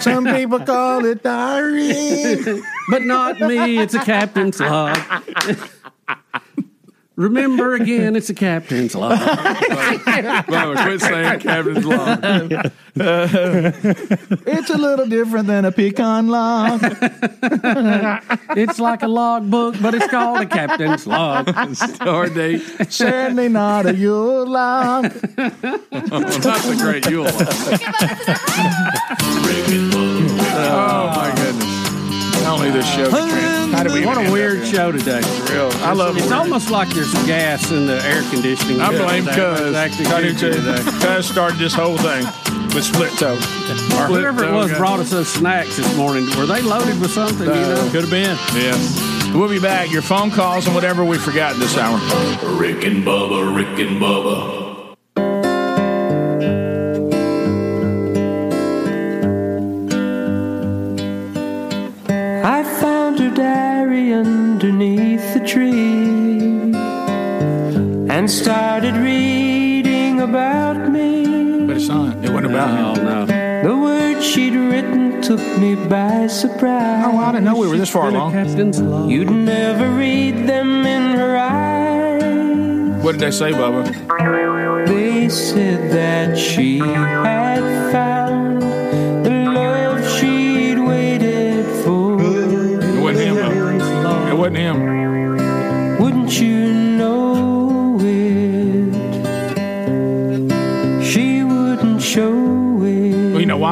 Some 0.00 0.24
people 0.26 0.60
call 0.60 1.04
it 1.04 1.22
diary. 1.22 1.45
but 2.90 3.02
not 3.04 3.40
me. 3.40 3.78
It's 3.78 3.94
a 3.94 4.04
captain's 4.04 4.60
log. 4.60 4.98
Remember 7.16 7.72
again, 7.72 8.14
it's 8.14 8.28
a 8.28 8.34
captain's 8.34 8.94
log. 8.94 9.18
Bubba, 9.18 10.82
quit 10.84 11.00
saying 11.00 11.40
captain's 11.40 11.84
log. 11.86 12.20
it's 14.46 14.68
a 14.68 14.76
little 14.76 15.06
different 15.06 15.46
than 15.46 15.64
a 15.64 15.72
pecan 15.72 16.28
log. 16.28 16.80
it's 18.54 18.78
like 18.78 19.02
a 19.02 19.08
log 19.08 19.50
book, 19.50 19.76
but 19.80 19.94
it's 19.94 20.06
called 20.08 20.42
a 20.42 20.46
captain's 20.46 21.06
log. 21.06 21.48
Star 21.74 22.28
date. 22.28 22.60
Certainly 22.90 23.48
not 23.48 23.86
a 23.86 23.94
Yule 23.94 24.46
log. 24.46 25.04
That's 25.36 26.68
a 26.68 26.76
great 26.76 27.06
Yule 27.08 27.24
log. 27.24 27.34
oh 30.52 31.12
my 31.16 31.32
goodness. 31.34 31.75
Only 32.46 32.70
this 32.70 32.86
show 32.86 33.08
can 33.10 33.72
How 33.72 33.82
do 33.82 33.92
we 33.92 34.06
what 34.06 34.16
a 34.18 34.30
weird 34.30 34.66
show 34.66 34.92
today. 34.92 35.20
Real. 35.50 35.70
I 35.82 35.92
love 35.92 36.16
It's 36.16 36.26
weird. 36.26 36.38
almost 36.38 36.70
like 36.70 36.88
there's 36.90 37.12
gas 37.26 37.70
in 37.72 37.86
the 37.86 38.02
air 38.04 38.22
conditioning. 38.30 38.80
I 38.80 38.90
blame 38.90 39.26
It's 39.26 39.36
Cuz. 39.36 39.74
acting 39.74 40.06
I 40.06 40.20
do 40.22 40.28
cookie 40.34 40.38
too. 40.38 40.52
today. 40.52 40.82
Cuz 41.00 41.26
started 41.28 41.58
this 41.58 41.74
whole 41.74 41.96
thing 41.98 42.24
with 42.74 42.84
split 42.84 43.12
toe. 43.18 43.34
Or 43.98 44.06
whoever 44.06 44.44
it 44.44 44.52
was 44.52 44.72
brought 44.76 45.00
us 45.00 45.10
those 45.10 45.28
snacks 45.28 45.76
this 45.76 45.96
morning. 45.96 46.24
Were 46.38 46.46
they 46.46 46.62
loaded 46.62 47.00
with 47.00 47.10
something? 47.10 47.46
you 47.46 47.52
know? 47.54 47.88
Could 47.90 48.02
have 48.02 48.10
been. 48.10 48.36
Yes. 48.54 49.02
We'll 49.34 49.48
be 49.48 49.58
back. 49.58 49.90
Your 49.90 50.02
phone 50.02 50.30
calls 50.30 50.66
and 50.66 50.74
whatever 50.74 51.04
we 51.04 51.18
forgot 51.18 51.56
this 51.56 51.76
hour. 51.76 51.98
Rick 52.56 52.84
and 52.84 53.04
Bubba, 53.04 53.54
Rick 53.54 53.78
and 53.80 54.00
Bubba. 54.00 54.65
Found 63.36 63.90
her 63.90 63.94
diary 63.96 64.12
underneath 64.12 65.34
the 65.34 65.40
tree 65.40 66.72
and 68.10 68.30
started 68.30 68.96
reading 68.96 70.20
about 70.20 70.90
me. 70.90 71.66
But 71.66 71.76
it's 71.76 71.88
not. 71.88 72.24
It 72.24 72.30
wasn't 72.30 72.46
about 72.46 72.96
no, 72.96 73.26
no. 73.26 73.62
The 73.62 73.76
words 73.76 74.24
she'd 74.24 74.54
written 74.54 75.20
took 75.22 75.40
me 75.58 75.74
by 75.74 76.26
surprise. 76.28 77.04
Oh, 77.06 77.18
I 77.18 77.32
didn't 77.32 77.44
know 77.44 77.56
we 77.56 77.68
were 77.68 77.76
this 77.76 77.90
far 77.90 78.08
along. 78.08 78.34
You'd 79.10 79.30
never 79.30 79.90
read 79.90 80.46
them 80.48 80.86
in 80.86 81.16
her 81.18 81.36
eyes. 81.36 83.02
What 83.02 83.12
did 83.12 83.20
they 83.20 83.30
say, 83.30 83.52
Bubba? 83.52 84.86
They 84.86 85.28
said 85.28 85.92
that 85.92 86.36
she 86.36 86.78
had 86.78 87.92
found 87.92 88.15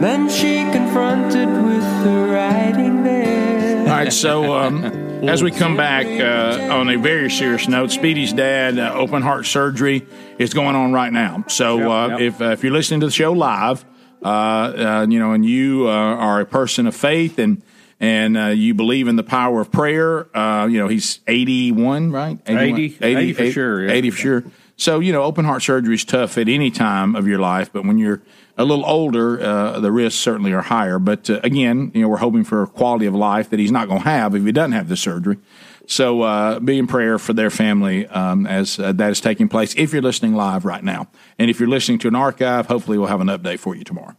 Then 0.00 0.28
she 0.28 0.62
confronted 0.70 1.48
with 1.48 2.04
the 2.04 2.28
writing 2.32 3.02
there. 3.02 3.80
All 3.80 3.86
right, 3.86 4.12
so 4.12 4.56
um, 4.56 4.84
as 5.28 5.42
we 5.42 5.50
come 5.50 5.76
back 5.76 6.06
uh, 6.06 6.72
on 6.72 6.88
a 6.88 6.96
very 6.96 7.30
serious 7.30 7.68
note, 7.68 7.90
Speedy's 7.90 8.32
dad, 8.32 8.78
uh, 8.78 8.92
open 8.94 9.22
heart 9.22 9.46
surgery 9.46 10.06
is 10.38 10.54
going 10.54 10.76
on 10.76 10.92
right 10.92 11.12
now. 11.12 11.44
So 11.48 11.90
uh, 11.90 12.08
yep. 12.08 12.20
if 12.20 12.40
uh, 12.40 12.44
if 12.50 12.62
you're 12.62 12.72
listening 12.72 13.00
to 13.00 13.06
the 13.06 13.12
show 13.12 13.32
live, 13.32 13.84
uh, 14.22 14.28
uh, 14.28 15.06
you 15.08 15.18
know, 15.18 15.32
and 15.32 15.44
you 15.44 15.88
uh, 15.88 15.92
are 15.92 16.40
a 16.40 16.46
person 16.46 16.86
of 16.86 16.94
faith 16.94 17.38
and 17.38 17.62
and 18.00 18.36
uh, 18.36 18.46
you 18.46 18.74
believe 18.74 19.08
in 19.08 19.16
the 19.16 19.24
power 19.24 19.60
of 19.60 19.72
prayer, 19.72 20.36
uh, 20.36 20.66
you 20.66 20.78
know, 20.78 20.86
he's 20.86 21.18
81, 21.26 22.12
right? 22.12 22.38
80, 22.46 22.98
80 23.00 23.32
for 23.32 23.50
sure, 23.50 23.84
yeah. 23.84 23.92
80 23.92 24.10
for 24.10 24.16
sure. 24.16 24.44
So 24.78 25.00
you 25.00 25.12
know, 25.12 25.24
open 25.24 25.44
heart 25.44 25.62
surgery 25.62 25.96
is 25.96 26.04
tough 26.04 26.38
at 26.38 26.48
any 26.48 26.70
time 26.70 27.16
of 27.16 27.26
your 27.26 27.40
life, 27.40 27.70
but 27.72 27.84
when 27.84 27.98
you're 27.98 28.22
a 28.56 28.64
little 28.64 28.86
older, 28.86 29.40
uh, 29.40 29.80
the 29.80 29.90
risks 29.90 30.20
certainly 30.20 30.52
are 30.52 30.62
higher. 30.62 31.00
But 31.00 31.28
uh, 31.28 31.40
again, 31.42 31.90
you 31.94 32.02
know, 32.02 32.08
we're 32.08 32.18
hoping 32.18 32.44
for 32.44 32.62
a 32.62 32.66
quality 32.68 33.06
of 33.06 33.14
life 33.14 33.50
that 33.50 33.58
he's 33.58 33.72
not 33.72 33.88
going 33.88 34.02
to 34.02 34.08
have 34.08 34.36
if 34.36 34.44
he 34.44 34.52
doesn't 34.52 34.72
have 34.72 34.88
the 34.88 34.96
surgery. 34.96 35.38
So 35.86 36.22
uh, 36.22 36.60
be 36.60 36.78
in 36.78 36.86
prayer 36.86 37.18
for 37.18 37.32
their 37.32 37.50
family 37.50 38.06
um, 38.06 38.46
as 38.46 38.78
uh, 38.78 38.92
that 38.92 39.10
is 39.10 39.20
taking 39.20 39.48
place. 39.48 39.74
If 39.76 39.92
you're 39.92 40.02
listening 40.02 40.34
live 40.34 40.64
right 40.64 40.84
now, 40.84 41.08
and 41.40 41.50
if 41.50 41.58
you're 41.58 41.68
listening 41.68 41.98
to 42.00 42.08
an 42.08 42.14
archive, 42.14 42.66
hopefully 42.66 42.98
we'll 42.98 43.08
have 43.08 43.20
an 43.20 43.28
update 43.28 43.58
for 43.58 43.74
you 43.74 43.82
tomorrow. 43.82 44.14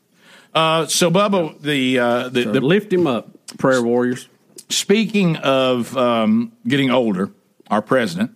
Uh, 0.53 0.87
so 0.87 1.09
Bubba, 1.09 1.61
the 1.61 1.99
uh, 1.99 2.29
the, 2.29 2.45
the 2.45 2.59
lift 2.59 2.91
him 2.91 3.07
up, 3.07 3.29
prayer 3.57 3.81
warriors. 3.81 4.27
Speaking 4.67 5.37
of 5.37 5.95
um, 5.95 6.51
getting 6.67 6.89
older, 6.89 7.31
our 7.69 7.81
president, 7.81 8.35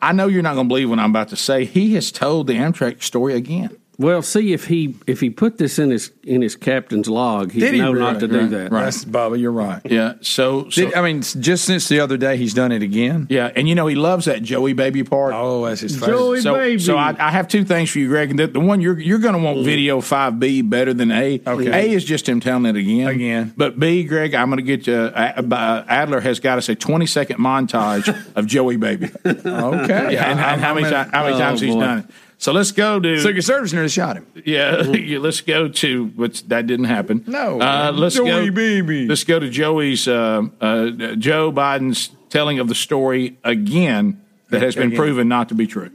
I 0.00 0.12
know 0.12 0.28
you're 0.28 0.42
not 0.42 0.54
going 0.54 0.66
to 0.66 0.68
believe 0.68 0.90
what 0.90 0.98
I'm 0.98 1.10
about 1.10 1.28
to 1.28 1.36
say. 1.36 1.64
He 1.64 1.94
has 1.94 2.12
told 2.12 2.46
the 2.46 2.54
Amtrak 2.54 3.02
story 3.02 3.34
again. 3.34 3.76
Well, 4.00 4.22
see 4.22 4.52
if 4.52 4.66
he 4.68 4.94
if 5.08 5.18
he 5.18 5.28
put 5.28 5.58
this 5.58 5.76
in 5.76 5.90
his 5.90 6.12
in 6.22 6.40
his 6.40 6.54
captain's 6.54 7.08
log, 7.08 7.50
he'd 7.50 7.58
Did 7.58 7.74
he 7.74 7.80
know 7.80 7.90
really? 7.90 8.12
not 8.12 8.20
to 8.20 8.28
do 8.28 8.38
Right, 8.42 8.50
that. 8.50 8.70
right. 8.70 8.84
That's- 8.84 9.04
Bubba, 9.04 9.40
you're 9.40 9.50
right. 9.50 9.80
Yeah. 9.84 10.12
So, 10.20 10.70
so 10.70 10.84
Did, 10.84 10.94
I 10.94 11.02
mean, 11.02 11.22
just 11.22 11.64
since 11.64 11.88
the 11.88 11.98
other 11.98 12.16
day, 12.16 12.36
he's 12.36 12.54
done 12.54 12.70
it 12.70 12.80
again. 12.80 13.26
yeah, 13.28 13.50
and 13.56 13.68
you 13.68 13.74
know 13.74 13.88
he 13.88 13.96
loves 13.96 14.26
that 14.26 14.44
Joey 14.44 14.72
baby 14.72 15.02
part. 15.02 15.34
Oh, 15.34 15.66
that's 15.66 15.80
his 15.80 15.96
Joey 15.98 16.36
favorite. 16.36 16.42
so, 16.42 16.54
baby. 16.54 16.78
so 16.78 16.96
I, 16.96 17.16
I 17.18 17.30
have 17.32 17.48
two 17.48 17.64
things 17.64 17.90
for 17.90 17.98
you, 17.98 18.06
Greg. 18.06 18.30
And 18.30 18.38
the, 18.38 18.46
the 18.46 18.60
one 18.60 18.80
you're 18.80 19.00
you're 19.00 19.18
going 19.18 19.34
to 19.34 19.40
want 19.40 19.64
video 19.64 20.00
five 20.00 20.38
B 20.38 20.62
better 20.62 20.94
than 20.94 21.10
A. 21.10 21.40
Okay. 21.44 21.88
A 21.88 21.92
is 21.92 22.04
just 22.04 22.28
him 22.28 22.38
telling 22.38 22.66
it 22.66 22.76
again. 22.76 23.08
Again. 23.08 23.52
But 23.56 23.80
B, 23.80 24.04
Greg, 24.04 24.32
I'm 24.32 24.46
going 24.48 24.58
to 24.58 24.62
get 24.62 24.86
you. 24.86 24.94
Uh, 24.94 25.42
uh, 25.50 25.84
Adler 25.88 26.20
has 26.20 26.38
got 26.38 26.56
us 26.58 26.68
a 26.68 26.76
20 26.76 27.04
second 27.06 27.38
montage 27.40 28.06
of 28.36 28.46
Joey 28.46 28.76
baby. 28.76 29.10
Okay. 29.26 30.12
Yeah, 30.14 30.30
and, 30.30 30.38
and 30.38 30.60
how 30.60 30.74
many 30.74 30.88
ti- 30.88 31.10
how 31.10 31.24
many 31.24 31.34
Oh, 31.34 31.38
times 31.40 31.60
he's 31.60 31.74
boy. 31.74 31.80
done 31.80 31.98
it. 31.98 32.04
So 32.40 32.52
let's 32.52 32.70
go 32.70 33.00
to 33.00 33.20
Secret 33.20 33.42
Service 33.42 33.72
nearly 33.72 33.88
shot 33.88 34.16
him. 34.16 34.24
yeah. 34.44 34.82
yeah, 34.86 35.18
let's 35.18 35.40
go 35.40 35.66
to 35.68 36.04
which 36.06 36.46
that 36.48 36.66
didn't 36.68 36.84
happen. 36.86 37.24
No. 37.26 37.60
uh, 37.60 37.90
let's 37.92 38.14
Joey 38.14 38.50
go. 38.50 38.54
baby. 38.54 39.08
Let's 39.08 39.24
go 39.24 39.40
to 39.40 39.50
Joey's 39.50 40.06
uh, 40.06 40.42
uh, 40.60 40.90
Joe 41.16 41.50
Biden's 41.52 42.10
telling 42.30 42.60
of 42.60 42.68
the 42.68 42.76
story 42.76 43.36
again 43.42 44.22
that 44.50 44.62
has 44.62 44.74
been 44.76 44.88
Again. 44.88 44.98
proven 44.98 45.28
not 45.28 45.48
to 45.50 45.54
be 45.54 45.66
true. 45.66 45.90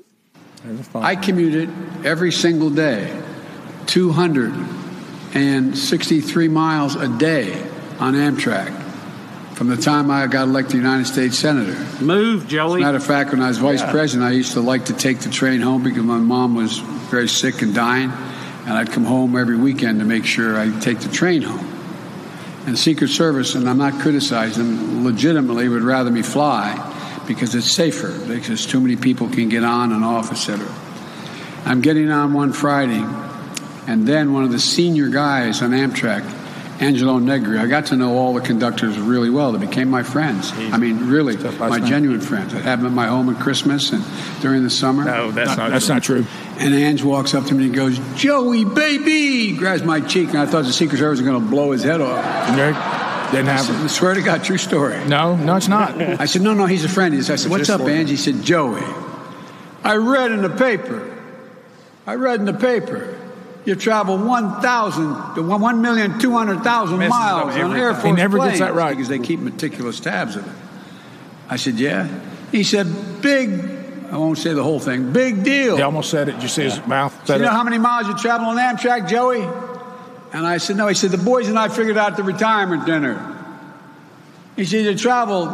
I 0.96 1.16
commuted 1.16 1.70
every 2.06 2.32
single 2.32 2.70
day, 2.70 3.12
263 3.88 6.48
miles 6.48 6.96
a 6.96 7.08
day 7.18 7.52
on 8.00 8.14
Amtrak 8.14 8.72
from 9.56 9.68
the 9.68 9.78
time 9.78 10.10
I 10.10 10.26
got 10.28 10.48
elected 10.48 10.76
United 10.76 11.06
States 11.06 11.38
Senator. 11.38 11.78
Move, 12.04 12.48
Joey. 12.48 12.82
As 12.82 12.84
a 12.84 12.86
matter 12.86 12.98
of 12.98 13.06
fact, 13.06 13.32
when 13.32 13.42
I 13.42 13.50
was 13.50 13.60
vice 13.60 13.84
president, 13.84 14.28
I 14.28 14.34
used 14.34 14.54
to 14.54 14.62
like 14.62 14.86
to 14.86 14.94
take 14.94 15.20
the 15.20 15.30
train 15.30 15.62
home 15.62 15.84
because 15.84 16.04
my 16.04 16.18
mom 16.18 16.56
was 16.56 16.80
very 16.80 17.28
sick 17.28 17.62
and 17.62 17.74
dying, 17.74 18.12
and 18.12 18.74
I'd 18.74 18.92
come 18.92 19.06
home 19.06 19.38
every 19.38 19.58
weekend 19.58 20.00
to 20.00 20.06
make 20.06 20.26
sure 20.26 20.58
I 20.58 20.70
take 20.80 21.00
the 21.00 21.10
train 21.10 21.44
home. 21.44 21.70
And 22.66 22.74
the 22.74 22.78
Secret 22.78 23.10
Service, 23.10 23.56
and 23.56 23.70
I'm 23.70 23.78
not 23.78 24.00
criticizing 24.00 24.64
them, 24.66 25.04
legitimately 25.04 25.70
would 25.70 25.84
rather 25.84 26.10
me 26.10 26.22
fly 26.22 26.90
because 27.28 27.54
it's 27.56 27.70
safer, 27.70 28.12
because 28.28 28.66
too 28.66 28.82
many 28.82 28.96
people 28.96 29.30
can 29.30 29.50
get 29.50 29.64
on 29.64 29.92
and 29.92 30.04
off, 30.04 30.32
etc. 30.32 30.66
I'm 31.66 31.82
getting 31.82 32.10
on 32.10 32.34
one 32.34 32.54
Friday, 32.54 33.04
and 33.88 34.08
then 34.08 34.34
one 34.34 34.44
of 34.44 34.52
the 34.52 34.60
senior 34.60 35.10
guys 35.10 35.62
on 35.62 35.72
Amtrak, 35.72 36.24
Angelo 36.84 37.18
Negri, 37.18 37.58
I 37.58 37.68
got 37.68 37.88
to 37.88 37.96
know 37.96 38.18
all 38.18 38.34
the 38.34 38.42
conductors 38.42 39.00
really 39.00 39.30
well. 39.30 39.52
They 39.54 39.66
became 39.66 39.90
my 39.90 40.04
friends. 40.04 40.52
I 40.52 40.78
mean, 40.78 41.08
really, 41.08 41.38
my 41.38 41.80
man. 41.80 41.86
genuine 41.86 42.20
friends. 42.22 42.54
I 42.54 42.60
had 42.60 42.80
them 42.80 42.88
at 42.88 42.92
my 42.92 43.08
home 43.08 43.34
at 43.34 43.42
Christmas 43.42 43.92
and 43.94 44.04
during 44.42 44.64
the 44.64 44.70
summer. 44.70 45.06
No, 45.06 45.32
that's 45.32 45.56
not. 45.58 45.72
That's 45.72 45.88
not 45.88 46.04
true. 46.04 46.26
And 46.60 46.74
Ange 46.74 47.04
walks 47.04 47.34
up 47.34 47.46
to 47.46 47.56
me 47.56 47.66
and 47.68 47.74
goes, 47.74 48.00
Joey, 48.16 48.66
baby, 48.66 49.56
grabs 49.56 49.84
my 49.84 50.02
cheek, 50.02 50.30
and 50.30 50.38
I 50.40 50.46
thought 50.46 50.66
the 50.66 50.74
Secret 50.74 50.98
Service 50.98 51.20
was 51.20 51.28
going 51.28 51.42
to 51.42 51.50
blow 51.50 51.72
his 51.72 51.84
head 51.84 52.02
off. 52.02 52.24
Greg, 52.54 52.76
didn't 53.32 53.48
I 53.50 53.54
happen. 53.54 53.76
said, 53.76 53.90
swear 53.90 54.14
to 54.14 54.22
God, 54.22 54.44
true 54.44 54.58
story. 54.58 55.04
No, 55.06 55.36
no, 55.36 55.56
it's 55.56 55.68
not. 55.70 56.00
I 56.00 56.26
said, 56.26 56.42
no, 56.42 56.54
no, 56.54 56.66
he's 56.66 56.84
a 56.84 56.90
friend. 56.90 57.14
He 57.14 57.22
said, 57.22 57.34
I 57.34 57.36
said, 57.38 57.50
what's 57.52 57.70
up, 57.70 57.82
for- 57.82 57.90
Ange? 57.90 58.10
He 58.10 58.18
said, 58.18 58.44
Joey, 58.44 58.84
I 59.84 59.96
read 59.96 60.32
in 60.32 60.42
the 60.42 60.50
paper, 60.50 61.10
I 62.06 62.16
read 62.16 62.40
in 62.40 62.46
the 62.46 62.54
paper, 62.54 63.13
you 63.66 63.76
travel 63.76 64.18
1,000 64.18 65.04
to 65.36 65.42
1,200,000 65.42 67.10
miles 67.10 67.56
on. 67.56 67.76
Air 67.76 67.94
Force 67.94 68.06
He 68.06 68.12
never 68.12 68.38
gets 68.38 68.60
that 68.60 68.74
right. 68.74 68.92
because 68.92 69.08
they 69.08 69.20
keep 69.20 69.40
meticulous 69.40 70.00
tabs 70.00 70.36
of 70.36 70.46
it. 70.46 70.54
I 71.50 71.56
said, 71.56 71.76
yeah. 71.76 72.08
He 72.52 72.64
said, 72.64 73.22
big, 73.22 73.50
I 74.12 74.18
won't 74.18 74.38
say 74.38 74.54
the 74.54 74.64
whole 74.64 74.80
thing, 74.80 75.14
big 75.14 75.44
deal. 75.44 75.78
He 75.78 75.82
almost 75.82 76.10
said 76.10 76.30
it. 76.30 76.34
Did 76.34 76.44
you 76.44 76.50
see 76.50 76.64
his 76.64 76.86
mouth? 76.86 77.16
Said 77.26 77.40
you 77.40 77.46
know 77.46 77.52
how 77.52 77.64
many 77.64 77.78
miles 77.78 78.08
you 78.08 78.18
travel 78.18 78.48
on 78.48 78.58
Amtrak, 78.58 79.10
Joey? 79.10 79.42
And 80.34 80.48
I 80.48 80.58
said, 80.58 80.78
no. 80.78 80.88
He 80.88 80.96
said, 80.96 81.12
the 81.12 81.18
boys 81.18 81.48
and 81.48 81.58
I 81.58 81.70
figured 81.70 81.98
out 81.98 82.18
the 82.18 82.24
retirement 82.24 82.86
dinner. 82.86 83.30
He 84.56 84.66
said, 84.66 84.86
you 84.86 84.96
traveled 84.98 85.50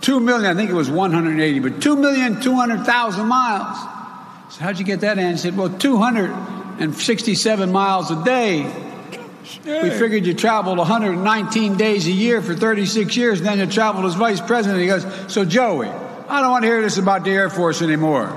2 0.00 0.18
million, 0.18 0.50
I 0.50 0.54
think 0.54 0.70
it 0.70 0.74
was 0.74 0.90
180, 0.90 1.58
but 1.60 1.74
2,200,000 1.74 3.26
miles. 3.26 3.78
So 4.52 4.64
how'd 4.64 4.78
you 4.78 4.84
get 4.84 5.00
that, 5.00 5.18
Ann? 5.18 5.32
He 5.32 5.38
said, 5.38 5.56
well, 5.56 5.70
267 6.82 7.70
miles 7.70 8.10
a 8.10 8.24
day 8.24 8.62
We 9.64 9.90
figured 9.90 10.26
you 10.26 10.34
traveled 10.34 10.78
119 10.78 11.76
days 11.76 12.08
a 12.08 12.10
year 12.10 12.42
for 12.42 12.56
36 12.56 13.16
years, 13.16 13.38
and 13.38 13.46
then 13.46 13.60
you 13.60 13.66
traveled 13.66 14.04
as 14.06 14.14
vice 14.14 14.40
president. 14.40 14.80
He 14.80 14.88
goes, 14.88 15.06
So, 15.32 15.44
Joey, 15.44 15.88
I 15.88 16.40
don't 16.40 16.50
want 16.50 16.62
to 16.64 16.68
hear 16.68 16.82
this 16.82 16.98
about 16.98 17.22
the 17.22 17.30
Air 17.30 17.50
Force 17.50 17.82
anymore. 17.82 18.30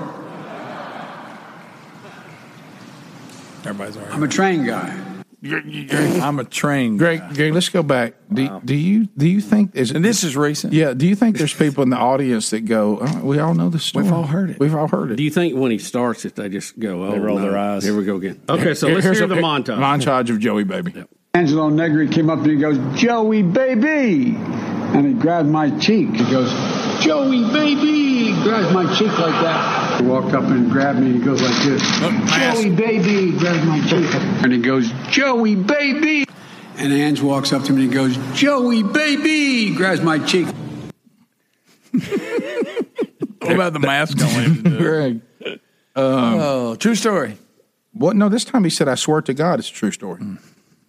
Everybody's 3.64 3.96
all 3.96 4.04
right. 4.04 4.14
I'm 4.14 4.22
a 4.22 4.28
train 4.28 4.64
guy. 4.64 5.05
I'm 5.44 6.38
a 6.38 6.44
train. 6.44 6.96
Greg, 6.96 7.22
Greg, 7.34 7.52
let's 7.52 7.68
go 7.68 7.82
back. 7.82 8.14
Do, 8.32 8.60
do 8.64 8.74
you 8.74 9.06
do 9.16 9.28
you 9.28 9.40
think 9.40 9.76
is 9.76 9.90
and 9.90 10.04
this 10.04 10.24
is 10.24 10.36
recent? 10.36 10.72
Yeah. 10.72 10.94
Do 10.94 11.06
you 11.06 11.14
think 11.14 11.36
there's 11.38 11.54
people 11.54 11.82
in 11.82 11.90
the 11.90 11.96
audience 11.98 12.50
that 12.50 12.62
go, 12.62 12.98
oh, 13.00 13.20
"We 13.24 13.38
all 13.38 13.54
know 13.54 13.68
the 13.68 13.78
story. 13.78 14.04
We've 14.04 14.12
all 14.12 14.24
heard 14.24 14.50
it. 14.50 14.58
We've 14.58 14.74
all 14.74 14.88
heard 14.88 15.10
it." 15.12 15.16
Do 15.16 15.22
you 15.22 15.30
think 15.30 15.54
when 15.56 15.70
he 15.70 15.78
starts 15.78 16.24
it, 16.24 16.36
they 16.36 16.48
just 16.48 16.78
go, 16.78 17.04
oh, 17.04 17.12
They 17.12 17.18
roll 17.18 17.38
no, 17.38 17.42
their 17.50 17.58
eyes. 17.58 17.84
Here 17.84 17.96
we 17.96 18.04
go 18.04 18.16
again. 18.16 18.40
Okay, 18.48 18.74
so 18.74 18.88
let's 18.88 19.04
Here's 19.04 19.18
hear 19.18 19.26
a- 19.26 19.28
the 19.28 19.36
montage. 19.36 19.78
Montage 19.78 20.30
of 20.30 20.40
Joey 20.40 20.64
Baby. 20.64 21.04
Angelo 21.34 21.68
Negri 21.68 22.08
came 22.08 22.30
up 22.30 22.38
and 22.38 22.46
he 22.50 22.56
goes, 22.56 22.78
Joey, 22.98 23.42
baby. 23.42 24.34
And 24.36 25.06
he 25.06 25.12
grabbed 25.12 25.50
my 25.50 25.68
cheek. 25.78 26.08
He 26.14 26.24
goes, 26.30 26.50
Joey, 27.00 27.42
baby. 27.52 28.32
Grabs 28.42 28.72
my 28.72 28.84
cheek 28.96 29.16
like 29.18 29.40
that. 29.42 30.00
He 30.00 30.06
walked 30.06 30.34
up 30.34 30.44
and 30.44 30.70
grabbed 30.70 30.98
me. 30.98 31.06
And 31.06 31.16
he 31.16 31.24
goes 31.24 31.40
like 31.42 31.56
this. 31.62 31.82
Joey, 32.00 32.70
baby. 32.70 33.38
Grabs 33.38 33.64
my 33.66 33.80
cheek. 33.88 34.14
And 34.42 34.52
he 34.52 34.58
goes, 34.58 34.90
Joey, 35.08 35.54
baby. 35.54 36.26
And 36.76 36.92
Ange 36.92 37.22
walks 37.22 37.52
up 37.52 37.62
to 37.64 37.72
me 37.72 37.84
and 37.84 37.92
he 37.92 37.94
goes, 37.94 38.16
Joey, 38.38 38.82
baby. 38.82 39.74
Grabs 39.74 40.00
my 40.02 40.18
cheek. 40.18 40.46
What 41.92 43.54
about 43.54 43.72
the 43.72 43.80
mask 43.80 44.20
on? 44.20 44.62
Greg. 44.78 45.20
oh, 45.94 46.74
true 46.76 46.94
story. 46.94 47.38
What? 47.92 48.16
No, 48.16 48.28
this 48.28 48.44
time 48.44 48.64
he 48.64 48.70
said, 48.70 48.88
"I 48.88 48.96
swear 48.96 49.22
to 49.22 49.32
God, 49.32 49.58
it's 49.58 49.70
a 49.70 49.72
true 49.72 49.92
story." 49.92 50.20
Hmm. 50.20 50.34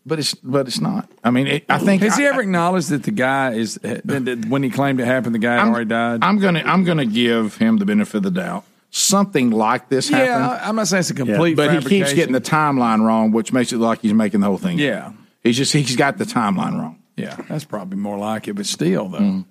But 0.08 0.20
it's 0.20 0.34
but 0.36 0.68
it's 0.68 0.80
not. 0.80 1.12
I 1.22 1.32
mean, 1.32 1.48
it, 1.48 1.66
I 1.68 1.80
think 1.80 2.02
Has 2.02 2.16
he 2.16 2.26
ever 2.26 2.42
acknowledged 2.42 2.90
that 2.90 3.04
the 3.04 3.12
guy 3.12 3.52
is 3.54 3.76
that- 3.84 4.06
that 4.08 4.46
when 4.46 4.64
he 4.64 4.70
claimed 4.70 5.02
it 5.02 5.06
happened, 5.06 5.36
the 5.36 5.40
guy 5.40 5.56
had 5.56 5.62
I'm, 5.64 5.70
already 5.70 5.90
died? 5.90 6.20
I'm 6.24 6.40
gonna 6.40 6.64
I'm 6.66 6.86
gonna 6.86 7.06
give 7.06 7.58
him 7.58 7.76
the 7.76 7.86
benefit 7.86 8.16
of 8.16 8.24
the 8.24 8.32
doubt. 8.32 8.64
Something 8.90 9.50
like 9.52 9.90
this 9.90 10.10
Yeah, 10.10 10.18
happened. 10.20 10.46
I- 10.46 10.70
I'm 10.70 10.76
not 10.78 10.88
saying 10.88 11.02
it's 11.02 11.10
a 11.10 11.14
complete 11.14 11.58
but 11.58 11.74
he 11.74 11.90
keeps 11.90 12.14
getting 12.14 12.32
the 12.34 12.40
timeline 12.40 13.02
wrong, 13.06 13.32
which 13.32 13.52
makes 13.52 13.74
it 13.74 13.78
like 13.80 14.00
he's 14.02 14.14
making 14.14 14.40
the 14.40 14.48
whole 14.48 14.58
thing. 14.58 14.76
up. 14.76 14.80
Yeah. 14.80 15.12
he's 15.44 15.58
just 15.58 15.74
he's 15.74 15.98
got 15.98 16.18
the 16.18 16.24
timeline 16.26 16.80
wrong. 16.80 17.00
Yeah, 17.18 17.36
that's 17.50 17.66
probably 17.66 17.98
more 17.98 18.18
like 18.18 18.48
it, 18.48 18.54
but 18.54 18.66
still 18.66 19.10
though. 19.10 19.20
Mm. 19.20 19.46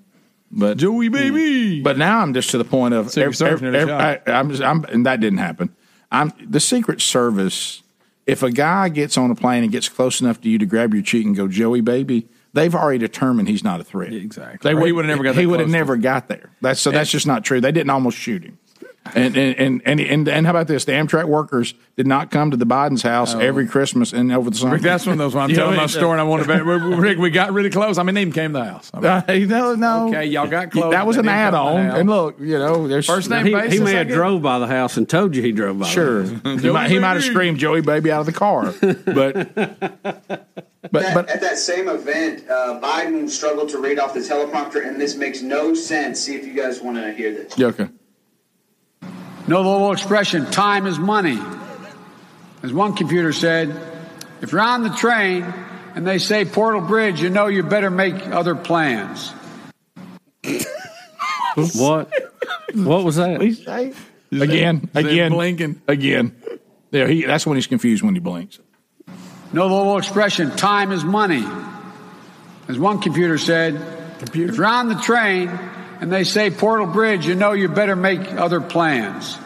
But 0.50 0.78
Joey 0.78 1.08
baby. 1.10 1.82
But 1.82 1.98
now 1.98 2.20
I'm 2.20 2.32
just 2.32 2.48
to 2.52 2.58
the 2.58 2.64
point 2.64 2.94
of 2.94 3.10
Secret 3.10 3.34
Service 3.36 3.60
nearly 3.60 3.86
shot. 3.86 4.22
I, 4.26 4.30
am 4.38 4.48
just, 4.50 4.62
I'm, 4.62 4.84
and 4.84 5.04
that 5.04 5.20
didn't 5.20 5.38
happen. 5.40 5.74
I'm 6.10 6.32
the 6.42 6.60
Secret 6.60 7.02
Service. 7.02 7.82
If 8.26 8.42
a 8.42 8.50
guy 8.50 8.88
gets 8.88 9.16
on 9.16 9.30
a 9.30 9.34
plane 9.34 9.62
and 9.62 9.70
gets 9.70 9.88
close 9.88 10.20
enough 10.20 10.40
to 10.40 10.48
you 10.48 10.58
to 10.58 10.66
grab 10.66 10.92
your 10.92 11.02
cheek 11.02 11.24
and 11.26 11.36
go, 11.36 11.46
"Joey, 11.46 11.80
baby," 11.80 12.26
they've 12.52 12.74
already 12.74 12.98
determined 12.98 13.48
he's 13.48 13.62
not 13.62 13.80
a 13.80 13.84
threat. 13.84 14.12
exactly. 14.12 14.68
They 14.68 14.74
Or 14.76 14.84
he 14.84 14.92
would 14.92 14.96
would've 15.06 15.08
never 15.08 15.22
got 15.22 15.34
He 15.36 15.46
would 15.46 15.60
have 15.60 15.68
never 15.68 15.96
got 15.96 16.28
there. 16.28 16.50
That's 16.60 16.80
so. 16.80 16.90
That's 16.90 17.10
just 17.10 17.26
not 17.26 17.44
true. 17.44 17.60
They 17.60 17.72
didn't 17.72 17.90
almost 17.90 18.18
shoot 18.18 18.42
him. 18.44 18.58
And 19.14 19.36
and, 19.36 19.56
and 19.58 19.82
and 19.84 20.00
and 20.00 20.28
and 20.28 20.46
how 20.46 20.50
about 20.52 20.66
this? 20.66 20.84
The 20.84 20.92
Amtrak 20.92 21.26
workers 21.26 21.74
did 21.96 22.06
not 22.06 22.30
come 22.30 22.50
to 22.50 22.56
the 22.56 22.66
Biden's 22.66 23.02
house 23.02 23.34
every 23.34 23.66
Christmas 23.66 24.12
and 24.12 24.32
over 24.32 24.50
the 24.50 24.56
summer. 24.56 24.72
Rick, 24.74 24.82
that's 24.82 25.06
one 25.06 25.14
of 25.14 25.18
those 25.18 25.34
when 25.34 25.44
I'm 25.44 25.50
You 25.50 25.56
telling 25.56 25.76
what 25.76 25.82
my 25.82 25.86
story 25.86 26.12
and 26.12 26.20
I 26.20 26.24
want 26.24 26.44
to. 26.44 26.96
Rick, 27.00 27.18
we 27.18 27.30
got 27.30 27.52
really 27.52 27.70
close. 27.70 27.98
I 27.98 28.02
mean, 28.02 28.14
they 28.14 28.22
even 28.22 28.32
came 28.32 28.52
to 28.52 28.58
the 28.58 28.64
house. 28.64 28.90
I 28.94 29.00
mean, 29.00 29.52
Uh, 29.52 29.58
no, 29.58 29.74
no. 29.74 30.08
Okay, 30.08 30.26
y'all 30.26 30.46
got 30.48 30.70
close. 30.70 30.92
That 30.92 31.06
was 31.06 31.16
an 31.16 31.24
didn't 31.24 31.38
come 31.38 31.52
to 31.52 31.56
the 31.78 31.82
add-on. 31.84 32.00
And 32.00 32.08
look, 32.10 32.36
you 32.40 32.58
know, 32.58 32.88
there's 32.88 33.06
First 33.06 33.30
name 33.30 33.46
he, 33.46 33.52
basis, 33.52 33.74
he 33.78 33.80
may 33.84 33.92
have 33.94 34.08
drove 34.08 34.42
by 34.42 34.58
the 34.58 34.66
house 34.66 34.96
and 34.96 35.08
told 35.08 35.34
you 35.36 35.42
he 35.42 35.52
drove 35.52 35.78
by. 35.78 35.86
Sure, 35.86 36.22
The 36.22 36.38
house. 36.50 36.60
he 36.62 36.70
might, 36.70 36.90
he 36.90 36.98
might 36.98 37.14
have 37.14 37.24
screamed 37.24 37.58
"Joey 37.58 37.80
Baby" 37.82 38.10
out 38.10 38.20
of 38.20 38.26
the 38.26 38.32
car, 38.32 38.74
but 38.80 39.54
but 39.54 41.02
That- 41.02 41.14
but 41.14 41.28
at 41.28 41.40
that 41.40 41.58
same 41.58 41.88
event, 41.88 42.48
uh, 42.48 42.78
Biden 42.82 43.28
struggled 43.28 43.68
to 43.70 43.78
read 43.78 43.98
off 43.98 44.14
the 44.14 44.20
teleprompter, 44.20 44.86
and 44.86 45.00
this 45.00 45.16
makes 45.16 45.42
no 45.42 45.74
sense. 45.74 46.20
See 46.20 46.36
if 46.36 46.46
you 46.46 46.52
guys 46.54 46.80
want 46.80 46.96
to 46.96 47.12
hear 47.12 47.32
this. 47.32 47.56
yeah, 47.58 47.66
okay. 47.68 47.88
Know 49.48 49.62
the 49.62 49.68
little 49.68 49.92
expression, 49.92 50.46
time 50.46 50.86
is 50.86 50.98
money. 50.98 51.38
As 52.62 52.72
one 52.72 52.94
computer 52.94 53.32
said, 53.32 53.80
if 54.40 54.50
you're 54.50 54.60
on 54.60 54.82
the 54.82 54.90
train 54.90 55.44
and 55.94 56.04
they 56.06 56.18
say 56.18 56.44
Portal 56.44 56.80
Bridge, 56.80 57.20
you 57.20 57.30
know 57.30 57.46
you 57.46 57.62
better 57.62 57.90
make 57.90 58.26
other 58.26 58.56
plans. 58.56 59.30
what? 61.74 62.10
What 62.74 63.04
was 63.04 63.16
that? 63.16 63.40
again, 63.40 63.94
Is 64.32 65.04
again, 65.04 65.32
blinking? 65.32 65.80
again. 65.86 66.36
There, 66.90 67.06
he. 67.06 67.24
That's 67.24 67.46
when 67.46 67.56
he's 67.56 67.66
confused 67.66 68.02
when 68.02 68.14
he 68.14 68.20
blinks. 68.20 68.58
Know 69.52 69.68
the 69.68 69.74
little 69.74 69.96
expression, 69.98 70.50
time 70.56 70.90
is 70.90 71.04
money. 71.04 71.44
As 72.68 72.78
one 72.78 73.00
computer 73.00 73.38
said, 73.38 73.80
if 74.20 74.34
you're 74.34 74.66
on 74.66 74.88
the 74.88 74.96
train 74.96 75.48
and 76.00 76.10
they 76.12 76.24
say 76.24 76.50
Portal 76.50 76.86
Bridge, 76.86 77.26
you 77.26 77.34
know 77.34 77.52
you 77.52 77.68
better 77.68 77.96
make 77.96 78.20
other 78.34 78.60
plans. 78.60 79.38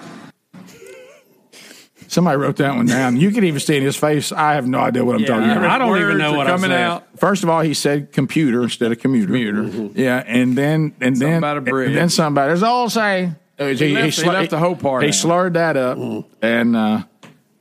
Somebody 2.08 2.38
wrote 2.38 2.56
that 2.56 2.74
one 2.74 2.86
down. 2.86 3.16
You 3.16 3.30
can 3.30 3.44
even 3.44 3.60
see 3.60 3.76
in 3.76 3.84
his 3.84 3.96
face. 3.96 4.32
I 4.32 4.54
have 4.54 4.66
no 4.66 4.80
idea 4.80 5.04
what 5.04 5.14
I'm 5.14 5.20
Yeah, 5.20 5.26
talking 5.28 5.48
about. 5.50 5.64
I 5.70 5.78
don't 5.78 5.96
even 6.00 6.18
know 6.18 6.34
are 6.34 6.36
what 6.38 6.46
I 6.48 6.50
coming 6.50 6.70
said. 6.70 6.80
out. 6.80 7.06
First 7.20 7.44
of 7.44 7.48
all, 7.50 7.60
he 7.60 7.72
said 7.72 8.10
computer 8.10 8.64
instead 8.64 8.90
of 8.90 8.98
commuter. 8.98 9.28
Commuter. 9.28 9.90
Yeah, 10.00 10.24
and 10.26 10.58
then 10.58 10.92
and 11.00 11.16
Something 11.16 11.20
then 11.20 11.38
about 11.38 11.58
a 11.58 11.60
bridge. 11.60 11.88
and 11.88 11.96
then 11.96 12.08
somebody. 12.08 12.48
There's 12.48 12.64
all 12.64 12.90
say. 12.90 13.30
uh, 13.60 13.66
He, 13.66 13.94
left- 13.94 14.20
he 14.20 14.28
left 14.28 14.50
the 14.50 14.58
whole 14.58 14.74
part 14.74 15.02
He 15.04 15.10
out. 15.10 15.14
slurred 15.14 15.54
that 15.54 15.76
up, 15.76 15.98
and 16.42 16.74
uh, 16.74 17.04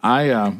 I. 0.01 0.29
Uh, 0.31 0.51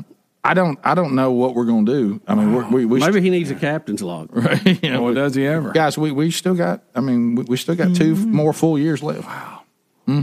I 0.50 0.56
don't. 0.56 0.80
I 0.84 0.96
don't 0.96 1.14
know 1.14 1.32
what 1.32 1.54
we're 1.54 1.66
going 1.66 1.86
to 1.86 1.92
do. 1.92 2.22
I 2.28 2.34
mean, 2.34 2.56
we're, 2.56 2.68
we 2.68 2.84
we 2.84 3.00
Maybe 3.02 3.22
he 3.22 3.30
needs 3.30 3.52
a 3.52 3.56
captain's 3.56 4.02
log. 4.02 4.30
Right. 4.40 4.84
You 4.84 4.90
know, 4.90 5.04
Well, 5.04 5.14
does 5.14 5.36
he 5.36 5.46
ever? 5.46 5.72
guys? 5.72 5.96
We, 5.96 6.12
we 6.12 6.32
still 6.32 6.56
got. 6.56 6.82
I 6.96 7.02
mean, 7.02 7.36
we, 7.36 7.44
we 7.44 7.56
still 7.56 7.76
got 7.76 7.96
two 7.96 8.16
mm-hmm. 8.16 8.32
more 8.32 8.52
full 8.52 8.80
years 8.80 9.04
left. 9.04 9.28
Wow. 9.28 9.62
Hmm. 10.08 10.22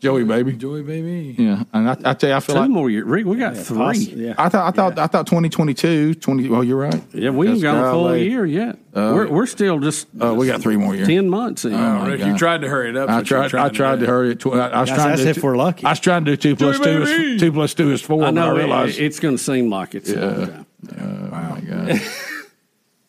Joey, 0.00 0.22
baby. 0.22 0.52
Joey 0.52 0.82
baby. 0.82 1.34
Yeah, 1.36 1.64
and 1.72 1.90
I, 1.90 1.96
I 2.10 2.14
tell 2.14 2.30
you, 2.30 2.36
I 2.36 2.40
feel 2.40 2.54
Two 2.54 2.60
like 2.60 2.70
more 2.70 2.88
years. 2.88 3.04
Rick, 3.04 3.26
we 3.26 3.36
got 3.36 3.56
three. 3.56 3.98
Yeah. 3.98 4.34
I 4.38 4.48
thought. 4.48 4.68
I 4.68 4.70
thought. 4.70 4.98
I 4.98 5.06
thought 5.08 5.26
2022. 5.26 6.14
20. 6.14 6.48
Well, 6.48 6.62
you're 6.62 6.76
right. 6.78 7.02
Yeah, 7.12 7.30
we 7.30 7.48
ain't 7.48 7.60
Because 7.60 7.62
got 7.62 7.88
a 7.88 7.90
full 7.90 8.04
golly, 8.04 8.28
year 8.28 8.46
yet. 8.46 8.76
Uh, 8.94 9.12
we're, 9.14 9.28
we're 9.28 9.46
still 9.46 9.80
just 9.80 10.06
Uh, 10.20 10.34
we 10.34 10.46
got 10.46 10.60
three 10.60 10.76
more 10.76 10.94
years. 10.94 11.08
ten 11.08 11.28
months 11.28 11.64
in. 11.64 11.74
Oh, 11.74 11.76
my 11.76 12.08
Rick, 12.10 12.20
God. 12.20 12.26
you 12.28 12.38
tried 12.38 12.60
to 12.60 12.68
hurry 12.68 12.90
it 12.90 12.96
up. 12.96 13.10
I 13.10 13.22
tried. 13.24 13.52
I 13.54 13.68
tried 13.70 13.96
do 13.96 14.06
to 14.06 14.10
hurry 14.12 14.30
it. 14.32 14.40
Tw- 14.40 14.46
I, 14.48 14.68
I 14.68 14.80
was 14.80 14.88
That's- 14.88 14.88
trying 14.96 15.08
that's 15.10 15.22
to. 15.22 15.28
if 15.30 15.42
we're 15.42 15.56
lucky. 15.56 15.84
I 15.84 15.90
was 15.90 16.00
trying 16.00 16.24
to 16.26 16.30
do 16.32 16.36
two 16.36 16.54
plus 16.56 16.76
Joey, 16.78 16.84
two 16.84 17.04
baby. 17.04 17.34
is 17.34 17.40
two 17.40 17.52
plus 17.52 17.74
two 17.74 17.90
is 17.92 18.00
four. 18.00 18.22
I 18.22 18.26
but 18.26 18.34
know 18.34 18.56
I 18.72 18.84
it- 18.86 18.98
it's 19.00 19.18
going 19.18 19.36
to 19.36 19.42
seem 19.42 19.68
like 19.68 19.94
it's 19.96 20.10
a 20.10 20.20
long 20.20 20.46
time. 20.46 20.66
oh 21.00 21.28
my 21.30 21.60
god. 21.60 22.00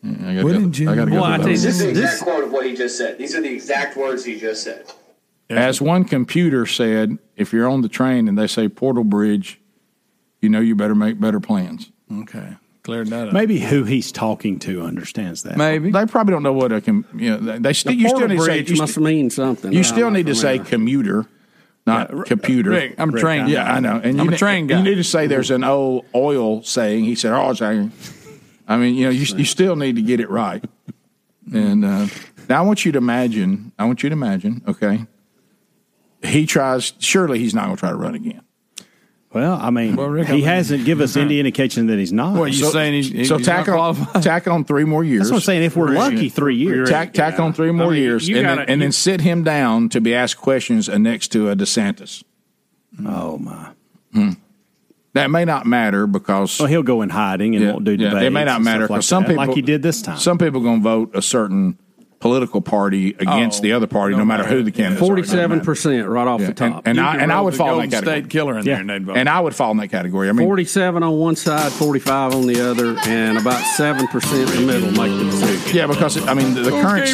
Yeah, 0.02 0.12
I 0.30 0.34
gotta 0.36 0.44
Wouldn't 0.46 0.78
go, 0.78 0.82
you- 0.84 0.90
I 0.90 0.96
gotta 0.96 1.12
go 1.12 1.16
Well, 1.18 1.24
I 1.26 1.38
tell 1.40 1.48
you, 1.50 1.54
those. 1.56 1.64
This 1.64 1.74
is 1.82 1.86
the 1.88 1.92
This- 1.92 1.98
exact 2.14 2.22
quote 2.24 2.44
of 2.46 2.52
what 2.54 2.66
he 2.66 2.74
just 2.74 2.98
said. 2.98 3.18
These 3.18 3.36
are 3.36 3.42
the 3.42 3.52
exact 3.52 3.98
words 3.98 4.24
he 4.24 4.40
just 4.40 4.64
said. 4.64 4.86
As 5.50 5.82
one 5.82 6.04
computer 6.06 6.66
said, 6.68 7.18
if 7.36 7.52
you're 7.54 7.68
on 7.68 7.82
the 7.82 7.90
train 7.90 8.28
and 8.28 8.38
they 8.38 8.46
say 8.48 8.68
Portal 8.70 9.04
Bridge, 9.04 9.60
you 10.42 10.50
know 10.50 10.60
you 10.60 10.76
better 10.76 10.94
make 10.96 11.20
better 11.20 11.40
plans. 11.40 11.92
Okay, 12.22 12.56
cleared 12.84 13.08
that 13.08 13.30
up. 13.30 13.34
Maybe 13.34 13.60
who 13.60 13.84
he's 13.84 14.12
talking 14.12 14.60
to 14.60 14.84
understands 14.84 15.44
that. 15.44 15.58
Maybe. 15.58 15.92
They 15.92 16.06
probably 16.06 16.34
don't 16.34 16.44
know 16.44 16.54
what 16.54 16.72
a 16.72 16.82
com- 16.82 17.06
you 17.16 17.32
know. 17.32 17.38
They, 17.38 17.60
they 17.60 17.74
still 17.74 17.94
you 17.94 18.08
still 18.10 18.20
Portal 18.20 18.30
need 18.30 18.38
to 18.38 18.42
say 18.46 18.58
bridge 18.60 18.72
you, 18.72 18.78
must 18.78 18.94
st- 18.94 19.04
mean 19.06 19.30
something. 19.32 19.72
you 19.72 19.80
I'm 19.80 19.84
still 19.84 20.10
not 20.12 20.18
need 20.18 20.26
to 20.28 20.36
say 20.36 20.58
familiar. 20.60 20.70
commuter, 20.70 21.26
not 21.88 22.26
computer. 22.28 22.70
Rick, 22.70 22.96
I'm 23.00 23.10
a 23.10 23.14
Rick, 23.14 23.22
trained. 23.22 23.50
Yeah. 23.50 23.74
I 23.74 23.80
know. 23.80 23.96
And 23.96 24.20
I'm 24.20 24.26
you 24.26 24.28
a 24.30 24.32
ne- 24.32 24.38
trained 24.38 24.70
guy. 24.70 24.78
You 24.78 24.84
need 24.84 24.96
to 24.96 25.04
say 25.04 25.26
there's 25.28 25.50
an 25.52 25.64
old 25.64 26.06
oil 26.14 26.62
saying. 26.64 27.06
He 27.06 27.16
said, 27.16 27.34
"Oh, 27.34 27.54
saying." 27.54 27.92
I 28.68 28.78
mean, 28.78 28.94
you 28.94 29.06
know, 29.06 29.10
you, 29.10 29.26
you 29.36 29.46
still 29.46 29.76
need 29.76 29.96
to 29.96 30.04
get 30.04 30.20
it 30.20 30.30
right. 30.30 30.64
And 31.52 31.84
uh, 31.84 32.06
now 32.48 32.60
I 32.60 32.62
want 32.62 32.86
you 32.86 32.92
to 32.92 33.00
imagine. 33.00 33.72
I 33.80 33.86
want 33.86 34.04
you 34.04 34.10
to 34.10 34.14
imagine. 34.14 34.62
Okay, 34.68 35.06
he 36.24 36.46
tries. 36.46 36.94
Surely 37.00 37.40
he's 37.40 37.54
not 37.54 37.66
going 37.66 37.76
to 37.76 37.80
try 37.80 37.90
to 37.90 37.96
run 37.96 38.16
again. 38.16 38.42
Well, 39.32 39.60
I 39.62 39.70
mean, 39.70 39.96
Well, 39.96 40.10
Rick, 40.10 40.28
I 40.28 40.32
he 40.32 40.38
mean- 40.38 40.46
hasn't 40.46 40.86
given 40.86 41.04
us 41.04 41.16
any 41.18 41.40
indication 41.40 41.86
that 41.88 42.00
he's 42.00 42.12
not. 42.12 42.36
What, 42.36 42.52
you 42.52 42.58
So- 42.66 42.72
saying 42.72 43.04
he's, 43.04 43.28
so 43.30 43.38
tack 43.38 43.68
on 43.70 43.96
tack 44.24 44.48
on 44.48 44.66
three 44.66 44.86
more 44.86 45.04
years. 45.04 45.22
That's 45.24 45.32
what 45.32 45.38
I'm 45.38 45.42
saying. 45.44 45.64
If 45.64 45.76
we're 45.76 45.90
lucky, 45.90 46.30
three 46.30 46.56
years. 46.56 46.90
tack 46.90 47.14
tack 47.14 47.40
on 47.40 47.54
three 47.54 47.72
more 47.72 47.88
I 47.88 47.94
mean, 47.94 48.02
years, 48.02 48.28
and, 48.28 48.38
then, 48.38 48.44
gotta- 48.46 48.70
and 48.72 48.82
then 48.82 48.92
sit 48.92 49.22
him 49.22 49.44
down 49.44 49.90
to 49.90 50.02
be 50.02 50.16
asked 50.16 50.38
questions 50.38 50.90
uh, 50.90 50.98
next 50.98 51.28
to 51.34 51.50
a 51.50 51.56
DeSantis. 51.56 52.24
Oh 53.06 53.38
my! 53.38 53.70
That 55.14 55.32
may 55.32 55.46
not 55.46 55.66
matter 55.66 56.08
because 56.08 56.60
Well, 56.60 56.68
he'll 56.68 56.84
go 56.84 57.02
in 57.02 57.10
hiding 57.10 57.56
and 57.56 57.64
Yeah, 57.66 57.72
won't 57.74 57.84
do 57.86 57.92
yeah, 57.92 58.10
debates. 58.10 58.26
it 58.26 58.30
may 58.32 58.46
not 58.46 58.62
matter 58.62 58.86
stuff 58.86 58.90
like 58.90 58.98
because 58.98 59.08
some 59.08 59.24
that, 59.24 59.30
people 59.30 59.46
like 59.48 59.56
he 59.56 59.62
did 59.62 59.82
this 59.82 60.02
time. 60.02 60.18
Some 60.18 60.38
people 60.38 60.62
going 60.62 60.80
to 60.80 60.84
vote 60.84 61.12
a 61.16 61.22
certain 61.22 61.78
political 62.20 62.60
party 62.60 63.12
against 63.18 63.60
Oh, 63.60 63.64
the 63.64 63.72
other 63.74 63.88
party, 63.88 64.16
no, 64.16 64.26
matter 64.26 64.44
who 64.44 64.62
the 64.62 64.72
candidate. 64.72 65.00
Forty-seven 65.00 65.62
percent 65.62 66.08
right 66.08 66.28
off 66.28 66.42
Yeah, 66.42 66.48
the 66.48 66.54
top. 66.54 66.86
and, 66.86 66.98
and 66.98 67.08
I 67.08 67.16
and 67.18 67.32
I 67.32 67.40
would 67.40 67.56
fall 67.56 67.80
in 67.80 67.90
that 67.90 68.04
category. 68.04 68.24
killer 68.28 68.60
in 68.60 68.66
Yeah. 68.66 68.80
and 69.16 69.30
I 69.30 69.40
would 69.40 69.56
fall 69.56 69.72
in 69.72 69.78
that 69.78 69.88
category. 69.88 70.28
I 70.28 70.34
mean, 70.34 70.46
Forty-seven 70.46 71.02
on 71.02 71.14
one 71.18 71.36
side, 71.38 71.72
forty-five 71.72 72.34
on 72.34 72.46
the 72.46 72.60
other, 72.70 72.98
and 73.08 73.38
about 73.38 73.62
seven 73.78 74.08
percent 74.08 74.50
in 74.54 74.66
the 74.68 74.74
middle 74.74 74.92
make 74.92 75.18
the 75.18 75.26
decision. 75.32 75.76
yeah, 75.76 75.88
because 75.88 76.28
I 76.28 76.34
mean 76.34 76.54
the, 76.54 76.62
the 76.62 76.72
current 76.72 77.08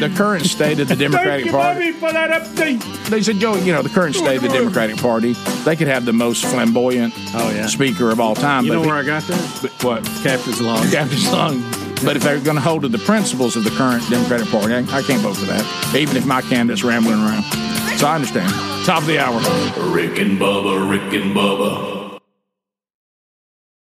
the 0.00 0.12
current 0.16 0.44
state 0.46 0.80
of 0.80 0.88
the 0.88 0.96
Democratic 0.96 1.50
Party. 1.50 1.92
for 1.92 2.12
that 2.12 2.30
update. 2.42 2.82
They 3.10 3.22
said, 3.22 3.36
Joe, 3.36 3.54
you 3.56 3.72
know, 3.72 3.82
the 3.82 3.88
current 3.88 4.14
state 4.16 4.36
of 4.36 4.42
the 4.42 4.48
Democratic 4.48 4.96
Party, 4.96 5.34
they 5.64 5.76
could 5.76 5.88
have 5.88 6.04
the 6.04 6.12
most 6.12 6.44
flamboyant 6.44 7.12
oh, 7.34 7.50
yeah. 7.54 7.66
speaker 7.66 8.10
of 8.10 8.18
all 8.20 8.34
time. 8.34 8.64
You 8.64 8.70
but 8.72 8.74
know 8.82 8.86
where 8.88 9.02
he- 9.02 9.10
I 9.10 9.20
got 9.20 9.22
that? 9.28 9.58
But 9.62 9.84
what? 9.84 10.04
Captain's 10.22 10.60
log. 10.60 10.90
Captain's 10.90 11.30
log. 11.32 11.89
But 12.04 12.16
if 12.16 12.22
they're 12.22 12.40
going 12.40 12.56
to 12.56 12.62
hold 12.62 12.82
to 12.82 12.88
the 12.88 12.98
principles 12.98 13.56
of 13.56 13.64
the 13.64 13.70
current 13.70 14.08
Democratic 14.08 14.48
Party, 14.48 14.74
I, 14.74 15.02
can't 15.02 15.20
vote 15.20 15.36
for 15.36 15.46
that, 15.46 15.94
even 15.94 16.16
if 16.16 16.24
my 16.24 16.40
candidate's 16.40 16.82
rambling 16.82 17.20
around. 17.20 17.44
So 17.98 18.06
I 18.06 18.14
understand. 18.14 18.50
Top 18.86 19.02
of 19.02 19.06
the 19.06 19.18
hour. 19.18 19.38
Rick 19.92 20.18
and 20.18 20.38
Bubba, 20.38 20.90
Rick 20.90 21.12
and 21.12 21.36
Bubba. 21.36 21.99